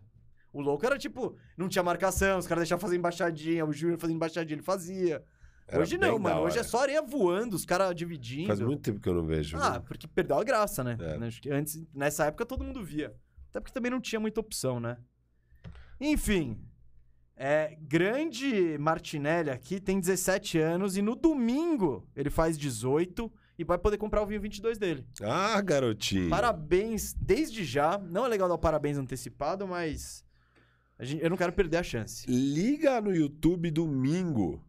O 0.53 0.61
louco 0.61 0.87
era 0.87 0.97
tipo, 0.97 1.37
não 1.57 1.69
tinha 1.69 1.83
marcação, 1.83 2.39
os 2.39 2.47
caras 2.47 2.63
deixavam 2.63 2.81
fazer 2.81 2.97
embaixadinha, 2.97 3.67
o 3.67 3.73
Júnior 3.73 3.99
fazendo 3.99 4.15
embaixadinha, 4.15 4.55
ele 4.55 4.63
fazia. 4.63 5.25
era 5.67 5.83
Hoje 5.83 5.99
não, 5.99 6.17
mano, 6.21 6.43
hoje 6.43 6.57
é 6.57 6.63
só 6.63 6.83
areia 6.83 7.03
voando, 7.03 7.57
os 7.57 7.65
caras 7.65 7.93
dividindo. 7.97 8.47
Faz 8.47 8.61
muito 8.61 8.83
tempo 8.83 9.01
que 9.01 9.09
eu 9.09 9.15
não 9.15 9.27
vejo. 9.27 9.57
Ah, 9.57 9.73
né? 9.73 9.83
porque 9.85 10.07
perdeu 10.07 10.39
a 10.39 10.45
graça, 10.45 10.85
né? 10.85 10.97
É. 11.01 11.53
Antes, 11.53 11.85
nessa 11.93 12.27
época 12.27 12.47
todo 12.47 12.63
mundo 12.63 12.85
via. 12.85 13.13
Até 13.51 13.59
porque 13.59 13.75
também 13.75 13.91
não 13.91 14.01
tinha 14.01 14.21
muita 14.21 14.39
opção, 14.39 14.79
né? 14.79 14.99
Enfim. 16.01 16.65
É, 17.39 17.77
grande 17.83 18.79
Martinelli 18.79 19.51
aqui 19.51 19.79
tem 19.79 20.01
17 20.01 20.59
anos 20.59 20.97
e 20.97 21.03
no 21.03 21.15
domingo 21.15 22.09
ele 22.17 22.31
faz 22.31 22.57
18 22.57 23.31
e 23.59 23.65
vai 23.65 23.77
poder 23.77 23.99
comprar 23.99 24.23
o 24.23 24.27
vinho 24.27 24.41
22 24.41 24.79
dele. 24.79 25.05
Ah, 25.23 25.61
garotinho. 25.61 26.31
Parabéns 26.31 27.13
desde 27.13 27.63
já. 27.65 27.99
Não 27.99 28.25
é 28.25 28.29
legal 28.29 28.49
dar 28.49 28.55
o 28.55 28.59
parabéns 28.59 28.97
antecipado, 28.97 29.67
mas 29.67 30.25
a 30.99 31.05
gente- 31.05 31.23
eu 31.23 31.29
não 31.29 31.37
quero 31.37 31.53
perder 31.53 31.77
a 31.79 31.83
chance. 31.83 32.27
Liga 32.27 33.01
no 33.03 33.15
YouTube 33.15 33.71
domingo, 33.71 34.65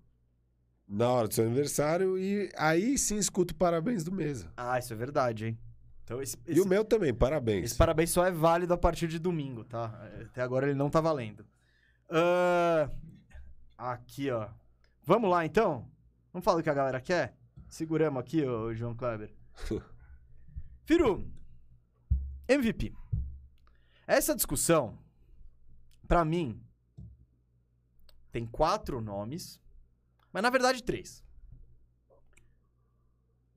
na 0.86 1.10
hora 1.10 1.28
do 1.30 1.34
seu 1.34 1.46
aniversário, 1.46 2.18
e 2.18 2.50
aí 2.58 2.98
sim 2.98 3.18
escuta 3.18 3.54
o 3.54 3.58
parabéns 3.58 4.04
do 4.04 4.12
mesa. 4.12 4.52
Ah, 4.58 4.78
isso 4.78 4.92
é 4.92 4.96
verdade, 4.96 5.46
hein? 5.48 5.58
Então 6.04 6.22
esse, 6.22 6.38
E 6.48 6.52
esse- 6.52 6.62
o 6.62 6.66
meu 6.68 6.84
também, 6.86 7.14
parabéns. 7.14 7.66
Esse 7.66 7.76
parabéns 7.76 8.10
só 8.12 8.26
é 8.26 8.32
válido 8.32 8.74
a 8.74 8.78
partir 8.78 9.08
de 9.08 9.20
domingo, 9.20 9.64
tá? 9.64 9.86
Até 10.22 10.42
agora 10.42 10.66
ele 10.68 10.76
não 10.78 10.90
tá 10.90 11.00
valendo. 11.02 11.46
Ahn, 12.10 12.90
aqui, 13.78 14.32
ó. 14.32 14.50
Vamos 15.04 15.30
lá, 15.30 15.46
então? 15.46 15.90
Vamos 16.32 16.46
falar 16.46 16.60
o 16.60 16.64
que 16.64 16.70
a 16.70 16.74
galera 16.74 17.02
quer? 17.02 17.38
Seguramos 17.70 18.20
aqui, 18.22 18.46
ô 18.46 18.74
João 18.74 18.96
Kleber. 18.96 19.34
Firu, 20.86 21.30
MVP. 22.48 22.94
Essa 24.06 24.36
discussão, 24.36 24.98
pra 26.08 26.24
mim, 26.24 26.64
tem 28.32 28.46
quatro 28.46 29.02
nomes, 29.02 29.60
mas 30.32 30.44
na 30.44 30.50
verdade 30.50 30.84
três. 30.84 31.26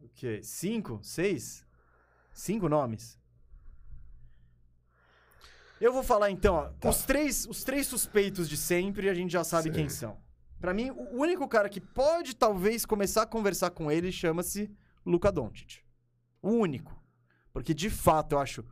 O 0.01 0.09
quê? 0.09 0.43
Cinco? 0.43 0.99
Seis? 1.05 1.65
Cinco 2.33 2.69
nomes? 2.69 3.20
Eu 5.81 5.93
vou 5.93 6.03
falar 6.03 6.31
então, 6.31 6.55
ó, 6.57 6.69
Tá. 6.79 6.89
os, 6.91 7.03
três, 7.05 7.47
os 7.47 7.65
três 7.65 7.87
suspeitos 7.87 8.49
de 8.49 8.57
sempre, 8.57 9.09
a 9.09 9.15
gente 9.15 9.33
já 9.33 9.43
sabe 9.45 9.69
Sim. 9.71 9.75
quem 9.75 9.89
são. 9.89 10.19
Pra 10.61 10.75
mim, 10.75 10.91
o 10.91 11.17
único 11.17 11.49
cara 11.49 11.69
que 11.71 11.81
pode 11.81 12.37
talvez 12.37 12.85
começar 12.85 13.23
a 13.23 13.27
conversar 13.27 13.71
com 13.71 13.91
ele 13.91 14.13
chama-se 14.13 14.71
Luka 15.07 15.33
Doncic. 15.33 15.79
O 16.43 16.51
único. 16.51 16.95
Porque 17.53 17.73
de 17.73 17.89
fato 17.89 18.35
eu 18.35 18.39
acho 18.41 18.65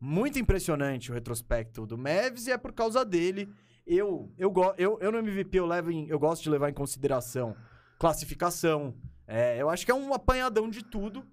muito 0.00 0.38
impressionante 0.38 1.10
o 1.10 1.14
retrospecto 1.14 1.86
do 1.86 1.96
Mavs 1.96 2.46
e 2.48 2.50
é 2.52 2.58
por 2.58 2.72
causa 2.72 3.04
dele. 3.04 3.48
Eu, 3.86 4.32
eu, 4.36 4.52
eu, 4.76 4.98
eu 5.00 5.12
no 5.12 5.18
MVP 5.18 5.58
eu, 5.58 5.64
levo 5.66 5.90
em- 5.92 6.08
eu 6.08 6.18
gosto 6.18 6.42
de 6.42 6.50
levar 6.50 6.68
em 6.70 6.74
consideração 6.74 7.56
classificação. 7.98 8.94
É, 9.26 9.60
eu 9.60 9.68
acho 9.68 9.84
que 9.84 9.90
é 9.90 9.94
um 9.94 10.12
apanhadão 10.14 10.68
de 10.68 10.82
tudo. 10.84 11.24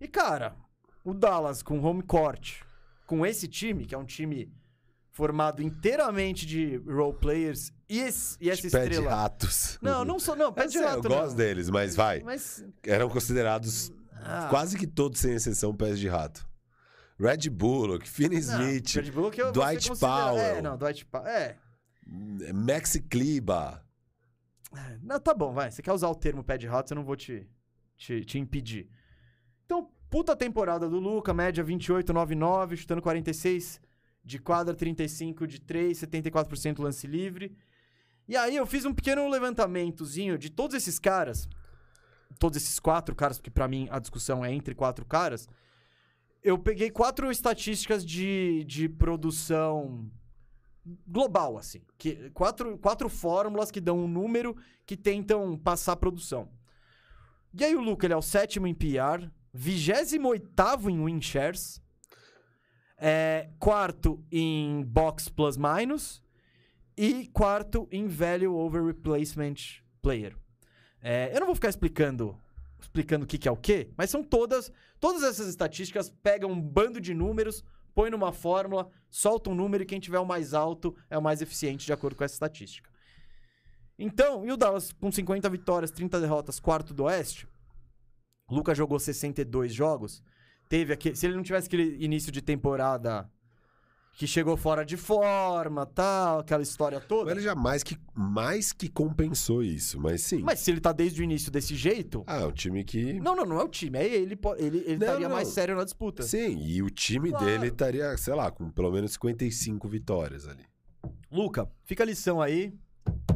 E, 0.00 0.06
cara, 0.08 0.56
o 1.04 1.12
Dallas 1.12 1.62
com 1.62 1.80
home 1.80 2.02
court, 2.02 2.60
com 3.06 3.24
esse 3.26 3.48
time, 3.48 3.84
que 3.86 3.94
é 3.94 3.98
um 3.98 4.04
time 4.04 4.52
formado 5.20 5.62
inteiramente 5.62 6.46
de 6.46 6.78
role 6.78 7.12
players, 7.18 7.70
e, 7.88 7.98
esse- 8.00 8.38
e 8.40 8.48
essa 8.48 8.62
Pé 8.70 8.86
de 8.86 8.94
estrela. 8.94 9.14
ratos. 9.14 9.78
Não, 9.82 10.02
não 10.02 10.18
sou, 10.18 10.34
não, 10.34 10.50
pé 10.50 10.62
Eu 10.64 10.66
de 10.68 10.72
sei, 10.72 10.82
rato, 10.82 11.04
eu 11.06 11.10
não. 11.10 11.18
gosto 11.20 11.36
deles, 11.36 11.68
mas 11.68 11.94
vai. 11.94 12.20
Mas. 12.22 12.64
Eram 12.84 13.10
considerados 13.10 13.92
ah, 14.22 14.46
quase 14.48 14.78
que 14.78 14.86
todos, 14.86 15.20
sem 15.20 15.34
exceção, 15.34 15.74
pés 15.76 15.98
de 15.98 16.08
rato. 16.08 16.48
Red 17.18 17.50
Bullock, 17.50 18.08
Finney 18.08 18.40
não, 18.40 18.62
Smith, 18.62 18.94
Red 18.94 19.10
Bull 19.10 19.30
que 19.30 19.42
eu- 19.42 19.52
Dwight 19.52 19.88
considera- 19.90 20.12
Powell. 20.30 20.38
É, 20.40 20.62
não, 20.62 20.78
Dwight 20.78 21.04
Powell. 21.04 21.26
É. 21.26 21.56
Maxi 22.54 23.00
Kleber. 23.02 23.82
Não, 25.02 25.20
tá 25.20 25.34
bom, 25.34 25.52
vai. 25.52 25.70
Você 25.70 25.82
quer 25.82 25.92
usar 25.92 26.08
o 26.08 26.14
termo 26.14 26.42
pé 26.42 26.56
de 26.56 26.66
rato, 26.66 26.92
eu 26.92 26.96
não 26.96 27.04
vou 27.04 27.16
te, 27.16 27.46
te, 27.96 28.24
te 28.24 28.38
impedir. 28.38 28.88
Então, 29.66 29.90
puta 30.08 30.34
temporada 30.34 30.88
do 30.88 30.98
Luca, 30.98 31.34
média 31.34 31.62
28, 31.62 32.12
9,9, 32.14 32.76
chutando 32.76 33.02
46 33.02 33.80
de 34.24 34.38
quadra, 34.38 34.74
35 34.74 35.46
de 35.46 35.60
3, 35.60 35.98
74% 35.98 36.78
lance 36.78 37.06
livre. 37.06 37.56
E 38.28 38.36
aí 38.36 38.56
eu 38.56 38.66
fiz 38.66 38.84
um 38.84 38.94
pequeno 38.94 39.28
levantamentozinho 39.28 40.38
de 40.38 40.50
todos 40.50 40.76
esses 40.76 40.98
caras, 40.98 41.48
todos 42.38 42.56
esses 42.56 42.78
quatro 42.78 43.14
caras, 43.14 43.38
porque 43.38 43.50
pra 43.50 43.66
mim 43.66 43.88
a 43.90 43.98
discussão 43.98 44.44
é 44.44 44.52
entre 44.52 44.74
quatro 44.74 45.04
caras. 45.04 45.48
Eu 46.42 46.58
peguei 46.58 46.90
quatro 46.90 47.30
estatísticas 47.30 48.04
de, 48.04 48.64
de 48.64 48.88
produção 48.88 50.10
global, 51.06 51.58
assim. 51.58 51.82
Que, 51.98 52.30
quatro, 52.30 52.78
quatro 52.78 53.08
fórmulas 53.08 53.70
que 53.70 53.80
dão 53.80 53.98
um 53.98 54.08
número 54.08 54.56
que 54.86 54.96
tentam 54.96 55.58
passar 55.58 55.92
a 55.92 55.96
produção. 55.96 56.48
E 57.52 57.64
aí 57.64 57.74
o 57.74 57.80
Luca, 57.80 58.06
ele 58.06 58.14
é 58.14 58.16
o 58.16 58.22
sétimo 58.22 58.66
em 58.66 58.74
PR, 58.74 59.28
28 59.52 60.88
em 60.88 61.04
win 61.04 61.20
shares, 61.20 61.82
é, 63.00 63.48
quarto 63.58 64.22
em 64.30 64.84
box 64.84 65.28
plus 65.28 65.56
minus 65.56 66.22
e 66.96 67.26
quarto 67.28 67.88
em 67.90 68.06
value 68.06 68.54
over 68.54 68.84
replacement 68.84 69.54
player. 70.02 70.36
É, 71.02 71.34
eu 71.34 71.40
não 71.40 71.46
vou 71.46 71.54
ficar 71.54 71.70
explicando 71.70 72.38
explicando 72.78 73.24
o 73.24 73.28
que, 73.28 73.38
que 73.38 73.48
é 73.48 73.50
o 73.50 73.56
quê, 73.56 73.90
mas 73.96 74.10
são 74.10 74.22
todas 74.22 74.70
todas 74.98 75.22
essas 75.22 75.48
estatísticas 75.48 76.10
pegam 76.22 76.50
um 76.50 76.60
bando 76.60 77.00
de 77.00 77.14
números, 77.14 77.64
põe 77.94 78.10
numa 78.10 78.32
fórmula, 78.32 78.90
solta 79.08 79.50
um 79.50 79.54
número 79.54 79.82
e 79.82 79.86
quem 79.86 79.98
tiver 79.98 80.18
o 80.18 80.26
mais 80.26 80.52
alto 80.52 80.94
é 81.08 81.16
o 81.16 81.22
mais 81.22 81.40
eficiente 81.40 81.86
de 81.86 81.92
acordo 81.92 82.16
com 82.16 82.24
essa 82.24 82.34
estatística. 82.34 82.90
Então, 83.98 84.46
e 84.46 84.52
o 84.52 84.56
Dallas 84.56 84.92
com 84.92 85.10
50 85.10 85.48
vitórias, 85.48 85.90
30 85.90 86.20
derrotas, 86.20 86.58
quarto 86.58 86.94
do 86.94 87.04
Oeste? 87.04 87.46
Lucas 88.50 88.76
jogou 88.76 88.98
62 88.98 89.72
jogos. 89.72 90.22
Teve 90.70 90.92
aquele, 90.92 91.16
se 91.16 91.26
ele 91.26 91.34
não 91.34 91.42
tivesse 91.42 91.66
aquele 91.66 91.96
início 92.02 92.30
de 92.30 92.40
temporada 92.40 93.28
que 94.14 94.24
chegou 94.24 94.56
fora 94.56 94.84
de 94.84 94.96
forma, 94.96 95.84
tal, 95.84 96.38
aquela 96.38 96.62
história 96.62 97.00
toda. 97.00 97.32
Ele 97.32 97.40
já 97.40 97.56
mais 97.56 97.82
que, 97.82 97.98
mais 98.14 98.72
que 98.72 98.88
compensou 98.88 99.64
isso, 99.64 99.98
mas 99.98 100.20
sim. 100.22 100.42
Mas 100.44 100.60
se 100.60 100.70
ele 100.70 100.80
tá 100.80 100.92
desde 100.92 101.20
o 101.20 101.24
início 101.24 101.50
desse 101.50 101.74
jeito, 101.74 102.22
Ah, 102.24 102.42
é 102.42 102.46
um 102.46 102.52
time 102.52 102.84
que. 102.84 103.14
não, 103.18 103.34
não, 103.34 103.44
não 103.44 103.60
é 103.60 103.64
o 103.64 103.68
time, 103.68 103.98
é 103.98 104.06
ele, 104.06 104.38
ele, 104.58 104.78
ele 104.78 104.96
Não, 104.98 105.06
estaria 105.06 105.28
não. 105.28 105.34
mais 105.34 105.48
sério 105.48 105.74
na 105.74 105.82
disputa. 105.82 106.22
Sim, 106.22 106.56
e 106.64 106.80
o 106.84 106.88
time 106.88 107.30
Claro. 107.30 107.44
dele 107.46 107.66
estaria, 107.66 108.16
sei 108.16 108.34
lá, 108.34 108.48
com 108.52 108.70
pelo 108.70 108.92
menos 108.92 109.12
55 109.14 109.88
vitórias 109.88 110.46
ali. 110.46 110.64
Luca, 111.32 111.68
fica 111.84 112.04
a 112.04 112.06
lição 112.06 112.40
aí. 112.40 112.72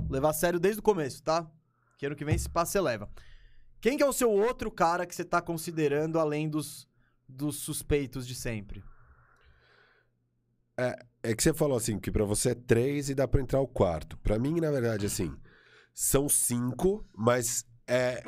Levar 0.08 0.30
a 0.30 0.34
sério 0.34 0.60
desde 0.60 0.78
o 0.78 0.82
começo, 0.84 1.20
tá? 1.20 1.44
Que 1.98 2.06
ano 2.06 2.14
que 2.14 2.24
vem, 2.24 2.38
se 2.38 2.48
passa, 2.48 2.70
você 2.72 2.80
leva. 2.80 3.08
Quem 3.80 3.96
que 3.96 4.02
é 4.04 4.06
o 4.06 4.12
seu 4.12 4.30
outro 4.30 4.70
cara 4.70 5.04
que 5.04 5.14
você 5.14 5.24
tá 5.24 5.40
considerando 5.42 6.18
além 6.20 6.48
dos, 6.48 6.86
dos 7.28 7.56
suspeitos 7.56 8.26
de 8.26 8.34
sempre? 8.34 8.82
É 11.22 11.34
que 11.34 11.42
você 11.42 11.54
falou 11.54 11.76
assim, 11.76 11.98
que 11.98 12.10
pra 12.10 12.24
você 12.24 12.50
é 12.50 12.54
três 12.54 13.08
e 13.08 13.14
dá 13.14 13.26
pra 13.28 13.40
entrar 13.40 13.60
o 13.60 13.66
quarto. 13.66 14.18
Pra 14.18 14.38
mim, 14.38 14.60
na 14.60 14.70
verdade, 14.70 15.06
assim, 15.06 15.34
são 15.92 16.28
cinco, 16.28 17.06
mas 17.16 17.64
é 17.86 18.22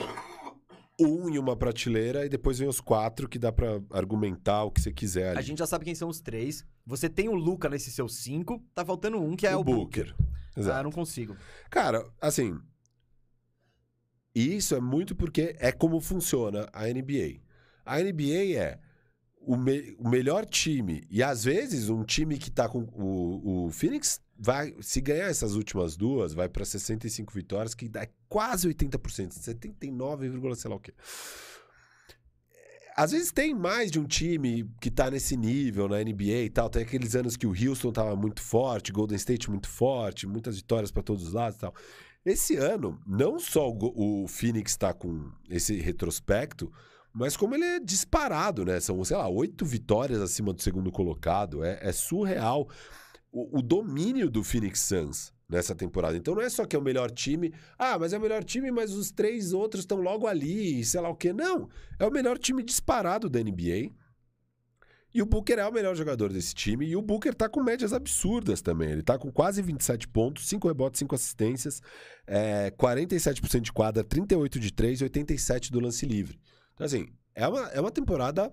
um 0.98 1.28
em 1.28 1.38
uma 1.38 1.56
prateleira 1.56 2.24
e 2.24 2.28
depois 2.28 2.58
vem 2.58 2.68
os 2.68 2.80
quatro 2.80 3.28
que 3.28 3.38
dá 3.38 3.52
pra 3.52 3.80
argumentar 3.90 4.64
o 4.64 4.70
que 4.70 4.80
você 4.80 4.92
quiser 4.92 5.30
ali. 5.30 5.38
A 5.38 5.42
gente 5.42 5.58
já 5.58 5.66
sabe 5.66 5.84
quem 5.84 5.94
são 5.94 6.08
os 6.08 6.20
três. 6.20 6.64
Você 6.86 7.08
tem 7.08 7.28
o 7.28 7.34
Luca 7.34 7.68
nesse 7.68 7.90
seu 7.90 8.08
cinco. 8.08 8.64
Tá 8.74 8.84
faltando 8.84 9.20
um, 9.20 9.36
que 9.36 9.46
é 9.46 9.54
o, 9.54 9.64
Booker. 9.64 10.14
Ah, 10.18 10.60
Exato. 10.60 10.84
não 10.84 10.92
consigo. 10.92 11.36
Cara, 11.68 12.08
assim. 12.20 12.58
Isso 14.34 14.74
é 14.74 14.80
muito 14.80 15.16
porque 15.16 15.56
é 15.58 15.72
como 15.72 16.00
funciona 16.00 16.68
a 16.72 16.86
NBA. 16.86 17.40
A 17.84 17.98
NBA 18.00 18.56
é 18.56 18.78
o, 19.46 19.56
me- 19.56 19.94
o 19.98 20.08
melhor 20.08 20.44
time. 20.44 21.06
E 21.10 21.22
às 21.22 21.44
vezes 21.44 21.88
um 21.88 22.02
time 22.04 22.36
que 22.36 22.50
tá 22.50 22.68
com. 22.68 22.80
O, 22.92 23.66
o 23.66 23.70
Phoenix 23.70 24.20
vai. 24.36 24.74
Se 24.80 25.00
ganhar 25.00 25.26
essas 25.28 25.54
últimas 25.54 25.96
duas, 25.96 26.34
vai 26.34 26.48
pra 26.48 26.64
65 26.64 27.32
vitórias, 27.32 27.74
que 27.74 27.88
dá 27.88 28.06
quase 28.28 28.68
80%. 28.68 29.32
79, 29.32 30.56
sei 30.56 30.68
lá 30.70 30.76
o 30.76 30.80
quê. 30.80 30.92
Às 32.96 33.10
vezes 33.12 33.30
tem 33.30 33.54
mais 33.54 33.90
de 33.90 34.00
um 34.00 34.04
time 34.06 34.68
que 34.80 34.90
tá 34.90 35.10
nesse 35.10 35.36
nível 35.36 35.86
na 35.86 36.02
NBA 36.02 36.44
e 36.44 36.50
tal. 36.50 36.68
Tem 36.70 36.82
aqueles 36.82 37.14
anos 37.14 37.36
que 37.36 37.46
o 37.46 37.50
Houston 37.50 37.92
tava 37.92 38.16
muito 38.16 38.40
forte, 38.40 38.90
Golden 38.90 39.16
State 39.16 39.50
muito 39.50 39.68
forte, 39.68 40.26
muitas 40.26 40.56
vitórias 40.56 40.90
pra 40.90 41.02
todos 41.02 41.26
os 41.26 41.32
lados 41.34 41.58
e 41.58 41.60
tal. 41.60 41.74
Esse 42.24 42.56
ano, 42.56 42.98
não 43.06 43.38
só 43.38 43.70
o, 43.70 44.24
o 44.24 44.26
Phoenix 44.26 44.76
tá 44.76 44.92
com 44.94 45.30
esse 45.48 45.76
retrospecto, 45.76 46.72
mas 47.16 47.34
como 47.34 47.54
ele 47.54 47.64
é 47.64 47.80
disparado, 47.80 48.62
né? 48.62 48.78
São, 48.78 49.02
sei 49.02 49.16
lá, 49.16 49.26
oito 49.26 49.64
vitórias 49.64 50.20
acima 50.20 50.52
do 50.52 50.60
segundo 50.60 50.92
colocado. 50.92 51.64
É, 51.64 51.78
é 51.80 51.90
surreal 51.90 52.68
o, 53.32 53.58
o 53.58 53.62
domínio 53.62 54.30
do 54.30 54.44
Phoenix 54.44 54.80
Suns 54.80 55.32
nessa 55.48 55.74
temporada. 55.74 56.14
Então 56.14 56.34
não 56.34 56.42
é 56.42 56.50
só 56.50 56.66
que 56.66 56.76
é 56.76 56.78
o 56.78 56.82
melhor 56.82 57.10
time. 57.10 57.54
Ah, 57.78 57.98
mas 57.98 58.12
é 58.12 58.18
o 58.18 58.20
melhor 58.20 58.44
time, 58.44 58.70
mas 58.70 58.92
os 58.92 59.10
três 59.10 59.54
outros 59.54 59.84
estão 59.84 59.96
logo 59.96 60.26
ali, 60.26 60.84
sei 60.84 61.00
lá 61.00 61.08
o 61.08 61.16
quê. 61.16 61.32
Não. 61.32 61.70
É 61.98 62.06
o 62.06 62.10
melhor 62.10 62.36
time 62.36 62.62
disparado 62.62 63.30
da 63.30 63.42
NBA. 63.42 63.92
E 65.14 65.22
o 65.22 65.26
Booker 65.26 65.58
é 65.58 65.66
o 65.66 65.72
melhor 65.72 65.96
jogador 65.96 66.30
desse 66.30 66.54
time. 66.54 66.86
E 66.86 66.96
o 66.96 67.00
Booker 67.00 67.34
tá 67.34 67.48
com 67.48 67.62
médias 67.62 67.94
absurdas 67.94 68.60
também. 68.60 68.90
Ele 68.90 69.02
tá 69.02 69.16
com 69.16 69.32
quase 69.32 69.62
27 69.62 70.06
pontos, 70.08 70.46
5 70.46 70.68
rebotes, 70.68 70.98
5 70.98 71.14
assistências, 71.14 71.80
é, 72.26 72.70
47% 72.72 73.60
de 73.62 73.72
quadra, 73.72 74.04
38 74.04 74.60
de 74.60 74.70
3 74.70 75.00
e 75.00 75.04
87 75.04 75.72
do 75.72 75.80
lance 75.80 76.04
livre. 76.04 76.38
Então, 76.76 76.84
assim, 76.84 77.08
é 77.34 77.48
uma, 77.48 77.68
é 77.70 77.80
uma 77.80 77.90
temporada 77.90 78.52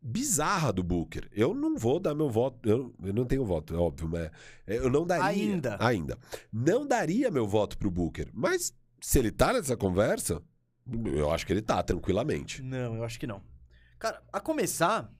bizarra 0.00 0.72
do 0.72 0.82
Booker. 0.82 1.28
Eu 1.30 1.54
não 1.54 1.76
vou 1.76 2.00
dar 2.00 2.14
meu 2.14 2.30
voto. 2.30 2.66
Eu, 2.66 2.94
eu 3.02 3.12
não 3.12 3.26
tenho 3.26 3.44
voto, 3.44 3.74
é 3.74 3.76
óbvio, 3.76 4.08
mas 4.08 4.30
eu 4.66 4.90
não 4.90 5.06
daria. 5.06 5.26
Ainda. 5.26 5.76
Ainda. 5.78 6.18
Não 6.50 6.86
daria 6.86 7.30
meu 7.30 7.46
voto 7.46 7.76
pro 7.76 7.90
Booker. 7.90 8.30
Mas 8.32 8.74
se 8.98 9.18
ele 9.18 9.30
tá 9.30 9.52
nessa 9.52 9.76
conversa, 9.76 10.42
eu 11.14 11.30
acho 11.30 11.46
que 11.46 11.52
ele 11.52 11.60
tá, 11.60 11.82
tranquilamente. 11.82 12.62
Não, 12.62 12.96
eu 12.96 13.04
acho 13.04 13.20
que 13.20 13.26
não. 13.26 13.42
Cara, 13.98 14.22
a 14.32 14.40
começar, 14.40 15.12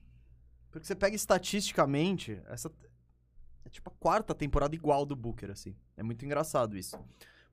porque 0.71 0.87
você 0.87 0.95
pega 0.95 1.15
estatisticamente, 1.15 2.41
essa 2.47 2.71
é 3.63 3.69
tipo 3.69 3.91
a 3.91 3.93
quarta 3.99 4.33
temporada 4.33 4.73
igual 4.73 5.05
do 5.05 5.15
Booker, 5.15 5.51
assim. 5.51 5.75
É 5.95 6.01
muito 6.01 6.25
engraçado 6.25 6.75
isso. 6.75 6.97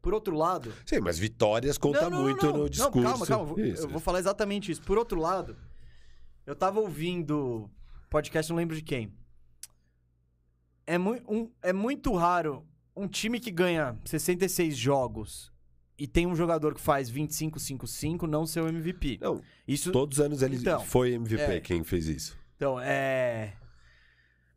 Por 0.03 0.13
outro 0.13 0.37
lado. 0.37 0.75
Sim, 0.85 0.99
mas 1.01 1.17
vitórias 1.19 1.79
conta 1.79 2.03
Não, 2.03 2.11
não, 2.11 2.23
muito 2.23 2.45
não. 2.45 2.53
no 2.53 2.59
Não, 2.65 2.69
discurso. 2.69 3.03
calma, 3.09 3.27
calma. 3.27 3.61
Isso. 3.63 3.85
Eu 3.85 3.89
vou 3.89 4.01
falar 4.01 4.19
exatamente 4.19 4.71
isso. 4.73 4.83
Por 4.83 4.99
outro 4.99 5.19
lado, 5.21 5.57
eu 6.45 6.57
tava 6.57 6.81
ouvindo 6.81 7.71
podcast, 8.11 8.51
não 8.51 8.57
lembro 8.57 8.75
de 8.77 8.83
quem. 8.83 9.13
É, 10.87 10.99
mui- 10.99 11.23
um- 11.29 11.49
é 11.63 11.73
muito 11.73 12.13
raro 12.15 12.67
um 12.97 13.07
time 13.07 13.39
que 13.39 13.51
ganha 13.53 13.97
66 14.05 14.77
jogos 14.77 15.53
e 15.97 16.09
tem 16.09 16.27
um 16.27 16.35
jogador 16.35 16.75
que 16.75 16.81
faz 16.81 17.09
25-5-5 17.09 18.27
não 18.27 18.45
ser 18.45 18.61
o 18.61 18.69
MVP. 18.69 19.19
Não, 19.21 19.41
Isso, 19.69 19.93
todos 19.93 20.19
os 20.19 20.25
anos 20.25 20.43
ele 20.43 20.57
Então, 20.57 20.81
foi 20.85 21.13
MVP 21.13 21.43
é. 21.45 21.61
quem 21.61 21.85
fez 21.85 22.09
isso. 22.09 22.37
Então, 22.57 22.79
é. 22.81 23.55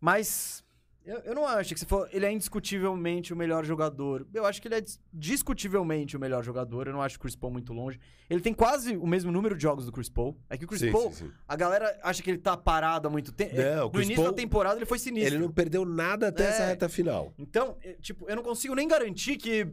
Mas. 0.01 0.64
Eu, 1.05 1.19
eu 1.19 1.35
não 1.35 1.45
acho 1.45 1.71
que 1.73 1.79
se 1.79 1.85
for. 1.85 2.09
Ele 2.11 2.25
é 2.25 2.31
indiscutivelmente 2.31 3.31
o 3.31 3.35
melhor 3.37 3.63
jogador. 3.63 4.25
Eu 4.33 4.45
acho 4.45 4.59
que 4.61 4.67
ele 4.67 4.75
é 4.75 4.81
dis- 4.81 4.99
discutivelmente 5.13 6.17
o 6.17 6.19
melhor 6.19 6.43
jogador. 6.43 6.87
Eu 6.87 6.93
não 6.93 7.01
acho 7.01 7.17
o 7.17 7.19
Chris 7.19 7.35
Paul 7.35 7.53
muito 7.53 7.71
longe. 7.73 7.99
Ele 8.29 8.41
tem 8.41 8.53
quase 8.53 8.97
o 8.97 9.05
mesmo 9.05 9.31
número 9.31 9.55
de 9.55 9.61
jogos 9.61 9.85
do 9.85 9.91
Chris 9.91 10.09
Paul. 10.09 10.35
É 10.49 10.57
que 10.57 10.65
o 10.65 10.67
Chris 10.67 10.81
Sim, 10.81 10.91
Paul, 10.91 11.11
sim, 11.11 11.25
sim. 11.27 11.31
a 11.47 11.55
galera 11.55 11.95
acha 12.01 12.23
que 12.23 12.29
ele 12.31 12.39
tá 12.39 12.57
parado 12.57 13.07
há 13.07 13.11
muito 13.11 13.31
tempo. 13.31 13.55
Não, 13.55 13.81
o 13.81 13.85
no 13.85 13.91
Chris 13.91 14.05
início 14.05 14.23
Paul- 14.23 14.31
da 14.33 14.37
temporada 14.41 14.75
ele 14.77 14.85
foi 14.85 14.97
sinistro. 14.97 15.35
Ele 15.35 15.43
não 15.43 15.51
perdeu 15.51 15.85
nada 15.85 16.29
até 16.29 16.45
É. 16.45 16.47
essa 16.47 16.65
reta 16.65 16.89
final. 16.89 17.31
Então, 17.37 17.77
é, 17.83 17.93
tipo, 18.01 18.27
eu 18.27 18.35
não 18.35 18.43
consigo 18.43 18.73
nem 18.73 18.87
garantir 18.87 19.37
que 19.37 19.67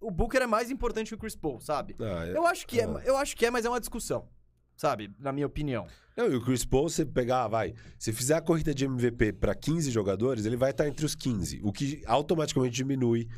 o 0.00 0.10
Booker 0.12 0.42
é 0.42 0.46
mais 0.46 0.70
importante 0.70 1.08
que 1.08 1.14
o 1.14 1.18
Chris 1.18 1.34
Paul, 1.34 1.60
sabe? 1.60 1.96
Ah, 1.98 2.24
é- 2.26 2.36
Eu 2.36 2.46
acho 2.46 2.64
que 2.66 2.80
é, 2.80 2.84
ah. 2.84 3.02
eu 3.04 3.16
acho 3.16 3.36
que 3.36 3.44
é, 3.44 3.50
mas 3.50 3.64
é 3.64 3.68
uma 3.68 3.80
discussão, 3.80 4.28
sabe? 4.76 5.10
Na 5.18 5.32
minha 5.32 5.46
opinião. 5.46 5.86
Não, 6.18 6.26
e 6.32 6.34
o 6.34 6.44
Chris 6.44 6.64
Paul, 6.64 6.88
você 6.88 7.06
pegar, 7.06 7.46
vai, 7.46 7.72
se 7.98 8.12
fizer 8.12 8.34
a 8.34 8.40
corrida 8.40 8.74
de 8.74 8.84
MVP 8.84 9.34
para 9.34 9.54
15 9.54 9.88
jogadores, 9.92 10.44
ele 10.44 10.56
vai 10.56 10.72
estar 10.72 10.88
entre 10.88 11.06
os 11.06 11.14
15, 11.14 11.60
o 11.62 11.72
que 11.72 12.02
automaticamente 12.06 12.74
diminui 12.74 13.28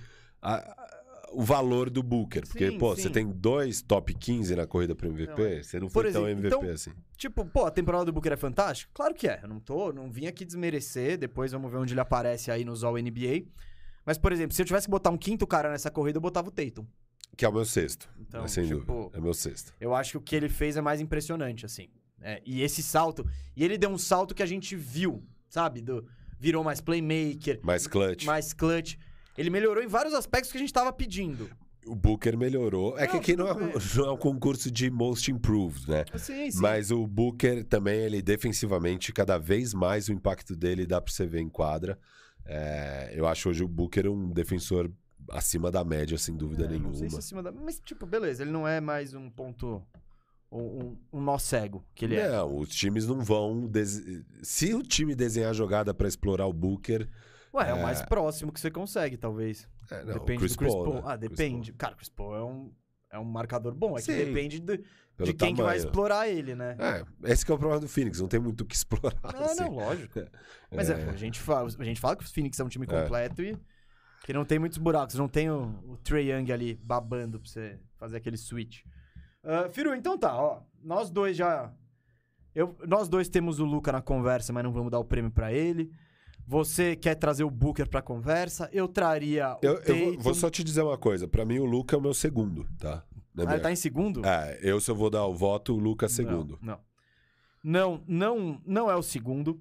a- 0.40 0.54
a- 0.56 0.90
o 1.32 1.42
valor 1.44 1.90
do 1.90 2.02
Booker. 2.02 2.44
Porque, 2.48 2.70
Sim, 2.70 2.78
pô, 2.78 2.96
sim. 2.96 3.02
você 3.02 3.10
tem 3.10 3.26
dois 3.30 3.82
top 3.82 4.14
15 4.14 4.56
na 4.56 4.66
corrida 4.66 4.94
para 4.96 5.06
MVP, 5.08 5.32
Não, 5.42 5.46
é. 5.46 5.62
você 5.62 5.78
não 5.78 5.90
foi 5.90 6.10
tão 6.10 6.26
exemplo, 6.26 6.46
MVP 6.46 6.56
então- 6.56 6.70
assim. 6.74 6.90
Tipo, 7.18 7.44
pô, 7.44 7.66
a 7.66 7.70
temporada 7.70 8.06
do 8.06 8.12
Booker 8.14 8.32
é 8.32 8.36
fantástica? 8.36 8.90
Claro 8.94 9.14
que 9.14 9.28
é. 9.28 9.40
Eu 9.42 9.48
não 9.48 9.60
tô, 9.60 9.92
não 9.92 10.10
vim 10.10 10.26
aqui 10.26 10.42
desmerecer, 10.44 11.18
depois 11.18 11.52
vamos 11.52 11.70
ver 11.70 11.76
onde 11.76 11.92
ele 11.92 12.00
aparece 12.00 12.50
aí 12.50 12.64
nos 12.64 12.82
All 12.82 12.96
NBA. 12.98 13.44
Mas, 14.06 14.16
por 14.16 14.32
exemplo, 14.32 14.56
se 14.56 14.62
eu 14.62 14.66
tivesse 14.66 14.86
que 14.86 14.90
botar 14.90 15.10
um 15.10 15.18
quinto 15.18 15.46
cara 15.46 15.70
nessa 15.70 15.90
corrida, 15.90 16.16
eu 16.16 16.22
botava 16.22 16.48
o 16.48 16.50
Tatum. 16.50 16.86
Que 17.36 17.44
é 17.44 17.48
o 17.48 17.52
meu 17.52 17.64
sexto, 17.66 18.08
Então, 18.18 18.40
né, 18.42 18.48
sem 18.48 18.64
tipo, 18.66 18.80
dúvida. 18.80 19.16
É 19.18 19.20
o 19.20 19.22
meu 19.22 19.34
sexto. 19.34 19.72
Eu 19.78 19.94
acho 19.94 20.12
que 20.12 20.16
o 20.16 20.20
que 20.22 20.34
ele 20.34 20.48
fez 20.48 20.76
é 20.78 20.80
mais 20.80 21.00
impressionante, 21.00 21.64
assim. 21.66 21.88
É, 22.20 22.42
e 22.44 22.62
esse 22.62 22.82
salto. 22.82 23.26
E 23.56 23.64
ele 23.64 23.78
deu 23.78 23.90
um 23.90 23.98
salto 23.98 24.34
que 24.34 24.42
a 24.42 24.46
gente 24.46 24.76
viu, 24.76 25.22
sabe? 25.48 25.80
Do, 25.80 26.06
virou 26.38 26.62
mais 26.62 26.80
playmaker, 26.80 27.60
Mais 27.62 27.86
clutch. 27.86 28.24
mais 28.24 28.52
clutch. 28.52 28.96
Ele 29.38 29.48
melhorou 29.50 29.82
em 29.82 29.86
vários 29.86 30.12
aspectos 30.14 30.50
que 30.52 30.58
a 30.58 30.60
gente 30.60 30.72
tava 30.72 30.92
pedindo. 30.92 31.48
O 31.86 31.94
Booker 31.94 32.36
melhorou. 32.36 32.98
É 32.98 33.06
que 33.06 33.14
Não, 33.14 33.20
aqui 33.20 33.36
não 33.36 33.48
é, 33.48 33.54
um- 33.54 33.72
não 33.96 34.04
é 34.06 34.12
um 34.12 34.16
concurso 34.18 34.70
de 34.70 34.90
most 34.90 35.30
improved, 35.30 35.88
né? 35.88 36.04
Sim, 36.18 36.50
sim. 36.50 36.60
Mas 36.60 36.90
o 36.90 37.06
Booker 37.06 37.64
também, 37.64 38.00
ele 38.00 38.20
defensivamente, 38.20 39.12
cada 39.14 39.38
vez 39.38 39.72
mais 39.72 40.08
o 40.08 40.12
impacto 40.12 40.54
dele 40.54 40.86
dá 40.86 41.00
pra 41.00 41.10
você 41.12 41.26
ver 41.26 41.40
em 41.40 41.48
quadra. 41.48 41.98
É, 42.44 43.12
eu 43.14 43.26
acho 43.26 43.48
hoje 43.48 43.64
o 43.64 43.68
Booker 43.68 44.08
um 44.08 44.30
defensor 44.30 44.90
acima 45.30 45.70
da 45.70 45.82
média, 45.84 46.18
sem 46.18 46.36
dúvida 46.36 46.64
É, 46.64 46.68
nenhuma. 46.68 46.88
Não 46.90 46.94
sei 46.98 47.08
se 47.10 47.18
acima 47.18 47.42
da... 47.42 47.50
Mas, 47.52 47.80
tipo, 47.80 48.04
beleza, 48.04 48.42
ele 48.42 48.50
não 48.50 48.66
é 48.68 48.80
mais 48.80 49.14
um 49.14 49.30
ponto. 49.30 49.82
Um, 50.52 50.96
um, 51.12 51.20
nó 51.20 51.38
cego 51.38 51.86
que 51.94 52.04
ele 52.04 52.16
é. 52.16 52.28
Não, 52.28 52.56
os 52.58 52.68
times 52.70 53.06
não 53.06 53.20
vão. 53.20 53.66
dese- 53.68 54.24
Se 54.42 54.74
o 54.74 54.82
time 54.82 55.14
desenhar 55.14 55.54
jogada 55.54 55.94
pra 55.94 56.08
explorar 56.08 56.46
o 56.46 56.52
Booker. 56.52 57.08
Ué, 57.54 57.70
é 57.70 57.74
o 57.74 57.76
É. 57.78 57.82
mais 57.82 58.02
próximo 58.02 58.50
que 58.52 58.58
você 58.60 58.70
consegue, 58.70 59.16
talvez. 59.16 59.68
É, 59.90 60.04
não, 60.04 60.14
depende 60.14 60.40
Chris 60.40 60.52
do 60.52 60.58
Chris 60.58 60.72
Paul, 60.72 60.84
Paul. 60.84 60.94
né? 60.96 61.02
Ah, 61.04 61.16
Chris 61.18 61.30
depende. 61.30 61.72
Cara, 61.74 61.94
Chris 61.94 62.08
Paul 62.08 62.34
é 62.36 62.44
um, 62.44 62.72
é 63.12 63.18
um 63.18 63.24
marcador 63.24 63.74
bom. 63.74 63.92
É 63.96 64.00
que 64.00 64.12
Sim. 64.12 64.16
depende 64.24 64.58
de, 64.60 64.84
de 65.22 65.32
quem 65.34 65.54
que 65.54 65.62
vai 65.62 65.76
explorar 65.76 66.28
ele, 66.28 66.54
né? 66.56 66.76
É, 66.80 67.30
esse 67.32 67.44
que 67.46 67.52
é 67.52 67.54
o 67.54 67.58
problema 67.58 67.80
do 67.80 67.88
Phoenix, 67.88 68.20
não 68.20 68.26
tem 68.28 68.40
muito 68.40 68.62
o 68.62 68.64
que 68.66 68.74
explorar. 68.74 69.18
Ah, 69.22 69.44
assim. 69.44 69.62
não, 69.62 69.70
lógico. 69.74 70.20
Mas 70.72 70.90
é, 70.90 71.00
É. 71.00 71.10
a, 71.10 71.16
gente 71.16 71.38
fala, 71.40 71.68
a 71.78 71.84
gente 71.84 72.00
fala 72.00 72.16
que 72.16 72.24
o 72.24 72.28
Phoenix 72.28 72.58
é 72.58 72.64
um 72.64 72.68
time 72.68 72.86
É. 72.88 73.02
completo 73.02 73.40
e 73.42 73.56
que 74.24 74.32
não 74.32 74.44
tem 74.44 74.58
muitos 74.58 74.78
buracos. 74.78 75.14
Não 75.14 75.28
tem 75.28 75.48
o, 75.50 75.62
o 75.86 75.96
Trae 75.98 76.30
Young 76.32 76.50
ali 76.52 76.74
babando 76.82 77.38
pra 77.40 77.48
você 77.48 77.78
fazer 77.98 78.16
aquele 78.16 78.36
switch. 78.36 78.80
Ah, 79.42 79.68
Firu, 79.70 79.94
então 79.94 80.18
tá, 80.18 80.34
ó. 80.36 80.60
Nós 80.82 81.10
dois 81.10 81.36
já. 81.36 81.72
Eu, 82.54 82.76
nós 82.86 83.08
dois 83.08 83.28
temos 83.28 83.58
o 83.60 83.64
Luca 83.64 83.92
na 83.92 84.02
conversa, 84.02 84.52
mas 84.52 84.64
não 84.64 84.72
vamos 84.72 84.90
dar 84.90 84.98
o 84.98 85.04
prêmio 85.04 85.30
pra 85.30 85.52
ele. 85.52 85.90
Você 86.46 86.96
quer 86.96 87.14
trazer 87.14 87.44
o 87.44 87.50
Booker 87.50 87.88
pra 87.88 88.02
conversa? 88.02 88.68
Eu 88.72 88.88
traria 88.88 89.54
o 89.54 89.58
Eu, 89.62 89.74
eu 89.74 89.96
vou, 89.96 90.10
Tatum. 90.10 90.18
vou 90.22 90.34
só 90.34 90.50
te 90.50 90.64
dizer 90.64 90.82
uma 90.82 90.98
coisa. 90.98 91.28
Pra 91.28 91.44
mim, 91.44 91.58
o 91.58 91.64
Luca 91.64 91.94
é 91.94 91.98
o 91.98 92.02
meu 92.02 92.12
segundo, 92.14 92.66
tá? 92.78 93.04
Na 93.32 93.44
Ah, 93.44 93.46
minha- 93.46 93.54
ele 93.54 93.62
tá 93.62 93.70
em 93.70 93.76
segundo? 93.76 94.26
É, 94.26 94.58
eu 94.62 94.80
se 94.80 94.90
eu 94.90 94.96
vou 94.96 95.08
dar 95.08 95.24
o 95.26 95.34
voto, 95.34 95.74
o 95.74 95.78
Luca 95.78 96.06
é 96.06 96.08
segundo. 96.08 96.58
Não, 96.60 96.74
não. 96.74 96.90
Não, 97.62 98.04
não, 98.08 98.62
não 98.66 98.90
é 98.90 98.96
o 98.96 99.02
segundo. 99.02 99.60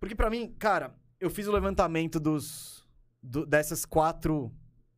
Porque 0.00 0.14
pra 0.14 0.28
mim, 0.30 0.52
cara, 0.58 0.94
eu 1.20 1.30
fiz 1.30 1.46
o 1.46 1.52
levantamento 1.52 2.18
dos 2.18 2.84
do- 3.22 3.46
dessas 3.46 3.84
quatro, 3.84 4.52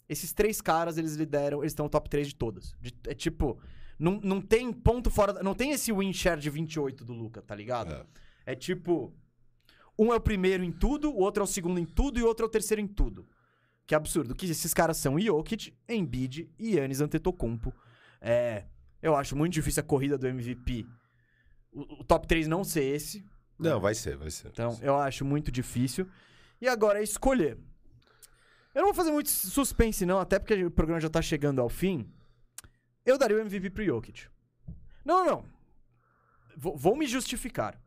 esses 0.08 0.32
três 0.32 0.60
caras, 0.60 0.96
eles 0.96 1.14
lideram, 1.16 1.58
eles 1.60 1.72
estão 1.72 1.84
no 1.86 1.90
top 1.90 2.08
3 2.08 2.28
de 2.28 2.34
todas. 2.34 2.74
De- 2.80 2.94
é 3.06 3.14
tipo, 3.14 3.58
não, 3.98 4.20
não 4.22 4.40
tem 4.40 4.72
ponto 4.72 5.10
fora, 5.10 5.42
não 5.42 5.54
tem 5.54 5.72
esse 5.72 5.92
win 5.92 6.12
share 6.12 6.40
de 6.40 6.48
28 6.48 7.04
do 7.04 7.12
Luca, 7.12 7.42
tá 7.42 7.54
ligado? 7.54 7.92
É. 7.92 8.52
É 8.52 8.54
tipo, 8.54 9.12
um 9.98 10.12
é 10.12 10.16
o 10.16 10.20
primeiro 10.20 10.62
em 10.62 10.70
tudo, 10.70 11.10
o 11.10 11.18
outro 11.18 11.42
é 11.42 11.44
o 11.44 11.46
segundo 11.46 11.78
em 11.78 11.84
tudo 11.84 12.18
e 12.18 12.22
o 12.22 12.26
outro 12.26 12.46
é 12.46 12.48
o 12.48 12.50
terceiro 12.50 12.80
em 12.80 12.86
tudo. 12.86 13.28
Que 13.86 13.94
absurdo. 13.94 14.34
Que 14.34 14.46
esses 14.46 14.72
caras 14.72 14.98
são 14.98 15.18
Jokic, 15.18 15.74
Embiid 15.88 16.48
e 16.58 16.76
Yannis 16.76 17.00
Antetokounmpo. 17.00 17.74
É, 18.20 18.64
eu 19.02 19.16
acho 19.16 19.34
muito 19.34 19.54
difícil 19.54 19.80
a 19.80 19.84
corrida 19.84 20.16
do 20.16 20.26
MVP. 20.26 20.86
O, 21.72 22.00
o 22.00 22.04
top 22.04 22.26
3 22.26 22.46
não 22.46 22.62
ser 22.62 22.84
esse. 22.84 23.24
Não, 23.58 23.80
vai 23.80 23.94
ser, 23.94 24.16
vai 24.16 24.30
ser. 24.30 24.48
Então, 24.48 24.78
eu 24.82 24.96
acho 24.96 25.24
muito 25.24 25.50
difícil. 25.50 26.06
E 26.60 26.68
agora 26.68 27.00
é 27.00 27.02
escolher. 27.02 27.58
Eu 28.74 28.82
não 28.82 28.88
vou 28.88 28.94
fazer 28.94 29.10
muito 29.10 29.30
suspense, 29.30 30.06
não, 30.06 30.20
até 30.20 30.38
porque 30.38 30.64
o 30.64 30.70
programa 30.70 31.00
já 31.00 31.08
tá 31.08 31.20
chegando 31.20 31.60
ao 31.60 31.68
fim. 31.68 32.08
Eu 33.04 33.16
daria 33.18 33.36
o 33.36 33.40
MVP 33.40 33.70
pro 33.70 33.84
Jokic. 33.84 34.26
Não, 35.04 35.24
não. 35.24 35.44
Vou, 36.56 36.76
vou 36.76 36.96
me 36.96 37.06
justificar. 37.06 37.80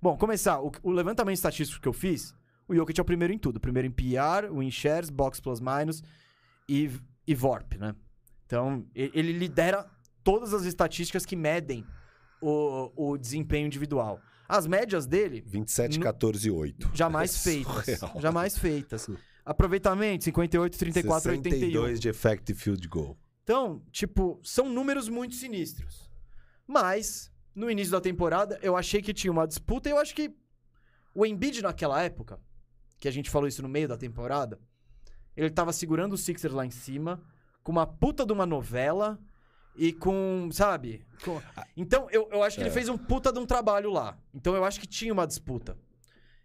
Bom, 0.00 0.16
começar. 0.16 0.60
O, 0.60 0.70
o 0.82 0.90
levantamento 0.90 1.36
estatístico 1.36 1.80
que 1.82 1.88
eu 1.88 1.92
fiz, 1.92 2.34
o 2.68 2.74
Jokic 2.74 2.98
é 3.00 3.02
o 3.02 3.04
primeiro 3.04 3.32
em 3.32 3.38
tudo. 3.38 3.58
Primeiro 3.58 3.88
em 3.88 3.90
PR, 3.90 4.52
win 4.52 4.70
shares, 4.70 5.10
box 5.10 5.40
plus 5.40 5.60
minus 5.60 6.02
e, 6.68 6.90
e 7.26 7.34
VORP, 7.34 7.78
né? 7.78 7.94
Então, 8.46 8.86
ele 8.94 9.32
lidera 9.32 9.86
todas 10.24 10.54
as 10.54 10.64
estatísticas 10.64 11.26
que 11.26 11.36
medem 11.36 11.84
o, 12.40 12.92
o 13.12 13.18
desempenho 13.18 13.66
individual. 13.66 14.20
As 14.48 14.66
médias 14.66 15.06
dele 15.06 15.42
27, 15.46 15.98
No- 15.98 16.04
14 16.04 16.48
e 16.48 16.50
8. 16.50 16.90
Jamais 16.94 17.34
É 17.34 17.38
feitas. 17.38 17.84
surreal. 17.98 18.20
Jamais 18.20 18.56
feitas. 18.56 19.10
Aproveitamento, 19.44 20.24
58, 20.24 20.78
34, 20.78 21.30
81. 21.32 21.50
62 21.58 22.00
de 22.00 22.08
effective 22.08 22.58
field 22.58 22.88
goal. 22.88 23.18
Então, 23.48 23.82
tipo, 23.90 24.38
são 24.44 24.68
números 24.68 25.08
muito 25.08 25.34
sinistros. 25.34 26.10
Mas, 26.66 27.32
no 27.54 27.70
início 27.70 27.90
da 27.92 27.98
temporada, 27.98 28.58
eu 28.60 28.76
achei 28.76 29.00
que 29.00 29.14
tinha 29.14 29.32
uma 29.32 29.46
disputa 29.48 29.88
e 29.88 29.92
eu 29.92 29.96
acho 29.96 30.14
que 30.14 30.36
o 31.14 31.24
Embiid 31.24 31.62
naquela 31.62 32.02
época, 32.02 32.38
que 32.98 33.08
a 33.08 33.10
gente 33.10 33.30
falou 33.30 33.48
isso 33.48 33.62
no 33.62 33.68
meio 33.68 33.88
da 33.88 33.96
temporada, 33.96 34.60
ele 35.34 35.48
tava 35.48 35.72
segurando 35.72 36.12
o 36.12 36.18
Sixers 36.18 36.52
lá 36.52 36.66
em 36.66 36.70
cima, 36.70 37.22
com 37.62 37.72
uma 37.72 37.86
puta 37.86 38.26
de 38.26 38.34
uma 38.34 38.44
novela 38.44 39.18
e 39.74 39.94
com, 39.94 40.50
sabe? 40.52 41.06
com- 41.24 41.40
Então, 41.74 42.06
eu, 42.10 42.28
eu 42.30 42.42
acho 42.42 42.56
que 42.56 42.62
ele 42.62 42.68
É. 42.68 42.72
fez 42.72 42.90
um 42.90 42.98
puta 42.98 43.32
de 43.32 43.38
um 43.38 43.46
trabalho 43.46 43.90
lá. 43.90 44.18
Então, 44.34 44.54
eu 44.54 44.62
acho 44.62 44.78
que 44.78 44.86
tinha 44.86 45.10
uma 45.14 45.26
disputa. 45.26 45.74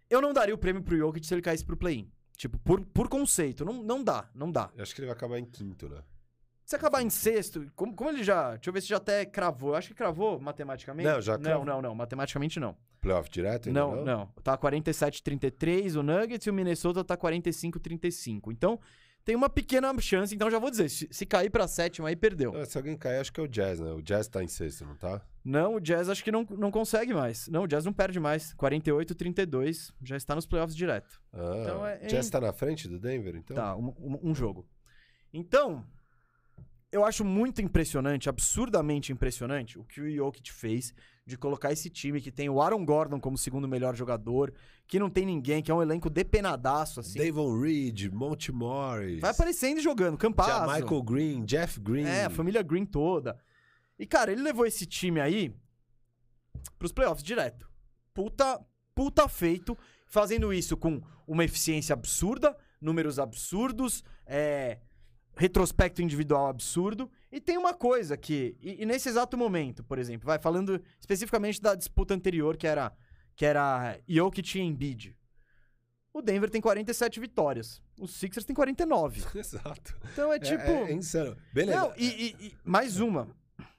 Eu 0.08 0.22
não 0.22 0.32
daria 0.32 0.54
o 0.54 0.58
prêmio 0.58 0.82
pro 0.82 0.96
Jokic 0.96 1.26
se 1.26 1.34
ele 1.34 1.42
caísse 1.42 1.66
pro 1.66 1.76
play-in. 1.76 2.10
Tipo, 2.34 2.58
por, 2.60 2.82
por 2.82 3.10
conceito. 3.10 3.62
Não, 3.62 3.82
não 3.82 4.02
dá, 4.02 4.30
não 4.34 4.50
dá. 4.50 4.70
Eu 4.74 4.82
acho 4.82 4.94
que 4.94 5.02
ele 5.02 5.08
vai 5.08 5.14
acabar 5.14 5.38
em 5.38 5.44
quinto, 5.44 5.86
né? 5.86 6.02
Se 6.64 6.74
acabar 6.76 7.02
em 7.02 7.10
sexto, 7.10 7.70
como, 7.76 7.94
como 7.94 8.08
ele 8.10 8.22
já. 8.24 8.52
Deixa 8.54 8.70
eu 8.70 8.72
ver 8.72 8.80
se 8.80 8.88
já 8.88 8.96
até 8.96 9.24
cravou. 9.26 9.70
Eu 9.70 9.76
acho 9.76 9.88
que 9.88 9.94
cravou 9.94 10.40
matematicamente. 10.40 11.06
Não, 11.08 11.20
já 11.20 11.34
Não, 11.34 11.42
cravou. 11.42 11.64
não, 11.66 11.82
não. 11.82 11.94
Matematicamente 11.94 12.58
não. 12.58 12.74
Playoff 13.00 13.28
direto? 13.28 13.68
ainda 13.68 13.80
Não, 13.80 14.02
não. 14.04 14.26
Tá 14.42 14.56
47-33 14.56 15.94
o 15.98 16.02
Nuggets 16.02 16.46
e 16.46 16.50
o 16.50 16.54
Minnesota 16.54 17.04
tá 17.04 17.16
45-35. 17.18 18.50
Então, 18.50 18.80
tem 19.24 19.36
uma 19.36 19.50
pequena 19.50 19.92
chance. 20.00 20.34
Então, 20.34 20.50
já 20.50 20.58
vou 20.58 20.70
dizer: 20.70 20.88
se, 20.88 21.06
se 21.10 21.26
cair 21.26 21.50
pra 21.50 21.68
sétima 21.68 22.08
aí, 22.08 22.16
perdeu. 22.16 22.52
Não, 22.52 22.64
se 22.64 22.78
alguém 22.78 22.96
cair, 22.96 23.18
acho 23.20 23.30
que 23.32 23.40
é 23.40 23.42
o 23.42 23.48
Jazz, 23.48 23.78
né? 23.80 23.92
O 23.92 24.00
Jazz 24.00 24.26
tá 24.28 24.42
em 24.42 24.48
sexto, 24.48 24.86
não 24.86 24.96
tá? 24.96 25.20
Não, 25.44 25.74
o 25.74 25.80
Jazz 25.80 26.08
acho 26.08 26.24
que 26.24 26.32
não, 26.32 26.46
não 26.50 26.70
consegue 26.70 27.12
mais. 27.12 27.46
Não, 27.48 27.64
o 27.64 27.66
Jazz 27.66 27.84
não 27.84 27.92
perde 27.92 28.18
mais. 28.18 28.54
48-32. 28.54 29.92
Já 30.02 30.16
está 30.16 30.34
nos 30.34 30.46
playoffs 30.46 30.74
direto. 30.74 31.20
Ah, 31.30 31.52
Então 31.60 31.86
é- 31.86 32.00
o 32.04 32.06
Jazz 32.06 32.30
tá 32.30 32.40
na 32.40 32.54
frente 32.54 32.88
do 32.88 32.98
Denver, 32.98 33.36
então? 33.36 33.54
Tá, 33.54 33.76
um, 33.76 33.88
um- 33.98 34.30
um 34.30 34.34
jogo. 34.34 34.66
Então, 35.32 35.84
eu 36.94 37.04
acho 37.04 37.24
muito 37.24 37.60
impressionante, 37.60 38.28
absurdamente 38.28 39.12
impressionante, 39.12 39.76
o 39.76 39.84
que 39.84 40.00
o 40.00 40.08
Jokic 40.08 40.52
fez 40.52 40.94
de 41.26 41.36
colocar 41.36 41.72
esse 41.72 41.90
time 41.90 42.20
que 42.20 42.30
tem 42.30 42.48
o 42.48 42.62
Aaron 42.62 42.84
Gordon 42.84 43.18
como 43.18 43.36
segundo 43.36 43.66
melhor 43.66 43.96
jogador, 43.96 44.54
que 44.86 45.00
não 45.00 45.10
tem 45.10 45.26
ninguém, 45.26 45.60
que 45.60 45.72
é 45.72 45.74
um 45.74 45.82
elenco 45.82 46.08
depenadaço, 46.08 47.00
assim. 47.00 47.18
Davon 47.18 47.58
Reed, 47.60 48.12
Monte 48.12 48.52
Morris. 48.52 49.20
Vai 49.20 49.32
aparecendo 49.32 49.78
e 49.78 49.82
jogando, 49.82 50.16
Campazzo. 50.16 50.72
Michael 50.72 51.02
Green, 51.02 51.44
Jeff 51.44 51.80
Green. 51.80 52.04
É, 52.04 52.26
a 52.26 52.30
família 52.30 52.62
Green 52.62 52.86
toda. 52.86 53.36
E, 53.98 54.06
cara, 54.06 54.30
ele 54.30 54.42
levou 54.42 54.64
esse 54.64 54.86
time 54.86 55.20
aí 55.20 55.52
pros 56.78 56.92
playoffs 56.92 57.24
direto. 57.24 57.68
Puta, 58.12 58.64
puta 58.94 59.26
feito, 59.26 59.76
fazendo 60.06 60.52
isso 60.52 60.76
com 60.76 61.02
uma 61.26 61.44
eficiência 61.44 61.92
absurda, 61.92 62.56
números 62.80 63.18
absurdos, 63.18 64.04
é, 64.24 64.78
retrospecto 65.36 66.00
individual 66.02 66.46
absurdo. 66.48 67.10
E 67.30 67.40
tem 67.40 67.56
uma 67.58 67.74
coisa 67.74 68.16
que, 68.16 68.56
e, 68.60 68.82
e 68.82 68.86
nesse 68.86 69.08
exato 69.08 69.36
momento, 69.36 69.82
por 69.84 69.98
exemplo, 69.98 70.26
vai 70.26 70.38
falando 70.38 70.80
especificamente 71.00 71.60
da 71.60 71.74
disputa 71.74 72.14
anterior, 72.14 72.56
que 72.56 72.66
era, 72.66 72.92
que 73.34 73.44
era 73.44 73.98
Jokic 74.08 74.58
e 74.58 74.62
Embiid. 74.62 75.16
O 76.12 76.22
Denver 76.22 76.48
tem 76.48 76.60
47 76.60 77.18
vitórias. 77.18 77.82
Os 78.00 78.14
Sixers 78.14 78.44
tem 78.46 78.54
49. 78.54 79.24
Exato. 79.38 79.96
Então 80.12 80.32
é 80.32 80.36
É, 80.36 80.38
tipo. 80.38 80.62
é, 80.62 80.90
é 80.90 80.92
insano. 80.92 81.36
Beleza. 81.52 81.78
Não, 81.80 81.92
e, 81.96 82.06
e- 82.06 82.46
e 82.46 82.56
mais 82.64 83.00
uma. 83.00 83.28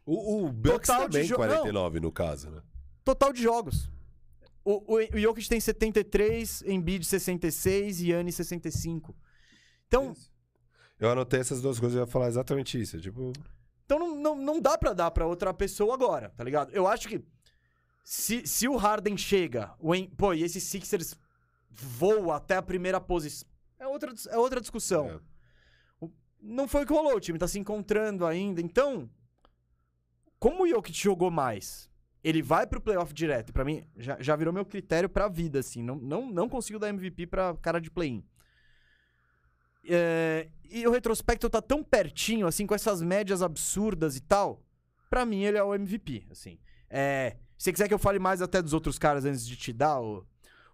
O, 0.05 0.45
o 0.45 0.51
Bucks 0.51 0.87
Total 0.87 1.07
de 1.07 1.13
também 1.13 1.27
jo- 1.27 1.35
49 1.35 1.99
no 2.01 2.11
caso, 2.11 2.49
né? 2.51 2.61
Total 3.05 3.31
de 3.31 3.41
jogos. 3.41 3.89
O, 4.65 4.95
o, 4.95 4.97
o 4.97 5.19
Jokic 5.19 5.47
tem 5.47 5.59
73, 5.59 6.63
Embiid 6.63 7.05
66 7.05 8.01
e 8.01 8.09
Yannis 8.09 8.35
65. 8.35 9.15
Então, 9.87 10.13
Eu 10.99 11.09
anotei 11.09 11.39
essas 11.39 11.61
duas 11.61 11.79
coisas 11.79 11.97
e 11.97 11.99
ia 11.99 12.07
falar 12.07 12.27
exatamente 12.27 12.79
isso. 12.79 12.99
Tipo, 12.99 13.33
Então 13.85 13.99
não, 13.99 14.15
não, 14.15 14.35
não 14.35 14.61
dá 14.61 14.77
pra 14.77 14.93
dar 14.93 15.11
pra 15.11 15.25
outra 15.27 15.53
pessoa 15.53 15.93
agora, 15.93 16.29
tá 16.29 16.43
ligado? 16.43 16.71
Eu 16.71 16.87
acho 16.87 17.07
que 17.07 17.23
se, 18.03 18.45
se 18.47 18.67
o 18.67 18.77
Harden 18.77 19.17
chega, 19.17 19.73
o 19.79 19.91
pô, 20.15 20.33
e 20.33 20.43
esse 20.43 20.61
Sixers 20.61 21.15
voa 21.69 22.37
até 22.37 22.55
a 22.55 22.61
primeira 22.61 23.01
posição, 23.01 23.47
é 23.79 23.87
outra, 23.87 24.13
é 24.29 24.37
outra 24.37 24.61
discussão. 24.61 25.09
é. 25.09 25.35
Não 26.39 26.67
foi 26.67 26.83
o 26.83 26.85
que 26.85 26.93
rolou, 26.93 27.15
o 27.15 27.19
time 27.19 27.39
tá 27.39 27.47
se 27.47 27.57
encontrando 27.57 28.23
ainda. 28.23 28.61
Então, 28.61 29.09
como 30.37 30.63
o 30.63 30.67
Jokic 30.67 30.95
jogou 30.95 31.31
mais, 31.31 31.89
ele 32.23 32.41
vai 32.41 32.67
pro 32.67 32.79
playoff 32.79 33.11
direto. 33.11 33.51
Pra 33.51 33.65
mim, 33.65 33.83
já, 33.97 34.21
já 34.21 34.35
virou 34.35 34.53
meu 34.53 34.63
critério 34.63 35.09
pra 35.09 35.27
vida, 35.27 35.59
assim. 35.59 35.81
Não, 35.81 35.95
não, 35.95 36.29
não 36.29 36.47
consigo 36.47 36.77
dar 36.77 36.89
MVP 36.89 37.25
pra 37.25 37.55
cara 37.61 37.81
de 37.81 37.89
play-in. 37.89 38.23
É, 39.87 40.49
e 40.69 40.85
o 40.87 40.91
retrospecto 40.91 41.49
tá 41.49 41.61
tão 41.61 41.83
pertinho, 41.83 42.47
assim, 42.47 42.65
com 42.65 42.75
essas 42.75 43.01
médias 43.01 43.41
absurdas 43.41 44.15
e 44.15 44.21
tal. 44.21 44.61
Pra 45.09 45.25
mim, 45.25 45.43
ele 45.43 45.57
é 45.57 45.63
o 45.63 45.73
MVP, 45.73 46.25
assim. 46.31 46.57
É, 46.89 47.37
se 47.57 47.65
você 47.65 47.73
quiser 47.73 47.87
que 47.87 47.93
eu 47.93 47.99
fale 47.99 48.19
mais 48.19 48.41
até 48.41 48.61
dos 48.61 48.73
outros 48.73 48.97
caras 48.97 49.25
antes 49.25 49.45
de 49.45 49.55
te 49.55 49.71
dar, 49.71 50.01
o, 50.01 50.25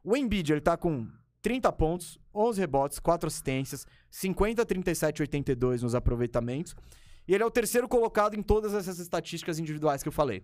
o 0.03 0.15
Embiid, 0.15 0.51
ele 0.51 0.61
tá 0.61 0.77
com 0.77 1.07
30 1.41 1.71
pontos, 1.73 2.19
11 2.33 2.59
rebotes, 2.59 2.99
4 2.99 3.27
assistências, 3.27 3.85
50, 4.09 4.65
37, 4.65 5.21
82 5.21 5.83
nos 5.83 5.95
aproveitamentos. 5.95 6.75
E 7.27 7.33
ele 7.33 7.43
é 7.43 7.45
o 7.45 7.51
terceiro 7.51 7.87
colocado 7.87 8.35
em 8.35 8.41
todas 8.41 8.73
essas 8.73 8.99
estatísticas 8.99 9.59
individuais 9.59 10.01
que 10.01 10.09
eu 10.09 10.13
falei. 10.13 10.43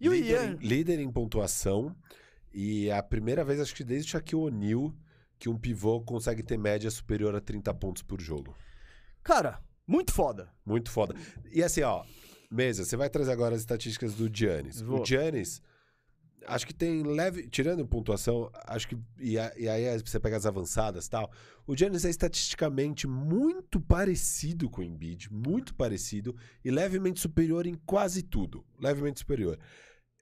E 0.00 0.08
o 0.08 0.12
líder, 0.12 0.30
Ian... 0.30 0.52
em, 0.52 0.56
líder 0.56 0.98
em 1.00 1.10
pontuação. 1.10 1.94
E 2.52 2.88
é 2.88 2.98
a 2.98 3.02
primeira 3.02 3.44
vez, 3.44 3.60
acho 3.60 3.74
que 3.74 3.84
desde 3.84 4.08
o 4.08 4.12
Shaquille 4.12 4.42
O'Neal, 4.42 4.92
que 5.42 5.48
um 5.48 5.58
pivô 5.58 6.00
consegue 6.00 6.40
ter 6.40 6.56
média 6.56 6.88
superior 6.88 7.34
a 7.34 7.40
30 7.40 7.74
pontos 7.74 8.00
por 8.00 8.20
jogo. 8.20 8.56
Cara, 9.24 9.60
muito 9.84 10.12
foda. 10.12 10.48
Muito 10.64 10.88
foda. 10.88 11.16
E 11.50 11.64
assim, 11.64 11.82
ó, 11.82 12.04
Mesa, 12.48 12.84
você 12.84 12.96
vai 12.96 13.10
trazer 13.10 13.32
agora 13.32 13.56
as 13.56 13.62
estatísticas 13.62 14.14
do 14.14 14.30
Giannis. 14.32 14.80
Vou. 14.80 15.02
O 15.02 15.04
Giannis, 15.04 15.60
acho 16.46 16.64
que 16.64 16.72
tem 16.72 17.02
leve. 17.02 17.48
Tirando 17.48 17.84
pontuação, 17.84 18.52
acho 18.68 18.86
que. 18.86 18.96
E, 19.18 19.32
e 19.32 19.68
aí 19.68 19.98
você 19.98 20.20
pega 20.20 20.36
as 20.36 20.46
avançadas 20.46 21.06
e 21.06 21.10
tal. 21.10 21.28
O 21.66 21.76
Giannis 21.76 22.04
é 22.04 22.10
estatisticamente 22.10 23.08
muito 23.08 23.80
parecido 23.80 24.70
com 24.70 24.80
o 24.80 24.84
Embiid, 24.84 25.28
muito 25.32 25.74
parecido, 25.74 26.36
e 26.64 26.70
levemente 26.70 27.18
superior 27.18 27.66
em 27.66 27.74
quase 27.84 28.22
tudo. 28.22 28.64
Levemente 28.78 29.18
superior. 29.18 29.58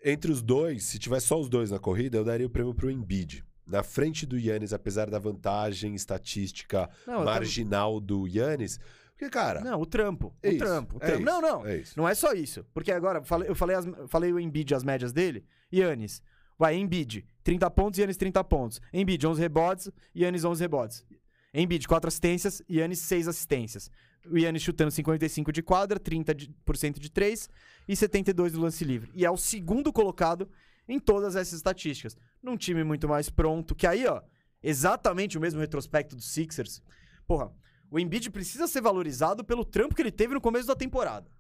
Entre 0.02 0.32
os 0.32 0.40
dois, 0.40 0.84
se 0.84 0.98
tiver 0.98 1.20
só 1.20 1.38
os 1.38 1.50
dois 1.50 1.70
na 1.70 1.78
corrida, 1.78 2.16
eu 2.16 2.24
daria 2.24 2.46
o 2.46 2.50
prêmio 2.50 2.74
pro 2.74 2.90
Embiid. 2.90 3.44
Na 3.70 3.82
frente 3.82 4.26
do 4.26 4.36
Yannis, 4.38 4.72
apesar 4.72 5.08
da 5.08 5.18
vantagem 5.18 5.94
estatística 5.94 6.90
Não, 7.06 7.24
marginal 7.24 8.00
do 8.00 8.26
Yannis. 8.26 8.78
Porque, 9.12 9.28
cara. 9.30 9.60
Não, 9.60 9.80
o 9.80 9.86
trampo. 9.86 10.34
É 10.42 10.48
o 10.48 10.50
isso, 10.52 10.58
trampo. 10.58 10.94
O 10.96 10.98
é 10.98 11.06
trampo. 11.06 11.22
isso, 11.22 11.24
não, 11.30 11.40
não. 11.42 11.66
é. 11.66 11.82
Não 11.96 12.08
é 12.08 12.14
só 12.14 12.32
isso. 12.32 12.64
Porque 12.72 12.90
agora, 12.90 13.22
eu 13.46 13.54
falei, 13.54 13.76
as- 13.76 13.86
falei 14.08 14.32
o 14.32 14.40
Embiid, 14.40 14.74
as 14.74 14.82
médias 14.82 15.12
dele. 15.12 15.44
Yannis. 15.72 16.22
Vai, 16.58 16.74
Embiid, 16.76 17.24
30 17.44 17.70
pontos, 17.70 17.98
Yannis 17.98 18.16
30 18.16 18.42
pontos. 18.44 18.80
Embiid, 18.92 19.26
11 19.26 19.40
rebotes, 19.40 19.90
Yannis 20.16 20.44
11 20.44 20.60
rebotes. 20.62 21.04
Embiid, 21.52 21.86
4 21.88 22.08
assistências, 22.08 22.62
Yannis 22.70 22.98
6 23.00 23.28
assistências. 23.28 23.90
O 24.30 24.36
Yannis 24.38 24.62
chutando 24.62 24.90
55 24.90 25.50
de 25.52 25.62
quadra, 25.62 25.98
30% 25.98 26.34
de, 26.34 26.50
por 26.64 26.76
cento 26.76 27.00
de 27.00 27.10
3 27.10 27.48
e 27.88 27.96
72 27.96 28.52
do 28.52 28.60
lance 28.60 28.84
livre. 28.84 29.10
E 29.14 29.24
é 29.24 29.30
o 29.30 29.36
segundo 29.36 29.92
colocado 29.92 30.48
em 30.88 30.98
todas 30.98 31.36
essas 31.36 31.54
estatísticas. 31.54 32.16
Num 32.42 32.56
time 32.56 32.82
muito 32.84 33.08
mais 33.08 33.28
pronto, 33.28 33.74
que 33.74 33.86
aí, 33.86 34.06
ó, 34.06 34.22
exatamente 34.62 35.36
o 35.36 35.40
mesmo 35.40 35.60
retrospecto 35.60 36.16
dos 36.16 36.30
Sixers. 36.32 36.82
Porra, 37.26 37.52
o 37.90 37.98
Embiid 37.98 38.30
precisa 38.30 38.66
ser 38.66 38.80
valorizado 38.80 39.44
pelo 39.44 39.64
trampo 39.64 39.94
que 39.94 40.02
ele 40.02 40.10
teve 40.12 40.34
no 40.34 40.40
começo 40.40 40.66
da 40.66 40.74
temporada. 40.76 41.30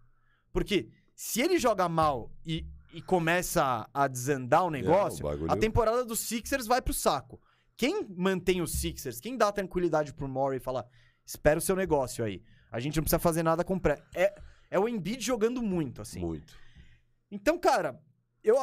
Porque 0.52 0.88
se 1.14 1.40
ele 1.40 1.58
joga 1.58 1.88
mal 1.88 2.30
e, 2.44 2.66
e 2.92 3.00
começa 3.00 3.88
a 3.94 4.08
desandar 4.08 4.64
o 4.64 4.70
negócio, 4.70 5.24
o 5.24 5.28
bagulho- 5.28 5.50
a 5.52 5.56
temporada 5.56 6.04
dos 6.04 6.20
Sixers 6.20 6.66
vai 6.66 6.82
pro 6.82 6.92
saco. 6.92 7.40
Quem 7.76 8.04
mantém 8.16 8.60
os 8.60 8.72
Sixers, 8.72 9.20
quem 9.20 9.36
dá 9.36 9.50
tranquilidade 9.50 10.12
pro 10.12 10.28
Murray 10.28 10.58
e 10.58 10.60
fala, 10.60 10.86
espera 11.24 11.58
o 11.58 11.62
seu 11.62 11.74
negócio 11.76 12.24
aí. 12.24 12.42
A 12.70 12.78
gente 12.78 12.96
não 12.96 13.02
precisa 13.04 13.18
fazer 13.18 13.42
nada 13.42 13.64
com 13.64 13.78
pré. 13.78 14.02
É, 14.14 14.34
é 14.70 14.78
o 14.78 14.86
Embiid 14.88 15.24
jogando 15.24 15.62
muito, 15.62 16.02
assim. 16.02 16.20
Muito. 16.20 16.54
Então, 17.30 17.58
cara, 17.58 17.98
eu 18.42 18.56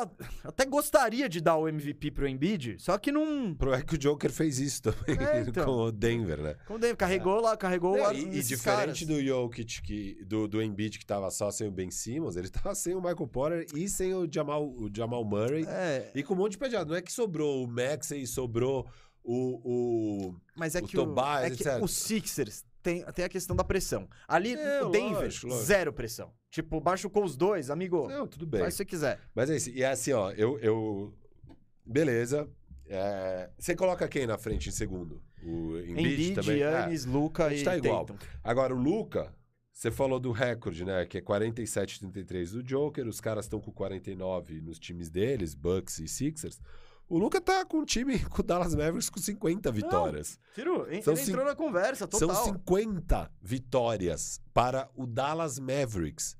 até 0.44 0.66
gostaria 0.66 1.30
de 1.30 1.40
dar 1.40 1.56
o 1.58 1.68
MVP 1.68 2.12
pro 2.12 2.28
Embiid, 2.28 2.78
só 2.80 2.98
que 2.98 3.12
não... 3.12 3.54
Pro 3.56 3.74
é 3.74 3.82
que 3.82 3.96
o 3.96 3.98
Joker 3.98 4.32
fez 4.32 4.58
isso 4.60 4.82
também 4.82 5.16
É, 5.20 5.42
então. 5.48 5.66
com 5.66 5.72
o 5.84 5.92
Denver, 5.92 6.42
né? 6.42 6.56
Deve- 6.80 6.96
carregou 6.96 7.40
lá, 7.40 7.56
carregou 7.56 7.96
Não, 7.96 8.04
lá 8.04 8.14
e, 8.14 8.24
e 8.26 8.30
esses 8.40 8.48
diferente 8.48 8.64
caras. 8.64 9.02
do 9.06 9.24
Jokic, 9.24 9.82
que, 9.82 10.24
do, 10.26 10.48
do 10.48 10.62
Embiid, 10.62 10.98
que 10.98 11.06
tava 11.06 11.30
só 11.30 11.52
sem 11.52 11.68
o 11.68 11.72
Ben 11.72 11.92
Simmons, 11.92 12.36
ele 12.36 12.50
tava 12.52 12.74
sem 12.76 12.96
o 12.96 13.00
Michael 13.02 13.28
Porter 13.28 13.66
e 13.76 13.88
sem 13.88 14.14
o 14.14 14.28
Jamal, 14.32 14.68
o 14.68 14.90
Jamal 14.96 15.24
Murray. 15.24 15.66
É, 15.68 16.12
E 16.16 16.24
com 16.24 16.34
um 16.34 16.38
monte 16.38 16.52
de 16.54 16.58
pediado. 16.58 16.90
Não 16.90 16.98
é 16.98 17.02
que 17.02 17.12
sobrou 17.12 17.64
o 17.64 17.68
Maxey, 17.68 18.26
sobrou 18.26 18.88
o... 19.24 20.28
o... 20.30 20.36
Mas 20.56 20.74
é 20.76 20.80
O 20.80 20.88
que, 20.88 20.98
o, 20.98 21.06
Tobias, 21.06 21.44
é 21.44 21.50
que 21.50 21.64
etc. 21.68 21.84
os 21.84 21.92
Sixers 21.92 22.66
tem, 22.82 23.04
tem 23.14 23.26
a 23.26 23.30
questão 23.30 23.56
da 23.56 23.64
pressão. 23.64 24.08
Ali, 24.28 24.54
É, 24.54 24.84
o 24.84 24.90
Denver, 24.90 25.24
lógico, 25.24 25.48
lógico. 25.48 25.66
zero 25.66 25.94
pressão. 25.94 26.32
Tipo, 26.50 26.82
machucou 26.82 27.24
os 27.24 27.36
dois, 27.36 27.70
amigo. 27.70 28.08
Não, 28.08 28.26
tudo 28.28 28.46
bem. 28.46 28.62
Faz 28.62 28.74
se 28.74 28.78
você 28.78 28.86
quiser. 28.86 29.20
Mas 29.36 29.50
é 29.50 29.56
isso. 29.58 29.70
E 29.70 29.84
é 29.84 29.90
assim, 29.90 30.14
ó, 30.14 30.32
eu... 30.32 30.58
eu... 30.60 31.14
Beleza. 31.86 32.50
É, 32.90 33.50
Você 33.58 33.76
coloca 33.76 34.08
quem 34.08 34.26
na 34.26 34.38
frente 34.38 34.70
em 34.70 34.72
segundo? 34.72 35.22
O 35.44 35.78
Embiid, 35.78 36.00
Embiid, 36.02 36.36
também? 36.36 36.56
É. 36.62 36.72
Yannis, 36.72 37.06
Luca 37.06 37.54
e 37.54 37.64
tá 37.64 37.78
igual. 37.78 38.06
Tatum. 38.06 38.20
Agora, 38.44 38.74
o 38.74 38.78
Luca, 38.78 39.34
você 39.74 39.92
falou 39.92 40.20
do 40.20 40.32
recorde, 40.32 40.84
né? 40.84 41.06
Que 41.06 41.20
é 41.20 41.22
47-33 41.22 42.52
do 42.52 42.64
Joker. 42.64 43.08
Os 43.08 43.22
caras 43.22 43.46
estão 43.46 43.60
com 43.60 43.72
49 43.72 44.62
nos 44.62 44.80
times 44.80 45.10
deles, 45.10 45.54
Bucks 45.54 46.00
e 46.00 46.08
Sixers. 46.08 46.60
O 47.10 47.18
Luca 47.18 47.40
tá 47.40 47.64
com 47.66 47.78
um 47.80 47.86
time 47.86 48.20
com 48.30 48.42
o 48.42 48.46
Dallas 48.46 48.76
Mavericks 48.76 49.10
com 49.10 49.20
50 49.20 49.72
vitórias. 49.72 50.40
Ciro, 50.54 50.92
en- 50.92 51.02
São 51.02 51.14
ele 51.14 51.22
entrou 51.24 51.46
na 51.46 51.56
conversa, 51.56 52.08
total. 52.08 52.36
São 52.36 52.46
50 52.54 53.32
vitórias 53.42 54.42
para 54.54 54.90
o 54.96 55.06
Dallas 55.06 55.58
Mavericks. 55.60 56.36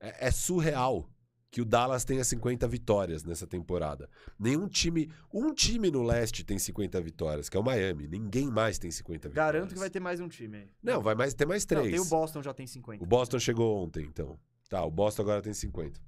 É, 0.00 0.28
é 0.28 0.30
surreal 0.30 1.08
que 1.50 1.60
o 1.60 1.64
Dallas 1.64 2.04
tenha 2.04 2.24
50 2.24 2.66
vitórias 2.66 3.22
nessa 3.22 3.46
temporada. 3.46 4.08
Nenhum 4.38 4.66
time. 4.68 5.08
Um 5.32 5.52
time 5.54 5.88
no 5.90 6.02
leste 6.02 6.42
tem 6.44 6.58
50 6.58 7.00
vitórias, 7.00 7.48
que 7.48 7.56
é 7.56 7.60
o 7.60 7.62
Miami. 7.62 8.08
Ninguém 8.08 8.48
mais 8.50 8.76
tem 8.78 8.90
50 8.90 9.28
vitórias. 9.28 9.52
Garanto 9.52 9.72
que 9.72 9.78
vai 9.78 9.88
ter 9.88 10.00
mais 10.00 10.18
um 10.20 10.28
time 10.28 10.56
aí. 10.58 10.70
Não, 10.82 11.00
vai 11.00 11.14
mais, 11.14 11.32
ter 11.32 11.46
mais 11.46 11.62
Não, 11.64 11.68
três. 11.80 11.92
tem 11.92 12.00
o 12.00 12.04
Boston, 12.06 12.42
já 12.42 12.52
tem 12.52 12.66
50. 12.66 13.02
O 13.02 13.06
Boston 13.06 13.38
chegou 13.38 13.84
ontem, 13.84 14.04
então. 14.04 14.36
Tá, 14.68 14.84
o 14.84 14.90
Boston 14.90 15.22
agora 15.22 15.40
tem 15.42 15.52
50. 15.54 16.00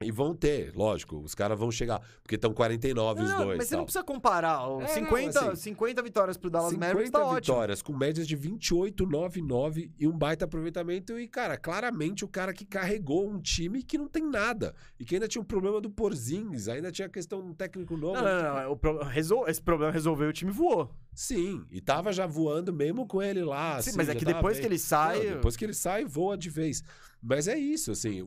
E 0.00 0.12
vão 0.12 0.32
ter, 0.32 0.72
lógico, 0.76 1.16
os 1.18 1.34
caras 1.34 1.58
vão 1.58 1.72
chegar, 1.72 2.00
porque 2.22 2.36
estão 2.36 2.54
49 2.54 3.20
os 3.20 3.30
Não, 3.30 3.38
dois. 3.46 3.58
mas 3.58 3.66
você 3.66 3.70
tal. 3.72 3.78
não 3.80 3.84
precisa 3.84 4.04
comparar. 4.04 4.60
É, 4.82 4.86
50, 4.86 5.40
não, 5.40 5.50
assim, 5.50 5.62
50 5.72 6.02
vitórias 6.02 6.36
pro 6.36 6.48
Dallas 6.48 6.70
50 6.70 6.86
Mavericks 6.86 7.10
tá 7.10 7.18
ótimo. 7.26 7.34
vitórias, 7.56 7.82
com 7.82 7.92
médias 7.92 8.28
de 8.28 8.36
28, 8.36 9.04
9, 9.04 9.42
9 9.42 9.90
e 9.98 10.06
um 10.06 10.16
baita 10.16 10.44
aproveitamento. 10.44 11.18
E, 11.18 11.26
cara, 11.26 11.56
claramente 11.56 12.24
o 12.24 12.28
cara 12.28 12.54
que 12.54 12.64
carregou 12.64 13.28
um 13.28 13.40
time 13.40 13.82
que 13.82 13.98
não 13.98 14.06
tem 14.06 14.22
nada. 14.24 14.72
E 15.00 15.04
que 15.04 15.16
ainda 15.16 15.26
tinha 15.26 15.42
um 15.42 15.44
problema 15.44 15.80
do 15.80 15.90
Porzingis, 15.90 16.68
ainda 16.68 16.92
tinha 16.92 17.06
a 17.06 17.10
questão 17.10 17.44
do 17.44 17.52
técnico 17.52 17.96
novo. 17.96 18.14
Não, 18.14 18.22
não, 18.22 18.42
não. 18.54 18.62
não. 18.62 18.70
O 18.72 18.76
pro- 18.76 19.02
resol- 19.02 19.48
Esse 19.48 19.60
problema 19.60 19.90
resolveu, 19.92 20.28
o 20.28 20.32
time 20.32 20.52
voou. 20.52 20.94
Sim, 21.20 21.66
e 21.72 21.80
tava 21.80 22.12
já 22.12 22.28
voando 22.28 22.72
mesmo 22.72 23.04
com 23.04 23.20
ele 23.20 23.42
lá. 23.42 23.82
Sim, 23.82 23.88
assim, 23.90 23.96
mas 23.98 24.08
é 24.08 24.14
que 24.14 24.24
depois 24.24 24.54
bem. 24.56 24.60
que 24.62 24.68
ele 24.68 24.78
sai. 24.78 25.24
Não, 25.24 25.34
depois 25.34 25.56
que 25.56 25.64
ele 25.64 25.74
sai, 25.74 26.04
voa 26.04 26.38
de 26.38 26.48
vez. 26.48 26.80
Mas 27.20 27.48
é 27.48 27.58
isso, 27.58 27.90
assim, 27.90 28.22
o, 28.22 28.26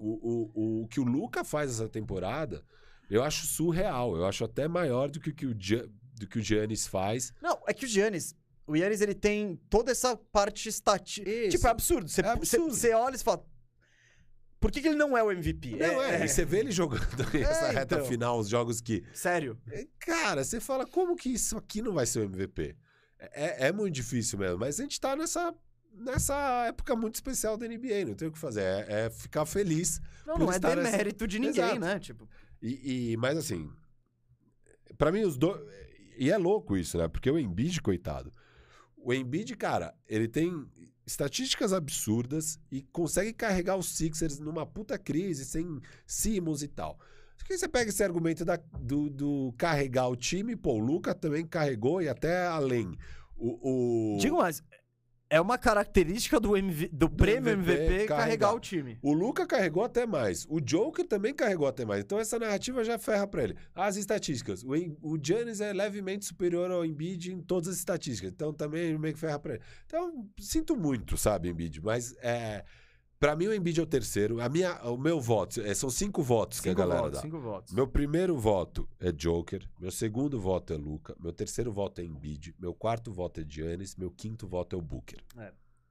o, 0.53 0.81
o 0.83 0.87
que 0.89 0.99
o 0.99 1.03
Luca 1.05 1.45
faz 1.45 1.71
essa 1.71 1.87
temporada, 1.87 2.65
eu 3.09 3.23
acho 3.23 3.47
surreal. 3.47 4.17
Eu 4.17 4.25
acho 4.25 4.43
até 4.43 4.67
maior 4.67 5.09
do 5.09 5.21
que, 5.21 5.29
o 5.29 5.33
que 5.33 5.45
o, 5.45 5.55
Gia- 5.57 5.87
do 6.19 6.27
que 6.27 6.37
o 6.39 6.41
Giannis 6.43 6.85
faz. 6.85 7.31
Não, 7.41 7.57
é 7.65 7.73
que 7.73 7.85
o 7.85 7.87
Giannis. 7.87 8.35
O 8.67 8.75
Giannis, 8.75 8.99
ele 8.99 9.15
tem 9.15 9.55
toda 9.69 9.89
essa 9.89 10.17
parte 10.17 10.67
estatística. 10.67 11.47
Tipo, 11.49 11.67
é 11.67 11.69
absurdo. 11.69 12.09
Você, 12.09 12.19
É 12.21 12.27
absurdo. 12.27 12.73
você- 12.73 12.87
você 12.89 12.93
olha 12.93 13.15
e 13.15 13.19
fala. 13.19 13.45
Por 14.61 14.71
que, 14.71 14.79
que 14.79 14.87
ele 14.87 14.95
não 14.95 15.17
é 15.17 15.23
o 15.23 15.31
MVP? 15.31 15.75
Não, 15.75 16.01
é, 16.03 16.23
e 16.23 16.29
você 16.29 16.45
vê 16.45 16.59
ele 16.59 16.71
jogando 16.71 17.03
essa 17.35 17.65
É, 17.65 17.71
reta 17.71 17.95
então. 17.95 18.05
final, 18.07 18.39
os 18.39 18.47
jogos 18.47 18.79
que. 18.79 19.03
Sério. 19.13 19.59
é, 19.69 19.85
Cara, 19.99 20.43
você 20.43 20.59
fala, 20.61 20.85
como 20.85 21.15
que 21.17 21.29
isso 21.29 21.57
aqui 21.57 21.81
não 21.81 21.93
vai 21.93 22.05
ser 22.05 22.19
o 22.19 22.23
MVP? 22.23 22.77
É, 23.19 23.67
é 23.67 23.71
muito 23.73 23.93
difícil 23.95 24.37
mesmo, 24.39 24.59
mas 24.59 24.79
a 24.79 24.83
gente 24.83 25.01
tá 25.01 25.15
nessa. 25.15 25.53
Nessa 25.93 26.67
época 26.67 26.95
muito 26.95 27.15
especial 27.15 27.57
da 27.57 27.67
NBA, 27.67 28.05
não 28.05 28.13
tem 28.13 28.29
o 28.29 28.31
que 28.31 28.39
fazer. 28.39 28.61
É, 28.61 28.85
é 29.07 29.09
ficar 29.09 29.45
feliz 29.45 29.99
Não, 30.25 30.35
Por 30.35 30.45
não 30.45 30.53
é 30.53 30.55
estar 30.55 30.73
nessa- 30.77 30.89
demérito 30.91 31.27
de 31.27 31.37
ninguém, 31.37 31.63
Exato. 31.65 31.79
né? 31.81 31.99
Tipo, 31.99 32.29
E, 32.61 33.11
e- 33.11 33.17
mas 33.17 33.37
assim, 33.37 33.69
pra 34.97 35.11
mim 35.11 35.23
os 35.23 35.37
dois. 35.37 35.59
E 36.17 36.29
é 36.31 36.37
louco 36.37 36.77
isso, 36.77 36.97
né? 36.97 37.07
Porque 37.07 37.29
o 37.29 37.37
Embiid, 37.39 37.81
coitado. 37.81 38.31
O 38.95 39.13
Embiid, 39.13 39.55
cara, 39.57 39.93
ele 40.07 40.27
tem 40.27 40.65
estatísticas 41.05 41.73
absurdas 41.73 42.59
e 42.71 42.81
consegue 42.81 43.33
carregar 43.33 43.75
os 43.77 43.87
Sixers 43.95 44.39
numa 44.39 44.65
puta 44.65 44.97
crise, 44.97 45.45
sem 45.45 45.79
Simmons 46.05 46.61
e 46.61 46.67
tal. 46.67 46.97
Só 47.37 47.45
que 47.45 47.57
você 47.57 47.67
pega 47.67 47.89
esse 47.89 48.03
argumento 48.03 48.45
da- 48.45 48.59
do, 48.79 49.09
do 49.09 49.53
carregar 49.57 50.07
o 50.07 50.15
time, 50.15 50.55
pô, 50.55 50.73
o 50.73 50.79
Luca 50.79 51.13
também 51.15 51.45
carregou 51.45 52.01
e 52.01 52.07
até 52.07 52.45
além. 52.47 52.95
O, 53.37 54.15
o... 54.15 54.17
digo 54.19 54.37
mais. 54.37 54.61
É 55.31 55.39
uma 55.39 55.57
característica 55.57 56.41
do, 56.41 56.57
MV 56.57 56.89
do, 56.91 57.09
prêmio 57.09 57.53
MVP 57.53 57.71
MVP, 57.71 58.05
carregar. 58.05 58.17
carregar. 58.17 58.53
o 58.53 58.59
time. 58.59 58.99
O 59.01 59.13
Luca 59.13 59.47
carregou 59.47 59.81
até 59.81 60.05
mais. 60.05 60.45
O 60.49 60.59
Joker 60.59 61.07
também 61.07 61.33
carregou 61.33 61.65
até 61.65 61.85
mais. 61.85 62.03
Então 62.03 62.19
essa 62.19 62.37
narrativa 62.37 62.83
já 62.83 62.99
ferra 62.99 63.25
pra 63.25 63.45
ele. 63.45 63.55
As 63.73 63.95
estatísticas. 63.95 64.61
O, 64.61 64.71
o 65.01 65.17
Giannis 65.17 65.61
é 65.61 65.71
levemente 65.71 66.25
superior 66.25 66.69
ao 66.69 66.83
Embiid 66.85 67.31
em 67.31 67.39
todas 67.39 67.69
as 67.69 67.77
estatísticas. 67.77 68.29
Então 68.33 68.53
também 68.53 68.97
meio 68.97 69.13
que 69.13 69.19
ferra 69.21 69.39
pra 69.39 69.53
ele. 69.53 69.63
Então, 69.85 70.27
sinto 70.37 70.75
muito, 70.75 71.15
sabe, 71.15 71.47
Embiid. 71.47 71.81
Mas 71.81 72.13
é. 72.21 72.65
Pra 73.21 73.35
mim, 73.35 73.45
o 73.45 73.53
Embiid 73.53 73.79
é 73.79 73.83
o 73.83 73.85
terceiro. 73.85 74.41
A 74.41 74.49
minha, 74.49 74.81
o 74.81 74.97
meu 74.97 75.21
voto. 75.21 75.61
é, 75.61 75.75
são 75.75 75.91
cinco 75.91 76.23
votos 76.23 76.59
que 76.59 76.69
a 76.69 76.71
Cinco 76.71 76.79
galera 76.79 77.01
votos, 77.03 77.17
dá. 77.17 77.21
cinco 77.21 77.39
votos. 77.39 77.71
Meu 77.71 77.87
primeiro 77.87 78.35
voto 78.35 78.89
é 78.99 79.11
Joker, 79.11 79.63
meu 79.79 79.91
segundo 79.91 80.39
voto 80.41 80.73
é 80.73 80.75
Luca, 80.75 81.15
meu 81.19 81.31
terceiro 81.31 81.71
voto 81.71 82.01
é 82.01 82.03
Embiid, 82.03 82.55
meu 82.57 82.73
quarto 82.73 83.11
voto 83.13 83.39
é 83.39 83.45
Giannis, 83.47 83.95
meu 83.95 84.09
quinto 84.09 84.47
voto 84.47 84.75
é 84.75 84.79
o 84.79 84.81
Booker. 84.81 85.19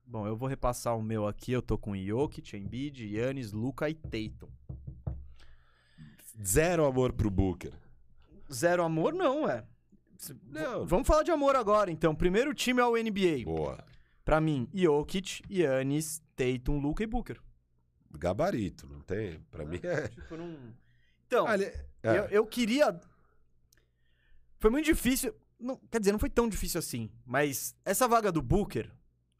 Bom, 0.05 0.27
eu 0.27 0.35
vou 0.37 0.49
repassar 0.49 0.99
o 0.99 1.03
meu 1.05 1.25
aqui. 1.29 1.53
Eu 1.53 1.63
tô 1.63 1.79
com 1.79 1.97
Jokic, 1.97 2.57
Embiid, 2.57 3.07
Yannis, 3.07 3.53
Luca 3.53 3.89
e 3.89 3.95
Tatum. 3.95 4.49
Zero 6.45 6.85
amor 6.85 7.13
pro 7.13 7.31
Booker. 7.31 7.73
Zero 8.53 8.83
amor, 8.83 9.13
não, 9.15 9.49
é. 9.49 9.65
Não. 10.49 10.85
Vamos 10.85 11.07
falar 11.07 11.23
de 11.23 11.31
amor 11.31 11.55
agora, 11.55 11.93
então. 11.93 12.13
Primeiro 12.13 12.53
time 12.55 12.81
é 12.81 12.85
o 12.85 12.97
NBA. 12.97 13.45
Boa. 13.45 13.79
Pra 14.25 14.41
mim, 14.41 14.69
Jokic, 14.73 15.43
Yannis, 15.51 16.23
Tatum, 16.37 16.79
Luca 16.79 17.03
e 17.03 17.07
Booker. 17.07 17.41
Gabarito, 18.13 18.87
não 18.87 19.01
tem? 19.01 19.41
Pra 19.51 19.65
mim 19.65 19.81
é. 19.83 20.09
Tipo, 20.09 20.37
não... 20.37 20.57
Então, 21.27 21.47
Ah, 21.47 21.55
ele- 21.55 21.65
é. 21.65 22.19
eu, 22.19 22.25
eu 22.27 22.47
queria... 22.47 22.99
Foi 24.59 24.71
muito 24.71 24.87
difícil... 24.87 25.35
Não, 25.59 25.77
quer 25.91 25.99
dizer, 26.01 26.13
não 26.13 26.19
foi 26.19 26.31
tão 26.31 26.49
difícil 26.49 26.79
assim. 26.79 27.11
Mas 27.25 27.75
essa 27.85 28.09
vaga 28.09 28.33
do 28.33 28.43
Booker, 28.43 28.91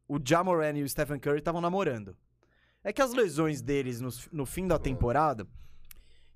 o 0.09 0.19
Jamoran 0.23 0.77
e 0.79 0.83
o 0.83 0.89
Stephen 0.89 1.19
Curry 1.19 1.39
estavam 1.39 1.61
namorando. 1.61 2.17
É 2.85 2.93
que 2.93 3.03
as 3.03 3.13
lesões 3.13 3.61
deles 3.61 4.01
no, 4.01 4.11
no 4.33 4.47
fim 4.47 4.67
da 4.67 4.79
temporada... 4.79 5.47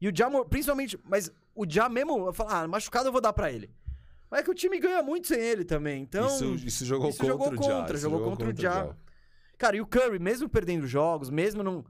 E 0.00 0.08
o 0.08 0.14
Jamor, 0.14 0.46
principalmente... 0.46 0.98
Mas 1.04 1.30
o 1.54 1.64
Ja 1.66 1.88
mesmo... 1.88 2.26
Eu 2.26 2.32
falo, 2.32 2.50
ah, 2.50 2.68
machucado 2.68 3.08
eu 3.08 3.12
vou 3.12 3.20
dar 3.22 3.32
pra 3.32 3.50
ele. 3.50 3.70
Mas 4.34 4.40
é 4.40 4.44
que 4.46 4.50
o 4.50 4.54
time 4.54 4.80
ganha 4.80 5.00
muito 5.00 5.28
sem 5.28 5.38
ele 5.40 5.64
também. 5.64 6.02
Então... 6.02 6.26
isso, 6.26 6.54
isso 6.66 6.84
jogou 6.84 7.08
isso 7.08 7.18
contra 7.18 7.32
jogou 7.32 7.46
o 7.46 7.56
contra, 7.56 7.94
isso 7.94 8.02
jogou 8.02 8.20
contra 8.28 8.48
o 8.48 8.52
Ja. 8.52 8.96
Cara, 9.56 9.76
e 9.76 9.80
o 9.80 9.86
Curry, 9.86 10.18
mesmo 10.18 10.48
perdendo 10.48 10.88
jogos, 10.88 11.30
mesmo 11.30 11.62
não. 11.62 11.84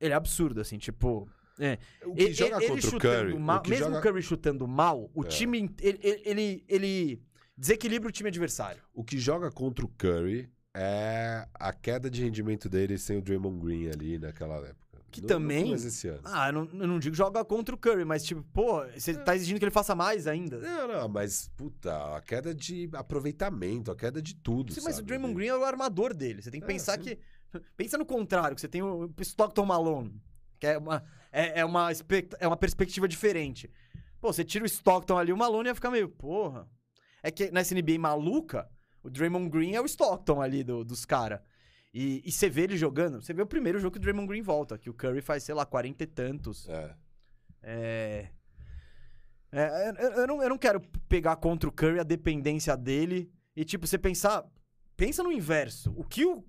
Ele 0.00 0.14
é 0.14 0.16
absurdo, 0.16 0.58
assim, 0.58 0.78
tipo. 0.78 1.28
É. 1.58 1.76
O 2.02 2.14
que 2.14 2.22
Ele, 2.22 2.32
joga 2.32 2.56
ele 2.64 2.68
contra 2.68 2.96
o 2.96 2.98
Curry. 2.98 3.38
mal, 3.38 3.58
o 3.58 3.60
que 3.60 3.68
mesmo 3.68 3.84
joga- 3.84 3.98
o 3.98 4.02
Curry 4.02 4.22
chutando 4.22 4.66
mal, 4.66 5.10
o 5.14 5.22
É. 5.22 5.28
time. 5.28 5.70
ele, 5.82 6.00
ele, 6.24 6.64
ele 6.66 7.22
desequilibra 7.54 8.08
o 8.08 8.12
time 8.12 8.30
adversário. 8.30 8.80
O 8.94 9.04
que 9.04 9.18
joga 9.18 9.50
contra 9.50 9.84
o 9.84 9.88
Curry 9.88 10.48
é 10.74 11.46
a 11.52 11.74
queda 11.74 12.08
de 12.08 12.24
rendimento 12.24 12.70
dele 12.70 12.96
sem 12.96 13.18
o 13.18 13.20
Draymond 13.20 13.60
Green 13.62 13.90
ali 13.90 14.18
naquela 14.18 14.56
época. 14.66 14.87
Que 15.10 15.22
no 15.22 15.26
também- 15.26 15.70
desse 15.72 16.06
ano. 16.08 16.20
Ah, 16.24 16.48
eu 16.48 16.52
não, 16.52 16.68
eu 16.82 16.86
não 16.86 16.98
digo 16.98 17.16
joga 17.16 17.42
contra 17.44 17.74
o 17.74 17.78
Curry, 17.78 18.04
mas, 18.04 18.22
tipo, 18.24 18.42
pô, 18.52 18.84
você 18.94 19.14
tá 19.14 19.34
exigindo 19.34 19.58
que 19.58 19.64
ele 19.64 19.70
faça 19.70 19.94
mais 19.94 20.26
ainda. 20.26 20.58
Não, 20.58 20.86
não, 20.88 21.08
mas, 21.08 21.48
puta, 21.56 22.16
a 22.16 22.20
queda 22.20 22.54
de 22.54 22.88
aproveitamento, 22.92 23.90
a 23.90 23.96
queda 23.96 24.20
de 24.20 24.34
tudo. 24.34 24.72
Sim, 24.72 24.80
mas 24.84 24.94
o 24.94 24.96
sabe? 24.96 25.08
Draymond 25.08 25.34
Green 25.34 25.48
é 25.48 25.56
o 25.56 25.64
armador 25.64 26.14
dele. 26.14 26.42
Você 26.42 26.50
tem 26.50 26.60
que 26.60 26.64
É, 26.66 26.68
pensar 26.68 26.94
sim. 26.98 27.04
que. 27.04 27.18
Pensa 27.76 27.96
no 27.96 28.04
contrário, 28.04 28.54
que 28.54 28.60
você 28.60 28.68
tem 28.68 28.82
o 28.82 29.10
Stockton 29.20 29.64
Malone, 29.64 30.20
que 30.60 30.66
é 30.66 30.76
uma, 30.76 31.02
é, 31.32 31.60
é 31.60 31.64
uma, 31.64 31.90
expect- 31.90 32.36
é 32.38 32.46
uma 32.46 32.56
perspectiva 32.56 33.08
diferente. 33.08 33.70
Pô, 34.20 34.30
você 34.32 34.44
tira 34.44 34.64
o 34.64 34.66
Stockton 34.66 35.16
ali, 35.16 35.32
o 35.32 35.36
Malone 35.36 35.68
ia 35.68 35.74
ficar 35.74 35.90
meio, 35.90 36.08
porra. 36.08 36.68
É 37.22 37.30
que 37.30 37.50
nessa 37.50 37.74
NBA 37.74 37.98
maluca, 37.98 38.68
o 39.02 39.08
Draymond 39.08 39.48
Green 39.48 39.74
é 39.74 39.80
o 39.80 39.86
Stockton 39.86 40.42
ali 40.42 40.62
do- 40.62 40.84
dos 40.84 41.04
caras. 41.06 41.40
E, 42.00 42.22
e 42.24 42.30
você 42.30 42.48
vê 42.48 42.62
ele 42.62 42.76
jogando, 42.76 43.20
você 43.20 43.34
vê 43.34 43.42
o 43.42 43.46
primeiro 43.46 43.80
jogo 43.80 43.94
que 43.94 43.98
o 43.98 44.00
Draymond 44.00 44.28
Green 44.28 44.40
volta, 44.40 44.78
que 44.78 44.88
o 44.88 44.94
Curry 44.94 45.20
faz, 45.20 45.42
sei 45.42 45.52
lá, 45.52 45.66
40 45.66 46.04
e 46.04 46.06
tantos. 46.06 46.68
É. 46.68 46.94
É. 47.60 48.28
é, 49.50 49.88
eu, 49.98 50.10
eu 50.12 50.26
não, 50.28 50.40
eu 50.40 50.48
não 50.48 50.56
quero 50.56 50.80
pegar 51.08 51.34
contra 51.34 51.68
o 51.68 51.72
Curry 51.72 51.98
a 51.98 52.04
dependência 52.04 52.76
dele 52.76 53.28
e, 53.56 53.64
tipo, 53.64 53.84
você 53.84 53.98
pensar. 53.98 54.48
Pensa 54.96 55.24
no 55.24 55.32
inverso. 55.32 55.92
O 55.96 56.04
que 56.04 56.24
o 56.24 56.44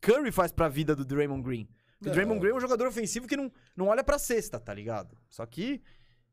Curry 0.00 0.30
faz 0.30 0.52
pra 0.52 0.68
vida 0.68 0.94
do 0.94 1.04
Draymond 1.04 1.42
Green? 1.42 1.68
O 2.00 2.04
Não. 2.06 2.12
Draymond 2.12 2.38
Green 2.38 2.52
é 2.52 2.56
um 2.56 2.60
jogador 2.60 2.86
ofensivo 2.86 3.26
que 3.26 3.36
não, 3.36 3.50
não 3.74 3.88
olha 3.88 4.04
pra 4.04 4.16
cesta, 4.16 4.60
tá 4.60 4.72
ligado? 4.72 5.18
Só 5.28 5.44
que 5.44 5.82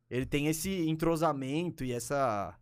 ele 0.07 0.27
tem 0.27 0.45
esse 0.45 0.87
entrosamento 0.87 1.83
e 1.83 1.93
essa. 1.93 2.55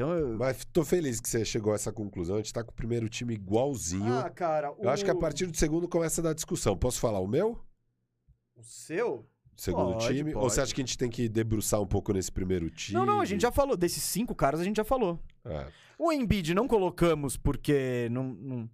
Então 0.00 0.16
eu. 0.16 0.38
Mas 0.38 0.64
tô 0.64 0.82
feliz 0.82 1.20
que 1.20 1.28
você 1.28 1.44
chegou 1.44 1.72
a 1.72 1.74
essa 1.74 1.92
conclusão. 1.92 2.36
A 2.36 2.38
gente 2.38 2.54
tá 2.54 2.64
com 2.64 2.70
o 2.70 2.74
primeiro 2.74 3.06
time 3.06 3.34
igualzinho. 3.34 4.14
Ah, 4.14 4.30
cara. 4.30 4.72
O... 4.72 4.84
Eu 4.84 4.88
acho 4.88 5.04
que 5.04 5.10
a 5.10 5.14
partir 5.14 5.44
do 5.44 5.54
segundo 5.54 5.86
começa 5.86 6.22
a 6.22 6.24
dar 6.24 6.32
discussão. 6.32 6.74
Posso 6.74 6.98
falar 6.98 7.20
o 7.20 7.26
meu? 7.26 7.62
O 8.56 8.62
seu? 8.62 9.28
Segundo 9.54 9.92
Pode, 9.92 10.06
time? 10.06 10.34
Ou 10.34 10.40
pode. 10.40 10.54
você 10.54 10.62
acha 10.62 10.74
que 10.74 10.80
a 10.80 10.84
gente 10.86 10.96
tem 10.96 11.10
que 11.10 11.28
debruçar 11.28 11.82
um 11.82 11.86
pouco 11.86 12.14
nesse 12.14 12.32
primeiro 12.32 12.70
time? 12.70 12.98
Não, 12.98 13.04
não, 13.04 13.20
a 13.20 13.26
gente 13.26 13.42
já 13.42 13.52
falou. 13.52 13.76
Desses 13.76 14.02
cinco 14.02 14.34
caras 14.34 14.60
a 14.60 14.64
gente 14.64 14.78
já 14.78 14.84
falou. 14.84 15.20
É. 15.44 15.66
O 15.98 16.10
Embiid 16.10 16.54
não 16.54 16.66
colocamos 16.66 17.36
porque 17.36 18.08
não, 18.10 18.24
não- 18.24 18.70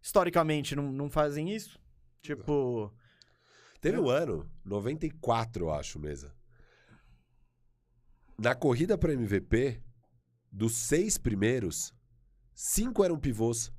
historicamente 0.00 0.74
não, 0.74 0.90
não 0.90 1.10
fazem 1.10 1.54
isso. 1.54 1.78
Tipo, 2.22 2.90
Teve 3.78 3.98
um 3.98 4.08
ano, 4.08 4.48
94, 4.64 5.66
eu 5.66 5.70
acho, 5.70 5.98
mesa. 5.98 6.32
Na 8.38 8.54
corrida 8.54 8.96
para 8.96 9.12
MVP, 9.12 9.82
dos 10.52 10.74
seis 10.76 11.16
primeiros, 11.16 11.92
cinco 12.54 13.02
eram 13.02 13.18
pivôs. 13.18 13.72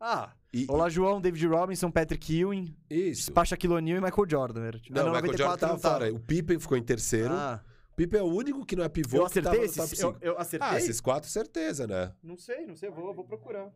ah, 0.00 0.32
E, 0.52 0.66
Olá 0.68 0.88
João, 0.88 1.20
David 1.20 1.46
Robinson, 1.46 1.90
Patrick 1.90 2.32
Ewing, 2.40 2.76
isso. 2.88 3.32
Pacha 3.32 3.56
O'Neal 3.68 3.98
e 3.98 4.00
Michael 4.00 4.28
Jordan. 4.28 4.64
Era, 4.64 4.78
tipo, 4.78 4.94
Não, 4.96 5.08
o 5.08 5.12
Michael 5.12 5.36
Jordan 5.36 5.44
94 5.44 5.60
tava 5.60 5.72
não 5.72 5.80
tava. 5.80 5.94
fora. 6.06 6.14
O 6.14 6.20
Pippen 6.20 6.58
ficou 6.58 6.76
em 6.76 6.82
terceiro. 6.82 7.34
Ah, 7.34 7.60
O 7.92 7.96
Pippen 7.96 8.20
é 8.20 8.22
o 8.22 8.26
único 8.26 8.64
que 8.64 8.76
não 8.76 8.84
é 8.84 8.88
pivô 8.88 9.18
eu 9.18 9.20
que 9.22 9.26
acertei 9.38 9.52
top 9.52 9.64
esses? 9.64 10.00
Eu, 10.00 10.12
5. 10.12 10.18
eu 10.24 10.38
acertei? 10.38 10.68
Ah, 10.68 10.78
esses 10.78 11.00
quatro, 11.00 11.28
certeza, 11.28 11.86
né? 11.86 12.12
Não 12.22 12.36
sei, 12.36 12.66
não 12.66 12.74
sei, 12.76 12.88
vou, 12.90 13.12
vou 13.14 13.24
procurar. 13.24 13.72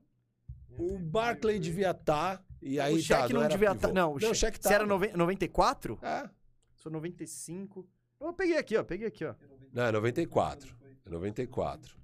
O 0.71 0.99
Barclay 0.99 1.59
devia 1.59 1.91
estar. 1.91 2.45
E 2.63 2.79
aí 2.81 2.95
o 2.95 2.97
tá, 2.99 3.03
Shaq 3.03 3.33
não, 3.33 3.41
era 3.43 3.51
devia 3.51 3.73
estar. 3.73 3.93
Não, 3.93 4.15
o 4.15 4.19
não, 4.21 4.31
o 4.31 4.35
Shaq 4.35 4.37
Shaq 4.57 4.59
Se 4.63 4.69
era 4.69 4.79
tava. 4.79 4.89
noven- 4.89 5.13
94? 5.15 5.99
É. 6.03 6.29
Sou 6.77 6.91
95. 6.93 7.89
Eu 8.21 8.33
peguei 8.33 8.57
aqui, 8.57 8.77
ó, 8.77 8.85
peguei 8.85 9.07
aqui, 9.09 9.25
ó. 9.25 9.35
Não, 9.73 9.85
é 9.85 9.93
94. 9.93 10.77
É 11.09 11.13
94. 11.13 11.97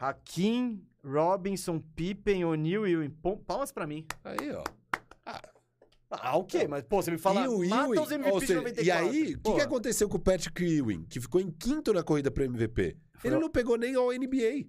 Hakim, 0.00 0.82
Robinson, 1.04 1.80
Pippen, 1.94 2.44
O'Neal 2.44 2.86
e 2.86 2.92
Ewing. 2.92 3.10
Palmas 3.46 3.72
pra 3.72 3.86
mim. 3.86 4.06
Aí, 4.24 4.50
ó. 4.52 4.64
Ah, 6.10 6.36
o 6.38 6.44
quê? 6.44 6.66
Mas, 6.66 6.82
pô, 6.84 7.02
você 7.02 7.10
me 7.10 7.18
fala, 7.18 7.42
e 7.44 7.48
o 7.48 7.68
mata 7.68 7.84
Ewing, 7.84 8.00
os 8.00 8.08
de 8.40 8.46
seja, 8.46 8.60
94. 8.60 8.82
E 8.82 8.90
aí, 8.90 9.34
o 9.34 9.40
que, 9.40 9.54
que 9.54 9.60
aconteceu 9.60 10.08
com 10.08 10.16
o 10.16 10.20
Patrick 10.20 10.64
Ewing, 10.64 11.04
que 11.04 11.20
ficou 11.20 11.38
em 11.40 11.50
quinto 11.50 11.92
na 11.92 12.02
corrida 12.02 12.30
para 12.30 12.44
MVP? 12.46 12.96
Foi 13.16 13.30
Ele 13.30 13.38
não 13.38 13.50
pegou 13.50 13.76
nem 13.76 13.94
ao 13.94 14.10
NBA. 14.10 14.66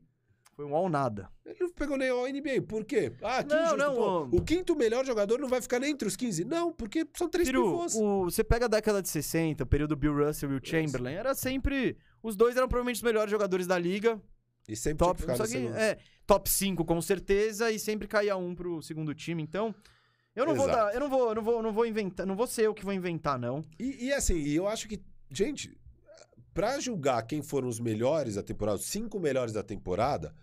Foi 0.54 0.66
um 0.66 0.76
all 0.76 0.90
nada. 0.90 1.30
Ele 1.46 1.58
não 1.62 1.70
pegou 1.72 1.96
nem 1.98 2.10
ao 2.10 2.28
NBA. 2.28 2.62
Por 2.68 2.84
quê? 2.84 3.14
Ah, 3.22 3.42
que 3.42 3.48
Não, 3.54 3.62
injusto. 3.62 3.78
não, 3.78 3.96
pô. 4.30 4.36
O 4.38 4.42
quinto 4.44 4.76
melhor 4.76 5.06
jogador 5.06 5.40
não 5.40 5.48
vai 5.48 5.62
ficar 5.62 5.80
nem 5.80 5.92
entre 5.92 6.06
os 6.06 6.18
15. 6.18 6.44
Não, 6.44 6.74
porque 6.74 7.08
são 7.16 7.30
três 7.30 7.48
Firu, 7.48 7.64
pivôs. 7.64 7.96
o- 7.96 8.26
você 8.26 8.44
pega 8.44 8.66
a 8.66 8.68
década 8.68 9.02
de 9.02 9.08
60, 9.08 9.64
o 9.64 9.68
período 9.68 9.96
Bill 9.96 10.14
Russell 10.26 10.52
e 10.52 10.56
o 10.58 10.60
Chamberlain, 10.62 11.14
era 11.14 11.34
sempre... 11.34 11.96
Os 12.22 12.36
dois 12.36 12.56
eram 12.56 12.68
provavelmente 12.68 12.98
os 12.98 13.04
melhores 13.04 13.32
jogadores 13.32 13.66
da 13.66 13.78
liga. 13.78 14.22
E 14.68 14.76
sempre 14.76 15.06
Top, 15.06 15.22
tinha 15.24 15.36
que 15.36 15.48
que, 15.48 15.68
é, 15.80 15.98
top 16.28 16.50
5 16.50 16.86
com 16.86 17.02
certeza 17.02 17.72
e 17.72 17.80
sempre 17.80 18.08
caía 18.08 18.38
um 18.38 18.54
pro 18.54 18.82
segundo 18.82 19.16
time. 19.16 19.42
Então, 19.42 19.74
eu 20.36 20.46
não 20.46 20.54
vou 20.54 20.70
Exato. 20.70 20.86
dar... 20.86 20.94
Eu 20.94 21.00
não 21.00 21.10
vou, 21.10 21.36
não 21.36 21.42
vou, 21.42 21.64
não 21.64 21.74
vou 21.74 21.86
inventar... 21.86 22.26
Não 22.26 22.36
vou 22.36 22.46
ser 22.46 22.68
eu 22.68 22.74
que 22.74 22.86
vou 22.86 22.94
inventar, 22.94 23.40
não. 23.40 23.64
E, 23.80 24.06
e 24.06 24.14
assim, 24.14 24.48
eu 24.50 24.68
acho 24.68 24.88
que, 24.88 25.02
gente, 25.32 25.76
pra 26.54 26.80
julgar 26.80 27.24
quem 27.24 27.42
foram 27.42 27.68
os 27.68 27.80
melhores 27.80 28.36
da 28.36 28.44
temporada, 28.44 28.78
os 28.78 28.86
cinco 28.86 29.20
melhores 29.20 29.54
da 29.54 29.64
temporada, 29.64 30.36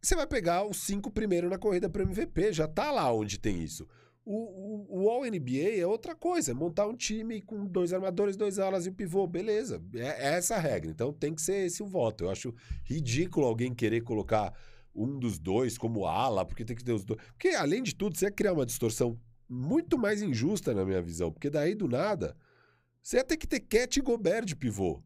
você 0.00 0.14
vai 0.14 0.26
pegar 0.26 0.64
os 0.64 0.78
cinco 0.78 1.10
primeiros 1.10 1.50
na 1.50 1.58
corrida 1.58 1.90
para 1.90 2.02
MVP. 2.02 2.52
Já 2.54 2.66
tá 2.66 2.90
lá 2.90 3.12
onde 3.12 3.38
tem 3.38 3.62
isso. 3.62 3.86
O, 4.32 4.86
o, 4.92 5.02
o 5.02 5.10
All-NBA 5.10 5.80
é 5.80 5.84
outra 5.84 6.14
coisa, 6.14 6.52
é 6.52 6.54
montar 6.54 6.86
um 6.86 6.94
time 6.94 7.42
com 7.42 7.66
dois 7.66 7.92
armadores, 7.92 8.36
dois 8.36 8.60
alas 8.60 8.86
e 8.86 8.90
um 8.90 8.94
pivô, 8.94 9.26
beleza. 9.26 9.82
É, 9.92 10.06
é 10.06 10.34
essa 10.34 10.54
a 10.54 10.58
regra. 10.60 10.88
Então 10.88 11.12
tem 11.12 11.34
que 11.34 11.42
ser 11.42 11.66
esse 11.66 11.82
o 11.82 11.86
voto. 11.86 12.22
Eu 12.22 12.30
acho 12.30 12.54
ridículo 12.84 13.44
alguém 13.44 13.74
querer 13.74 14.02
colocar 14.02 14.54
um 14.94 15.18
dos 15.18 15.36
dois 15.36 15.76
como 15.76 16.06
ala, 16.06 16.46
porque 16.46 16.64
tem 16.64 16.76
que 16.76 16.84
ter 16.84 16.92
os 16.92 17.04
dois. 17.04 17.20
Porque, 17.32 17.48
além 17.48 17.82
de 17.82 17.92
tudo, 17.92 18.16
você 18.16 18.26
ia 18.26 18.30
criar 18.30 18.52
uma 18.52 18.64
distorção 18.64 19.18
muito 19.48 19.98
mais 19.98 20.22
injusta 20.22 20.72
na 20.72 20.84
minha 20.84 21.02
visão. 21.02 21.32
Porque 21.32 21.50
daí, 21.50 21.74
do 21.74 21.88
nada, 21.88 22.36
você 23.02 23.16
ia 23.16 23.24
ter 23.24 23.36
que 23.36 23.48
ter 23.48 23.58
Cat 23.58 23.98
e 23.98 24.02
Gobert 24.02 24.44
de 24.44 24.54
pivô. 24.54 25.02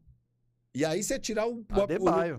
E 0.71 0.85
aí 0.85 1.01
você 1.01 1.15
ia 1.15 1.19
tirar 1.19 1.47
um. 1.47 1.65
Adebayo. 1.69 2.37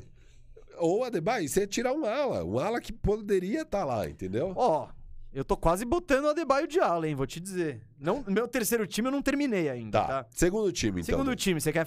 Ou 0.78 1.02
Adebayo, 1.02 1.48
você 1.48 1.62
ia 1.62 1.66
tirar 1.66 1.92
um 1.92 2.05
ala. 2.05 2.44
Um 2.44 2.60
ala 2.60 2.81
que 2.81 2.92
poderia 2.92 3.62
estar 3.62 3.84
lá, 3.84 4.08
entendeu? 4.08 4.52
Ó, 4.55 4.89
eu 5.36 5.44
tô 5.44 5.56
quase 5.56 5.84
botando 5.84 6.24
o 6.24 6.28
Adebayo 6.31 6.66
de 6.66 6.81
ala, 6.81 7.06
hein? 7.06 7.15
Vou 7.15 7.26
te 7.26 7.39
dizer. 7.40 7.82
Não, 7.98 8.24
meu 8.26 8.48
terceiro 8.48 8.86
time 8.86 9.08
eu 9.08 9.12
não 9.12 9.20
terminei 9.23 9.68
ainda, 9.68 10.00
Tá. 10.00 10.06
tá? 10.24 10.26
Segundo 10.31 10.73
time, 10.73 11.02
então. 11.02 11.18
Segundo 11.18 11.36
time, 11.36 11.60
você 11.60 11.73
quer... 11.73 11.86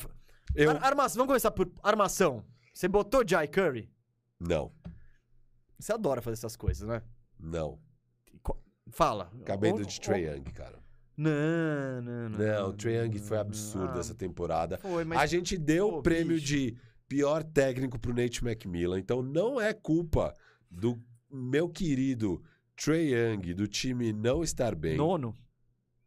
Eu... 0.55 0.71
Ar- 0.71 0.83
arma- 0.83 1.07
Vamos 1.07 1.27
começar 1.27 1.51
por 1.51 1.71
armação. 1.83 2.43
Você 2.73 2.87
botou 2.87 3.23
Jai 3.27 3.47
Curry? 3.47 3.89
Não. 4.39 4.71
Você 5.79 5.91
adora 5.93 6.21
fazer 6.21 6.33
essas 6.35 6.55
coisas, 6.55 6.87
né? 6.87 7.01
Não. 7.39 7.79
Fala. 8.91 9.31
Acabei 9.41 9.71
do 9.71 9.85
de 9.85 9.99
Trae 10.01 10.23
Young, 10.25 10.43
cara. 10.53 10.79
Não, 11.15 12.01
não, 12.01 12.29
não. 12.29 12.39
Não, 12.39 12.69
o 12.69 12.73
Trae 12.73 12.95
Young 12.95 13.17
foi 13.19 13.37
não, 13.37 13.41
absurdo 13.41 13.93
ah, 13.97 13.99
essa 13.99 14.15
temporada. 14.15 14.77
Foi, 14.79 15.03
mas 15.03 15.19
A 15.19 15.25
gente 15.25 15.57
deu 15.57 15.87
o 15.97 16.01
prêmio 16.01 16.35
bicho. 16.35 16.47
de 16.47 16.77
pior 17.07 17.43
técnico 17.43 17.99
pro 17.99 18.13
Nate 18.13 18.43
McMillan, 18.43 18.99
então 18.99 19.21
não 19.21 19.59
é 19.61 19.73
culpa 19.73 20.33
do 20.71 20.99
meu 21.31 21.69
querido 21.69 22.41
Trae 22.83 23.13
Young, 23.13 23.53
do 23.53 23.67
time 23.67 24.13
não 24.13 24.41
estar 24.41 24.73
bem. 24.73 24.95
nono. 24.95 25.35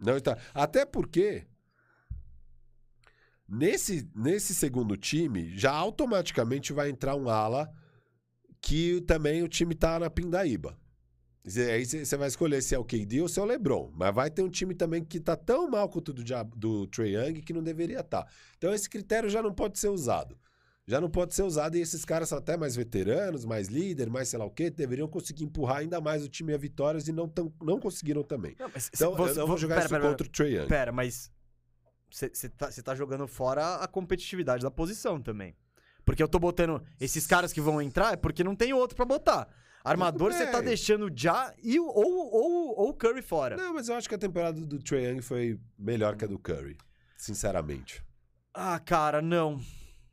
Não 0.01 0.17
está. 0.17 0.39
Até 0.55 0.84
porque 0.84 1.47
nesse, 3.47 4.10
nesse 4.15 4.55
segundo 4.55 4.97
time 4.97 5.57
já 5.57 5.70
automaticamente 5.70 6.73
vai 6.73 6.89
entrar 6.89 7.15
um 7.15 7.28
ala 7.28 7.70
que 8.60 9.01
também 9.02 9.42
o 9.42 9.49
time 9.49 9.75
tá 9.75 9.99
na 9.99 10.09
pindaíba. 10.09 10.78
Aí 11.44 11.84
você 11.84 12.17
vai 12.17 12.28
escolher 12.28 12.62
se 12.62 12.75
é 12.75 12.78
o 12.78 12.84
KD 12.84 13.20
ou 13.20 13.28
se 13.28 13.39
é 13.39 13.42
o 13.42 13.47
LeBron. 13.47 13.92
Mas 13.94 14.15
vai 14.15 14.31
ter 14.31 14.42
um 14.42 14.49
time 14.49 14.75
também 14.75 15.05
que 15.05 15.20
tá 15.20 15.36
tão 15.36 15.68
mal 15.68 15.89
quanto 15.89 16.09
o 16.09 16.12
do, 16.15 16.25
do 16.57 16.86
Trae 16.86 17.15
Young 17.15 17.42
que 17.42 17.52
não 17.52 17.62
deveria 17.62 18.01
estar. 18.01 18.26
Então 18.57 18.73
esse 18.73 18.89
critério 18.89 19.28
já 19.28 19.42
não 19.42 19.52
pode 19.52 19.78
ser 19.78 19.89
usado. 19.89 20.39
Já 20.86 21.01
não 21.01 21.09
pode 21.09 21.35
ser 21.35 21.43
usado 21.44 21.77
e 21.77 21.81
esses 21.81 22.05
caras 22.05 22.28
são 22.28 22.39
até 22.39 22.57
mais 22.57 22.75
veteranos, 22.75 23.44
mais 23.44 23.69
líder, 23.69 24.11
mais 24.11 24.28
sei 24.28 24.39
lá 24.39 24.44
o 24.44 24.51
quê, 24.51 24.69
deveriam 24.69 25.07
conseguir 25.07 25.44
empurrar 25.44 25.77
ainda 25.78 26.01
mais 26.01 26.25
o 26.25 26.28
time 26.28 26.52
a 26.52 26.59
vitórias 26.59 27.07
e 27.07 27.12
não, 27.12 27.28
tão, 27.28 27.52
não 27.62 27.78
conseguiram 27.78 28.25
também. 28.25 28.57
Não, 28.59 28.69
mas 28.75 28.91
Então 28.93 29.15
você- 29.15 29.33
eu 29.33 29.43
não 29.43 29.47
vou 29.47 29.57
jogar 29.57 29.77
pera, 29.77 29.86
isso 29.86 29.94
pera, 29.94 30.09
contra 30.09 30.27
o 30.27 30.31
Trae 30.31 30.55
Young. 30.57 30.67
Pera, 30.69 30.91
mas 30.91 31.31
você 32.11 32.49
tá, 32.49 32.69
tá 32.69 32.94
jogando 32.97 33.28
fora 33.28 33.77
a 33.77 33.86
competitividade 33.86 34.62
da 34.65 34.70
posição 34.70 35.23
também. 35.23 35.57
Porque 36.05 36.20
eu 36.23 36.27
tô 36.28 36.41
botando 36.41 36.83
esses 37.01 37.28
caras 37.28 37.52
que 37.52 37.61
vão 37.61 37.81
entrar 37.81 38.15
é 38.15 38.17
porque 38.17 38.43
não 38.43 38.57
tem 38.57 38.73
outro 38.73 38.97
pra 38.97 39.05
botar. 39.05 39.49
Armador 39.85 40.33
você 40.33 40.47
tá 40.47 40.61
deixando 40.61 41.11
já 41.15 41.55
e 41.62 41.78
o- 41.78 41.86
ou, 41.86 42.33
ou, 42.33 42.78
ou 42.81 42.89
o 42.91 42.94
Curry 42.94 43.23
fora. 43.23 43.57
Não, 43.57 43.73
mas 43.75 43.89
eu 43.89 43.94
acho 43.94 44.09
que 44.09 44.15
a 44.17 44.19
temporada 44.19 44.61
do 44.61 44.78
Trae 44.83 45.05
Young 45.05 45.23
foi 45.23 45.61
melhor 45.78 46.17
que 46.17 46.25
a 46.25 46.28
do 46.28 46.39
Curry. 46.41 46.77
Sinceramente. 47.17 48.02
Ah, 48.52 48.81
cara, 48.81 49.23
não. 49.23 49.61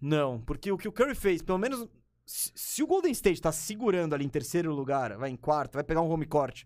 Não. 0.01 0.39
Porque 0.41 0.71
o 0.71 0.77
que 0.77 0.87
o 0.87 0.91
Curry 0.91 1.15
fez, 1.15 1.41
pelo 1.41 1.57
menos. 1.57 1.87
Se, 2.25 2.83
o 2.83 2.87
Golden 2.87 3.11
State 3.11 3.41
tá 3.41 3.51
segurando 3.51 4.13
ali 4.13 4.23
em 4.23 4.29
terceiro 4.29 4.71
lugar, 4.73 5.17
vai 5.17 5.31
em 5.31 5.35
quarto, 5.35 5.73
vai 5.73 5.83
pegar 5.83 6.01
um 6.01 6.09
home 6.11 6.27
court. 6.27 6.63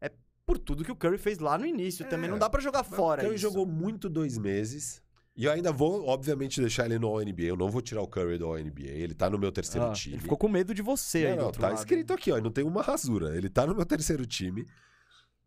É 0.00 0.10
por 0.44 0.58
tudo 0.58 0.84
que 0.84 0.92
o 0.92 0.96
Curry 0.96 1.16
fez 1.16 1.38
lá 1.38 1.56
no 1.56 1.64
início. 1.64 2.04
É, 2.04 2.08
também 2.08 2.28
não 2.28 2.38
dá 2.38 2.50
pra 2.50 2.60
jogar 2.60 2.84
fora. 2.84 3.22
o 3.22 3.24
Curry 3.24 3.36
isso. 3.36 3.42
jogou 3.42 3.64
muito 3.64 4.08
dois 4.10 4.36
meses. 4.36 5.02
E 5.34 5.46
eu 5.46 5.50
ainda 5.50 5.72
vou, 5.72 6.06
obviamente, 6.06 6.60
deixar 6.60 6.84
ele 6.84 6.98
no 6.98 7.06
All-NBA. 7.08 7.44
Eu 7.44 7.56
não 7.56 7.70
vou 7.70 7.80
tirar 7.80 8.02
o 8.02 8.06
Curry 8.06 8.36
do 8.36 8.44
All-NBA. 8.44 8.90
Ele 8.90 9.14
tá 9.14 9.30
no 9.30 9.38
meu 9.38 9.50
terceiro 9.50 9.86
Ah, 9.86 9.92
time. 9.92 10.16
Ele 10.16 10.22
ficou 10.22 10.36
com 10.36 10.46
medo 10.46 10.74
de 10.74 10.82
você 10.82 11.18
aí 11.18 11.24
Não, 11.30 11.36
do 11.36 11.38
não, 11.38 11.46
outro 11.46 11.60
tá 11.62 11.68
lado. 11.68 11.78
escrito 11.78 12.12
aqui, 12.12 12.30
ó. 12.30 12.38
Não 12.38 12.50
tem 12.50 12.62
uma 12.62 12.82
rasura. 12.82 13.34
Ele 13.34 13.48
tá 13.48 13.66
no 13.66 13.74
meu 13.74 13.86
terceiro 13.86 14.26
time. 14.26 14.66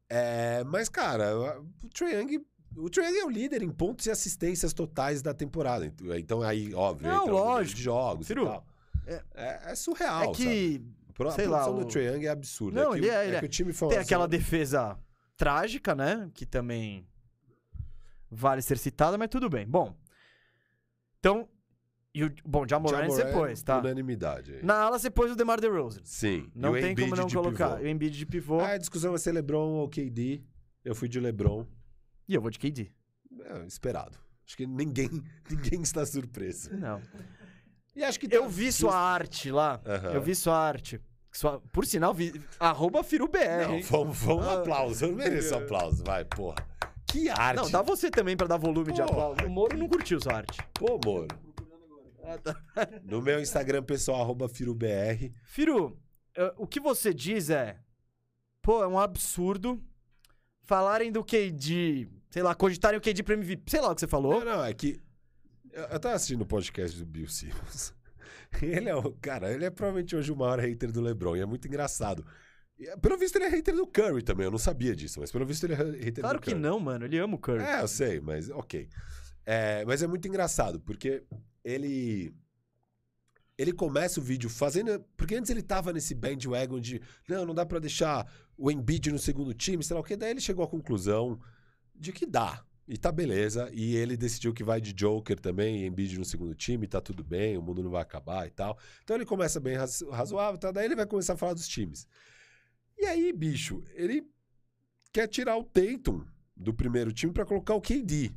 É, 0.09 0.63
mas, 0.63 0.89
cara, 0.89 1.37
o 1.39 1.89
Trae 1.93 2.15
Young... 2.15 2.43
O 2.75 2.87
Young 2.87 3.17
é 3.17 3.25
o 3.25 3.29
líder 3.29 3.61
em 3.63 3.69
pontos 3.69 4.05
e 4.05 4.11
assistências 4.11 4.73
totais 4.73 5.21
da 5.21 5.33
temporada. 5.33 5.91
Então, 6.17 6.41
aí, 6.41 6.73
óbvio, 6.73 7.07
Não, 7.09 7.27
lógico. 7.27 7.79
jogos 7.79 8.27
tal. 8.27 8.65
É, 9.35 9.71
é 9.71 9.75
surreal, 9.75 10.23
É 10.23 10.31
que 10.31 10.43
sei 10.43 11.45
a 11.45 11.49
lá, 11.49 11.59
produção 11.63 11.75
o- 11.75 11.79
do 11.79 11.85
Trae 11.85 12.05
Young 12.07 12.25
é 12.25 12.29
absurda. 12.29 12.83
Não, 12.83 12.93
é 12.93 12.99
que, 12.99 13.05
ele 13.05 13.09
é- 13.09 13.27
ele 13.27 13.35
é. 13.35 13.39
que 13.39 13.45
o 13.45 13.49
time 13.49 13.71
foi 13.71 13.89
tem 13.89 13.97
uma 13.99 14.03
aquela 14.03 14.23
zona. 14.23 14.29
defesa 14.37 14.99
trágica, 15.37 15.93
né? 15.95 16.29
Que 16.33 16.45
também 16.45 17.07
vale 18.29 18.61
ser 18.61 18.77
citada, 18.77 19.17
mas 19.17 19.29
tudo 19.29 19.49
bem. 19.49 19.65
Bom, 19.67 19.95
então... 21.19 21.47
E 22.13 22.23
o, 22.23 22.33
bom, 22.45 22.65
Jamoran 22.65 22.99
Ja 23.01 23.07
você 23.09 23.25
pôs, 23.25 23.61
tá? 23.61 23.79
Unanimidade. 23.79 24.53
aí. 24.55 24.63
Na 24.63 24.75
ala 24.83 24.97
você 24.97 25.09
pôs 25.09 25.29
o 25.31 25.35
DeMar 25.35 25.59
DeRozan. 25.59 25.99
Sim. 26.05 26.49
Não 26.55 26.71
tem 26.71 26.95
como 26.95 27.13
não 27.13 27.27
colocar. 27.29 27.71
pivô. 27.75 27.83
O 27.83 27.87
Embiid 27.89 28.17
de 28.17 28.25
pivô. 28.25 28.59
Ah, 28.61 28.69
a 28.69 28.77
discussão 28.77 29.11
vai 29.11 29.19
ser 29.19 29.33
LeBron 29.33 29.73
ou 29.73 29.89
KD. 29.89 30.41
Eu 30.85 30.95
fui 30.95 31.09
de 31.09 31.19
LeBron. 31.19 31.65
E 32.27 32.33
eu 32.35 32.41
vou 32.41 32.49
de 32.51 32.59
KD. 32.59 32.91
É, 33.41 33.65
esperado. 33.65 34.17
Acho 34.45 34.57
que 34.57 34.65
ninguém, 34.65 35.09
ninguém 35.49 35.81
está 35.81 36.05
surpreso. 36.05 36.75
Não. 36.75 37.01
E 37.95 38.03
acho 38.03 38.19
que 38.19 38.27
Eu 38.33 38.43
tá 38.43 38.47
vi 38.47 38.71
sua 38.71 38.95
arte 38.95 39.51
lá. 39.51 39.81
Aham. 39.85 40.11
Eu 40.11 40.21
vi 40.21 40.35
sua 40.35 40.57
arte. 40.57 40.99
Sua- 41.31 41.59
por 41.71 41.85
sinal, 41.85 42.13
vi... 42.13 42.33
arroba 42.59 43.03
FiruBR, 43.03 43.67
Não, 43.67 43.81
vamos, 43.83 44.17
vamos 44.19 44.45
Ah. 44.47 44.59
aplauso. 44.61 45.05
Eu 45.05 45.09
não 45.09 45.17
mereço 45.17 45.53
aplauso, 45.55 46.03
vai, 46.03 46.23
porra. 46.23 46.55
Que 47.07 47.29
arte. 47.29 47.57
Não, 47.61 47.69
dá 47.69 47.81
você 47.81 48.09
também 48.09 48.35
pra 48.37 48.47
dar 48.47 48.57
volume 48.57 48.91
de 48.93 49.01
Porra. 49.01 49.09
aplauso. 49.11 49.41
O 49.45 49.49
Moro 49.49 49.77
não 49.77 49.87
curtiu 49.87 50.19
sua 50.19 50.33
arte. 50.33 50.57
Pô. 50.73 51.27
Ah, 52.23 52.37
tá. 52.37 52.55
No 53.03 53.21
meu 53.21 53.39
Instagram 53.39 53.83
pessoal, 53.83 54.21
arroba 54.21 54.47
FiroBR. 54.49 55.31
Firu, 55.43 55.97
o 56.57 56.65
que 56.65 56.79
você 56.79 57.13
diz 57.13 57.49
é... 57.49 57.77
Pô, 58.61 58.81
é 58.83 58.87
um 58.87 58.97
absurdo 58.97 59.81
falarem 60.61 61.11
do 61.11 61.23
KD... 61.23 62.07
Sei 62.35 62.43
lá, 62.43 62.53
cogitarem 62.53 62.99
o 62.99 63.01
KD 63.01 63.23
pra 63.23 63.33
MVP. 63.35 63.71
Sei 63.71 63.79
lá 63.79 63.91
o 63.91 63.95
que 63.95 64.01
você 64.01 64.07
falou. 64.07 64.43
Não, 64.43 64.57
não, 64.57 64.65
é 64.65 64.73
que. 64.73 65.01
Eu, 65.71 65.83
eu 65.83 65.99
tava 66.01 66.15
assistindo 66.15 66.41
o 66.41 66.45
podcast 66.45 66.99
do 66.99 67.05
Bill 67.05 67.29
Simmons. 67.29 67.93
Ele 68.61 68.89
é 68.89 68.93
o. 68.95 69.13
Cara, 69.21 69.53
ele 69.53 69.63
é 69.63 69.69
provavelmente 69.69 70.13
hoje 70.17 70.33
o 70.33 70.35
maior 70.35 70.59
hater 70.59 70.91
do 70.91 70.99
LeBron. 70.99 71.37
E 71.37 71.39
é 71.39 71.45
muito 71.45 71.65
engraçado. 71.65 72.25
E, 72.77 72.93
Pelo 72.97 73.17
visto, 73.17 73.37
ele 73.37 73.45
é 73.45 73.47
hater 73.47 73.73
do 73.73 73.87
Curry 73.87 74.21
também. 74.21 74.43
Eu 74.43 74.51
não 74.51 74.57
sabia 74.57 74.93
disso, 74.93 75.21
mas 75.21 75.31
pelo 75.31 75.45
visto, 75.45 75.63
ele 75.63 75.75
é 75.75 75.77
hater 75.77 76.21
Claro 76.21 76.39
do 76.39 76.41
que 76.41 76.49
Curry. 76.49 76.61
não, 76.61 76.77
mano. 76.77 77.05
Ele 77.05 77.17
ama 77.17 77.35
o 77.35 77.39
Curry. 77.39 77.63
É, 77.63 77.81
eu 77.81 77.87
sei, 77.87 78.19
mas 78.19 78.49
ok. 78.49 78.89
É, 79.45 79.85
mas 79.85 80.03
é 80.03 80.07
muito 80.07 80.27
engraçado, 80.27 80.77
porque 80.81 81.23
ele. 81.63 82.35
Ele 83.57 83.71
começa 83.71 84.19
o 84.19 84.23
vídeo 84.23 84.49
fazendo. 84.49 84.99
Porque 85.15 85.35
antes 85.35 85.49
ele 85.49 85.61
tava 85.63 85.93
nesse 85.93 86.13
bandwagon 86.13 86.81
de. 86.81 87.01
Não, 87.29 87.45
não 87.45 87.55
dá 87.55 87.65
pra 87.65 87.79
deixar 87.79 88.29
o 88.57 88.69
Embiid 88.69 89.09
no 89.09 89.19
segundo 89.19 89.53
time, 89.53 89.81
sei 89.81 89.93
lá 89.93 90.01
o 90.01 90.03
quê. 90.03 90.17
Daí 90.17 90.31
ele 90.31 90.41
chegou 90.41 90.65
à 90.65 90.67
conclusão 90.67 91.39
de 91.95 92.11
que 92.11 92.25
dá. 92.25 92.63
E 92.87 92.97
tá 92.97 93.11
beleza. 93.11 93.69
E 93.73 93.95
ele 93.95 94.15
decidiu 94.15 94.53
que 94.53 94.63
vai 94.63 94.79
de 94.79 94.93
Joker 94.93 95.39
também, 95.39 95.85
Embiid 95.85 96.19
no 96.19 96.25
segundo 96.25 96.53
time, 96.53 96.87
tá 96.87 97.01
tudo 97.01 97.23
bem, 97.23 97.57
o 97.57 97.61
mundo 97.61 97.81
não 97.81 97.89
vai 97.89 98.01
acabar 98.01 98.45
e 98.47 98.51
tal. 98.51 98.77
Então 99.03 99.15
ele 99.15 99.25
começa 99.25 99.59
bem 99.59 99.75
razo- 99.75 100.09
razoável, 100.09 100.59
tá? 100.59 100.71
daí 100.71 100.85
ele 100.85 100.95
vai 100.95 101.05
começar 101.07 101.33
a 101.33 101.37
falar 101.37 101.53
dos 101.53 101.67
times. 101.67 102.07
E 102.97 103.05
aí, 103.05 103.33
bicho, 103.33 103.83
ele 103.93 104.23
quer 105.11 105.27
tirar 105.27 105.57
o 105.57 105.63
Tatum 105.63 106.23
do 106.55 106.73
primeiro 106.73 107.11
time 107.11 107.33
pra 107.33 107.45
colocar 107.45 107.73
o 107.73 107.81
KD. 107.81 108.31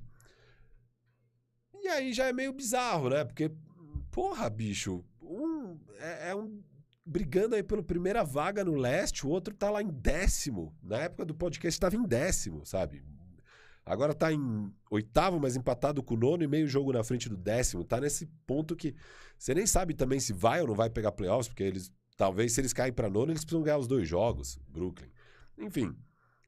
E 1.82 1.88
aí 1.88 2.12
já 2.12 2.26
é 2.26 2.32
meio 2.32 2.52
bizarro, 2.52 3.10
né? 3.10 3.24
Porque, 3.24 3.50
porra, 4.10 4.48
bicho, 4.50 5.04
um 5.22 5.78
é, 5.98 6.30
é 6.30 6.34
um 6.34 6.62
brigando 7.04 7.54
aí 7.54 7.62
pela 7.62 7.82
primeira 7.82 8.22
vaga 8.24 8.64
no 8.64 8.74
leste, 8.74 9.26
o 9.26 9.30
outro 9.30 9.54
tá 9.54 9.70
lá 9.70 9.82
em 9.82 9.88
décimo. 9.88 10.74
Na 10.82 10.98
época 10.98 11.24
do 11.24 11.34
podcast 11.34 11.68
estava 11.76 11.96
em 11.96 12.02
décimo, 12.02 12.66
sabe? 12.66 13.02
Agora 13.88 14.14
tá 14.14 14.32
em 14.32 14.72
oitavo, 14.90 15.40
mas 15.40 15.56
empatado 15.56 16.02
com 16.02 16.14
o 16.14 16.16
nono 16.18 16.42
e 16.42 16.46
meio 16.46 16.68
jogo 16.68 16.92
na 16.92 17.02
frente 17.02 17.28
do 17.28 17.36
décimo. 17.36 17.82
Tá 17.84 18.00
nesse 18.00 18.26
ponto 18.46 18.76
que 18.76 18.94
você 19.38 19.54
nem 19.54 19.66
sabe 19.66 19.94
também 19.94 20.20
se 20.20 20.32
vai 20.32 20.60
ou 20.60 20.66
não 20.68 20.74
vai 20.74 20.90
pegar 20.90 21.12
playoffs, 21.12 21.48
porque 21.48 21.62
eles, 21.62 21.90
talvez, 22.16 22.52
se 22.52 22.60
eles 22.60 22.72
caem 22.72 22.92
pra 22.92 23.08
nono, 23.08 23.32
eles 23.32 23.44
precisam 23.44 23.62
ganhar 23.62 23.78
os 23.78 23.86
dois 23.88 24.06
jogos, 24.08 24.58
Brooklyn. 24.68 25.08
Enfim, 25.58 25.96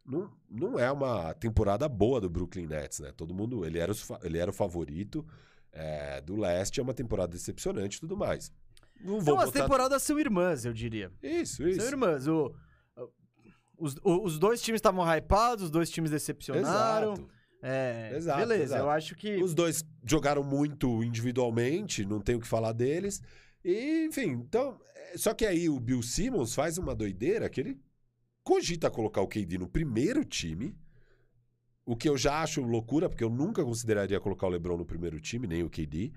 não, 0.05 0.31
não 0.49 0.79
é 0.79 0.91
uma 0.93 1.33
temporada 1.35 1.89
boa 1.89 2.21
do 2.21 2.29
Brooklyn 2.29 2.67
Nets, 2.67 3.01
né? 3.01 3.13
Todo 3.17 3.35
mundo, 3.35 3.65
ele 3.65 3.79
era 3.79 3.93
o, 3.93 3.97
ele 4.23 4.39
era 4.39 4.51
o 4.51 4.55
favorito 4.55 5.27
é, 5.73 6.21
do 6.21 6.37
leste, 6.37 6.79
é 6.81 6.83
uma 6.83 6.95
temporada 6.95 7.33
decepcionante 7.33 7.97
e 7.97 8.01
tudo 8.01 8.17
mais. 8.17 8.53
Não 9.01 9.15
vou 9.15 9.21
Então 9.23 9.39
as 9.39 9.47
botar- 9.47 9.63
temporadas 9.63 10.03
são 10.03 10.19
irmãs, 10.19 10.65
eu 10.67 10.73
diria. 10.73 11.11
Isso, 11.23 11.67
isso. 11.67 11.81
São 11.81 11.89
irmãs. 11.89 12.27
O, 12.29 12.55
os, 13.81 13.97
os 14.05 14.39
dois 14.39 14.61
times 14.63 14.79
estavam 14.79 15.05
hypados, 15.05 15.65
os 15.65 15.71
dois 15.71 15.91
times 15.91 16.11
decepcionaram. 16.11 17.15
Exato. 17.15 17.41
É, 17.63 18.13
Exato, 18.17 18.39
beleza, 18.39 18.63
exato. 18.63 18.83
eu 18.83 18.91
acho 18.91 19.15
que. 19.15 19.43
Os 19.43 19.55
dois 19.55 19.85
jogaram 20.05 20.43
muito 20.43 21.03
individualmente, 21.05 22.07
não 22.07 22.21
tenho 22.21 22.39
o 22.39 22.41
que 22.41 22.47
falar 22.49 22.73
deles. 22.73 23.21
E, 23.65 24.07
enfim, 24.07 24.31
então. 24.31 24.81
é, 24.95 25.19
Só 25.19 25.35
que 25.35 25.45
aí 25.45 25.69
o 25.69 25.79
Bill 25.79 26.03
Simmons 26.03 26.55
faz 26.55 26.79
uma 26.79 26.95
doideira 26.95 27.49
que 27.51 27.61
ele 27.61 27.79
cogita 28.43 28.91
colocar 28.91 29.21
o 29.21 29.29
KD 29.29 29.59
no 29.59 29.69
primeiro 29.69 30.25
time. 30.25 30.75
O 31.85 31.97
que 31.97 32.09
eu 32.09 32.17
já 32.17 32.43
acho 32.43 32.63
loucura, 32.63 33.09
porque 33.09 33.25
eu 33.25 33.31
nunca 33.31 33.65
consideraria 33.65 34.21
colocar 34.21 34.47
o 34.47 34.51
LeBron 34.51 34.77
no 34.77 34.87
primeiro 34.87 35.21
time, 35.21 35.47
nem 35.47 35.63
o 35.63 35.69
KD. 35.71 36.13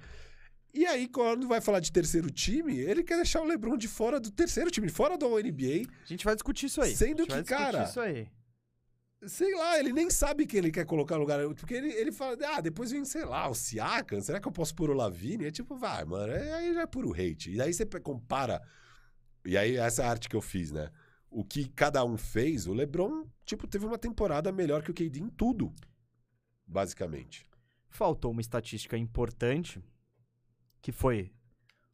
E 0.73 0.87
aí, 0.87 1.07
quando 1.07 1.47
vai 1.47 1.61
falar 1.61 1.79
de 1.79 1.91
terceiro 1.91 2.31
time, 2.31 2.75
ele 2.79 3.03
quer 3.03 3.15
deixar 3.17 3.41
o 3.41 3.45
LeBron 3.45 3.77
de 3.77 3.87
fora 3.87 4.19
do 4.19 4.31
terceiro 4.31 4.71
time, 4.71 4.89
fora 4.89 5.15
do 5.15 5.27
NBA. 5.37 5.87
A 6.03 6.07
gente 6.07 6.25
vai 6.25 6.33
discutir 6.33 6.65
isso 6.65 6.81
aí. 6.81 6.95
Sendo 6.95 7.27
que, 7.27 7.43
cara, 7.43 7.83
Isso 7.83 7.99
aí. 7.99 8.27
Sei 9.25 9.55
lá, 9.55 9.79
ele 9.79 9.93
nem 9.93 10.09
sabe 10.09 10.45
quem 10.47 10.57
ele 10.57 10.71
quer 10.71 10.85
colocar 10.85 11.15
no 11.15 11.21
lugar. 11.21 11.39
Porque 11.55 11.75
ele, 11.75 11.89
ele 11.93 12.11
fala, 12.11 12.35
ah, 12.55 12.59
depois 12.59 12.91
vem, 12.91 13.05
sei 13.05 13.23
lá, 13.23 13.47
o 13.47 13.53
Siakam. 13.53 14.19
Será 14.19 14.39
que 14.39 14.47
eu 14.47 14.51
posso 14.51 14.73
pôr 14.75 14.89
o 14.89 14.93
Lavine? 14.93 15.45
É 15.45 15.51
tipo, 15.51 15.77
vai, 15.77 16.03
mano, 16.03 16.33
é- 16.33 16.53
aí 16.53 16.73
já 16.73 16.81
é 16.81 16.87
puro 16.87 17.13
hate. 17.13 17.51
E 17.51 17.61
aí 17.61 17.71
você 17.71 17.85
compara. 17.85 18.59
E 19.45 19.55
aí, 19.55 19.77
essa 19.77 20.01
é 20.01 20.05
arte 20.07 20.27
que 20.27 20.35
eu 20.35 20.41
fiz, 20.41 20.71
né? 20.71 20.89
O 21.29 21.45
que 21.45 21.69
cada 21.69 22.03
um 22.03 22.17
fez, 22.17 22.67
o 22.67 22.73
LeBron, 22.73 23.25
tipo, 23.45 23.67
teve 23.67 23.85
uma 23.85 23.97
temporada 23.97 24.51
melhor 24.51 24.81
que 24.81 24.91
o 24.91 24.93
KD 24.93 25.19
em 25.19 25.29
tudo. 25.29 25.71
Basicamente. 26.65 27.45
Faltou 27.87 28.31
uma 28.31 28.41
estatística 28.41 28.97
importante 28.97 29.81
que 30.83 30.91
foi 30.91 31.33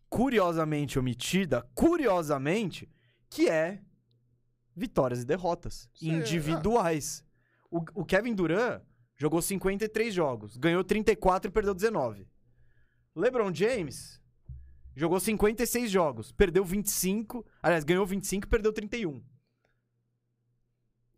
curiosamente 0.10 0.98
omitida, 0.98 1.62
curiosamente, 1.76 2.90
que 3.30 3.48
é 3.48 3.82
vitórias 4.76 5.22
e 5.22 5.26
derrotas 5.26 5.88
Sim, 5.94 6.16
individuais. 6.16 7.24
O, 7.70 7.78
o 7.94 8.04
Kevin 8.04 8.34
Durant 8.34 8.82
jogou 9.16 9.42
53 9.42 10.12
jogos, 10.12 10.58
ganhou 10.58 10.84
34 10.84 11.50
e 11.50 11.54
perdeu 11.54 11.76
19. 11.76 12.28
LeBron 13.16 13.54
James 13.54 14.20
jogou 14.96 15.20
56 15.20 15.92
jogos, 15.92 16.32
perdeu 16.32 16.66
25, 16.66 17.46
aliás, 17.62 17.84
ganhou 17.84 18.06
25 18.08 18.48
e 18.48 18.50
perdeu 18.50 18.74
31. 18.74 19.24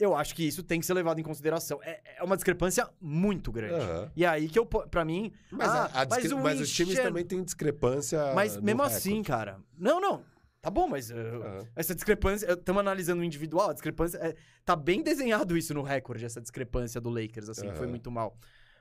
Eu 0.01 0.15
acho 0.15 0.33
que 0.33 0.43
isso 0.43 0.63
tem 0.63 0.79
que 0.79 0.85
ser 0.85 0.93
levado 0.93 1.19
em 1.19 1.23
consideração. 1.23 1.79
É, 1.83 2.01
é 2.17 2.23
uma 2.23 2.35
discrepância 2.35 2.89
muito 2.99 3.51
grande. 3.51 3.75
Aham. 3.75 4.11
E 4.15 4.25
aí 4.25 4.49
que 4.49 4.57
eu, 4.57 4.65
pra 4.65 5.05
mim, 5.05 5.31
Mas, 5.51 5.69
ah, 5.69 5.89
a- 5.93 6.01
a 6.01 6.05
discre- 6.05 6.33
o 6.33 6.39
mas 6.39 6.59
os 6.59 6.71
times 6.71 6.95
também 6.95 7.23
têm 7.23 7.43
discrepância. 7.43 8.33
Mas 8.33 8.57
mesmo 8.57 8.81
recorde. 8.81 8.95
assim, 8.97 9.21
cara. 9.21 9.59
Não, 9.77 10.01
não. 10.01 10.23
Tá 10.61 10.69
bom, 10.69 10.87
mas 10.87 11.09
uh, 11.11 11.15
Aham. 11.15 11.67
essa 11.75 11.93
discrepância. 11.95 12.51
Estamos 12.51 12.79
analisando 12.79 13.21
o 13.21 13.23
individual, 13.25 13.69
a 13.69 13.73
discrepância. 13.73 14.17
é, 14.17 14.35
tá 14.65 14.75
bem 14.75 15.01
desenhado 15.03 15.57
isso 15.57 15.73
no 15.73 15.81
recorde, 15.83 16.25
essa 16.25 16.41
discrepância 16.41 16.99
do 17.01 17.09
Lakers, 17.09 17.49
assim, 17.49 17.69
que 17.69 17.77
foi 17.77 17.87
muito 17.87 18.09
mal. 18.11 18.35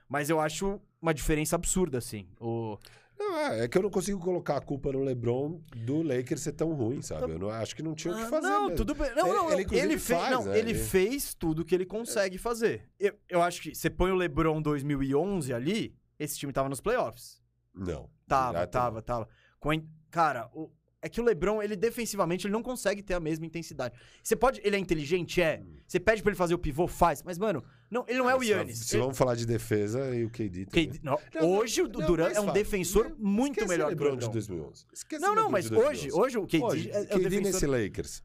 Mas 0.07 0.29
eu 0.29 0.39
acho 0.39 0.81
uma 1.01 1.13
diferença 1.13 1.55
absurda, 1.55 1.97
assim. 1.99 2.27
O... 2.39 2.77
Não, 3.17 3.37
é, 3.37 3.63
é 3.63 3.67
que 3.67 3.77
eu 3.77 3.81
não 3.83 3.89
consigo 3.89 4.19
colocar 4.19 4.57
a 4.57 4.61
culpa 4.61 4.91
no 4.91 5.03
LeBron 5.03 5.61
do 5.75 6.01
Lakers 6.01 6.41
ser 6.41 6.53
tão 6.53 6.73
ruim, 6.73 7.01
sabe? 7.01 7.21
Tá- 7.27 7.27
Eu 7.33 7.39
não, 7.39 7.49
acho 7.49 7.75
que 7.75 7.83
não 7.83 7.93
tinha 7.93 8.13
o 8.13 8.17
que 8.17 8.23
Ah, 8.23 8.27
fazer. 8.29 8.47
não, 8.47 8.61
mesmo. 8.63 8.75
tudo 8.77 8.95
bem. 8.95 9.13
Não, 9.15 9.27
Ele- 9.27 9.35
não, 9.35 9.51
ele, 9.51 9.61
inclusive, 9.63 9.87
ele, 9.91 9.99
fez, 9.99 10.19
faz, 10.19 10.31
não, 10.31 10.45
né? 10.45 10.57
ele 10.59 10.69
Ele- 10.71 10.79
fez 10.79 11.33
tudo 11.33 11.63
que 11.63 11.75
ele 11.75 11.85
consegue 11.85 12.37
fazer. 12.37 12.89
Eu, 12.99 13.13
eu 13.29 13.41
acho 13.41 13.61
que 13.61 13.75
você 13.75 13.89
põe 13.89 14.11
o 14.11 14.15
LeBron 14.15 14.61
2011 14.61 15.53
ali, 15.53 15.95
esse 16.17 16.37
time 16.37 16.51
tava 16.51 16.67
nos 16.69 16.81
playoffs. 16.81 17.39
Não. 17.73 18.09
Tava, 18.27 18.65
tava, 18.67 19.01
tava. 19.01 19.27
Com 19.59 19.71
Cara, 20.09 20.49
o- 20.53 20.69
é 21.01 21.07
que 21.07 21.21
o 21.21 21.23
LeBron, 21.23 21.61
ele 21.63 21.75
defensivamente, 21.75 22.45
ele 22.45 22.51
não 22.53 22.61
consegue 22.63 23.01
ter 23.01 23.13
a 23.13 23.19
mesma 23.19 23.45
intensidade. 23.45 23.95
Você 24.21 24.35
pode. 24.35 24.59
Ele 24.63 24.75
é 24.75 24.79
inteligente? 24.79 25.41
É. 25.41 25.63
Você 25.87 25.99
pede 25.99 26.21
pra 26.21 26.31
ele 26.31 26.37
fazer 26.37 26.53
o 26.53 26.59
pivô? 26.59 26.85
Faz. 26.87 27.23
Mas, 27.23 27.37
mano, 27.37 27.63
não, 27.91 28.05
ele 28.07 28.19
não 28.19 28.29
é 28.29 28.35
o 28.35 28.41
Yannis. 28.41 28.79
Se 28.79 28.95
Ele- 28.95 29.01
vamos 29.03 29.17
falar 29.17 29.35
de 29.35 29.45
defesa 29.45 30.15
e 30.15 30.23
o 30.23 30.29
KD 30.29 30.65
também. 30.65 30.89
KD 30.89 30.99
não, 31.03 31.19
Não, 31.35 31.51
hoje 31.57 31.81
o 31.81 31.89
Durant 31.89 32.33
é 32.33 32.39
um 32.39 32.53
defensor 32.53 33.13
muito 33.19 33.57
Esquece 33.59 33.67
melhor 33.67 33.87
que 33.89 33.95
o 33.95 33.97
LeBron 33.97 34.15
de 34.17 34.25
LeBron. 34.25 34.31
2011. 34.33 34.85
Esquece 34.93 35.21
Não, 35.21 35.35
não, 35.35 35.51
mas 35.51 35.65
hoje, 35.69 36.09
2011. 36.09 36.11
hoje 36.13 36.37
o 36.37 36.47
KD 36.47 36.63
Hoje, 36.63 36.89
é, 36.89 37.01
o 37.01 37.07
KD 37.07 37.19
defensor... 37.29 37.41
nesse 37.53 37.67
Lakers. 37.67 38.23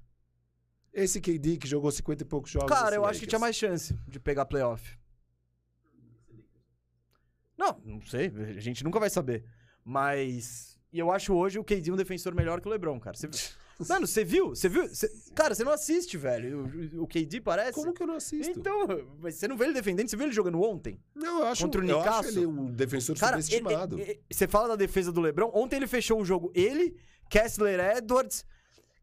Esse 0.92 1.20
KD 1.20 1.56
que 1.58 1.66
jogou 1.66 1.90
50 1.90 2.22
e 2.22 2.26
poucos 2.26 2.50
jogos. 2.50 2.68
Cara, 2.68 2.94
eu 2.94 3.04
acho 3.04 3.18
que 3.18 3.26
Lakers. 3.26 3.28
tinha 3.28 3.38
mais 3.40 3.56
chance 3.56 3.92
de 4.06 4.20
pegar 4.20 4.46
playoff. 4.46 4.96
Não, 7.58 7.80
não 7.84 8.00
sei, 8.02 8.32
a 8.56 8.60
gente 8.60 8.84
nunca 8.84 9.00
vai 9.00 9.10
saber. 9.10 9.44
Mas. 9.84 10.78
E 10.92 10.98
eu 10.98 11.10
acho 11.10 11.34
hoje 11.34 11.58
o 11.58 11.64
KD 11.64 11.90
um 11.90 11.96
defensor 11.96 12.34
melhor 12.34 12.60
que 12.60 12.68
o 12.68 12.70
LeBron, 12.70 12.98
cara. 13.00 13.16
Você... 13.16 13.28
Mano, 13.88 14.06
você 14.06 14.24
viu? 14.24 14.50
Você 14.50 14.68
viu? 14.68 14.88
Você- 14.88 15.10
Cara, 15.34 15.54
você 15.54 15.62
não 15.62 15.72
assiste, 15.72 16.16
velho. 16.16 16.70
O, 16.94 17.02
o 17.02 17.06
KD 17.06 17.40
parece. 17.40 17.72
Como 17.72 17.92
que 17.92 18.02
eu 18.02 18.06
não 18.06 18.16
assisto? 18.16 18.58
Então, 18.58 18.86
mas 19.20 19.34
você 19.34 19.46
não 19.46 19.56
vê 19.56 19.64
ele 19.66 19.74
defendendo, 19.74 20.08
você 20.08 20.16
viu 20.16 20.26
ele 20.26 20.34
jogando 20.34 20.60
ontem? 20.62 20.98
não, 21.14 21.40
eu 21.40 21.46
acho, 21.46 21.64
contra 21.64 21.80
o 21.84 21.88
eu 21.88 22.00
acho 22.00 22.28
ele 22.30 22.46
um 22.46 22.72
defensor 22.72 23.16
Cara, 23.18 23.40
subestimado. 23.42 23.98
você 24.30 24.48
fala 24.48 24.68
da 24.68 24.76
defesa 24.76 25.12
do 25.12 25.20
LeBron. 25.20 25.50
Ontem 25.54 25.76
ele 25.76 25.86
fechou 25.86 26.20
o 26.20 26.24
jogo. 26.24 26.50
Ele, 26.54 26.96
Kessler 27.28 27.78
Edwards, 27.98 28.44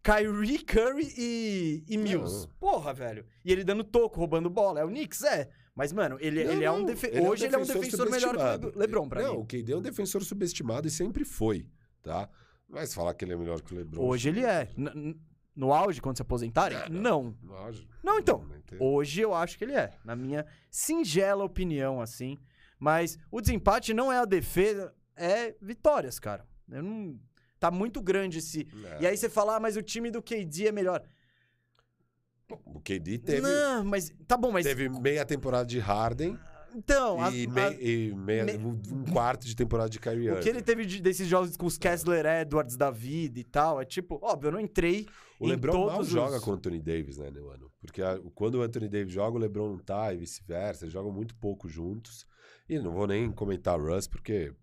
Kyrie, 0.02 0.60
Curry 0.60 1.14
e, 1.18 1.84
e 1.88 1.98
Mills. 1.98 2.48
Não. 2.48 2.53
Porra, 2.60 2.93
velho. 2.93 3.26
E 3.45 3.52
ele 3.52 3.64
dando 3.64 3.84
toco, 3.84 4.19
roubando 4.19 4.50
bola. 4.50 4.80
É 4.80 4.84
o 4.84 4.88
Knicks? 4.90 5.24
É. 5.24 5.50
Mas, 5.76 5.92
mano, 5.92 6.18
ele, 6.19 6.43
Não, 6.43 6.52
ele 6.53 6.64
é 6.66 6.72
um 6.72 6.80
não, 6.80 6.85
defe... 6.85 7.08
ele 7.08 7.18
é 7.18 7.22
um 7.22 7.27
Hoje 7.27 7.45
ele 7.45 7.56
é 7.56 7.58
um 7.58 7.66
defensor 7.66 8.10
melhor 8.10 8.60
que 8.60 8.66
o 8.68 8.80
LeBron, 8.80 9.10
pra 9.10 9.24
não, 9.24 9.35
mim. 9.35 9.40
o 9.42 9.45
KD 9.45 9.72
é 9.72 9.77
um 9.77 9.82
defensor 9.82 10.24
subestimado 10.24 10.88
e 10.88 10.92
sempre 10.92 11.26
foi, 11.26 11.66
tá? 12.03 12.30
Mas 12.74 12.93
falar 12.93 13.14
que 13.14 13.24
ele 13.24 13.34
é 13.34 13.38
melhor 13.38 13.61
que 13.61 13.74
o 13.74 13.77
LeBron... 13.77 14.02
Hoje 14.03 14.30
ele 14.30 14.43
é. 14.43 14.68
N- 14.76 15.16
no 15.56 15.72
auge, 15.72 16.02
quando 16.02 16.16
se 16.18 16.22
aposentarem? 16.24 16.77
Ah, 16.77 16.90
Não. 16.90 17.38
Lógico. 17.43 17.88
Não, 18.03 18.18
então. 18.19 18.43
Hoje 18.80 19.22
eu 19.22 19.34
acho 19.34 19.58
que 19.58 19.64
ele 19.64 19.74
é. 19.74 19.92
Na 20.03 20.16
minha 20.16 20.45
singela 20.72 21.43
opinião, 21.43 22.02
assim. 22.02 22.40
Mas 22.80 23.18
o 23.32 23.40
desempate 23.40 23.93
não 23.93 24.11
é 24.11 24.18
a 24.18 24.26
defesa, 24.26 24.93
é 25.16 25.56
vitórias, 25.61 26.19
cara. 26.19 26.45
Eu 26.69 26.82
não... 26.84 27.19
Tá 27.60 27.69
muito 27.72 28.02
grande 28.02 28.40
esse. 28.40 28.68
É. 28.98 29.03
E 29.03 29.08
aí 29.08 29.16
você 29.16 29.30
fala, 29.30 29.56
ah, 29.56 29.60
mas 29.60 29.77
o 29.77 29.82
time 29.82 30.11
do 30.11 30.22
KD 30.22 30.68
é 30.68 30.72
melhor. 30.72 31.02
O 32.66 32.82
KD 32.82 33.19
teve, 33.19 33.42
Não, 33.42 33.85
mas. 33.85 34.14
Tá 34.27 34.35
bom, 34.35 34.52
mas. 34.52 34.66
teve 34.66 34.90
meia 34.90 35.26
temporada 35.26 35.66
de 35.66 35.80
Harden 35.80 36.38
Então, 36.76 37.18
e, 37.32 37.45
a- 37.45 37.50
mei- 37.50 37.77
e 38.10 38.16
meia- 38.16 38.45
me- 38.45 38.58
um 38.58 39.03
quarto 39.11 39.45
de 39.45 39.56
temporada 39.56 39.90
de 39.90 40.00
Kyrie 40.00 40.32
o 40.32 40.40
que 40.40 40.50
ele 40.50 40.61
teve 40.61 40.85
de- 40.85 41.02
desses 41.02 41.27
jogos 41.27 41.56
com 41.56 41.66
os 41.66 41.77
Kessler 41.77 42.26
Edwards 42.26 42.76
da 42.76 42.90
vida 42.90 43.40
e 43.40 43.43
tal, 43.43 43.80
é 43.80 43.85
tipo, 43.85 44.19
óbvio, 44.22 44.48
eu 44.48 44.52
não 44.53 44.60
entrei. 44.60 45.08
O 45.40 45.45
LeBron 45.48 45.74
mal 45.85 45.90
todos 45.98 46.08
joga 46.08 46.38
os- 46.38 46.43
com 46.43 46.52
o 46.52 46.53
Anthony 46.53 46.80
Davis, 46.82 47.18
né, 47.18 47.30
meu 47.30 47.50
ano? 47.52 47.69
Porque 47.82 48.02
a- 48.02 48.19
quando 48.34 48.56
o 48.56 48.61
Anthony 48.61 48.88
Davis 48.88 49.14
joga, 49.14 49.38
o 49.38 49.40
LeBron 49.40 49.69
não 49.72 49.77
tá 49.80 50.14
e 50.14 50.18
vice-versa. 50.18 50.85
Eles 50.85 50.93
jogam 50.93 51.11
muito 51.11 51.35
pouco 51.35 51.68
juntos. 51.68 52.26
E 52.69 52.80
não 52.80 52.93
vou 52.93 53.06
nem 53.06 53.30
comentar 53.32 53.77
o 53.77 53.85
Russ, 53.85 54.08
porque 54.08 54.53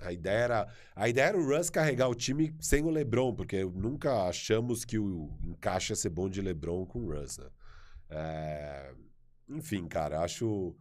a 0.00 0.12
ideia 0.12 0.38
era, 0.38 0.68
a 0.94 1.08
ideia 1.08 1.28
era 1.28 1.38
o 1.38 1.46
Russ 1.46 1.70
carregar 1.70 2.08
o 2.08 2.14
time 2.14 2.54
sem 2.60 2.82
o 2.84 2.90
LeBron, 2.90 3.34
porque 3.34 3.64
nunca 3.64 4.28
achamos 4.28 4.84
que 4.84 4.98
o 4.98 5.30
encaixe 5.42 5.92
ia 5.92 5.96
ser 5.96 6.10
bom 6.10 6.28
de 6.28 6.42
LeBron 6.42 6.84
com 6.84 7.00
o 7.00 7.12
Russ, 7.14 7.38
né? 7.38 7.46
É, 8.10 8.92
Enfim, 9.48 9.86
cara, 9.86 10.20
acho... 10.22 10.74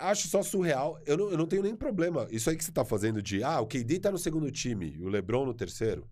Acho 0.00 0.28
só 0.28 0.42
surreal. 0.42 0.98
Eu 1.06 1.16
não, 1.16 1.30
eu 1.30 1.36
não 1.38 1.46
tenho 1.46 1.62
nem 1.62 1.76
problema. 1.76 2.26
Isso 2.30 2.48
aí 2.50 2.56
que 2.56 2.64
você 2.64 2.72
tá 2.72 2.84
fazendo 2.84 3.20
de, 3.22 3.42
ah, 3.42 3.60
o 3.60 3.66
KD 3.66 4.00
tá 4.00 4.10
no 4.10 4.18
segundo 4.18 4.50
time 4.50 4.94
e 4.98 5.02
o 5.04 5.08
LeBron 5.08 5.44
no 5.46 5.54
terceiro. 5.54 6.08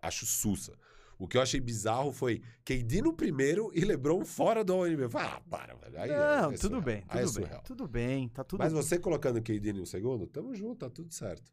Acho 0.00 0.26
sussa. 0.26 0.72
O 1.18 1.28
que 1.28 1.36
eu 1.36 1.42
achei 1.42 1.60
bizarro 1.60 2.10
foi 2.12 2.42
KD 2.64 3.02
no 3.02 3.12
primeiro 3.14 3.70
e 3.74 3.84
LeBron 3.84 4.24
fora 4.24 4.64
do 4.64 4.84
NBA. 4.84 5.04
Eu 5.04 5.10
falei, 5.10 5.28
Ah, 5.28 5.40
para, 5.48 5.74
velho. 5.76 6.00
Aí 6.00 6.10
é- 6.10 6.18
não, 6.18 6.50
é 6.50 6.56
tudo 6.56 6.60
surreal. 6.60 6.82
bem, 6.82 7.04
Aí 7.08 7.20
é 7.20 7.22
tudo 7.24 7.34
bem. 7.34 7.44
surreal. 7.44 7.62
Tudo 7.62 7.88
bem, 7.88 8.28
tá 8.28 8.42
tudo 8.44 8.58
Mas 8.60 8.72
bem. 8.72 8.82
você 8.82 8.98
colocando 8.98 9.36
o 9.38 9.42
KD 9.42 9.72
no 9.72 9.86
segundo, 9.86 10.26
tamo 10.26 10.54
junto, 10.54 10.78
tá 10.80 10.90
tudo 10.90 11.12
certo. 11.14 11.52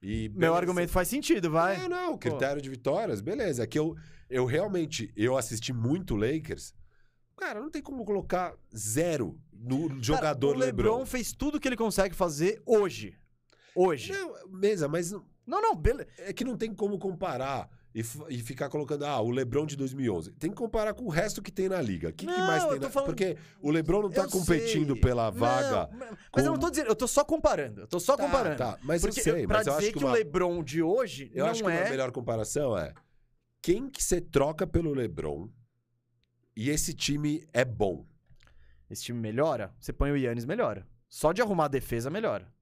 E 0.00 0.28
Meu 0.30 0.38
beleza. 0.38 0.56
argumento 0.56 0.90
faz 0.92 1.08
sentido, 1.08 1.50
vai. 1.50 1.76
Não, 1.78 1.88
não, 1.88 2.18
critério 2.18 2.60
de 2.62 2.68
vitórias, 2.70 3.20
beleza. 3.20 3.62
É 3.62 3.66
que 3.66 3.78
eu, 3.78 3.94
eu 4.30 4.44
realmente, 4.46 5.12
eu 5.16 5.36
assisti 5.36 5.72
muito 5.72 6.14
Lakers. 6.16 6.74
Cara, 7.36 7.60
não 7.60 7.70
tem 7.70 7.82
como 7.82 8.04
colocar 8.04 8.54
zero 8.76 9.38
no 9.52 9.88
Cara, 9.88 10.02
jogador 10.02 10.54
o 10.56 10.58
LeBron, 10.58 10.90
LeBron. 10.92 11.06
fez 11.06 11.32
tudo 11.32 11.58
que 11.58 11.66
ele 11.68 11.76
consegue 11.76 12.14
fazer 12.14 12.62
hoje. 12.64 13.16
Hoje. 13.74 14.12
Não, 14.12 14.34
mesa, 14.48 14.86
mas 14.88 15.10
não- 15.10 15.24
Não, 15.46 15.60
não, 15.60 15.74
beleza. 15.74 16.08
é 16.18 16.32
que 16.32 16.44
não 16.44 16.56
tem 16.56 16.72
como 16.74 16.98
comparar 16.98 17.68
e, 17.94 18.02
e 18.28 18.38
ficar 18.38 18.68
colocando, 18.68 19.04
ah, 19.04 19.20
o 19.20 19.30
LeBron 19.30 19.66
de 19.66 19.76
2011. 19.76 20.32
Tem 20.32 20.50
que 20.50 20.56
comparar 20.56 20.94
com 20.94 21.04
o 21.04 21.08
resto 21.08 21.42
que 21.42 21.50
tem 21.52 21.68
na 21.68 21.80
liga. 21.80 22.08
O 22.08 22.12
que, 22.12 22.24
que 22.26 22.32
Não, 22.32 22.46
mais 22.46 22.62
eu 22.62 22.70
tem 22.70 22.80
na... 22.80 22.90
falando- 22.90 23.08
Porque 23.08 23.36
o 23.60 23.70
LeBron 23.70 24.02
não 24.02 24.10
tá 24.10 24.22
Eu 24.22 24.30
competindo 24.30 24.92
sei. 24.92 25.00
pela 25.00 25.30
Não, 25.30 25.38
vaga. 25.38 25.90
mas 25.92 26.10
eu 26.10 26.16
com- 26.30 26.40
não 26.42 26.58
tô 26.58 26.70
dizendo, 26.70 26.86
eu 26.88 26.96
tô 26.96 27.06
só 27.08 27.24
comparando. 27.24 27.82
Eu 27.82 27.86
tô 27.86 27.98
só 28.00 28.16
Tá, 28.16 28.24
comparando. 28.24 28.56
tá, 28.56 28.78
mas 28.82 29.02
Porque 29.02 29.20
eu 29.20 29.24
sei, 29.24 29.44
eu- 29.44 29.48
pra 29.48 29.58
mas 29.58 29.66
eu 29.66 29.72
dizer 29.74 29.84
acho 29.86 29.92
que, 29.92 29.98
que 29.98 30.04
o 30.04 30.08
uma- 30.08 30.14
LeBron 30.16 30.62
de 30.62 30.82
hoje 30.82 31.30
Eu 31.34 31.44
não 31.44 31.50
acho 31.52 31.62
que 31.64 31.70
é... 31.70 31.80
uma 31.82 31.90
melhor 31.90 32.10
comparação 32.12 32.76
é 32.78 32.92
quem 33.62 33.88
que 33.90 34.02
você 34.02 34.20
troca 34.20 34.66
pelo 34.66 34.92
LeBron 34.94 35.48
e 36.56 36.70
esse 36.70 36.94
time 36.94 37.46
é 37.52 37.64
bom. 37.64 38.06
Esse 38.88 39.04
time 39.04 39.18
melhora, 39.18 39.74
você 39.80 39.92
põe 39.92 40.10
o 40.10 40.16
Yannis, 40.16 40.44
melhora. 40.44 40.86
Só 41.08 41.32
de 41.32 41.40
arrumar 41.40 41.66
a 41.66 41.68
defesa, 41.68 42.10
melhora. 42.10 42.52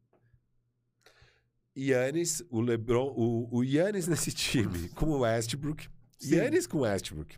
Yannis, 1.77 2.43
o 2.51 2.61
LeBron, 2.61 3.13
o, 3.17 3.49
o 3.51 3.65
Yannis 3.65 4.07
nesse 4.07 4.31
time 4.33 4.89
com 4.95 5.07
o 5.07 5.21
Westbrook, 5.21 5.89
Sim. 6.19 6.37
Yannis 6.37 6.67
com 6.67 6.81
Westbrook. 6.81 7.37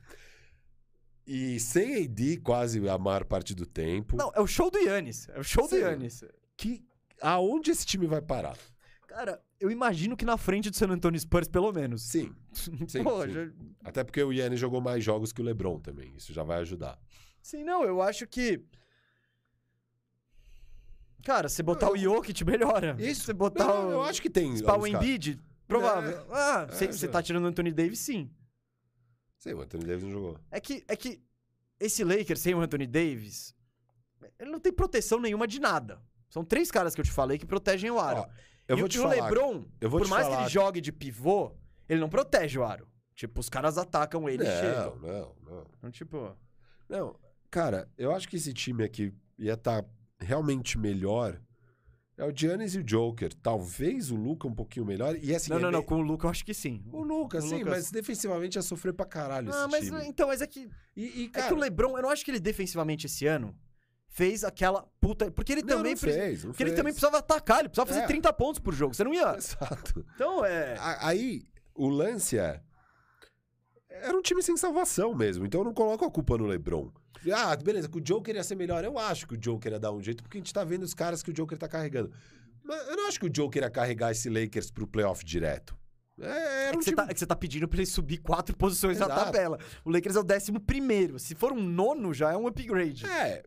E 1.26 1.58
sem 1.58 2.04
AD 2.04 2.38
quase 2.38 2.86
a 2.86 2.98
maior 2.98 3.24
parte 3.24 3.54
do 3.54 3.64
tempo. 3.64 4.16
Não, 4.16 4.30
é 4.34 4.40
o 4.40 4.46
show 4.46 4.70
do 4.70 4.78
Yannis. 4.78 5.28
É 5.30 5.40
o 5.40 5.44
show 5.44 5.66
Sim. 5.66 5.76
do 5.76 5.82
Yannis. 5.82 6.24
Que 6.56 6.84
aonde 7.20 7.70
esse 7.70 7.86
time 7.86 8.06
vai 8.06 8.20
parar? 8.20 8.58
Cara, 9.06 9.42
eu 9.64 9.70
imagino 9.70 10.16
que 10.16 10.24
na 10.24 10.36
frente 10.36 10.70
do 10.70 10.76
San 10.76 10.88
Antonio 10.90 11.18
Spurs, 11.18 11.48
pelo 11.48 11.72
menos. 11.72 12.02
Sim, 12.02 12.34
sim, 12.86 13.02
Pô, 13.02 13.22
sim. 13.24 13.32
já- 13.32 13.50
até 13.84 14.04
porque 14.04 14.22
o 14.22 14.32
Yannis 14.32 14.60
jogou 14.60 14.80
mais 14.80 15.02
jogos 15.02 15.32
que 15.32 15.40
o 15.40 15.44
LeBron 15.44 15.80
também. 15.80 16.14
Isso 16.16 16.32
já 16.32 16.42
vai 16.42 16.58
ajudar. 16.60 16.98
Sim, 17.42 17.64
não, 17.64 17.82
eu 17.84 18.00
acho 18.02 18.26
que. 18.26 18.62
Cara, 21.24 21.48
você 21.48 21.62
botar 21.62 21.90
o 21.90 21.96
Jokic 21.96 22.44
melhora. 22.44 22.96
Isso. 22.98 23.22
Você 23.24 23.32
botar 23.32 23.64
Não, 23.66 23.88
o. 23.88 23.92
eu 23.92 24.02
acho 24.02 24.20
que 24.20 24.28
tem. 24.28 24.54
Spar 24.56 24.78
o 24.78 24.86
Embiid, 24.86 25.40
provável. 25.66 26.26
ah, 26.30 26.66
você 26.66 26.84
é, 26.86 26.92
você 26.92 27.06
já. 27.06 27.12
tá 27.12 27.22
tirando 27.22 27.44
o 27.44 27.46
Anthony 27.48 27.72
Davis, 27.72 27.98
sim. 28.00 28.30
Sim, 29.38 29.54
o 29.54 29.62
Anthony 29.62 29.84
Davis 29.84 30.04
não 30.04 30.10
jogou. 30.10 30.38
É 30.50 30.60
que, 30.60 30.84
é 30.86 30.96
que 30.96 31.22
esse 31.80 32.04
Lakers 32.04 32.40
sem 32.40 32.54
o 32.54 32.60
Anthony 32.60 32.86
Davis, 32.86 33.54
ele 34.38 34.50
não 34.50 34.60
tem 34.60 34.72
proteção 34.72 35.18
nenhuma 35.20 35.46
de 35.46 35.58
nada. 35.60 36.00
São 36.28 36.44
três 36.44 36.70
caras 36.70 36.94
que 36.94 37.00
eu 37.00 37.04
te 37.04 37.10
falei 37.12 37.38
que 37.38 37.46
protegem 37.46 37.90
o 37.90 37.98
aro. 37.98 38.20
Ó, 38.20 38.28
eu 38.68 38.76
e, 38.76 38.80
vou 38.80 38.86
o- 38.86 38.88
te 38.88 38.98
e 38.98 39.00
falar. 39.00 39.16
o 39.16 39.22
LeBron, 39.24 39.64
eu 39.80 39.90
vou 39.90 40.00
por 40.00 40.08
mais 40.08 40.24
que 40.26 40.30
falar 40.32 40.42
ele 40.44 40.50
jogue 40.52 40.80
de 40.80 40.92
pivô, 40.92 41.52
ele 41.88 42.00
não 42.00 42.08
protege 42.08 42.58
o 42.58 42.64
aro. 42.64 42.88
Tipo, 43.14 43.40
os 43.40 43.48
caras 43.48 43.78
atacam 43.78 44.28
ele 44.28 44.42
e 44.42 44.46
não, 44.46 44.56
chegam. 44.60 44.96
não, 44.96 45.34
não. 45.50 45.66
Então, 45.78 45.90
tipo, 45.90 46.36
Não, 46.88 47.16
cara, 47.50 47.88
eu 47.96 48.12
acho 48.12 48.28
que 48.28 48.36
esse 48.36 48.52
time 48.52 48.82
aqui 48.84 49.12
ia 49.38 49.54
estar 49.54 49.84
realmente 50.20 50.76
melhor 50.78 51.40
É 52.16 52.24
o 52.24 52.32
Giannis 52.32 52.76
e 52.76 52.78
o 52.78 52.84
Joker. 52.84 53.34
Talvez 53.34 54.12
o 54.12 54.14
Luca 54.16 54.46
um 54.46 54.54
pouquinho 54.54 54.86
melhor. 54.86 55.16
E 55.20 55.34
assim, 55.34 55.50
não, 55.50 55.58
é 55.58 55.62
não, 55.62 55.70
não. 55.72 55.82
Com 55.82 55.96
o 55.96 56.00
Luca 56.00 56.26
eu 56.26 56.30
acho 56.30 56.44
que 56.44 56.54
sim. 56.54 56.80
O 56.92 57.02
Luca, 57.02 57.40
sim, 57.40 57.58
Lucas- 57.58 57.68
mas 57.72 57.90
defensivamente 57.90 58.56
ia 58.56 58.62
sofrer 58.62 58.92
pra 58.94 59.04
caralho 59.04 59.50
Ah, 59.52 59.62
esse 59.62 59.68
mas 59.68 59.84
time. 59.86 60.06
então, 60.08 60.28
mas 60.28 60.40
é 60.40 60.46
que. 60.46 60.70
E, 60.96 61.22
e, 61.22 61.24
É 61.26 61.28
cara, 61.30 61.48
que 61.48 61.54
o 61.54 61.56
Lebron, 61.56 61.96
eu 61.96 62.02
não 62.02 62.10
acho 62.10 62.24
que 62.24 62.30
ele 62.30 62.38
defensivamente 62.38 63.06
esse 63.06 63.26
ano 63.26 63.52
fez 64.14 64.44
aquela 64.44 64.82
puta. 65.00 65.28
Porque 65.30 65.52
ele 65.52 65.62
não, 65.62 65.76
também. 65.78 65.92
não 65.92 65.98
fez, 65.98 66.44
Porque 66.44 66.62
ele 66.62 66.70
fez. 66.70 66.76
também 66.78 66.92
precisava 66.92 67.18
atacar, 67.18 67.58
ele 67.60 67.68
precisava 67.68 67.88
fazer 67.88 68.04
É. 68.04 68.06
30 68.06 68.32
pontos 68.32 68.60
por 68.60 68.72
jogo. 68.72 68.94
Você 68.94 69.02
não 69.04 69.12
ia. 69.12 69.34
Exato. 69.36 70.06
Então 70.14 70.44
é. 70.44 70.76
Aí, 71.00 71.44
o 71.74 71.88
lance 71.88 72.38
é. 72.38 72.60
Era 73.90 74.16
um 74.16 74.22
time 74.22 74.42
sem 74.42 74.56
salvação 74.56 75.14
mesmo, 75.14 75.44
então 75.46 75.60
eu 75.60 75.64
não 75.64 75.74
coloco 75.74 76.04
a 76.04 76.10
culpa 76.10 76.36
no 76.38 76.46
LeBron. 76.46 76.90
Ah, 77.32 77.54
beleza, 77.56 77.88
que 77.88 77.98
o 77.98 78.00
Joker 78.00 78.34
ia 78.34 78.42
ser 78.44 78.54
melhor. 78.54 78.84
Eu 78.84 78.98
acho 78.98 79.26
que 79.26 79.34
o 79.34 79.36
Joker 79.36 79.72
ia 79.72 79.78
dar 79.80 79.92
um 79.92 80.02
jeito, 80.02 80.22
porque 80.22 80.36
a 80.36 80.40
gente 80.40 80.52
tá 80.52 80.62
vendo 80.64 80.82
os 80.82 80.92
caras 80.94 81.22
que 81.22 81.30
o 81.30 81.32
Joker 81.32 81.56
tá 81.56 81.66
carregando. 81.68 82.12
Mas 82.62 82.86
eu 82.88 82.96
não 82.96 83.08
acho 83.08 83.18
que 83.20 83.26
o 83.26 83.30
Joker 83.30 83.62
ia 83.62 83.70
carregar 83.70 84.10
esse 84.12 84.28
Lakers 84.28 84.70
pro 84.70 84.86
playoff 84.86 85.24
direto. 85.24 85.76
É, 86.20 86.68
É 86.68 86.70
que, 86.72 86.78
um 86.78 86.82
você 86.82 86.92
tá, 86.94 87.06
é 87.08 87.14
que 87.14 87.18
você 87.20 87.26
tá 87.26 87.34
pedindo 87.36 87.66
pra 87.66 87.78
ele 87.78 87.86
subir 87.86 88.18
quatro 88.18 88.56
posições 88.56 88.98
na 88.98 89.06
Exato. 89.06 89.24
tabela. 89.24 89.58
O 89.84 89.90
Lakers 89.90 90.16
é 90.16 90.20
o 90.20 90.24
décimo 90.24 90.60
primeiro. 90.60 91.18
Se 91.18 91.34
for 91.34 91.52
um 91.52 91.62
nono, 91.62 92.12
já 92.12 92.32
é 92.32 92.36
um 92.36 92.46
upgrade. 92.46 93.06
É, 93.06 93.42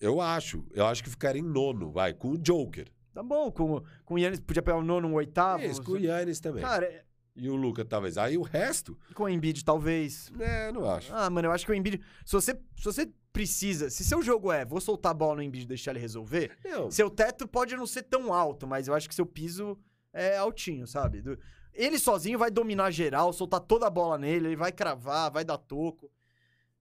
eu 0.00 0.20
acho. 0.20 0.64
Eu 0.72 0.86
acho 0.86 1.02
que 1.02 1.10
ficaria 1.10 1.40
em 1.40 1.44
nono, 1.44 1.90
vai, 1.90 2.12
com 2.14 2.30
o 2.30 2.38
Joker. 2.38 2.88
Tá 3.12 3.22
bom, 3.22 3.50
com, 3.50 3.82
com 4.04 4.14
o 4.14 4.18
Yannis 4.18 4.38
podia 4.40 4.62
pegar 4.62 4.76
o 4.78 4.84
nono, 4.84 5.08
um 5.08 5.14
oitavo. 5.14 5.64
Isso, 5.64 5.82
com 5.82 5.92
o 5.92 5.98
Yannis 5.98 6.38
também. 6.40 6.62
Cara, 6.62 6.86
é- 6.86 7.04
E 7.36 7.48
o 7.48 7.56
Luca, 7.56 7.84
talvez. 7.84 8.16
Aí 8.18 8.36
o 8.38 8.42
resto, 8.42 8.96
com 9.14 9.24
o 9.24 9.28
Embiid 9.28 9.64
talvez. 9.64 10.30
né, 10.30 10.70
não 10.72 10.88
acho. 10.88 11.12
Ah, 11.14 11.28
mano, 11.30 11.48
eu 11.48 11.52
acho 11.52 11.64
que 11.66 11.72
o 11.72 11.74
Embiid... 11.74 12.00
Se 12.24 12.32
você, 12.32 12.52
se 12.76 12.84
você 12.84 13.10
precisa... 13.32 13.90
Se 13.90 14.04
seu 14.04 14.22
jogo 14.22 14.50
é, 14.52 14.64
vou 14.64 14.80
soltar 14.80 15.10
a 15.12 15.14
bola 15.14 15.36
no 15.36 15.42
Embiid 15.42 15.64
e 15.64 15.68
deixar 15.68 15.92
ele 15.92 16.00
resolver... 16.00 16.56
Não, 16.64 16.90
Seu 16.90 17.08
teto 17.10 17.46
pode 17.48 17.76
não 17.76 17.86
ser 17.86 18.02
tão 18.04 18.32
alto, 18.32 18.66
mas 18.66 18.86
eu 18.88 18.94
acho 18.94 19.08
que 19.08 19.14
seu 19.14 19.26
piso 19.26 19.76
é 20.12 20.36
altinho, 20.36 20.86
sabe? 20.86 21.20
Do- 21.22 21.38
Ele 21.72 21.98
sozinho 21.98 22.38
vai 22.38 22.50
dominar 22.50 22.90
geral, 22.90 23.32
soltar 23.32 23.60
toda 23.60 23.86
a 23.86 23.90
bola 23.90 24.16
nele, 24.18 24.48
ele 24.48 24.56
vai 24.56 24.70
cravar, 24.72 25.30
vai 25.30 25.44
dar 25.44 25.58
toco. 25.58 26.10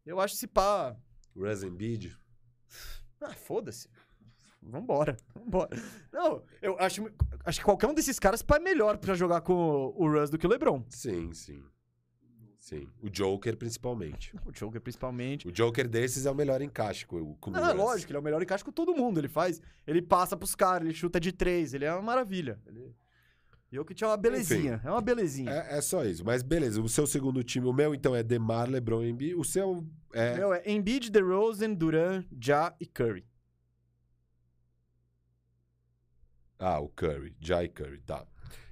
Eu 0.05 0.19
acho 0.19 0.33
esse 0.35 0.47
pá. 0.47 0.95
Russ 1.35 1.61
Embiid. 1.63 2.15
Ah, 3.21 3.33
foda-se. 3.33 3.89
Vambora, 4.61 5.15
vambora. 5.33 5.69
Não, 6.11 6.43
eu 6.61 6.77
acho, 6.79 7.09
acho 7.45 7.59
que 7.59 7.65
qualquer 7.65 7.87
um 7.87 7.93
desses 7.93 8.19
caras 8.19 8.43
é 8.49 8.59
melhor 8.59 8.97
pra 8.97 9.13
jogar 9.13 9.41
com 9.41 9.93
o, 9.95 10.11
Russ 10.11 10.29
do 10.29 10.37
que 10.37 10.45
o 10.45 10.49
LeBron. 10.49 10.83
Sim, 10.89 11.33
sim. 11.33 11.63
Sim. 12.57 12.89
O 13.01 13.09
Joker, 13.09 13.55
principalmente. 13.55 14.33
O 14.45 14.51
Joker, 14.51 14.81
principalmente. 14.81 15.47
O 15.47 15.51
Joker 15.51 15.87
desses 15.87 16.25
é 16.25 16.31
o 16.31 16.35
melhor 16.35 16.61
encaixe 16.61 17.05
com, 17.05 17.17
Não, 17.17 17.61
o 17.61 17.65
é 17.65 17.71
Russ. 17.71 17.75
lógico, 17.75 18.11
ele 18.11 18.17
é 18.17 18.19
o 18.19 18.23
melhor 18.23 18.41
encaixe 18.41 18.63
com 18.63 18.71
todo 18.71 18.93
mundo. 18.93 19.19
Ele 19.19 19.29
faz. 19.29 19.61
Ele 19.85 20.01
passa 20.01 20.35
pros 20.35 20.53
caras, 20.53 20.85
ele 20.85 20.93
chuta 20.95 21.19
de 21.19 21.31
três, 21.31 21.73
ele 21.73 21.85
é 21.85 21.93
uma 21.93 22.01
maravilha. 22.01 22.59
Ele... 22.65 22.93
E 23.71 23.77
o 23.77 23.83
que 23.83 23.93
tinha 23.93 24.09
uma 24.09 24.15
belezinha. 24.17 24.81
É 24.83 24.89
uma 24.89 25.01
belezinha. 25.01 25.51
É, 25.51 25.77
é 25.77 25.81
só 25.81 26.05
isso. 26.05 26.23
Mas 26.23 26.41
beleza, 26.41 26.81
o 26.81 26.87
seu 26.87 27.05
segundo 27.05 27.43
time, 27.43 27.65
o 27.67 27.73
meu 27.73 27.93
então 27.93 28.15
é 28.15 28.23
Demar, 28.23 28.69
LeBron 28.69 29.03
e 29.03 29.09
Embiid. 29.09 29.35
O 29.35 29.43
seu 29.43 29.85
é... 30.13 30.35
Meu, 30.35 30.53
é 30.53 30.61
Embiid, 30.65 31.11
DeRozan, 31.11 31.73
Duran, 31.73 32.23
Ja 32.41 32.73
e 32.79 32.85
Curry. 32.85 33.25
Ah, 36.59 36.79
o 36.79 36.89
Curry. 36.89 37.35
Jai 37.39 37.67
Curry, 37.67 37.99
tá. 37.99 38.25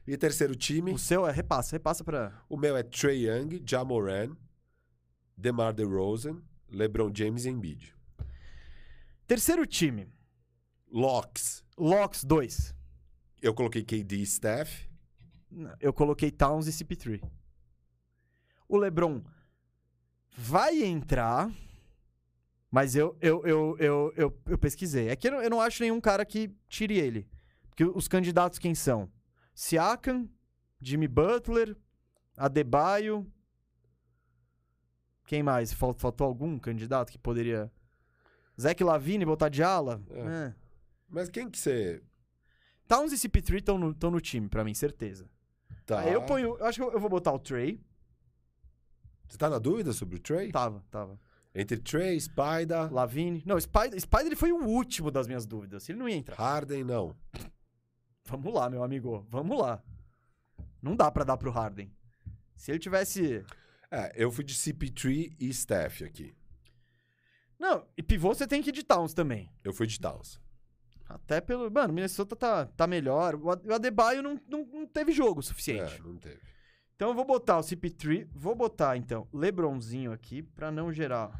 E 0.07 0.15
terceiro 0.17 0.55
time, 0.55 0.93
O 0.93 0.97
seu 0.99 1.27
é 1.27 1.31
repassa, 1.31 1.75
repassa 1.75 2.03
pra. 2.03 2.43
o 2.47 2.55
meu 2.57 2.77
é 2.77 2.83
Trey 2.83 3.27
Young, 3.27 3.61
Ja 3.67 3.83
Moran, 3.83 4.35
Demar 5.35 5.73
DeRozan, 5.73 6.41
LeBron 6.69 7.11
James 7.13 7.45
e 7.45 7.49
Embiid. 7.49 7.93
Terceiro 9.27 9.65
time. 9.65 10.07
Locks. 10.91 11.63
Locks 11.77 12.23
2. 12.23 12.74
Eu 13.45 13.53
coloquei 13.53 13.83
KD 13.83 14.17
e 14.17 14.25
Steph. 14.25 14.87
Eu 15.79 15.93
coloquei 15.93 16.31
Towns 16.31 16.67
e 16.67 16.71
CP3. 16.71 17.21
O 18.67 18.75
LeBron 18.77 19.21
vai 20.35 20.83
entrar, 20.83 21.51
mas 22.71 22.95
eu, 22.95 23.15
eu, 23.21 23.45
eu, 23.45 23.77
eu, 23.79 24.13
eu, 24.17 24.41
eu 24.47 24.57
pesquisei. 24.57 25.09
É 25.09 25.15
que 25.15 25.27
eu 25.27 25.31
não, 25.33 25.41
eu 25.43 25.49
não 25.51 25.61
acho 25.61 25.83
nenhum 25.83 26.01
cara 26.01 26.25
que 26.25 26.49
tire 26.67 26.97
ele. 26.97 27.29
Porque 27.69 27.83
os 27.85 28.07
candidatos 28.07 28.57
quem 28.57 28.73
são? 28.73 29.11
Siakam, 29.53 30.27
Jimmy 30.81 31.07
Butler, 31.07 31.77
Adebayo. 32.35 33.31
Quem 35.27 35.43
mais? 35.43 35.71
Fal- 35.71 35.93
Faltou 35.93 36.25
algum 36.25 36.57
candidato 36.57 37.11
que 37.11 37.17
poderia. 37.19 37.71
Zach 38.59 38.83
Lavine 38.83 39.23
botar 39.25 39.49
de 39.49 39.61
ala? 39.61 40.01
É. 40.09 40.19
É. 40.47 40.55
Mas 41.07 41.29
quem 41.29 41.47
que 41.49 41.59
você... 41.59 42.01
Towns 42.87 43.11
e 43.11 43.15
CP3 43.15 43.57
estão 43.57 43.77
no, 43.77 43.93
tão 43.93 44.11
no 44.11 44.21
time, 44.21 44.47
pra 44.47 44.63
mim, 44.63 44.73
certeza. 44.73 45.29
Tá... 45.85 45.99
Aí 46.01 46.13
eu 46.13 46.21
ponho. 46.23 46.57
Eu 46.57 46.65
acho 46.65 46.79
que 46.79 46.83
eu, 46.83 46.91
eu 46.91 46.99
vou 46.99 47.09
botar 47.09 47.31
o 47.31 47.39
Trey. 47.39 47.81
Você 49.27 49.37
tá 49.37 49.49
na 49.49 49.59
dúvida 49.59 49.91
sobre 49.93 50.17
o 50.17 50.19
Trey? 50.19 50.51
Tava, 50.51 50.83
tava. 50.91 51.19
Entre 51.53 51.77
Trey, 51.77 52.19
Spider, 52.19 52.93
Lavine. 52.93 53.41
Não, 53.45 53.59
Spider, 53.59 53.99
Spider 53.99 54.27
ele 54.27 54.35
foi 54.35 54.51
o 54.51 54.65
último 54.65 55.09
das 55.09 55.25
minhas 55.25 55.45
dúvidas. 55.45 55.87
Ele 55.87 55.97
não 55.97 56.09
ia 56.09 56.15
entrar. 56.15 56.35
Harden, 56.35 56.83
não. 56.83 57.15
Vamos 58.25 58.53
lá, 58.53 58.69
meu 58.69 58.83
amigo. 58.83 59.25
Vamos 59.29 59.57
lá. 59.59 59.81
Não 60.81 60.95
dá 60.95 61.09
pra 61.09 61.23
dar 61.23 61.37
pro 61.37 61.51
Harden. 61.51 61.91
Se 62.55 62.71
ele 62.71 62.79
tivesse. 62.79 63.45
É, 63.89 64.11
eu 64.15 64.31
fui 64.31 64.43
de 64.43 64.53
CP3 64.53 65.35
e 65.39 65.53
Steph 65.53 66.01
aqui. 66.01 66.35
Não, 67.57 67.87
e 67.97 68.03
pivô 68.03 68.33
você 68.33 68.45
tem 68.45 68.61
que 68.61 68.69
ir 68.69 68.73
de 68.73 68.83
Towns 68.83 69.13
também. 69.13 69.49
Eu 69.63 69.73
fui 69.73 69.87
de 69.87 69.99
Towns. 69.99 70.39
Até 71.07 71.39
pelo. 71.39 71.69
Mano, 71.71 71.93
Minnesota 71.93 72.35
tá, 72.35 72.65
tá 72.65 72.87
melhor. 72.87 73.35
O 73.35 73.51
Ad- 73.51 73.67
o 73.69 73.73
Adebayo 73.73 74.23
não, 74.23 74.39
não, 74.49 74.65
não 74.65 74.87
teve 74.87 75.11
jogo 75.11 75.41
suficiente. 75.41 75.95
É, 75.95 75.99
não 76.03 76.17
teve. 76.17 76.39
Então 76.95 77.09
eu 77.09 77.15
vou 77.15 77.25
botar 77.25 77.57
o 77.59 77.61
CP3. 77.61 78.27
Vou 78.33 78.55
botar, 78.55 78.97
então, 78.97 79.27
Lebronzinho 79.33 80.11
aqui 80.11 80.41
pra 80.41 80.71
não 80.71 80.91
gerar. 80.91 81.39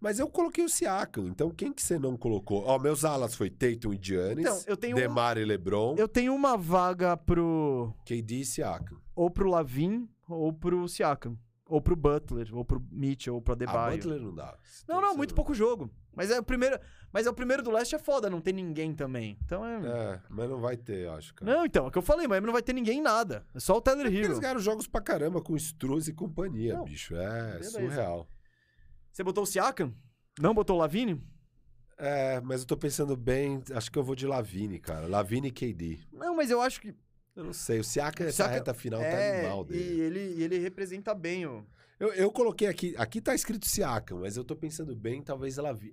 Mas 0.00 0.18
eu 0.20 0.28
coloquei 0.28 0.64
o 0.64 0.68
Siakam, 0.68 1.26
então 1.26 1.50
quem 1.50 1.72
que 1.72 1.82
você 1.82 1.98
não 1.98 2.16
colocou? 2.16 2.62
Ó, 2.64 2.78
meus 2.78 3.04
alas 3.04 3.34
foi 3.34 3.50
Tatum 3.50 3.92
e 3.92 3.98
Giannis, 4.00 4.44
Então, 4.46 4.62
eu 4.66 4.76
tenho 4.76 4.96
um- 4.96 5.00
Demar 5.00 5.36
e 5.38 5.44
LeBron, 5.44 5.96
Eu 5.98 6.06
tenho 6.06 6.32
uma 6.34 6.56
vaga 6.56 7.16
pro. 7.16 7.92
KD 8.04 8.40
e 8.40 8.44
Siakam. 8.44 8.96
Ou 9.16 9.28
pro 9.28 9.48
Lavin, 9.50 10.08
ou 10.28 10.52
pro 10.52 10.86
Siakam. 10.88 11.36
Ou 11.68 11.82
pro 11.82 11.94
Butler, 11.94 12.48
ou 12.54 12.64
pro 12.64 12.82
Mitchell, 12.90 13.34
ou 13.34 13.42
pro 13.42 13.52
A 13.52 13.54
Adebayo. 13.54 13.78
Ah, 13.78 13.90
Butler 13.96 14.20
não 14.22 14.34
dá. 14.34 14.56
Não, 14.88 15.00
não, 15.02 15.14
muito 15.14 15.34
pouco 15.34 15.52
jogo. 15.52 15.90
Mas 16.16 16.30
é 16.30 16.40
o 16.40 16.42
primeiro, 16.42 16.80
mas 17.12 17.26
é 17.26 17.30
o 17.30 17.34
primeiro 17.34 17.62
do 17.62 17.70
leste 17.70 17.94
é 17.94 17.98
foda, 17.98 18.30
não 18.30 18.40
tem 18.40 18.54
ninguém 18.54 18.94
também. 18.94 19.38
Então 19.44 19.64
é. 19.64 19.76
É, 19.86 20.20
mas 20.30 20.48
não 20.48 20.58
vai 20.60 20.76
ter, 20.78 21.04
eu 21.04 21.12
acho, 21.12 21.34
cara. 21.34 21.52
Não, 21.52 21.66
então, 21.66 21.84
é 21.84 21.88
o 21.88 21.90
que 21.90 21.98
eu 21.98 22.02
falei, 22.02 22.26
mas 22.26 22.42
não 22.42 22.52
vai 22.52 22.62
ter 22.62 22.72
ninguém 22.72 22.98
em 22.98 23.02
nada. 23.02 23.46
É 23.54 23.60
só 23.60 23.76
o 23.76 23.80
Tyler 23.82 24.06
Eles 24.06 24.26
Hero. 24.30 24.40
ganharam 24.40 24.58
jogos 24.60 24.86
pra 24.86 25.00
caramba 25.02 25.42
com 25.42 25.54
Struz 25.56 26.08
e 26.08 26.12
companhia, 26.14 26.74
Não, 26.74 26.84
bicho. 26.84 27.14
É 27.14 27.52
beleza. 27.52 27.70
surreal. 27.70 28.26
Você 29.12 29.22
botou 29.22 29.44
o 29.44 29.46
Siakam? 29.46 29.92
Não 30.40 30.54
botou 30.54 30.76
o 30.76 30.78
Lavine? 30.80 31.22
É, 31.98 32.40
mas 32.40 32.60
eu 32.62 32.66
tô 32.66 32.76
pensando 32.76 33.16
bem, 33.16 33.62
acho 33.74 33.90
que 33.90 33.98
eu 33.98 34.04
vou 34.04 34.14
de 34.14 34.26
Lavine, 34.26 34.78
cara. 34.78 35.06
Lavine 35.06 35.48
e 35.48 35.52
KD. 35.52 35.98
Não, 36.12 36.34
mas 36.34 36.50
eu 36.50 36.60
acho 36.62 36.80
que. 36.80 36.94
Eu 37.38 37.44
não 37.44 37.52
sei, 37.52 37.78
o 37.78 37.84
Siakam, 37.84 38.26
essa 38.26 38.36
Siakam- 38.36 38.54
reta 38.54 38.74
final 38.74 39.00
tá 39.00 39.06
é, 39.06 39.38
animal 39.40 39.62
e 39.62 39.66
dele. 39.68 40.00
ele, 40.00 40.34
e 40.38 40.42
ele 40.42 40.58
representa 40.58 41.14
bem 41.14 41.46
o. 41.46 41.64
Eu, 42.00 42.12
eu 42.14 42.30
coloquei 42.32 42.66
aqui, 42.68 42.94
aqui 42.98 43.20
tá 43.20 43.34
escrito 43.34 43.66
Siakam, 43.66 44.18
mas 44.20 44.36
eu 44.36 44.44
tô 44.44 44.56
pensando 44.56 44.94
bem, 44.96 45.22
talvez 45.22 45.56
Lavine. 45.56 45.92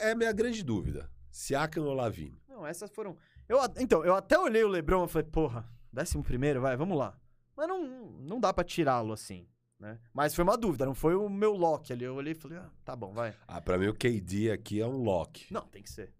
É 0.00 0.12
a 0.12 0.14
minha 0.14 0.32
grande 0.32 0.62
dúvida. 0.62 1.10
Siakam 1.30 1.84
ou 1.84 1.94
Lavine? 1.94 2.38
Não, 2.48 2.66
essas 2.66 2.90
foram. 2.90 3.16
Eu, 3.48 3.58
então, 3.78 4.04
eu 4.04 4.14
até 4.14 4.38
olhei 4.38 4.62
o 4.64 4.68
Lebron 4.68 5.04
e 5.06 5.08
falei, 5.08 5.26
porra, 5.28 5.66
décimo 5.92 6.22
primeiro, 6.22 6.60
vai, 6.60 6.76
vamos 6.76 6.96
lá. 6.98 7.18
Mas 7.56 7.68
não, 7.68 7.82
não 8.20 8.38
dá 8.40 8.52
pra 8.52 8.62
tirá-lo 8.64 9.12
assim, 9.12 9.46
né? 9.78 9.98
Mas 10.12 10.34
foi 10.34 10.44
uma 10.44 10.56
dúvida, 10.56 10.84
não 10.86 10.94
foi 10.94 11.14
o 11.14 11.28
meu 11.28 11.52
lock 11.54 11.90
ali. 11.92 12.04
Eu 12.04 12.14
olhei 12.14 12.32
e 12.32 12.36
falei, 12.36 12.58
ah, 12.58 12.70
tá 12.84 12.94
bom, 12.94 13.12
vai. 13.12 13.34
Ah, 13.46 13.60
pra 13.60 13.76
mim 13.78 13.88
o 13.88 13.94
KD 13.94 14.50
aqui 14.50 14.80
é 14.80 14.86
um 14.86 15.02
lock. 15.02 15.46
Não, 15.52 15.62
tem 15.62 15.82
que 15.82 15.90
ser. 15.90 16.12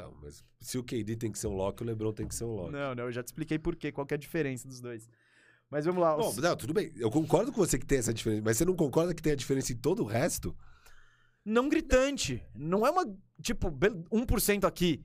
Então, 0.00 0.16
mas 0.22 0.42
se 0.60 0.78
o 0.78 0.82
KD 0.84 1.16
tem 1.16 1.30
que 1.30 1.38
ser 1.38 1.46
um 1.46 1.54
lock, 1.54 1.82
o 1.82 1.86
LeBron 1.86 2.12
tem 2.12 2.26
que 2.26 2.34
ser 2.34 2.44
um 2.44 2.54
lock. 2.54 2.72
Não, 2.72 2.94
não, 2.94 3.04
eu 3.04 3.12
já 3.12 3.22
te 3.22 3.26
expliquei 3.28 3.58
por 3.58 3.76
quê, 3.76 3.92
qual 3.92 4.06
que 4.06 4.14
é 4.14 4.16
a 4.16 4.18
diferença 4.18 4.66
dos 4.66 4.80
dois. 4.80 5.08
Mas 5.70 5.84
vamos 5.84 6.00
lá. 6.00 6.16
Bom, 6.16 6.28
os- 6.30 6.36
não, 6.38 6.56
tudo 6.56 6.72
bem. 6.72 6.90
Eu 6.96 7.10
concordo 7.10 7.52
com 7.52 7.58
você 7.58 7.78
que 7.78 7.86
tem 7.86 7.98
essa 7.98 8.12
diferença, 8.14 8.42
mas 8.44 8.56
você 8.56 8.64
não 8.64 8.74
concorda 8.74 9.14
que 9.14 9.22
tem 9.22 9.32
a 9.32 9.36
diferença 9.36 9.72
em 9.72 9.76
todo 9.76 10.02
o 10.02 10.06
resto? 10.06 10.56
Não 11.44 11.68
gritante. 11.68 12.42
Não 12.54 12.86
é 12.86 12.90
uma, 12.90 13.04
tipo, 13.42 13.70
be- 13.70 13.90
1% 14.10 14.64
aqui, 14.66 15.04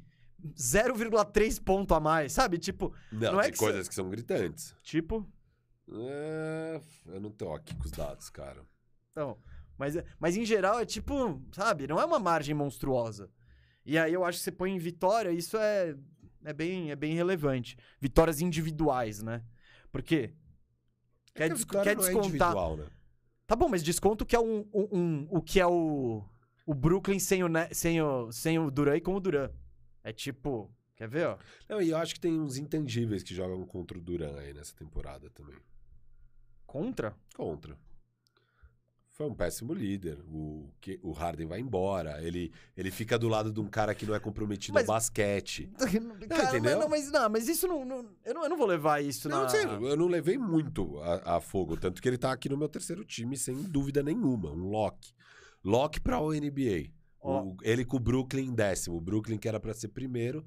0,3 0.58 1.60
ponto 1.60 1.94
a 1.94 2.00
mais, 2.00 2.32
sabe? 2.34 2.58
Tipo, 2.58 2.94
Não, 3.12 3.34
Não 3.34 3.40
é 3.40 3.44
tem 3.44 3.52
que 3.54 3.58
coisas 3.60 3.88
que 3.88 3.96
são 3.96 4.10
gritantes. 4.10 4.76
tipo, 4.82 5.28
É, 5.92 6.82
eu 7.08 7.20
não 7.22 7.30
tô 7.30 7.54
aqui 7.54 7.76
com 7.76 7.84
os 7.84 7.92
dados, 7.92 8.30
cara. 8.32 8.60
Então, 9.12 9.38
mas, 9.78 9.96
mas 10.20 10.36
em 10.36 10.44
geral 10.44 10.80
é 10.80 10.86
tipo, 10.86 11.40
sabe, 11.52 11.86
não 11.86 12.00
é 12.02 12.06
uma 12.06 12.18
margem 12.18 12.56
monstruosa. 12.56 13.30
E 13.86 13.98
aí 13.98 14.14
eu 14.14 14.24
acho 14.26 14.40
que 14.40 14.44
você 14.44 14.52
põe 14.52 14.72
em 14.72 14.78
vitória, 14.80 15.30
isso 15.32 15.58
é, 15.58 15.96
é, 16.44 16.54
bem, 16.54 16.92
é 16.92 16.96
bem 16.96 17.14
relevante. 17.14 17.78
Vitórias 18.02 18.42
individuais, 18.42 19.22
né? 19.22 19.44
Porque 19.92 20.34
É 21.36 21.38
quer, 21.40 21.48
que 21.50 21.56
des- 21.56 21.66
quer 21.66 21.88
é 21.88 21.96
descontar. 21.96 22.26
individual, 22.26 22.78
né? 22.78 22.88
tá 23.48 23.56
bom, 23.56 23.70
mas 23.70 23.84
desconta 23.84 24.24
o 24.24 24.28
que 24.28 24.36
é 24.36 24.40
um, 24.40 24.68
um- 24.74 24.88
um- 24.92 25.28
o 25.30 25.42
que 25.42 25.60
é 25.60 25.68
o, 25.68 26.24
o 26.66 26.74
Brooklyn 26.74 27.20
sem 27.20 27.44
o, 27.44 27.48
sem 27.72 28.02
o 28.02 28.32
sem 28.32 28.58
o 28.58 28.72
Duran 28.72 28.98
e 28.98 29.02
com 29.02 29.14
o 29.16 29.20
Duran. 29.20 29.50
É 30.04 30.12
tipo, 30.12 30.72
Quer 30.96 31.10
ver, 31.10 31.28
ó? 31.28 31.38
Não, 31.68 31.82
e 31.82 31.90
eu 31.90 31.98
acho 31.98 32.14
que 32.14 32.22
tem 32.22 32.40
uns 32.40 32.56
intangíveis 32.58 33.22
que 33.22 33.36
jogam 33.36 33.66
contra 33.66 33.98
o 33.98 34.02
Duran 34.02 34.38
aí 34.40 34.54
nessa 34.54 34.74
temporada 34.74 35.30
também. 35.32 35.58
Contra? 36.66 37.14
Contra. 37.36 37.78
Foi 39.18 39.26
um 39.28 39.34
péssimo 39.34 39.74
líder. 39.74 40.20
O, 40.28 40.70
que, 40.82 41.00
o 41.02 41.12
Harden 41.14 41.48
vai 41.48 41.62
embora. 41.62 42.22
Ele, 42.22 42.52
ele 42.76 42.92
fica 42.92 43.18
do 43.18 43.30
lado 43.30 43.50
de 43.50 43.62
um 43.62 43.68
cara 43.68 43.96
que 43.96 44.06
não 44.06 44.14
é 44.14 44.20
comprometido 44.20 44.74
Mas- 44.74 44.86
no 44.86 44.94
basquete. 44.94 45.72
Cara, 46.28 46.50
entendeu? 46.58 46.62
Mas, 46.62 46.80
não, 46.82 46.90
mas, 46.90 47.12
não, 47.12 47.30
mas 47.30 47.48
isso 47.48 47.66
não, 47.66 47.86
não- 47.86 48.10
eu 48.26 48.34
não. 48.34 48.44
Eu 48.44 48.50
não 48.50 48.58
vou 48.58 48.68
levar 48.68 49.02
isso 49.02 49.30
Não, 49.30 49.44
na. 49.44 49.48
sei, 49.50 49.64
eu 49.64 49.96
não 49.96 50.08
levei 50.08 50.38
muito 50.38 51.00
a, 51.00 51.38
a 51.38 51.40
fogo. 51.42 51.78
Tanto 51.78 52.02
que 52.02 52.10
ele 52.10 52.18
tá 52.18 52.32
aqui 52.34 52.50
no 52.50 52.58
meu 52.58 52.68
terceiro 52.68 53.06
time, 53.06 53.38
sem 53.38 53.56
dúvida 53.64 54.04
nenhuma. 54.04 54.52
Um 54.52 54.68
lock. 54.70 55.14
Lock 55.64 56.02
pra 56.02 56.20
o 56.20 56.34
NBA. 56.34 56.92
Ó. 57.22 57.42
O- 57.44 57.58
ele 57.64 57.86
com 57.86 57.96
o 57.96 58.00
Brooklyn 58.02 58.48
em 58.48 58.54
décimo. 58.54 58.98
O 58.98 59.02
Brooklyn 59.02 59.38
que 59.38 59.48
era 59.48 59.62
pra 59.62 59.74
ser 59.74 59.88
primeiro. 59.88 60.46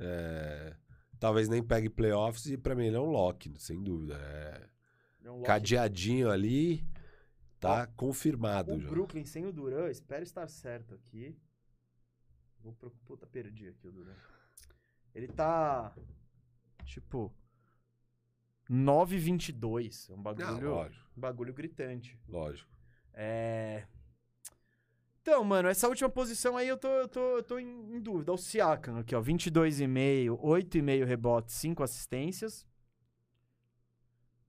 é, 0.00 0.74
talvez 1.20 1.48
nem 1.48 1.62
pegue 1.62 1.88
playoffs. 1.88 2.46
E 2.46 2.56
pra 2.56 2.74
mim 2.74 2.86
ele 2.86 2.96
é 2.96 3.00
um 3.00 3.10
lock, 3.10 3.52
sem 3.58 3.80
dúvida. 3.80 4.14
É, 4.16 4.60
É 5.24 5.30
um 5.30 5.42
cadeadinho 5.42 6.28
ali. 6.30 6.84
Tá 7.62 7.86
confirmado 7.86 8.72
O 8.74 8.80
já. 8.80 8.88
Brooklyn 8.88 9.24
sem 9.24 9.46
o 9.46 9.52
Duran, 9.52 9.88
espero 9.90 10.22
estar 10.22 10.46
certo 10.48 10.94
aqui. 10.94 11.36
Vou 12.60 12.72
pro... 12.74 12.90
Puta, 13.04 13.26
perdi 13.26 13.68
aqui 13.68 13.86
o 13.88 13.92
Duran. 13.92 14.14
Ele 15.14 15.28
tá. 15.28 15.94
Tipo. 16.84 17.32
9,22. 18.70 20.10
É 20.10 20.14
um 20.14 20.18
Ah, 20.18 20.22
bagulho. 20.22 20.70
lógico, 20.70 21.10
um 21.16 21.20
bagulho 21.20 21.52
gritante. 21.54 22.18
lógico. 22.28 22.70
É. 23.12 23.86
Então, 25.20 25.44
mano, 25.44 25.68
essa 25.68 25.86
última 25.88 26.08
posição 26.10 26.56
aí 26.56 26.66
eu 26.66 26.76
tô, 26.76 26.88
eu 26.88 27.06
tô, 27.08 27.20
eu 27.36 27.42
tô 27.42 27.58
em, 27.58 27.94
em 27.96 28.00
dúvida. 28.00 28.32
O 28.32 28.36
Siakam 28.36 28.98
aqui, 28.98 29.14
ó. 29.14 29.20
22,5, 29.22 30.36
8,5 30.40 31.04
rebotes, 31.04 31.54
5 31.56 31.82
assistências. 31.82 32.66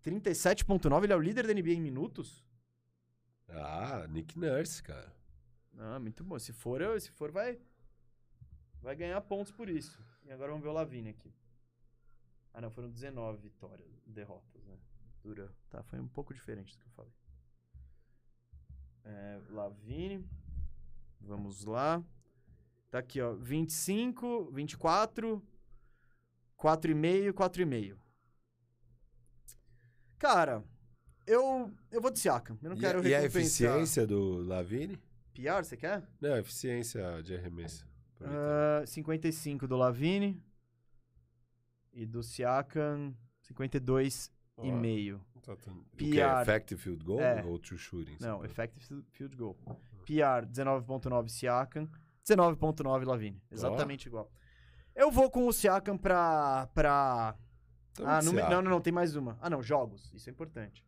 37,9. 0.04 1.04
Ele 1.04 1.14
é 1.14 1.16
o 1.16 1.20
líder 1.20 1.46
da 1.46 1.54
NBA 1.54 1.74
em 1.74 1.82
minutos? 1.82 2.44
Ah, 3.54 4.08
Nick 4.08 4.38
Nurse, 4.38 4.82
cara. 4.82 5.14
Ah, 5.78 6.00
muito 6.00 6.24
bom. 6.24 6.38
Se 6.40 6.52
for, 6.54 6.82
eu- 6.82 7.00
se 7.00 7.10
for 7.12 7.32
vai 7.32 7.60
vai 8.82 8.96
ganhar 8.96 9.20
pontos 9.22 9.52
por 9.52 9.70
isso. 9.70 9.98
E 10.26 10.32
agora 10.32 10.50
vamos 10.52 10.64
ver 10.64 10.70
o 10.70 10.74
Lavine 10.74 11.10
aqui. 11.10 11.34
Ah, 12.54 12.62
não, 12.62 12.70
foram 12.70 12.90
19 12.90 13.42
vitórias, 13.42 13.90
derrotas, 14.06 14.64
né? 14.66 14.78
Dura. 15.24 15.52
Tá, 15.70 15.82
foi 15.84 16.00
um 16.00 16.08
pouco 16.08 16.34
diferente 16.34 16.74
do 16.76 16.80
que 16.80 16.86
eu 16.88 16.92
falei. 16.92 17.14
É. 19.06 19.40
Vamos 21.22 21.64
lá. 21.66 22.04
Tá 22.92 23.00
aqui, 23.00 23.22
ó, 23.22 23.34
25, 23.34 24.52
24, 24.52 25.42
4,5, 26.58 27.34
4,5. 27.34 27.98
Cara, 30.20 30.64
eu 31.28 31.72
eu 31.92 32.02
vou 32.02 32.12
de 32.12 32.20
Siakam. 32.20 32.58
Eu 32.62 32.70
não 32.72 32.78
E, 32.78 32.80
quero 32.80 33.08
e 33.08 33.14
a 33.16 33.24
eficiência 33.24 34.06
do 34.08 34.38
Lavine? 34.46 34.98
PR, 35.34 35.64
você 35.64 35.76
quer? 35.78 36.04
Não, 36.22 36.38
eficiência 36.38 37.22
de 37.24 37.36
arremesso. 37.36 37.88
Aproveitando. 38.16 38.40
Ah, 38.84 38.86
55 38.86 39.68
do 39.68 39.76
Lavine. 39.76 40.42
E 41.92 42.06
do 42.06 42.24
Siakam, 42.24 43.14
52 43.42 44.32
Ó, 44.58 44.66
e 44.66 44.72
meio. 44.72 45.24
Tá 45.44 45.56
tão- 45.58 45.84
PR. 45.98 46.12
que 46.12 46.22
é 46.22 46.42
effective 46.42 46.82
field 46.82 47.04
goal 47.04 47.20
É. 47.22 47.44
ou 47.44 47.60
true 47.60 47.78
shooting? 47.78 48.16
Não, 48.20 48.38
Sabe? 48.38 48.46
effective 48.46 49.04
field- 49.12 49.36
goal. 49.36 49.58
PR, 50.06 50.46
19.9 50.48 51.30
Siakam, 51.30 51.90
19.9 52.24 53.06
Lavine. 53.06 53.42
Exatamente 53.52 54.08
igual. 54.08 54.32
Eu 54.96 55.12
vou 55.12 55.30
com 55.30 55.48
o 55.48 55.52
Siakam 55.54 55.98
pra... 55.98 56.68
pra... 56.74 57.36
Ah, 58.00 58.22
não, 58.24 58.34
não, 58.34 58.62
não, 58.62 58.82
tem 58.82 58.92
mais 58.94 59.16
uma. 59.16 59.38
Ah, 59.42 59.50
não, 59.50 59.62
jogos. 59.62 60.12
Isso 60.14 60.30
é 60.30 60.32
importante. 60.32 60.84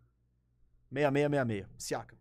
6666. 0.91 1.67
Siakam. 1.77 2.17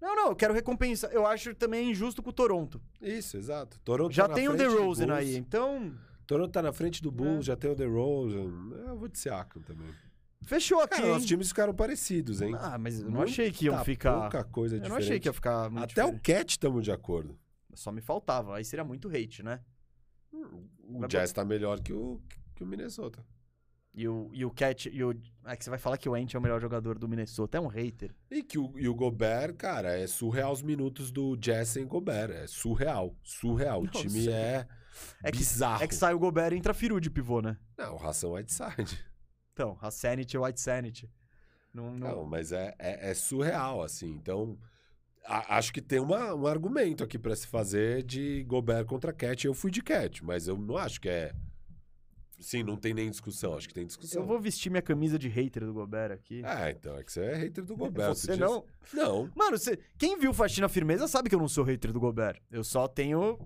Não, 0.00 0.16
não, 0.16 0.28
eu 0.28 0.36
quero 0.36 0.54
recompensar. 0.54 1.10
Eu 1.12 1.26
acho 1.26 1.54
também 1.54 1.90
injusto 1.90 2.22
com 2.22 2.30
o 2.30 2.32
Toronto. 2.32 2.80
Isso, 3.02 3.36
exato. 3.36 3.78
Toronto 3.80 4.12
Já 4.14 4.26
tá 4.26 4.34
tem 4.34 4.48
o 4.48 4.56
DeRozan 4.56 5.12
aí, 5.14 5.36
então... 5.36 5.94
Toronto 6.26 6.52
tá 6.52 6.62
na 6.62 6.72
frente 6.72 7.02
do 7.02 7.10
Bulls, 7.10 7.40
É. 7.40 7.42
já 7.42 7.56
tem 7.56 7.70
o 7.70 7.74
DeRozan. 7.74 8.50
Eu 8.86 8.96
vou 8.96 9.08
de 9.08 9.18
Siakam 9.18 9.60
também. 9.62 9.92
Fechou 10.42 10.80
aqui, 10.80 10.96
Cara, 11.02 11.16
os 11.16 11.26
times 11.26 11.48
ficaram 11.48 11.74
parecidos, 11.74 12.40
hein? 12.40 12.54
Ah, 12.58 12.78
mas 12.78 13.00
eu 13.00 13.10
não 13.10 13.20
achei 13.20 13.50
que 13.52 13.66
iam 13.66 13.84
ficar. 13.84 14.20
pouca 14.22 14.44
coisa 14.44 14.76
Eu 14.76 14.78
não 14.78 14.84
diferente. 14.86 15.04
achei 15.06 15.20
que 15.20 15.28
ia 15.28 15.32
ficar 15.34 15.66
Até 15.66 15.82
o 15.82 15.86
diferente. 16.12 16.20
Cat 16.22 16.50
estamos 16.52 16.82
de 16.84 16.90
acordo. 16.92 17.38
Só 17.74 17.92
me 17.92 18.00
faltava. 18.00 18.56
Aí 18.56 18.64
seria 18.64 18.84
muito 18.84 19.08
hate, 19.08 19.42
né? 19.42 19.60
O 20.32 21.00
Vai 21.00 21.08
Jazz 21.08 21.30
tá 21.32 21.44
melhor 21.44 21.80
que 21.80 21.92
o, 21.92 22.22
que 22.54 22.62
o 22.64 22.66
Minnesota. 22.66 23.22
E 23.92 24.06
o, 24.06 24.30
e 24.32 24.44
o 24.44 24.50
Cat. 24.50 24.88
E 24.88 25.02
o... 25.02 25.10
É 25.44 25.56
que 25.56 25.64
você 25.64 25.70
vai 25.70 25.78
falar 25.78 25.98
que 25.98 26.08
o 26.08 26.14
Ant 26.14 26.32
é 26.34 26.38
o 26.38 26.42
melhor 26.42 26.60
jogador 26.60 26.96
do 26.98 27.08
Minnesota. 27.08 27.58
É 27.58 27.60
um 27.60 27.66
hater. 27.66 28.14
E 28.30 28.42
que 28.42 28.56
o, 28.58 28.72
e 28.78 28.88
o 28.88 28.94
Gobert, 28.94 29.54
cara, 29.56 29.98
é 29.98 30.06
surreal 30.06 30.52
os 30.52 30.62
minutos 30.62 31.10
do 31.10 31.36
sem 31.66 31.86
Gobert. 31.86 32.30
É 32.30 32.46
surreal. 32.46 33.16
Surreal. 33.22 33.80
o 33.80 33.84
Não, 33.84 33.90
time 33.90 34.22
sei. 34.24 34.32
é, 34.32 34.66
É 35.24 35.32
que, 35.32 35.38
bizarro. 35.38 35.82
é 35.82 35.88
que 35.88 35.94
sai 35.94 36.14
o 36.14 36.18
Gobert 36.18 36.52
e 36.52 36.56
entra 36.56 36.72
Firu 36.72 37.00
de 37.00 37.10
pivô, 37.10 37.40
né? 37.40 37.56
Não, 37.76 37.96
ração 37.96 38.32
Whiteside. 38.32 39.04
Então, 39.52 39.76
a 39.82 39.90
Sanity 39.90 40.38
o 40.38 40.44
White 40.44 40.60
Sanity. 40.60 41.10
Não, 41.74 41.90
não... 41.92 42.08
Não, 42.16 42.24
mas 42.24 42.52
é, 42.52 42.74
é, 42.78 43.10
é 43.10 43.14
surreal, 43.14 43.82
assim. 43.82 44.10
Então, 44.12 44.56
a- 45.24 45.56
acho 45.58 45.72
que 45.72 45.82
tem 45.82 45.98
uma, 46.00 46.32
um 46.34 46.46
argumento 46.46 47.02
aqui 47.04 47.18
pra 47.18 47.34
se 47.36 47.46
fazer 47.46 48.02
de 48.04 48.44
Gobert 48.44 48.86
contra 48.86 49.12
Cat. 49.12 49.44
Eu 49.46 49.54
fui 49.54 49.70
de 49.70 49.82
Cat, 49.82 50.24
mas 50.24 50.46
eu 50.48 50.56
não 50.56 50.76
acho 50.76 51.00
que 51.00 51.08
é. 51.08 51.34
Sim, 52.40 52.62
não 52.62 52.76
tem 52.76 52.94
nem 52.94 53.10
discussão. 53.10 53.54
Acho 53.54 53.68
que 53.68 53.74
tem 53.74 53.86
discussão. 53.86 54.22
Eu 54.22 54.26
vou 54.26 54.40
vestir 54.40 54.70
minha 54.70 54.82
camisa 54.82 55.18
de 55.18 55.28
hater 55.28 55.64
do 55.64 55.72
Gobert 55.74 56.10
aqui. 56.12 56.42
Ah, 56.44 56.70
então, 56.70 56.96
é 56.96 57.04
que 57.04 57.12
você 57.12 57.20
é 57.20 57.34
hater 57.36 57.64
do 57.64 57.76
Gobert. 57.76 58.08
Você 58.14 58.34
dia- 58.36 58.46
não? 58.46 58.64
Não. 58.94 59.30
Mano, 59.36 59.58
você... 59.58 59.78
quem 59.98 60.18
viu 60.18 60.32
Faxina 60.32 60.68
Firmeza 60.68 61.06
sabe 61.06 61.28
que 61.28 61.34
eu 61.34 61.38
não 61.38 61.48
sou 61.48 61.62
hater 61.64 61.92
do 61.92 62.00
Gobert. 62.00 62.40
Eu 62.50 62.64
só 62.64 62.88
tenho. 62.88 63.38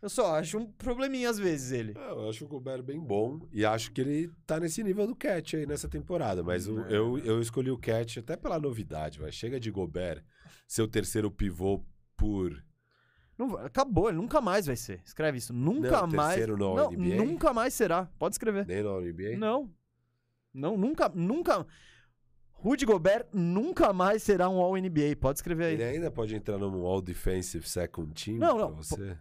Eu 0.00 0.08
só 0.08 0.34
acho 0.36 0.58
um 0.58 0.66
probleminha 0.66 1.30
às 1.30 1.38
vezes 1.38 1.70
ele. 1.70 1.92
Ah, 1.96 2.10
Eu 2.10 2.28
acho 2.28 2.44
o 2.44 2.48
Gobert 2.48 2.82
bem 2.82 2.98
bom 3.00 3.46
e 3.52 3.64
acho 3.64 3.92
que 3.92 4.00
ele 4.00 4.30
tá 4.46 4.58
nesse 4.58 4.82
nível 4.82 5.06
do 5.06 5.14
Cat 5.14 5.56
aí 5.56 5.64
nessa 5.64 5.88
temporada. 5.88 6.42
Mas 6.42 6.66
o- 6.66 6.80
eu, 6.82 7.18
eu 7.18 7.40
escolhi 7.40 7.70
o 7.70 7.78
Cat 7.78 8.18
até 8.18 8.36
pela 8.36 8.58
novidade, 8.58 9.20
vai. 9.20 9.30
Chega 9.30 9.60
de 9.60 9.70
Gobert, 9.70 10.22
seu 10.66 10.88
terceiro 10.88 11.30
pivô 11.30 11.84
por. 12.16 12.52
Não 13.38 13.56
acabou, 13.56 14.08
ele 14.08 14.18
nunca 14.18 14.40
mais 14.40 14.66
vai 14.66 14.76
ser. 14.76 15.00
Escreve 15.04 15.38
isso. 15.38 15.52
Nunca 15.52 16.02
Não, 16.02 16.06
mais. 16.08 16.28
terceiro 16.34 16.56
no 16.56 16.74
não, 16.74 16.90
NBA? 16.92 17.16
nunca 17.24 17.52
mais 17.52 17.74
será. 17.74 18.06
Pode 18.18 18.34
escrever. 18.34 18.66
Nem 18.66 18.82
na 18.82 18.90
NBA? 19.00 19.36
Não. 19.38 19.70
Não, 20.52 20.76
nunca, 20.76 21.08
nunca. 21.14 21.66
Rudy 22.52 22.84
Gobert 22.84 23.26
nunca 23.32 23.92
mais 23.92 24.22
será 24.22 24.48
um 24.48 24.60
All-NBA. 24.60 25.16
Pode 25.18 25.38
escrever 25.38 25.64
aí. 25.64 25.74
Ele 25.74 25.84
ainda 25.84 26.10
pode 26.10 26.34
entrar 26.36 26.58
num 26.58 26.84
All 26.86 27.00
Defensive 27.00 27.68
Second 27.68 28.12
Team 28.12 28.36
Não, 28.38 28.56
pra 28.56 28.68
não, 28.68 28.76
você? 28.76 29.16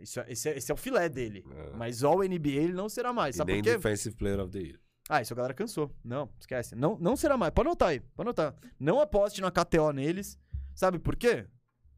Isso 0.00 0.18
é- 0.20 0.26
esse, 0.32 0.48
é, 0.48 0.56
esse 0.56 0.70
é 0.72 0.74
o 0.74 0.76
filé 0.76 1.08
dele. 1.08 1.44
É. 1.52 1.70
Mas 1.76 2.02
All-NBA 2.02 2.48
ele 2.50 2.72
não 2.72 2.88
será 2.88 3.12
mais. 3.12 3.36
E 3.36 3.38
Sabe 3.38 3.52
nem 3.52 3.62
por 3.62 3.68
quê? 3.70 3.76
Defensive 3.76 4.16
Player 4.16 4.40
of 4.40 4.50
the 4.50 4.58
Year. 4.58 4.80
Ah, 5.08 5.20
isso 5.20 5.32
a 5.34 5.36
galera 5.36 5.54
cansou. 5.54 5.94
Não, 6.02 6.30
esquece. 6.40 6.74
Não, 6.74 6.98
não 6.98 7.14
será 7.14 7.36
mais. 7.36 7.52
Pode 7.52 7.68
anotar 7.68 7.90
aí. 7.90 8.00
Pode 8.00 8.26
anotar. 8.28 8.56
Não 8.80 8.98
aposte 9.00 9.40
na 9.40 9.50
KTO 9.50 9.92
neles. 9.92 10.38
Sabe 10.74 10.98
por 10.98 11.14
quê? 11.14 11.46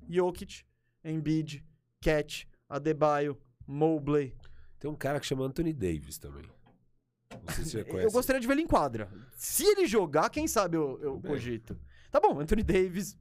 Jokic, 0.08 0.65
Embiid, 1.10 1.65
Cat, 2.01 2.49
Adebayo, 2.68 3.39
Mobley. 3.67 4.35
Tem 4.78 4.91
um 4.91 4.94
cara 4.94 5.20
que 5.20 5.26
chama 5.26 5.44
Anthony 5.44 5.73
Davis 5.73 6.18
também. 6.18 6.44
Não 7.31 7.55
sei 7.55 7.65
se 7.65 7.70
você 7.70 7.85
conhece. 7.85 8.07
Eu 8.07 8.12
gostaria 8.12 8.41
de 8.41 8.47
ver 8.47 8.55
ele 8.55 8.62
em 8.62 8.67
quadra. 8.67 9.10
Se 9.36 9.65
ele 9.65 9.86
jogar, 9.86 10.31
quem 10.31 10.47
sabe 10.47 10.76
eu, 10.76 10.99
eu 11.01 11.18
bem. 11.18 11.31
cogito. 11.31 11.78
Tá 12.10 12.20
bom, 12.20 12.39
Anthony 12.39 12.62
Davis. 12.62 13.17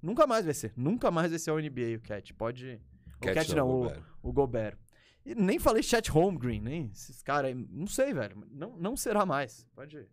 Nunca 0.00 0.26
mais 0.26 0.44
vai 0.44 0.54
ser. 0.54 0.72
Nunca 0.76 1.10
mais 1.10 1.30
vai 1.30 1.38
ser 1.38 1.50
o 1.50 1.58
NBA, 1.58 1.96
o 1.96 2.00
Cat. 2.00 2.34
Pode. 2.34 2.80
o 3.16 3.20
Cat 3.20 3.54
não, 3.54 3.68
o, 3.68 3.82
Gobert. 3.82 4.02
o 4.22 4.32
Gobert. 4.32 4.76
E 5.24 5.34
nem 5.36 5.58
falei 5.58 5.82
Chat 5.82 6.10
Holmgren, 6.10 6.60
nem 6.60 6.90
esses 6.92 7.22
caras 7.22 7.50
aí. 7.50 7.54
Não 7.54 7.86
sei, 7.86 8.12
velho. 8.12 8.44
Não, 8.50 8.76
não 8.76 8.96
será 8.96 9.24
mais. 9.24 9.64
Pode 9.74 9.96
ir. 9.96 10.08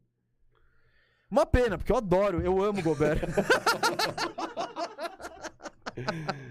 Uma 1.32 1.46
pena, 1.46 1.78
porque 1.78 1.92
eu 1.92 1.98
adoro, 1.98 2.42
eu 2.42 2.62
amo 2.62 2.80
o 2.80 2.84
Gobert. 2.84 3.22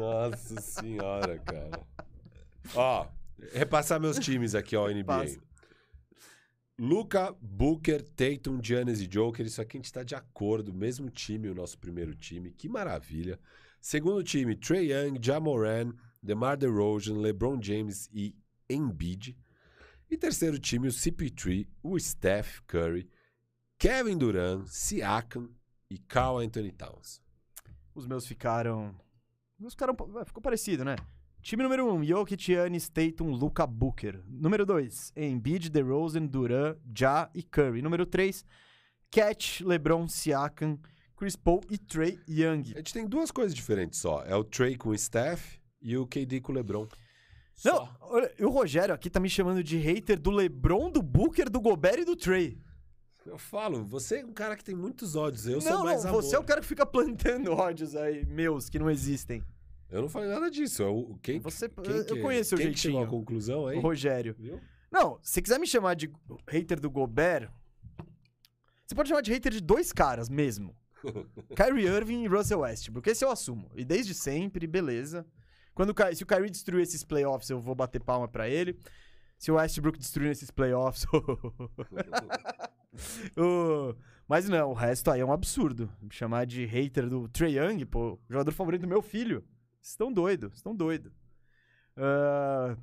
Nossa 0.00 0.60
senhora, 0.60 1.38
cara. 1.40 1.86
Ó, 2.74 3.06
repassar 3.52 4.00
meus 4.00 4.18
times 4.18 4.54
aqui, 4.54 4.74
ó, 4.74 4.88
NBA. 4.88 5.04
Passa. 5.04 5.40
Luca, 6.78 7.36
Booker, 7.42 8.02
Tatum, 8.02 8.58
Giannis 8.62 9.02
e 9.02 9.06
Joker. 9.06 9.44
Isso 9.44 9.60
aqui 9.60 9.76
a 9.76 9.80
gente 9.80 9.92
tá 9.92 10.02
de 10.02 10.14
acordo. 10.14 10.72
Mesmo 10.72 11.10
time, 11.10 11.50
o 11.50 11.54
nosso 11.54 11.78
primeiro 11.78 12.14
time. 12.14 12.50
Que 12.52 12.70
maravilha. 12.70 13.38
Segundo 13.78 14.22
time, 14.22 14.56
Trey 14.56 14.90
Young, 14.90 15.18
Jamoran, 15.20 15.92
DeMar 16.22 16.56
DeRozan, 16.56 17.18
LeBron 17.18 17.60
James 17.62 18.08
e 18.14 18.34
Embiid. 18.68 19.36
E 20.10 20.16
terceiro 20.16 20.58
time, 20.58 20.88
o 20.88 20.90
CP3, 20.90 21.68
o 21.82 22.00
Steph 22.00 22.60
Curry, 22.66 23.06
Kevin 23.78 24.16
Durant, 24.16 24.66
Siakam 24.66 25.50
e 25.90 25.98
Carl 25.98 26.38
Anthony 26.38 26.72
Towns. 26.72 27.20
Os 27.94 28.06
meus 28.06 28.26
ficaram. 28.26 28.94
Os 29.60 29.62
meus 29.62 29.74
ficaram. 29.74 29.94
Ficou 30.24 30.42
parecido, 30.42 30.86
né? 30.86 30.96
Time 31.42 31.62
número 31.62 31.86
1, 31.86 31.94
um, 31.94 32.02
Jokic, 32.02 32.42
Giannis, 32.42 32.88
Tatum, 32.88 33.30
Luca 33.30 33.66
Booker. 33.66 34.22
Número 34.26 34.64
2, 34.64 35.12
Embiid, 35.14 35.68
DeRozan, 35.68 36.24
Duran, 36.24 36.76
Ja 36.96 37.30
e 37.34 37.42
Curry. 37.42 37.82
Número 37.82 38.06
3, 38.06 38.42
Cat, 39.10 39.62
LeBron, 39.62 40.08
Siakam, 40.08 40.78
Chris 41.14 41.36
Paul 41.36 41.60
e 41.68 41.76
Trey 41.76 42.18
Young. 42.26 42.72
A 42.74 42.78
gente 42.78 42.94
tem 42.94 43.06
duas 43.06 43.30
coisas 43.30 43.54
diferentes 43.54 44.00
só. 44.00 44.22
É 44.22 44.34
o 44.34 44.42
Trey 44.42 44.76
com 44.76 44.88
o 44.88 44.98
Steph 44.98 45.58
e 45.82 45.94
o 45.94 46.06
KD 46.06 46.40
com 46.40 46.52
o 46.52 46.54
LeBron. 46.54 46.88
Não, 47.62 47.86
olha, 48.00 48.32
o 48.40 48.48
Rogério 48.48 48.94
aqui 48.94 49.10
tá 49.10 49.20
me 49.20 49.28
chamando 49.28 49.62
de 49.62 49.76
hater 49.76 50.18
do 50.18 50.30
LeBron, 50.30 50.90
do 50.90 51.02
Booker, 51.02 51.50
do 51.50 51.60
Gobert 51.60 52.00
e 52.00 52.04
do 52.06 52.16
Trey. 52.16 52.58
Eu 53.26 53.38
falo, 53.38 53.84
você 53.84 54.20
é 54.20 54.24
um 54.24 54.32
cara 54.32 54.56
que 54.56 54.64
tem 54.64 54.74
muitos 54.74 55.14
ódios, 55.14 55.46
eu 55.46 55.54
não, 55.54 55.60
sou 55.60 55.84
mais 55.84 56.04
amor. 56.06 56.22
você 56.22 56.34
é 56.36 56.38
o 56.38 56.44
cara 56.44 56.60
que 56.60 56.66
fica 56.66 56.86
plantando 56.86 57.52
ódios 57.52 57.94
aí, 57.94 58.24
meus, 58.26 58.68
que 58.68 58.78
não 58.78 58.90
existem. 58.90 59.42
Eu 59.90 60.02
não 60.02 60.08
falei 60.08 60.28
nada 60.28 60.50
disso. 60.50 60.82
Eu, 60.82 61.18
quem, 61.22 61.40
Você, 61.40 61.68
quem 61.68 61.96
eu 61.96 62.04
que- 62.04 62.20
conheço 62.20 62.54
o 62.54 62.58
quem 62.58 62.72
que 62.72 62.78
chegou 62.78 62.98
à 62.98 63.02
jeitinho. 63.02 63.18
conclusão 63.20 63.66
aí? 63.66 63.76
O 63.76 63.80
Rogério. 63.80 64.34
Viu? 64.38 64.60
Não, 64.90 65.18
se 65.22 65.42
quiser 65.42 65.58
me 65.58 65.66
chamar 65.66 65.94
de 65.94 66.10
hater 66.48 66.80
do 66.80 66.90
Gobert, 66.90 67.50
você 68.86 68.94
pode 68.94 69.08
chamar 69.08 69.20
de 69.20 69.32
hater 69.32 69.52
de 69.52 69.60
dois 69.60 69.92
caras 69.92 70.28
mesmo. 70.28 70.74
Kyrie 71.56 71.86
Irving 71.86 72.24
e 72.24 72.28
Russell 72.28 72.60
Westbrook. 72.60 73.08
Esse 73.08 73.24
eu 73.24 73.30
assumo. 73.30 73.70
E 73.74 73.84
desde 73.84 74.14
sempre, 74.14 74.66
beleza. 74.66 75.26
Quando, 75.74 75.90
o 75.90 76.14
se 76.14 76.22
o 76.22 76.26
Kyrie 76.26 76.50
destruir 76.50 76.82
esses 76.82 77.04
playoffs, 77.04 77.50
eu 77.50 77.60
vou 77.60 77.74
bater 77.74 78.00
palma 78.00 78.28
pra 78.28 78.48
ele. 78.48 78.78
Se 79.38 79.50
o 79.50 79.54
Westbrook 79.56 79.98
destruir 79.98 80.30
esses 80.30 80.50
playoffs... 80.50 81.04
Ô, 83.36 83.94
Mas 84.28 84.48
não, 84.48 84.70
o 84.70 84.74
resto 84.74 85.10
aí 85.10 85.20
é 85.20 85.24
um 85.24 85.32
absurdo. 85.32 85.90
Me 86.00 86.12
chamar 86.12 86.46
de 86.46 86.64
hater 86.64 87.08
do 87.08 87.28
Trae 87.28 87.56
Young, 87.58 87.84
pô, 87.86 88.18
jogador 88.28 88.52
favorito 88.52 88.82
do 88.82 88.88
meu 88.88 89.02
filho. 89.02 89.44
Vocês 89.80 89.92
estão 89.92 90.12
doidos, 90.12 90.54
estão 90.56 90.74
doidos. 90.74 91.12
Ah, 91.96 92.76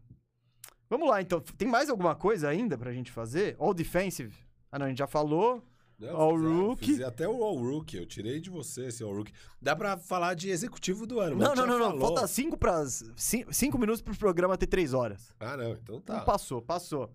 Vamos 0.89 1.09
lá, 1.09 1.21
então. 1.21 1.41
Tem 1.41 1.67
mais 1.67 1.89
alguma 1.89 2.15
coisa 2.15 2.47
ainda 2.47 2.77
pra 2.77 2.93
gente 2.93 3.11
fazer? 3.11 3.55
All 3.59 3.73
defensive? 3.73 4.33
Ah, 4.71 4.79
não, 4.79 4.85
a 4.85 4.89
gente 4.89 4.99
já 4.99 5.07
falou. 5.07 5.61
Não, 5.99 6.15
All 6.15 6.37
fiz- 6.37 6.47
Rookie. 6.47 6.85
fiz 6.85 7.01
até 7.01 7.27
o 7.27 7.43
All 7.43 7.57
Rookie. 7.57 7.97
Eu 7.97 8.05
tirei 8.05 8.39
de 8.39 8.49
você 8.49 8.85
esse 8.85 9.03
All 9.03 9.13
Rookie. 9.13 9.33
Dá 9.61 9.75
pra 9.75 9.97
falar 9.97 10.33
de 10.35 10.49
executivo 10.49 11.05
do 11.05 11.19
ano, 11.19 11.35
mas 11.35 11.49
Não, 11.49 11.55
não, 11.55 11.67
não, 11.67 11.89
não. 11.89 11.99
Falta 11.99 12.25
cinco, 12.27 12.55
pras, 12.57 13.03
cinco, 13.17 13.53
cinco 13.53 13.77
minutos 13.77 14.01
pro 14.01 14.15
programa 14.17 14.57
ter 14.57 14.67
três 14.67 14.93
horas. 14.93 15.33
Ah, 15.39 15.57
não. 15.57 15.71
Então 15.71 15.99
tá. 15.99 16.13
Então 16.13 16.25
passou, 16.25 16.61
passou. 16.61 17.11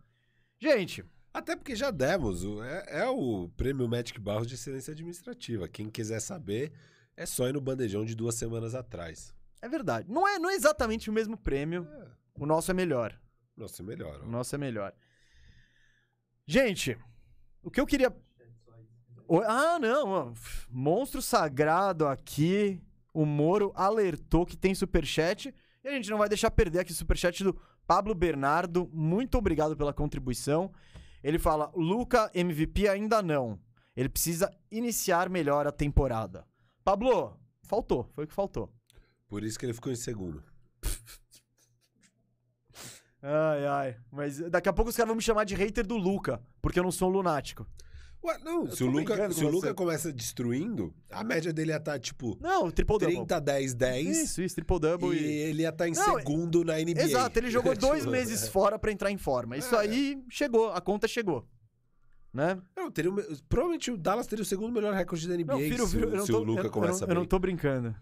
Gente, 0.61 1.03
Até 1.35 1.57
porque 1.57 1.75
já 1.75 1.91
demos. 1.91 2.45
o- 2.45 2.63
É, 2.63 3.03
é 3.03 3.07
o 3.09 3.49
prêmio 3.57 3.89
Magic 3.89 4.19
Barros 4.21 4.47
de 4.47 4.55
excelência 4.55 4.93
administrativa. 4.93 5.67
Quem 5.69 5.89
quiser 5.91 6.21
saber, 6.21 6.73
é 7.17 7.25
só 7.27 7.49
ir 7.49 7.53
no 7.55 7.61
bandejão 7.61 8.05
de 8.05 8.15
duas 8.15 8.35
semanas 8.35 8.75
atrás. 8.75 9.35
é 9.61 9.69
verdade. 9.69 10.11
Não 10.11 10.27
é, 10.27 10.39
não 10.41 10.51
é 10.51 10.55
exatamente 10.55 11.09
o 11.09 11.13
mesmo 11.13 11.37
prêmio. 11.37 11.87
É. 11.89 12.07
O 12.35 12.45
nosso 12.47 12.71
é 12.71 12.75
melhor. 12.75 13.17
Nossa, 13.57 13.81
melhor. 13.83 14.21
ó. 14.23 14.27
O 14.27 14.29
nosso 14.29 14.55
é 14.55 14.59
melhor. 14.59 14.93
Gente, 16.47 16.99
o 17.63 17.71
que 17.71 17.81
eu 17.81 17.87
queria. 17.87 18.13
O- 19.29 19.41
Ah, 19.41 19.79
não. 19.79 20.35
Monstro 20.69 21.23
sagrado 21.23 22.07
aqui. 22.07 22.81
O 23.15 23.25
Moro 23.25 23.73
alertou 23.77 24.45
que 24.45 24.57
tem 24.57 24.75
superchat. 24.75 25.55
E 25.85 25.89
a 25.89 25.93
gente 25.93 26.11
não 26.11 26.19
vai 26.19 26.29
deixar 26.29 26.51
perder 26.51 26.81
aqui 26.81 26.93
o 26.93 26.95
superchat 26.95 27.45
do 27.45 27.55
Pablo 27.87 28.15
Bernardo. 28.15 28.89
Muito 28.93 29.37
obrigado 29.39 29.77
pela 29.77 29.93
contribuição. 29.93 30.73
Ele 31.23 31.39
fala: 31.39 31.71
Luca, 31.75 32.31
MVP 32.35 32.89
ainda 32.89 33.23
não. 33.23 33.59
Ele 33.97 34.09
precisa 34.09 34.51
iniciar 34.71 35.29
melhor 35.29 35.67
a 35.67 35.73
temporada. 35.73 36.47
Pablo, 36.83 37.39
faltou. 37.63 38.11
Foi 38.15 38.25
o 38.25 38.27
que 38.27 38.35
faltou. 38.35 38.73
Por 39.29 39.43
isso 39.45 39.59
que 39.59 39.67
ele 39.67 39.75
ficou 39.75 39.93
em 39.93 39.97
segundo. 39.97 40.43
Ai, 43.23 43.67
ai. 43.67 43.97
Mas 44.11 44.39
daqui 44.51 44.69
a 44.69 44.73
pouco 44.73 44.91
os 44.91 44.97
caras 44.97 45.09
vão 45.09 45.17
me 45.17 45.23
chamar 45.23 45.45
de 45.45 45.55
hater 45.55 45.87
do 45.87 45.97
Luca, 45.97 46.43
porque 46.61 46.79
eu 46.79 46.83
não 46.83 46.91
sou 46.91 47.09
um 47.09 47.13
lunático. 47.13 47.67
Ué, 48.25 48.39
não, 48.45 48.67
Eu 48.67 48.71
se 48.71 48.85
o, 48.85 48.87
Luca, 48.87 49.33
se 49.33 49.45
o 49.45 49.49
Luca 49.51 49.75
começa 49.75 50.13
destruindo, 50.13 50.95
a 51.11 51.25
média 51.25 51.53
dele 51.53 51.73
ia 51.73 51.77
estar, 51.79 51.99
tipo, 51.99 52.39
Não, 52.41 52.71
triple 52.71 52.99
double. 52.99 53.17
30, 53.17 53.41
10, 53.41 53.75
10. 53.75 54.07
Isso, 54.19 54.43
isso, 54.43 54.55
triple 54.55 54.79
double. 54.79 55.09
E 55.11 55.21
E... 55.21 55.25
ele 55.25 55.63
ia 55.63 55.71
estar 55.71 55.89
em 55.89 55.93
Não, 55.93 56.17
segundo 56.19 56.65
na 56.65 56.75
NBA. 56.79 57.03
Exato, 57.03 57.37
ele 57.39 57.51
jogou 57.51 57.75
dois 57.77 58.01
Tipo, 58.03 58.13
meses 58.13 58.47
fora 58.49 58.79
pra 58.79 58.93
entrar 58.93 59.11
em 59.11 59.19
forma. 59.19 59.57
Isso 59.57 59.75
É. 59.75 59.81
aí 59.81 60.23
chegou, 60.31 60.71
a 60.73 60.81
conta 60.81 61.09
chegou. 61.09 61.45
Né? 62.33 62.59
Não, 62.77 62.91
teria 62.91 63.11
o 63.11 63.17
provavelmente 63.47 63.91
o 63.91 63.97
Dallas 63.99 64.27
teria 64.27 64.43
o 64.43 64.47
segundo 64.47 64.73
melhor 64.73 64.95
recorde 64.95 65.29
da 65.29 65.37
NBA 65.37 65.53
Não, 65.53 65.59
Firo, 65.59 65.87
se, 65.87 65.99
eu 66.01 66.25
se 66.25 66.33
tô, 66.33 66.39
o 66.39 66.43
Luca 66.45 66.61
eu, 66.63 66.65
eu 66.67 66.71
começa 66.71 67.05
bem. 67.07 67.15
eu 67.15 67.21
não 67.21 67.27
tô 67.27 67.39
brincando. 67.39 67.95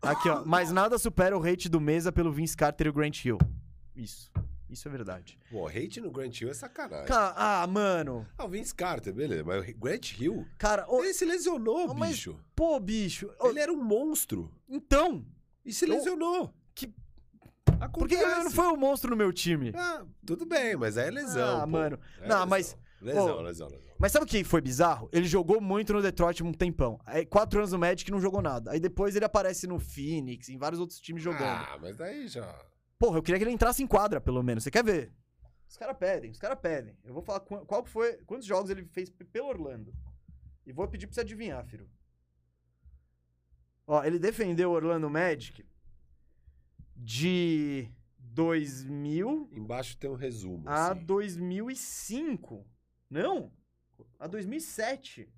Aqui, 0.00 0.28
ó. 0.28 0.42
Mas 0.44 0.72
nada 0.72 0.98
supera 0.98 1.38
o 1.38 1.44
hate 1.46 1.68
do 1.68 1.80
Mesa 1.80 2.10
pelo 2.10 2.32
Vince 2.32 2.56
Carter 2.56 2.88
e 2.88 2.90
o 2.90 2.92
Grant 2.92 3.24
Hill. 3.24 3.38
Isso. 3.94 4.31
Isso 4.72 4.88
é 4.88 4.90
verdade. 4.90 5.38
Pô, 5.50 5.68
hate 5.68 6.00
no 6.00 6.10
Grant 6.10 6.40
Hill 6.40 6.50
é 6.50 6.54
sacanagem. 6.54 7.06
Ca- 7.06 7.34
Ah, 7.36 7.66
mano. 7.66 8.26
Ah, 8.38 8.44
o 8.46 8.48
Vince 8.48 8.74
Carter, 8.74 9.12
beleza. 9.12 9.44
Mas 9.44 9.68
o 9.68 9.74
Grant 9.78 10.18
Hill, 10.18 10.46
Cara, 10.58 10.86
ô, 10.88 11.04
ele 11.04 11.12
se 11.12 11.24
lesionou, 11.24 11.94
mas- 11.94 12.10
bicho. 12.10 12.40
pô, 12.56 12.80
bicho. 12.80 13.30
ô, 13.38 13.48
Ele 13.48 13.60
era 13.60 13.72
um 13.72 13.82
monstro. 13.82 14.50
Então, 14.68 15.24
E 15.64 15.72
se 15.72 15.84
lesionou. 15.86 16.52
Que- 16.74 16.92
Acontece. 17.80 17.90
por 17.98 18.08
que 18.08 18.14
ele 18.14 18.44
não 18.44 18.50
foi 18.50 18.66
o 18.66 18.76
monstro 18.76 19.10
no 19.10 19.16
meu 19.16 19.32
time? 19.32 19.72
Ah, 19.76 20.04
tudo 20.26 20.46
bem, 20.46 20.74
mas 20.76 20.96
é 20.96 21.10
lesão. 21.10 21.58
Ah, 21.58 21.60
pô. 21.60 21.66
mano. 21.68 21.98
É 22.20 22.28
Não, 22.28 22.36
lesão. 22.36 22.46
mas- 22.46 22.76
Lesão, 23.00 23.42
lesão, 23.42 23.68
lesão. 23.68 23.92
Mas 23.98 24.12
sabe 24.12 24.24
o 24.24 24.28
que 24.28 24.44
foi 24.44 24.60
bizarro? 24.60 25.08
Ele 25.12 25.26
jogou 25.26 25.60
muito 25.60 25.92
no 25.92 26.00
Detroit 26.00 26.40
um 26.42 26.52
tempão. 26.52 27.00
Aí, 27.04 27.26
quatro 27.26 27.58
anos 27.58 27.72
no 27.72 27.78
Magic 27.78 28.08
não 28.12 28.20
jogou 28.20 28.40
nada. 28.40 28.70
Aí 28.70 28.78
depois 28.80 29.16
ele 29.16 29.24
aparece 29.24 29.66
no 29.66 29.78
Phoenix, 29.80 30.48
em 30.48 30.56
vários 30.56 30.80
outros 30.80 31.00
times 31.00 31.20
jogando. 31.22 31.42
Ah, 31.42 31.76
mas 31.80 31.96
daí 31.96 32.28
já. 32.28 32.48
Porra, 33.02 33.18
eu 33.18 33.22
queria 33.24 33.36
que 33.40 33.42
ele 33.42 33.50
entrasse 33.50 33.82
em 33.82 33.86
quadra, 33.88 34.20
pelo 34.20 34.44
menos. 34.44 34.62
Você 34.62 34.70
quer 34.70 34.84
ver? 34.84 35.12
Os 35.68 35.76
caras 35.76 35.96
pedem, 35.98 36.30
os 36.30 36.38
caras 36.38 36.56
pedem. 36.60 36.96
Eu 37.02 37.12
vou 37.12 37.20
falar 37.20 37.40
qu- 37.40 37.66
qual 37.66 37.84
foi, 37.84 38.18
quantos 38.18 38.46
jogos 38.46 38.70
ele 38.70 38.84
fez 38.84 39.10
pelo 39.10 39.48
Orlando. 39.48 39.92
E 40.64 40.72
vou 40.72 40.86
pedir 40.86 41.08
pra 41.08 41.14
você 41.14 41.22
adivinhar, 41.22 41.66
Firo. 41.66 41.90
Ó, 43.88 44.04
ele 44.04 44.20
defendeu 44.20 44.70
o 44.70 44.74
Orlando 44.74 45.10
Magic 45.10 45.66
de 46.94 47.90
2000 48.20 49.48
Embaixo 49.50 49.96
tem 49.98 50.08
um 50.08 50.14
resumo. 50.14 50.62
a 50.68 50.92
assim. 50.92 51.04
2005. 51.04 52.64
Não, 53.10 53.52
a 54.16 54.28
2007. 54.28 55.28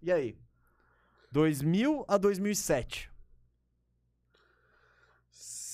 E 0.00 0.12
aí? 0.12 0.38
2000 1.32 2.04
a 2.06 2.16
2007. 2.16 3.10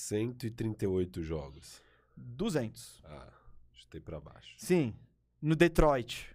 138 0.07 1.21
jogos. 1.21 1.81
200. 2.15 3.01
Ah, 3.05 3.27
chutei 3.73 3.99
pra 3.99 4.19
baixo. 4.19 4.53
Sim. 4.57 4.93
No 5.41 5.55
Detroit, 5.55 6.33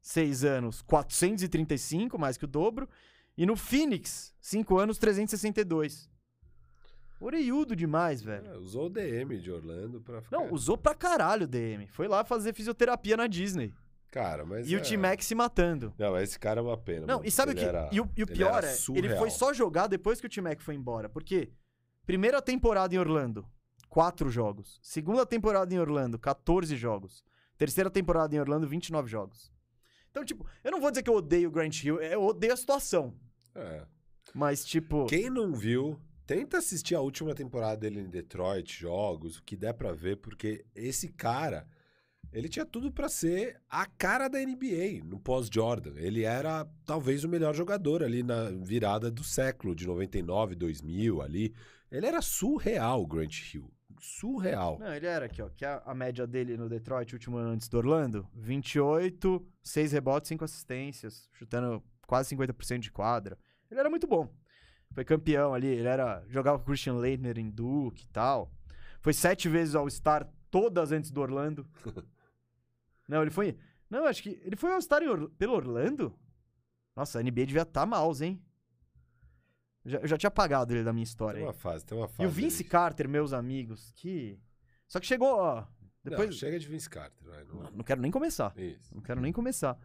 6 0.00 0.44
anos, 0.44 0.82
435, 0.82 2.18
mais 2.18 2.36
que 2.36 2.44
o 2.44 2.48
dobro. 2.48 2.88
E 3.36 3.46
no 3.46 3.56
Phoenix, 3.56 4.34
5 4.40 4.76
anos, 4.76 4.98
362. 4.98 6.10
Oreiudo 7.20 7.76
demais, 7.76 8.20
velho. 8.20 8.46
É, 8.48 8.56
usou 8.58 8.86
o 8.86 8.90
DM 8.90 9.38
de 9.38 9.50
Orlando 9.52 10.00
pra 10.00 10.20
ficar. 10.20 10.36
Não, 10.36 10.52
usou 10.52 10.76
pra 10.76 10.92
caralho 10.92 11.44
o 11.44 11.46
DM. 11.46 11.86
Foi 11.86 12.08
lá 12.08 12.24
fazer 12.24 12.52
fisioterapia 12.52 13.16
na 13.16 13.28
Disney. 13.28 13.72
Cara, 14.10 14.44
mas. 14.44 14.68
E 14.68 14.74
é... 14.74 14.78
o 14.78 14.82
T-Mac 14.82 15.22
se 15.22 15.34
matando. 15.34 15.94
Não, 15.96 16.18
esse 16.18 16.38
cara 16.38 16.60
é 16.60 16.62
uma 16.62 16.76
pena. 16.76 17.06
Não, 17.06 17.14
mano. 17.18 17.26
e 17.26 17.30
sabe 17.30 17.52
o 17.52 17.54
Ele 17.54 17.60
que? 17.60 17.66
era- 17.66 17.88
E 17.92 18.00
o, 18.00 18.10
e 18.16 18.22
o 18.24 18.26
ele 18.28 18.34
pior 18.34 18.64
é, 18.64 18.66
ele 18.66 18.76
surreal. 18.76 19.18
foi 19.18 19.30
só 19.30 19.54
jogar 19.54 19.86
depois 19.86 20.20
que 20.20 20.26
o 20.26 20.28
T-Mac 20.30 20.60
foi 20.60 20.74
embora. 20.74 21.08
Porque 21.08 21.52
primeira 22.06 22.40
temporada 22.42 22.94
em 22.94 22.98
Orlando, 22.98 23.46
4 23.88 24.30
jogos. 24.30 24.78
Segunda 24.82 25.26
temporada 25.26 25.74
em 25.74 25.78
Orlando, 25.78 26.18
14 26.18 26.76
jogos. 26.76 27.24
Terceira 27.58 27.90
temporada 27.90 28.34
em 28.34 28.40
Orlando, 28.40 28.66
29 28.66 29.08
jogos. 29.08 29.52
Então, 30.10 30.24
tipo, 30.24 30.46
eu 30.62 30.70
não 30.70 30.80
vou 30.80 30.90
dizer 30.90 31.02
que 31.02 31.10
eu 31.10 31.14
odeio 31.14 31.48
o 31.48 31.52
Grant 31.52 31.82
Hill, 31.82 32.00
eu 32.00 32.22
odeio 32.22 32.52
a 32.52 32.56
situação. 32.56 33.14
É. 33.54 33.86
Mas, 34.34 34.64
tipo. 34.64 35.06
Quem 35.06 35.30
não 35.30 35.54
viu, 35.54 35.98
tenta 36.26 36.58
assistir 36.58 36.94
a 36.94 37.00
última 37.00 37.34
temporada 37.34 37.76
dele 37.76 38.00
em 38.00 38.08
Detroit, 38.08 38.78
jogos, 38.78 39.38
o 39.38 39.42
que 39.42 39.56
der 39.56 39.74
pra 39.74 39.92
ver, 39.92 40.16
porque 40.16 40.64
esse 40.74 41.08
cara, 41.08 41.66
ele 42.32 42.48
tinha 42.48 42.64
tudo 42.64 42.90
pra 42.90 43.08
ser 43.08 43.60
a 43.68 43.84
cara 43.84 44.26
da 44.26 44.38
NBA 44.38 45.04
no 45.04 45.20
pós-Jordan. 45.20 45.92
Ele 45.96 46.22
era 46.22 46.66
talvez 46.86 47.24
o 47.24 47.28
melhor 47.28 47.54
jogador 47.54 48.02
ali 48.02 48.22
na 48.22 48.50
virada 48.50 49.10
do 49.10 49.22
século, 49.22 49.74
de 49.74 49.86
99, 49.86 50.54
2000 50.54 51.20
ali. 51.20 51.54
Ele 51.90 52.06
era 52.06 52.22
surreal, 52.22 53.06
Grant 53.06 53.54
Hill. 53.54 53.70
Surreal. 54.00 54.78
Não, 54.80 54.94
ele 54.94 55.06
era 55.06 55.26
aqui, 55.26 55.42
ó. 55.42 55.50
Que 55.50 55.64
a, 55.64 55.82
a 55.84 55.94
média 55.94 56.26
dele 56.26 56.56
no 56.56 56.68
Detroit, 56.68 57.12
último 57.12 57.36
ano 57.36 57.50
antes 57.50 57.68
do 57.68 57.76
Orlando: 57.76 58.26
28, 58.34 59.46
6 59.62 59.92
rebotes, 59.92 60.28
5 60.28 60.44
assistências, 60.44 61.28
chutando 61.32 61.82
quase 62.06 62.34
50% 62.34 62.78
de 62.78 62.90
quadra. 62.90 63.38
Ele 63.70 63.78
era 63.78 63.90
muito 63.90 64.06
bom. 64.06 64.28
Foi 64.92 65.04
campeão 65.04 65.52
ali, 65.54 65.68
ele 65.68 65.86
era. 65.86 66.24
Jogava 66.28 66.58
com 66.58 66.64
o 66.64 66.66
Christian 66.66 66.94
Leitner 66.94 67.38
em 67.38 67.50
Duke 67.50 68.04
e 68.04 68.08
tal. 68.08 68.50
Foi 69.00 69.12
sete 69.12 69.48
vezes 69.48 69.74
All-Star, 69.74 70.28
todas 70.50 70.92
antes 70.92 71.10
do 71.10 71.20
Orlando. 71.20 71.66
Não, 73.12 73.22
ele 73.22 73.30
foi. 73.30 73.56
Não, 73.90 74.06
acho 74.06 74.22
que. 74.22 74.40
Ele 74.42 74.56
foi 74.56 74.72
All-Star 74.72 75.02
Or- 75.02 75.30
pelo 75.38 75.52
Orlando? 75.54 76.18
Nossa, 76.96 77.18
a 77.18 77.22
NBA 77.22 77.46
devia 77.46 77.62
estar 77.62 77.80
tá 77.82 77.86
mouse, 77.86 78.24
hein? 78.24 78.42
Já- 79.84 79.98
eu 79.98 80.06
já 80.08 80.16
tinha 80.16 80.28
apagado 80.28 80.72
ele 80.72 80.82
da 80.84 80.92
minha 80.92 81.04
Tem 81.04 81.10
história. 81.10 81.42
uma 81.42 81.50
aí. 81.50 81.56
fase, 81.56 81.84
tem 81.84 81.96
uma 81.98 82.08
fase. 82.08 82.22
E 82.22 82.26
o 82.26 82.30
Vince 82.30 82.62
aí. 82.62 82.68
Carter, 82.68 83.08
meus 83.08 83.32
amigos, 83.32 83.92
que. 83.96 84.40
Só 84.86 85.00
que 85.00 85.06
chegou, 85.06 85.34
ó. 85.36 85.64
Depois. 86.04 86.30
Não, 86.30 86.36
chega 86.36 86.58
de 86.58 86.66
Vince 86.66 86.88
Carter, 86.88 87.28
vai. 87.28 87.44
Não... 87.44 87.54
Não, 87.62 87.70
não 87.72 87.84
quero 87.84 88.00
nem 88.00 88.10
começar. 88.10 88.52
Isso. 88.56 88.94
Não 88.94 89.02
quero 89.02 89.20
nem 89.20 89.32
começar. 89.32 89.78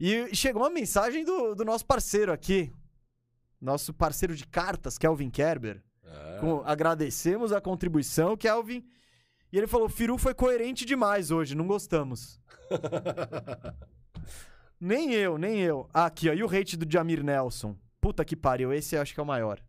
E 0.00 0.34
chegou 0.34 0.62
uma 0.62 0.70
mensagem 0.70 1.24
do, 1.24 1.54
do 1.54 1.64
nosso 1.64 1.84
parceiro 1.86 2.32
aqui. 2.32 2.72
Nosso 3.60 3.92
parceiro 3.92 4.34
de 4.36 4.46
cartas, 4.46 4.96
Kelvin 4.98 5.30
Kerber. 5.30 5.82
Ah, 6.04 6.38
Com- 6.40 6.62
agradecemos 6.64 7.52
a 7.52 7.60
contribuição, 7.60 8.36
Kelvin. 8.36 8.86
E 9.52 9.58
ele 9.58 9.66
falou: 9.66 9.88
Firu 9.88 10.18
foi 10.18 10.34
coerente 10.34 10.84
demais 10.84 11.30
hoje, 11.30 11.54
não 11.54 11.66
gostamos. 11.66 12.40
Nem 14.80 15.12
eu, 15.12 15.36
nem 15.38 15.58
eu. 15.60 15.88
Ah, 15.92 16.06
aqui, 16.06 16.30
ó. 16.30 16.32
E 16.32 16.42
o 16.44 16.48
hate 16.48 16.76
do 16.76 16.88
Jamir 16.90 17.24
Nelson? 17.24 17.76
Puta 18.00 18.24
que 18.24 18.36
pariu, 18.36 18.72
esse 18.72 18.94
eu 18.94 19.02
acho 19.02 19.12
que 19.12 19.18
é 19.18 19.22
o 19.22 19.26
maior. 19.26 19.60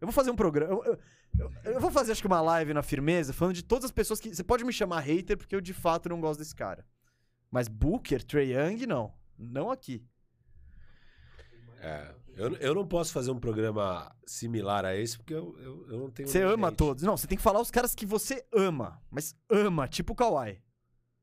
Eu 0.00 0.08
vou 0.08 0.12
fazer 0.12 0.30
um 0.32 0.36
programa. 0.36 0.72
Eu, 0.72 0.84
eu- 0.84 0.98
eu- 1.38 1.52
eu 1.74 1.80
vou 1.80 1.90
fazer, 1.90 2.10
acho 2.12 2.20
que, 2.20 2.26
uma 2.26 2.40
live 2.40 2.74
na 2.74 2.82
firmeza, 2.82 3.32
falando 3.32 3.54
de 3.54 3.62
todas 3.62 3.84
as 3.84 3.92
pessoas 3.92 4.18
que. 4.18 4.34
Você 4.34 4.42
pode 4.42 4.64
me 4.64 4.72
chamar 4.72 5.00
hater, 5.00 5.38
porque 5.38 5.54
eu 5.54 5.60
de 5.60 5.72
fato 5.72 6.08
não 6.08 6.20
gosto 6.20 6.40
desse 6.40 6.54
cara. 6.54 6.84
Mas 7.48 7.68
Booker, 7.68 8.24
Trey 8.24 8.54
Young, 8.56 8.86
não. 8.86 9.14
Não 9.38 9.70
aqui. 9.70 10.04
É, 11.78 12.12
eu, 12.36 12.54
eu 12.56 12.74
não 12.74 12.86
posso 12.86 13.12
fazer 13.12 13.30
um 13.30 13.38
programa 13.40 14.14
similar 14.26 14.84
a 14.84 14.94
esse, 14.96 15.16
porque 15.16 15.34
eu, 15.34 15.56
eu, 15.58 15.86
eu 15.90 15.98
não 15.98 16.10
tenho. 16.10 16.28
Você 16.28 16.42
ama 16.42 16.68
gente. 16.68 16.76
todos. 16.78 17.02
Não, 17.02 17.16
você 17.16 17.26
tem 17.26 17.36
que 17.36 17.42
falar 17.42 17.60
os 17.60 17.70
caras 17.70 17.94
que 17.94 18.04
você 18.06 18.44
ama. 18.52 19.00
Mas 19.10 19.34
ama, 19.50 19.88
tipo 19.88 20.12
o 20.12 20.16
Kawhi. 20.16 20.60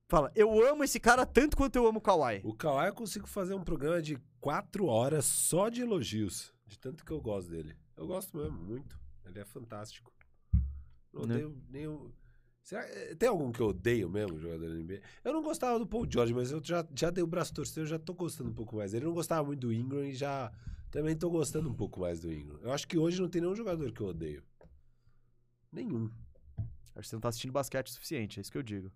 Fala, 0.09 0.31
eu 0.35 0.67
amo 0.67 0.83
esse 0.83 0.99
cara 0.99 1.25
tanto 1.25 1.55
quanto 1.55 1.75
eu 1.75 1.87
amo 1.87 1.99
o 1.99 2.01
Kawhi. 2.01 2.41
O 2.43 2.53
Kawhi 2.53 2.87
eu 2.87 2.93
consigo 2.93 3.25
fazer 3.27 3.53
um 3.53 3.63
programa 3.63 4.01
de 4.01 4.17
quatro 4.39 4.85
horas 4.87 5.25
só 5.25 5.69
de 5.69 5.81
elogios. 5.81 6.53
De 6.65 6.77
tanto 6.77 7.05
que 7.05 7.11
eu 7.11 7.21
gosto 7.21 7.49
dele. 7.51 7.75
Eu 7.95 8.07
gosto 8.07 8.35
mesmo, 8.37 8.57
muito. 8.57 8.99
Ele 9.25 9.39
é 9.39 9.45
fantástico. 9.45 10.11
Não 11.13 11.25
Né? 11.25 11.35
tenho 11.37 11.61
nenhum. 11.69 12.11
Será, 12.63 12.81
eh, 12.87 13.13
tem 13.15 13.27
algum 13.29 13.51
que 13.51 13.59
eu 13.59 13.67
odeio 13.67 14.09
mesmo, 14.09 14.39
jogador 14.39 14.69
da 14.69 14.75
NBA? 14.75 15.01
Eu 15.23 15.33
não 15.33 15.43
gostava 15.43 15.77
do 15.77 15.85
Paul 15.85 16.07
George, 16.09 16.33
mas 16.33 16.51
eu 16.51 16.61
já, 16.63 16.85
já 16.95 17.09
dei 17.09 17.23
o 17.23 17.27
braço 17.27 17.53
torcido, 17.53 17.81
eu 17.81 17.85
já 17.85 17.99
tô 17.99 18.13
gostando 18.13 18.49
um 18.49 18.53
pouco 18.53 18.77
mais 18.77 18.91
dele. 18.93 19.05
Eu 19.05 19.09
não 19.09 19.15
gostava 19.15 19.45
muito 19.45 19.59
do 19.59 19.73
Ingram 19.73 20.03
e 20.05 20.13
já 20.15 20.51
também 20.93 21.15
tô 21.15 21.27
gostando 21.27 21.67
um 21.67 21.73
pouco 21.73 22.01
mais 22.01 22.19
do 22.19 22.31
Ingram. 22.31 22.59
Eu 22.61 22.71
acho 22.71 22.87
que 22.87 22.99
hoje 22.99 23.19
não 23.19 23.27
tem 23.27 23.41
nenhum 23.41 23.55
jogador 23.55 23.91
que 23.91 23.99
eu 23.99 24.07
odeio. 24.07 24.43
Nenhum. 25.71 26.11
Acho 26.95 27.01
que 27.01 27.07
você 27.07 27.15
não 27.15 27.21
tá 27.21 27.29
assistindo 27.29 27.51
basquete 27.51 27.87
o 27.87 27.91
suficiente, 27.91 28.39
é 28.39 28.41
isso 28.41 28.51
que 28.51 28.57
eu 28.59 28.61
digo. 28.61 28.91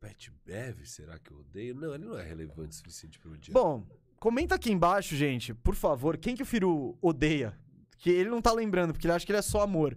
Pat 0.00 0.28
Bev, 0.44 0.84
será 0.84 1.16
que 1.20 1.30
eu 1.30 1.38
odeio? 1.38 1.72
Não, 1.76 1.94
ele 1.94 2.04
não 2.04 2.18
é 2.18 2.24
relevante 2.24 2.70
o 2.70 2.74
suficiente 2.74 3.16
pra 3.20 3.30
eu 3.30 3.34
odiar. 3.34 3.54
Bom, 3.54 3.86
comenta 4.18 4.56
aqui 4.56 4.72
embaixo, 4.72 5.14
gente, 5.14 5.54
por 5.54 5.76
favor, 5.76 6.18
quem 6.18 6.34
que 6.34 6.42
o 6.42 6.46
Firu 6.46 6.98
odeia? 7.00 7.56
Que 7.98 8.10
ele 8.10 8.28
não 8.28 8.42
tá 8.42 8.52
lembrando, 8.52 8.92
porque 8.92 9.06
ele 9.06 9.14
acha 9.14 9.24
que 9.24 9.30
ele 9.30 9.38
é 9.38 9.42
só 9.42 9.62
amor. 9.62 9.96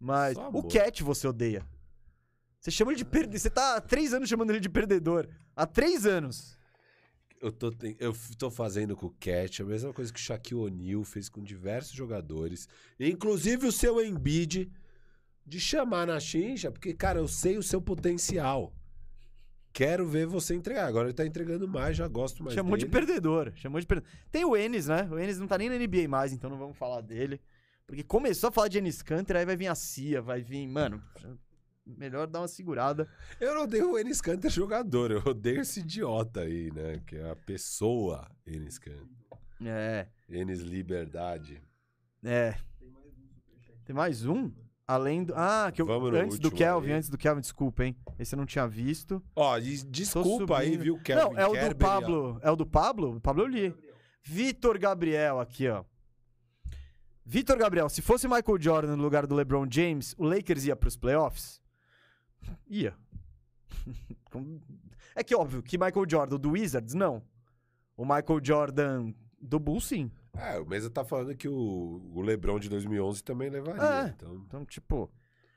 Mas 0.00 0.34
Só 0.34 0.42
o 0.42 0.46
amor. 0.46 0.66
Cat 0.66 1.00
você 1.04 1.28
odeia. 1.28 1.64
Você 2.58 2.72
chama 2.72 2.90
ele 2.90 2.98
de 2.98 3.04
perdedor. 3.04 3.38
Você 3.38 3.50
tá 3.50 3.76
há 3.76 3.80
três 3.80 4.12
anos 4.12 4.28
chamando 4.28 4.50
ele 4.50 4.58
de 4.58 4.68
perdedor. 4.68 5.28
Há 5.54 5.64
três 5.64 6.04
anos. 6.04 6.58
Eu 7.44 7.52
tô, 7.52 7.70
eu 7.98 8.16
tô 8.38 8.50
fazendo 8.50 8.96
com 8.96 9.04
o 9.04 9.14
Cat 9.20 9.60
a 9.60 9.66
mesma 9.66 9.92
coisa 9.92 10.10
que 10.10 10.18
o 10.18 10.22
Shaquille 10.22 10.60
O'Neal 10.62 11.04
fez 11.04 11.28
com 11.28 11.42
diversos 11.42 11.92
jogadores, 11.92 12.66
inclusive 12.98 13.66
o 13.66 13.72
seu 13.72 14.02
Embiid, 14.02 14.72
de 15.44 15.60
chamar 15.60 16.06
na 16.06 16.18
chincha, 16.18 16.72
porque, 16.72 16.94
cara, 16.94 17.18
eu 17.18 17.28
sei 17.28 17.58
o 17.58 17.62
seu 17.62 17.82
potencial. 17.82 18.72
Quero 19.74 20.08
ver 20.08 20.26
você 20.26 20.54
entregar. 20.54 20.86
Agora 20.86 21.08
ele 21.08 21.14
tá 21.14 21.26
entregando 21.26 21.68
mais, 21.68 21.98
já 21.98 22.08
gosto 22.08 22.42
mais 22.42 22.54
Chamou 22.54 22.78
de 22.78 22.86
dele. 22.86 22.92
perdedor. 22.92 23.52
Chamou 23.56 23.78
de 23.78 23.86
perdedor. 23.86 24.10
Tem 24.32 24.44
o 24.44 24.56
Enes, 24.56 24.86
né? 24.86 25.06
O 25.10 25.18
Enes 25.18 25.38
não 25.38 25.46
tá 25.46 25.58
nem 25.58 25.68
na 25.68 25.76
NBA 25.76 26.08
mais, 26.08 26.32
então 26.32 26.48
não 26.48 26.56
vamos 26.56 26.78
falar 26.78 27.02
dele. 27.02 27.38
Porque 27.86 28.02
começou 28.02 28.48
a 28.48 28.52
falar 28.52 28.68
de 28.68 28.78
Enes 28.78 29.02
Kanter, 29.02 29.36
aí 29.36 29.44
vai 29.44 29.56
vir 29.56 29.66
a 29.66 29.74
Cia, 29.74 30.22
vai 30.22 30.40
vir. 30.40 30.66
Mano, 30.66 31.02
melhor 31.86 32.26
dar 32.26 32.40
uma 32.40 32.48
segurada. 32.48 33.08
Eu 33.40 33.54
não 33.54 33.62
odeio 33.64 33.92
o 33.92 33.98
Enes 33.98 34.20
Kanter 34.20 34.50
jogador, 34.50 35.10
eu 35.10 35.22
odeio 35.24 35.60
esse 35.60 35.80
idiota 35.80 36.40
aí, 36.40 36.70
né? 36.72 37.00
Que 37.06 37.16
é 37.16 37.30
a 37.30 37.36
pessoa 37.36 38.30
Enes 38.46 38.78
Kanter. 38.78 39.06
É. 39.64 40.06
Enes 40.28 40.60
Liberdade. 40.60 41.62
É. 42.22 42.54
Tem 43.84 43.94
mais 43.94 44.24
um? 44.24 44.50
Além 44.86 45.24
do. 45.24 45.32
Ah, 45.34 45.70
que 45.72 45.80
eu. 45.80 45.90
Antes 46.14 46.38
do 46.38 46.50
Kelvin, 46.50 46.88
aí. 46.88 46.92
antes 46.94 47.08
do 47.08 47.16
Kelvin, 47.16 47.40
desculpa, 47.40 47.84
hein? 47.84 47.96
Esse 48.18 48.34
eu 48.34 48.38
não 48.38 48.44
tinha 48.44 48.66
visto. 48.66 49.22
Ó, 49.34 49.58
desculpa 49.58 50.58
aí, 50.58 50.76
viu, 50.76 50.98
Kevin 50.98 51.20
não, 51.20 51.38
é 51.38 51.46
o 51.46 51.68
do 51.68 51.76
Pablo. 51.76 52.38
É 52.42 52.50
o 52.50 52.56
do 52.56 52.66
Pablo? 52.66 53.16
O 53.16 53.20
Pablo 53.20 53.44
eu 53.44 53.46
li. 53.46 53.74
Vitor 54.22 54.78
Gabriel, 54.78 55.40
aqui, 55.40 55.68
ó. 55.68 55.84
Vitor 57.24 57.56
Gabriel, 57.56 57.88
se 57.88 58.02
fosse 58.02 58.28
Michael 58.28 58.60
Jordan 58.60 58.96
no 58.96 59.02
lugar 59.02 59.26
do 59.26 59.34
LeBron 59.34 59.66
James, 59.70 60.14
o 60.18 60.24
Lakers 60.24 60.66
ia 60.66 60.76
pros 60.76 60.96
playoffs? 60.96 61.63
Ia. 62.68 62.94
É 65.14 65.22
que 65.22 65.34
óbvio 65.34 65.62
que 65.62 65.78
Michael 65.78 66.06
Jordan 66.08 66.36
do 66.38 66.50
Wizards, 66.50 66.94
não. 66.94 67.22
O 67.96 68.04
Michael 68.04 68.40
Jordan 68.42 69.12
do 69.40 69.60
Bulls, 69.60 69.84
sim. 69.86 70.10
É, 70.36 70.58
o 70.58 70.66
Mesa 70.66 70.90
tá 70.90 71.04
falando 71.04 71.36
que 71.36 71.48
o, 71.48 72.10
o 72.12 72.20
LeBron 72.20 72.58
de 72.58 72.68
2011 72.68 73.22
também 73.22 73.48
levaria. 73.48 73.82
É. 73.82 74.08
Então, 74.08 74.34
Então, 74.46 74.64
tipo, 74.64 75.08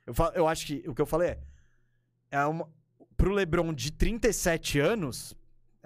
eu, 0.06 0.14
fa- 0.14 0.32
eu 0.36 0.48
acho 0.48 0.68
que 0.68 0.84
o 0.88 0.94
que 0.94 1.02
eu 1.02 1.06
falei 1.08 1.30
é, 1.30 1.40
é 2.30 2.46
uma, 2.46 2.70
pro 3.16 3.32
LeBron 3.32 3.74
de 3.74 3.92
37 3.92 4.80
anos, 4.80 5.34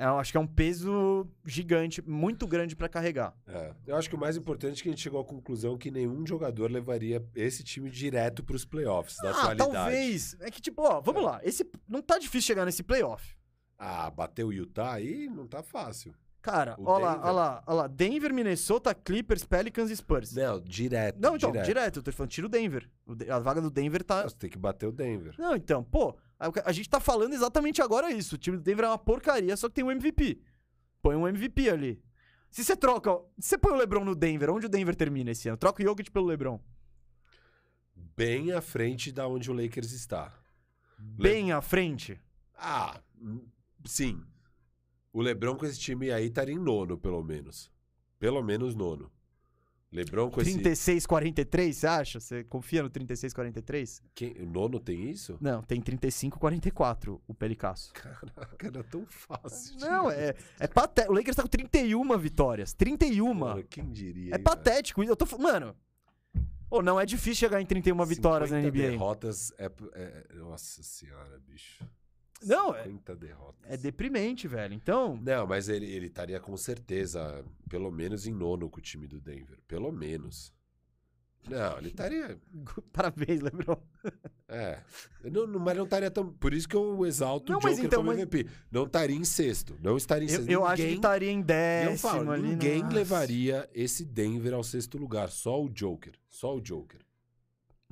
eu 0.10 0.18
acho 0.20 0.32
que 0.32 0.38
é 0.38 0.40
um 0.40 0.48
peso 0.48 1.28
gigante, 1.46 2.02
muito 2.02 2.48
grande 2.48 2.76
pra 2.76 2.88
carregar. 2.90 3.34
é. 3.48 3.74
eu 3.88 3.96
acho 3.96 4.10
que 4.10 4.16
o 4.16 4.20
mais 4.20 4.36
importante 4.38 4.80
é 4.80 4.84
que 4.84 4.90
a 4.90 4.92
gente 4.92 5.02
chegou 5.02 5.20
à 5.22 5.26
conclusão 5.26 5.78
que 5.78 5.92
nenhum 5.92 6.26
jogador 6.26 6.70
levaria 6.72 7.24
esse 7.36 7.64
time 7.64 7.90
direto 7.90 8.44
pros 8.44 8.66
playoffs 8.66 9.18
da 9.18 9.30
ah, 9.30 9.32
atualidade. 9.32 9.72
talvez. 9.72 10.36
É 10.40 10.50
que 10.52 10.62
tipo, 10.62 10.82
ó, 10.82 11.02
vamos 11.02 11.22
É. 11.22 11.26
lá, 11.26 11.42
esse 11.44 11.70
não 11.88 12.02
tá 12.02 12.18
difícil 12.18 12.48
chegar 12.48 12.66
nesse 12.66 12.84
playoff. 12.84 13.36
Ah, 13.78 14.10
bater 14.12 14.44
o 14.46 14.52
Utah 14.54 14.94
aí 14.94 15.28
não 15.28 15.48
tá 15.48 15.64
fácil. 15.64 16.14
Cara, 16.42 16.76
O 16.80 16.86
ó 16.86 16.98
lá, 16.98 17.14
Denver? 17.14 17.28
ó 17.28 17.32
lá, 17.32 17.64
ó 17.68 17.74
lá, 17.76 17.88
Denver, 17.88 18.34
Minnesota, 18.34 18.96
Clippers, 18.96 19.44
Pelicans 19.44 19.92
e 19.92 19.96
Spurs. 19.96 20.34
Não, 20.34 20.60
direto. 20.60 21.20
Não, 21.20 21.36
então, 21.36 21.52
direto. 21.52 21.66
direto, 21.68 21.96
eu 22.00 22.04
tô 22.04 22.12
falando, 22.12 22.32
tira 22.32 22.48
o 22.48 22.50
Denver. 22.50 22.90
A 23.30 23.38
vaga 23.38 23.62
do 23.62 23.70
Denver 23.70 24.04
tá, 24.04 24.24
Você 24.24 24.36
tem 24.36 24.50
que 24.50 24.58
bater 24.58 24.88
o 24.88 24.92
Denver. 24.92 25.36
Não, 25.38 25.56
então, 25.56 25.84
pô, 25.84 26.16
a, 26.42 26.70
a 26.70 26.72
gente 26.72 26.90
tá 26.90 27.00
falando 27.00 27.34
exatamente 27.34 27.82
agora 27.82 28.12
isso. 28.12 28.36
O 28.36 28.38
time 28.38 28.58
do 28.58 28.64
Denver 28.64 28.86
é 28.86 28.88
uma 28.88 28.98
porcaria, 28.98 29.56
só 29.56 29.70
que 29.70 29.76
tem 29.76 29.84
um 29.84 29.92
MVP. 29.92 30.42
Põe 31.02 31.16
um 31.16 31.28
MVP 31.28 31.70
ali. 31.70 32.02
Se 32.50 32.64
você 32.64 32.76
troca, 32.76 33.12
se 33.40 33.50
você 33.50 33.58
põe 33.58 33.72
o 33.74 33.76
LeBron 33.78 34.04
no 34.04 34.16
Denver, 34.16 34.50
onde 34.50 34.66
o 34.66 34.70
Denver 34.70 34.96
termina 34.96 35.32
esse 35.32 35.48
ano? 35.48 35.58
Troca 35.58 35.82
o 35.82 35.86
Jokic 35.86 36.10
pelo 36.12 36.26
LeBron. 36.26 36.60
Bem 37.96 38.52
à 38.52 38.62
frente 38.62 39.12
da 39.12 39.28
onde 39.28 39.50
o 39.50 39.54
Lakers 39.54 39.92
está. 39.92 40.34
Bem 40.98 41.52
à 41.52 41.62
frente. 41.62 42.20
Ah, 42.56 43.00
hum, 43.20 43.46
sim. 43.86 44.22
O 45.14 45.22
LeBron 45.22 45.56
com 45.56 45.66
esse 45.66 45.80
time 45.80 46.12
aí 46.12 46.28
estaria 46.28 46.54
em 46.54 46.60
nono, 46.60 46.98
pelo 46.98 47.24
menos. 47.24 47.72
Pelo 48.20 48.42
menos 48.42 48.76
nono. 48.76 49.12
LeBron 49.92 50.30
com 50.32 50.42
esse... 50.42 50.58
36-43, 50.58 51.74
você 51.74 51.88
acha? 51.88 52.20
Você 52.20 52.44
confia 52.46 52.82
no 52.82 52.90
36-43? 52.90 54.02
Quem... 54.16 54.32
O 54.40 54.46
nono 54.46 54.80
tem 54.80 55.10
isso? 55.10 55.38
Não, 55.42 55.62
tem 55.62 55.82
35-44 55.82 57.20
o 57.28 57.34
Pelicasso. 57.34 57.92
Caraca, 57.94 58.68
era 58.68 58.84
tão 58.86 59.06
fácil. 59.06 59.78
Não, 59.80 60.10
é, 60.12 60.34
é 60.60 60.68
patético. 60.68 61.14
O 61.14 61.16
Lakers 61.18 61.36
tá 61.36 61.44
com 61.44 61.50
31 61.50 62.18
vitórias. 62.18 62.74
31. 62.74 63.34
Mano, 63.34 63.64
quem 63.64 63.92
diria? 63.92 64.34
É 64.34 64.38
hein, 64.38 64.44
patético. 64.44 65.04
Eu 65.04 65.16
tô 65.16 65.26
Mano. 65.38 65.76
Ô, 66.70 66.82
não 66.82 66.98
é 66.98 67.06
difícil 67.06 67.36
chegar 67.36 67.62
em 67.62 67.66
31 67.66 67.98
velho? 67.98 68.08
vitórias 68.08 68.50
na 68.50 68.62
50 68.62 68.78
NBA. 68.78 68.90
derrotas 68.92 69.52
é, 69.58 69.70
é- 69.94 70.26
Nossa 70.36 70.82
senhora, 70.82 71.38
bicho. 71.46 71.86
Não, 72.44 72.76
é- 72.76 72.84
50 72.84 73.16
derrotas. 73.16 73.62
É 73.72 73.78
deprimente, 73.78 74.48
velho. 74.48 74.74
Então, 74.74 75.18
Não, 75.22 75.46
mas 75.48 75.70
ele, 75.70 75.86
ele 75.86 76.08
estaria 76.08 76.40
com 76.40 76.56
certeza, 76.58 77.44
pelo 77.70 77.92
menos 77.92 78.26
em 78.28 78.34
nono 78.34 78.70
com 78.70 78.80
o 78.80 78.82
time 78.82 79.08
do 79.08 79.20
Denver. 79.20 79.60
Pelo 79.68 79.92
menos. 79.92 80.54
Não, 81.50 81.78
ele 81.80 81.88
estaria. 81.88 82.38
parabéns, 82.94 83.42
Lebron. 83.42 83.82
É. 84.54 84.82
Não, 85.24 85.48
não- 85.48 85.60
mas 85.62 85.78
não 85.78 85.86
estaria 85.86 86.12
tão. 86.12 86.30
Por 86.34 86.54
isso 86.54 86.68
que 86.68 86.76
eu 86.76 87.06
exalto 87.06 87.54
Não, 87.54 87.60
o 87.60 87.64
mas 87.64 87.72
Joker 87.78 87.86
então, 87.86 88.00
como 88.00 88.12
mas- 88.12 88.20
MVP. 88.20 88.50
Não 88.70 88.84
estaria 88.84 89.16
em 89.16 89.24
sexto. 89.24 89.78
Não 89.82 89.96
estaria 89.96 90.28
em 90.28 90.30
Eu, 90.30 90.36
sexto. 90.36 90.50
eu 90.52 90.66
acho 90.66 90.76
que 90.76 90.82
Ninguém- 90.82 90.96
estaria 90.98 91.32
em 91.32 91.38
eu 91.40 91.44
décimo 91.46 91.98
falo, 92.00 92.32
ali. 92.32 92.44
ninguém 92.50 92.84
nossa. 92.84 92.94
levaria 92.96 93.70
esse 93.74 94.04
Denver 94.04 94.54
ao 94.54 94.62
sexto 94.62 94.98
lugar. 94.98 95.30
Só 95.30 95.64
o 95.64 95.70
Joker. 95.70 96.12
Só 96.28 96.54
o 96.58 96.60
Joker. 96.60 97.00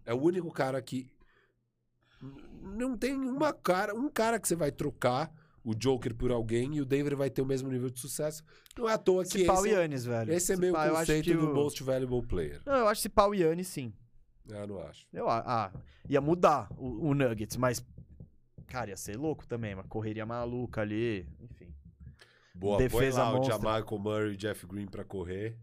É 0.05 0.13
o 0.13 0.17
único 0.21 0.51
cara 0.51 0.81
que. 0.81 1.09
Não 2.61 2.97
tem 2.97 3.13
uma 3.15 3.53
cara. 3.53 3.95
Um 3.95 4.09
cara 4.09 4.39
que 4.39 4.47
você 4.47 4.55
vai 4.55 4.71
trocar 4.71 5.31
o 5.63 5.73
Joker 5.75 6.15
por 6.15 6.31
alguém 6.31 6.75
e 6.75 6.81
o 6.81 6.85
Denver 6.85 7.15
vai 7.17 7.29
ter 7.29 7.41
o 7.41 7.45
mesmo 7.45 7.69
nível 7.69 7.89
de 7.89 7.99
sucesso. 7.99 8.43
Não 8.77 8.87
é 8.89 8.93
à 8.93 8.97
toa 8.97 9.23
que 9.23 9.37
Esse 9.37 9.45
pau 9.45 9.65
esse, 9.65 9.69
é- 9.75 9.81
Yannis, 9.81 10.05
velho. 10.05 10.33
esse 10.33 10.53
é 10.53 10.57
meio 10.57 10.73
pau, 10.73 10.89
conceito 10.89 11.23
que 11.25 11.33
do 11.33 11.51
o- 11.51 11.53
Most 11.53 11.83
Valuable 11.83 12.25
Player. 12.27 12.61
Não, 12.65 12.75
eu 12.75 12.87
acho 12.87 13.01
esse 13.01 13.09
pau 13.09 13.33
Yannis, 13.35 13.67
sim. 13.67 13.93
Eu 14.47 14.65
não 14.67 14.81
acho. 14.81 15.05
Eu, 15.13 15.29
ah, 15.29 15.71
ia 16.07 16.19
mudar 16.21 16.69
o, 16.77 17.09
o 17.09 17.13
Nuggets, 17.13 17.55
mas. 17.57 17.85
Cara, 18.67 18.89
ia 18.91 18.97
ser 18.97 19.15
louco 19.17 19.45
também, 19.47 19.73
uma 19.73 19.83
correria 19.83 20.25
maluca 20.25 20.81
ali. 20.81 21.27
Enfim. 21.39 21.73
Boa, 22.55 22.77
Defesa 22.77 23.21
põe 23.21 23.23
lá 23.25 23.31
monstra. 23.37 23.55
o 23.55 23.57
Jamarco 23.57 23.99
Murray 23.99 24.31
e 24.31 24.33
o 24.33 24.37
Jeff 24.37 24.65
Green 24.67 24.87
pra 24.87 25.03
correr. 25.03 25.57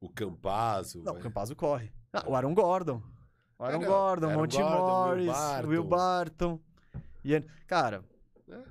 o 0.00 0.08
Campazzo. 0.08 1.02
Não, 1.02 1.14
o 1.14 1.18
Campazzo 1.18 1.56
corre. 1.56 1.90
Ah, 2.12 2.24
o 2.28 2.34
Aaron 2.36 2.54
Gordon. 2.54 3.02
Aaron 3.58 3.80
não, 3.80 3.88
Gordon, 3.88 4.26
Aaron 4.28 4.40
Monty 4.40 4.56
Gordon, 4.56 4.74
Will 4.76 4.86
Morris, 4.86 5.26
Barton. 5.26 5.68
Will 5.68 5.84
Barton. 5.84 6.60
Ian- 7.24 7.44
Cara, 7.66 8.04
É. 8.48 8.62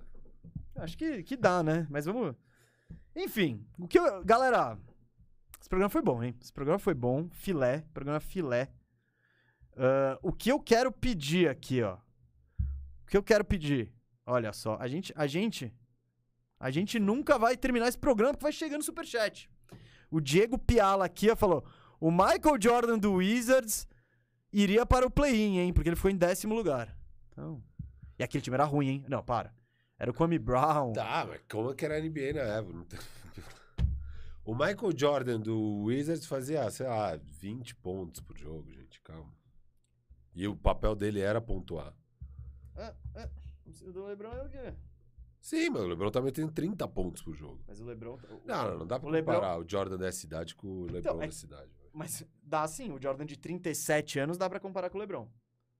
acho 0.81 0.97
que, 0.97 1.23
que 1.23 1.35
dá, 1.35 1.61
né? 1.61 1.85
Mas 1.89 2.05
vamos. 2.05 2.35
Enfim, 3.15 3.65
o 3.77 3.87
que 3.87 3.99
eu... 3.99 4.23
galera, 4.23 4.77
esse 5.59 5.67
programa 5.69 5.89
foi 5.89 6.01
bom, 6.01 6.23
hein? 6.23 6.35
Esse 6.41 6.53
programa 6.53 6.79
foi 6.79 6.93
bom, 6.93 7.27
filé, 7.31 7.83
programa 7.93 8.19
filé. 8.19 8.69
Ah, 9.75 10.17
o 10.21 10.31
que 10.31 10.49
eu 10.51 10.59
quero 10.59 10.91
pedir 10.91 11.49
aqui, 11.49 11.81
ó. 11.83 11.95
O 13.03 13.07
que 13.07 13.17
eu 13.17 13.23
quero 13.23 13.43
pedir? 13.45 13.91
Olha 14.25 14.51
só, 14.53 14.77
a 14.79 14.87
gente, 14.87 15.13
a 15.15 15.25
gente, 15.27 15.73
a 16.59 16.69
gente 16.71 16.99
nunca 16.99 17.37
vai 17.37 17.55
terminar 17.55 17.87
esse 17.87 17.97
programa 17.97 18.33
porque 18.33 18.43
vai 18.43 18.51
chegando 18.51 18.79
no 18.79 18.83
superchat. 18.83 19.49
O 20.11 20.19
Diego 20.19 20.57
Piala 20.57 21.05
aqui 21.05 21.29
ó, 21.29 21.35
falou: 21.35 21.65
o 21.99 22.09
Michael 22.11 22.57
Jordan 22.59 22.97
do 22.97 23.13
Wizards 23.13 23.87
iria 24.51 24.85
para 24.85 25.05
o 25.05 25.11
play-in, 25.11 25.57
hein? 25.59 25.73
Porque 25.73 25.89
ele 25.89 25.95
ficou 25.95 26.11
em 26.11 26.17
décimo 26.17 26.53
lugar. 26.55 26.95
Então. 27.31 27.61
E 28.19 28.23
aquele 28.23 28.41
time 28.41 28.55
era 28.55 28.65
ruim, 28.65 28.87
hein? 28.87 29.05
Não, 29.07 29.23
para. 29.23 29.53
Era 29.99 30.11
o 30.11 30.13
Kwame 30.13 30.37
Brown. 30.39 30.93
Tá, 30.93 31.25
mas 31.27 31.41
como 31.49 31.73
que 31.73 31.85
era 31.85 31.97
a 31.97 32.01
NBA 32.01 32.33
na 32.33 32.41
época? 32.41 32.85
Tem- 32.89 32.99
O 34.45 34.53
Michael 34.55 34.93
Jordan 34.97 35.39
do 35.41 35.83
Wizards 35.83 36.25
fazia, 36.25 36.69
sei 36.71 36.87
lá, 36.87 37.17
20 37.17 37.75
pontos 37.75 38.21
por 38.21 38.37
jogo, 38.37 38.71
gente, 38.71 39.01
calma. 39.01 39.35
E 40.33 40.47
o 40.47 40.55
papel 40.55 40.95
dele 40.95 41.19
era 41.19 41.41
pontuar. 41.41 41.93
Ah, 42.77 42.93
ah, 43.15 43.29
o 43.85 43.91
do 43.91 44.05
LeBron 44.05 44.31
é 44.31 44.43
o 44.43 44.49
quê? 44.49 44.73
Sim, 45.41 45.69
mas 45.69 45.81
o 45.83 45.87
LeBron 45.87 46.09
tá 46.11 46.21
metendo 46.21 46.51
30 46.53 46.87
pontos 46.87 47.21
por 47.21 47.33
jogo. 47.35 47.61
Mas 47.67 47.81
o 47.81 47.85
LeBron. 47.85 48.17
Não, 48.45 48.69
não, 48.69 48.79
não 48.79 48.87
dá 48.87 48.97
pra 48.99 49.09
O 49.09 49.11
LeBron- 49.11 49.33
comparar 49.35 49.59
o 49.59 49.67
Jordan 49.69 49.97
dessa 49.97 50.25
idade 50.25 50.55
com 50.55 50.67
o 50.67 50.85
LeBron 50.85 50.99
Então, 50.99 51.21
é- 51.21 51.25
dessa 51.25 51.45
idade. 51.45 51.71
Mas 51.97 52.23
dá 52.43 52.67
sim, 52.67 52.91
o 52.91 53.01
Jordan 53.01 53.25
de 53.25 53.37
37 53.37 54.19
anos 54.19 54.37
dá 54.37 54.49
pra 54.49 54.59
comparar 54.59 54.89
com 54.89 54.97
o 54.97 55.01
LeBron. 55.01 55.27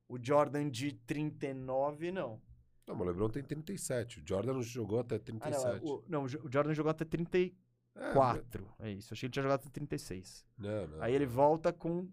O 0.09 0.17
Jordan 0.21 0.69
de 0.69 0.93
39, 0.93 2.11
não. 2.11 2.41
Não, 2.87 2.95
mas 2.95 3.01
o 3.07 3.09
LeBron 3.11 3.29
tem 3.29 3.43
37. 3.43 4.19
O 4.21 4.23
Jordan 4.27 4.61
jogou 4.61 4.99
até 4.99 5.15
Ah, 5.15 5.19
37. 5.19 5.63
não, 5.85 5.91
o, 5.93 6.03
não, 6.07 6.23
o 6.23 6.27
Jo- 6.27 6.41
Jordan 6.51 6.73
jogou 6.73 6.89
até 6.89 7.03
34. 7.05 8.67
É, 8.79 8.89
É 8.89 8.91
isso, 8.93 9.13
achei 9.13 9.21
que 9.21 9.25
ele 9.27 9.33
tinha 9.33 9.43
jogado 9.43 9.59
até 9.61 9.69
36. 9.69 10.45
não, 10.57 10.87
não. 10.87 11.01
Aí 11.03 11.13
ele 11.13 11.25
volta 11.25 11.71
com 11.73 12.07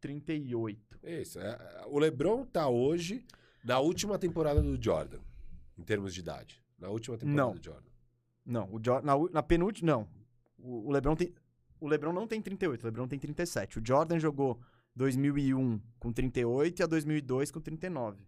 38. 0.00 0.98
Isso. 1.02 1.38
é- 1.38 1.50
é- 1.50 1.84
o 1.86 1.98
LeBron 1.98 2.44
tá 2.46 2.68
hoje 2.68 3.24
na 3.64 3.78
última 3.78 4.18
temporada 4.18 4.62
do 4.62 4.82
Jordan, 4.82 5.20
em 5.78 5.82
termos 5.82 6.14
de 6.14 6.20
idade. 6.20 6.62
Na 6.78 6.88
última 6.88 7.16
temporada 7.16 7.42
Não. 7.48 7.54
do 7.54 7.62
Jordan. 7.64 7.90
Não, 8.44 8.68
o 8.74 8.80
Jordan, 8.84 9.06
na, 9.06 9.14
na 9.32 9.42
penúltima, 9.42 9.92
não. 9.92 10.08
O, 10.58 10.88
o 10.88 10.92
LeBron 10.92 11.16
tem 11.16 11.34
o 11.80 11.88
LeBron 11.88 12.12
não 12.12 12.26
tem 12.26 12.40
38, 12.40 12.82
o 12.82 12.86
LeBron 12.86 13.08
tem 13.08 13.18
37. 13.18 13.78
O 13.78 13.82
Jordan 13.84 14.18
jogou 14.18 14.60
2001 14.94 15.80
com 15.98 16.12
38 16.12 16.80
e 16.80 16.82
a 16.82 16.86
2002 16.86 17.50
com 17.50 17.60
39. 17.60 18.18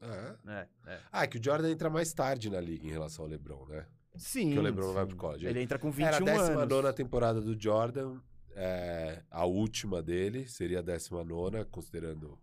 Ah, 0.00 0.36
é? 0.46 0.52
É, 0.52 0.68
é. 0.86 1.00
Ah, 1.10 1.24
é 1.24 1.26
que 1.26 1.38
o 1.38 1.42
Jordan 1.42 1.70
entra 1.70 1.88
mais 1.90 2.12
tarde 2.12 2.50
na 2.50 2.60
liga 2.60 2.86
em 2.86 2.90
relação 2.90 3.24
ao 3.24 3.30
LeBron, 3.30 3.66
né? 3.66 3.86
Sim. 4.16 4.52
Que 4.52 4.58
o 4.58 4.62
LeBron 4.62 4.92
vai 4.92 5.04
sim. 5.04 5.08
pro 5.08 5.16
college. 5.16 5.46
Ele 5.46 5.60
entra 5.60 5.78
com 5.78 5.90
21 5.90 6.06
Era 6.06 6.16
a 6.16 6.20
19 6.20 6.74
anos. 6.74 6.94
temporada 6.94 7.40
do 7.40 7.60
Jordan, 7.60 8.20
é, 8.50 9.22
a 9.30 9.44
última 9.44 10.02
dele 10.02 10.46
seria 10.46 10.78
a 10.78 10.82
19, 10.82 11.64
considerando 11.66 12.38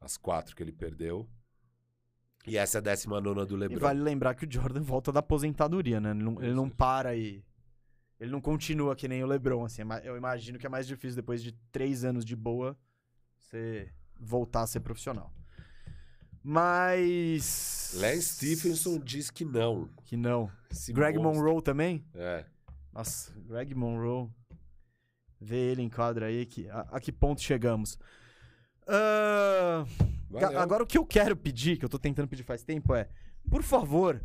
as 0.00 0.16
quatro 0.16 0.56
que 0.56 0.62
ele 0.62 0.72
perdeu. 0.72 1.28
E 2.46 2.56
essa 2.56 2.78
é 2.78 2.80
a 2.80 2.82
19 2.82 3.46
do 3.46 3.54
E 3.54 3.58
LeBron. 3.58 3.80
vale 3.80 4.00
lembrar 4.00 4.34
que 4.34 4.44
o 4.46 4.50
Jordan 4.50 4.82
volta 4.82 5.12
da 5.12 5.20
aposentadoria, 5.20 6.00
né? 6.00 6.10
Ele 6.10 6.22
não, 6.22 6.42
ele 6.42 6.54
não 6.54 6.68
para 6.68 7.14
e. 7.14 7.44
Ele 8.22 8.30
não 8.30 8.40
continua 8.40 8.94
que 8.94 9.08
nem 9.08 9.20
o 9.24 9.26
LeBron, 9.26 9.64
assim. 9.64 9.82
é 9.82 9.84
Eu 10.04 10.16
imagino 10.16 10.56
que 10.56 10.64
é 10.64 10.68
mais 10.68 10.86
difícil 10.86 11.16
depois 11.16 11.42
de 11.42 11.50
três 11.72 12.04
anos 12.04 12.24
de 12.24 12.36
boa 12.36 12.78
você 13.36 13.92
voltar 14.16 14.62
a 14.62 14.66
ser 14.68 14.78
profissional. 14.78 15.34
Mas. 16.44 17.94
Lance 17.96 18.22
Stephenson 18.36 19.00
diz 19.00 19.28
que 19.28 19.44
não. 19.44 19.88
Que 20.04 20.16
não. 20.16 20.48
Greg. 20.92 21.18
Monroe 21.18 21.60
também? 21.62 22.04
É. 22.14 22.44
Nossa, 22.92 23.32
Greg 23.48 23.74
Monroe. 23.74 24.28
Vê 25.40 25.56
ele 25.72 25.82
em 25.82 25.88
quadra 25.90 26.26
aí. 26.26 26.46
Que, 26.46 26.68
a, 26.70 26.80
a 26.92 27.00
que 27.00 27.10
ponto 27.10 27.40
chegamos? 27.40 27.98
Ga- 30.30 30.60
Agora, 30.62 30.84
o 30.84 30.86
que 30.86 30.96
eu 30.98 31.04
quero 31.04 31.36
pedir, 31.36 31.76
que 31.76 31.84
eu 31.84 31.88
tô 31.88 31.98
tentando 31.98 32.28
pedir 32.28 32.44
faz 32.44 32.62
tempo, 32.62 32.94
é: 32.94 33.08
por 33.50 33.62
favor, 33.64 34.22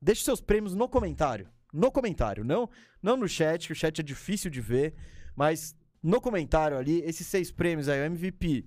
deixe 0.00 0.24
seus 0.24 0.40
prêmios 0.40 0.74
no 0.74 0.88
comentário. 0.88 1.48
No 1.76 1.92
comentário, 1.92 2.42
não, 2.42 2.70
não 3.02 3.18
no 3.18 3.28
chat, 3.28 3.66
que 3.66 3.72
o 3.72 3.76
chat 3.76 4.00
é 4.00 4.02
difícil 4.02 4.50
de 4.50 4.62
ver, 4.62 4.94
mas 5.36 5.76
no 6.02 6.22
comentário 6.22 6.78
ali, 6.78 7.02
esses 7.02 7.26
seis 7.26 7.52
prêmios 7.52 7.86
aí: 7.86 8.00
o 8.00 8.04
MVP, 8.04 8.64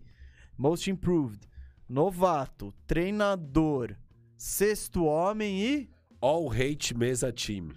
Most 0.56 0.92
Improved, 0.92 1.40
Novato, 1.88 2.72
Treinador, 2.86 3.96
Sexto 4.38 5.06
Homem 5.06 5.60
e. 5.60 5.90
All 6.22 6.52
Hate 6.52 6.96
Mesa 6.96 7.32
Team. 7.32 7.70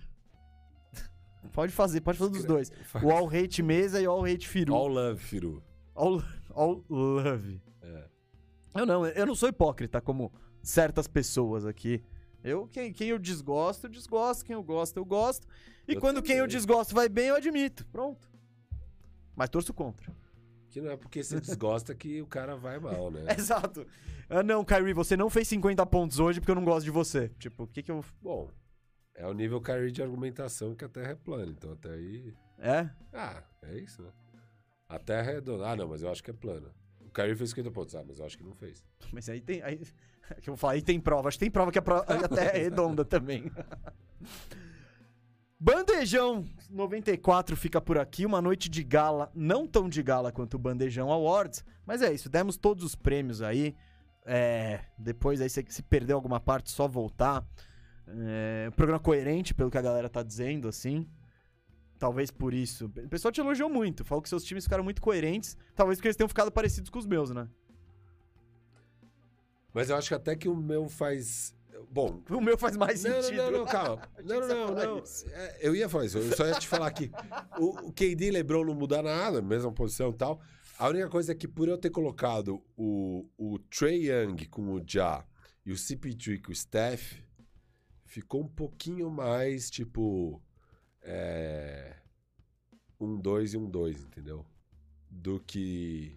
Pode 1.52 1.72
fazer, 1.72 2.00
pode 2.00 2.18
fazer 2.18 2.32
dos 2.32 2.44
dois. 2.44 2.70
O 3.02 3.10
All 3.10 3.28
Hate 3.28 3.62
Mesa 3.62 4.00
e 4.00 4.06
o 4.06 4.10
All 4.10 4.24
Hate 4.24 4.46
Firu. 4.46 4.74
All 4.74 4.88
Love, 4.88 5.22
Firu. 5.22 5.62
All, 5.94 6.22
all 6.50 6.84
Love. 6.90 7.60
É. 7.80 8.04
Eu 8.74 8.84
não, 8.86 9.06
eu 9.06 9.26
não 9.26 9.34
sou 9.34 9.48
hipócrita 9.48 10.00
como 10.00 10.32
certas 10.62 11.06
pessoas 11.06 11.64
aqui. 11.64 12.02
Eu, 12.44 12.66
quem, 12.66 12.92
quem 12.92 13.08
eu 13.08 13.18
desgosto, 13.18 13.86
eu 13.86 13.90
desgosto. 13.90 14.44
Quem 14.44 14.54
eu 14.54 14.62
gosto, 14.62 14.96
eu 14.96 15.04
gosto. 15.04 15.46
E 15.86 15.94
Eu 15.94 16.00
quando 16.00 16.22
quem 16.22 16.36
eu 16.36 16.44
também. 16.44 16.56
desgosto 16.56 16.94
vai 16.94 17.08
bem, 17.08 17.28
eu 17.28 17.36
admito. 17.36 17.86
Pronto. 17.86 18.30
Mas 19.34 19.48
torço 19.48 19.72
contra. 19.72 20.12
Que 20.70 20.80
não 20.80 20.90
é 20.90 20.96
porque 20.96 21.22
você 21.22 21.38
desgosta 21.40 21.94
que 21.94 22.22
o 22.22 22.26
cara 22.26 22.56
vai 22.56 22.78
mal, 22.78 23.10
né? 23.10 23.24
Exato. 23.36 23.86
Ah, 24.28 24.42
não, 24.42 24.64
Kyrie, 24.64 24.94
você 24.94 25.16
não 25.16 25.28
fez 25.28 25.46
50 25.48 25.84
pontos 25.86 26.18
hoje 26.18 26.40
porque 26.40 26.50
eu 26.50 26.54
não 26.54 26.64
gosto 26.64 26.84
de 26.84 26.90
você. 26.90 27.28
Tipo, 27.38 27.64
o 27.64 27.66
que 27.66 27.82
que 27.82 27.90
eu... 27.90 28.02
Bom, 28.22 28.50
é 29.14 29.26
o 29.26 29.32
nível 29.34 29.60
Kyrie 29.60 29.92
de 29.92 30.02
argumentação 30.02 30.74
que 30.74 30.84
a 30.84 30.88
Terra 30.88 31.10
é 31.12 31.14
plana. 31.14 31.52
Então 31.52 31.72
até 31.72 31.90
aí... 31.90 32.34
É? 32.58 32.88
Ah, 33.12 33.42
é 33.62 33.78
isso, 33.78 34.02
né? 34.02 34.10
A 34.88 34.98
Terra 34.98 35.30
é 35.30 35.34
redonda. 35.34 35.68
Ah, 35.68 35.76
não, 35.76 35.88
mas 35.88 36.02
eu 36.02 36.10
acho 36.10 36.22
que 36.22 36.30
é 36.30 36.34
plana. 36.34 36.74
O 37.00 37.10
Kyrie 37.10 37.36
fez 37.36 37.50
50 37.50 37.70
pontos. 37.70 37.94
Ah, 37.94 38.04
mas 38.06 38.18
eu 38.18 38.24
acho 38.24 38.38
que 38.38 38.44
não 38.44 38.54
fez. 38.54 38.82
Mas 39.12 39.28
aí 39.28 39.40
tem... 39.40 39.60
Aí, 39.62 39.80
que 40.40 40.48
eu 40.48 40.52
vou 40.52 40.56
falar, 40.56 40.74
aí 40.74 40.82
tem 40.82 40.98
prova. 41.00 41.28
Acho 41.28 41.38
que 41.38 41.44
tem 41.44 41.50
prova 41.50 41.70
que 41.72 41.78
a, 41.78 41.82
pro- 41.82 41.96
a 42.06 42.28
Terra 42.28 42.50
é 42.56 42.58
redonda 42.58 43.04
também. 43.04 43.50
Bandejão 45.58 46.44
94 46.70 47.56
fica 47.56 47.80
por 47.80 47.96
aqui. 47.96 48.26
Uma 48.26 48.42
noite 48.42 48.68
de 48.68 48.82
gala, 48.82 49.30
não 49.34 49.66
tão 49.66 49.88
de 49.88 50.02
gala 50.02 50.32
quanto 50.32 50.54
o 50.54 50.58
Bandejão 50.58 51.10
Awards. 51.10 51.64
Mas 51.86 52.02
é 52.02 52.12
isso, 52.12 52.28
demos 52.28 52.56
todos 52.56 52.84
os 52.84 52.94
prêmios 52.96 53.40
aí. 53.42 53.76
É, 54.24 54.80
depois 54.98 55.40
aí, 55.40 55.48
se, 55.48 55.64
se 55.68 55.82
perdeu 55.82 56.16
alguma 56.16 56.40
parte, 56.40 56.70
só 56.70 56.88
voltar. 56.88 57.44
É, 58.08 58.70
programa 58.74 58.98
coerente, 58.98 59.54
pelo 59.54 59.70
que 59.70 59.78
a 59.78 59.82
galera 59.82 60.08
tá 60.08 60.22
dizendo, 60.22 60.66
assim. 60.66 61.08
Talvez 61.96 62.32
por 62.32 62.52
isso. 62.52 62.86
O 62.86 63.08
pessoal 63.08 63.30
te 63.30 63.40
elogiou 63.40 63.68
muito. 63.70 64.04
Falou 64.04 64.20
que 64.20 64.28
seus 64.28 64.42
times 64.42 64.64
ficaram 64.64 64.82
muito 64.82 65.00
coerentes. 65.00 65.56
Talvez 65.76 65.98
porque 65.98 66.08
eles 66.08 66.16
tenham 66.16 66.28
ficado 66.28 66.50
parecidos 66.50 66.90
com 66.90 66.98
os 66.98 67.06
meus, 67.06 67.30
né? 67.30 67.46
Mas 69.72 69.90
eu 69.90 69.96
acho 69.96 70.08
que 70.08 70.14
até 70.14 70.36
que 70.36 70.48
o 70.48 70.56
meu 70.56 70.88
faz... 70.88 71.54
Bom, 71.90 72.22
O 72.30 72.40
meu 72.40 72.56
faz 72.56 72.76
mais 72.76 73.02
Não, 73.04 73.22
sentido. 73.22 73.36
não, 73.42 73.50
não, 73.50 73.58
não, 73.60 73.66
calma. 73.66 74.08
Não, 74.24 74.40
não, 74.48 74.74
não. 74.74 75.02
É, 75.32 75.58
Eu 75.60 75.74
ia 75.76 75.88
falar 75.88 76.06
isso. 76.06 76.18
Eu 76.18 76.36
só 76.36 76.46
ia 76.46 76.54
te 76.58 76.66
falar 76.68 76.90
que 76.92 77.10
o, 77.58 77.88
o 77.88 77.92
KD 77.92 78.26
e 78.26 78.30
LeBron 78.30 78.64
não 78.64 78.74
muda 78.74 79.02
nada, 79.02 79.42
mesma 79.42 79.72
posição 79.72 80.10
e 80.10 80.14
tal. 80.14 80.40
A 80.78 80.88
única 80.88 81.08
coisa 81.08 81.32
é 81.32 81.34
que 81.34 81.46
por 81.46 81.68
eu 81.68 81.76
ter 81.76 81.90
colocado 81.90 82.62
o, 82.76 83.28
o 83.36 83.58
Trey 83.58 84.10
Young 84.10 84.46
com 84.46 84.72
o 84.74 84.82
Ja 84.86 85.24
e 85.66 85.72
o 85.72 85.74
CP3 85.76 86.42
com 86.42 86.50
o 86.52 86.54
Steph, 86.54 87.20
ficou 88.04 88.42
um 88.42 88.48
pouquinho 88.48 89.10
mais, 89.10 89.70
tipo... 89.70 90.42
É, 91.02 91.96
um 93.00 93.16
dois 93.18 93.54
e 93.54 93.56
um 93.58 93.68
dois, 93.68 94.02
entendeu? 94.02 94.46
Do 95.10 95.40
que... 95.40 96.16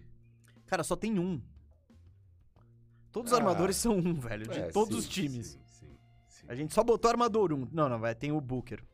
Cara, 0.66 0.82
só 0.84 0.96
tem 0.96 1.18
um. 1.18 1.40
Todos 3.16 3.32
os 3.32 3.38
Ah. 3.38 3.40
armadores 3.40 3.76
são 3.76 3.96
um, 3.96 4.12
velho. 4.20 4.46
De 4.46 4.58
É, 4.58 4.68
todos 4.68 4.92
sim, 4.94 4.98
os 5.00 5.08
times. 5.08 5.46
sim, 5.46 5.58
sim, 5.64 5.96
sim. 6.28 6.44
A 6.48 6.54
gente 6.54 6.74
só 6.74 6.84
botou 6.84 7.10
armador 7.10 7.50
um. 7.50 7.66
Não, 7.72 7.88
não, 7.88 7.98
vai. 7.98 8.14
Tem 8.14 8.30
o 8.30 8.38
Booker. 8.42 8.84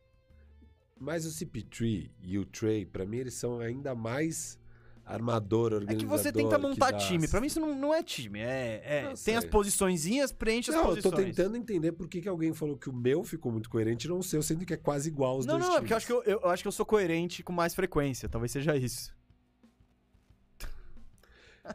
Mas 0.97 1.25
o 1.25 1.29
CP3 1.29 2.09
e 2.21 2.37
o 2.37 2.45
Trey, 2.45 2.85
pra 2.85 3.05
mim, 3.05 3.17
eles 3.17 3.33
são 3.33 3.59
ainda 3.59 3.93
mais 3.93 4.57
armador, 5.05 5.73
É 5.73 5.75
organizador. 5.75 5.99
que 5.99 6.05
você 6.05 6.31
tenta 6.31 6.57
montar 6.57 6.93
time. 6.93 7.27
Pra 7.27 7.41
mim 7.41 7.47
isso 7.47 7.59
não, 7.59 7.75
não 7.75 7.93
é 7.93 8.01
time. 8.01 8.39
É, 8.39 8.81
é- 8.85 9.01
Eu 9.03 9.07
tem 9.07 9.15
sei. 9.17 9.35
as 9.35 9.43
posiçõezinhas, 9.43 10.31
preenche 10.31 10.69
as 10.69 10.75
Não, 10.77 10.83
eu 10.83 10.89
posições. 10.91 11.13
tô 11.15 11.21
tentando 11.21 11.57
entender 11.57 11.91
por 11.91 12.07
que, 12.07 12.21
que 12.21 12.29
alguém 12.29 12.53
falou 12.53 12.77
que 12.77 12.89
o 12.89 12.93
meu 12.93 13.25
ficou 13.25 13.51
muito 13.51 13.69
coerente 13.69 14.07
e 14.07 14.09
não 14.09 14.19
o 14.19 14.23
seu, 14.23 14.41
sendo 14.41 14.65
que 14.65 14.73
é 14.73 14.77
quase 14.77 15.09
igual 15.09 15.35
aos 15.35 15.45
Não, 15.45 15.55
dois 15.59 15.67
não, 15.67 15.75
é 15.75 15.79
porque 15.81 15.91
eu 15.91 15.97
acho, 15.97 16.07
que 16.07 16.13
eu, 16.13 16.23
eu 16.23 16.45
acho 16.49 16.63
que 16.63 16.67
eu 16.69 16.71
sou 16.71 16.85
coerente 16.85 17.43
com 17.43 17.51
mais 17.51 17.75
frequência. 17.75 18.29
Talvez 18.29 18.53
seja 18.53 18.77
isso. 18.77 19.13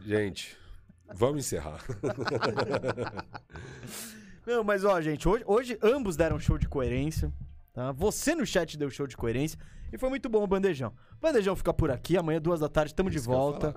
Gente, 0.06 0.56
vamos 1.14 1.44
encerrar. 1.44 1.84
Não, 4.46 4.64
mas 4.64 4.84
ó, 4.84 5.00
gente, 5.00 5.28
hoje, 5.28 5.44
hoje 5.46 5.78
ambos 5.82 6.16
deram 6.16 6.38
show 6.38 6.56
de 6.56 6.68
coerência. 6.68 7.32
Tá? 7.72 7.92
Você 7.92 8.34
no 8.34 8.46
chat 8.46 8.76
deu 8.78 8.90
show 8.90 9.06
de 9.06 9.16
coerência. 9.16 9.58
E 9.92 9.98
foi 9.98 10.08
muito 10.08 10.28
bom 10.28 10.42
o 10.42 10.46
bandejão. 10.46 10.92
O 11.16 11.20
bandejão 11.20 11.54
fica 11.54 11.72
por 11.72 11.90
aqui, 11.90 12.16
amanhã, 12.16 12.40
duas 12.40 12.60
da 12.60 12.68
tarde, 12.68 12.94
tamo 12.94 13.10
de 13.10 13.18
que 13.18 13.24
volta. 13.24 13.74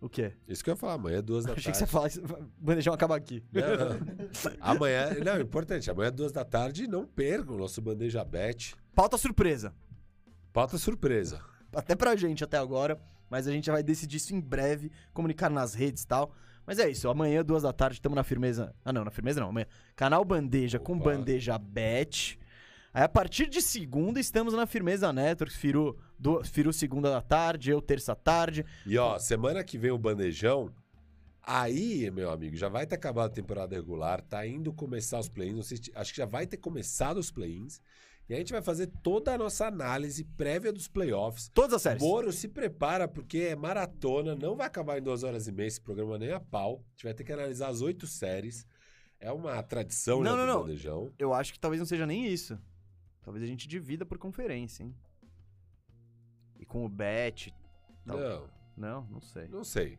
O 0.00 0.08
quê? 0.08 0.32
Isso 0.48 0.64
que 0.64 0.70
eu 0.70 0.72
ia 0.72 0.76
falar, 0.76 0.94
amanhã 0.94 1.18
é 1.18 1.22
duas 1.22 1.44
da 1.44 1.52
Achei 1.52 1.72
que 1.72 1.78
tarde. 1.78 1.78
você 1.78 1.84
ia 1.84 1.86
falar 1.86 2.06
isso. 2.08 2.20
O 2.22 2.64
bandejão 2.64 2.94
acaba 2.94 3.16
aqui. 3.16 3.44
Não, 3.52 3.62
não. 3.62 4.52
Amanhã, 4.60 5.10
não, 5.24 5.32
é 5.32 5.40
importante, 5.40 5.90
amanhã 5.90 6.10
duas 6.10 6.32
da 6.32 6.44
tarde, 6.44 6.86
não 6.86 7.06
percam 7.06 7.54
o 7.54 7.58
nosso 7.58 7.80
Bandeja 7.82 8.24
Bet. 8.24 8.74
Pauta 8.94 9.18
surpresa. 9.18 9.74
Pauta 10.52 10.78
surpresa. 10.78 11.40
Até 11.74 11.94
pra 11.94 12.16
gente 12.16 12.42
até 12.42 12.56
agora. 12.56 13.00
Mas 13.28 13.46
a 13.46 13.52
gente 13.52 13.66
já 13.66 13.72
vai 13.72 13.82
decidir 13.82 14.16
isso 14.16 14.34
em 14.34 14.40
breve, 14.40 14.90
comunicar 15.14 15.48
nas 15.48 15.72
redes 15.72 16.02
e 16.02 16.06
tal. 16.06 16.34
Mas 16.66 16.78
é 16.78 16.88
isso, 16.88 17.08
amanhã, 17.08 17.44
duas 17.44 17.62
da 17.62 17.72
tarde, 17.72 17.96
estamos 17.96 18.16
na 18.16 18.24
firmeza. 18.24 18.74
Ah, 18.84 18.92
não, 18.92 19.04
na 19.04 19.10
firmeza 19.10 19.40
não. 19.40 19.48
Amanhã. 19.48 19.66
Canal 19.96 20.24
Bandeja 20.24 20.78
com 20.78 20.94
Opa. 20.96 21.04
Bandeja 21.04 21.58
Bet. 21.58 22.38
Aí 22.92 23.04
a 23.04 23.08
partir 23.08 23.48
de 23.48 23.62
segunda 23.62 24.18
estamos 24.18 24.52
na 24.52 24.66
Firmeza 24.66 25.12
Networks, 25.12 25.56
Firu, 25.56 25.96
do, 26.18 26.42
Firu 26.44 26.72
segunda 26.72 27.08
da 27.08 27.20
tarde, 27.20 27.70
eu 27.70 27.80
terça 27.80 28.16
tarde. 28.16 28.64
E 28.84 28.98
ó, 28.98 29.16
semana 29.18 29.62
que 29.62 29.78
vem 29.78 29.92
o 29.92 29.98
bandejão. 29.98 30.74
Aí, 31.42 32.10
meu 32.10 32.30
amigo, 32.30 32.56
já 32.56 32.68
vai 32.68 32.86
ter 32.86 32.96
acabado 32.96 33.30
a 33.30 33.34
temporada 33.34 33.74
regular, 33.74 34.20
tá 34.20 34.46
indo 34.46 34.72
começar 34.72 35.18
os 35.18 35.28
play-ins. 35.28 35.72
Acho 35.94 36.12
que 36.12 36.18
já 36.18 36.26
vai 36.26 36.46
ter 36.46 36.56
começado 36.56 37.18
os 37.18 37.30
play-ins. 37.30 37.80
E 38.30 38.34
a 38.34 38.36
gente 38.36 38.52
vai 38.52 38.62
fazer 38.62 38.86
toda 39.02 39.34
a 39.34 39.38
nossa 39.38 39.66
análise 39.66 40.22
prévia 40.22 40.72
dos 40.72 40.86
playoffs. 40.86 41.48
Todas 41.52 41.74
as 41.74 41.82
séries. 41.82 42.00
Moro 42.02 42.30
se 42.32 42.46
prepara, 42.46 43.08
porque 43.08 43.38
é 43.38 43.56
maratona, 43.56 44.36
não 44.36 44.54
vai 44.54 44.68
acabar 44.68 44.98
em 44.98 45.02
duas 45.02 45.24
horas 45.24 45.48
e 45.48 45.52
meia 45.52 45.66
esse 45.66 45.80
programa 45.80 46.16
nem 46.16 46.30
a 46.30 46.38
pau. 46.38 46.76
A 46.86 46.90
gente 46.92 47.02
vai 47.04 47.12
ter 47.14 47.24
que 47.24 47.32
analisar 47.32 47.66
as 47.68 47.80
oito 47.80 48.06
séries. 48.06 48.64
É 49.18 49.32
uma 49.32 49.60
tradição 49.64 50.22
Não, 50.22 50.30
já 50.30 50.36
não, 50.36 50.46
do 50.46 50.52
não. 50.52 50.60
bandejão. 50.62 51.12
Eu 51.18 51.34
acho 51.34 51.52
que 51.52 51.58
talvez 51.58 51.80
não 51.80 51.86
seja 51.86 52.06
nem 52.06 52.24
isso. 52.24 52.56
Talvez 53.22 53.42
a 53.44 53.48
gente 53.48 53.66
divida 53.66 54.06
por 54.06 54.16
conferência, 54.16 54.84
hein? 54.84 54.94
E 56.58 56.64
com 56.64 56.84
o 56.84 56.88
Bet. 56.88 57.52
Tal- 58.06 58.16
Não, 58.16 58.48
Não, 58.76 59.02
não 59.10 59.20
sei. 59.20 59.48
não 59.48 59.64
sei. 59.64 59.98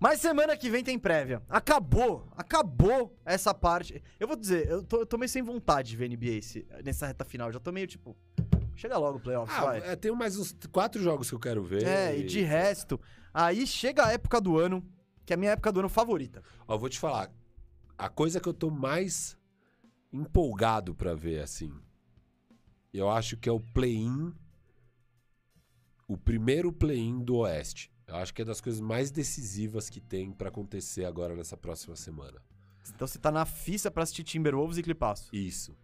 Mas 0.00 0.20
semana 0.20 0.56
que 0.56 0.70
vem 0.70 0.84
tem 0.84 0.98
prévia. 0.98 1.42
Acabou, 1.48 2.28
acabou 2.36 3.18
essa 3.24 3.52
parte. 3.52 4.02
Eu 4.20 4.28
vou 4.28 4.36
dizer, 4.36 4.68
eu 4.68 4.82
tô, 4.84 4.98
eu 5.00 5.06
tô 5.06 5.18
meio 5.18 5.28
sem 5.28 5.42
vontade 5.42 5.90
de 5.90 5.96
ver 5.96 6.08
NBA 6.08 6.38
esse- 6.38 6.66
nessa 6.84 7.06
reta 7.06 7.24
final. 7.24 7.50
Já 7.52 7.58
tô 7.58 7.72
meio 7.72 7.86
tipo. 7.86 8.16
Chega 8.76 8.96
logo 8.96 9.18
o 9.18 9.20
playoffs, 9.20 9.58
Ah, 9.58 9.64
vai. 9.64 9.78
é, 9.90 9.96
tem 9.96 10.12
mais 10.12 10.38
uns 10.38 10.56
quatro 10.70 11.02
jogos 11.02 11.28
que 11.28 11.34
eu 11.34 11.40
quero 11.40 11.64
ver. 11.64 11.84
É, 11.84 12.16
e 12.16 12.24
de 12.24 12.42
resto, 12.42 13.00
aí 13.34 13.66
chega 13.66 14.06
a 14.06 14.12
época 14.12 14.40
do 14.40 14.56
ano, 14.56 14.86
que 15.26 15.32
é 15.32 15.34
a 15.34 15.36
minha 15.36 15.50
época 15.50 15.72
do 15.72 15.80
ano 15.80 15.88
favorita. 15.88 16.44
Ó, 16.68 16.74
eu 16.74 16.78
vou 16.78 16.88
te 16.88 16.98
falar. 16.98 17.28
A 17.96 18.08
coisa 18.08 18.38
que 18.38 18.48
eu 18.48 18.54
tô 18.54 18.70
mais 18.70 19.36
empolgado 20.12 20.94
pra 20.94 21.12
ver, 21.14 21.40
assim, 21.42 21.72
eu 22.94 23.10
acho 23.10 23.36
que 23.36 23.48
é 23.48 23.52
o 23.52 23.58
play-in. 23.58 24.32
O 26.06 26.16
primeiro 26.16 26.72
play-in 26.72 27.18
do 27.24 27.38
Oeste. 27.38 27.92
Eu 28.08 28.16
acho 28.16 28.32
que 28.32 28.40
é 28.40 28.44
das 28.44 28.60
coisas 28.60 28.80
mais 28.80 29.10
decisivas 29.10 29.90
que 29.90 30.00
tem 30.00 30.32
pra 30.32 30.48
acontecer 30.48 31.04
agora 31.04 31.36
nessa 31.36 31.58
próxima 31.58 31.94
semana. 31.94 32.42
Então 32.94 33.06
você 33.06 33.18
tá 33.18 33.30
na 33.30 33.44
fista 33.44 33.90
pra 33.90 34.02
assistir 34.02 34.24
Timberwolves 34.24 34.78
e 34.78 34.82
Clipaço. 34.82 35.28
Isso. 35.30 35.76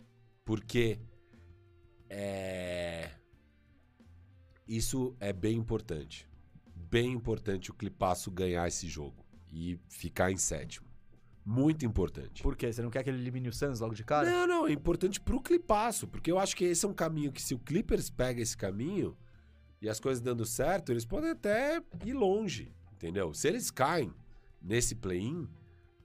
Porque 0.43 0.99
é... 2.09 3.11
isso 4.67 5.15
é 5.21 5.35
bem 5.35 5.59
importante. 5.59 6.27
Bem 6.75 7.13
importante 7.13 7.71
o 7.71 7.75
Clipaço 7.75 8.31
ganhar 8.31 8.67
esse 8.67 8.89
jogo 8.89 9.23
e 9.53 9.79
ficar 9.87 10.33
em 10.33 10.39
sétimo. 10.39 10.89
Muito 11.45 11.85
importante. 11.85 12.43
Por 12.43 12.57
quê? 12.57 12.73
Você 12.73 12.81
não 12.81 12.89
quer 12.91 13.03
que 13.03 13.11
ele 13.11 13.19
elimine 13.19 13.51
o 13.51 13.53
Suns 13.53 13.81
logo 13.81 13.95
de 13.95 14.03
cara? 14.03 14.31
Não, 14.31 14.47
não, 14.47 14.67
é 14.67 14.73
importante 14.73 15.21
pro 15.21 15.43
Clipaço, 15.43 16.09
porque 16.09 16.33
eu 16.33 16.39
acho 16.39 16.57
que 16.57 16.65
esse 16.65 16.87
é 16.87 16.89
um 16.89 16.95
caminho 16.95 17.31
que 17.31 17.43
se 17.43 17.55
o 17.55 17.59
Clippers 17.59 18.09
pega 18.09 18.41
esse 18.41 18.57
caminho 18.57 19.15
e 19.85 19.89
as 19.89 20.01
coisas 20.01 20.23
dando 20.23 20.47
certo, 20.47 20.91
eles 20.91 21.05
podem 21.05 21.31
até 21.31 21.79
ir 22.07 22.15
longe, 22.15 22.75
entendeu? 22.95 23.35
Se 23.35 23.49
eles 23.49 23.71
caem 23.71 24.15
nesse 24.63 24.95
play-in 24.95 25.47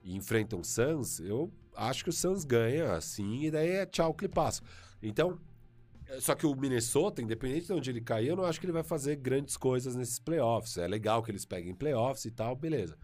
e 0.03 0.17
enfrentam 0.17 0.59
o 0.59 0.65
Suns, 0.65 1.21
eu 1.21 1.49
acho 1.73 2.03
que 2.03 2.09
o 2.09 2.13
Suns 2.13 2.43
ganha 2.43 2.91
assim 2.91 3.45
e 3.45 3.51
daí 3.51 3.69
é 3.69 3.85
tchau 3.85 4.13
Clipaço. 4.13 4.61
Então, 5.01 5.39
é, 6.07 6.19
só 6.19 6.35
que 6.35 6.45
o 6.45 6.53
Minnesota, 6.53 7.21
independente 7.21 7.67
de 7.67 7.73
onde 7.73 7.89
ele 7.89 8.01
cair, 8.01 8.27
eu 8.27 8.35
não 8.35 8.43
acho 8.43 8.59
que 8.59 8.65
ele 8.65 8.73
vai 8.73 8.83
fazer 8.83 9.15
grandes 9.15 9.55
coisas 9.55 9.95
nesses 9.95 10.19
playoffs. 10.19 10.75
É 10.75 10.85
legal 10.85 11.23
que 11.23 11.31
eles 11.31 11.45
peguem 11.45 11.73
playoffs 11.73 12.25
e 12.25 12.31
tal, 12.31 12.57
beleza. 12.57 12.97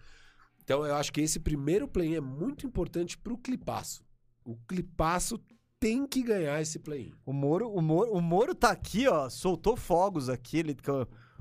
Então 0.62 0.86
eu 0.86 0.94
acho 0.94 1.14
que 1.14 1.22
esse 1.22 1.40
primeiro 1.40 1.88
play-in 1.88 2.16
é 2.16 2.22
muito 2.22 2.68
importante 2.68 3.18
pro 3.18 3.38
Clipaço. 3.38 4.04
O 4.44 4.58
Clipaço 4.68 5.42
tem 5.86 6.08
que 6.08 6.24
ganhar 6.24 6.60
esse 6.60 6.80
play-in. 6.80 7.14
O 7.24 7.32
Moro, 7.32 7.70
o 7.70 7.80
Moro, 7.80 8.12
o 8.12 8.20
Moro 8.20 8.56
tá 8.56 8.72
aqui, 8.72 9.08
ó, 9.08 9.30
soltou 9.30 9.78
fogos 9.78 10.30
aqui, 10.30 10.58
ele 10.58 10.76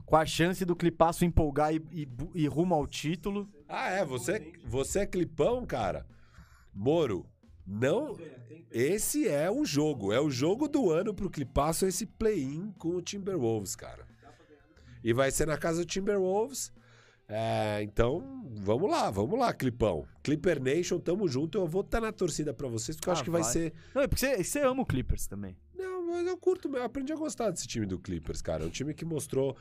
com, 0.05 0.15
a 0.15 0.27
chance 0.27 0.67
do 0.67 0.77
Clipaço 0.77 1.25
empolgar 1.25 1.75
e, 1.75 1.83
e 1.91 2.07
e 2.35 2.47
rumo 2.47 2.75
ao 2.75 2.87
título. 2.87 3.49
Ah, 3.67 3.89
é? 3.89 4.05
Você, 4.05 4.53
você 4.63 4.99
é 4.99 5.07
clipão, 5.07 5.65
cara? 5.65 6.07
Moro, 6.75 7.25
não. 7.67 8.19
Esse 8.71 9.27
é 9.27 9.51
o 9.51 9.65
jogo. 9.65 10.13
É 10.13 10.21
o 10.21 10.31
jogo 10.31 10.69
do 10.69 10.91
ano 10.91 11.15
pro 11.15 11.31
Clipaço, 11.31 11.87
esse 11.87 12.05
play-in 12.05 12.71
com 12.79 12.89
o 12.89 13.01
Timberwolves, 13.01 13.75
cara. 13.75 14.07
E 15.03 15.15
vai 15.15 15.31
ser 15.31 15.47
na 15.47 15.57
casa 15.57 15.81
do 15.81 15.87
Timberwolves. 15.87 16.71
É, 17.27 17.83
então, 17.83 18.45
vamos 18.59 18.91
lá, 18.91 19.11
vamos 19.11 19.39
lá, 19.39 19.53
Clipão. 19.55 20.05
Clipper 20.23 20.61
Nation, 20.61 20.99
tamo 20.99 21.27
junto. 21.27 21.59
Eu 21.59 21.67
vou 21.67 21.81
estar 21.81 22.01
na 22.01 22.13
torcida 22.13 22.53
pra 22.53 22.69
vocês, 22.69 22.97
porque 22.97 23.09
eu 23.09 23.13
Ah, 23.13 23.15
acho 23.15 23.25
que 23.25 23.31
vai, 23.31 23.43
vai. 23.43 23.51
ser. 23.53 23.73
Não, 23.95 24.03
é 24.03 24.07
porque 24.07 24.21
você, 24.27 24.45
você 24.45 24.61
ama 24.61 24.83
o 24.83 24.87
Clippers 24.87 25.27
também. 25.27 25.57
Não, 25.75 26.07
mas 26.07 26.27
eu 26.27 26.37
curto, 26.37 26.69
eu 26.69 26.83
aprendi 26.83 27.13
a 27.13 27.17
gostar 27.17 27.51
desse 27.51 27.67
time 27.67 27.87
do 27.87 27.99
Clippers, 27.99 28.43
cara. 28.43 28.65
É 28.65 28.67
um 28.67 28.71
time 28.71 28.93
que 28.93 29.05
mostrou. 29.05 29.57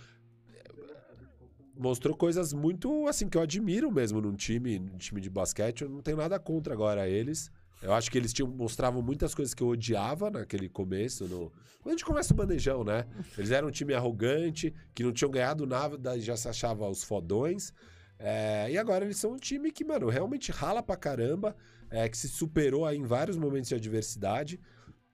Mostrou 1.75 2.15
coisas 2.15 2.53
muito, 2.53 3.07
assim, 3.07 3.27
que 3.27 3.35
eu 3.35 3.41
admiro 3.41 3.91
mesmo 3.91 4.21
num 4.21 4.35
time, 4.35 4.77
num 4.77 4.97
time 4.97 5.19
de 5.19 5.29
basquete. 5.29 5.81
Eu 5.81 5.89
não 5.89 6.01
tenho 6.01 6.17
nada 6.17 6.37
contra 6.39 6.71
agora 6.73 7.09
eles. 7.09 7.49
Eu 7.83 7.93
acho 7.93 8.09
que 8.09 8.17
eles 8.17 8.31
tinham, 8.31 8.49
mostravam 8.49 9.01
muitas 9.01 9.35
coisas 9.35 9.53
que 9.53 9.61
eu 9.61 9.67
odiava 9.67 10.31
naquele 10.31 10.69
começo. 10.69 11.25
No... 11.25 11.51
Quando 11.81 11.87
a 11.87 11.91
gente 11.91 12.05
começa 12.05 12.33
o 12.33 12.37
bandejão, 12.37 12.83
né? 12.83 13.05
Eles 13.37 13.51
eram 13.51 13.67
um 13.67 13.71
time 13.71 13.93
arrogante, 13.93 14.73
que 14.95 15.03
não 15.03 15.11
tinham 15.11 15.29
ganhado 15.29 15.67
nada 15.67 16.15
e 16.15 16.21
já 16.21 16.37
se 16.37 16.47
achava 16.47 16.87
os 16.87 17.03
fodões. 17.03 17.73
É, 18.17 18.71
e 18.71 18.77
agora 18.77 19.03
eles 19.03 19.17
são 19.17 19.33
um 19.33 19.37
time 19.37 19.69
que, 19.69 19.83
mano, 19.83 20.07
realmente 20.07 20.49
rala 20.49 20.81
pra 20.81 20.95
caramba, 20.95 21.53
é, 21.89 22.07
que 22.07 22.17
se 22.17 22.29
superou 22.29 22.85
aí 22.85 22.97
em 22.97 23.03
vários 23.03 23.35
momentos 23.35 23.67
de 23.67 23.75
adversidade 23.75 24.61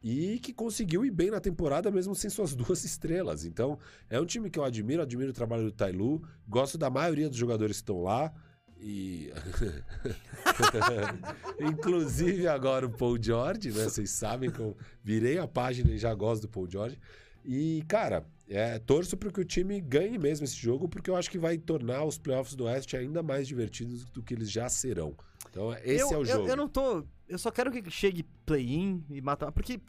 e 0.01 0.39
que 0.39 0.53
conseguiu 0.53 1.03
ir 1.03 1.11
bem 1.11 1.31
na 1.31 1.39
temporada 1.39 1.89
mesmo 1.89 2.14
sem 2.14 2.30
suas 2.30 2.53
duas 2.56 2.83
estrelas. 2.83 3.45
Então, 3.45 3.80
é 4.09 4.19
um 4.19 4.25
time 4.25 4.49
que 4.49 4.59
eu 4.59 4.64
admiro, 4.64 5.01
admiro 5.01 5.31
o 5.31 5.33
trabalho 5.33 5.64
do 5.64 5.72
Tailu, 5.72 6.22
gosto 6.48 6.77
da 6.77 6.89
maioria 6.89 7.30
dos 7.30 7.38
jogadores 7.38 7.77
que 7.77 7.81
estão 7.81 8.03
lá. 8.03 8.31
E. 8.80 9.32
Inclusive 11.59 12.48
agora 12.48 12.85
o 12.85 12.90
Paul 12.90 13.22
George, 13.22 13.72
né? 13.72 13.83
Vocês 13.83 14.09
sabem 14.11 14.49
que 14.49 14.59
eu 14.59 14.75
virei 15.03 15.38
a 15.38 15.48
página 15.48 15.91
e 15.91 15.98
já 15.98 16.14
gosto 16.14 16.43
do 16.43 16.49
Paul 16.49 16.69
George. 16.69 16.98
E, 17.43 17.83
cara, 17.88 18.25
é, 18.48 18.80
torço 18.80 19.17
para 19.17 19.32
que 19.32 19.40
o 19.40 19.45
time 19.45 19.80
ganhe 19.82 20.17
mesmo 20.17 20.43
esse 20.43 20.56
jogo, 20.56 20.88
porque 20.88 21.09
eu 21.09 21.16
acho 21.16 21.30
que 21.30 21.38
vai 21.38 21.58
tornar 21.58 22.03
os 22.03 22.17
playoffs 22.17 22.56
do 22.56 22.66
Oeste 22.66 22.95
ainda 22.98 23.22
mais 23.24 23.48
divertidos 23.48 24.06
do 24.06 24.22
que 24.24 24.33
eles 24.33 24.51
já 24.51 24.67
serão. 24.69 25.16
Então, 25.49 25.74
esse 25.83 26.01
eu, 26.01 26.11
é 26.11 26.17
o 26.17 26.22
eu- 26.22 26.25
jogo. 26.25 26.48
Eu, 26.48 26.56
não 26.56 26.67
tô. 26.67 27.06
Eu 27.27 27.38
só 27.38 27.51
quero 27.51 27.72
que 27.72 27.90
chegue 27.90 28.24
play-in 28.45 29.06
e 29.09 29.22
matar. 29.22 29.51
Porque, 29.51 29.80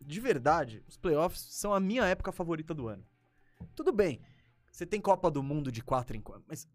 de 0.00 0.20
verdade, 0.20 0.82
os 0.88 0.96
playoffs 0.96 1.40
são 1.50 1.72
a 1.72 1.80
minha 1.80 2.04
época 2.04 2.32
favorita 2.32 2.74
do 2.74 2.88
ano. 2.88 3.04
Tudo 3.74 3.92
bem, 3.92 4.20
você 4.70 4.84
tem 4.84 5.00
Copa 5.00 5.30
do 5.30 5.42
Mundo 5.42 5.70
de 5.70 5.82
4 5.82 6.16
em 6.16 6.20
4, 6.20 6.44
mas 6.48 6.66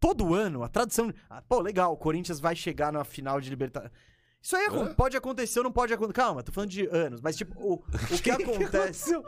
todo 0.00 0.34
ano, 0.34 0.62
a 0.62 0.68
tradição. 0.68 1.12
Ah, 1.28 1.42
pô, 1.42 1.60
legal, 1.60 1.92
o 1.92 1.96
Corinthians 1.96 2.40
vai 2.40 2.54
chegar 2.56 2.92
na 2.92 3.04
final 3.04 3.40
de 3.40 3.50
Libertadores. 3.50 3.92
Isso 4.40 4.56
aí 4.56 4.66
é 4.66 4.68
Hã? 4.70 4.94
pode 4.94 5.16
acontecer 5.16 5.58
ou 5.58 5.64
não 5.64 5.72
pode 5.72 5.92
acontecer. 5.92 6.14
Calma, 6.14 6.42
tô 6.42 6.52
falando 6.52 6.70
de 6.70 6.86
anos, 6.86 7.20
mas 7.20 7.36
tipo, 7.36 7.58
o, 7.60 7.74
o 7.74 7.82
que 8.22 8.30
acontece. 8.30 9.14
aconteceu? 9.14 9.24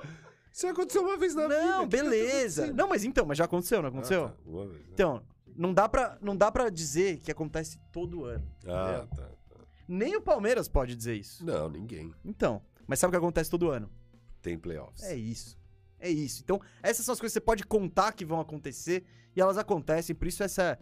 Isso 0.52 0.66
aconteceu 0.66 1.02
uma 1.02 1.16
vez 1.16 1.34
na 1.34 1.42
vida. 1.42 1.62
Não, 1.62 1.84
o 1.84 1.89
que 1.89 1.97
que 1.97 2.02
tá 2.02 2.10
beleza. 2.10 2.73
Não, 2.73 2.89
mas 2.89 3.05
então, 3.05 3.24
mas 3.26 3.39
já 3.39 3.44
aconteceu, 3.44 3.82
não 3.82 3.89
aconteceu? 3.89 4.26
Ah, 4.26 4.28
tá, 4.28 4.50
vez, 4.50 4.73
né? 4.73 4.78
Então, 4.92 5.23
não 5.57 5.74
dá, 5.74 5.89
pra, 5.89 6.18
não 6.20 6.36
dá 6.36 6.50
pra 6.50 6.68
dizer 6.70 7.18
que 7.20 7.31
acontece 7.31 7.78
todo 7.92 8.24
ano. 8.24 8.47
Ah, 8.66 9.07
tá, 9.15 9.24
tá. 9.24 9.31
Nem 9.86 10.16
o 10.16 10.20
Palmeiras 10.23 10.68
pode 10.68 10.94
dizer 10.94 11.16
isso. 11.16 11.44
Não, 11.44 11.68
ninguém. 11.68 12.12
Então, 12.24 12.62
mas 12.86 12.99
sabe 12.99 13.10
o 13.10 13.12
que 13.12 13.18
acontece 13.18 13.50
todo 13.50 13.70
ano? 13.70 13.90
Tem 14.40 14.58
playoffs. 14.58 15.02
É 15.02 15.15
isso. 15.15 15.58
É 15.99 16.08
isso. 16.08 16.40
Então, 16.42 16.60
essas 16.82 17.05
são 17.05 17.12
as 17.12 17.20
coisas 17.20 17.32
que 17.34 17.40
você 17.40 17.44
pode 17.44 17.65
contar 17.65 18.12
que 18.12 18.24
vão 18.24 18.40
acontecer 18.40 19.05
e 19.34 19.41
elas 19.41 19.57
acontecem, 19.59 20.15
por 20.15 20.26
isso 20.28 20.42
essa 20.42 20.78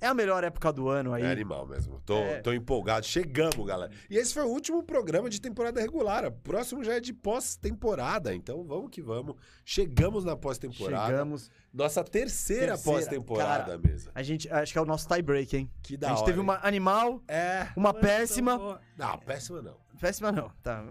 é 0.00 0.06
a 0.08 0.14
melhor 0.14 0.42
época 0.42 0.72
do 0.72 0.88
ano 0.88 1.12
aí. 1.14 1.22
É 1.22 1.30
animal 1.30 1.64
mesmo. 1.64 2.00
Tô, 2.04 2.16
É. 2.18 2.40
tô 2.40 2.52
empolgado. 2.52 3.06
Chegamos, 3.06 3.64
galera. 3.64 3.92
E 4.10 4.16
esse 4.16 4.34
foi 4.34 4.42
o 4.42 4.48
último 4.48 4.82
programa 4.82 5.30
de 5.30 5.40
temporada 5.40 5.80
regular. 5.80 6.24
O 6.26 6.32
próximo 6.32 6.82
já 6.82 6.94
é 6.94 7.00
de 7.00 7.12
pós-temporada. 7.12 8.34
Então 8.34 8.64
vamos 8.64 8.90
que 8.90 9.00
vamos. 9.00 9.36
Chegamos 9.64 10.24
na 10.24 10.36
pós-temporada. 10.36 11.06
Chegamos. 11.06 11.50
Nossa 11.72 12.02
terceira, 12.02 12.72
Terceira. 12.72 12.98
pós-temporada 12.98 13.78
mesmo. 13.78 14.10
A 14.12 14.22
gente, 14.24 14.50
acho 14.52 14.72
que 14.72 14.78
é 14.78 14.82
o 14.82 14.84
nosso 14.84 15.06
tie 15.06 15.22
break, 15.22 15.56
hein? 15.56 15.70
Que 15.82 15.96
da 15.96 16.08
a 16.08 16.10
gente 16.10 16.18
hora. 16.18 16.26
teve 16.26 16.38
hein? 16.38 16.44
uma 16.44 16.58
animal, 16.66 17.22
É. 17.28 17.68
uma 17.76 17.94
péssima. 17.94 18.80
Não, 18.96 19.18
péssima 19.20 19.62
não. 19.62 19.76
Péssima 20.00 20.32
não, 20.32 20.50
tá. 20.64 20.84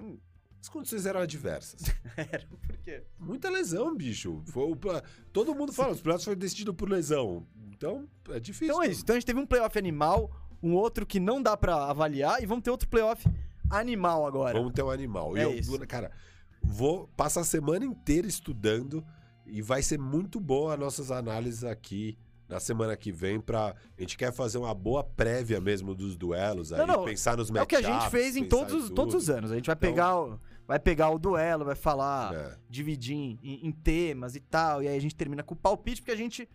As 0.62 0.70
condições 0.70 1.06
eram 1.08 1.22
adversas. 1.22 1.82
Era, 2.16 2.46
por 2.48 2.78
quê? 2.78 3.02
Muita 3.20 3.50
lesão, 3.50 3.96
bicho. 3.96 4.44
Foi 4.46 4.72
Todo 5.34 5.56
mundo 5.56 5.74
fala, 5.74 5.92
os 5.94 6.02
playoffs 6.02 6.24
foram 6.24 6.38
decididos 6.38 6.76
por 6.76 6.88
lesão. 6.88 7.48
Então, 7.72 8.08
é 8.30 8.40
difícil. 8.40 8.68
Então 8.68 8.84
é 8.84 8.88
isso. 8.88 9.02
Então 9.02 9.16
a 9.16 9.20
gente 9.20 9.26
teve 9.26 9.40
um 9.40 9.46
playoff 9.46 9.76
animal, 9.80 10.30
um 10.62 10.74
outro 10.76 11.04
que 11.06 11.20
não 11.20 11.42
dá 11.42 11.58
pra 11.58 11.86
avaliar, 11.90 12.44
e 12.44 12.46
vamos 12.46 12.64
ter 12.64 12.70
outro 12.70 12.88
playoff 12.88 13.28
animal 13.72 14.28
agora. 14.28 14.58
Vamos 14.58 14.74
ter 14.74 14.84
um 14.84 14.92
animal. 14.92 15.36
É 15.36 15.40
e 15.40 15.44
eu, 15.44 15.54
isso. 15.56 15.80
cara, 15.88 16.12
vou 16.62 17.08
passar 17.18 17.42
a 17.42 17.46
semana 17.46 17.84
inteira 17.84 18.28
estudando 18.28 19.04
e 19.48 19.64
vai 19.64 19.82
ser 19.82 19.98
muito 19.98 20.40
boa 20.40 20.74
as 20.76 20.80
nossas 20.80 21.10
análises 21.10 21.64
aqui 21.64 22.16
na 22.48 22.60
semana 22.60 22.96
que 22.98 23.12
vem 23.12 23.40
pra... 23.40 23.74
A 23.98 24.02
gente 24.02 24.18
quer 24.18 24.32
fazer 24.34 24.58
uma 24.58 24.74
boa 24.76 25.04
prévia 25.04 25.60
mesmo 25.62 25.96
dos 25.96 26.16
duelos 26.18 26.72
aí, 26.74 26.80
Não, 26.80 26.86
não, 26.86 27.06
pensar 27.06 27.38
nos 27.38 27.50
É 27.50 27.62
o 27.64 27.66
que 27.66 27.78
a 27.78 27.82
gente 27.82 27.90
matchups, 27.92 28.12
fez 28.12 28.36
em 28.36 28.46
todos, 28.46 28.74
os- 28.74 28.90
todos 28.90 29.16
os 29.16 29.30
anos. 29.30 29.52
A 29.52 29.56
gente 29.56 29.66
vai 29.68 29.76
Então- 29.76 29.90
pegar 29.90 30.20
o, 30.20 30.38
vai 30.72 30.80
pegar 30.80 31.10
o 31.10 31.20
duelo, 31.20 31.66
vai 31.66 31.76
falar, 31.76 32.34
É. 32.34 32.58
dividir 32.70 33.14
em, 33.18 33.38
em 33.44 33.72
temas 33.74 34.36
e 34.36 34.40
tal. 34.40 34.82
E 34.82 34.88
aí 34.88 34.96
a 34.96 35.02
gente 35.02 35.14
termina 35.16 35.44
com 35.44 35.54
o 35.54 35.58
palpite, 35.58 36.02
porque 36.02 36.12
a 36.12 36.16
gente 36.16 36.48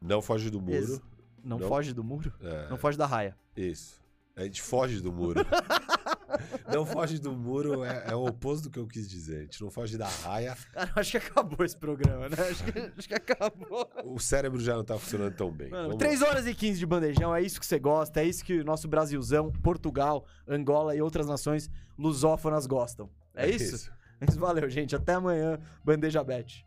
Não 0.00 0.22
foge 0.22 0.48
do 0.48 0.60
muro. 0.60 0.74
Ex- 0.76 1.00
não, 1.42 1.58
Não. 1.58 1.66
foge 1.68 1.92
do 1.92 2.04
muro, 2.04 2.32
É, 2.40 2.68
não 2.70 2.76
foge 2.78 2.96
da 2.96 3.04
raia. 3.06 3.36
Isso. 3.56 4.00
A 4.36 4.44
gente 4.44 4.62
foge 4.62 5.00
do 5.00 5.12
muro. 5.12 5.40
não 6.72 6.86
foge 6.86 7.18
do 7.18 7.32
muro 7.32 7.82
é, 7.82 8.04
é 8.10 8.14
o 8.14 8.24
oposto 8.26 8.64
do 8.64 8.70
que 8.70 8.78
eu 8.78 8.86
quis 8.86 9.08
dizer. 9.10 9.38
A 9.38 9.42
gente 9.42 9.60
não 9.60 9.70
foge 9.72 9.98
da 9.98 10.06
raia. 10.08 10.56
Cara, 10.72 10.92
acho 10.94 11.10
que 11.10 11.16
acabou 11.16 11.64
esse 11.66 11.76
programa, 11.76 12.28
né? 12.28 12.36
Acho 12.48 12.62
que, 12.64 12.78
acho 12.96 13.08
que 13.08 13.14
acabou. 13.14 13.88
O 14.04 14.20
cérebro 14.20 14.60
já 14.60 14.76
não 14.76 14.84
tá 14.84 14.96
funcionando 14.96 15.34
tão 15.34 15.50
bem. 15.50 15.70
Mano, 15.70 15.84
Vamos 15.88 15.98
3 15.98 16.22
horas 16.22 16.46
e 16.46 16.54
15 16.54 16.78
de 16.78 16.86
bandejão, 16.86 17.34
é 17.34 17.42
isso 17.42 17.58
que 17.58 17.66
você 17.66 17.80
gosta, 17.80 18.20
é 18.20 18.24
isso 18.24 18.44
que 18.44 18.60
o 18.60 18.64
nosso 18.64 18.86
Brasilzão, 18.86 19.50
Portugal, 19.50 20.24
Angola 20.46 20.94
e 20.94 21.02
outras 21.02 21.26
nações 21.26 21.68
lusófonas 21.98 22.64
gostam. 22.66 23.10
É, 23.38 23.48
isso? 23.48 23.90
Valeu, 24.36 24.68
gente. 24.68 24.94
Até 24.96 25.14
amanhã, 25.14 25.58
Bandeja 25.84 26.22
Bet. 26.24 26.66